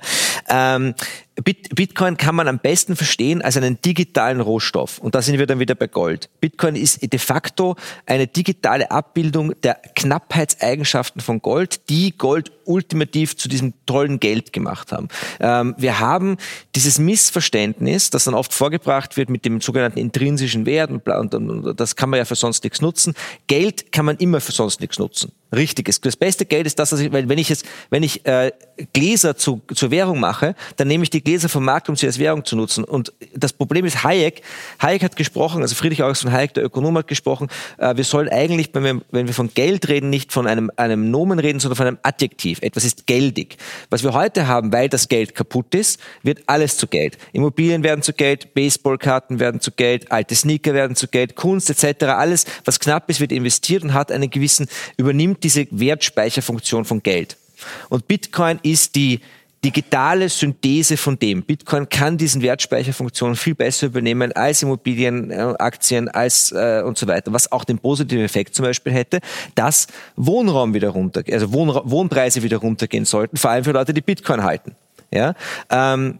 Ähm, 0.50 0.96
Bitcoin 1.44 2.18
kann 2.18 2.34
man 2.34 2.48
am 2.48 2.58
besten 2.58 2.96
verstehen 2.96 3.44
als 3.44 3.58
einen 3.58 3.80
digitalen 3.82 4.42
Rohstoff. 4.42 4.98
Und 4.98 5.14
da 5.14 5.22
sind 5.22 5.38
wir 5.38 5.46
dann 5.46 5.60
wieder 5.60 5.76
bei 5.76 5.86
Gold. 5.86 6.30
Bitcoin 6.42 6.76
ist 6.76 7.02
de 7.02 7.20
facto 7.20 7.76
eine 8.08 8.26
digitale 8.26 8.90
Abbildung 8.90 9.54
der 9.62 9.76
Knappheitseigenschaften 9.96 11.22
von 11.22 11.42
Gold, 11.42 11.90
die 11.90 12.18
Gold 12.18 12.52
ultimativ 12.66 13.38
zu 13.38 13.48
diesem 13.48 13.74
tollen 13.86 14.20
Geld 14.20 14.52
gemacht 14.52 14.92
haben. 14.92 15.10
Ähm, 15.40 15.76
wir 15.78 16.00
haben 16.00 16.38
dieses 16.76 16.98
Missverständnis, 16.98 18.10
das 18.10 18.24
dann 18.24 18.34
oft 18.34 18.54
vorgebracht 18.54 19.16
wird 19.16 19.30
mit 19.30 19.46
dem 19.46 19.62
sogenannten 19.62 20.00
intrinsischen 20.00 20.66
Wert 20.66 20.90
und, 20.90 21.08
und, 21.08 21.34
und 21.34 21.80
das 21.80 21.96
kann 21.96 22.10
man 22.10 22.18
ja 22.18 22.26
für 22.26 22.36
sonst 22.36 22.64
nichts 22.64 22.82
nutzen. 22.82 23.14
Geld 23.46 23.92
kann 23.92 24.06
man 24.06 24.18
immer 24.18 24.42
für 24.42 24.52
sonst 24.52 24.82
nichts 24.82 24.98
nutzen. 24.98 25.32
Richtig. 25.56 25.86
Das 26.02 26.18
beste 26.18 26.46
Geld 26.46 26.68
ist 26.68 26.78
das, 26.78 26.90
dass 26.90 27.00
ich, 27.00 27.12
weil 27.12 27.30
wenn 27.30 27.38
ich 27.38 27.48
jetzt, 27.48 27.66
wenn 27.90 28.04
ich 28.04 28.26
äh, 28.26 28.52
Gläser 28.92 29.38
zu, 29.38 29.62
zur 29.74 29.92
Währung 29.92 30.20
mache, 30.20 30.56
dann 30.76 30.90
nehme 30.90 31.04
ich 31.04 31.10
die 31.10 31.24
Gläser 31.24 31.48
vom 31.48 31.64
Markt, 31.64 31.88
um 31.88 31.96
sie 31.96 32.06
als 32.06 32.20
Währung 32.20 32.44
zu 32.44 32.58
nutzen. 32.58 32.84
Und 32.84 33.14
das 33.34 33.54
Problem 33.54 33.86
ist 33.86 34.04
Hayek. 34.04 34.42
Hayek 34.82 35.04
hat 35.04 35.16
gesprochen, 35.16 35.62
also 35.62 35.74
Friedrich 35.74 36.04
August 36.04 36.24
von 36.24 36.34
Hayek, 36.34 36.54
der 36.54 36.66
Ökonom, 36.66 36.98
hat 36.98 37.08
gesprochen. 37.08 37.48
Äh, 37.78 37.96
wir 37.96 38.04
sollen 38.04 38.28
eigentlich, 38.28 38.72
wenn 38.74 38.84
wir, 38.84 39.02
wenn 39.12 39.28
wir 39.28 39.34
von 39.34 39.50
Geld 39.54 39.88
reden, 39.88 40.10
nicht 40.10 40.34
von 40.34 40.48
einem 40.48 40.70
einem 40.76 41.12
Nomen 41.12 41.40
reden, 41.40 41.62
sondern 41.62 41.78
von 41.78 41.88
einem 41.88 41.98
Adjektiv. 42.04 42.62
Etwas 42.62 42.84
ist 42.84 43.08
geldig. 43.08 43.58
Was 43.90 44.04
wir 44.04 44.14
heute 44.14 44.48
haben, 44.48 44.74
weil 44.74 44.90
das 44.90 45.08
Geld 45.08 45.34
kaputt 45.34 45.74
ist, 45.76 46.02
wird 46.24 46.44
alles 46.48 46.76
zu 46.76 46.88
Geld. 46.88 47.18
Immobilien 47.32 47.84
werden 47.84 48.02
zu 48.02 48.12
Geld, 48.12 48.54
Baseballkarten 48.54 49.40
werden 49.40 49.62
zu 49.62 49.72
Geld, 49.72 50.12
alte 50.12 50.36
Sneaker 50.36 50.74
werden 50.74 50.98
zu 50.98 51.08
Geld, 51.08 51.36
Kunst 51.36 51.70
etc. 51.70 52.04
Alles, 52.06 52.46
was 52.66 52.80
knapp 52.80 53.10
ist, 53.10 53.22
wird 53.22 53.32
investiert 53.32 53.84
und 53.84 53.94
hat 53.94 54.12
einen 54.12 54.30
gewissen 54.30 54.68
übernimmt 54.98 55.37
diese 55.44 55.68
Wertspeicherfunktion 55.72 56.86
von 56.86 57.02
Geld. 57.04 57.38
Und 57.90 58.08
Bitcoin 58.08 58.60
ist 58.64 58.96
die 58.96 59.22
digitale 59.64 60.30
Synthese 60.30 60.98
von 60.98 61.18
dem. 61.18 61.42
Bitcoin 61.42 61.90
kann 61.90 62.18
diesen 62.18 62.42
Wertspeicherfunktionen 62.42 63.36
viel 63.36 63.56
besser 63.56 63.88
übernehmen 63.88 64.32
als 64.34 64.62
Immobilien, 64.62 65.32
Aktien, 65.32 66.08
als 66.10 66.52
äh, 66.52 66.84
und 66.86 66.98
so 66.98 67.08
weiter. 67.08 67.34
Was 67.34 67.52
auch 67.52 67.64
den 67.64 67.80
positiven 67.80 68.24
Effekt 68.24 68.54
zum 68.54 68.66
Beispiel 68.66 68.94
hätte, 68.94 69.20
dass 69.56 69.88
Wohnraum 70.16 70.74
wieder 70.74 70.90
runter, 70.90 71.24
also 71.32 71.52
Wohnra 71.54 71.82
Wohnpreise 71.86 72.44
wieder 72.44 72.58
runtergehen 72.58 73.06
sollten, 73.06 73.38
vor 73.38 73.50
allem 73.52 73.64
für 73.64 73.72
Leute, 73.72 73.94
die 73.94 74.02
Bitcoin 74.02 74.44
halten. 74.44 74.76
Ja, 75.12 75.34
ähm, 75.70 76.20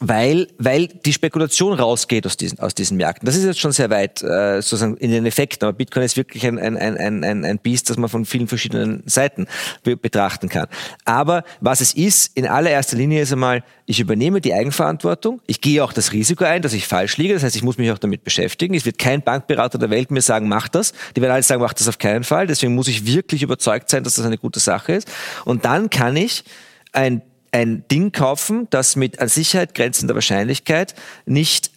weil, 0.00 0.48
weil 0.58 0.88
die 0.88 1.12
Spekulation 1.12 1.72
rausgeht 1.72 2.26
aus 2.26 2.36
diesen, 2.36 2.58
aus 2.58 2.74
diesen 2.74 2.96
Märkten. 2.96 3.24
Das 3.24 3.36
ist 3.36 3.44
jetzt 3.44 3.60
schon 3.60 3.72
sehr 3.72 3.88
weit 3.88 4.22
äh, 4.22 4.56
sozusagen 4.56 4.96
in 4.98 5.10
den 5.10 5.24
Effekten, 5.24 5.66
aber 5.66 5.76
Bitcoin 5.76 6.02
ist 6.02 6.16
wirklich 6.16 6.46
ein, 6.46 6.58
ein, 6.58 6.76
ein, 6.76 7.24
ein, 7.24 7.44
ein 7.44 7.58
Biest, 7.58 7.88
das 7.88 7.96
man 7.96 8.10
von 8.10 8.26
vielen 8.26 8.46
verschiedenen 8.46 9.02
Seiten 9.06 9.46
be 9.82 9.96
betrachten 9.96 10.48
kann. 10.48 10.66
Aber 11.04 11.44
was 11.60 11.80
es 11.80 11.94
ist, 11.94 12.36
in 12.36 12.46
allererster 12.46 12.96
Linie 12.96 13.22
ist 13.22 13.32
einmal, 13.32 13.64
ich 13.86 14.00
übernehme 14.00 14.40
die 14.40 14.52
Eigenverantwortung, 14.52 15.40
ich 15.46 15.60
gehe 15.60 15.82
auch 15.82 15.92
das 15.92 16.12
Risiko 16.12 16.44
ein, 16.44 16.60
dass 16.60 16.74
ich 16.74 16.86
falsch 16.86 17.16
liege, 17.16 17.34
das 17.34 17.42
heißt, 17.42 17.56
ich 17.56 17.62
muss 17.62 17.78
mich 17.78 17.90
auch 17.90 17.98
damit 17.98 18.24
beschäftigen. 18.24 18.74
Es 18.74 18.84
wird 18.84 18.98
kein 18.98 19.22
Bankberater 19.22 19.78
der 19.78 19.90
Welt 19.90 20.10
mir 20.10 20.20
sagen, 20.20 20.48
mach 20.48 20.68
das. 20.68 20.92
Die 21.16 21.22
werden 21.22 21.32
alle 21.32 21.42
sagen, 21.42 21.62
mach 21.62 21.72
das 21.72 21.88
auf 21.88 21.98
keinen 21.98 22.24
Fall. 22.24 22.46
Deswegen 22.46 22.74
muss 22.74 22.88
ich 22.88 23.06
wirklich 23.06 23.42
überzeugt 23.42 23.88
sein, 23.88 24.04
dass 24.04 24.16
das 24.16 24.26
eine 24.26 24.38
gute 24.38 24.60
Sache 24.60 24.92
ist. 24.92 25.08
Und 25.44 25.64
dann 25.64 25.88
kann 25.88 26.16
ich 26.16 26.44
ein 26.92 27.22
ein 27.56 27.88
Ding 27.90 28.12
kaufen, 28.12 28.68
das 28.68 28.96
mit 28.96 29.18
an 29.18 29.28
Sicherheit 29.28 29.74
grenzender 29.74 30.14
Wahrscheinlichkeit 30.14 30.94
nicht 31.24 31.70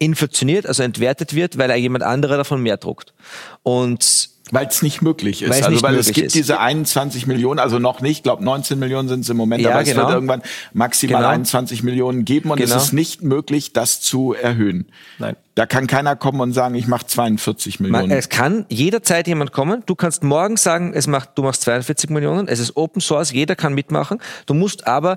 inflationiert, 0.00 0.66
also 0.66 0.82
entwertet 0.82 1.34
wird, 1.34 1.56
weil 1.56 1.70
jemand 1.76 2.02
anderer 2.02 2.36
davon 2.36 2.60
mehr 2.60 2.76
druckt. 2.76 3.14
Und 3.62 4.29
Weil 4.52 4.66
es 4.66 4.82
nicht 4.82 5.02
möglich 5.02 5.42
ist. 5.42 5.50
Weil's 5.50 5.66
also 5.66 5.82
weil 5.82 5.94
es 5.96 6.12
gibt 6.12 6.28
ist. 6.28 6.34
diese 6.34 6.58
21 6.60 7.26
Millionen, 7.26 7.58
also 7.60 7.78
noch 7.78 8.00
nicht, 8.00 8.18
ich 8.18 8.22
glaube 8.22 8.44
19 8.44 8.78
Millionen 8.78 9.08
sind 9.08 9.20
es 9.20 9.28
im 9.28 9.36
Moment, 9.36 9.62
Ja, 9.62 9.70
aber 9.72 9.82
es 9.82 9.88
genau. 9.88 10.02
wird 10.02 10.14
irgendwann 10.14 10.42
maximal 10.72 11.20
Genau. 11.22 11.28
21 11.32 11.82
Millionen 11.82 12.24
geben 12.24 12.50
und 12.50 12.58
Genau. 12.58 12.76
es 12.76 12.84
ist 12.84 12.92
nicht 12.92 13.22
möglich, 13.22 13.72
das 13.72 14.00
zu 14.00 14.34
erhöhen. 14.34 14.86
Nein. 15.18 15.36
Da 15.56 15.66
kann 15.66 15.86
keiner 15.86 16.16
kommen 16.16 16.40
und 16.40 16.52
sagen, 16.52 16.74
ich 16.74 16.86
mache 16.86 17.06
42 17.06 17.80
Millionen. 17.80 18.08
Man, 18.08 18.16
es 18.16 18.28
kann 18.28 18.64
jederzeit 18.68 19.26
jemand 19.26 19.52
kommen. 19.52 19.82
Du 19.84 19.94
kannst 19.94 20.22
morgen 20.22 20.56
sagen, 20.56 20.92
es 20.94 21.06
macht, 21.06 21.30
du 21.36 21.42
machst 21.42 21.62
42 21.62 22.08
Millionen. 22.08 22.48
Es 22.48 22.60
ist 22.60 22.76
Open 22.76 23.02
Source, 23.02 23.32
jeder 23.32 23.56
kann 23.56 23.74
mitmachen. 23.74 24.20
Du 24.46 24.54
musst 24.54 24.86
aber 24.86 25.16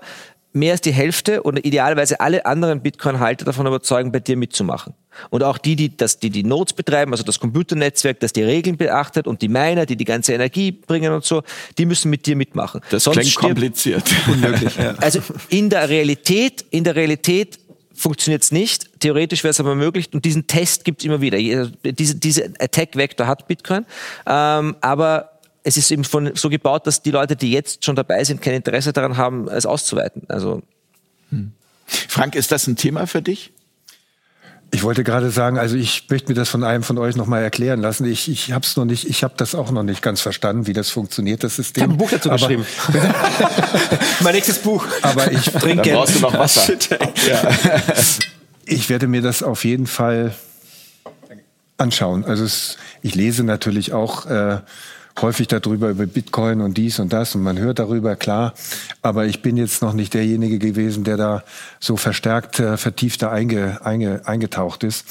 mehr 0.53 0.73
als 0.73 0.81
die 0.81 0.93
Hälfte 0.93 1.43
oder 1.43 1.63
idealerweise 1.65 2.19
alle 2.19 2.45
anderen 2.45 2.81
Bitcoin-Halter 2.81 3.45
davon 3.45 3.65
überzeugen, 3.65 4.11
bei 4.11 4.19
dir 4.19 4.37
mitzumachen. 4.37 4.93
Und 5.29 5.43
auch 5.43 5.57
die, 5.57 5.75
die 5.75 5.95
das, 5.95 6.19
die, 6.19 6.29
die 6.29 6.43
Nodes 6.43 6.73
betreiben, 6.73 7.11
also 7.11 7.23
das 7.23 7.39
Computernetzwerk, 7.39 8.19
das 8.19 8.33
die 8.33 8.43
Regeln 8.43 8.77
beachtet 8.77 9.27
und 9.27 9.41
die 9.41 9.47
Miner, 9.47 9.85
die 9.85 9.95
die 9.95 10.05
ganze 10.05 10.33
Energie 10.33 10.71
bringen 10.71 11.11
und 11.13 11.25
so, 11.25 11.43
die 11.77 11.85
müssen 11.85 12.09
mit 12.09 12.25
dir 12.25 12.35
mitmachen. 12.35 12.81
das 12.89 13.03
Sonst 13.03 13.19
klingt 13.19 13.35
kompliziert. 13.35 14.03
also 14.97 15.19
in 15.49 15.69
der 15.69 15.89
Realität, 15.89 16.65
in 16.71 16.83
der 16.83 16.95
Realität 16.95 17.59
funktioniert 17.93 18.43
es 18.43 18.51
nicht. 18.51 18.99
Theoretisch 18.99 19.43
wäre 19.43 19.51
es 19.51 19.59
aber 19.59 19.75
möglich 19.75 20.09
und 20.13 20.25
diesen 20.25 20.47
Test 20.47 20.83
gibt 20.83 21.01
es 21.01 21.05
immer 21.05 21.21
wieder. 21.21 21.37
Diese, 21.37 22.15
diese 22.15 22.53
Attack-Vector 22.59 23.27
hat 23.27 23.47
Bitcoin, 23.47 23.85
ähm, 24.25 24.75
aber 24.81 25.32
es 25.63 25.77
ist 25.77 25.91
eben 25.91 26.03
von, 26.03 26.35
so 26.35 26.49
gebaut, 26.49 26.85
dass 26.87 27.01
die 27.01 27.11
Leute, 27.11 27.35
die 27.35 27.51
jetzt 27.51 27.85
schon 27.85 27.95
dabei 27.95 28.23
sind, 28.23 28.41
kein 28.41 28.53
Interesse 28.53 28.93
daran 28.93 29.17
haben, 29.17 29.47
es 29.47 29.65
auszuweiten. 29.65 30.23
Also 30.27 30.61
Frank, 31.85 32.35
ist 32.35 32.51
das 32.51 32.67
ein 32.67 32.75
Thema 32.75 33.07
für 33.07 33.21
dich? 33.21 33.53
Ich 34.71 34.81
wollte 34.81 35.03
gerade 35.03 35.29
sagen, 35.29 35.59
also 35.59 35.75
ich 35.75 36.09
möchte 36.09 36.29
mir 36.29 36.33
das 36.33 36.49
von 36.49 36.63
einem 36.63 36.81
von 36.81 36.97
euch 36.97 37.15
nochmal 37.15 37.43
erklären 37.43 37.79
lassen. 37.79 38.05
Ich, 38.05 38.27
ich 38.27 38.51
habe 38.51 38.65
es 38.65 38.75
noch 38.75 38.85
nicht, 38.85 39.07
ich 39.07 39.23
habe 39.23 39.35
das 39.37 39.53
auch 39.53 39.69
noch 39.69 39.83
nicht 39.83 40.01
ganz 40.01 40.19
verstanden, 40.19 40.65
wie 40.65 40.73
das 40.73 40.89
funktioniert, 40.89 41.43
das 41.43 41.57
System. 41.57 41.81
Ich 41.81 41.83
habe 41.83 41.93
ein 41.93 41.97
Buch 41.97 42.09
dazu 42.09 42.29
aber, 42.29 42.39
geschrieben. 42.39 42.65
mein 44.21 44.33
nächstes 44.33 44.57
Buch. 44.57 44.83
Aber 45.03 45.31
ich 45.31 45.45
Dann 45.51 45.61
trinke. 45.61 45.91
brauchst 45.91 46.15
du 46.15 46.19
noch 46.21 46.33
Wasser. 46.33 46.73
Ich 48.65 48.89
werde 48.89 49.07
mir 49.07 49.21
das 49.21 49.43
auf 49.43 49.65
jeden 49.65 49.87
Fall 49.87 50.33
anschauen. 51.77 52.23
Also 52.23 52.45
es, 52.45 52.77
ich 53.01 53.13
lese 53.13 53.43
natürlich 53.43 53.91
auch 53.91 54.25
äh, 54.25 54.61
häufig 55.21 55.47
darüber 55.47 55.89
über 55.89 56.05
Bitcoin 56.05 56.61
und 56.61 56.75
dies 56.77 56.99
und 56.99 57.13
das 57.13 57.35
und 57.35 57.43
man 57.43 57.57
hört 57.59 57.79
darüber, 57.79 58.15
klar. 58.15 58.53
Aber 59.01 59.25
ich 59.25 59.41
bin 59.41 59.57
jetzt 59.57 59.81
noch 59.81 59.93
nicht 59.93 60.13
derjenige 60.13 60.59
gewesen, 60.59 61.03
der 61.03 61.17
da 61.17 61.43
so 61.79 61.97
verstärkt, 61.97 62.59
äh, 62.59 62.77
vertiefter 62.77 63.31
einge, 63.31 63.79
einge, 63.85 64.21
eingetaucht 64.25 64.83
ist. 64.83 65.05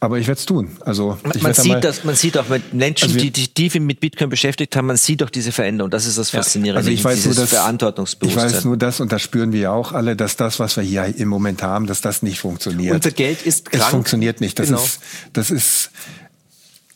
Aber 0.00 0.18
ich 0.18 0.26
werde 0.26 0.38
es 0.38 0.44
tun. 0.44 0.76
Also 0.84 1.16
ich 1.34 1.40
man 1.42 1.52
mal- 1.52 1.54
sieht, 1.54 1.82
das, 1.82 2.04
man 2.04 2.14
sieht 2.14 2.36
auch 2.36 2.48
mit 2.48 2.74
Menschen, 2.74 3.04
Also 3.04 3.14
wir- 3.14 3.30
die 3.30 3.40
sich 3.40 3.54
tief 3.54 3.74
mit 3.76 4.00
Bitcoin 4.00 4.28
beschäftigt 4.28 4.76
haben, 4.76 4.86
man 4.86 4.98
sieht 4.98 5.22
auch 5.22 5.30
diese 5.30 5.50
Veränderung. 5.50 5.90
Das 5.90 6.04
ist 6.04 6.18
das 6.18 6.28
Faszinierende. 6.28 6.78
Also 6.78 6.90
ich 6.90 7.02
weiß 7.02 7.24
nur, 7.24 7.34
dass 7.34 7.44
ich 7.44 7.50
Verantwortungsbewusstsein. 7.58 8.52
weiß 8.52 8.64
nur 8.66 8.76
das 8.76 9.00
und 9.00 9.12
das 9.12 9.22
spüren 9.22 9.52
wir 9.52 9.60
ja 9.60 9.70
auch 9.70 9.92
alle, 9.92 10.14
dass 10.14 10.36
das, 10.36 10.58
was 10.60 10.76
wir 10.76 10.82
hier 10.82 11.06
im 11.16 11.28
Moment 11.28 11.62
haben, 11.62 11.86
dass 11.86 12.02
das 12.02 12.22
nicht 12.22 12.38
funktioniert. 12.40 12.94
Unser 12.94 13.12
Geld 13.12 13.46
ist 13.46 13.68
Es 13.70 13.78
krank. 13.78 13.90
funktioniert 13.92 14.42
nicht. 14.42 14.58
Das 14.58 14.66
Genau. 14.66 14.82
ist, 14.84 15.00
das 15.32 15.50
ist, 15.50 15.90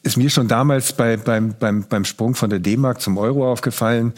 ist 0.02 0.16
mir 0.16 0.30
schon 0.30 0.48
damals 0.48 0.92
bei, 0.92 1.16
beim, 1.16 1.54
beim, 1.58 1.84
beim 1.88 2.04
Sprung 2.04 2.34
von 2.34 2.50
der 2.50 2.58
D-Mark 2.58 3.00
zum 3.00 3.18
Euro 3.18 3.50
aufgefallen. 3.50 4.12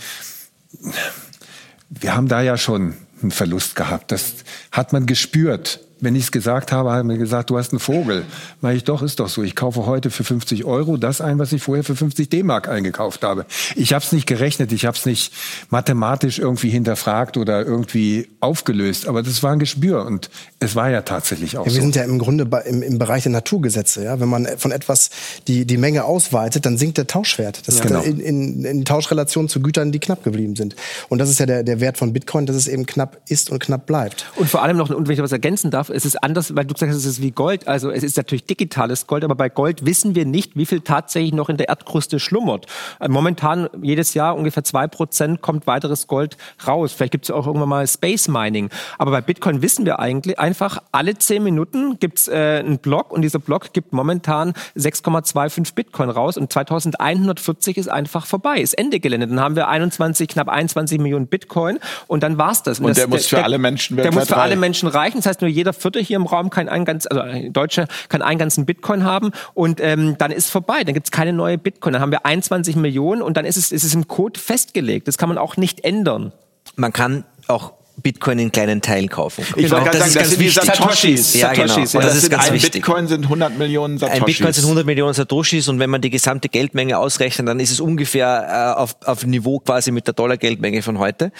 Wir 1.89 2.15
haben 2.15 2.29
da 2.29 2.43
ja 2.43 2.57
schon 2.57 2.95
einen 3.23 3.31
Verlust 3.31 3.75
gehabt. 3.75 4.13
Das 4.13 4.37
hat 4.73 4.93
man 4.93 5.07
gespürt. 5.07 5.81
Wenn 6.01 6.15
ich 6.17 6.25
es 6.25 6.33
gesagt 6.33 6.73
habe, 6.73 6.93
hat 6.93 7.05
man 7.05 7.19
gesagt, 7.19 7.51
du 7.51 7.59
hast 7.59 7.73
einen 7.73 7.81
Vogel. 7.81 8.25
Mach 8.61 8.71
ich 8.71 8.85
doch, 8.85 9.03
ist 9.03 9.21
doch 9.21 9.29
so. 9.29 9.43
Ich 9.43 9.55
kaufe 9.57 9.87
heute 9.87 10.11
für 10.11 10.25
50 10.25 10.65
Euro 10.65 10.97
das 10.97 11.21
ein, 11.21 11.39
was 11.39 11.53
ich 11.53 11.63
vorher 11.63 11.85
für 11.85 11.97
50 11.97 12.29
D-Mark 12.31 12.69
eingekauft 12.69 13.23
habe. 13.25 13.45
Ich 13.77 13.93
habe 13.93 14.05
es 14.05 14.13
nicht 14.13 14.27
gerechnet, 14.27 14.73
ich 14.73 14.87
habe 14.87 14.97
es 14.97 15.07
nicht 15.07 15.33
mathematisch 15.71 16.39
irgendwie 16.39 16.71
hinterfragt 16.71 17.37
oder 17.37 17.65
irgendwie 17.65 18.29
aufgelöst, 18.41 19.07
aber 19.07 19.23
das 19.23 19.43
war 19.43 19.53
ein 19.53 19.59
Gespür 19.59 20.05
und 20.07 20.31
es 20.59 20.75
war 20.75 20.91
ja 20.91 21.03
tatsächlich 21.03 21.57
auch 21.59 21.67
Ja, 21.67 21.73
wir 21.73 21.77
so. 21.77 21.83
sind 21.83 21.97
ja 21.97 22.05
im 22.05 22.19
Grunde 22.19 22.47
bei, 22.47 22.63
im, 22.63 22.83
im 22.83 22.99
Bereich 22.99 23.23
der 23.25 23.33
Naturgesetze. 23.33 24.05
Ja? 24.05 24.21
Wenn 24.21 24.29
man 24.29 24.47
von 24.59 24.73
etwas 24.73 25.11
die, 25.49 25.65
die 25.67 25.77
Menge 25.77 26.05
ausweitet, 26.05 26.67
dann 26.67 26.79
sinkt 26.79 26.99
der 26.99 27.07
Tauschwert. 27.07 27.67
Das 27.67 27.77
ist 27.77 27.81
Genau. 27.83 28.03
in, 28.03 28.21
in, 28.21 28.65
in 28.65 28.85
Tauschrelation 28.85 29.49
zu 29.49 29.61
Gütern, 29.61 29.91
die 29.93 29.99
knapp 29.99 30.23
geblieben 30.23 30.55
sind. 30.57 30.77
Und 31.09 31.19
das 31.19 31.29
ist 31.31 31.41
ja 31.41 31.47
der, 31.47 31.63
der 31.63 31.81
Wert 31.81 31.99
von 31.99 32.13
Bitcoin, 32.13 32.47
dass 32.47 32.57
es 32.57 32.69
eben 32.69 32.87
knapp 32.87 33.19
ist 33.29 33.51
und 33.51 33.59
knapp 33.61 33.87
bleibt. 33.87 34.27
Und 34.37 34.49
vor 34.49 34.63
allem 34.63 34.77
noch, 34.77 34.91
und 34.91 35.09
wenn 35.09 35.15
ich 35.15 35.23
was 35.23 35.33
ergänzen 35.33 35.71
darf, 35.71 35.90
es 35.91 36.05
ist 36.05 36.23
anders, 36.23 36.55
weil 36.57 36.65
du 36.65 36.75
gesagt 36.75 36.91
hast, 36.91 36.99
es 36.99 37.07
ist 37.07 37.23
wie 37.23 37.31
Gold. 37.31 37.69
Also 37.69 37.91
es 37.91 38.03
ist 38.03 38.17
natürlich 38.17 38.45
digitales 38.45 39.07
Gold, 39.07 39.25
aber 39.25 39.35
bei 39.35 39.49
Gold 39.49 39.85
wissen 39.87 40.15
wir 40.15 40.25
nicht, 40.25 40.57
wie 40.57 40.67
viel 40.67 40.81
tatsächlich 40.81 41.33
noch 41.33 41.49
in 41.49 41.57
der 41.57 41.69
Erdkruste 41.69 42.19
schlummert. 42.19 42.67
Äh, 43.01 43.09
Momentan 43.09 43.69
jedes 43.83 44.15
Jahr 44.15 44.37
ungefähr 44.37 44.65
zwei 44.65 44.87
Prozent 44.87 45.43
kommt 45.43 45.67
weiteres 45.67 46.07
Gold 46.07 46.37
raus. 46.67 46.93
Vielleicht 46.93 47.13
gibt 47.13 47.25
es 47.27 47.31
auch 47.31 47.47
irgendwann 47.47 47.69
mal 47.69 47.87
Space 47.87 48.29
Mining. 48.29 48.71
Aber 48.99 49.11
bei 49.11 49.21
Bitcoin 49.21 49.63
wissen 49.63 49.85
wir 49.87 49.99
eigentlich 49.99 50.39
einfach, 50.39 50.79
alle 50.93 51.17
zehn 51.19 51.43
Minuten 51.43 51.99
gibt 51.99 52.19
es 52.19 52.29
äh, 52.29 52.61
einen 52.61 52.79
Block 52.79 53.13
und 53.13 53.23
dieser 53.23 53.39
Block 53.39 53.73
gibt 53.73 53.93
momentan 53.93 54.53
6,25 54.77 55.75
Bitcoin 55.75 56.11
raus 56.11 56.37
und 56.37 56.53
2140 56.53 57.77
ist 57.77 57.89
einfach 57.89 58.27
vorbei, 58.27 58.61
ist 58.61 58.75
Ende 58.75 59.01
Gelände. 59.01 59.27
Dann 59.27 59.41
haben 59.41 59.57
wir 59.57 59.69
21, 59.69 60.29
knapp 60.29 60.49
21 60.49 60.99
Millionen 60.99 61.27
Bitcoin 61.27 61.79
und 62.07 62.23
dann 62.23 62.39
war's 62.39 62.63
das. 62.63 62.81
Und 62.81 62.89
das, 62.89 62.97
der 62.97 63.09
muss 63.09 63.27
für 63.27 63.43
alle 63.43 63.59
Menschen 63.59 63.97
Der 63.97 64.13
muss 64.13 64.29
für 64.29 64.37
alle 64.37 64.51
reichen. 64.51 64.61
Menschen 64.61 64.89
reichen. 64.89 65.19
Das 65.19 65.27
heißt, 65.27 65.41
nur 65.41 65.51
jeder 65.51 65.73
Vierte 65.81 66.01
hier 66.01 66.17
im 66.17 66.27
Raum 66.27 66.51
kann 66.51 66.69
einen 66.69 66.85
ganz, 66.85 67.07
also 67.07 67.23
ein 67.23 67.53
Deutscher 67.53 67.87
kann 68.09 68.23
einen 68.23 68.39
ganzen 68.39 68.67
Bitcoin 68.67 69.05
haben 69.05 69.33
und 69.55 69.81
ähm, 69.81 70.17
dann 70.19 70.31
ist 70.31 70.51
vorbei. 70.51 70.85
Dann 70.85 70.95
gibt's 70.95 71.11
keine 71.11 71.33
neue 71.33 71.59
Bitcoin. 71.59 71.93
Dann 71.93 72.03
haben 72.03 72.13
wir 72.13 72.27
21 72.27 72.77
Millionen 72.77 73.23
und 73.23 73.37
dann 73.37 73.45
ist 73.45 73.57
es, 73.57 73.73
ist 73.73 73.85
es 73.85 73.95
im 73.95 74.09
Code 74.09 74.39
festgelegt. 74.39 75.09
Das 75.09 75.19
kann 75.19 75.29
man 75.29 75.39
auch 75.39 75.57
nicht 75.57 75.85
ändern. 75.85 76.33
man 76.77 76.93
kann 76.93 77.25
auch 77.49 77.80
Bitcoin 78.01 78.39
in 78.39 78.53
kleinen 78.53 78.81
Teilen 78.83 79.09
kaufen. 79.09 79.45
Ich 79.57 79.71
wollte 79.71 79.85
gerade 79.91 79.99
sagen, 79.99 80.15
das 80.15 80.31
sind 80.31 80.41
die 80.41 80.47
wichtig. 80.47 80.65
Satoshis. 80.65 81.35
Ja, 81.35 81.53
genau. 81.53 81.67
Satoshis, 81.69 81.93
ja. 81.93 82.01
das 82.01 82.15
ist 82.15 82.21
sind 82.23 82.31
ganz 82.31 82.49
ein 82.49 82.55
wichtig. 82.55 82.73
Bitcoin 82.85 83.07
sind 83.09 83.25
100 83.25 83.59
Millionen 83.59 83.99
Satoshis. 83.99 84.21
Ein 84.21 84.25
Bitcoin 84.27 84.53
sind 84.53 84.65
100 84.65 84.87
Millionen 84.87 85.15
Satoshis 85.15 85.69
und 85.69 85.79
wenn 85.81 85.91
man 85.91 86.01
die 86.01 86.11
gesamte 86.11 86.49
Geldmenge 86.49 86.99
ausrechnet, 86.99 87.49
dann 87.49 87.61
ist 87.61 87.71
es 87.71 87.81
ungefähr 87.81 88.75
äh, 88.77 88.81
auf, 88.81 88.97
auf 89.05 89.27
Niveau 89.27 89.59
quasi 89.59 89.91
mit 89.91 90.07
der 90.07 90.15
Dollar-Geldmenge 90.15 90.83
von 90.83 90.99
heute. 90.99 91.33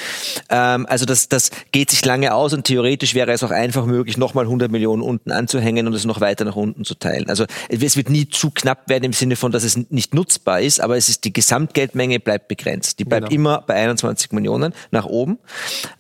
Ähm, 0.49 0.87
also 0.87 1.07
das, 1.07 1.29
das 1.29 1.51
geht 1.73 1.91
sich 1.91 2.05
lange 2.05 2.35
aus 2.35 2.53
und 2.53 2.65
theoretisch 2.65 3.15
wäre 3.15 3.33
es 3.33 3.43
auch 3.45 3.51
einfach 3.51 3.87
möglich, 3.87 4.17
nochmal 4.17 4.45
100 4.45 4.71
Millionen 4.71 5.03
unten 5.03 5.31
anzuhängen 5.31 5.87
und 5.87 5.95
es 5.95 6.05
noch 6.05 6.21
weiter 6.21 6.45
nach 6.45 6.57
unten 6.57 6.85
zu 6.85 6.95
teilen. 6.95 7.29
Also 7.29 7.45
es 7.69 7.97
wird 7.97 8.11
nie 8.11 8.29
zu 8.29 8.51
knapp 8.51 8.89
werden 8.89 9.05
im 9.05 9.13
Sinne 9.13 9.37
von, 9.37 9.53
dass 9.53 9.65
es 9.65 9.79
nicht 9.91 10.15
nutzbar 10.15 10.61
ist, 10.61 10.81
aber 10.81 10.97
es 10.97 11.09
ist 11.09 11.25
die 11.25 11.33
Gesamtgeldmenge 11.33 12.21
bleibt 12.21 12.49
begrenzt. 12.49 12.99
Die 12.99 13.05
bleibt 13.05 13.21
Genau. 13.21 13.35
immer 13.35 13.63
bei 13.67 13.75
21 13.75 14.33
Millionen 14.33 14.73
nach 14.91 15.05
oben. 15.05 15.39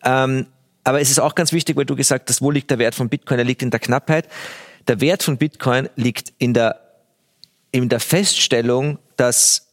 Ähm, 0.05 0.47
aber 0.85 1.01
es 1.01 1.11
ist 1.11 1.19
auch 1.19 1.35
ganz 1.35 1.53
wichtig, 1.53 1.77
weil 1.77 1.85
du 1.85 1.97
gesagt 1.97 2.29
hast, 2.31 2.43
wo 2.43 2.51
liegt 2.51 2.71
der 2.71 2.79
Wert 2.79 2.95
von 2.95 3.09
Bitcoin? 3.09 3.39
Er 3.39 3.45
liegt 3.45 3.63
in 3.63 3.71
der 3.71 3.81
Knappheit. 3.81 4.29
Der 4.89 5.01
Wert 5.01 5.23
von 5.23 5.37
Bitcoin 5.37 5.89
liegt 5.97 6.33
in 6.39 6.55
der, 6.55 6.81
in 7.71 7.89
der 7.89 8.01
Feststellung, 8.01 8.99
dass 9.17 9.67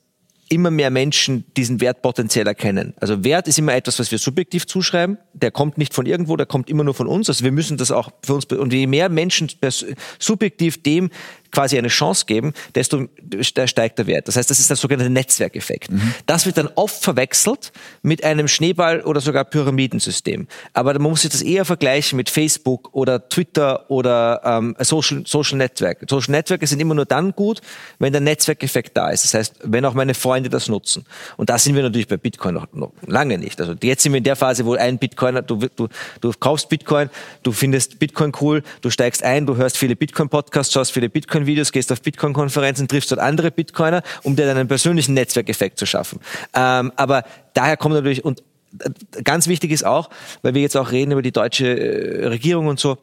immer 0.50 0.72
mehr 0.72 0.90
Menschen 0.90 1.46
diesen 1.56 1.82
Wert 1.82 2.02
potenziell 2.02 2.48
erkennen. 2.48 2.94
Also 3.00 3.24
Wert 3.24 3.48
ist 3.48 3.60
immer 3.60 3.74
etwas, 3.76 4.00
was 4.00 4.12
wir 4.12 4.18
subjektiv 4.18 4.66
zuschreiben. 4.66 5.18
Der 5.34 5.52
kommt 5.52 5.78
nicht 5.78 5.94
von 5.94 6.06
irgendwo, 6.06 6.38
der 6.38 6.46
kommt 6.46 6.70
immer 6.70 6.84
nur 6.84 6.94
von 6.94 7.08
uns. 7.08 7.30
Also 7.30 7.44
wir 7.44 7.52
müssen 7.52 7.78
das 7.78 7.92
auch 7.92 8.12
für 8.24 8.36
uns, 8.36 8.46
und 8.46 8.72
je 8.72 8.88
mehr 8.88 9.10
Menschen 9.10 9.50
subjektiv 10.20 10.82
dem 10.84 11.10
quasi 11.52 11.78
eine 11.78 11.88
Chance 11.88 12.26
geben, 12.26 12.54
desto 12.76 13.08
ste- 13.42 13.68
steigt 13.68 13.98
der 14.00 14.08
Wert. 14.08 14.28
Das 14.28 14.36
heißt, 14.36 14.50
das 14.50 14.60
ist 14.60 14.70
der 14.70 14.78
sogenannte 14.78 15.12
Netzwerkeffekt. 15.12 15.90
Das 16.26 16.46
wird 16.46 16.58
dann 16.58 16.70
oft 16.76 17.04
verwechselt 17.04 17.72
mit 18.02 18.24
einem 18.24 18.48
Schneeball- 18.48 19.02
oder 19.02 19.22
sogar 19.22 19.46
Pyramidensystem. 19.46 20.48
Aber 20.74 20.94
man 20.94 21.04
muss 21.12 21.22
sich 21.22 21.32
das 21.32 21.42
eher 21.42 21.66
vergleichen 21.66 22.18
mit 22.18 22.30
Facebook 22.30 22.94
oder 22.94 23.28
Twitter 23.30 23.90
oder 23.90 24.42
ähm, 24.44 24.76
Social, 24.80 25.24
Social 25.26 25.58
Network. 25.58 26.00
Social 26.10 26.32
Networks 26.32 26.70
sind 26.70 26.80
immer 26.80 26.96
nur 26.96 27.06
dann 27.06 27.32
gut, 27.32 27.62
wenn 28.00 28.12
der 28.12 28.22
Netzwerkeffekt 28.22 28.96
da 28.98 29.10
ist. 29.10 29.24
Das 29.24 29.34
heißt, 29.34 29.56
wenn 29.64 29.86
auch 29.86 29.94
meine 29.94 30.14
Freunde 30.14 30.50
das 30.50 30.68
nutzen. 30.68 31.06
Und 31.38 31.50
da 31.50 31.58
sind 31.58 31.76
wir 31.76 31.84
natürlich 31.84 32.08
bei 32.08 32.18
Bitcoin 32.18 32.56
noch, 32.56 32.68
noch 32.74 32.92
lange 33.06 33.38
nicht. 33.38 33.60
Also 33.62 33.76
jetzt 33.82 34.04
sind 34.04 34.14
wir 34.14 34.18
in 34.18 34.24
der 34.24 34.36
Phase, 34.36 34.66
wo 34.66 34.74
ein 34.76 34.98
Bitcoiner, 34.98 35.42
du, 35.42 35.58
du, 35.76 35.88
du 36.22 36.32
kaufst 36.40 36.70
Bitcoin, 36.70 37.10
du 37.44 37.52
findest 37.52 38.00
Bitcoin 38.00 38.32
cool, 38.42 38.64
du 38.82 38.90
steigst 38.90 39.24
ein, 39.24 39.46
du 39.46 39.56
hörst 39.56 39.78
viele 39.78 39.96
Bitcoin-Podcasts, 39.96 40.74
schaust 40.74 40.92
viele 40.92 41.10
Bitcoin-Videos, 41.38 41.72
gehst 41.72 41.92
auf 41.92 42.02
Bitcoin-Konferenzen, 42.02 42.88
triffst 42.88 43.12
dort 43.12 43.22
andere 43.22 43.52
Bitcoiner, 43.52 44.02
um 44.24 44.36
dir 44.36 44.46
dann 44.46 44.58
einen 44.58 44.68
persönlichen 44.68 45.14
Netzwerkeffekt 45.14 45.78
zu 45.78 45.86
schaffen. 45.86 46.20
Ähm, 46.54 46.92
aber 46.96 47.24
daher 47.54 47.78
kommt 47.78 47.96
natürlich, 47.96 48.26
und 48.26 48.44
äh, 48.80 49.22
ganz 49.24 49.48
wichtig 49.48 49.72
ist 49.72 49.86
auch, 49.86 50.10
weil 50.42 50.54
wir 50.54 50.62
jetzt 50.62 50.76
auch 50.76 50.92
reden 50.92 51.12
über 51.12 51.22
die 51.22 51.32
deutsche 51.32 51.68
äh, 51.68 52.28
Regierung 52.28 52.68
und 52.68 52.80
so, 52.80 52.98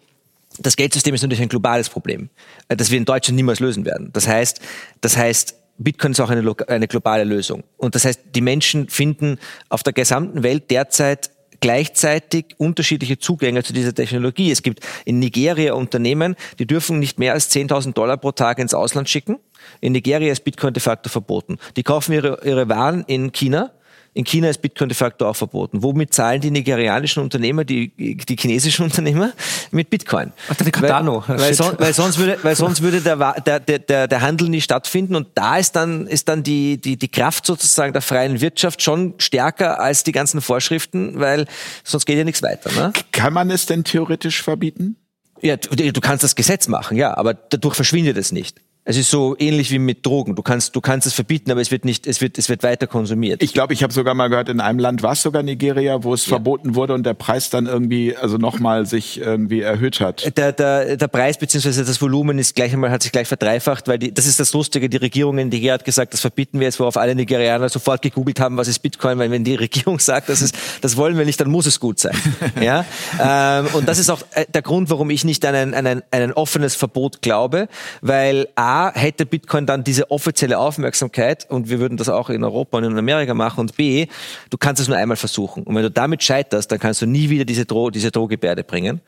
das 0.58 0.76
Geldsystem 0.76 1.14
ist 1.14 1.22
natürlich 1.22 1.42
ein 1.42 1.48
globales 1.48 1.88
Problem, 1.88 2.28
äh, 2.68 2.76
das 2.76 2.90
wir 2.90 2.98
in 2.98 3.04
Deutschland 3.04 3.36
niemals 3.36 3.60
lösen 3.60 3.84
werden. 3.84 4.10
Das 4.12 4.26
heißt, 4.26 4.60
das 5.00 5.16
heißt, 5.16 5.54
Bitcoin 5.78 6.12
ist 6.12 6.20
auch 6.20 6.30
eine, 6.30 6.54
eine 6.68 6.86
globale 6.86 7.24
Lösung. 7.24 7.64
Und 7.76 7.94
das 7.94 8.04
heißt, 8.04 8.20
die 8.34 8.40
Menschen 8.40 8.88
finden 8.88 9.38
auf 9.68 9.82
der 9.82 9.92
gesamten 9.92 10.44
Welt 10.44 10.70
derzeit 10.70 11.30
gleichzeitig 11.64 12.56
unterschiedliche 12.58 13.18
Zugänge 13.18 13.62
zu 13.62 13.72
dieser 13.72 13.94
Technologie. 13.94 14.50
Es 14.50 14.62
gibt 14.62 14.80
in 15.06 15.18
Nigeria 15.18 15.72
Unternehmen, 15.72 16.36
die 16.58 16.66
dürfen 16.66 16.98
nicht 16.98 17.18
mehr 17.18 17.32
als 17.32 17.50
10.000 17.50 17.94
Dollar 17.94 18.18
pro 18.18 18.32
Tag 18.32 18.58
ins 18.58 18.74
Ausland 18.74 19.08
schicken. 19.08 19.38
In 19.80 19.92
Nigeria 19.92 20.30
ist 20.30 20.44
Bitcoin 20.44 20.74
de 20.74 20.82
facto 20.82 21.08
verboten. 21.08 21.56
Die 21.78 21.82
kaufen 21.82 22.12
ihre, 22.12 22.44
ihre 22.44 22.68
Waren 22.68 23.04
in 23.06 23.32
China 23.32 23.72
in 24.14 24.24
China 24.24 24.48
ist 24.48 24.62
Bitcoin 24.62 24.88
de 24.88 24.96
facto 24.96 25.28
auch 25.28 25.34
verboten. 25.34 25.82
Womit 25.82 26.14
zahlen 26.14 26.40
die 26.40 26.52
nigerianischen 26.52 27.20
Unternehmer, 27.20 27.64
die, 27.64 27.92
die 28.16 28.36
chinesischen 28.36 28.84
Unternehmer? 28.84 29.32
Mit 29.72 29.90
Bitcoin. 29.90 30.32
Ach, 30.48 30.54
der 30.54 30.70
Cardano. 30.70 31.24
Weil, 31.26 31.40
weil, 31.40 31.54
son, 31.54 31.74
weil, 31.78 31.92
sonst 31.92 32.18
würde, 32.18 32.38
weil 32.42 32.54
sonst 32.54 32.80
würde 32.80 33.00
der, 33.00 33.40
der, 33.40 33.60
der, 33.60 34.06
der 34.06 34.20
Handel 34.20 34.48
nicht 34.48 34.64
stattfinden. 34.64 35.16
Und 35.16 35.28
da 35.34 35.58
ist 35.58 35.72
dann, 35.72 36.06
ist 36.06 36.28
dann 36.28 36.44
die, 36.44 36.80
die, 36.80 36.96
die 36.96 37.08
Kraft 37.08 37.44
sozusagen 37.44 37.92
der 37.92 38.02
freien 38.02 38.40
Wirtschaft 38.40 38.82
schon 38.82 39.14
stärker 39.18 39.80
als 39.80 40.04
die 40.04 40.12
ganzen 40.12 40.40
Vorschriften, 40.40 41.18
weil 41.18 41.46
sonst 41.82 42.06
geht 42.06 42.16
ja 42.16 42.24
nichts 42.24 42.42
weiter. 42.42 42.70
Ne? 42.72 42.92
Kann 43.10 43.32
man 43.32 43.50
es 43.50 43.66
denn 43.66 43.82
theoretisch 43.82 44.42
verbieten? 44.42 44.96
Ja, 45.40 45.56
du, 45.56 45.92
du 45.92 46.00
kannst 46.00 46.22
das 46.22 46.36
Gesetz 46.36 46.68
machen, 46.68 46.96
ja, 46.96 47.16
aber 47.16 47.34
dadurch 47.34 47.74
verschwindet 47.74 48.16
es 48.16 48.30
nicht. 48.30 48.60
Es 48.86 48.98
ist 48.98 49.10
so 49.10 49.34
ähnlich 49.38 49.70
wie 49.70 49.78
mit 49.78 50.04
Drogen. 50.04 50.34
Du 50.34 50.42
kannst, 50.42 50.76
du 50.76 50.82
kannst 50.82 51.06
es 51.06 51.14
verbieten, 51.14 51.50
aber 51.50 51.62
es 51.62 51.70
wird 51.70 51.86
nicht, 51.86 52.06
es 52.06 52.20
wird, 52.20 52.36
es 52.36 52.50
wird 52.50 52.62
weiter 52.62 52.86
konsumiert. 52.86 53.42
Ich 53.42 53.54
glaube, 53.54 53.72
ich 53.72 53.82
habe 53.82 53.94
sogar 53.94 54.12
mal 54.12 54.28
gehört, 54.28 54.50
in 54.50 54.60
einem 54.60 54.78
Land 54.78 55.02
war 55.02 55.12
es 55.12 55.22
sogar 55.22 55.42
Nigeria, 55.42 56.04
wo 56.04 56.12
es 56.12 56.26
ja. 56.26 56.30
verboten 56.30 56.74
wurde 56.74 56.92
und 56.92 57.06
der 57.06 57.14
Preis 57.14 57.48
dann 57.48 57.64
irgendwie, 57.64 58.14
also 58.14 58.36
nochmal 58.36 58.84
sich 58.84 59.18
irgendwie 59.18 59.62
erhöht 59.62 60.00
hat. 60.00 60.36
Der, 60.36 60.52
der, 60.52 60.98
der 60.98 61.08
Preis 61.08 61.38
beziehungsweise 61.38 61.82
das 61.82 62.02
Volumen 62.02 62.38
ist 62.38 62.54
gleich 62.54 62.74
einmal, 62.74 62.90
hat 62.90 63.02
sich 63.02 63.10
gleich 63.10 63.26
verdreifacht, 63.26 63.88
weil 63.88 63.98
die, 63.98 64.12
das 64.12 64.26
ist 64.26 64.38
das 64.38 64.52
Lustige, 64.52 64.90
die 64.90 64.98
Regierung 64.98 65.38
in 65.38 65.48
Nigeria 65.48 65.74
hat 65.74 65.86
gesagt, 65.86 66.12
das 66.12 66.20
verbieten 66.20 66.60
wir 66.60 66.66
jetzt, 66.66 66.78
worauf 66.78 66.98
alle 66.98 67.14
Nigerianer 67.14 67.70
sofort 67.70 68.02
gegoogelt 68.02 68.38
haben, 68.38 68.58
was 68.58 68.68
ist 68.68 68.80
Bitcoin, 68.80 69.18
weil 69.18 69.30
wenn 69.30 69.44
die 69.44 69.54
Regierung 69.54 69.98
sagt, 69.98 70.28
das 70.28 70.42
ist, 70.42 70.54
das 70.82 70.98
wollen 70.98 71.16
wir 71.16 71.24
nicht, 71.24 71.40
dann 71.40 71.48
muss 71.50 71.64
es 71.64 71.80
gut 71.80 72.00
sein. 72.00 72.16
ja? 72.60 72.84
Ähm, 73.18 73.66
und 73.72 73.88
das 73.88 73.98
ist 73.98 74.10
auch 74.10 74.20
äh, 74.32 74.44
der 74.52 74.60
Grund, 74.60 74.90
warum 74.90 75.08
ich 75.08 75.24
nicht 75.24 75.46
an 75.46 75.54
ein, 75.54 75.72
an 75.72 75.86
ein, 75.86 76.02
an 76.10 76.20
ein 76.20 76.32
offenes 76.34 76.74
Verbot 76.74 77.22
glaube, 77.22 77.68
weil 78.02 78.48
A, 78.56 78.73
hätte 78.94 79.26
Bitcoin 79.26 79.66
dann 79.66 79.84
diese 79.84 80.10
offizielle 80.10 80.58
Aufmerksamkeit 80.58 81.46
und 81.50 81.68
wir 81.68 81.78
würden 81.78 81.96
das 81.96 82.08
auch 82.08 82.30
in 82.30 82.44
Europa 82.44 82.78
und 82.78 82.84
in 82.84 82.98
Amerika 82.98 83.34
machen 83.34 83.60
und 83.60 83.76
B, 83.76 84.06
du 84.50 84.58
kannst 84.58 84.80
es 84.80 84.88
nur 84.88 84.96
einmal 84.96 85.16
versuchen. 85.16 85.62
Und 85.64 85.74
wenn 85.74 85.82
du 85.82 85.90
damit 85.90 86.22
scheiterst, 86.22 86.70
dann 86.70 86.78
kannst 86.78 87.02
du 87.02 87.06
nie 87.06 87.30
wieder 87.30 87.44
diese, 87.44 87.64
Dro 87.64 87.90
diese 87.90 88.10
Drohgebärde 88.10 88.64
bringen. 88.64 89.00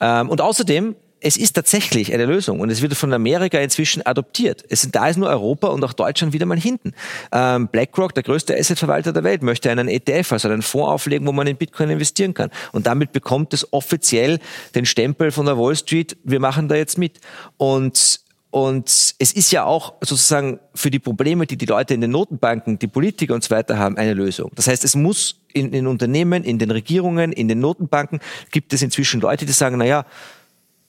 Ähm, 0.00 0.28
und 0.28 0.40
außerdem, 0.40 0.96
es 1.24 1.38
ist 1.38 1.54
tatsächlich 1.54 2.12
eine 2.12 2.26
Lösung 2.26 2.60
und 2.60 2.68
es 2.70 2.82
wird 2.82 2.94
von 2.94 3.10
Amerika 3.14 3.58
inzwischen 3.58 4.04
adoptiert. 4.04 4.62
Es 4.68 4.82
sind, 4.82 4.94
da 4.94 5.08
ist 5.08 5.16
nur 5.16 5.30
Europa 5.30 5.68
und 5.68 5.82
auch 5.82 5.94
Deutschland 5.94 6.34
wieder 6.34 6.44
mal 6.44 6.58
hinten. 6.58 6.92
Ähm, 7.32 7.68
BlackRock, 7.68 8.14
der 8.14 8.22
größte 8.22 8.54
Assetverwalter 8.54 9.14
der 9.14 9.24
Welt, 9.24 9.42
möchte 9.42 9.70
einen 9.70 9.88
ETF, 9.88 10.32
also 10.32 10.48
einen 10.48 10.60
Fonds 10.60 10.90
auflegen, 10.90 11.26
wo 11.26 11.32
man 11.32 11.46
in 11.46 11.56
Bitcoin 11.56 11.88
investieren 11.88 12.34
kann. 12.34 12.50
Und 12.72 12.86
damit 12.86 13.12
bekommt 13.12 13.54
es 13.54 13.72
offiziell 13.72 14.38
den 14.74 14.84
Stempel 14.84 15.30
von 15.30 15.46
der 15.46 15.56
Wall 15.56 15.74
Street, 15.74 16.14
wir 16.24 16.40
machen 16.40 16.68
da 16.68 16.74
jetzt 16.74 16.98
mit. 16.98 17.20
Und 17.56 18.23
und 18.54 18.86
es 19.18 19.32
ist 19.32 19.50
ja 19.50 19.64
auch 19.64 19.94
sozusagen 20.00 20.60
für 20.76 20.88
die 20.88 21.00
Probleme, 21.00 21.44
die 21.44 21.56
die 21.56 21.66
Leute 21.66 21.92
in 21.92 22.00
den 22.00 22.12
Notenbanken, 22.12 22.78
die 22.78 22.86
Politiker 22.86 23.34
und 23.34 23.42
so 23.42 23.50
weiter 23.50 23.80
haben, 23.80 23.96
eine 23.98 24.14
Lösung. 24.14 24.52
Das 24.54 24.68
heißt, 24.68 24.84
es 24.84 24.94
muss 24.94 25.40
in 25.52 25.72
den 25.72 25.88
Unternehmen, 25.88 26.44
in 26.44 26.60
den 26.60 26.70
Regierungen, 26.70 27.32
in 27.32 27.48
den 27.48 27.58
Notenbanken 27.58 28.20
gibt 28.52 28.72
es 28.72 28.80
inzwischen 28.80 29.20
Leute, 29.20 29.44
die 29.44 29.50
sagen, 29.50 29.78
na 29.78 29.86
ja, 29.86 30.06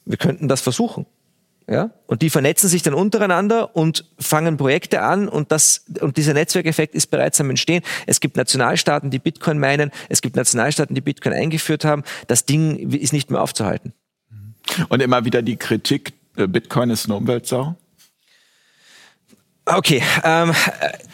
wir 0.05 0.17
könnten 0.17 0.47
das 0.47 0.61
versuchen. 0.61 1.07
Ja? 1.67 1.89
Und 2.05 2.21
die 2.21 2.29
vernetzen 2.29 2.69
sich 2.69 2.83
dann 2.83 2.93
untereinander 2.93 3.75
und 3.75 4.05
fangen 4.19 4.57
Projekte 4.57 5.01
an 5.01 5.27
und 5.27 5.51
das, 5.51 5.85
und 6.01 6.17
dieser 6.17 6.35
Netzwerkeffekt 6.35 6.93
ist 6.93 7.07
bereits 7.07 7.41
am 7.41 7.49
Entstehen. 7.49 7.81
Es 8.05 8.19
gibt 8.19 8.37
Nationalstaaten, 8.37 9.09
die 9.09 9.17
Bitcoin 9.17 9.57
meinen. 9.57 9.89
Es 10.07 10.21
gibt 10.21 10.35
Nationalstaaten, 10.35 10.93
die 10.93 11.01
Bitcoin 11.01 11.33
eingeführt 11.33 11.83
haben. 11.83 12.03
Das 12.27 12.45
Ding 12.45 12.91
ist 12.91 13.11
nicht 13.11 13.31
mehr 13.31 13.41
aufzuhalten. 13.41 13.93
Und 14.89 15.01
immer 15.01 15.25
wieder 15.25 15.41
die 15.41 15.55
Kritik, 15.55 16.13
Bitcoin 16.35 16.89
ist 16.89 17.05
eine 17.05 17.15
Umweltsau? 17.15 17.75
Okay. 19.65 20.03
Ähm, 20.23 20.53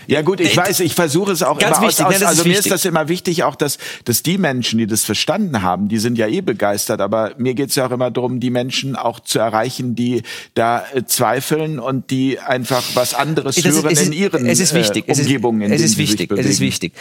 ja 0.07 0.22
gut, 0.23 0.41
ich 0.41 0.53
äh, 0.53 0.57
weiß, 0.57 0.81
ich 0.81 0.93
versuche 0.93 1.31
es 1.31 1.41
auch 1.41 1.57
ganz 1.57 1.77
immer 1.77 1.88
wichtig, 1.88 2.06
aus, 2.06 2.15
aus, 2.15 2.23
also 2.23 2.41
ist 2.41 2.48
mir 2.48 2.60
ist 2.60 2.69
das 2.69 2.84
immer 2.84 3.07
wichtig, 3.07 3.43
auch 3.43 3.56
dass, 3.56 3.77
dass 4.03 4.23
die 4.23 4.38
Menschen, 4.38 4.77
die 4.77 4.88
das 4.88 5.06
verstanden 5.06 5.61
haben, 5.61 5.88
die 5.88 5.99
sind 5.99 6.18
ja 6.18 6.27
eh 6.27 6.41
begeistert, 6.41 6.99
aber 6.99 7.34
mir 7.38 7.53
geht 7.53 7.69
es 7.69 7.76
ja 7.76 7.88
auch 7.88 7.91
immer 7.91 8.11
darum, 8.11 8.41
die 8.41 8.49
Menschen 8.49 8.98
auch 8.98 9.22
zu 9.22 9.39
erreichen, 9.39 9.95
die 9.95 10.23
da 10.53 10.84
äh, 10.93 11.06
zweifeln 11.06 11.80
und 11.80 12.11
die 12.11 12.39
einfach 12.39 12.84
was 12.93 13.14
anderes 13.14 13.56
das 13.56 13.65
hören 13.65 13.89
ist, 13.89 14.07
in 14.07 14.11
ihren 14.11 14.45
es 14.45 14.60
ist 14.60 14.73
wichtig. 14.73 15.07
Äh, 15.07 15.14
Umgebungen. 15.14 15.72
Es 15.72 15.80
ist, 15.80 15.85
es 15.85 15.91
ist 15.91 15.98
wichtig, 15.98 16.31
es 16.31 16.45
ist 16.45 16.60
wichtig. 16.60 16.93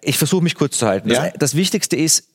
Ich 0.00 0.18
versuche 0.18 0.42
mich 0.42 0.56
kurz 0.56 0.78
zu 0.78 0.86
halten. 0.88 1.08
Ja? 1.08 1.24
Das, 1.24 1.32
das 1.38 1.54
Wichtigste 1.54 1.94
ist, 1.94 2.26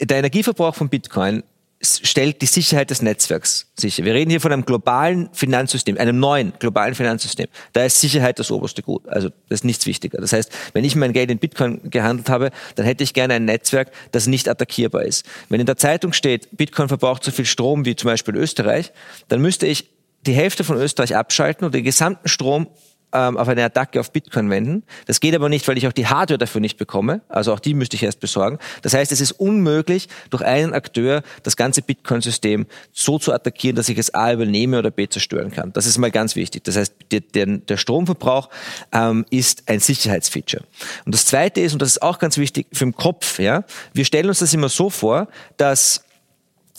der 0.00 0.18
Energieverbrauch 0.18 0.74
von 0.74 0.88
Bitcoin 0.88 1.42
stellt 1.82 2.40
die 2.40 2.46
Sicherheit 2.46 2.90
des 2.90 3.02
Netzwerks 3.02 3.70
sicher. 3.78 4.04
Wir 4.04 4.14
reden 4.14 4.30
hier 4.30 4.40
von 4.40 4.52
einem 4.52 4.64
globalen 4.64 5.28
Finanzsystem, 5.32 5.98
einem 5.98 6.18
neuen 6.18 6.54
globalen 6.58 6.94
Finanzsystem. 6.94 7.46
Da 7.74 7.84
ist 7.84 8.00
Sicherheit 8.00 8.38
das 8.38 8.50
oberste 8.50 8.82
Gut. 8.82 9.06
Also 9.08 9.28
das 9.48 9.60
ist 9.60 9.64
nichts 9.64 9.86
wichtiger. 9.86 10.18
Das 10.18 10.32
heißt, 10.32 10.50
wenn 10.72 10.84
ich 10.84 10.96
mein 10.96 11.12
Geld 11.12 11.30
in 11.30 11.38
Bitcoin 11.38 11.90
gehandelt 11.90 12.30
habe, 12.30 12.50
dann 12.76 12.86
hätte 12.86 13.04
ich 13.04 13.12
gerne 13.12 13.34
ein 13.34 13.44
Netzwerk, 13.44 13.92
das 14.12 14.26
nicht 14.26 14.48
attackierbar 14.48 15.02
ist. 15.02 15.26
Wenn 15.48 15.60
in 15.60 15.66
der 15.66 15.76
Zeitung 15.76 16.12
steht, 16.12 16.56
Bitcoin 16.56 16.88
verbraucht 16.88 17.22
so 17.22 17.30
viel 17.30 17.44
Strom 17.44 17.84
wie 17.84 17.94
zum 17.94 18.08
Beispiel 18.08 18.36
Österreich, 18.36 18.92
dann 19.28 19.42
müsste 19.42 19.66
ich 19.66 19.90
die 20.26 20.32
Hälfte 20.32 20.64
von 20.64 20.78
Österreich 20.78 21.14
abschalten 21.14 21.66
und 21.66 21.74
den 21.74 21.84
gesamten 21.84 22.28
Strom 22.28 22.68
ähm, 23.16 23.36
auf 23.38 23.48
eine 23.48 23.64
Attacke 23.64 23.98
auf 23.98 24.12
Bitcoin 24.12 24.50
wenden. 24.50 24.82
Das 25.06 25.20
geht 25.20 25.34
aber 25.34 25.48
nicht, 25.48 25.66
weil 25.66 25.78
ich 25.78 25.88
auch 25.88 25.92
die 25.92 26.06
Hardware 26.06 26.38
dafür 26.38 26.60
nicht 26.60 26.76
bekomme. 26.76 27.22
Also 27.28 27.52
auch 27.52 27.60
die 27.60 27.72
müsste 27.72 27.96
ich 27.96 28.02
erst 28.02 28.20
besorgen. 28.20 28.58
Das 28.82 28.92
heißt, 28.92 29.10
es 29.10 29.20
ist 29.20 29.32
unmöglich, 29.32 30.08
durch 30.30 30.42
einen 30.42 30.74
Akteur 30.74 31.22
das 31.42 31.56
ganze 31.56 31.80
Bitcoin-System 31.82 32.66
so 32.92 33.18
zu 33.18 33.32
attackieren, 33.32 33.76
dass 33.76 33.88
ich 33.88 33.96
es 33.96 34.12
A 34.14 34.32
übernehme 34.32 34.78
oder 34.78 34.90
B 34.90 35.08
zerstören 35.08 35.50
kann. 35.50 35.72
Das 35.72 35.86
ist 35.86 35.96
mal 35.98 36.10
ganz 36.10 36.36
wichtig. 36.36 36.64
Das 36.64 36.76
heißt, 36.76 36.94
der, 37.10 37.46
der, 37.46 37.76
Stromverbrauch 37.76 38.50
ähm, 38.92 39.24
ist 39.30 39.64
ein 39.66 39.80
Sicherheitsfeature. 39.80 40.64
Und 41.04 41.14
das 41.14 41.26
Zweite 41.26 41.60
ist, 41.60 41.72
und 41.72 41.80
das 41.80 41.90
ist 41.90 42.02
auch 42.02 42.18
ganz 42.18 42.36
wichtig 42.36 42.66
für 42.72 42.84
den 42.84 42.94
Kopf, 42.94 43.38
ja, 43.38 43.64
wir 43.92 44.04
stellen 44.04 44.28
uns 44.28 44.40
das 44.40 44.52
immer 44.52 44.68
so 44.68 44.90
vor, 44.90 45.28
dass 45.56 46.02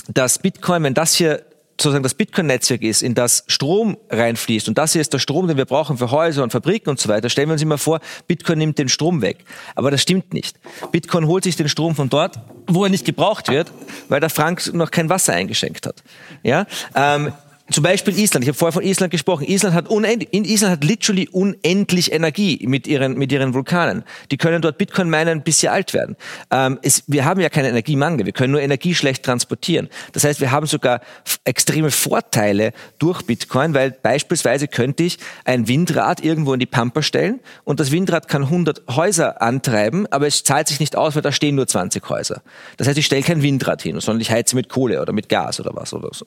dass 0.09 0.39
Bitcoin, 0.39 0.83
wenn 0.83 0.93
das 0.93 1.15
hier 1.15 1.43
sozusagen 1.79 2.03
das 2.03 2.15
Bitcoin-Netzwerk 2.15 2.81
ist, 2.81 3.03
in 3.03 3.13
das 3.13 3.43
Strom 3.47 3.97
reinfließt, 4.09 4.67
und 4.67 4.77
das 4.77 4.93
hier 4.93 5.01
ist 5.01 5.13
der 5.13 5.19
Strom, 5.19 5.47
den 5.47 5.57
wir 5.57 5.65
brauchen 5.65 5.97
für 5.97 6.11
Häuser 6.11 6.43
und 6.43 6.51
Fabriken 6.51 6.89
und 6.89 6.99
so 6.99 7.07
weiter, 7.07 7.29
stellen 7.29 7.49
wir 7.49 7.53
uns 7.53 7.61
immer 7.61 7.77
vor, 7.77 7.99
Bitcoin 8.27 8.57
nimmt 8.57 8.79
den 8.79 8.89
Strom 8.89 9.21
weg. 9.21 9.45
Aber 9.75 9.91
das 9.91 10.01
stimmt 10.01 10.33
nicht. 10.33 10.57
Bitcoin 10.91 11.27
holt 11.27 11.43
sich 11.43 11.55
den 11.55 11.69
Strom 11.69 11.95
von 11.95 12.09
dort, 12.09 12.39
wo 12.67 12.83
er 12.83 12.89
nicht 12.89 13.05
gebraucht 13.05 13.49
wird, 13.49 13.71
weil 14.09 14.19
der 14.19 14.29
Frank 14.29 14.73
noch 14.73 14.91
kein 14.91 15.09
Wasser 15.09 15.33
eingeschenkt 15.33 15.85
hat. 15.85 16.03
Ja? 16.43 16.65
Ähm, 16.95 17.31
zum 17.71 17.83
Beispiel 17.83 18.17
Island. 18.17 18.43
Ich 18.43 18.49
habe 18.49 18.57
vorher 18.57 18.73
von 18.73 18.83
Island 18.83 19.11
gesprochen. 19.11 19.45
Island 19.45 19.75
hat 19.75 19.89
unendlich, 19.89 20.29
Island 20.33 20.73
hat 20.73 20.83
literally 20.83 21.27
unendlich 21.29 22.11
Energie 22.11 22.65
mit 22.67 22.87
ihren, 22.87 23.17
mit 23.17 23.31
ihren 23.31 23.53
Vulkanen. 23.53 24.03
Die 24.31 24.37
können 24.37 24.61
dort 24.61 24.77
Bitcoin 24.77 25.09
meinen, 25.09 25.41
bis 25.41 25.59
sie 25.59 25.69
alt 25.69 25.93
werden. 25.93 26.15
Ähm, 26.49 26.79
es, 26.81 27.03
wir 27.07 27.25
haben 27.25 27.41
ja 27.41 27.49
keine 27.49 27.69
Energiemangel. 27.69 28.25
Wir 28.25 28.33
können 28.33 28.51
nur 28.51 28.61
Energie 28.61 28.95
schlecht 28.95 29.23
transportieren. 29.23 29.89
Das 30.13 30.23
heißt, 30.23 30.39
wir 30.39 30.51
haben 30.51 30.65
sogar 30.65 31.01
extreme 31.43 31.91
Vorteile 31.91 32.73
durch 32.99 33.23
Bitcoin, 33.23 33.73
weil 33.73 33.91
beispielsweise 33.91 34.67
könnte 34.67 35.03
ich 35.03 35.17
ein 35.43 35.67
Windrad 35.67 36.23
irgendwo 36.23 36.53
in 36.53 36.59
die 36.59 36.65
Pampa 36.65 37.01
stellen 37.01 37.39
und 37.63 37.79
das 37.79 37.91
Windrad 37.91 38.27
kann 38.27 38.43
100 38.43 38.83
Häuser 38.95 39.41
antreiben, 39.41 40.07
aber 40.11 40.27
es 40.27 40.43
zahlt 40.43 40.67
sich 40.67 40.79
nicht 40.79 40.95
aus, 40.95 41.15
weil 41.15 41.21
da 41.21 41.31
stehen 41.31 41.55
nur 41.55 41.67
20 41.67 42.07
Häuser. 42.09 42.41
Das 42.77 42.87
heißt, 42.87 42.97
ich 42.97 43.05
stelle 43.05 43.23
kein 43.23 43.41
Windrad 43.41 43.81
hin, 43.81 43.99
sondern 43.99 44.21
ich 44.21 44.31
heize 44.31 44.55
mit 44.55 44.69
Kohle 44.69 45.01
oder 45.01 45.13
mit 45.13 45.27
Gas 45.29 45.59
oder 45.59 45.71
was 45.73 45.93
oder 45.93 46.09
so. 46.13 46.25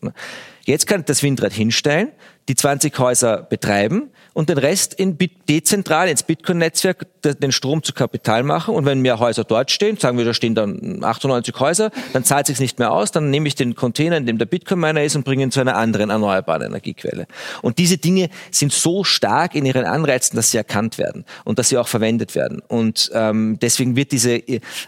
Jetzt 0.64 0.86
kann 0.86 1.00
ich 1.00 1.06
das 1.06 1.22
Windrad 1.22 1.52
hinstellen, 1.52 2.12
die 2.48 2.54
20 2.54 2.98
Häuser 2.98 3.42
betreiben 3.42 4.10
und 4.32 4.48
den 4.48 4.58
Rest 4.58 4.94
in 4.94 5.16
dezentral 5.48 6.08
ins 6.08 6.22
Bitcoin-Netzwerk 6.22 7.06
den 7.22 7.52
Strom 7.52 7.82
zu 7.82 7.92
Kapital 7.92 8.42
machen. 8.42 8.74
Und 8.74 8.86
wenn 8.86 9.00
mehr 9.00 9.18
Häuser 9.18 9.44
dort 9.44 9.70
stehen, 9.70 9.96
sagen 9.96 10.18
wir, 10.18 10.24
da 10.24 10.34
stehen 10.34 10.54
dann 10.54 11.04
98 11.04 11.54
Häuser, 11.60 11.90
dann 12.12 12.24
zahlt 12.24 12.46
sich 12.46 12.58
nicht 12.58 12.78
mehr 12.78 12.92
aus, 12.92 13.12
dann 13.12 13.30
nehme 13.30 13.46
ich 13.46 13.54
den 13.54 13.74
Container, 13.74 14.16
in 14.16 14.26
dem 14.26 14.38
der 14.38 14.46
Bitcoin-Miner 14.46 15.04
ist 15.04 15.16
und 15.16 15.24
bringe 15.24 15.44
ihn 15.44 15.50
zu 15.50 15.60
einer 15.60 15.76
anderen 15.76 16.10
erneuerbaren 16.10 16.62
Energiequelle. 16.62 17.26
Und 17.62 17.78
diese 17.78 17.98
Dinge 17.98 18.30
sind 18.50 18.72
so 18.72 19.04
stark 19.04 19.54
in 19.54 19.64
ihren 19.64 19.84
Anreizen, 19.84 20.36
dass 20.36 20.50
sie 20.50 20.58
erkannt 20.58 20.98
werden 20.98 21.24
und 21.44 21.58
dass 21.58 21.68
sie 21.68 21.78
auch 21.78 21.88
verwendet 21.88 22.34
werden. 22.34 22.62
Und 22.66 23.10
ähm, 23.14 23.58
deswegen 23.60 23.96
wird 23.96 24.12
diese 24.12 24.42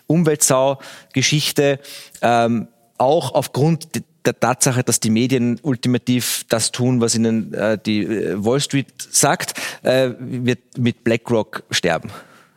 Umweltsau-Geschichte 0.07 1.78
ähm, 2.23 2.69
auch 2.99 3.35
aufgrund 3.35 3.89
der 4.24 4.39
Tatsache, 4.39 4.82
dass 4.82 5.01
die 5.01 5.11
Medien 5.11 5.59
ultimativ 5.62 6.44
das 6.49 6.73
tun, 6.73 7.01
was 7.01 7.15
ihnen 7.15 7.53
äh, 7.55 7.78
die 7.85 8.05
äh, 8.05 8.44
Wall 8.44 8.61
Street 8.61 8.86
sagt, 8.99 9.55
äh, 9.82 10.11
wird 10.19 10.61
mit 10.78 11.05
BlackRock 11.05 11.65
sterben. 11.70 12.11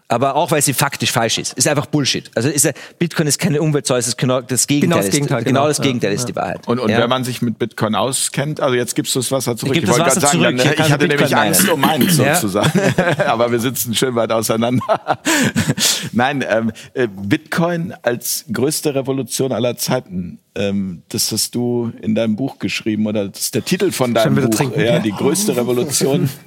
Aber 0.08 0.36
auch, 0.36 0.52
weil 0.52 0.62
sie 0.62 0.74
faktisch 0.74 1.12
falsch 1.12 1.40
ist. 1.40 1.54
Ist 1.54 1.68
einfach 1.68 1.88
Bullshit. 1.88 2.30
Also 2.36 2.50
ist, 2.50 2.72
Bitcoin 3.00 3.28
ist 3.28 3.40
keine 3.40 3.60
Umweltsäule, 3.62 4.00
es 4.00 4.08
ist 4.08 4.18
genau 4.18 4.40
das 4.40 4.68
Gegenteil. 4.68 4.90
Genau 4.90 5.02
das 5.02 5.12
Gegenteil, 5.12 5.40
ist, 5.40 5.46
genau. 5.46 5.60
genau 5.62 5.68
das 5.68 5.82
Gegenteil 5.82 6.12
ja, 6.12 6.16
ist 6.16 6.26
die 6.26 6.36
Wahrheit. 6.36 6.68
Und, 6.68 6.80
und 6.80 6.92
ja. 6.92 7.00
wenn 7.00 7.10
man 7.10 7.24
sich 7.24 7.42
mit 7.42 7.58
Bitcoin 7.58 7.96
auskennt, 7.96 8.60
also 8.60 8.76
jetzt 8.76 8.96
gibst 8.96 9.16
du 9.16 9.20
das 9.20 9.32
Wasser 9.32 9.58
zurück. 9.58 9.76
ich 9.76 9.88
wollte 9.88 10.04
gerade 10.04 10.20
sagen, 10.20 10.42
dann, 10.42 10.60
ich 10.60 10.92
hatte 10.92 11.08
nämlich 11.08 11.36
Angst 11.36 11.68
um 11.70 11.82
meins 11.82 12.16
sozusagen. 12.16 12.80
Aber 13.26 13.52
wir 13.52 13.60
sitzen 13.60 13.96
schön 13.96 14.14
weit 14.14 14.32
auseinander. 14.32 14.84
Nein, 16.12 16.46
ähm, 16.48 16.72
äh, 16.94 17.08
Bitcoin 17.08 17.94
als 18.04 18.46
größte 18.52 18.94
Revolution 18.94 19.52
aller 19.52 19.76
Zeiten. 19.76 20.40
Ähm, 20.54 21.02
das 21.10 21.32
hast 21.32 21.56
du 21.56 21.92
in 22.02 22.14
deinem 22.14 22.36
Buch 22.36 22.60
geschrieben 22.60 23.08
oder 23.08 23.28
das 23.28 23.42
ist 23.42 23.56
der 23.56 23.66
Titel 23.66 23.92
von 23.92 24.14
deinem 24.14 24.36
Buch. 24.36 24.50
Trinken, 24.56 24.80
ja, 24.80 25.00
die 25.00 25.12
größte 25.12 25.58
Revolution 25.58 26.30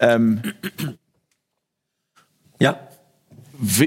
Ähm, 0.00 0.40
ja. 0.44 0.52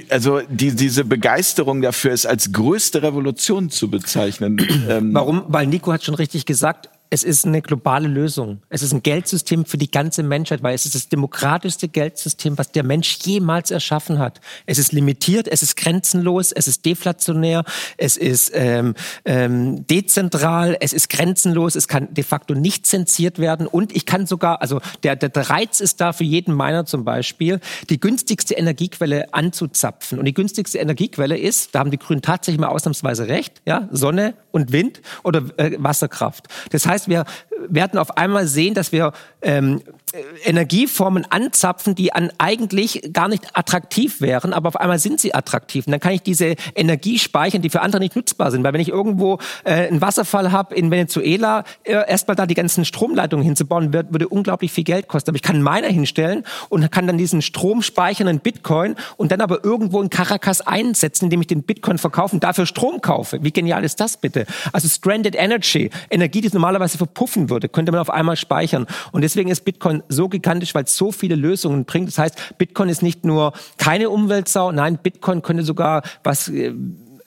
Also 0.09 0.41
die, 0.49 0.75
diese 0.75 1.03
Begeisterung 1.03 1.81
dafür 1.81 2.11
ist 2.11 2.25
als 2.25 2.51
größte 2.51 3.03
Revolution 3.03 3.69
zu 3.69 3.89
bezeichnen. 3.89 4.57
Ähm 4.87 5.13
Warum? 5.13 5.43
Weil 5.47 5.67
Nico 5.67 5.91
hat 5.91 6.03
schon 6.03 6.15
richtig 6.15 6.45
gesagt, 6.45 6.89
es 7.09 7.23
ist 7.23 7.45
eine 7.45 7.61
globale 7.61 8.07
Lösung. 8.07 8.61
Es 8.69 8.81
ist 8.81 8.93
ein 8.93 9.01
Geldsystem 9.01 9.65
für 9.65 9.77
die 9.77 9.89
ganze 9.89 10.23
Menschheit, 10.23 10.63
weil 10.63 10.75
es 10.75 10.85
ist 10.85 10.95
das 10.95 11.09
demokratischste 11.09 11.87
Geldsystem, 11.87 12.57
was 12.57 12.71
der 12.71 12.83
Mensch 12.83 13.17
jemals 13.21 13.71
erschaffen 13.71 14.19
hat. 14.19 14.41
Es 14.65 14.77
ist 14.77 14.91
limitiert, 14.91 15.47
es 15.47 15.63
ist 15.63 15.77
grenzenlos, 15.77 16.51
es 16.51 16.67
ist 16.67 16.85
deflationär, 16.85 17.63
es 17.97 18.17
ist 18.17 18.51
ähm, 18.53 18.93
ähm, 19.25 19.87
dezentral, 19.87 20.75
es 20.81 20.91
ist 20.91 21.09
grenzenlos, 21.09 21.75
es 21.75 21.87
kann 21.87 22.13
de 22.13 22.23
facto 22.23 22.53
nicht 22.53 22.85
zensiert 22.85 23.39
werden 23.39 23.67
und 23.67 23.95
ich 23.95 24.05
kann 24.05 24.25
sogar, 24.25 24.61
also 24.61 24.81
der, 25.03 25.15
der, 25.15 25.31
Reiz 25.49 25.79
ist 25.79 26.01
da 26.01 26.13
für 26.13 26.23
jeden 26.23 26.55
Miner 26.55 26.85
zum 26.85 27.05
Beispiel, 27.05 27.59
die 27.89 27.99
günstigste 27.99 28.55
Energiequelle 28.55 29.33
anzuzapfen. 29.33 30.19
Und 30.19 30.25
die 30.25 30.33
günstigste 30.33 30.79
Energiequelle 30.79 31.37
ist, 31.37 31.73
da 31.73 31.79
haben 31.79 31.91
die 31.91 31.99
Grünen 31.99 32.21
tatsächlich 32.21 32.59
mal 32.59 32.67
ausnahmsweise 32.67 33.27
recht, 33.27 33.61
ja, 33.65 33.87
Sonne 33.91 34.33
und 34.51 34.71
Wind 34.71 35.01
oder 35.23 35.43
äh, 35.57 35.77
Wasserkraft. 35.77 36.47
Das 36.71 36.85
heißt, 36.85 36.96
heißt, 36.97 37.09
wir 37.09 37.25
werden 37.67 37.99
auf 37.99 38.17
einmal 38.17 38.47
sehen, 38.47 38.73
dass 38.73 38.91
wir 38.91 39.13
ähm, 39.41 39.81
Energieformen 40.45 41.25
anzapfen, 41.29 41.93
die 41.93 42.13
an 42.13 42.31
eigentlich 42.37 43.09
gar 43.11 43.27
nicht 43.27 43.57
attraktiv 43.57 44.21
wären, 44.21 44.53
aber 44.53 44.69
auf 44.69 44.79
einmal 44.79 44.99
sind 44.99 45.19
sie 45.19 45.33
attraktiv. 45.33 45.85
Und 45.85 45.91
dann 45.91 45.99
kann 45.99 46.13
ich 46.13 46.21
diese 46.21 46.55
Energie 46.75 47.19
speichern, 47.19 47.61
die 47.61 47.69
für 47.69 47.81
andere 47.81 47.99
nicht 47.99 48.15
nutzbar 48.15 48.51
sind. 48.51 48.63
Weil 48.63 48.71
wenn 48.73 48.81
ich 48.81 48.89
irgendwo 48.89 49.39
äh, 49.65 49.87
einen 49.87 49.99
Wasserfall 49.99 50.51
habe 50.51 50.75
in 50.75 50.91
Venezuela, 50.91 51.65
äh, 51.83 51.91
erstmal 51.91 52.35
da 52.35 52.45
die 52.45 52.53
ganzen 52.53 52.85
Stromleitungen 52.85 53.45
hinzubauen, 53.45 53.91
wird, 53.91 54.13
würde 54.13 54.29
unglaublich 54.29 54.71
viel 54.71 54.85
Geld 54.85 55.09
kosten. 55.09 55.31
Aber 55.31 55.35
ich 55.35 55.41
kann 55.41 55.57
einen 55.57 55.63
Miner 55.63 55.89
hinstellen 55.89 56.43
und 56.69 56.89
kann 56.91 57.05
dann 57.05 57.17
diesen 57.17 57.41
Strom 57.41 57.81
speichern 57.81 58.27
in 58.27 58.39
Bitcoin 58.39 58.95
und 59.17 59.31
dann 59.33 59.41
aber 59.41 59.65
irgendwo 59.65 60.01
in 60.01 60.09
Caracas 60.09 60.61
einsetzen, 60.61 61.25
indem 61.25 61.41
ich 61.41 61.47
den 61.47 61.63
Bitcoin 61.63 61.97
verkaufe 61.97 62.33
und 62.35 62.43
dafür 62.43 62.65
Strom 62.65 63.01
kaufe. 63.01 63.39
Wie 63.43 63.51
genial 63.51 63.83
ist 63.83 63.99
das 63.99 64.15
bitte? 64.15 64.45
Also 64.71 64.87
Stranded 64.87 65.35
Energy, 65.35 65.89
Energie, 66.09 66.39
die 66.39 66.49
normalerweise 66.53 66.97
verpuffen 66.97 67.49
würde, 67.49 67.67
könnte 67.67 67.91
man 67.91 67.99
auf 67.99 68.09
einmal 68.09 68.37
speichern. 68.37 68.87
Und 69.11 69.21
deswegen 69.21 69.49
ist 69.49 69.65
Bitcoin 69.65 69.96
so 70.09 70.29
gigantisch, 70.29 70.75
weil 70.75 70.85
es 70.85 70.95
so 70.95 71.11
viele 71.11 71.35
Lösungen 71.35 71.85
bringt. 71.85 72.07
Das 72.07 72.17
heißt, 72.17 72.57
Bitcoin 72.57 72.89
ist 72.89 73.01
nicht 73.01 73.25
nur 73.25 73.53
keine 73.77 74.09
Umweltsau, 74.09 74.71
nein, 74.71 74.97
Bitcoin 75.01 75.41
könnte 75.41 75.63
sogar 75.63 76.03
was 76.23 76.49
äh, 76.49 76.73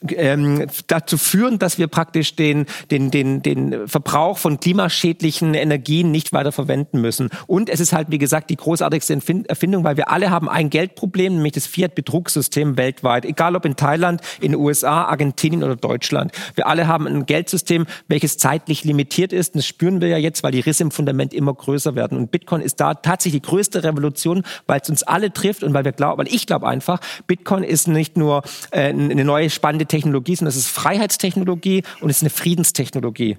ähm, 0.09 0.67
dazu 0.87 1.17
führen, 1.17 1.59
dass 1.59 1.77
wir 1.77 1.87
praktisch 1.87 2.35
den, 2.35 2.65
den, 2.89 3.11
den, 3.11 3.41
den 3.41 3.87
Verbrauch 3.87 4.37
von 4.37 4.59
klimaschädlichen 4.59 5.53
Energien 5.53 6.11
nicht 6.11 6.33
weiter 6.33 6.51
verwenden 6.51 7.01
müssen. 7.01 7.29
Und 7.47 7.69
es 7.69 7.79
ist 7.79 7.93
halt, 7.93 8.09
wie 8.09 8.17
gesagt, 8.17 8.49
die 8.49 8.55
großartigste 8.55 9.17
Erfindung, 9.47 9.83
weil 9.83 9.97
wir 9.97 10.09
alle 10.09 10.29
haben 10.31 10.49
ein 10.49 10.69
Geldproblem, 10.69 11.35
nämlich 11.35 11.53
das 11.53 11.67
Fiat-Betrugssystem 11.67 12.77
weltweit. 12.77 13.25
Egal 13.25 13.55
ob 13.55 13.65
in 13.65 13.75
Thailand, 13.75 14.21
in 14.39 14.51
den 14.53 14.59
USA, 14.59 15.05
Argentinien 15.05 15.63
oder 15.63 15.75
Deutschland. 15.75 16.31
Wir 16.55 16.67
alle 16.67 16.87
haben 16.87 17.07
ein 17.07 17.25
Geldsystem, 17.25 17.85
welches 18.07 18.37
zeitlich 18.37 18.83
limitiert 18.83 19.33
ist. 19.33 19.55
Das 19.55 19.65
spüren 19.65 20.01
wir 20.01 20.07
ja 20.07 20.17
jetzt, 20.17 20.43
weil 20.43 20.51
die 20.51 20.59
Risse 20.59 20.83
im 20.83 20.91
Fundament 20.91 21.33
immer 21.33 21.53
größer 21.53 21.95
werden. 21.95 22.17
Und 22.17 22.31
Bitcoin 22.31 22.61
ist 22.61 22.79
da 22.79 22.95
tatsächlich 22.95 23.41
die 23.41 23.47
größte 23.47 23.83
Revolution, 23.83 24.43
weil 24.67 24.79
es 24.81 24.89
uns 24.89 25.03
alle 25.03 25.31
trifft 25.31 25.63
und 25.63 25.73
weil 25.73 25.85
wir 25.85 25.91
glauben, 25.91 26.19
weil 26.19 26.33
ich 26.33 26.47
glaube 26.47 26.67
einfach, 26.67 26.99
Bitcoin 27.27 27.63
ist 27.63 27.87
nicht 27.87 28.17
nur 28.17 28.43
äh, 28.71 28.89
eine 28.89 29.23
neue 29.23 29.49
spannende 29.49 29.85
Technologie, 29.91 30.35
sondern 30.35 30.51
es 30.51 30.55
ist 30.55 30.69
Freiheitstechnologie 30.69 31.83
und 31.99 32.09
es 32.09 32.17
ist 32.17 32.23
eine 32.23 32.29
Friedenstechnologie. 32.29 33.37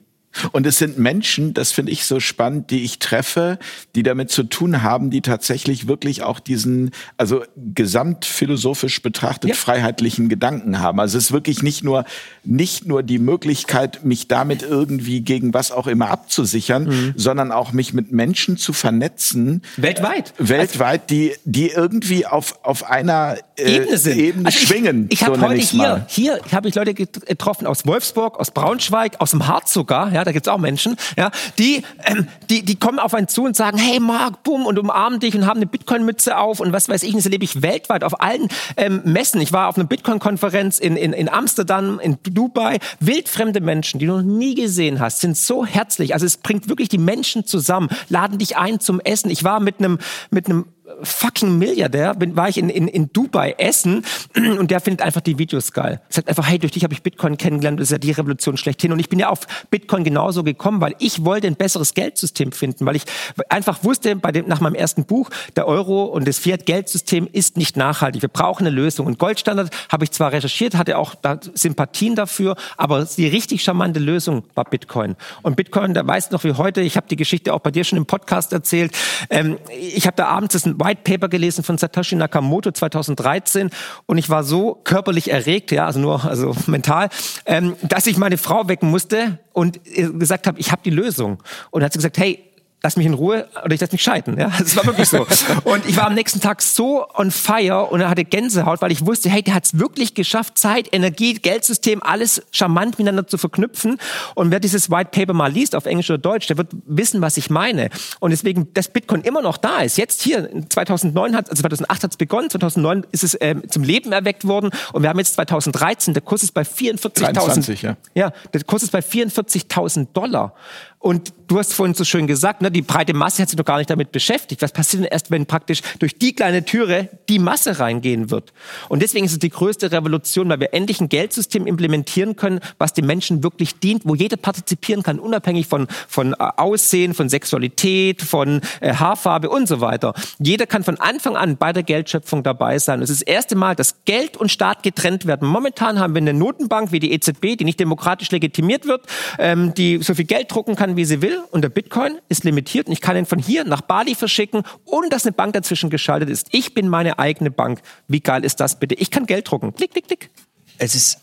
Und 0.52 0.66
es 0.66 0.78
sind 0.78 0.98
Menschen, 0.98 1.54
das 1.54 1.72
finde 1.72 1.92
ich 1.92 2.04
so 2.06 2.20
spannend, 2.20 2.70
die 2.70 2.84
ich 2.84 2.98
treffe, 2.98 3.58
die 3.94 4.02
damit 4.02 4.30
zu 4.30 4.44
tun 4.44 4.82
haben, 4.82 5.10
die 5.10 5.20
tatsächlich 5.20 5.88
wirklich 5.88 6.22
auch 6.22 6.40
diesen, 6.40 6.90
also 7.16 7.44
gesamtphilosophisch 7.56 9.02
betrachtet 9.02 9.50
ja. 9.50 9.56
freiheitlichen 9.56 10.28
Gedanken 10.28 10.80
haben. 10.80 11.00
Also 11.00 11.18
es 11.18 11.26
ist 11.26 11.32
wirklich 11.32 11.62
nicht 11.62 11.84
nur, 11.84 12.04
nicht 12.44 12.86
nur 12.86 13.02
die 13.02 13.18
Möglichkeit, 13.18 14.04
mich 14.04 14.28
damit 14.28 14.62
irgendwie 14.62 15.20
gegen 15.20 15.54
was 15.54 15.70
auch 15.70 15.86
immer 15.86 16.10
abzusichern, 16.10 16.84
mhm. 16.84 17.14
sondern 17.16 17.52
auch 17.52 17.72
mich 17.72 17.92
mit 17.92 18.12
Menschen 18.12 18.56
zu 18.56 18.72
vernetzen. 18.72 19.62
Weltweit. 19.76 20.34
Äh, 20.38 20.48
weltweit, 20.48 21.10
die, 21.10 21.34
die 21.44 21.68
irgendwie 21.68 22.26
auf, 22.26 22.58
auf 22.64 22.88
einer 22.88 23.36
äh, 23.56 23.76
Ebene, 23.76 23.98
sind. 23.98 24.18
Ebene 24.18 24.46
also 24.46 24.58
schwingen. 24.58 25.06
Ich, 25.08 25.20
ich 25.20 25.26
habe 25.26 25.38
so 25.38 25.42
heute 25.42 25.60
hier, 25.60 26.06
hier 26.08 26.40
habe 26.52 26.68
ich 26.68 26.74
Leute 26.74 26.94
getroffen 26.94 27.66
aus 27.66 27.86
Wolfsburg, 27.86 28.38
aus 28.38 28.50
Braunschweig, 28.50 29.20
aus 29.20 29.30
dem 29.30 29.46
Harz 29.46 29.72
sogar, 29.72 30.12
ja, 30.12 30.21
da 30.24 30.32
gibt's 30.32 30.48
auch 30.48 30.58
Menschen, 30.58 30.96
ja, 31.16 31.30
die, 31.58 31.82
ähm, 32.04 32.28
die, 32.50 32.64
die 32.64 32.76
kommen 32.76 32.98
auf 32.98 33.14
einen 33.14 33.28
zu 33.28 33.44
und 33.44 33.56
sagen, 33.56 33.78
hey 33.78 34.00
Marc, 34.00 34.42
bumm, 34.42 34.66
und 34.66 34.78
umarmen 34.78 35.20
dich 35.20 35.34
und 35.34 35.46
haben 35.46 35.58
eine 35.58 35.66
Bitcoin-Mütze 35.66 36.36
auf 36.36 36.60
und 36.60 36.72
was 36.72 36.88
weiß 36.88 37.02
ich, 37.02 37.14
das 37.14 37.24
erlebe 37.24 37.44
ich 37.44 37.62
weltweit 37.62 38.04
auf 38.04 38.20
allen 38.20 38.48
ähm, 38.76 39.02
Messen. 39.04 39.40
Ich 39.40 39.52
war 39.52 39.68
auf 39.68 39.76
einer 39.76 39.86
Bitcoin-Konferenz 39.86 40.78
in, 40.78 40.96
in, 40.96 41.12
in 41.12 41.28
Amsterdam, 41.28 42.00
in 42.00 42.18
Dubai. 42.22 42.78
Wildfremde 43.00 43.60
Menschen, 43.60 43.98
die 43.98 44.06
du 44.06 44.16
noch 44.16 44.22
nie 44.22 44.54
gesehen 44.54 45.00
hast, 45.00 45.20
sind 45.20 45.36
so 45.36 45.64
herzlich. 45.64 46.14
Also 46.14 46.26
es 46.26 46.36
bringt 46.36 46.68
wirklich 46.68 46.88
die 46.88 46.98
Menschen 46.98 47.46
zusammen, 47.46 47.88
laden 48.08 48.38
dich 48.38 48.56
ein 48.56 48.80
zum 48.80 49.00
Essen. 49.00 49.30
Ich 49.30 49.44
war 49.44 49.60
mit 49.60 49.78
einem 49.78 49.98
mit 50.30 50.46
einem 50.46 50.66
fucking 51.02 51.58
Milliardär, 51.58 52.14
bin, 52.14 52.36
war 52.36 52.48
ich 52.48 52.58
in, 52.58 52.68
in, 52.68 52.88
in 52.88 53.12
Dubai 53.12 53.54
essen 53.58 54.04
und 54.58 54.70
der 54.70 54.80
findet 54.80 55.02
einfach 55.02 55.20
die 55.20 55.38
Videos 55.38 55.72
geil. 55.72 56.00
Sagt 56.08 56.28
einfach, 56.28 56.48
hey, 56.48 56.58
durch 56.58 56.72
dich 56.72 56.84
habe 56.84 56.94
ich 56.94 57.02
Bitcoin 57.02 57.36
kennengelernt, 57.36 57.80
das 57.80 57.88
ist 57.88 57.92
ja 57.92 57.98
die 57.98 58.12
Revolution 58.12 58.56
schlechthin. 58.56 58.92
Und 58.92 58.98
ich 58.98 59.08
bin 59.08 59.18
ja 59.18 59.28
auf 59.28 59.40
Bitcoin 59.70 60.04
genauso 60.04 60.42
gekommen, 60.42 60.80
weil 60.80 60.94
ich 60.98 61.24
wollte 61.24 61.46
ein 61.46 61.56
besseres 61.56 61.94
Geldsystem 61.94 62.52
finden, 62.52 62.86
weil 62.86 62.96
ich 62.96 63.04
einfach 63.48 63.84
wusste, 63.84 64.16
bei 64.16 64.32
dem, 64.32 64.48
nach 64.48 64.60
meinem 64.60 64.74
ersten 64.74 65.04
Buch, 65.04 65.30
der 65.56 65.66
Euro 65.66 66.04
und 66.04 66.26
das 66.26 66.38
Fiat-Geldsystem 66.38 67.28
ist 67.30 67.56
nicht 67.56 67.76
nachhaltig. 67.76 68.22
Wir 68.22 68.28
brauchen 68.28 68.66
eine 68.66 68.74
Lösung. 68.74 69.06
Und 69.06 69.18
Goldstandard 69.18 69.70
habe 69.90 70.04
ich 70.04 70.10
zwar 70.10 70.32
recherchiert, 70.32 70.76
hatte 70.76 70.98
auch 70.98 71.14
da 71.14 71.38
Sympathien 71.54 72.14
dafür, 72.14 72.56
aber 72.76 73.04
die 73.04 73.26
richtig 73.26 73.62
charmante 73.62 74.00
Lösung 74.00 74.44
war 74.54 74.64
Bitcoin. 74.64 75.16
Und 75.42 75.56
Bitcoin, 75.56 75.94
da 75.94 76.06
weißt 76.06 76.30
du 76.30 76.36
noch 76.36 76.44
wie 76.44 76.52
heute, 76.52 76.80
ich 76.80 76.96
habe 76.96 77.06
die 77.08 77.16
Geschichte 77.16 77.52
auch 77.54 77.60
bei 77.60 77.70
dir 77.70 77.84
schon 77.84 77.98
im 77.98 78.06
Podcast 78.06 78.52
erzählt, 78.52 78.92
ähm, 79.30 79.58
ich 79.70 80.06
habe 80.06 80.16
da 80.16 80.26
abends 80.26 80.52
das 80.52 80.66
White 80.92 81.00
Paper 81.04 81.28
gelesen 81.28 81.64
von 81.64 81.78
Satoshi 81.78 82.16
Nakamoto 82.16 82.70
2013 82.70 83.70
und 84.06 84.18
ich 84.18 84.28
war 84.28 84.44
so 84.44 84.80
körperlich 84.84 85.30
erregt, 85.30 85.70
ja, 85.70 85.86
also 85.86 86.00
nur 86.00 86.24
also 86.24 86.54
mental, 86.66 87.08
ähm, 87.46 87.76
dass 87.82 88.06
ich 88.06 88.18
meine 88.18 88.36
Frau 88.36 88.68
wecken 88.68 88.90
musste 88.90 89.38
und 89.52 89.80
gesagt 89.84 90.46
habe, 90.46 90.60
ich 90.60 90.70
habe 90.70 90.82
die 90.84 90.90
Lösung. 90.90 91.42
Und 91.70 91.82
hat 91.82 91.92
sie 91.92 91.98
gesagt, 91.98 92.18
hey, 92.18 92.51
lass 92.82 92.96
mich 92.96 93.06
in 93.06 93.14
Ruhe 93.14 93.48
oder 93.64 93.74
ich 93.74 93.80
lass 93.80 93.92
mich 93.92 94.02
scheiden. 94.02 94.38
Ja, 94.38 94.50
das 94.58 94.76
war 94.76 94.84
wirklich 94.84 95.08
so. 95.08 95.26
Und 95.64 95.86
ich 95.86 95.96
war 95.96 96.06
am 96.06 96.14
nächsten 96.14 96.40
Tag 96.40 96.62
so 96.62 97.06
on 97.14 97.30
fire 97.30 97.86
und 97.86 98.06
hatte 98.08 98.24
Gänsehaut, 98.24 98.82
weil 98.82 98.92
ich 98.92 99.06
wusste, 99.06 99.30
hey, 99.30 99.42
der 99.42 99.54
hat 99.54 99.64
es 99.64 99.78
wirklich 99.78 100.14
geschafft, 100.14 100.58
Zeit, 100.58 100.88
Energie, 100.92 101.34
Geldsystem, 101.34 102.02
alles 102.02 102.42
charmant 102.50 102.98
miteinander 102.98 103.26
zu 103.26 103.38
verknüpfen. 103.38 103.98
Und 104.34 104.50
wer 104.50 104.60
dieses 104.60 104.90
White 104.90 105.10
Paper 105.12 105.32
mal 105.32 105.50
liest, 105.50 105.74
auf 105.76 105.86
Englisch 105.86 106.10
oder 106.10 106.18
Deutsch, 106.18 106.48
der 106.48 106.58
wird 106.58 106.68
wissen, 106.86 107.20
was 107.20 107.36
ich 107.36 107.50
meine. 107.50 107.90
Und 108.20 108.30
deswegen, 108.30 108.72
dass 108.74 108.88
Bitcoin 108.88 109.22
immer 109.22 109.42
noch 109.42 109.56
da 109.56 109.80
ist. 109.80 109.96
Jetzt 109.96 110.22
hier, 110.22 110.50
2009 110.68 111.36
hat, 111.36 111.50
also 111.50 111.60
2008 111.60 112.02
hat 112.02 112.10
es 112.10 112.16
begonnen, 112.16 112.50
2009 112.50 113.06
ist 113.12 113.24
es 113.24 113.36
ähm, 113.40 113.62
zum 113.68 113.84
Leben 113.84 114.12
erweckt 114.12 114.46
worden 114.46 114.70
und 114.92 115.02
wir 115.02 115.08
haben 115.08 115.18
jetzt 115.18 115.34
2013, 115.34 116.14
der 116.14 116.22
Kurs 116.22 116.42
ist 116.42 116.52
bei 116.52 116.62
44.000. 116.62 117.82
Ja. 117.82 117.96
ja, 118.14 118.32
der 118.52 118.64
Kurs 118.64 118.82
ist 118.82 118.92
bei 118.92 119.00
44.000 119.00 120.08
Dollar. 120.12 120.54
Und 121.02 121.34
du 121.48 121.58
hast 121.58 121.74
vorhin 121.74 121.94
so 121.94 122.04
schön 122.04 122.28
gesagt, 122.28 122.62
ne, 122.62 122.70
die 122.70 122.80
breite 122.80 123.12
Masse 123.12 123.42
hat 123.42 123.48
sich 123.48 123.56
doch 123.56 123.64
gar 123.64 123.78
nicht 123.78 123.90
damit 123.90 124.12
beschäftigt. 124.12 124.62
Was 124.62 124.70
passiert 124.70 125.02
denn 125.02 125.10
erst, 125.10 125.32
wenn 125.32 125.46
praktisch 125.46 125.82
durch 125.98 126.16
die 126.16 126.32
kleine 126.32 126.64
Türe 126.64 127.08
die 127.28 127.40
Masse 127.40 127.80
reingehen 127.80 128.30
wird? 128.30 128.52
Und 128.88 129.02
deswegen 129.02 129.26
ist 129.26 129.32
es 129.32 129.40
die 129.40 129.50
größte 129.50 129.90
Revolution, 129.90 130.48
weil 130.48 130.60
wir 130.60 130.72
endlich 130.74 131.00
ein 131.00 131.08
Geldsystem 131.08 131.66
implementieren 131.66 132.36
können, 132.36 132.60
was 132.78 132.92
den 132.92 133.06
Menschen 133.06 133.42
wirklich 133.42 133.80
dient, 133.80 134.02
wo 134.04 134.14
jeder 134.14 134.36
partizipieren 134.36 135.02
kann, 135.02 135.18
unabhängig 135.18 135.66
von, 135.66 135.88
von 136.06 136.34
äh, 136.34 136.36
Aussehen, 136.38 137.14
von 137.14 137.28
Sexualität, 137.28 138.22
von 138.22 138.60
äh, 138.80 138.94
Haarfarbe 138.94 139.50
und 139.50 139.66
so 139.66 139.80
weiter. 139.80 140.14
Jeder 140.38 140.66
kann 140.66 140.84
von 140.84 141.00
Anfang 141.00 141.36
an 141.36 141.56
bei 141.56 141.72
der 141.72 141.82
Geldschöpfung 141.82 142.44
dabei 142.44 142.78
sein. 142.78 143.02
Es 143.02 143.10
ist 143.10 143.22
das 143.22 143.26
erste 143.26 143.56
Mal, 143.56 143.74
dass 143.74 144.04
Geld 144.04 144.36
und 144.36 144.52
Staat 144.52 144.84
getrennt 144.84 145.26
werden. 145.26 145.48
Momentan 145.48 145.98
haben 145.98 146.14
wir 146.14 146.22
eine 146.22 146.32
Notenbank 146.32 146.92
wie 146.92 147.00
die 147.00 147.12
EZB, 147.12 147.56
die 147.56 147.64
nicht 147.64 147.80
demokratisch 147.80 148.30
legitimiert 148.30 148.86
wird, 148.86 149.04
ähm, 149.40 149.74
die 149.74 149.98
so 150.00 150.14
viel 150.14 150.26
Geld 150.26 150.52
drucken 150.52 150.76
kann, 150.76 150.91
wie 150.96 151.04
sie 151.04 151.22
will. 151.22 151.42
Und 151.50 151.62
der 151.62 151.68
Bitcoin 151.68 152.18
ist 152.28 152.44
limitiert 152.44 152.86
und 152.86 152.92
ich 152.92 153.00
kann 153.00 153.16
ihn 153.16 153.26
von 153.26 153.38
hier 153.38 153.64
nach 153.64 153.80
Bali 153.80 154.14
verschicken, 154.14 154.62
ohne 154.84 155.08
dass 155.08 155.24
eine 155.24 155.32
Bank 155.32 155.54
dazwischen 155.54 155.90
geschaltet 155.90 156.30
ist. 156.30 156.48
Ich 156.52 156.74
bin 156.74 156.88
meine 156.88 157.18
eigene 157.18 157.50
Bank. 157.50 157.80
Wie 158.08 158.20
geil 158.20 158.44
ist 158.44 158.60
das 158.60 158.78
bitte? 158.78 158.94
Ich 158.94 159.10
kann 159.10 159.26
Geld 159.26 159.50
drucken. 159.50 159.74
Klick, 159.74 159.92
klick, 159.92 160.06
klick. 160.06 160.30
Es 160.78 160.94
ist. 160.94 161.18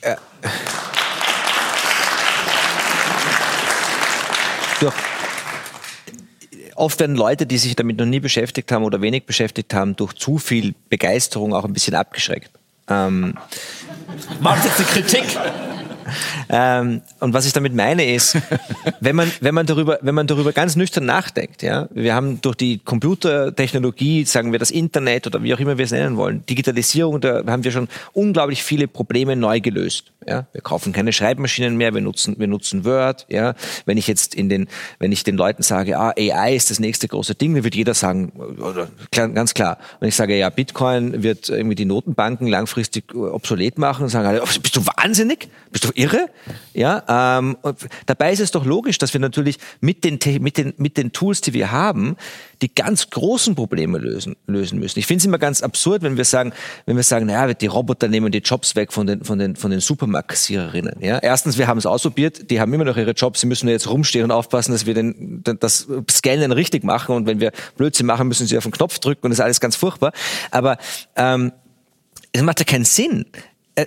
Äh, 0.00 0.16
durch, 4.80 4.94
oft 6.76 7.00
werden 7.00 7.16
Leute, 7.16 7.46
die 7.46 7.58
sich 7.58 7.76
damit 7.76 7.98
noch 7.98 8.06
nie 8.06 8.20
beschäftigt 8.20 8.70
haben 8.72 8.84
oder 8.84 9.00
wenig 9.00 9.26
beschäftigt 9.26 9.74
haben, 9.74 9.96
durch 9.96 10.14
zu 10.14 10.38
viel 10.38 10.74
Begeisterung 10.88 11.54
auch 11.54 11.64
ein 11.64 11.72
bisschen 11.72 11.94
abgeschreckt. 11.94 12.50
Ähm, 12.88 13.36
War 14.40 14.56
das 14.56 14.64
jetzt 14.64 14.78
eine 14.78 14.88
Kritik? 14.88 15.24
Ähm, 16.48 17.02
und 17.20 17.34
was 17.34 17.46
ich 17.46 17.52
damit 17.52 17.74
meine 17.74 18.14
ist, 18.14 18.36
wenn 19.00 19.16
man, 19.16 19.30
wenn 19.40 19.54
man 19.54 19.66
darüber, 19.66 19.98
wenn 20.02 20.14
man 20.14 20.26
darüber 20.26 20.52
ganz 20.52 20.76
nüchtern 20.76 21.04
nachdenkt, 21.04 21.62
ja, 21.62 21.88
wir 21.92 22.14
haben 22.14 22.40
durch 22.40 22.56
die 22.56 22.78
Computertechnologie, 22.78 24.24
sagen 24.24 24.52
wir 24.52 24.58
das 24.58 24.70
Internet 24.70 25.26
oder 25.26 25.42
wie 25.42 25.54
auch 25.54 25.60
immer 25.60 25.78
wir 25.78 25.84
es 25.84 25.92
nennen 25.92 26.16
wollen, 26.16 26.44
Digitalisierung, 26.46 27.20
da 27.20 27.44
haben 27.46 27.64
wir 27.64 27.72
schon 27.72 27.88
unglaublich 28.12 28.62
viele 28.62 28.88
Probleme 28.88 29.36
neu 29.36 29.60
gelöst. 29.60 30.12
Ja, 30.28 30.46
wir 30.52 30.60
kaufen 30.60 30.92
keine 30.92 31.14
Schreibmaschinen 31.14 31.76
mehr, 31.78 31.94
wir 31.94 32.02
nutzen, 32.02 32.38
wir 32.38 32.48
nutzen 32.48 32.84
Word. 32.84 33.24
Ja, 33.30 33.54
wenn 33.86 33.96
ich 33.96 34.06
jetzt 34.06 34.34
in 34.34 34.50
den, 34.50 34.68
wenn 34.98 35.10
ich 35.10 35.24
den 35.24 35.38
Leuten 35.38 35.62
sage, 35.62 35.98
ah, 35.98 36.12
AI 36.18 36.54
ist 36.54 36.70
das 36.70 36.80
nächste 36.80 37.08
große 37.08 37.34
Ding, 37.34 37.54
dann 37.54 37.64
wird 37.64 37.74
jeder 37.74 37.94
sagen, 37.94 38.32
ganz 39.10 39.54
klar. 39.54 39.78
Wenn 40.00 40.10
ich 40.10 40.16
sage, 40.16 40.36
ja, 40.36 40.50
Bitcoin 40.50 41.22
wird 41.22 41.48
irgendwie 41.48 41.76
die 41.76 41.86
Notenbanken 41.86 42.46
langfristig 42.46 43.14
obsolet 43.14 43.78
machen, 43.78 44.02
dann 44.02 44.10
sagen 44.10 44.26
alle, 44.26 44.40
bist 44.40 44.76
du 44.76 44.84
wahnsinnig? 44.84 45.48
Bist 45.70 45.84
du 45.84 45.90
irre? 45.94 46.28
Ja, 46.74 47.38
ähm, 47.38 47.56
dabei 48.04 48.32
ist 48.32 48.40
es 48.40 48.50
doch 48.50 48.66
logisch, 48.66 48.98
dass 48.98 49.14
wir 49.14 49.20
natürlich 49.20 49.58
mit 49.80 50.04
den, 50.04 50.18
mit 50.42 50.58
den, 50.58 50.74
mit 50.76 50.98
den 50.98 51.12
Tools, 51.12 51.40
die 51.40 51.54
wir 51.54 51.72
haben, 51.72 52.16
die 52.60 52.74
ganz 52.74 53.10
großen 53.10 53.54
Probleme 53.54 53.98
lösen, 53.98 54.36
lösen 54.46 54.78
müssen. 54.78 54.98
Ich 54.98 55.06
finde 55.06 55.20
es 55.20 55.24
immer 55.24 55.38
ganz 55.38 55.62
absurd, 55.62 56.02
wenn 56.02 56.16
wir 56.16 56.24
sagen, 56.24 56.52
wenn 56.86 56.96
wir 56.96 57.02
sagen, 57.02 57.26
naja, 57.26 57.54
die 57.54 57.66
Roboter 57.66 58.08
nehmen 58.08 58.32
die 58.32 58.38
Jobs 58.38 58.76
weg 58.76 58.92
von 58.92 59.06
den, 59.06 59.24
von 59.24 59.38
den, 59.38 59.56
von 59.56 59.70
den 59.70 59.80
Supermarktkassiererinnen. 60.18 60.96
Ja? 61.00 61.18
Erstens, 61.18 61.58
wir 61.58 61.66
haben 61.66 61.78
es 61.78 61.86
ausprobiert, 61.86 62.50
die 62.50 62.60
haben 62.60 62.72
immer 62.72 62.84
noch 62.84 62.96
ihre 62.96 63.12
Jobs, 63.12 63.40
sie 63.40 63.46
müssen 63.46 63.68
jetzt 63.68 63.88
rumstehen 63.88 64.24
und 64.24 64.30
aufpassen, 64.30 64.72
dass 64.72 64.86
wir 64.86 64.94
den, 64.94 65.42
das 65.60 65.88
Scannen 66.10 66.52
richtig 66.52 66.84
machen 66.84 67.14
und 67.14 67.26
wenn 67.26 67.40
wir 67.40 67.52
Blödsinn 67.76 68.06
machen, 68.06 68.28
müssen 68.28 68.46
sie 68.46 68.56
auf 68.56 68.64
den 68.64 68.72
Knopf 68.72 68.98
drücken 68.98 69.26
und 69.26 69.30
das 69.30 69.38
ist 69.38 69.44
alles 69.44 69.60
ganz 69.60 69.76
furchtbar. 69.76 70.12
Aber 70.50 70.78
ähm, 71.16 71.52
es 72.32 72.42
macht 72.42 72.58
ja 72.60 72.64
keinen 72.64 72.84
Sinn. 72.84 73.26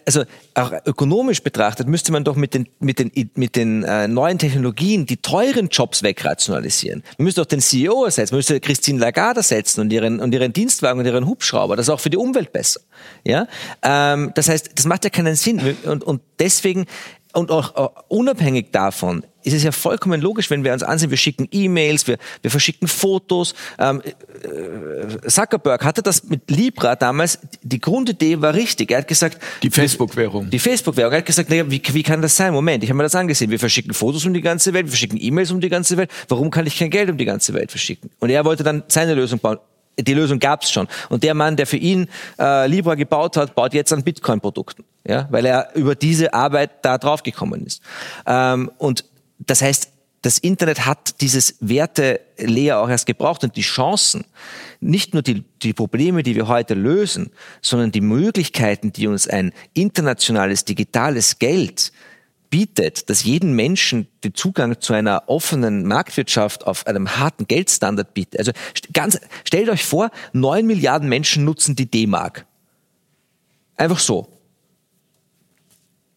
Also 0.06 0.24
auch 0.54 0.72
ökonomisch 0.86 1.44
betrachtet 1.44 1.88
müsste 1.88 2.12
man 2.12 2.24
doch 2.24 2.36
mit 2.36 2.54
den, 2.54 2.68
mit 2.80 3.00
den, 3.00 3.12
mit 3.36 3.56
den 3.56 3.84
äh, 3.84 4.08
neuen 4.08 4.38
Technologien 4.38 5.06
die 5.06 5.18
teuren 5.18 5.68
Jobs 5.70 6.04
wegrationalisieren. 6.04 7.04
Man 7.18 7.26
müsste 7.26 7.42
doch 7.42 7.48
den 7.48 7.62
CEO 7.62 8.06
ersetzen, 8.06 8.34
man 8.34 8.40
müsste 8.40 8.60
Christine 8.60 9.00
Lagarde 9.00 9.40
ersetzen 9.40 9.82
und 9.82 9.92
ihren, 9.92 10.20
und 10.20 10.34
ihren 10.34 10.54
Dienstwagen 10.54 11.00
und 11.00 11.06
ihren 11.06 11.28
Hubschrauber. 11.28 11.76
Das 11.76 11.88
ist 11.88 11.90
auch 11.90 12.00
für 12.00 12.10
die 12.10 12.18
Umwelt 12.18 12.54
besser. 12.54 12.82
Ja? 13.24 13.48
Ähm, 13.82 14.32
das 14.36 14.50
heißt, 14.50 14.72
das 14.76 14.86
macht 14.86 15.04
ja 15.04 15.10
keinen 15.10 15.36
Sinn. 15.36 15.76
Und, 15.84 16.04
und 16.04 16.22
deswegen 16.40 16.86
und 17.34 17.52
auch, 17.52 17.76
auch 17.76 17.92
unabhängig 18.10 18.72
davon 18.72 19.24
ist 19.44 19.54
es 19.54 19.64
ja 19.64 19.72
vollkommen 19.72 20.22
logisch, 20.22 20.50
wenn 20.50 20.64
wir 20.64 20.74
uns 20.74 20.84
ansehen, 20.84 21.10
wir 21.10 21.18
schicken 21.18 21.48
E-Mails, 21.52 22.08
wir, 22.08 22.18
wir 22.42 22.52
verschicken 22.52 22.88
Fotos. 22.88 23.54
Ähm, 23.80 24.02
äh, 24.02 25.28
Zuckerberg 25.28 25.84
hatte 25.84 26.02
das 26.02 26.24
mit 26.26 26.50
Libra 26.50 26.96
damals, 26.96 27.40
die 27.62 27.80
Grundidee 27.80 28.42
war 28.42 28.54
richtig. 28.54 28.92
Er 28.92 29.00
hat 29.00 29.08
gesagt... 29.08 29.38
Die 29.64 29.70
Facebook-Währung. 29.70 30.50
Die 30.50 30.60
Facebook-Währung. 30.60 31.14
Er 31.14 31.18
hat 31.20 31.26
gesagt, 31.26 31.50
naja, 31.50 31.70
wie, 31.70 31.82
wie 31.92 32.04
kann 32.04 32.22
das 32.22 32.36
sein? 32.36 32.54
Moment, 32.54 32.84
ich 32.84 32.90
habe 32.90 32.98
mir 32.98 33.04
das 33.04 33.16
angesehen. 33.16 33.52
Wir 33.52 33.60
verschicken 33.60 33.94
Fotos 33.94 34.26
um 34.26 34.34
die 34.34 34.42
ganze 34.42 34.74
Welt, 34.74 34.86
wir 34.86 34.92
verschicken 34.92 35.18
E-Mails 35.22 35.52
um 35.52 35.62
die 35.62 35.70
ganze 35.70 35.98
Welt. 35.98 36.12
Warum 36.28 36.52
kann 36.52 36.66
ich 36.68 36.78
kein 36.78 36.90
Geld 36.90 37.10
um 37.10 37.18
die 37.18 37.26
ganze 37.26 37.54
Welt 37.54 37.72
verschicken? 37.72 38.10
Und 38.20 38.30
er 38.30 38.46
wollte 38.46 38.64
dann 38.64 38.84
seine 38.88 39.14
Lösung 39.14 39.40
bauen 39.40 39.58
die 40.00 40.14
Lösung 40.14 40.40
gab 40.40 40.64
es 40.64 40.72
schon. 40.72 40.88
Und 41.10 41.24
der 41.24 41.34
Mann, 41.34 41.56
der 41.56 41.68
für 41.68 41.78
ihn 41.78 42.08
äh, 42.40 42.68
Libra 42.68 42.96
gebaut 42.96 43.38
hat, 43.38 43.56
baut 43.56 43.74
jetzt 43.74 43.92
an 43.94 44.04
Bitcoin-Produkten, 44.04 44.84
ja, 45.06 45.28
weil 45.32 45.46
er 45.46 45.76
über 45.76 45.96
diese 45.96 46.34
Arbeit 46.34 46.72
da 46.84 46.98
drauf 46.98 47.24
gekommen 47.24 47.66
ist. 47.66 47.82
Ähm, 48.26 48.72
und 48.78 49.06
das 49.48 49.62
heißt, 49.62 49.90
das 50.22 50.38
Internet 50.38 50.86
hat 50.86 51.20
dieses 51.22 51.56
Werte-Layer 51.62 52.80
auch 52.80 52.90
erst 52.90 53.08
gebraucht 53.08 53.44
und 53.44 53.56
die 53.56 53.62
Chancen, 53.62 54.26
nicht 54.80 55.14
nur 55.14 55.24
die, 55.24 55.44
die 55.64 55.74
Probleme, 55.74 56.22
die 56.22 56.36
wir 56.36 56.48
heute 56.48 56.76
lösen, 56.76 57.32
sondern 57.62 57.92
die 57.92 58.02
Möglichkeiten, 58.02 58.94
die 58.94 59.08
uns 59.08 59.28
ein 59.28 59.52
internationales 59.74 60.64
digitales 60.64 61.40
Geld 61.40 61.92
bietet, 62.52 63.10
das 63.10 63.24
jeden 63.24 63.56
Menschen 63.56 64.08
den 64.24 64.36
Zugang 64.36 64.80
zu 64.80 64.94
einer 64.94 65.24
offenen 65.28 65.88
Marktwirtschaft 65.88 66.68
auf 66.68 66.86
einem 66.86 67.18
harten 67.18 67.48
Geldstandard 67.48 68.14
bietet. 68.14 68.40
Also 68.40 68.52
ganz, 68.94 69.20
stellt 69.46 69.70
euch 69.70 69.86
vor, 69.86 70.12
neun 70.34 70.68
Milliarden 70.68 71.10
Menschen 71.10 71.46
nutzen 71.46 71.76
die 71.76 71.90
D-Mark. 71.90 72.46
Einfach 73.76 74.00
so. 74.00 74.28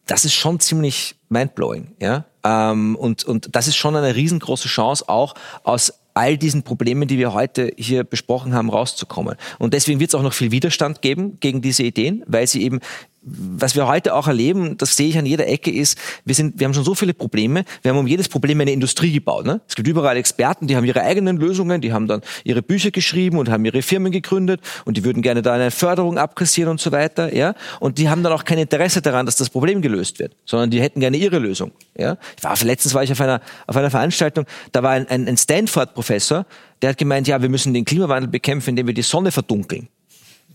Das 0.05 0.25
ist 0.25 0.33
schon 0.33 0.59
ziemlich 0.59 1.15
mindblowing, 1.29 1.95
ja. 1.99 2.25
Ähm, 2.45 2.95
und, 2.95 3.25
und 3.25 3.55
das 3.55 3.67
ist 3.67 3.75
schon 3.75 3.95
eine 3.95 4.15
riesengroße 4.15 4.67
Chance, 4.67 5.09
auch 5.09 5.33
aus 5.63 5.93
all 6.13 6.37
diesen 6.37 6.63
Problemen, 6.63 7.09
die 7.09 7.17
wir 7.17 7.33
heute 7.33 7.71
hier 7.75 8.05
besprochen 8.05 8.53
haben, 8.53 8.69
rauszukommen. 8.69 9.35
Und 9.59 9.73
deswegen 9.73 9.99
wird 9.99 10.11
es 10.11 10.15
auch 10.15 10.21
noch 10.21 10.33
viel 10.33 10.51
Widerstand 10.51 11.01
geben 11.01 11.39
gegen 11.41 11.61
diese 11.61 11.83
Ideen, 11.83 12.23
weil 12.25 12.47
sie 12.47 12.63
eben 12.63 12.79
was 13.25 13.75
wir 13.75 13.87
heute 13.87 14.13
auch 14.13 14.27
erleben, 14.27 14.77
das 14.77 14.95
sehe 14.95 15.09
ich 15.09 15.17
an 15.17 15.25
jeder 15.25 15.47
Ecke, 15.47 15.71
ist, 15.71 15.97
wir, 16.25 16.35
sind, 16.35 16.59
wir 16.59 16.65
haben 16.65 16.75
schon 16.75 16.83
so 16.83 16.93
viele 16.93 17.13
Probleme. 17.13 17.65
Wir 17.81 17.89
haben 17.89 17.97
um 17.97 18.05
jedes 18.05 18.29
Problem 18.29 18.61
eine 18.61 18.71
Industrie 18.71 19.11
gebaut. 19.11 19.45
Ne? 19.45 19.61
Es 19.67 19.75
gibt 19.75 19.87
überall 19.87 20.15
Experten, 20.15 20.67
die 20.67 20.75
haben 20.75 20.85
ihre 20.85 21.01
eigenen 21.01 21.37
Lösungen, 21.37 21.81
die 21.81 21.91
haben 21.91 22.07
dann 22.07 22.21
ihre 22.43 22.61
Bücher 22.61 22.91
geschrieben 22.91 23.39
und 23.39 23.49
haben 23.49 23.65
ihre 23.65 23.81
Firmen 23.81 24.11
gegründet 24.11 24.61
und 24.85 24.95
die 24.97 25.03
würden 25.03 25.23
gerne 25.23 25.41
da 25.41 25.53
eine 25.53 25.71
Förderung 25.71 26.19
abkassieren 26.19 26.69
und 26.69 26.79
so 26.79 26.91
weiter. 26.91 27.33
Ja? 27.33 27.55
Und 27.79 27.97
die 27.97 28.09
haben 28.09 28.21
dann 28.21 28.31
auch 28.31 28.43
kein 28.43 28.59
Interesse 28.59 29.01
daran, 29.01 29.25
dass 29.25 29.37
das 29.37 29.49
Problem 29.49 29.81
gelöst 29.81 30.19
wird, 30.19 30.35
sondern 30.45 30.69
die 30.69 30.79
hätten 30.79 30.99
gerne 30.99 31.17
ihre 31.17 31.39
Lösung. 31.39 31.71
Ja? 31.97 32.17
Ich 32.37 32.43
war, 32.43 32.55
letztens 32.63 32.93
war 32.93 33.03
ich 33.03 33.11
auf 33.11 33.21
einer, 33.21 33.41
auf 33.65 33.75
einer 33.75 33.89
Veranstaltung, 33.89 34.45
da 34.71 34.83
war 34.83 34.91
ein, 34.91 35.07
ein, 35.09 35.37
Stanford-Professor, 35.37 36.45
der 36.81 36.91
hat 36.91 36.97
gemeint, 36.99 37.27
ja, 37.27 37.41
wir 37.41 37.49
müssen 37.49 37.73
den 37.73 37.85
Klimawandel 37.85 38.29
bekämpfen, 38.29 38.71
indem 38.71 38.85
wir 38.85 38.93
die 38.93 39.01
Sonne 39.01 39.31
verdunkeln. 39.31 39.87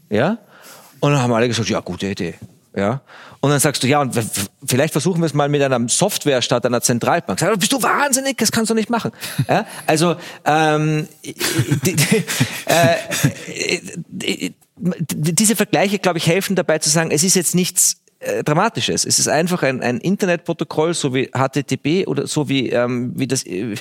Ja? 0.09 0.39
Und 1.01 1.13
dann 1.13 1.21
haben 1.21 1.33
alle 1.33 1.49
gesagt, 1.49 1.69
ja, 1.69 1.81
gute 1.81 2.07
Idee. 2.07 2.35
Ja. 2.75 3.01
Und 3.41 3.51
dann 3.51 3.59
sagst 3.59 3.83
du, 3.83 3.87
ja, 3.87 4.01
und 4.01 4.17
vielleicht 4.65 4.93
versuchen 4.93 5.21
wir 5.21 5.27
es 5.27 5.35
mal 5.35 5.49
mit 5.49 5.63
einer 5.63 5.89
Software 5.89 6.43
statt 6.43 6.65
einer 6.67 6.81
Zentralbank. 6.81 7.41
Sag, 7.41 7.59
bist 7.59 7.73
du 7.73 7.83
wahnsinnig? 7.83 8.37
Das 8.37 8.53
kannst 8.53 8.71
du 8.71 8.75
nicht 8.75 8.91
machen. 8.91 9.11
Ja? 9.49 9.67
Also 9.87 10.17
ähm, 10.45 11.09
die, 11.23 11.35
die, 11.97 12.25
äh, 12.67 14.51
diese 14.77 15.57
Vergleiche, 15.57 15.99
glaube 15.99 16.19
ich, 16.19 16.27
helfen 16.27 16.55
dabei 16.55 16.79
zu 16.79 16.91
sagen, 16.91 17.11
es 17.11 17.23
ist 17.25 17.35
jetzt 17.35 17.55
nichts 17.55 17.97
äh, 18.21 18.45
Dramatisches. 18.45 19.05
Es 19.05 19.19
ist 19.19 19.29
einfach 19.29 19.63
ein, 19.63 19.83
ein 19.83 19.99
Internetprotokoll, 19.99 20.95
so 20.95 21.15
wie 21.15 21.31
HTTP 21.35 22.07
oder 22.07 22.27
so 22.27 22.49
wie, 22.49 22.69
ähm, 22.69 23.13
wie 23.17 23.27
das 23.27 23.47
äh, 23.47 23.75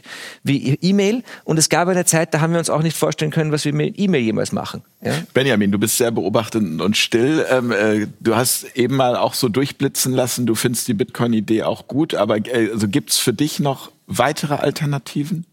wie 0.44 0.78
E-Mail. 0.82 1.24
Und 1.44 1.60
es 1.60 1.70
gab 1.70 1.88
eine 1.88 2.06
Zeit, 2.06 2.34
da 2.34 2.42
haben 2.42 2.54
wir 2.54 2.60
uns 2.60 2.70
auch 2.70 2.82
nicht 2.82 2.98
vorstellen 2.98 3.32
können, 3.32 3.52
was 3.52 3.66
wir 3.66 3.74
mit 3.74 4.00
E-Mail 4.00 4.22
jemals 4.22 4.52
machen. 4.52 4.82
Ja? 5.02 5.14
Benjamin, 5.34 5.72
du 5.72 5.78
bist 5.78 5.98
sehr 5.98 6.12
beobachtend 6.12 6.82
und 6.82 6.98
still. 6.98 7.46
Ähm, 7.50 7.72
äh, 7.72 8.08
du 8.20 8.36
hast 8.36 8.76
eben 8.76 8.96
mal 8.96 9.16
auch 9.16 9.34
so 9.34 9.50
durchblitzen 9.50 10.14
lassen, 10.14 10.46
du 10.46 10.56
findest 10.56 10.88
die 10.88 10.94
Bitcoin-Idee 10.94 11.64
auch 11.64 11.88
gut, 11.88 12.16
aber 12.16 12.38
äh, 12.38 12.70
also 12.72 12.88
gibt's 12.88 13.18
für 13.18 13.34
dich 13.34 13.60
noch 13.60 13.92
weitere 14.08 14.56
Alternativen? 14.56 15.46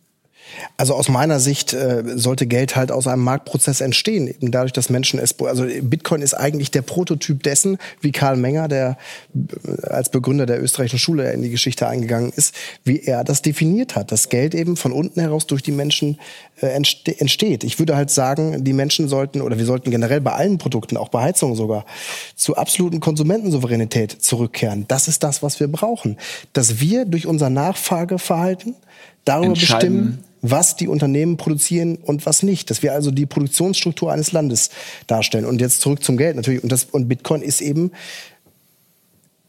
Also 0.77 0.95
aus 0.95 1.09
meiner 1.09 1.41
Sicht 1.41 1.73
äh, 1.73 2.03
sollte 2.17 2.47
Geld 2.47 2.77
halt 2.77 2.93
aus 2.93 3.07
einem 3.07 3.23
Marktprozess 3.23 3.81
entstehen, 3.81 4.29
eben 4.29 4.51
dadurch, 4.51 4.73
dass 4.73 4.91
Menschen 4.91 5.19
es, 5.19 5.39
also 5.41 5.67
Bitcoin 5.83 6.23
ist 6.23 6.35
eigentlich 6.35 6.71
der 6.71 6.83
Prototyp 6.83 7.43
dessen, 7.43 7.79
wie 8.01 8.13
Karl 8.13 8.37
Menger, 8.37 8.69
der 8.69 8.97
äh, 9.35 9.87
als 9.87 10.11
Begründer 10.11 10.47
der 10.47 10.63
österreichischen 10.63 10.99
Schule 10.99 11.33
in 11.33 11.43
die 11.43 11.51
Geschichte 11.51 11.89
eingegangen 11.89 12.33
ist, 12.35 12.55
wie 12.85 13.01
er 13.01 13.25
das 13.25 13.43
definiert 13.43 13.97
hat, 13.97 14.13
dass 14.13 14.29
Geld 14.29 14.55
eben 14.55 14.77
von 14.77 14.93
unten 14.93 15.21
heraus 15.21 15.47
durch 15.47 15.63
die 15.63 15.73
Menschen 15.73 16.19
äh, 16.61 16.69
entsteht. 16.69 17.65
Ich 17.65 17.79
würde 17.79 17.97
halt 17.97 18.11
sagen, 18.11 18.65
die 18.65 18.73
Menschen 18.73 19.09
sollten 19.09 19.41
oder 19.41 19.59
wir 19.59 19.67
sollten 19.67 19.91
generell 19.91 20.21
bei 20.21 20.33
allen 20.33 20.59
Produkten, 20.59 20.97
auch 20.97 21.09
bei 21.09 21.23
Heizungen 21.23 21.57
sogar, 21.57 21.85
zu 22.35 22.57
absoluten 22.57 23.01
Konsumentensouveränität 23.01 24.13
zurückkehren. 24.13 24.85
Das 24.89 25.09
ist 25.09 25.23
das, 25.23 25.43
was 25.43 25.61
wir 25.61 25.69
brauchen, 25.69 26.17
dass 26.53 26.81
wir 26.81 27.05
durch 27.05 27.27
unser 27.27 27.51
Nachfrageverhalten 27.51 28.75
darüber 29.25 29.55
bestimmen, 29.55 30.25
was 30.43 30.77
die 30.77 30.89
Unternehmen 30.89 31.37
produzieren 31.37 31.97
und 31.97 32.27
was 32.27 32.43
nicht. 32.43 32.71
Dass 32.71 32.83
wir 32.83 32.93
also 32.93 33.11
die 33.11 33.27
Produktionsstruktur 33.27 34.13
eines 34.13 34.33
Landes 34.33 34.71
darstellen. 35.07 35.45
Und 35.45 35.61
jetzt 35.61 35.81
zurück 35.81 36.03
zum 36.03 36.17
Geld 36.17 36.37
natürlich. 36.37 36.63
Und, 36.63 36.71
das, 36.71 36.85
und 36.85 37.09
Bitcoin 37.09 37.43
ist 37.43 37.61
eben 37.61 37.93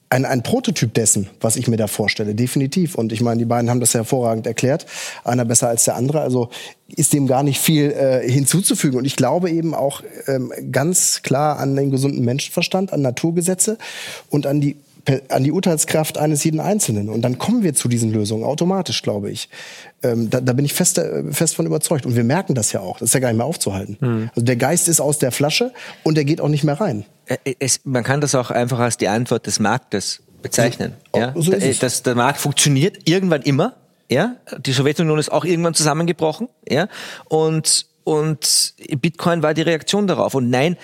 ein, 0.10 0.26
ein 0.26 0.42
Prototyp 0.42 0.94
dessen, 0.94 1.30
was 1.42 1.58
ich 1.58 1.68
mir 1.68 1.78
da 1.78 1.88
vorstelle, 1.88 2.34
definitiv. 2.34 2.96
Und 2.96 3.12
ich 3.12 3.22
meine, 3.22 3.40
die 3.40 3.46
beiden 3.46 3.70
haben 3.70 3.80
das 3.80 3.94
hervorragend 3.94 4.48
erklärt, 4.48 4.86
einer 5.24 5.44
besser 5.44 5.68
als 5.68 5.84
der 5.84 5.96
andere. 5.96 6.22
Also 6.22 6.50
ist 6.88 7.14
dem 7.14 7.28
gar 7.28 7.44
nicht 7.44 7.60
viel 7.60 7.92
äh, 7.92 8.30
hinzuzufügen. 8.30 8.98
Und 8.98 9.06
ich 9.06 9.18
glaube 9.18 9.52
eben 9.52 9.74
auch 9.74 10.02
ähm, 10.28 10.54
ganz 10.72 11.22
klar 11.24 11.60
an 11.60 11.76
den 11.76 11.92
gesunden 11.92 12.24
Menschenverstand, 12.24 12.94
an 12.94 13.02
Naturgesetze 13.02 13.78
und 14.30 14.48
an 14.48 14.62
die 14.62 14.78
an 15.30 15.44
die 15.44 15.52
Urteilskraft 15.52 16.18
eines 16.18 16.44
jeden 16.44 16.60
Einzelnen. 16.60 17.10
Und 17.10 17.22
dann 17.22 17.38
kommen 17.38 17.64
wir 17.64 17.74
zu 17.74 17.88
diesen 17.88 18.12
Lösungen 18.12 18.44
automatisch, 18.44 19.02
glaube 19.02 19.32
ich. 19.32 19.50
Ähm, 20.04 20.30
da, 20.30 20.42
da, 20.42 20.54
bin 20.54 20.66
ich 20.66 20.74
fest, 20.74 20.98
äh, 20.98 21.32
fest 21.32 21.56
von 21.56 21.66
überzeugt. 21.66 22.06
Und 22.06 22.16
wir 22.16 22.24
merken 22.24 22.56
das 22.56 22.72
ja 22.72 22.82
auch. 22.82 23.00
Das 23.00 23.10
ist 23.10 23.14
ja 23.14 23.20
gar 23.20 23.30
nicht 23.30 23.38
mehr 23.38 23.46
aufzuhalten. 23.46 23.98
Mhm. 24.00 24.30
Also 24.36 24.46
der 24.46 24.58
Geist 24.58 24.88
ist 24.88 25.00
aus 25.00 25.20
der 25.20 25.32
Flasche 25.32 25.72
und 26.04 26.16
der 26.16 26.26
geht 26.26 26.42
auch 26.42 26.50
nicht 26.50 26.64
mehr 26.64 26.80
rein. 26.80 27.06
Äh, 27.26 27.56
es, 27.60 27.82
man 27.84 28.04
kann 28.04 28.22
das 28.22 28.36
auch 28.36 28.52
einfach 28.52 28.80
als 28.80 28.98
die 28.98 29.08
Antwort 29.08 29.48
des 29.48 29.60
Marktes 29.60 30.22
bezeichnen. 30.42 30.94
So, 31.14 31.20
ja? 31.20 31.34
so 31.36 31.52
ist 31.54 31.84
das, 31.84 32.04
der 32.04 32.16
Markt 32.16 32.40
funktioniert 32.40 33.10
irgendwann 33.10 33.42
immer. 33.44 33.76
Ja? 34.10 34.36
Die 34.60 34.72
Sowjetunion 34.72 35.20
ist 35.20 35.32
auch 35.32 35.46
irgendwann 35.46 35.74
zusammengebrochen. 35.74 36.50
Ja? 36.68 36.88
Und, 37.26 37.88
und 38.04 38.74
Bitcoin 39.02 39.42
war 39.42 39.54
die 39.54 39.62
Reaktion 39.62 40.08
darauf. 40.08 40.36
Und 40.36 40.50
nein, 40.50 40.78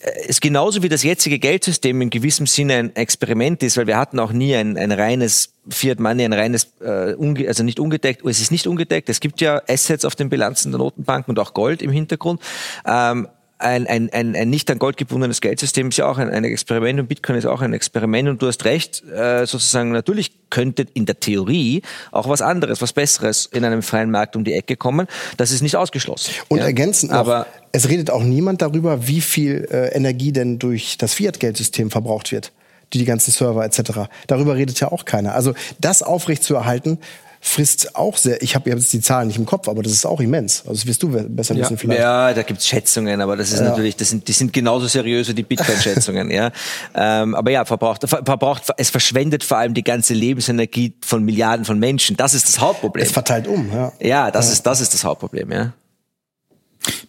es 0.00 0.40
genauso 0.40 0.82
wie 0.82 0.88
das 0.88 1.02
jetzige 1.02 1.38
Geldsystem 1.38 2.00
in 2.00 2.10
gewissem 2.10 2.46
Sinne 2.46 2.74
ein 2.74 2.96
Experiment 2.96 3.62
ist, 3.62 3.76
weil 3.76 3.86
wir 3.86 3.96
hatten 3.96 4.18
auch 4.18 4.32
nie 4.32 4.54
ein, 4.54 4.76
ein 4.76 4.92
reines 4.92 5.54
Fiat 5.68 5.98
Money, 5.98 6.24
ein 6.24 6.32
reines, 6.32 6.68
äh, 6.80 7.14
also 7.46 7.62
nicht 7.62 7.80
ungedeckt, 7.80 8.24
es 8.24 8.40
ist 8.40 8.50
nicht 8.50 8.66
ungedeckt. 8.66 9.08
Es 9.08 9.20
gibt 9.20 9.40
ja 9.40 9.60
Assets 9.68 10.04
auf 10.04 10.14
den 10.14 10.28
Bilanzen 10.28 10.72
der 10.72 10.78
Notenbanken 10.78 11.32
und 11.32 11.38
auch 11.38 11.54
Gold 11.54 11.82
im 11.82 11.90
Hintergrund. 11.90 12.40
Ähm, 12.86 13.28
ein, 13.58 13.86
ein, 13.86 14.10
ein, 14.12 14.36
ein 14.36 14.50
nicht 14.50 14.70
an 14.70 14.78
Gold 14.78 14.96
gebundenes 14.96 15.40
Geldsystem 15.40 15.88
ist 15.88 15.96
ja 15.96 16.08
auch 16.08 16.18
ein, 16.18 16.30
ein 16.30 16.44
Experiment 16.44 17.00
und 17.00 17.08
Bitcoin 17.08 17.36
ist 17.36 17.46
auch 17.46 17.60
ein 17.60 17.72
Experiment 17.72 18.28
und 18.28 18.40
du 18.40 18.46
hast 18.46 18.64
recht, 18.64 19.02
äh, 19.08 19.46
sozusagen 19.46 19.90
natürlich 19.90 20.32
könnte 20.50 20.86
in 20.94 21.06
der 21.06 21.18
Theorie 21.18 21.82
auch 22.12 22.28
was 22.28 22.40
anderes, 22.40 22.80
was 22.80 22.92
Besseres 22.92 23.46
in 23.46 23.64
einem 23.64 23.82
freien 23.82 24.10
Markt 24.10 24.36
um 24.36 24.44
die 24.44 24.54
Ecke 24.54 24.76
kommen. 24.76 25.08
Das 25.36 25.50
ist 25.50 25.62
nicht 25.62 25.76
ausgeschlossen. 25.76 26.32
Und 26.48 26.58
ja. 26.58 26.64
ergänzend 26.64 27.12
noch, 27.12 27.18
aber 27.18 27.46
es 27.72 27.88
redet 27.88 28.10
auch 28.10 28.22
niemand 28.22 28.62
darüber, 28.62 29.06
wie 29.08 29.20
viel 29.20 29.66
äh, 29.70 29.88
Energie 29.88 30.32
denn 30.32 30.58
durch 30.58 30.96
das 30.96 31.14
Fiat-Geldsystem 31.14 31.90
verbraucht 31.90 32.32
wird 32.32 32.52
die, 32.92 32.98
die 32.98 33.04
ganzen 33.04 33.32
Server 33.32 33.64
etc. 33.64 34.08
Darüber 34.26 34.56
redet 34.56 34.80
ja 34.80 34.90
auch 34.90 35.04
keiner. 35.04 35.34
Also 35.34 35.54
das 35.78 36.02
aufrechtzuerhalten, 36.02 36.98
frisst 37.40 37.94
auch 37.96 38.16
sehr, 38.16 38.42
ich 38.42 38.54
habe 38.54 38.70
jetzt 38.70 38.92
die 38.92 39.00
Zahlen 39.00 39.28
nicht 39.28 39.38
im 39.38 39.46
Kopf, 39.46 39.68
aber 39.68 39.82
das 39.82 39.92
ist 39.92 40.06
auch 40.06 40.20
immens. 40.20 40.60
Also 40.60 40.74
das 40.74 40.86
wirst 40.86 41.02
du 41.02 41.08
besser 41.08 41.54
ja. 41.54 41.62
wissen 41.62 41.78
vielleicht. 41.78 42.00
Ja, 42.00 42.32
da 42.34 42.42
gibt's 42.42 42.66
Schätzungen, 42.66 43.20
aber 43.20 43.36
das 43.36 43.52
ist 43.52 43.60
ja. 43.60 43.68
natürlich, 43.68 43.96
das 43.96 44.10
sind, 44.10 44.26
die 44.28 44.32
sind 44.32 44.52
genauso 44.52 44.86
seriös 44.86 45.28
wie 45.28 45.34
die 45.34 45.42
Bitcoin-Schätzungen, 45.42 46.30
ja. 46.32 46.50
Ähm, 46.94 47.34
aber 47.34 47.50
ja, 47.50 47.64
verbraucht, 47.64 48.08
verbraucht, 48.08 48.64
es 48.76 48.90
verschwendet 48.90 49.44
vor 49.44 49.58
allem 49.58 49.74
die 49.74 49.84
ganze 49.84 50.14
Lebensenergie 50.14 50.94
von 51.04 51.24
Milliarden 51.24 51.64
von 51.64 51.78
Menschen. 51.78 52.16
Das 52.16 52.34
ist 52.34 52.48
das 52.48 52.60
Hauptproblem. 52.60 53.04
Es 53.04 53.12
verteilt 53.12 53.46
um, 53.46 53.70
ja. 53.72 53.92
Ja, 54.00 54.30
das 54.30 54.46
ja. 54.46 54.52
ist, 54.52 54.62
das 54.66 54.80
ist 54.80 54.94
das 54.94 55.04
Hauptproblem, 55.04 55.52
ja. 55.52 55.72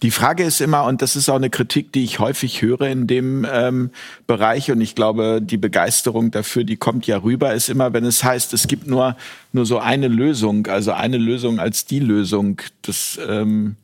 Die 0.02 0.12
Frage 0.12 0.44
ist 0.44 0.62
immer, 0.62 0.86
und 0.86 1.02
das 1.02 1.16
ist 1.16 1.30
auch 1.30 1.36
eine 1.36 1.50
Kritik, 1.50 1.92
die 1.92 2.04
ich 2.04 2.20
häufig 2.20 2.62
höre 2.62 2.82
in 2.82 3.08
dem 3.08 3.46
ähm, 3.52 3.92
Bereich, 4.28 4.72
und 4.72 4.82
ich 4.82 4.96
glaube, 4.96 5.42
die 5.42 5.58
Begeisterung 5.58 6.32
dafür, 6.32 6.64
die 6.64 6.78
kommt 6.78 7.08
ja 7.08 7.18
rüber, 7.18 7.54
ist 7.54 7.70
immer, 7.70 7.94
wenn 7.94 8.06
es 8.06 8.24
heißt, 8.24 8.54
es 8.54 8.68
gibt 8.68 8.88
nur, 8.88 9.16
nur 9.52 9.66
so 9.66 9.80
eine 9.80 10.08
Lösung, 10.08 10.68
also 10.68 10.92
eine 10.92 11.18
Lösung 11.18 11.60
als 11.60 11.86
die 11.86 12.00
Lösung. 12.00 12.62
Das 12.82 13.20
ähm, 13.28 13.76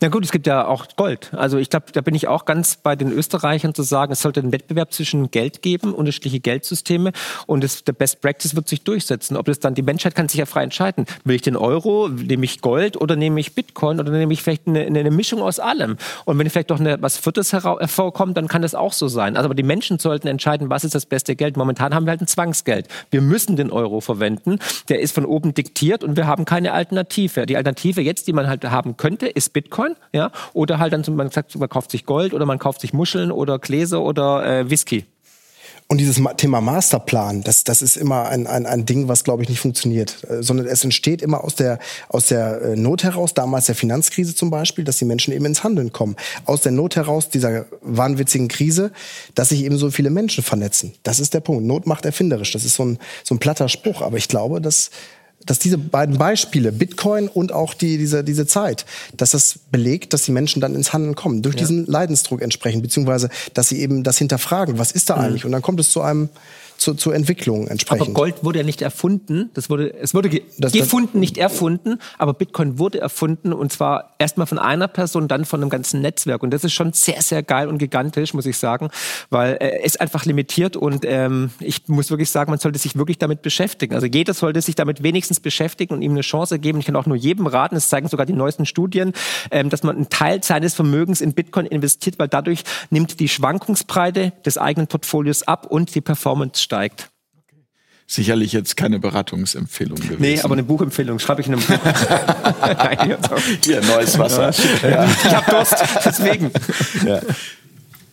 na 0.00 0.08
gut, 0.08 0.24
es 0.24 0.32
gibt 0.32 0.46
ja 0.46 0.66
auch 0.66 0.86
Gold. 0.96 1.32
Also 1.34 1.58
ich 1.58 1.70
glaube, 1.70 1.86
da 1.92 2.00
bin 2.00 2.14
ich 2.14 2.28
auch 2.28 2.44
ganz 2.44 2.76
bei 2.76 2.96
den 2.96 3.12
Österreichern 3.12 3.74
zu 3.74 3.82
sagen, 3.82 4.12
es 4.12 4.22
sollte 4.22 4.40
einen 4.40 4.52
Wettbewerb 4.52 4.92
zwischen 4.92 5.30
Geld 5.30 5.62
geben, 5.62 5.92
unterschiedliche 5.94 6.40
Geldsysteme 6.40 7.12
und 7.46 7.62
es, 7.64 7.84
der 7.84 7.92
Best 7.92 8.20
Practice 8.20 8.54
wird 8.54 8.68
sich 8.68 8.82
durchsetzen. 8.82 9.36
Ob 9.36 9.46
das 9.46 9.60
dann 9.60 9.74
die 9.74 9.82
Menschheit 9.82 10.14
kann 10.14 10.28
sich 10.28 10.38
ja 10.38 10.46
frei 10.46 10.62
entscheiden. 10.62 11.06
Will 11.24 11.36
ich 11.36 11.42
den 11.42 11.56
Euro, 11.56 12.08
nehme 12.08 12.44
ich 12.44 12.60
Gold 12.60 12.96
oder 12.96 13.16
nehme 13.16 13.40
ich 13.40 13.54
Bitcoin 13.54 14.00
oder 14.00 14.10
nehme 14.10 14.32
ich 14.32 14.42
vielleicht 14.42 14.66
eine, 14.66 14.86
eine 14.86 15.10
Mischung 15.10 15.42
aus 15.42 15.60
allem. 15.60 15.96
Und 16.24 16.38
wenn 16.38 16.48
vielleicht 16.48 16.70
doch 16.70 16.80
was 16.80 17.16
Viertes 17.18 17.52
hervorkommt, 17.52 18.36
dann 18.36 18.48
kann 18.48 18.62
das 18.62 18.74
auch 18.74 18.92
so 18.92 19.08
sein. 19.08 19.36
Also 19.36 19.46
aber 19.46 19.54
die 19.54 19.62
Menschen 19.62 19.98
sollten 19.98 20.28
entscheiden, 20.28 20.70
was 20.70 20.84
ist 20.84 20.94
das 20.94 21.06
beste 21.06 21.34
Geld. 21.34 21.56
Momentan 21.56 21.94
haben 21.94 22.06
wir 22.06 22.10
halt 22.10 22.20
ein 22.20 22.28
Zwangsgeld. 22.28 22.86
Wir 23.10 23.20
müssen 23.20 23.56
den 23.56 23.70
Euro 23.70 24.00
verwenden. 24.00 24.58
Der 24.88 25.00
ist 25.00 25.12
von 25.12 25.24
oben 25.24 25.54
diktiert 25.54 26.04
und 26.04 26.16
wir 26.16 26.26
haben 26.26 26.44
keine 26.44 26.72
Alternative. 26.72 27.46
Die 27.46 27.56
Alternative 27.56 28.00
jetzt, 28.00 28.28
die 28.28 28.32
man 28.32 28.46
halt 28.46 28.64
haben 28.64 28.96
könnte, 28.96 29.26
ist 29.26 29.52
Bitcoin. 29.52 29.69
Bitcoin, 29.70 29.94
ja, 30.12 30.32
oder 30.52 30.78
halt 30.78 30.92
dann, 30.92 31.04
man 31.14 31.30
sagt, 31.30 31.56
man 31.56 31.68
kauft 31.68 31.92
sich 31.92 32.04
Gold 32.04 32.34
oder 32.34 32.44
man 32.44 32.58
kauft 32.58 32.80
sich 32.80 32.92
Muscheln 32.92 33.30
oder 33.30 33.58
Gläser 33.58 34.02
oder 34.02 34.44
äh, 34.44 34.68
Whisky. 34.68 35.06
Und 35.86 35.98
dieses 35.98 36.22
Thema 36.36 36.60
Masterplan, 36.60 37.42
das, 37.42 37.64
das 37.64 37.82
ist 37.82 37.96
immer 37.96 38.28
ein, 38.28 38.46
ein, 38.46 38.64
ein 38.64 38.86
Ding, 38.86 39.08
was, 39.08 39.24
glaube 39.24 39.42
ich, 39.42 39.48
nicht 39.48 39.58
funktioniert. 39.58 40.24
Äh, 40.28 40.40
sondern 40.40 40.66
es 40.66 40.84
entsteht 40.84 41.20
immer 41.20 41.42
aus 41.42 41.56
der, 41.56 41.80
aus 42.08 42.28
der 42.28 42.62
äh, 42.62 42.76
Not 42.76 43.02
heraus, 43.02 43.34
damals 43.34 43.66
der 43.66 43.74
Finanzkrise 43.74 44.34
zum 44.34 44.50
Beispiel, 44.50 44.84
dass 44.84 44.98
die 44.98 45.04
Menschen 45.04 45.34
eben 45.34 45.44
ins 45.46 45.64
Handeln 45.64 45.92
kommen. 45.92 46.14
Aus 46.44 46.60
der 46.60 46.70
Not 46.70 46.94
heraus 46.94 47.28
dieser 47.28 47.66
wahnwitzigen 47.80 48.46
Krise, 48.46 48.92
dass 49.34 49.48
sich 49.48 49.64
eben 49.64 49.78
so 49.78 49.90
viele 49.90 50.10
Menschen 50.10 50.44
vernetzen. 50.44 50.92
Das 51.02 51.18
ist 51.18 51.34
der 51.34 51.40
Punkt. 51.40 51.64
Not 51.64 51.86
macht 51.86 52.04
erfinderisch. 52.04 52.52
Das 52.52 52.64
ist 52.64 52.76
so 52.76 52.84
ein, 52.84 52.98
so 53.24 53.34
ein 53.34 53.40
platter 53.40 53.68
Spruch. 53.68 54.00
Aber 54.00 54.16
ich 54.16 54.28
glaube, 54.28 54.60
dass 54.60 54.90
dass 55.46 55.58
diese 55.58 55.78
beiden 55.78 56.18
Beispiele, 56.18 56.70
Bitcoin 56.72 57.28
und 57.28 57.52
auch 57.52 57.74
die, 57.74 57.98
diese, 57.98 58.22
diese 58.22 58.46
Zeit, 58.46 58.84
dass 59.16 59.30
das 59.30 59.58
belegt, 59.70 60.12
dass 60.12 60.22
die 60.24 60.32
Menschen 60.32 60.60
dann 60.60 60.74
ins 60.74 60.92
Handeln 60.92 61.14
kommen, 61.14 61.42
durch 61.42 61.54
ja. 61.54 61.60
diesen 61.60 61.86
Leidensdruck 61.86 62.42
entsprechend, 62.42 62.82
beziehungsweise, 62.82 63.30
dass 63.54 63.68
sie 63.68 63.80
eben 63.80 64.02
das 64.02 64.18
hinterfragen, 64.18 64.78
was 64.78 64.92
ist 64.92 65.10
da 65.10 65.16
mhm. 65.16 65.22
eigentlich? 65.22 65.44
Und 65.44 65.52
dann 65.52 65.62
kommt 65.62 65.80
es 65.80 65.90
zu 65.90 66.02
einem, 66.02 66.28
zu, 66.80 66.94
zur 66.94 67.14
Entwicklung 67.14 67.68
entsprechend. 67.68 68.08
Aber 68.08 68.14
Gold 68.14 68.42
wurde 68.42 68.60
ja 68.60 68.64
nicht 68.64 68.80
erfunden. 68.80 69.50
Das 69.52 69.68
wurde, 69.68 69.92
es 69.94 70.14
wurde 70.14 70.30
ge 70.30 70.42
das, 70.58 70.72
gefunden, 70.72 71.10
das, 71.12 71.20
nicht 71.20 71.36
erfunden. 71.36 71.98
Aber 72.16 72.32
Bitcoin 72.32 72.78
wurde 72.78 73.00
erfunden 73.00 73.52
und 73.52 73.70
zwar 73.70 74.14
erstmal 74.18 74.46
von 74.46 74.58
einer 74.58 74.88
Person, 74.88 75.28
dann 75.28 75.44
von 75.44 75.60
einem 75.60 75.68
ganzen 75.68 76.00
Netzwerk. 76.00 76.42
Und 76.42 76.52
das 76.52 76.64
ist 76.64 76.72
schon 76.72 76.94
sehr, 76.94 77.20
sehr 77.20 77.42
geil 77.42 77.68
und 77.68 77.78
gigantisch, 77.78 78.32
muss 78.32 78.46
ich 78.46 78.56
sagen, 78.56 78.88
weil 79.28 79.58
äh, 79.60 79.82
es 79.84 79.98
einfach 79.98 80.24
limitiert 80.24 80.74
und 80.74 81.04
ähm, 81.04 81.50
ich 81.60 81.86
muss 81.88 82.08
wirklich 82.08 82.30
sagen, 82.30 82.50
man 82.50 82.58
sollte 82.58 82.78
sich 82.78 82.96
wirklich 82.96 83.18
damit 83.18 83.42
beschäftigen. 83.42 83.94
Also 83.94 84.06
jeder 84.06 84.32
sollte 84.32 84.62
sich 84.62 84.74
damit 84.74 85.02
wenigstens 85.02 85.38
beschäftigen 85.38 85.92
und 85.92 86.00
ihm 86.00 86.12
eine 86.12 86.22
Chance 86.22 86.58
geben. 86.58 86.80
Ich 86.80 86.86
kann 86.86 86.96
auch 86.96 87.06
nur 87.06 87.16
jedem 87.16 87.46
raten, 87.46 87.76
es 87.76 87.90
zeigen 87.90 88.08
sogar 88.08 88.24
die 88.24 88.32
neuesten 88.32 88.64
Studien, 88.64 89.12
ähm, 89.50 89.68
dass 89.68 89.82
man 89.82 89.96
einen 89.96 90.08
Teil 90.08 90.42
seines 90.42 90.72
Vermögens 90.72 91.20
in 91.20 91.34
Bitcoin 91.34 91.66
investiert, 91.66 92.18
weil 92.18 92.28
dadurch 92.28 92.64
nimmt 92.88 93.20
die 93.20 93.28
Schwankungsbreite 93.28 94.32
des 94.46 94.56
eigenen 94.56 94.86
Portfolios 94.86 95.42
ab 95.42 95.66
und 95.66 95.94
die 95.94 96.00
Performance 96.00 96.69
steigt. 96.70 97.10
Sicherlich 98.06 98.52
jetzt 98.52 98.76
keine 98.76 99.00
Beratungsempfehlung 99.00 99.96
gewesen. 99.96 100.20
Nee, 100.20 100.40
aber 100.40 100.54
eine 100.54 100.62
Buchempfehlung. 100.62 101.18
Schreibe 101.18 101.40
ich 101.40 101.48
in 101.48 101.54
einem 101.54 101.62
Buch. 101.62 101.78
Hier, 103.64 103.80
neues 103.82 104.18
Wasser. 104.18 104.52
Ja. 104.82 105.04
Ich 105.04 105.34
habe 105.34 105.50
Durst, 105.50 105.76
deswegen. 106.04 106.50
Ja. 107.06 107.20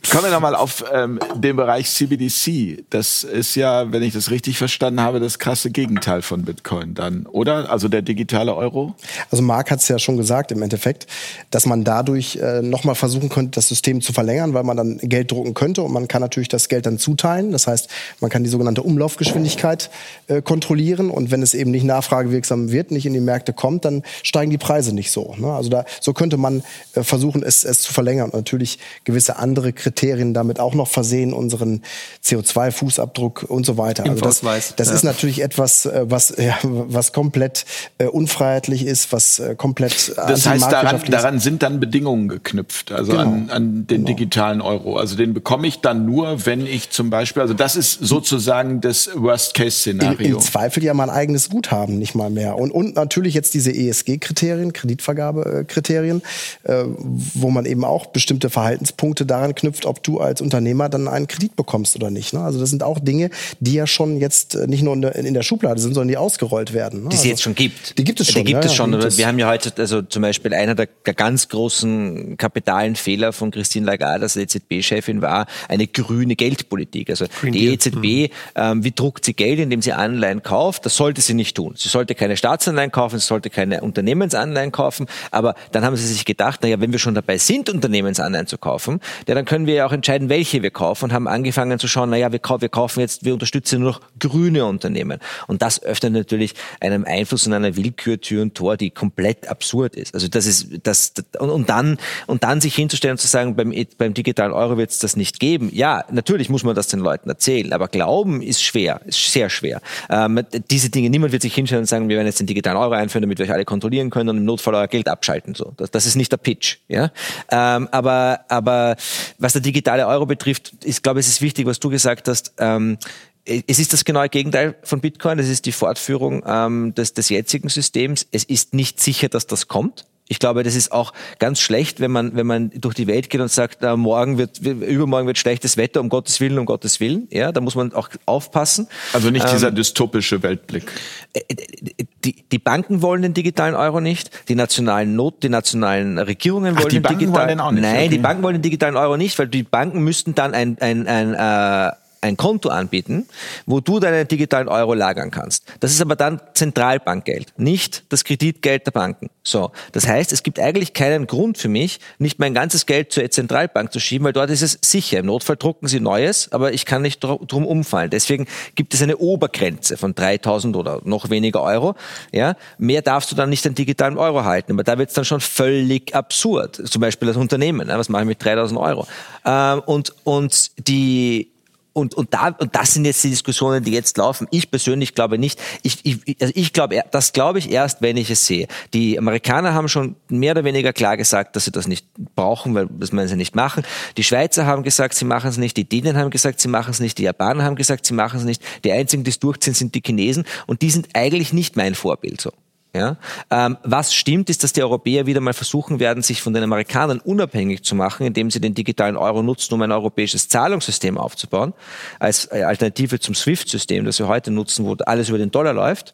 Kommen 0.10 0.24
wir 0.24 0.32
nochmal 0.32 0.56
auf 0.56 0.86
ähm, 0.94 1.20
den 1.36 1.58
Bereich 1.58 1.90
CBDC. 1.90 2.86
Das 2.90 3.24
ist 3.24 3.56
ja, 3.56 3.92
wenn 3.92 4.04
ich 4.04 4.14
das 4.14 4.32
richtig 4.32 4.58
verstanden 4.58 5.02
habe, 5.02 5.20
das 5.20 5.38
krasse 5.38 5.70
Gegenteil 5.70 6.22
von 6.22 6.44
Bitcoin 6.44 6.94
dann, 6.94 7.26
oder? 7.26 7.70
Also 7.70 7.90
der 7.90 8.04
digitale 8.04 8.56
Euro? 8.56 8.96
Also 9.32 9.44
Marc 9.44 9.70
hat 9.70 9.80
es 9.80 9.88
ja 9.90 10.00
schon 10.00 10.16
gesagt 10.16 10.52
im 10.52 10.62
Endeffekt, 10.62 11.08
dass 11.52 11.66
man 11.66 11.84
dadurch 11.84 12.38
äh, 12.38 12.62
nochmal 12.62 12.96
versuchen 12.96 13.28
könnte, 13.28 13.52
das 13.56 13.68
System 13.68 14.02
zu 14.02 14.14
verlängern, 14.14 14.54
weil 14.54 14.64
man 14.64 14.78
dann 14.78 14.98
Geld 15.00 15.32
drucken 15.32 15.54
könnte 15.54 15.82
und 15.82 15.92
man 15.92 16.08
kann 16.08 16.22
natürlich 16.22 16.50
das 16.50 16.70
Geld 16.70 16.86
dann 16.86 17.00
zuteilen. 17.00 17.52
Das 17.52 17.68
heißt, 17.68 17.90
man 18.22 18.30
kann 18.30 18.44
die 18.44 18.50
sogenannte 18.50 18.84
Umlaufgeschwindigkeit 18.84 19.90
äh, 20.28 20.42
kontrollieren 20.42 21.10
und 21.10 21.32
wenn 21.32 21.42
es 21.42 21.54
eben 21.54 21.72
nicht 21.72 21.84
nachfragewirksam 21.84 22.72
wird, 22.72 22.92
nicht 22.92 23.06
in 23.06 23.14
die 23.14 23.20
Märkte 23.20 23.52
kommt, 23.52 23.84
dann 23.84 24.04
steigen 24.24 24.52
die 24.52 24.58
Preise 24.58 24.96
nicht 24.96 25.12
so. 25.12 25.36
Ne? 25.38 25.52
Also 25.52 25.70
da, 25.70 25.84
so 26.00 26.14
könnte 26.14 26.38
man 26.38 26.64
äh, 26.94 27.04
versuchen, 27.04 27.44
es, 27.44 27.66
es 27.66 27.82
zu 27.82 27.92
verlängern 27.92 28.30
und 28.30 28.36
natürlich 28.36 28.80
gewisse 29.04 29.36
andere 29.38 29.74
Kriterien 29.74 29.87
Kriterien 29.88 30.34
damit 30.34 30.60
auch 30.60 30.74
noch 30.74 30.90
versehen, 30.90 31.32
unseren 31.32 31.82
CO2-Fußabdruck 32.26 33.46
und 33.46 33.66
so 33.66 33.78
weiter. 33.78 34.04
also 34.04 34.22
das, 34.22 34.42
das 34.76 34.90
ja. 34.90 34.94
ist 34.94 35.04
natürlich 35.04 35.42
etwas, 35.42 35.86
äh, 35.86 36.06
was, 36.10 36.34
ja, 36.38 36.58
was 36.62 37.14
komplett 37.14 37.66
äh, 37.98 38.06
unfreiheitlich 38.06 38.86
ist, 38.86 39.14
was 39.14 39.40
äh, 39.40 39.56
komplett 39.56 40.14
Das 40.16 40.46
heißt, 40.46 40.70
daran, 40.70 41.02
daran 41.10 41.40
sind 41.40 41.64
dann 41.64 41.80
Bedingungen 41.80 42.28
geknüpft, 42.28 42.92
also 42.92 43.14
genau. 43.14 43.24
an, 43.24 43.50
an 43.50 43.88
den 43.88 44.04
genau. 44.04 44.08
digitalen 44.08 44.60
Euro. 44.60 44.98
Also 44.98 45.16
den 45.16 45.34
bekomme 45.34 45.68
ich 45.68 45.80
dann 45.80 46.06
nur, 46.06 46.46
wenn 46.46 46.68
ich 46.68 46.90
zum 46.90 47.10
Beispiel, 47.10 47.42
also 47.42 47.54
das 47.54 47.78
ist 47.78 47.94
sozusagen 47.94 48.82
das 48.82 49.10
Worst-Case-Szenario. 49.16 50.36
Im 50.36 50.40
Zweifel 50.42 50.84
ja 50.84 50.94
mein 50.94 51.10
eigenes 51.10 51.50
Guthaben, 51.50 51.98
nicht 51.98 52.14
mal 52.14 52.30
mehr. 52.30 52.58
Und, 52.58 52.72
und 52.72 52.96
natürlich 52.96 53.34
jetzt 53.34 53.54
diese 53.54 53.72
ESG-Kriterien, 53.72 54.74
Kreditvergabekriterien, 54.74 56.22
äh, 56.64 56.84
wo 56.88 57.50
man 57.50 57.66
eben 57.66 57.86
auch 57.86 58.08
bestimmte 58.08 58.50
Verhaltenspunkte 58.50 59.26
daran 59.26 59.56
knüpft, 59.56 59.77
ob 59.86 60.04
du 60.04 60.20
als 60.20 60.42
Unternehmer 60.42 60.90
dann 60.90 61.08
einen 61.08 61.28
Kredit 61.28 61.56
bekommst 61.56 61.96
oder 61.96 62.10
nicht. 62.10 62.34
Ne? 62.34 62.42
Also 62.42 62.60
das 62.60 62.70
sind 62.70 62.84
auch 62.84 63.00
Dinge, 63.00 63.30
die 63.60 63.74
ja 63.74 63.88
schon 63.88 64.18
jetzt 64.18 64.56
äh, 64.56 64.68
nicht 64.68 64.84
nur 64.84 64.94
in 64.94 65.02
der, 65.02 65.16
in 65.16 65.34
der 65.34 65.44
Schublade 65.44 65.80
sind, 65.80 65.94
sondern 65.94 66.10
die 66.10 66.18
ausgerollt 66.18 66.74
werden. 66.74 67.04
Ne? 67.04 67.10
Die 67.10 67.16
es 67.16 67.22
also, 67.22 67.30
jetzt 67.30 67.42
schon 67.42 67.56
gibt. 67.56 67.98
Die 67.98 68.04
gibt 68.04 68.20
es 68.20 68.32
schon. 68.32 68.46
Die 68.46 68.52
gibt 68.52 68.64
ja, 68.64 68.70
es 68.70 68.76
schon. 68.76 68.94
Ja, 68.94 69.18
wir 69.18 69.28
haben 69.28 69.40
ja 69.40 69.48
heute, 69.48 69.72
also 69.78 70.02
zum 70.02 70.22
Beispiel 70.22 70.54
einer 70.54 70.76
der, 70.76 70.88
der 71.06 71.14
ganz 71.14 71.48
großen 71.50 72.38
kapitalen 72.38 72.96
Fehler 72.96 73.34
von 73.34 73.52
Christine 73.52 73.86
Lagarde 73.86 74.24
als 74.24 74.36
EZB-Chefin 74.36 75.22
war 75.22 75.48
eine 75.68 75.88
grüne 75.88 76.36
Geldpolitik. 76.36 77.10
Also 77.10 77.26
Green 77.40 77.54
die 77.54 77.68
EZB, 77.74 77.96
mhm. 77.96 78.30
ähm, 78.56 78.84
wie 78.84 78.92
druckt 78.92 79.26
sie 79.26 79.34
Geld, 79.34 79.60
indem 79.60 79.82
sie 79.82 79.94
Anleihen 79.94 80.44
kauft? 80.44 80.86
Das 80.86 80.96
sollte 80.96 81.22
sie 81.22 81.34
nicht 81.34 81.56
tun. 81.56 81.74
Sie 81.76 81.90
sollte 81.90 82.16
keine 82.16 82.38
Staatsanleihen 82.38 82.92
kaufen, 82.92 83.20
sie 83.20 83.26
sollte 83.26 83.50
keine 83.50 83.82
Unternehmensanleihen 83.82 84.72
kaufen. 84.72 85.08
Aber 85.32 85.56
dann 85.72 85.84
haben 85.84 85.96
sie 85.96 86.08
sich 86.08 86.26
gedacht, 86.26 86.64
naja, 86.64 86.80
wenn 86.80 86.92
wir 86.92 87.00
schon 87.00 87.16
dabei 87.16 87.38
sind, 87.38 87.70
Unternehmensanleihen 87.70 88.48
zu 88.48 88.58
kaufen, 88.58 89.00
ja, 89.28 89.36
dann 89.36 89.46
können 89.46 89.67
wir 89.68 89.78
wir 89.78 89.86
auch 89.86 89.92
entscheiden, 89.92 90.28
welche 90.28 90.64
wir 90.64 90.72
kaufen 90.72 91.06
und 91.06 91.14
haben 91.14 91.28
angefangen 91.28 91.80
zu 91.80 91.88
schauen, 91.88 92.10
naja, 92.10 92.32
wir, 92.32 92.42
wir 92.42 92.70
kaufen 92.70 93.00
jetzt, 93.00 93.24
wir 93.24 93.34
unterstützen 93.34 93.80
nur 93.80 93.92
noch 93.92 94.02
grüne 94.20 94.66
Unternehmen. 94.66 95.20
Und 95.46 95.62
das 95.62 95.82
öffnet 95.84 96.14
natürlich 96.14 96.54
einem 96.82 97.06
Einfluss 97.06 97.46
und 97.48 97.54
einer 97.54 97.76
Willkür 97.76 98.20
Tür 98.20 98.42
und 98.42 98.56
Tor, 98.56 98.76
die 98.76 98.90
komplett 98.90 99.48
absurd 99.48 99.96
ist. 99.96 100.14
Also 100.14 100.28
das 100.28 100.48
ist, 100.48 100.68
das, 100.84 101.14
und, 101.40 101.50
und 101.50 101.70
dann, 101.70 101.98
und 102.26 102.44
dann 102.44 102.60
sich 102.60 102.76
hinzustellen 102.76 103.14
und 103.14 103.20
zu 103.20 103.28
sagen, 103.28 103.56
beim, 103.56 103.74
beim 103.98 104.14
digitalen 104.14 104.52
Euro 104.52 104.78
wird 104.78 104.90
es 104.90 105.00
das 105.00 105.16
nicht 105.16 105.40
geben. 105.40 105.70
Ja, 105.72 106.04
natürlich 106.12 106.50
muss 106.50 106.64
man 106.64 106.76
das 106.76 106.88
den 106.88 107.00
Leuten 107.00 107.30
erzählen, 107.30 107.72
aber 107.72 107.88
glauben 107.88 108.42
ist 108.42 108.64
schwer, 108.64 109.02
ist 109.06 109.32
sehr 109.32 109.50
schwer. 109.50 109.82
Ähm, 110.10 110.42
diese 110.72 110.90
Dinge, 110.90 111.10
niemand 111.10 111.32
wird 111.32 111.44
sich 111.44 111.54
hinstellen 111.54 111.84
und 111.84 111.88
sagen, 111.88 112.10
wir 112.10 112.18
werden 112.18 112.28
jetzt 112.28 112.40
den 112.40 112.48
digitalen 112.48 112.78
Euro 112.78 112.94
einführen, 112.94 113.22
damit 113.22 113.38
wir 113.38 113.46
euch 113.46 113.54
alle 113.54 113.66
kontrollieren 113.66 114.10
können 114.10 114.30
und 114.30 114.38
im 114.38 114.46
Notfall 114.46 114.74
euer 114.74 114.88
Geld 114.88 115.08
abschalten. 115.08 115.54
So, 115.54 115.74
das, 115.78 115.92
das 115.92 116.06
ist 116.06 116.16
nicht 116.16 116.32
der 116.32 116.38
Pitch. 116.38 116.78
Ja, 116.88 117.12
ähm, 117.52 117.88
aber 117.92 118.40
aber 118.50 118.96
was 119.38 119.54
der 119.58 119.64
digitale 119.64 120.08
Euro 120.08 120.26
betrifft, 120.26 120.74
ist, 120.84 121.04
glaube 121.04 121.20
ich, 121.20 121.26
es 121.26 121.34
ist 121.34 121.42
wichtig, 121.42 121.66
was 121.66 121.80
du 121.80 121.90
gesagt 121.90 122.28
hast. 122.28 122.54
Ähm, 122.60 122.98
es 123.46 123.80
ist 123.80 123.94
das 123.94 124.04
genaue 124.04 124.30
Gegenteil 124.30 124.76
von 124.84 125.00
Bitcoin. 125.00 125.40
Es 125.40 125.48
ist 125.48 125.66
die 125.66 125.72
Fortführung 125.72 126.44
ähm, 126.46 126.94
des, 126.96 127.14
des 127.14 127.30
jetzigen 127.30 127.70
Systems. 127.70 128.28
Es 128.32 128.44
ist 128.44 128.74
nicht 128.74 129.00
sicher, 129.00 129.30
dass 129.30 129.48
das 129.48 129.68
kommt. 129.68 130.06
Ich 130.28 130.40
glaube, 130.40 130.64
das 130.64 130.76
ist 130.76 130.92
auch 130.92 131.14
ganz 131.40 131.60
schlecht, 131.60 132.00
wenn 132.00 132.12
man, 132.12 132.36
wenn 132.36 132.48
man 132.48 132.72
durch 132.72 132.96
die 132.96 133.08
Welt 133.08 133.30
geht 133.30 133.42
und 133.42 133.52
sagt, 133.52 133.84
äh, 133.84 133.96
morgen 133.96 134.38
wird, 134.38 134.60
übermorgen 134.60 135.28
wird 135.28 135.38
schlechtes 135.38 135.78
Wetter, 135.78 136.02
um 136.02 136.10
Gottes 136.10 136.40
Willen, 136.40 136.60
um 136.60 136.66
Gottes 136.66 137.00
Willen. 137.00 137.28
Ja, 137.32 137.52
da 137.52 137.62
muss 137.62 137.76
man 137.76 137.94
auch 137.94 138.10
aufpassen. 138.26 138.88
Also 139.14 139.30
nicht 139.30 139.50
dieser 139.52 139.70
ähm, 139.70 139.76
dystopische 139.76 140.44
Weltblick. 140.44 140.92
Äh, 141.34 141.40
äh, 141.48 142.06
die, 142.24 142.44
die 142.52 142.60
Banken 142.60 143.02
wollen 143.02 143.22
den 143.22 143.34
digitalen 143.34 143.76
Euro 143.76 144.02
nicht, 144.02 144.50
die 144.50 144.56
nationalen 144.56 145.16
Not, 145.16 145.44
die 145.44 145.50
nationalen 145.50 146.18
Regierungen 146.18 146.76
wollen 146.76 146.86
Ach, 146.86 146.90
die 146.90 147.02
den 147.02 147.04
digitalen, 147.04 147.34
wollen 147.34 147.48
den 147.48 147.60
auch 147.60 147.72
nicht. 147.72 147.84
Nein, 147.84 147.96
okay. 147.96 148.10
die 148.10 148.18
Banken 148.18 148.44
wollen 148.44 148.56
den 148.56 148.62
digitalen 148.62 148.98
Euro 148.98 149.18
nicht, 149.18 149.38
weil 149.40 149.48
die 149.48 149.64
Banken 149.64 150.04
müssten 150.04 150.36
dann 150.36 150.54
ein, 150.54 150.78
ein, 150.80 151.08
ein, 151.08 151.34
äh, 151.34 151.92
ein 152.22 152.38
Konto 152.38 152.70
anbieten, 152.70 153.28
wo 153.66 153.80
du 153.80 154.00
deinen 154.00 154.28
digitalen 154.28 154.68
Euro 154.68 154.94
lagern 154.94 155.32
kannst. 155.32 155.66
Das 155.80 155.92
ist 155.92 156.02
aber 156.02 156.16
dann 156.16 156.42
Zentralbankgeld, 156.54 157.54
nicht 157.58 158.04
das 158.10 158.24
Kreditgeld 158.24 158.86
der 158.86 158.92
Banken. 158.92 159.30
So, 159.44 159.72
das 159.94 160.08
heißt, 160.08 160.34
es 160.34 160.44
gibt 160.44 160.60
eigentlich 160.60 160.94
keinen 160.94 161.26
Grund 161.28 161.58
für 161.58 161.70
mich, 161.70 162.00
nicht 162.20 162.40
mein 162.40 162.54
ganzes 162.54 162.86
Geld 162.86 163.12
zur 163.14 163.30
Zentralbank 163.30 163.94
zu 163.94 164.00
schieben, 164.00 164.26
weil 164.26 164.34
dort 164.34 164.50
ist 164.50 164.62
es 164.62 164.78
sicher. 164.82 165.20
Im 165.20 165.28
Notfall 165.28 165.56
drucken 165.56 165.88
sie 165.88 166.00
Neues, 166.00 166.52
aber 166.52 166.74
ich 166.74 166.86
kann 166.86 167.02
nicht 167.02 167.20
drum 167.22 167.66
umfallen. 167.66 168.10
Deswegen 168.10 168.48
gibt 168.76 168.94
es 168.94 169.02
eine 169.02 169.18
Obergrenze 169.18 169.98
von 169.98 170.14
3000 170.16 170.76
oder 170.76 171.02
noch 171.06 171.30
weniger 171.30 171.62
Euro. 171.62 171.96
Ja, 172.34 172.56
mehr 172.78 173.02
darfst 173.02 173.32
du 173.32 173.36
dann 173.36 173.50
nicht 173.50 173.64
den 173.64 173.76
digitalen 173.76 174.18
Euro 174.18 174.44
halten. 174.44 174.74
Aber 174.74 174.84
da 174.84 174.98
wird 174.98 175.10
es 175.10 175.16
dann 175.16 175.26
schon 175.26 175.42
völlig 175.42 176.14
absurd. 176.14 176.76
Zum 176.76 177.02
Beispiel 177.02 177.28
das 177.28 177.38
Unternehmen. 177.38 177.88
Was 177.88 178.10
mache 178.10 178.24
ich 178.24 178.28
mit 178.28 178.44
3000 178.44 178.80
Euro? 178.80 179.08
Ähm, 179.46 179.82
und, 179.86 180.14
und 180.24 180.88
die, 180.88 181.52
und, 181.98 182.14
und, 182.14 182.32
da, 182.32 182.50
und 182.60 182.76
das 182.76 182.94
sind 182.94 183.06
jetzt 183.06 183.24
die 183.24 183.32
Diskussionen, 183.32 183.84
die 183.84 183.92
jetzt 183.92 184.18
laufen. 184.18 184.48
Ich 184.52 184.70
persönlich 184.70 185.16
glaube 185.16 185.40
nicht. 185.40 185.60
Ich, 185.82 186.06
ich, 186.06 186.38
also 186.40 186.54
ich 186.56 186.72
glaube, 186.72 187.04
das 187.10 187.34
glaube 187.34 187.58
ich 187.58 187.72
erst, 187.72 188.04
wenn 188.04 188.18
ich 188.18 188.30
es 188.30 188.46
sehe. 188.46 188.68
Die 188.94 189.18
Amerikaner 189.18 189.74
haben 189.74 189.90
schon 189.90 190.16
mehr 190.30 190.52
oder 190.52 190.64
weniger 190.64 190.94
klar 190.94 191.18
gesagt, 191.18 191.56
dass 191.56 191.66
sie 191.66 191.72
das 191.72 191.88
nicht 191.88 192.06
brauchen, 192.36 192.76
weil 192.76 192.88
das 193.00 193.12
meinen 193.12 193.28
sie 193.28 193.36
nicht 193.36 193.56
machen. 193.56 193.84
Die 194.16 194.24
Schweizer 194.24 194.68
haben 194.68 194.84
gesagt, 194.84 195.16
sie 195.16 195.26
machen 195.26 195.50
es 195.50 195.58
nicht. 195.58 195.76
Die 195.76 195.90
Dänen 195.90 196.18
haben 196.18 196.30
gesagt, 196.30 196.60
sie 196.60 196.68
machen 196.68 196.92
es 196.92 197.00
nicht. 197.00 197.18
Die 197.18 197.24
Japaner 197.24 197.64
haben 197.64 197.76
gesagt, 197.76 198.06
sie 198.06 198.14
machen 198.14 198.38
es 198.38 198.46
nicht. 198.46 198.62
Die 198.84 198.92
einzigen, 198.92 199.24
die 199.24 199.32
es 199.32 199.40
durchziehen, 199.40 199.74
sind 199.74 199.96
die 199.96 200.04
Chinesen. 200.06 200.46
Und 200.68 200.84
die 200.84 200.92
sind 200.92 201.10
eigentlich 201.16 201.52
nicht 201.52 201.78
mein 201.78 201.96
Vorbild 201.96 202.40
so. 202.42 202.52
Ja? 202.98 203.18
Ähm, 203.50 203.78
was 203.84 204.14
stimmt, 204.14 204.50
ist, 204.50 204.64
dass 204.64 204.74
die 204.74 204.84
Europäer 204.84 205.26
wieder 205.26 205.40
mal 205.40 205.54
versuchen 205.54 206.00
werden, 206.00 206.24
sich 206.24 206.42
von 206.42 206.54
den 206.54 206.64
Amerikanern 206.64 207.20
unabhängig 207.20 207.84
zu 207.84 207.96
machen, 207.96 208.26
indem 208.26 208.52
sie 208.52 208.60
den 208.60 208.74
digitalen 208.74 209.16
Euro 209.16 209.44
nutzen, 209.44 209.74
um 209.74 209.82
ein 209.82 209.92
europäisches 209.92 210.50
Zahlungssystem 210.50 211.18
aufzubauen, 211.18 211.74
als 212.20 212.52
äh, 212.52 212.64
Alternative 212.64 213.20
zum 213.20 213.36
SWIFT-System, 213.36 214.06
das 214.06 214.20
wir 214.20 214.28
heute 214.28 214.52
nutzen, 214.52 214.86
wo 214.86 214.96
alles 215.06 215.30
über 215.30 215.38
den 215.38 215.52
Dollar 215.52 215.74
läuft. 215.74 216.14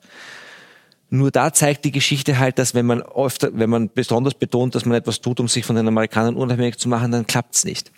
Nur 1.09 1.29
da 1.31 1.53
zeigt 1.53 1.85
die 1.85 1.91
Geschichte 1.91 2.39
halt, 2.39 2.57
dass 2.57 2.73
wenn 2.73 2.87
man 2.87 3.01
oft, 3.01 3.47
wenn 3.53 3.69
man 3.69 3.89
besonders 3.93 4.33
betont, 4.33 4.73
dass 4.73 4.85
man 4.85 4.97
etwas 4.97 5.21
tut, 5.21 5.39
um 5.39 5.47
sich 5.47 5.63
von 5.63 5.75
den 5.75 5.87
Amerikanern 5.87 6.35
unabhängig 6.35 6.77
zu 6.77 6.89
machen, 6.89 7.11
dann 7.11 7.27
klappt's 7.27 7.65
nicht. 7.65 7.91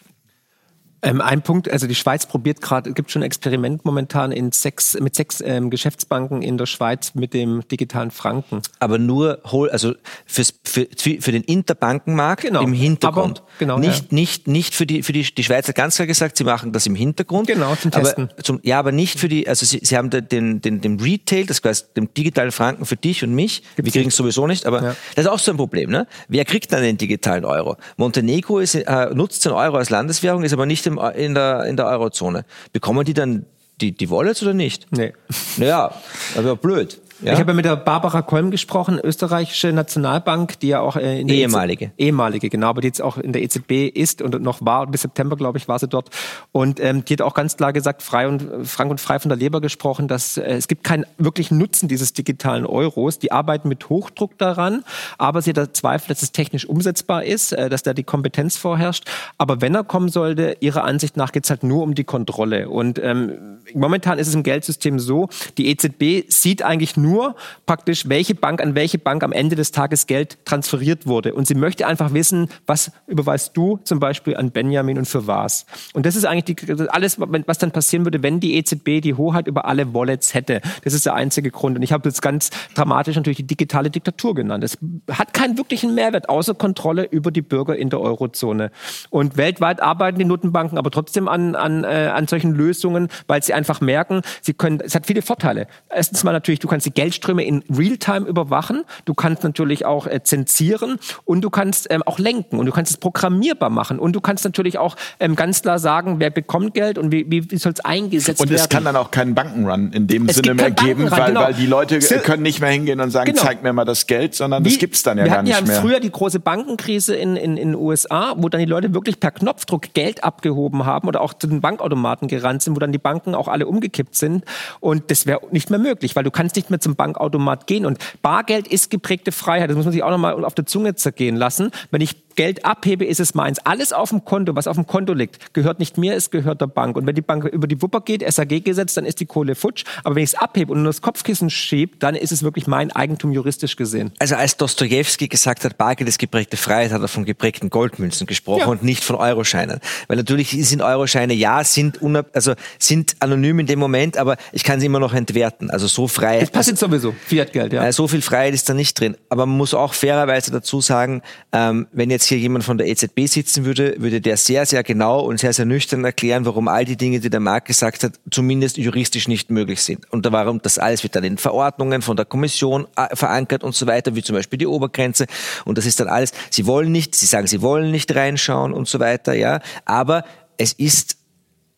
Ähm, 1.06 1.22
ein 1.22 1.44
Punkt, 1.44 1.69
also 1.69 1.86
die 1.86 1.95
Schweiz 1.95 2.26
probiert 2.26 2.61
gerade, 2.61 2.91
gibt 2.94 3.11
schon 3.11 3.22
ein 3.22 3.26
Experiment 3.26 3.86
momentan 3.86 4.32
in 4.32 4.52
sechs, 4.52 4.99
mit 4.99 5.15
sechs 5.15 5.40
ähm, 5.45 5.69
Geschäftsbanken 5.69 6.41
in 6.41 6.57
der 6.57 6.65
Schweiz 6.65 7.14
mit 7.14 7.34
dem 7.36 7.65
digitalen 7.68 8.10
Franken. 8.10 8.61
Aber 8.80 8.98
nur, 8.98 9.40
also 9.72 9.94
fürs, 10.26 10.53
für, 10.64 10.88
für 10.98 11.32
den 11.32 11.44
Interbankenmarkt 11.44 12.41
genau. 12.41 12.61
im 12.61 12.73
Hintergrund. 12.73 13.41
Aber, 13.41 13.49
genau, 13.60 13.77
nicht, 13.77 14.11
ja. 14.11 14.15
nicht, 14.15 14.48
nicht 14.48 14.73
für 14.73 14.88
die, 14.88 15.03
für 15.03 15.14
die, 15.14 15.23
die 15.23 15.44
Schweizer 15.44 15.73
ganz 15.73 15.95
klar 15.95 16.07
gesagt, 16.07 16.38
sie 16.38 16.44
machen 16.44 16.72
das 16.72 16.88
im 16.88 16.95
Hintergrund. 16.95 17.48
Genau, 17.48 17.76
zum 17.76 17.91
Testen. 17.91 18.30
Aber 18.32 18.44
zum, 18.44 18.60
ja, 18.64 18.80
aber 18.80 18.91
nicht 18.91 19.19
für 19.19 19.30
die, 19.30 19.48
also 19.48 19.64
sie, 19.64 19.82
sie 19.84 19.95
haben 19.95 20.10
den, 20.10 20.61
den, 20.61 20.82
den 20.82 20.99
Retail, 20.99 21.45
das 21.45 21.61
heißt, 21.64 21.95
den 21.95 22.11
digitalen 22.15 22.52
Franken 22.52 22.86
für 22.86 22.95
dich 22.95 23.23
und 23.23 23.36
mich. 23.36 23.61
Gibt's 23.76 23.86
Wir 23.86 23.91
kriegen 23.91 24.10
es 24.10 24.15
sowieso 24.15 24.48
nicht, 24.48 24.65
aber 24.65 24.82
ja. 24.82 24.95
das 25.15 25.26
ist 25.26 25.32
auch 25.32 25.40
so 25.40 25.52
ein 25.52 25.57
Problem, 25.57 25.91
ne? 25.91 26.07
Wer 26.27 26.45
kriegt 26.45 26.73
dann 26.73 26.82
den 26.82 26.98
digitalen 26.98 27.45
Euro? 27.45 27.77
Montenegro 27.98 28.57
ist, 28.57 28.73
äh, 28.73 29.14
nutzt 29.14 29.45
den 29.45 29.52
Euro 29.52 29.77
als 29.77 29.91
Landeswährung, 29.91 30.44
ist 30.44 30.53
aber 30.53 30.65
nicht 30.65 30.88
im 30.88 30.95
in 30.98 31.34
der, 31.34 31.66
in 31.66 31.78
der 31.78 31.88
Eurozone. 31.88 32.46
Bekommen 32.74 33.06
die 33.06 33.14
dann 33.14 33.46
die, 33.82 33.92
die 33.92 34.10
Wallets 34.10 34.42
oder 34.42 34.54
nicht? 34.54 34.88
Nee. 34.92 35.14
Naja, 35.58 35.94
aber 36.38 36.56
blöd. 36.56 37.02
Ja? 37.26 37.34
Ich 37.34 37.40
habe 37.40 37.52
ja 37.52 37.56
mit 37.56 37.66
der 37.66 37.76
Barbara 37.76 38.22
Kolm 38.22 38.52
gesprochen, 38.52 39.00
österreichische 39.04 39.74
Nationalbank, 39.74 40.60
die 40.60 40.68
ja 40.70 40.80
auch 40.80 40.96
äh, 40.96 41.22
in 41.22 41.28
der 41.28 41.38
ehemalige, 41.38 41.86
EZ 41.86 41.92
ehemalige, 41.98 42.50
genau, 42.50 42.68
aber 42.68 42.82
die 42.82 42.88
jetzt 42.88 43.02
auch 43.02 43.18
in 43.18 43.34
der 43.34 43.42
EZB 43.42 43.88
ist 43.94 44.22
und 44.22 44.40
noch 44.42 44.64
war 44.64 44.86
bis 44.88 45.02
September, 45.02 45.36
glaube 45.36 45.58
ich, 45.58 45.68
war 45.68 45.80
sie 45.80 45.88
dort. 45.88 46.10
Und 46.52 46.80
ähm, 46.80 47.04
die 47.04 47.14
hat 47.14 47.22
auch 47.22 47.34
ganz 47.34 47.58
klar 47.58 47.74
gesagt, 47.74 48.04
frei 48.04 48.28
und 48.28 48.68
frank 48.68 48.92
und 48.92 49.02
frei 49.02 49.20
von 49.20 49.30
der 49.30 49.38
Leber 49.38 49.60
gesprochen, 49.60 50.08
dass 50.08 50.38
äh, 50.38 50.44
es 50.44 50.68
gibt 50.68 50.84
keinen 50.84 51.06
wirklichen 51.18 51.58
Nutzen 51.58 51.88
dieses 51.88 52.14
digitalen 52.14 52.66
Euros. 52.66 53.18
Die 53.18 53.32
arbeiten 53.32 53.70
mit 53.70 53.90
Hochdruck 53.90 54.38
daran, 54.38 54.84
aber 55.18 55.42
sie 55.42 55.52
hat 55.52 55.76
Zweifel, 55.76 56.10
dass 56.10 56.22
es 56.22 56.32
technisch 56.32 56.66
umsetzbar 56.68 57.24
ist, 57.24 57.54
äh, 57.54 57.70
dass 57.70 57.82
da 57.82 57.94
die 57.94 58.04
Kompetenz 58.04 58.58
vorherrscht. 58.58 59.06
Aber 59.38 59.62
wenn 59.62 59.74
er 59.74 59.84
kommen 59.84 60.10
sollte, 60.10 60.58
ihrer 60.60 60.84
Ansicht 60.84 61.18
nach 61.18 61.32
geht 61.32 61.46
es 61.46 61.50
halt 61.50 61.64
nur 61.64 61.82
um 61.82 61.96
die 61.96 62.04
Kontrolle. 62.04 62.70
Und 62.70 63.00
ähm, 63.00 63.60
momentan 63.74 64.20
ist 64.20 64.28
es 64.28 64.36
im 64.36 64.44
Geldsystem 64.44 65.00
so, 65.00 65.30
die 65.58 65.70
EZB 65.70 66.30
sieht 66.30 66.62
eigentlich 66.62 66.98
nur 66.98 67.15
nur 67.16 67.36
praktisch, 67.66 68.10
welche 68.10 68.36
Bank 68.36 68.62
an 68.62 68.76
welche 68.76 68.98
Bank 68.98 69.24
am 69.24 69.32
Ende 69.32 69.56
des 69.56 69.72
Tages 69.72 70.06
Geld 70.06 70.38
transferiert 70.46 71.08
wurde. 71.08 71.34
Und 71.34 71.48
sie 71.48 71.56
möchte 71.56 71.88
einfach 71.88 72.14
wissen, 72.14 72.50
was 72.68 72.92
überweist 73.08 73.56
du 73.56 73.80
zum 73.84 74.00
Beispiel 74.00 74.36
an 74.36 74.52
Benjamin 74.52 74.98
und 74.98 75.06
für 75.06 75.28
was. 75.28 75.66
Und 75.94 76.06
das 76.06 76.16
ist 76.16 76.26
eigentlich 76.26 76.58
die, 76.58 76.90
alles, 76.90 77.20
was 77.20 77.58
dann 77.58 77.72
passieren 77.72 78.06
würde, 78.06 78.22
wenn 78.22 78.40
die 78.40 78.56
EZB 78.56 79.02
die 79.02 79.14
Hoheit 79.14 79.48
über 79.48 79.66
alle 79.66 79.94
Wallets 79.94 80.34
hätte. 80.34 80.62
Das 80.84 80.94
ist 80.94 81.06
der 81.06 81.14
einzige 81.14 81.52
Grund. 81.52 81.78
Und 81.78 81.84
ich 81.84 81.94
habe 81.94 82.08
jetzt 82.10 82.22
ganz 82.22 82.50
dramatisch 82.74 83.16
natürlich 83.16 83.38
die 83.38 83.48
digitale 83.48 83.90
Diktatur 83.90 84.36
genannt. 84.36 84.64
Es 84.64 84.78
hat 85.10 85.34
keinen 85.34 85.58
wirklichen 85.58 85.96
Mehrwert, 85.96 86.28
außer 86.28 86.54
Kontrolle 86.54 87.06
über 87.06 87.32
die 87.32 87.42
Bürger 87.42 87.78
in 87.78 87.90
der 87.90 88.02
Eurozone. 88.02 88.72
Und 89.10 89.38
weltweit 89.38 89.82
arbeiten 89.82 90.20
die 90.20 90.26
Notenbanken 90.26 90.78
aber 90.78 90.92
trotzdem 90.92 91.28
an, 91.28 91.56
an, 91.56 91.84
äh, 91.84 92.12
an 92.14 92.28
solchen 92.28 92.54
Lösungen, 92.54 93.08
weil 93.28 93.42
sie 93.42 93.54
einfach 93.54 93.80
merken, 93.80 94.22
sie 94.42 94.54
können, 94.54 94.82
es 94.82 94.96
hat 94.96 95.06
viele 95.06 95.22
Vorteile. 95.22 95.68
Erstens 95.90 96.24
mal 96.24 96.34
natürlich, 96.34 96.60
du 96.60 96.68
kannst 96.68 96.86
die 96.86 96.92
Geldströme 96.96 97.44
in 97.44 97.64
Realtime 97.70 98.26
überwachen. 98.28 98.84
Du 99.06 99.14
kannst 99.14 99.44
natürlich 99.44 99.86
auch 99.86 100.08
äh, 100.08 100.24
zensieren 100.24 100.98
und 101.26 101.42
du 101.42 101.50
kannst 101.50 101.88
ähm, 101.90 102.04
auch 102.04 102.20
lenken 102.20 102.58
und 102.58 102.66
du 102.66 102.72
kannst 102.72 102.92
es 102.92 102.98
programmierbar 102.98 103.70
machen 103.70 104.00
und 104.00 104.14
du 104.14 104.22
kannst 104.22 104.44
natürlich 104.44 104.78
auch 104.78 104.96
ähm, 105.20 105.36
ganz 105.36 105.62
klar 105.62 105.80
sagen, 105.80 106.20
wer 106.20 106.30
bekommt 106.30 106.74
Geld 106.74 106.98
und 106.98 107.12
wie, 107.12 107.30
wie, 107.30 107.52
wie 107.52 107.58
soll 107.58 107.74
es 107.74 107.84
eingesetzt 107.84 108.40
werden. 108.40 108.50
Und 108.50 108.56
es 108.56 108.70
kann 108.70 108.84
dann 108.84 108.96
auch 108.96 109.12
keinen 109.12 109.36
Bankenrun 109.36 109.92
in 109.92 110.08
dem 110.08 110.28
es 110.28 110.36
Sinne 110.38 110.54
mehr 110.54 110.72
geben, 110.72 111.10
weil, 111.12 111.28
genau. 111.28 111.42
weil 111.42 111.54
die 111.54 111.66
Leute 111.66 112.00
können 112.00 112.44
nicht 112.44 112.60
mehr 112.60 112.70
hingehen 112.70 113.00
und 113.00 113.12
sagen, 113.12 113.32
genau. 113.32 113.44
zeig 113.44 113.64
mir 113.64 113.74
mal 113.74 113.86
das 113.86 114.08
Geld, 114.08 114.36
sondern 114.36 114.64
wie, 114.66 114.70
das 114.70 114.80
gibt's 114.80 115.04
dann 115.04 115.18
ja 115.18 115.26
gar 115.28 115.44
nicht 115.44 115.52
mehr. 115.52 115.62
Wir 115.62 115.74
hatten 115.74 115.76
ja 115.76 115.82
früher 115.82 116.00
die 116.00 116.12
große 116.12 116.40
Bankenkrise 116.40 117.16
in, 117.16 117.36
in, 117.36 117.58
in 117.58 117.72
den 117.72 117.76
USA, 117.76 118.34
wo 118.38 118.50
dann 118.50 118.60
die 118.60 118.66
Leute 118.66 118.94
wirklich 118.94 119.20
per 119.20 119.32
Knopfdruck 119.32 119.94
Geld 119.94 120.24
abgehoben 120.24 120.86
haben 120.86 121.08
oder 121.08 121.22
auch 121.22 121.34
zu 121.34 121.48
den 121.48 121.62
Bankautomaten 121.62 122.28
gerannt 122.28 122.62
sind, 122.62 122.76
wo 122.76 122.80
dann 122.80 122.92
die 122.92 122.98
Banken 122.98 123.36
auch 123.36 123.48
alle 123.48 123.68
umgekippt 123.68 124.16
sind 124.16 124.46
und 124.80 125.12
das 125.12 125.26
wäre 125.26 125.42
nicht 125.52 125.70
mehr 125.70 125.80
möglich, 125.80 126.16
weil 126.16 126.24
du 126.24 126.32
kannst 126.32 126.56
nicht 126.56 126.70
mehr 126.70 126.80
zum 126.86 126.95
Bankautomat 126.95 127.68
gehen. 127.68 127.86
Und 127.86 127.98
Bargeld 128.22 128.68
ist 128.68 128.91
geprägte 128.91 129.32
Freiheit. 129.32 129.70
Das 129.70 129.76
muss 129.76 129.86
man 129.86 129.91
sich 129.91 130.03
auch 130.03 130.12
nochmal 130.12 130.45
auf 130.45 130.53
der 130.53 130.68
Zunge 130.68 130.95
zergehen 130.95 131.36
lassen. 131.36 131.72
Wenn 131.90 132.02
ich 132.02 132.25
Geld 132.36 132.66
abhebe, 132.66 133.06
ist 133.06 133.20
es 133.20 133.34
meins. 133.34 133.60
Alles 133.60 133.94
auf 133.94 134.10
dem 134.10 134.26
Konto, 134.26 134.56
was 134.56 134.68
auf 134.68 134.76
dem 134.76 134.86
Konto 134.86 135.14
liegt, 135.14 135.53
gehört 135.53 135.80
nicht 135.80 135.98
mir, 135.98 136.16
es 136.16 136.32
gehört 136.32 136.62
der 136.62 136.68
Bank. 136.68 136.98
Und 136.98 137.07
wenn 137.07 137.16
die 137.16 137.22
Bank 137.22 137.45
über 137.45 137.68
die 137.68 137.82
Wupper 137.82 138.02
geht, 138.02 138.24
SAG-Gesetz, 138.30 138.94
dann 138.94 139.06
ist 139.06 139.20
die 139.20 139.26
Kohle 139.26 139.56
futsch. 139.56 139.86
Aber 140.03 140.16
wenn 140.16 140.24
ich 140.24 140.32
es 140.32 140.36
abhebe 140.36 140.72
und 140.72 140.84
nur 140.84 140.90
das 140.90 141.02
Kopfkissen 141.02 141.49
schiebe, 141.49 141.98
dann 141.98 142.16
ist 142.16 142.32
es 142.32 142.44
wirklich 142.44 142.68
mein 142.68 142.91
Eigentum 142.91 143.32
juristisch 143.32 143.76
gesehen. 143.76 144.12
Also 144.20 144.36
als 144.36 144.57
Dostoevsky 144.57 145.28
gesagt 145.28 145.64
hat, 145.64 145.78
Bargeld 145.78 146.10
ist 146.10 146.20
geprägte 146.20 146.57
Freiheit, 146.57 146.91
hat 146.91 147.02
er 147.02 147.07
von 147.07 147.26
geprägten 147.26 147.70
Goldmünzen 147.70 148.28
gesprochen 148.28 148.60
ja. 148.60 148.68
und 148.68 148.84
nicht 148.84 149.03
von 149.03 149.16
Euroscheinen. 149.16 149.80
Weil 150.07 150.18
natürlich 150.18 150.49
sind 150.68 150.82
Euroscheine, 150.82 151.34
ja, 151.34 151.64
sind, 151.64 151.99
also 152.34 152.53
sind 152.80 153.16
anonym 153.20 153.60
in 153.60 153.68
dem 153.68 153.80
Moment, 153.80 154.18
aber 154.18 154.38
ich 154.52 154.64
kann 154.64 154.80
sie 154.80 154.88
immer 154.88 154.99
noch 154.99 155.14
entwerten. 155.14 155.70
Also 155.70 155.88
so 155.88 156.07
frei. 156.07 156.40
Das 156.40 156.52
passiert 156.52 156.76
also, 156.76 156.88
sowieso. 156.88 157.16
Fiat-Geld, 157.28 157.74
ja. 157.74 157.91
So 157.91 158.07
viel 158.07 158.22
Freiheit 158.22 158.53
ist 158.53 158.68
da 158.70 158.74
nicht 158.74 158.99
drin. 158.99 159.16
Aber 159.30 159.45
man 159.45 159.57
muss 159.57 159.74
auch 159.74 159.94
fairerweise 159.94 160.52
dazu 160.52 160.82
sagen, 160.82 161.22
ähm, 161.52 161.88
wenn 161.91 162.10
jetzt 162.10 162.25
jetzt 162.26 162.30
hier 162.30 162.38
jemand 162.40 162.64
von 162.64 162.78
der 162.78 162.88
EZB 162.88 163.28
sitzen 163.28 163.66
würde, 163.66 163.96
würde 164.00 164.20
der 164.20 164.38
sehr, 164.38 164.66
sehr 164.66 164.84
genau 164.84 165.22
und 165.22 165.40
sehr, 165.40 165.54
sehr 165.54 165.66
nüchtern 165.66 166.04
erklären, 166.04 166.46
warum 166.46 166.68
all 166.68 166.84
die 166.84 166.98
Dinge, 166.98 167.20
die 167.20 167.30
der 167.30 167.40
Markt 167.40 167.68
gesagt 167.68 168.04
hat, 168.04 168.14
zumindest 168.32 168.78
juristisch 168.78 169.28
nicht 169.28 169.52
möglich 169.52 169.82
sind. 169.82 170.12
Und 170.12 170.26
warum 170.32 170.62
das 170.62 170.80
alles 170.80 171.04
wird 171.04 171.16
dann 171.16 171.24
in 171.24 171.38
Verordnungen 171.38 172.02
von 172.02 172.18
der 172.18 172.26
Kommission 172.26 172.88
äh, 172.96 173.16
verankert 173.16 173.64
und 173.64 173.76
so 173.76 173.86
weiter, 173.86 174.16
wie 174.16 174.24
zum 174.24 174.36
Beispiel 174.36 174.58
die 174.58 174.68
Obergrenze. 174.68 175.28
Und 175.66 175.78
das 175.78 175.86
ist 175.86 176.00
dann 176.00 176.08
alles, 176.08 176.32
sie 176.50 176.66
wollen 176.66 176.92
nicht, 176.92 177.16
sie 177.16 177.28
sagen, 177.28 177.48
sie 177.48 177.62
wollen 177.62 177.92
nicht 177.92 178.14
reinschauen 178.16 178.74
und 178.74 178.88
so 178.88 179.00
weiter, 179.00 179.34
ja. 179.34 179.60
Aber 179.86 180.26
es 180.58 180.74
ist 180.74 181.18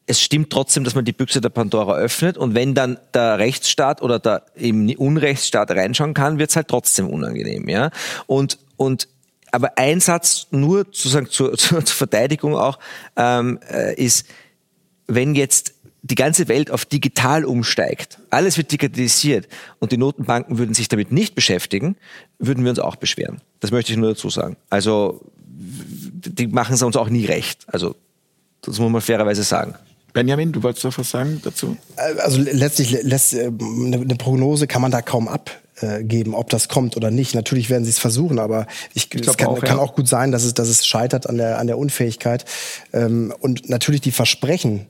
es 0.10 0.22
stimmt 0.22 0.52
trotzdem, 0.52 0.86
dass 0.86 0.96
man 0.96 1.04
die 1.04 1.12
Büchse 1.12 1.42
der 1.42 1.50
Pandora 1.50 1.98
öffnet 1.98 2.38
und 2.38 2.56
wenn 2.56 2.74
dann 2.74 2.98
der 3.14 3.40
Rechtsstaat 3.40 4.02
oder 4.02 4.20
der 4.20 4.46
eben 4.56 4.96
Unrechtsstaat 4.96 5.70
reinschauen 5.72 6.14
kann, 6.14 6.40
wird 6.40 6.50
es 6.50 6.56
halt 6.56 6.70
trotzdem 6.70 7.10
unangenehm, 7.10 7.68
ja. 7.68 7.92
Und 8.26 8.58
und 8.78 9.10
aber 9.52 9.78
ein 9.78 10.00
Satz 10.00 10.48
nur 10.52 10.80
sozusagen 10.86 11.30
zur, 11.30 11.58
zur, 11.58 11.84
zur 11.84 11.96
Verteidigung 11.96 12.56
auch 12.56 12.80
ähm, 13.16 13.60
äh, 13.70 13.96
ist, 13.96 14.26
wenn 15.08 15.36
jetzt 15.36 15.74
die 16.04 16.16
ganze 16.16 16.48
Welt 16.48 16.72
auf 16.72 16.86
digital 16.86 17.44
umsteigt, 17.44 18.20
alles 18.30 18.58
wird 18.58 18.72
digitalisiert 18.72 19.48
und 19.80 19.92
die 19.92 19.98
Notenbanken 19.98 20.58
würden 20.58 20.74
sich 20.74 20.88
damit 20.88 21.12
nicht 21.12 21.36
beschäftigen, 21.36 21.98
würden 22.40 22.64
wir 22.64 22.70
uns 22.70 22.80
auch 22.80 22.96
beschweren. 22.96 23.42
Das 23.60 23.72
möchte 23.72 23.92
ich 23.92 23.98
nur 23.98 24.10
dazu 24.10 24.30
sagen. 24.30 24.56
Also 24.70 25.22
die 25.44 26.48
machen 26.48 26.76
es 26.76 26.84
uns 26.84 26.96
auch 26.96 27.10
nie 27.10 27.26
recht. 27.26 27.66
Also 27.68 27.96
das 28.62 28.80
muss 28.80 28.92
man 28.92 29.02
fairerweise 29.02 29.44
sagen. 29.44 29.76
Benjamin, 30.14 30.52
du 30.52 30.64
wolltest 30.64 30.86
doch 30.86 30.98
was 30.98 31.10
sagen 31.10 31.42
dazu? 31.44 31.78
Also 31.96 32.42
letztlich 32.42 33.04
lässt 33.04 33.34
äh, 33.34 33.48
eine 33.48 34.16
Prognose 34.18 34.68
kann 34.68 34.82
man 34.82 34.92
da 34.92 35.02
kaum 35.02 35.28
abgeben, 35.82 36.34
ob 36.34 36.50
das 36.50 36.68
kommt 36.68 36.98
oder 36.98 37.12
nicht. 37.12 37.36
Natürlich 37.36 37.70
werden 37.70 37.84
sie 37.84 37.92
es 37.92 38.00
versuchen, 38.00 38.40
aber 38.40 38.68
ich, 38.94 39.14
ich 39.14 39.28
es 39.28 39.38
kann, 39.38 39.48
auch, 39.48 39.60
kann 39.62 39.78
ja. 39.78 39.84
auch 39.84 39.96
gut 39.96 40.08
sein, 40.08 40.32
dass 40.32 40.44
es, 40.44 40.54
dass 40.54 40.68
es 40.68 40.86
scheitert 40.86 41.28
an 41.28 41.38
der, 41.38 41.60
an 41.60 41.68
der 41.68 41.78
Unfähigkeit. 41.78 42.46
Ähm, 42.94 43.34
und 43.40 43.70
natürlich 43.70 44.02
die 44.02 44.12
Versprechen, 44.12 44.88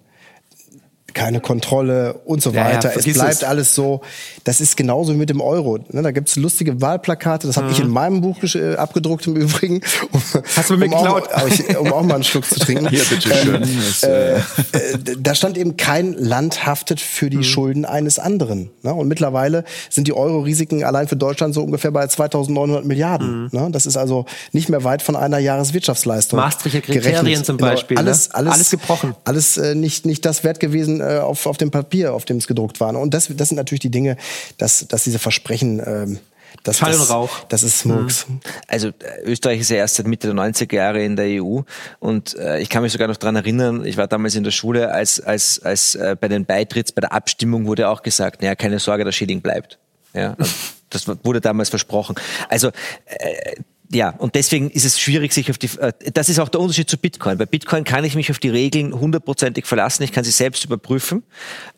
keine 1.14 1.40
Kontrolle 1.40 2.16
und 2.26 2.42
so 2.42 2.54
weiter. 2.54 2.90
Ja, 2.90 2.96
ja, 2.96 3.00
es 3.00 3.14
bleibt 3.14 3.34
es. 3.34 3.44
alles 3.44 3.74
so. 3.74 4.02
Das 4.44 4.62
ist 4.62 4.78
genauso 4.78 5.14
wie 5.14 5.18
mit 5.18 5.30
dem 5.30 5.42
Euro. 5.42 5.80
Ne, 5.90 6.02
da 6.02 6.12
gibt's 6.12 6.36
lustige 6.36 6.82
Wahlplakate. 6.82 7.48
Das 7.48 7.58
habe 7.58 7.68
mhm. 7.68 7.74
ich 7.74 7.80
in 7.80 7.90
meinem 7.90 8.22
Buch 8.22 8.38
äh, 8.44 8.76
abgedruckt 8.76 9.26
im 9.28 9.36
Übrigen. 9.36 9.82
Um, 10.12 10.22
Hast 10.56 10.70
du 10.70 10.78
mir 10.78 10.86
um 10.86 10.92
geklaut? 10.92 11.30
Auch, 11.34 11.80
um 11.80 11.94
auch 11.94 12.04
mal 12.04 12.16
einen 12.16 12.24
Schluck 12.24 12.46
zu 12.46 12.60
trinken. 12.60 12.90
Hier, 12.90 13.04
bitteschön. 13.04 13.64
Ähm, 13.64 13.70
äh, 14.04 14.36
äh, 14.36 14.98
da 15.20 15.34
stand 15.34 15.58
eben, 15.58 15.78
kein 15.78 16.14
Land 16.14 16.66
haftet 16.66 17.02
für 17.02 17.30
die 17.30 17.38
mhm. 17.38 17.44
Schulden 17.44 17.86
eines 17.86 18.20
anderen. 18.20 18.70
Ne? 18.84 18.94
Und 18.94 19.08
mittlerweile 19.08 19.64
sind 19.90 20.08
die 20.08 20.14
Euro-Risiken 20.14 20.84
allein 20.84 21.08
für 21.08 21.18
Deutschland 21.18 21.54
so 21.54 21.64
ungefähr 21.64 21.92
bei 21.92 22.06
2.900 22.06 22.84
Milliarden. 22.84 23.44
Mhm. 23.44 23.50
Ne? 23.52 23.70
Das 23.72 23.86
ist 23.86 23.98
also 23.98 24.26
nicht 24.52 24.70
mehr 24.70 24.84
weit 24.84 25.02
von 25.02 25.16
einer 25.16 25.40
Jahreswirtschaftsleistung. 25.40 26.38
Maastrichter 26.38 26.82
Kriterien 26.82 27.26
gerechnet. 27.26 27.46
zum. 27.46 27.58
Beispiel. 27.58 27.98
Genau, 27.98 28.08
alles, 28.08 28.30
ne? 28.30 28.36
alles, 28.36 28.54
alles 28.54 28.70
gebrochen. 28.70 29.16
Alles 29.24 29.58
äh, 29.58 29.76
nicht, 29.76 30.06
nicht 30.06 30.26
das 30.26 30.44
wert 30.44 30.60
gewesen, 30.60 31.02
äh, 31.08 31.20
auf, 31.20 31.46
auf 31.46 31.58
dem 31.58 31.72
Papier, 31.72 32.14
auf 32.14 32.26
dem 32.26 32.38
es 32.38 32.48
gedruckt 32.48 32.80
war. 32.80 32.96
Und 32.96 33.14
das, 33.14 33.30
das 33.36 33.50
sind 33.50 33.58
natürlich 33.58 33.82
die 33.82 33.92
Dinge, 33.92 34.18
dass, 34.58 34.88
dass 34.88 35.04
diese 35.04 35.20
Versprechen 35.20 35.82
ähm, 35.86 36.20
das, 36.64 36.80
Schall 36.80 36.94
und 36.96 37.10
Rauch. 37.10 37.30
Das 37.50 37.64
ist 37.64 37.80
Smokes. 37.80 38.28
Mhm. 38.28 38.40
Also 38.68 38.88
äh, 38.90 39.24
Österreich 39.24 39.62
ist 39.62 39.70
ja 39.70 39.78
erst 39.78 39.96
seit 39.96 40.08
Mitte 40.08 40.28
der 40.28 40.36
90er 40.36 40.76
Jahre 40.76 41.04
in 41.04 41.16
der 41.16 41.42
EU 41.42 41.62
und 42.00 42.36
äh, 42.38 42.60
ich 42.60 42.70
kann 42.70 42.84
mich 42.84 42.92
sogar 42.92 43.08
noch 43.08 43.18
dran 43.18 43.36
erinnern, 43.36 43.86
ich 43.86 43.98
war 43.98 44.08
damals 44.08 44.36
in 44.36 44.44
der 44.44 44.52
Schule, 44.52 44.92
als, 44.92 45.20
als, 45.20 45.62
als 45.64 45.96
äh, 45.96 46.16
bei 46.20 46.28
den 46.28 46.46
Beitritts, 46.46 46.92
bei 46.92 47.02
der 47.02 47.14
Abstimmung 47.14 47.68
wurde 47.68 47.90
auch 47.90 48.04
gesagt, 48.04 48.42
naja, 48.42 48.56
keine 48.56 48.80
Sorge, 48.80 49.04
der 49.04 49.12
Schilling 49.12 49.42
bleibt. 49.42 49.78
Ja, 50.14 50.36
das 50.90 51.08
wurde 51.24 51.42
damals 51.42 51.70
versprochen. 51.70 52.16
Also 52.50 52.70
äh, 53.06 53.56
ja, 53.90 54.10
und 54.10 54.36
deswegen 54.36 54.70
ist 54.70 54.84
es 54.84 55.00
schwierig, 55.00 55.32
sich 55.32 55.50
auf 55.50 55.58
die, 55.58 55.70
äh, 55.80 55.94
das 56.12 56.28
ist 56.28 56.40
auch 56.40 56.50
der 56.50 56.60
Unterschied 56.60 56.90
zu 56.90 56.98
Bitcoin. 56.98 57.38
Bei 57.38 57.46
Bitcoin 57.46 57.86
kann 57.86 58.04
ich 58.04 58.16
mich 58.16 58.30
auf 58.30 58.40
die 58.40 58.50
Regeln 58.50 58.94
hundertprozentig 58.94 59.66
verlassen, 59.66 60.04
ich 60.04 60.12
kann 60.12 60.26
sie 60.26 60.32
selbst 60.32 60.66
überprüfen. 60.66 61.24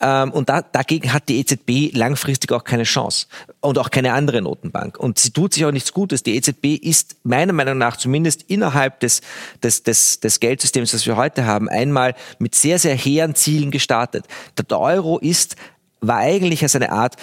Ähm, 0.02 0.32
und 0.32 0.50
da, 0.50 0.64
dagegen 0.64 1.14
hat 1.14 1.30
die 1.30 1.40
EZB 1.40 1.96
langfristig 1.96 2.52
auch 2.52 2.64
keine 2.64 2.84
Chance. 2.84 3.28
Und 3.62 3.78
auch 3.78 3.92
keine 3.92 4.14
andere 4.14 4.42
Notenbank. 4.42 4.98
Und 4.98 5.20
sie 5.20 5.32
tut 5.32 5.54
sich 5.54 5.66
auch 5.66 5.72
nichts 5.72 5.94
Gutes. 5.94 6.24
Die 6.24 6.36
EZB 6.36 6.82
ist 6.82 7.18
meiner 7.24 7.54
Meinung 7.54 7.78
nach 7.78 7.98
zumindest 7.98 8.44
innerhalb 8.44 9.00
des, 9.02 9.22
des, 9.62 9.84
des, 9.84 10.20
des 10.20 10.40
Geldsystems, 10.40 10.92
das 10.92 11.06
wir 11.06 11.16
heute 11.16 11.46
haben, 11.46 11.70
einmal 11.70 12.16
mit 12.40 12.56
sehr, 12.56 12.80
sehr 12.80 12.96
hehren 12.96 13.36
Zielen 13.36 13.70
gestartet. 13.70 14.26
Der 14.58 14.80
Euro 14.80 15.20
ist, 15.20 15.58
war 16.02 16.18
eigentlich 16.18 16.64
als 16.64 16.76
eine 16.76 16.92
Art 16.92 17.18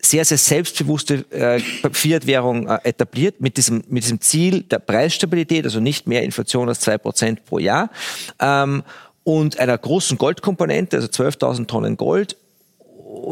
sehr, 0.00 0.24
sehr 0.24 0.38
selbstbewusste 0.38 1.24
äh, 1.30 1.60
Fiat-Währung 1.60 2.68
äh, 2.68 2.78
etabliert 2.84 3.40
mit 3.40 3.56
diesem, 3.56 3.82
mit 3.88 4.04
diesem 4.04 4.20
Ziel 4.20 4.62
der 4.62 4.78
Preisstabilität, 4.78 5.64
also 5.64 5.80
nicht 5.80 6.06
mehr 6.06 6.22
Inflation 6.22 6.68
als 6.68 6.80
zwei 6.80 6.98
Prozent 6.98 7.44
pro 7.44 7.58
Jahr 7.58 7.90
ähm, 8.38 8.84
und 9.24 9.58
einer 9.58 9.76
großen 9.76 10.16
Goldkomponente, 10.16 10.96
also 10.96 11.08
12.000 11.08 11.66
Tonnen 11.66 11.96
Gold 11.96 12.36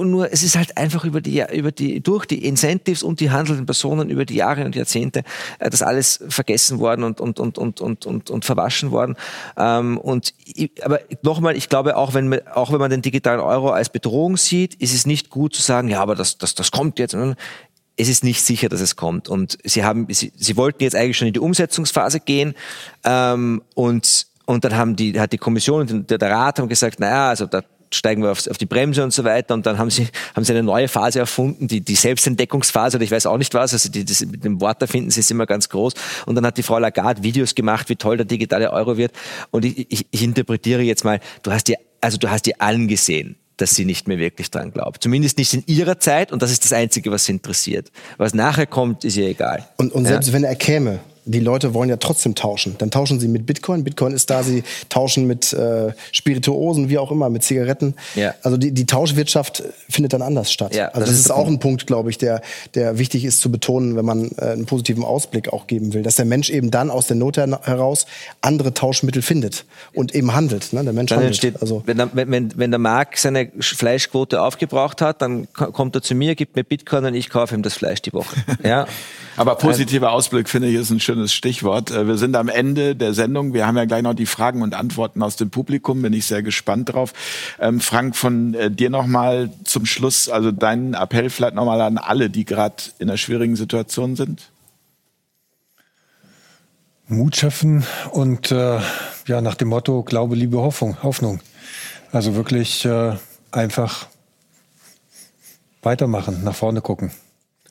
nur 0.04 0.32
es 0.32 0.42
ist 0.42 0.56
halt 0.56 0.76
einfach 0.76 1.04
über 1.04 1.20
die, 1.20 1.44
über 1.52 1.72
die, 1.72 2.00
durch 2.00 2.26
die 2.26 2.44
Incentives 2.44 3.02
und 3.02 3.20
die 3.20 3.30
handelnden 3.30 3.66
Personen 3.66 4.10
über 4.10 4.24
die 4.24 4.36
Jahre 4.36 4.64
und 4.64 4.74
Jahrzehnte 4.74 5.22
äh, 5.58 5.70
das 5.70 5.82
alles 5.82 6.24
vergessen 6.28 6.78
worden 6.78 7.04
und, 7.04 7.20
und, 7.20 7.38
und, 7.38 7.58
und, 7.58 7.80
und, 7.80 8.06
und, 8.06 8.30
und 8.30 8.44
verwaschen 8.44 8.90
worden. 8.90 9.16
Ähm, 9.56 9.98
und, 9.98 10.34
aber 10.82 11.00
nochmal, 11.22 11.56
ich 11.56 11.68
glaube, 11.68 11.96
auch 11.96 12.14
wenn, 12.14 12.28
man, 12.28 12.40
auch 12.48 12.72
wenn 12.72 12.78
man 12.78 12.90
den 12.90 13.02
digitalen 13.02 13.40
Euro 13.40 13.70
als 13.70 13.88
Bedrohung 13.88 14.36
sieht, 14.36 14.74
ist 14.74 14.94
es 14.94 15.06
nicht 15.06 15.30
gut 15.30 15.54
zu 15.54 15.62
sagen, 15.62 15.88
ja, 15.88 16.00
aber 16.00 16.14
das, 16.14 16.38
das, 16.38 16.54
das 16.54 16.70
kommt 16.70 16.98
jetzt. 16.98 17.16
Es 17.98 18.08
ist 18.08 18.24
nicht 18.24 18.42
sicher, 18.42 18.68
dass 18.68 18.80
es 18.80 18.96
kommt. 18.96 19.28
Und 19.28 19.58
sie 19.64 19.84
haben, 19.84 20.06
sie, 20.10 20.32
sie 20.36 20.56
wollten 20.56 20.82
jetzt 20.82 20.94
eigentlich 20.94 21.16
schon 21.16 21.28
in 21.28 21.34
die 21.34 21.40
Umsetzungsphase 21.40 22.20
gehen, 22.20 22.54
ähm, 23.04 23.62
und, 23.74 24.26
und 24.44 24.64
dann 24.64 24.76
haben 24.76 24.96
die, 24.96 25.18
hat 25.18 25.32
die 25.32 25.38
Kommission 25.38 25.80
und 25.80 26.10
der, 26.10 26.18
der 26.18 26.30
Rat 26.30 26.58
haben 26.58 26.68
gesagt, 26.68 27.00
naja, 27.00 27.30
also 27.30 27.46
da, 27.46 27.62
steigen 27.90 28.22
wir 28.22 28.32
auf, 28.32 28.46
auf, 28.48 28.58
die 28.58 28.66
Bremse 28.66 29.02
und 29.02 29.12
so 29.12 29.24
weiter. 29.24 29.54
Und 29.54 29.66
dann 29.66 29.78
haben 29.78 29.90
sie, 29.90 30.08
haben 30.34 30.44
sie 30.44 30.52
eine 30.52 30.62
neue 30.62 30.88
Phase 30.88 31.18
erfunden, 31.18 31.68
die, 31.68 31.80
die 31.80 31.94
Selbstentdeckungsphase 31.94 32.96
oder 32.96 33.04
ich 33.04 33.10
weiß 33.10 33.26
auch 33.26 33.38
nicht 33.38 33.54
was. 33.54 33.72
Also 33.72 33.90
die, 33.90 34.04
das, 34.04 34.24
mit 34.24 34.44
dem 34.44 34.60
Wort 34.60 34.80
erfinden 34.82 35.10
sie 35.10 35.20
ist 35.20 35.30
immer 35.30 35.46
ganz 35.46 35.68
groß. 35.68 35.94
Und 36.26 36.34
dann 36.34 36.46
hat 36.46 36.58
die 36.58 36.62
Frau 36.62 36.78
Lagarde 36.78 37.22
Videos 37.22 37.54
gemacht, 37.54 37.88
wie 37.88 37.96
toll 37.96 38.16
der 38.16 38.26
digitale 38.26 38.72
Euro 38.72 38.96
wird. 38.96 39.12
Und 39.50 39.64
ich, 39.64 39.90
ich, 39.90 40.06
ich 40.10 40.22
interpretiere 40.22 40.82
jetzt 40.82 41.04
mal, 41.04 41.20
du 41.42 41.52
hast 41.52 41.68
dir, 41.68 41.76
also 42.00 42.18
du 42.18 42.30
hast 42.30 42.46
dir 42.46 42.54
allen 42.58 42.88
gesehen 42.88 43.36
dass 43.58 43.74
sie 43.74 43.86
nicht 43.86 44.06
mehr 44.06 44.18
wirklich 44.18 44.50
dran 44.50 44.70
glaubt. 44.70 45.02
Zumindest 45.02 45.38
nicht 45.38 45.54
in 45.54 45.64
ihrer 45.66 45.98
Zeit 45.98 46.30
und 46.30 46.42
das 46.42 46.52
ist 46.52 46.64
das 46.64 46.74
Einzige, 46.74 47.10
was 47.10 47.24
sie 47.24 47.32
interessiert. 47.32 47.90
Was 48.18 48.34
nachher 48.34 48.66
kommt, 48.66 49.04
ist 49.04 49.16
ihr 49.16 49.28
egal. 49.28 49.66
Und, 49.76 49.92
und 49.92 50.04
selbst 50.04 50.26
ja? 50.26 50.32
wenn 50.34 50.44
er 50.44 50.56
käme, 50.56 51.00
die 51.27 51.40
Leute 51.40 51.74
wollen 51.74 51.90
ja 51.90 51.97
trotzdem 51.97 52.35
tauschen. 52.36 52.77
Dann 52.78 52.90
tauschen 52.90 53.19
sie 53.19 53.27
mit 53.27 53.47
Bitcoin. 53.47 53.82
Bitcoin 53.82 54.12
ist 54.12 54.31
da, 54.31 54.44
sie 54.44 54.62
tauschen 54.89 55.27
mit 55.27 55.53
äh, 55.53 55.93
Spirituosen, 56.12 56.89
wie 56.89 56.98
auch 56.98 57.11
immer, 57.11 57.28
mit 57.31 57.43
Zigaretten. 57.43 57.94
Ja. 58.15 58.35
Also 58.43 58.57
die, 58.57 58.73
die 58.73 58.86
Tauschwirtschaft 58.86 59.65
findet 59.89 60.12
dann 60.12 60.23
anders 60.23 60.53
statt. 60.53 60.74
Ja, 60.74 60.86
also 60.89 61.01
das, 61.01 61.09
das 61.09 61.19
ist, 61.19 61.24
ist 61.27 61.31
auch 61.32 61.48
ein 61.48 61.59
Punkt, 61.59 61.86
glaube 61.86 62.11
ich, 62.11 62.19
der, 62.19 62.43
der 62.74 62.98
wichtig 62.98 63.24
ist 63.24 63.40
zu 63.40 63.51
betonen, 63.51 63.97
wenn 63.97 64.05
man 64.05 64.31
äh, 64.39 64.53
einen 64.53 64.66
positiven 64.66 65.05
Ausblick 65.05 65.53
auch 65.53 65.66
geben 65.66 65.93
will. 65.94 66.03
Dass 66.03 66.15
der 66.15 66.24
Mensch 66.24 66.48
eben 66.48 66.70
dann 66.70 66.90
aus 66.90 67.09
der 67.09 67.16
Not 67.16 67.36
heraus 67.36 68.07
andere 68.40 68.73
Tauschmittel 68.73 69.20
findet 69.20 69.65
und 69.93 70.15
eben 70.15 70.32
handelt. 70.32 70.73
Ne? 70.73 70.85
Der 70.85 70.93
Mensch 70.93 71.11
dann 71.11 71.19
handelt. 71.19 71.35
Entsteht, 71.35 71.61
also 71.61 71.82
wenn, 71.86 71.97
der, 71.98 72.11
wenn, 72.12 72.57
wenn 72.57 72.70
der 72.70 72.78
Markt 72.78 73.19
seine 73.19 73.51
Fleischquote 73.59 74.40
aufgebraucht 74.40 75.03
hat, 75.03 75.23
dann 75.23 75.48
kommt 75.53 75.97
er 75.97 76.03
zu 76.03 76.15
mir, 76.15 76.36
gibt 76.36 76.55
mir 76.55 76.62
Bitcoin 76.62 77.05
und 77.05 77.15
ich 77.15 77.31
kaufe 77.31 77.55
ihm 77.55 77.62
das 77.62 77.74
Fleisch 77.74 78.01
die 78.03 78.12
Woche. 78.12 78.36
ja. 78.62 78.86
Aber 79.36 79.57
positiver 79.57 80.12
Ausblick 80.12 80.48
finde 80.48 80.69
ich 80.69 80.74
ist 80.77 80.90
ein 80.90 81.01
schönes 81.01 81.15
Stichwort. 81.32 81.90
Äh, 81.90 82.06
wir 82.06 82.16
sind 82.16 82.36
am 82.36 82.48
Ende 82.48 82.94
der 82.94 83.14
Sendung. 83.14 83.55
Wir 83.55 83.66
haben 83.66 83.76
ja 83.76 83.84
gleich 83.84 84.02
noch 84.02 84.14
die 84.14 84.26
Fragen 84.26 84.62
und 84.62 84.74
Antworten 84.74 85.22
aus 85.22 85.36
dem 85.36 85.51
Publikum. 85.51 86.02
Bin 86.02 86.12
ich 86.12 86.26
sehr 86.26 86.43
gespannt 86.43 86.93
drauf. 86.93 87.12
Ähm, 87.59 87.80
Frank, 87.80 88.16
von 88.16 88.55
äh, 88.55 88.70
dir 88.70 88.90
nochmal 88.90 89.51
zum 89.64 89.86
Schluss, 89.86 90.28
also 90.28 90.52
deinen 90.52 90.94
Appell 90.94 91.30
vielleicht 91.30 91.55
nochmal 91.55 91.80
an 91.80 91.98
alle, 91.98 92.30
die 92.30 92.44
gerade 92.44 92.76
in 92.98 93.09
einer 93.09 93.16
schwierigen 93.16 93.56
Situation 93.56 94.16
sind. 94.16 94.51
Mut 97.09 97.36
schaffen 97.36 97.84
und 98.10 98.51
äh, 98.51 98.80
ja 99.26 99.40
nach 99.40 99.55
dem 99.55 99.68
Motto 99.68 100.02
Glaube, 100.02 100.34
Liebe, 100.34 100.59
Hoffnung. 100.59 101.02
Hoffnung. 101.02 101.40
Also 102.12 102.34
wirklich 102.34 102.84
äh, 102.84 103.16
einfach 103.52 104.09
weitermachen, 105.82 106.43
nach 106.43 106.55
vorne 106.55 106.80
gucken. 106.80 107.12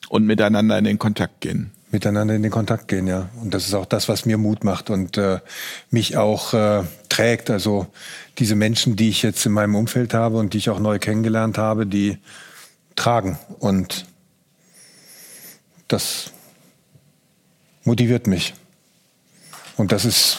Und 0.07 0.26
miteinander 0.26 0.77
in 0.77 0.85
den 0.85 0.99
Kontakt 0.99 1.41
gehen. 1.41 1.72
Miteinander 1.95 2.35
in 2.35 2.43
den 2.43 2.51
Kontakt 2.51 2.89
gehen, 2.89 3.07
ja. 3.07 3.30
Und 3.41 3.53
das 3.53 3.65
ist 3.67 3.73
auch 3.73 3.85
das, 3.85 4.09
was 4.09 4.26
mir 4.26 4.38
Mut 4.38 4.65
macht 4.65 4.89
und 4.89 5.17
äh, 5.17 5.39
mich 5.91 6.17
auch 6.17 6.53
äh, 6.53 6.84
trägt. 7.07 7.49
Also 7.49 7.88
diese 8.38 8.57
Menschen, 8.57 8.97
die 8.97 9.07
ich 9.07 9.23
jetzt 9.23 9.45
in 9.45 9.53
meinem 9.53 9.76
Umfeld 9.76 10.13
habe 10.13 10.35
und 10.35 10.53
die 10.53 10.57
ich 10.57 10.69
auch 10.69 10.81
neu 10.81 10.99
kennengelernt 10.99 11.57
habe, 11.57 11.85
die 11.88 12.17
tragen. 12.97 13.39
Und 13.59 14.07
das 15.88 16.31
motiviert 17.85 18.27
mich. 18.27 18.55
Und 19.77 19.93
das 19.93 20.03
ist 20.03 20.38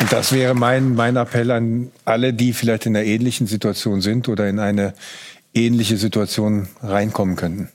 Und 0.00 0.12
das 0.12 0.32
wäre 0.32 0.54
mein, 0.54 0.96
mein 0.96 1.16
Appell 1.16 1.50
an 1.52 1.90
alle, 2.04 2.34
die 2.34 2.52
vielleicht 2.52 2.84
in 2.84 2.96
einer 2.96 3.06
ähnlichen 3.06 3.46
Situation 3.46 4.02
sind 4.02 4.28
oder 4.28 4.46
in 4.48 4.58
eine 4.58 4.94
ähnliche 5.54 5.96
Situation 5.96 6.68
reinkommen 6.82 7.36
könnten. 7.36 7.70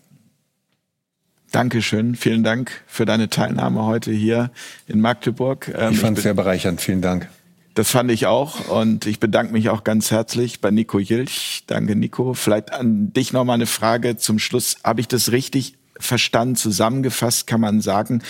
Dankeschön. 1.52 2.16
Vielen 2.16 2.44
Dank 2.44 2.84
für 2.86 3.06
deine 3.06 3.30
Teilnahme 3.30 3.84
heute 3.84 4.12
hier 4.12 4.52
in 4.88 5.02
Magdeburg. 5.02 5.74
Ähm, 5.76 5.94
ich 5.94 6.00
fand 6.00 6.18
es 6.18 6.24
sehr 6.24 6.36
bereichernd. 6.36 6.80
Vielen 6.80 7.02
Dank. 7.02 7.28
Das 7.74 7.90
fand 7.90 8.12
ich 8.12 8.26
auch 8.26 8.68
und 8.68 9.06
ich 9.06 9.20
bedanke 9.20 9.54
mich 9.54 9.70
auch 9.70 9.84
ganz 9.84 10.12
herzlich 10.12 10.60
bei 10.60 10.70
Nico 10.70 11.00
Jilch. 11.00 11.64
Danke, 11.68 11.96
Nico. 11.96 12.34
Vielleicht 12.34 12.74
an 12.74 13.14
dich 13.14 13.32
noch 13.32 13.46
mal 13.46 13.54
eine 13.54 13.68
Frage 13.68 14.18
zum 14.18 14.38
Schluss. 14.38 14.78
Habe 14.84 15.02
ich 15.02 15.08
das 15.08 15.32
richtig 15.32 15.76
verstanden? 15.98 16.56
Zusammengefasst 16.56 17.48
kann 17.48 17.62
man 17.62 17.82
sagen, 17.82 18.22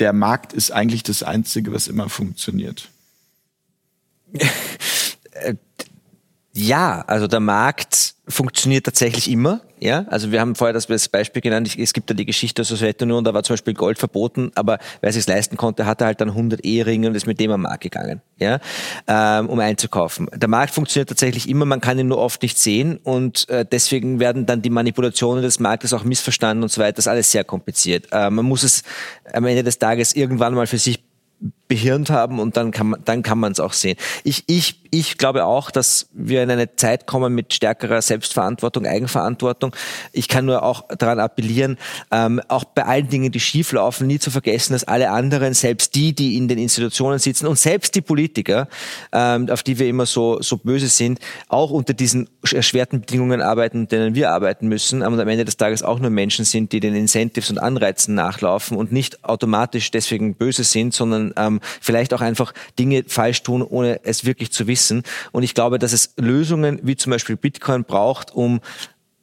der 0.00 0.12
Markt 0.12 0.52
ist 0.52 0.72
eigentlich 0.72 1.02
das 1.02 1.22
Einzige, 1.22 1.72
was 1.72 1.88
immer 1.88 2.08
funktioniert. 2.08 2.88
Ja, 6.52 7.04
also 7.06 7.28
der 7.28 7.38
Markt 7.38 8.14
funktioniert 8.26 8.84
tatsächlich 8.84 9.30
immer. 9.30 9.60
Ja, 9.78 10.04
also 10.08 10.30
wir 10.30 10.40
haben 10.40 10.56
vorher 10.56 10.74
das, 10.74 10.86
Beispiel 11.08 11.40
genannt. 11.40 11.74
Es 11.78 11.92
gibt 11.92 12.10
da 12.10 12.14
die 12.14 12.26
Geschichte 12.26 12.60
aus 12.60 12.68
der 12.68 12.76
Sowjetunion, 12.76 13.24
da 13.24 13.32
war 13.32 13.42
zum 13.44 13.54
Beispiel 13.54 13.72
Gold 13.72 13.98
verboten, 13.98 14.50
aber 14.54 14.78
wer 15.00 15.12
sich 15.12 15.26
leisten 15.26 15.56
konnte, 15.56 15.86
hatte 15.86 16.04
halt 16.04 16.20
dann 16.20 16.28
100 16.28 16.62
Eheringe 16.64 17.08
und 17.08 17.14
ist 17.14 17.26
mit 17.26 17.40
dem 17.40 17.50
am 17.52 17.62
Markt 17.62 17.84
gegangen, 17.84 18.20
ja, 18.38 18.58
ähm, 19.06 19.48
um 19.48 19.58
einzukaufen. 19.58 20.28
Der 20.34 20.48
Markt 20.48 20.74
funktioniert 20.74 21.08
tatsächlich 21.08 21.48
immer, 21.48 21.64
man 21.64 21.80
kann 21.80 21.98
ihn 21.98 22.08
nur 22.08 22.18
oft 22.18 22.42
nicht 22.42 22.58
sehen 22.58 22.98
und 22.98 23.48
äh, 23.48 23.64
deswegen 23.64 24.20
werden 24.20 24.44
dann 24.44 24.60
die 24.60 24.70
Manipulationen 24.70 25.42
des 25.42 25.60
Marktes 25.60 25.94
auch 25.94 26.04
missverstanden 26.04 26.62
und 26.62 26.70
so 26.70 26.80
weiter. 26.80 26.94
Das 26.94 27.04
ist 27.04 27.08
alles 27.08 27.32
sehr 27.32 27.44
kompliziert. 27.44 28.08
Äh, 28.12 28.28
man 28.28 28.44
muss 28.44 28.64
es 28.64 28.82
am 29.32 29.46
Ende 29.46 29.62
des 29.62 29.78
Tages 29.78 30.14
irgendwann 30.14 30.52
mal 30.52 30.66
für 30.66 30.78
sich 30.78 31.02
behirnt 31.70 32.10
haben 32.10 32.40
und 32.40 32.56
dann 32.56 32.72
kann 32.72 32.88
man 32.88 33.00
dann 33.04 33.22
kann 33.22 33.38
man 33.38 33.52
es 33.52 33.60
auch 33.60 33.72
sehen. 33.72 33.96
Ich 34.24 34.42
ich 34.48 34.80
ich 34.90 35.18
glaube 35.18 35.44
auch, 35.44 35.70
dass 35.70 36.08
wir 36.12 36.42
in 36.42 36.50
eine 36.50 36.74
Zeit 36.74 37.06
kommen 37.06 37.32
mit 37.32 37.54
stärkerer 37.54 38.02
Selbstverantwortung, 38.02 38.86
Eigenverantwortung. 38.86 39.76
Ich 40.12 40.26
kann 40.26 40.46
nur 40.46 40.64
auch 40.64 40.82
daran 40.98 41.20
appellieren, 41.20 41.78
ähm, 42.10 42.40
auch 42.48 42.64
bei 42.64 42.84
allen 42.84 43.08
Dingen, 43.08 43.30
die 43.30 43.38
schief 43.38 43.70
laufen, 43.70 44.08
nie 44.08 44.18
zu 44.18 44.32
vergessen, 44.32 44.72
dass 44.72 44.82
alle 44.82 45.10
anderen, 45.10 45.54
selbst 45.54 45.94
die, 45.94 46.12
die 46.12 46.36
in 46.36 46.48
den 46.48 46.58
Institutionen 46.58 47.20
sitzen 47.20 47.46
und 47.46 47.56
selbst 47.56 47.94
die 47.94 48.00
Politiker, 48.00 48.68
ähm, 49.12 49.48
auf 49.48 49.62
die 49.62 49.78
wir 49.78 49.86
immer 49.86 50.06
so 50.06 50.42
so 50.42 50.56
böse 50.56 50.88
sind, 50.88 51.20
auch 51.46 51.70
unter 51.70 51.94
diesen 51.94 52.28
erschwerten 52.52 53.02
Bedingungen 53.02 53.42
arbeiten, 53.42 53.86
denen 53.86 54.16
wir 54.16 54.32
arbeiten 54.32 54.66
müssen, 54.66 55.02
und 55.02 55.20
am 55.20 55.28
Ende 55.28 55.44
des 55.44 55.56
Tages 55.56 55.84
auch 55.84 56.00
nur 56.00 56.10
Menschen 56.10 56.44
sind, 56.44 56.72
die 56.72 56.80
den 56.80 56.96
Incentives 56.96 57.48
und 57.48 57.58
Anreizen 57.58 58.16
nachlaufen 58.16 58.76
und 58.76 58.90
nicht 58.90 59.22
automatisch 59.22 59.92
deswegen 59.92 60.34
böse 60.34 60.64
sind, 60.64 60.94
sondern 60.94 61.32
ähm, 61.36 61.59
vielleicht 61.80 62.14
auch 62.14 62.20
einfach 62.20 62.52
Dinge 62.78 63.04
falsch 63.06 63.42
tun, 63.42 63.62
ohne 63.62 64.00
es 64.04 64.24
wirklich 64.24 64.50
zu 64.52 64.66
wissen. 64.66 65.02
Und 65.32 65.42
ich 65.42 65.54
glaube, 65.54 65.78
dass 65.78 65.92
es 65.92 66.14
Lösungen 66.16 66.80
wie 66.82 66.96
zum 66.96 67.10
Beispiel 67.10 67.36
Bitcoin 67.36 67.84
braucht, 67.84 68.32
um 68.32 68.60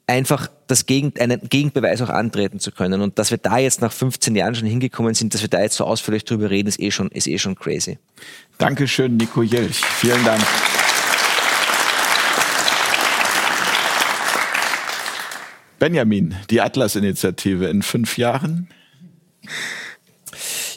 einfach 0.07 0.49
das 0.67 0.85
Gegen, 0.85 1.13
einen 1.19 1.41
Gegenbeweis 1.49 2.01
auch 2.01 2.09
antreten 2.09 2.59
zu 2.59 2.71
können. 2.71 3.01
Und 3.01 3.19
dass 3.19 3.29
wir 3.29 3.37
da 3.37 3.57
jetzt 3.57 3.81
nach 3.81 3.91
15 3.91 4.35
Jahren 4.35 4.55
schon 4.55 4.67
hingekommen 4.67 5.13
sind, 5.13 5.33
dass 5.33 5.41
wir 5.41 5.49
da 5.49 5.61
jetzt 5.61 5.75
so 5.75 5.85
ausführlich 5.85 6.23
drüber 6.23 6.49
reden, 6.49 6.67
ist 6.67 6.79
eh 6.79 6.91
schon, 6.91 7.09
ist 7.09 7.27
eh 7.27 7.37
schon 7.37 7.55
crazy. 7.55 7.99
Dankeschön, 8.57 9.17
Nico 9.17 9.43
Jelch. 9.43 9.81
Vielen 9.99 10.23
Dank. 10.23 10.41
Benjamin, 15.79 16.35
die 16.49 16.59
Atlas-Initiative 16.61 17.67
in 17.67 17.83
fünf 17.83 18.17
Jahren? 18.17 18.67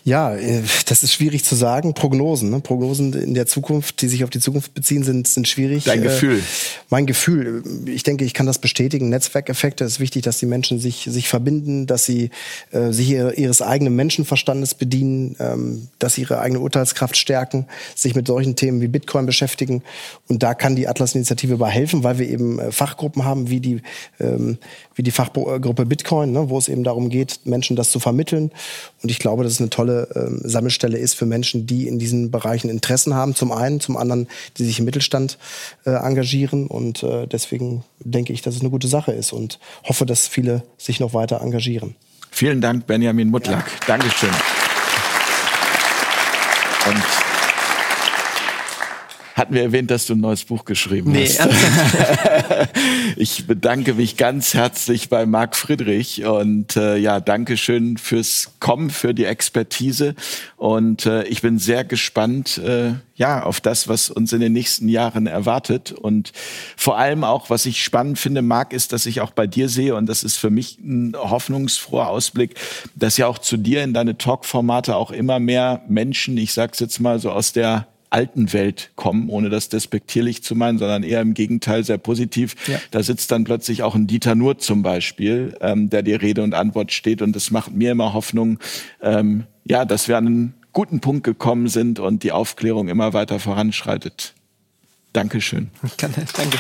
Ja, 0.05 0.35
äh, 0.35 0.63
das 0.87 1.03
ist 1.03 1.13
schwierig 1.13 1.45
zu 1.45 1.55
sagen. 1.55 1.95
Prognosen, 1.95 2.51
ne? 2.51 2.61
Prognosen 2.61 3.13
in 3.13 3.35
der 3.35 3.47
Zukunft, 3.47 4.01
die 4.01 4.09
sich 4.09 4.25
auf 4.25 4.31
die 4.31 4.41
Zukunft 4.41 4.75
beziehen, 4.75 5.03
sind, 5.03 5.29
sind 5.29 5.47
schwierig. 5.47 5.85
Dein 5.85 6.01
äh, 6.01 6.05
Gefühl? 6.05 6.43
Mein 6.89 7.07
Gefühl. 7.07 7.63
Ich 7.87 8.03
denke, 8.03 8.25
ich 8.25 8.35
kann 8.35 8.47
das 8.47 8.59
bestätigen. 8.59 9.09
Netzwerkeffekte 9.11 9.85
ist 9.85 10.01
wichtig, 10.01 10.23
dass 10.23 10.39
die 10.39 10.47
Menschen 10.47 10.79
sich, 10.79 11.07
sich 11.11 11.29
verbinden, 11.29 11.87
dass 11.87 12.05
sie 12.05 12.31
äh, 12.71 12.93
sich 12.93 13.11
ihres 13.11 13.63
eigenen 13.63 13.95
Menschenverstandes 13.95 14.75
bedienen, 14.75 15.37
ähm, 15.39 15.89
dass 15.99 16.15
sie 16.15 16.23
ihre 16.23 16.41
eigene 16.41 16.61
Urteilskraft 16.61 17.17
stärken, 17.17 17.67
sich 17.95 18.15
mit 18.15 18.27
solchen 18.27 18.57
Themen 18.57 18.81
wie 18.81 18.89
Bitcoin 18.89 19.27
beschäftigen. 19.27 19.83
Und 20.29 20.43
da 20.43 20.55
kann 20.55 20.77
die 20.77 20.89
Atlas-Initiative 20.89 21.59
bei 21.59 21.69
helfen, 21.69 22.05
weil 22.05 22.19
wir 22.19 22.29
eben 22.29 22.59
äh, 22.59 22.73
Fachgruppen 22.73 23.25
haben, 23.25 23.51
wie 23.51 23.61
die, 23.61 23.83
ähm, 24.19 24.59
wie 24.95 25.03
die 25.03 25.11
Fachgruppe 25.11 25.85
Bitcoin, 25.85 26.33
ne? 26.33 26.49
wo 26.49 26.57
es 26.57 26.69
eben 26.69 26.85
darum 26.85 27.11
geht, 27.11 27.41
Menschen 27.45 27.77
das 27.77 27.91
zu 27.91 28.01
vermitteln. 28.01 28.51
Und 29.03 29.11
ich 29.11 29.19
glaube, 29.19 29.45
das 29.45 29.55
ist 29.55 29.61
eine 29.61 29.71
tolle 29.71 29.90
äh, 29.91 30.49
Sammelstelle 30.49 30.99
ist 30.99 31.15
für 31.15 31.27
Menschen, 31.27 31.67
die 31.67 31.87
in 31.87 31.99
diesen 31.99 32.31
Bereichen 32.31 32.71
Interessen 32.71 33.15
haben, 33.15 33.35
zum 33.35 33.53
einen, 33.53 33.81
zum 33.81 33.97
anderen, 33.97 34.29
die 34.57 34.65
sich 34.65 34.79
im 34.79 34.85
Mittelstand 34.85 35.39
äh, 35.85 35.91
engagieren. 35.91 36.67
Und 36.67 37.03
äh, 37.03 37.27
deswegen 37.27 37.85
denke 38.01 38.33
ich, 38.33 38.43
dass 38.43 38.55
es 38.55 38.61
eine 38.61 38.71
gute 38.71 38.89
Sache 38.89 39.13
ist 39.13 39.33
und 39.33 39.59
hoffe, 39.85 40.07
dass 40.07 40.29
viele 40.29 40.63
sich 40.79 41.01
noch 41.01 41.15
weiter 41.15 41.41
engagieren. 41.41 41.97
Vielen 42.31 42.61
Dank, 42.61 42.87
Benjamin 42.87 43.29
Mutlak. 43.29 43.67
Ja. 43.67 43.87
Dankeschön. 43.87 44.31
Und 46.87 47.20
hatten 49.41 49.55
wir 49.55 49.63
erwähnt, 49.63 49.91
dass 49.91 50.05
du 50.05 50.13
ein 50.13 50.21
neues 50.21 50.45
Buch 50.45 50.67
geschrieben 50.67 51.13
nee, 51.13 51.27
hast. 51.27 51.49
ich 53.17 53.47
bedanke 53.47 53.95
mich 53.95 54.19
ganz 54.19 54.53
herzlich 54.53 55.09
bei 55.09 55.25
Marc 55.25 55.57
Friedrich 55.57 56.27
und 56.27 56.77
äh, 56.77 56.99
ja, 56.99 57.21
danke 57.21 57.57
schön 57.57 57.97
fürs 57.97 58.53
Kommen, 58.61 58.91
für 58.91 59.15
die 59.15 59.25
Expertise. 59.25 60.15
Und 60.59 61.07
äh, 61.07 61.25
ich 61.25 61.41
bin 61.41 61.59
sehr 61.59 61.85
gespannt, 61.85 62.59
äh, 62.59 62.93
ja, 63.15 63.43
auf 63.43 63.63
das, 63.63 63.89
was 63.89 64.11
uns 64.11 64.35
in 64.35 64.41
den 64.41 64.53
nächsten 64.53 64.89
Jahren 64.89 65.27
erwartet. 65.27 65.93
Und 65.93 66.33
vor 66.77 66.99
allem 66.99 67.25
auch, 67.25 67.49
was 67.49 67.65
ich 67.65 67.83
spannend 67.83 68.19
finde, 68.19 68.43
Marc, 68.43 68.75
ist, 68.75 68.93
dass 68.93 69.07
ich 69.07 69.23
auch 69.23 69.31
bei 69.31 69.47
dir 69.47 69.71
sehe 69.71 69.97
und 69.97 70.05
das 70.05 70.23
ist 70.23 70.37
für 70.37 70.51
mich 70.51 70.79
ein 70.81 71.17
hoffnungsfroher 71.17 72.09
Ausblick, 72.09 72.57
dass 72.95 73.17
ja 73.17 73.27
auch 73.27 73.39
zu 73.39 73.57
dir 73.57 73.83
in 73.85 73.95
deine 73.95 74.19
Talk-Formate 74.19 74.97
auch 74.97 75.11
immer 75.11 75.41
mehr 75.41 75.81
Menschen, 75.89 76.37
ich 76.37 76.53
sag's 76.53 76.79
jetzt 76.79 77.01
mal 77.01 77.19
so 77.19 77.31
aus 77.31 77.55
der 77.55 77.87
alten 78.11 78.53
Welt 78.53 78.91
kommen, 78.97 79.29
ohne 79.29 79.49
das 79.49 79.69
despektierlich 79.69 80.43
zu 80.43 80.55
meinen, 80.55 80.79
sondern 80.79 81.03
eher 81.03 81.21
im 81.21 81.35
Gegenteil 81.35 81.85
sehr 81.85 81.99
positiv. 81.99 82.57
Ja. 82.67 82.79
Da 82.91 83.03
sitzt 83.03 83.31
dann 83.31 83.45
plötzlich 83.45 83.83
auch 83.83 83.95
ein 83.95 84.07
Dieter 84.07 84.35
Nur 84.35 84.59
zum 84.59 84.83
Beispiel, 84.83 85.57
ähm, 85.61 85.91
der 85.91 86.03
dir 86.03 86.21
Rede 86.21 86.43
und 86.43 86.55
Antwort 86.55 86.93
steht. 86.93 87.23
Und 87.23 87.35
das 87.35 87.51
macht 87.51 87.73
mir 87.73 87.93
immer 87.93 88.13
Hoffnung, 88.13 88.59
ähm, 89.01 89.45
ja, 89.65 89.85
dass 89.85 90.09
wir 90.09 90.19
an 90.19 90.27
einen 90.27 90.55
guten 90.73 91.01
Punkt 91.01 91.25
gekommen 91.25 91.69
sind 91.69 91.99
und 91.99 92.23
die 92.23 92.33
Aufklärung 92.33 92.89
immer 92.89 93.13
weiter 93.13 93.39
voranschreitet. 93.39 94.35
Dankeschön. 95.13 95.71
Danke. 95.97 96.59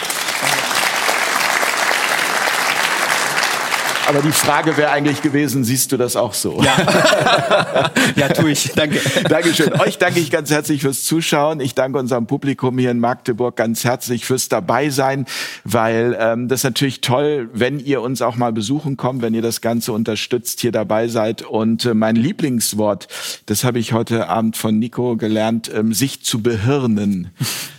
Aber 4.11 4.23
die 4.23 4.33
Frage 4.33 4.77
wäre 4.77 4.91
eigentlich 4.91 5.23
gewesen, 5.23 5.63
siehst 5.63 5.93
du 5.93 5.97
das 5.97 6.17
auch 6.17 6.35
so? 6.35 6.61
Ja, 6.65 7.93
ja 8.17 8.29
tue 8.29 8.51
ich. 8.51 8.73
Danke. 8.75 9.01
Dankeschön. 9.29 9.73
Euch 9.81 9.99
danke 9.99 10.19
ich 10.19 10.33
ganz 10.33 10.51
herzlich 10.51 10.81
fürs 10.81 11.05
Zuschauen. 11.05 11.61
Ich 11.61 11.77
danke 11.77 11.97
unserem 11.97 12.27
Publikum 12.27 12.77
hier 12.77 12.91
in 12.91 12.99
Magdeburg 12.99 13.55
ganz 13.55 13.85
herzlich 13.85 14.25
fürs 14.25 14.49
Dabeisein, 14.49 15.27
weil 15.63 16.17
ähm, 16.19 16.49
das 16.49 16.61
ist 16.61 16.65
natürlich 16.65 17.03
toll, 17.03 17.51
wenn 17.53 17.79
ihr 17.79 18.03
uns 18.03 18.21
auch 18.21 18.35
mal 18.35 18.53
besuchen 18.53 18.97
kommt, 18.97 19.23
wenn 19.23 19.33
ihr 19.33 19.43
das 19.43 19.61
Ganze 19.61 19.93
unterstützt, 19.93 20.61
hier 20.61 20.73
dabei 20.73 21.07
seid. 21.07 21.43
Und 21.43 21.85
äh, 21.85 21.95
mein 21.95 22.17
Lieblingswort, 22.17 23.07
das 23.47 23.63
habe 23.63 23.79
ich 23.79 23.93
heute 23.93 24.29
Abend 24.29 24.57
von 24.57 24.77
Nico 24.77 25.17
gelernt, 25.17 25.71
ähm, 25.73 25.95
sich 25.95 26.25
zu 26.25 26.43
behirnen. 26.43 27.31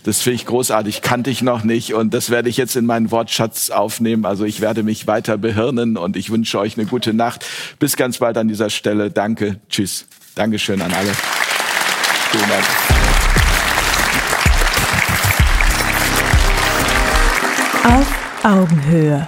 Das 0.04 0.22
finde 0.22 0.36
ich 0.36 0.46
großartig, 0.46 1.02
kannte 1.02 1.30
ich 1.30 1.42
noch 1.42 1.64
nicht 1.64 1.94
und 1.94 2.14
das 2.14 2.30
werde 2.30 2.50
ich 2.50 2.58
jetzt 2.58 2.76
in 2.76 2.86
meinen 2.86 3.12
Wortschatz 3.12 3.70
aufnehmen. 3.70 4.26
Also 4.26 4.46
ich 4.46 4.62
werde 4.62 4.82
mich 4.82 5.06
weiter 5.06 5.38
behirnen 5.38 5.98
und 5.98 6.16
ich 6.22 6.30
wünsche 6.30 6.60
euch 6.60 6.78
eine 6.78 6.86
gute 6.86 7.14
Nacht. 7.14 7.46
Bis 7.80 7.98
ganz 7.98 8.20
bald 8.20 8.38
an 8.38 8.48
dieser 8.48 8.70
Stelle. 8.70 9.10
Danke. 9.10 9.60
Tschüss. 9.70 10.06
Dankeschön 10.36 10.80
an 10.82 10.94
alle. 10.94 11.12
Vielen 12.32 12.48
Dank. 12.48 12.64
Auf 17.84 18.46
Augenhöhe. 18.46 19.28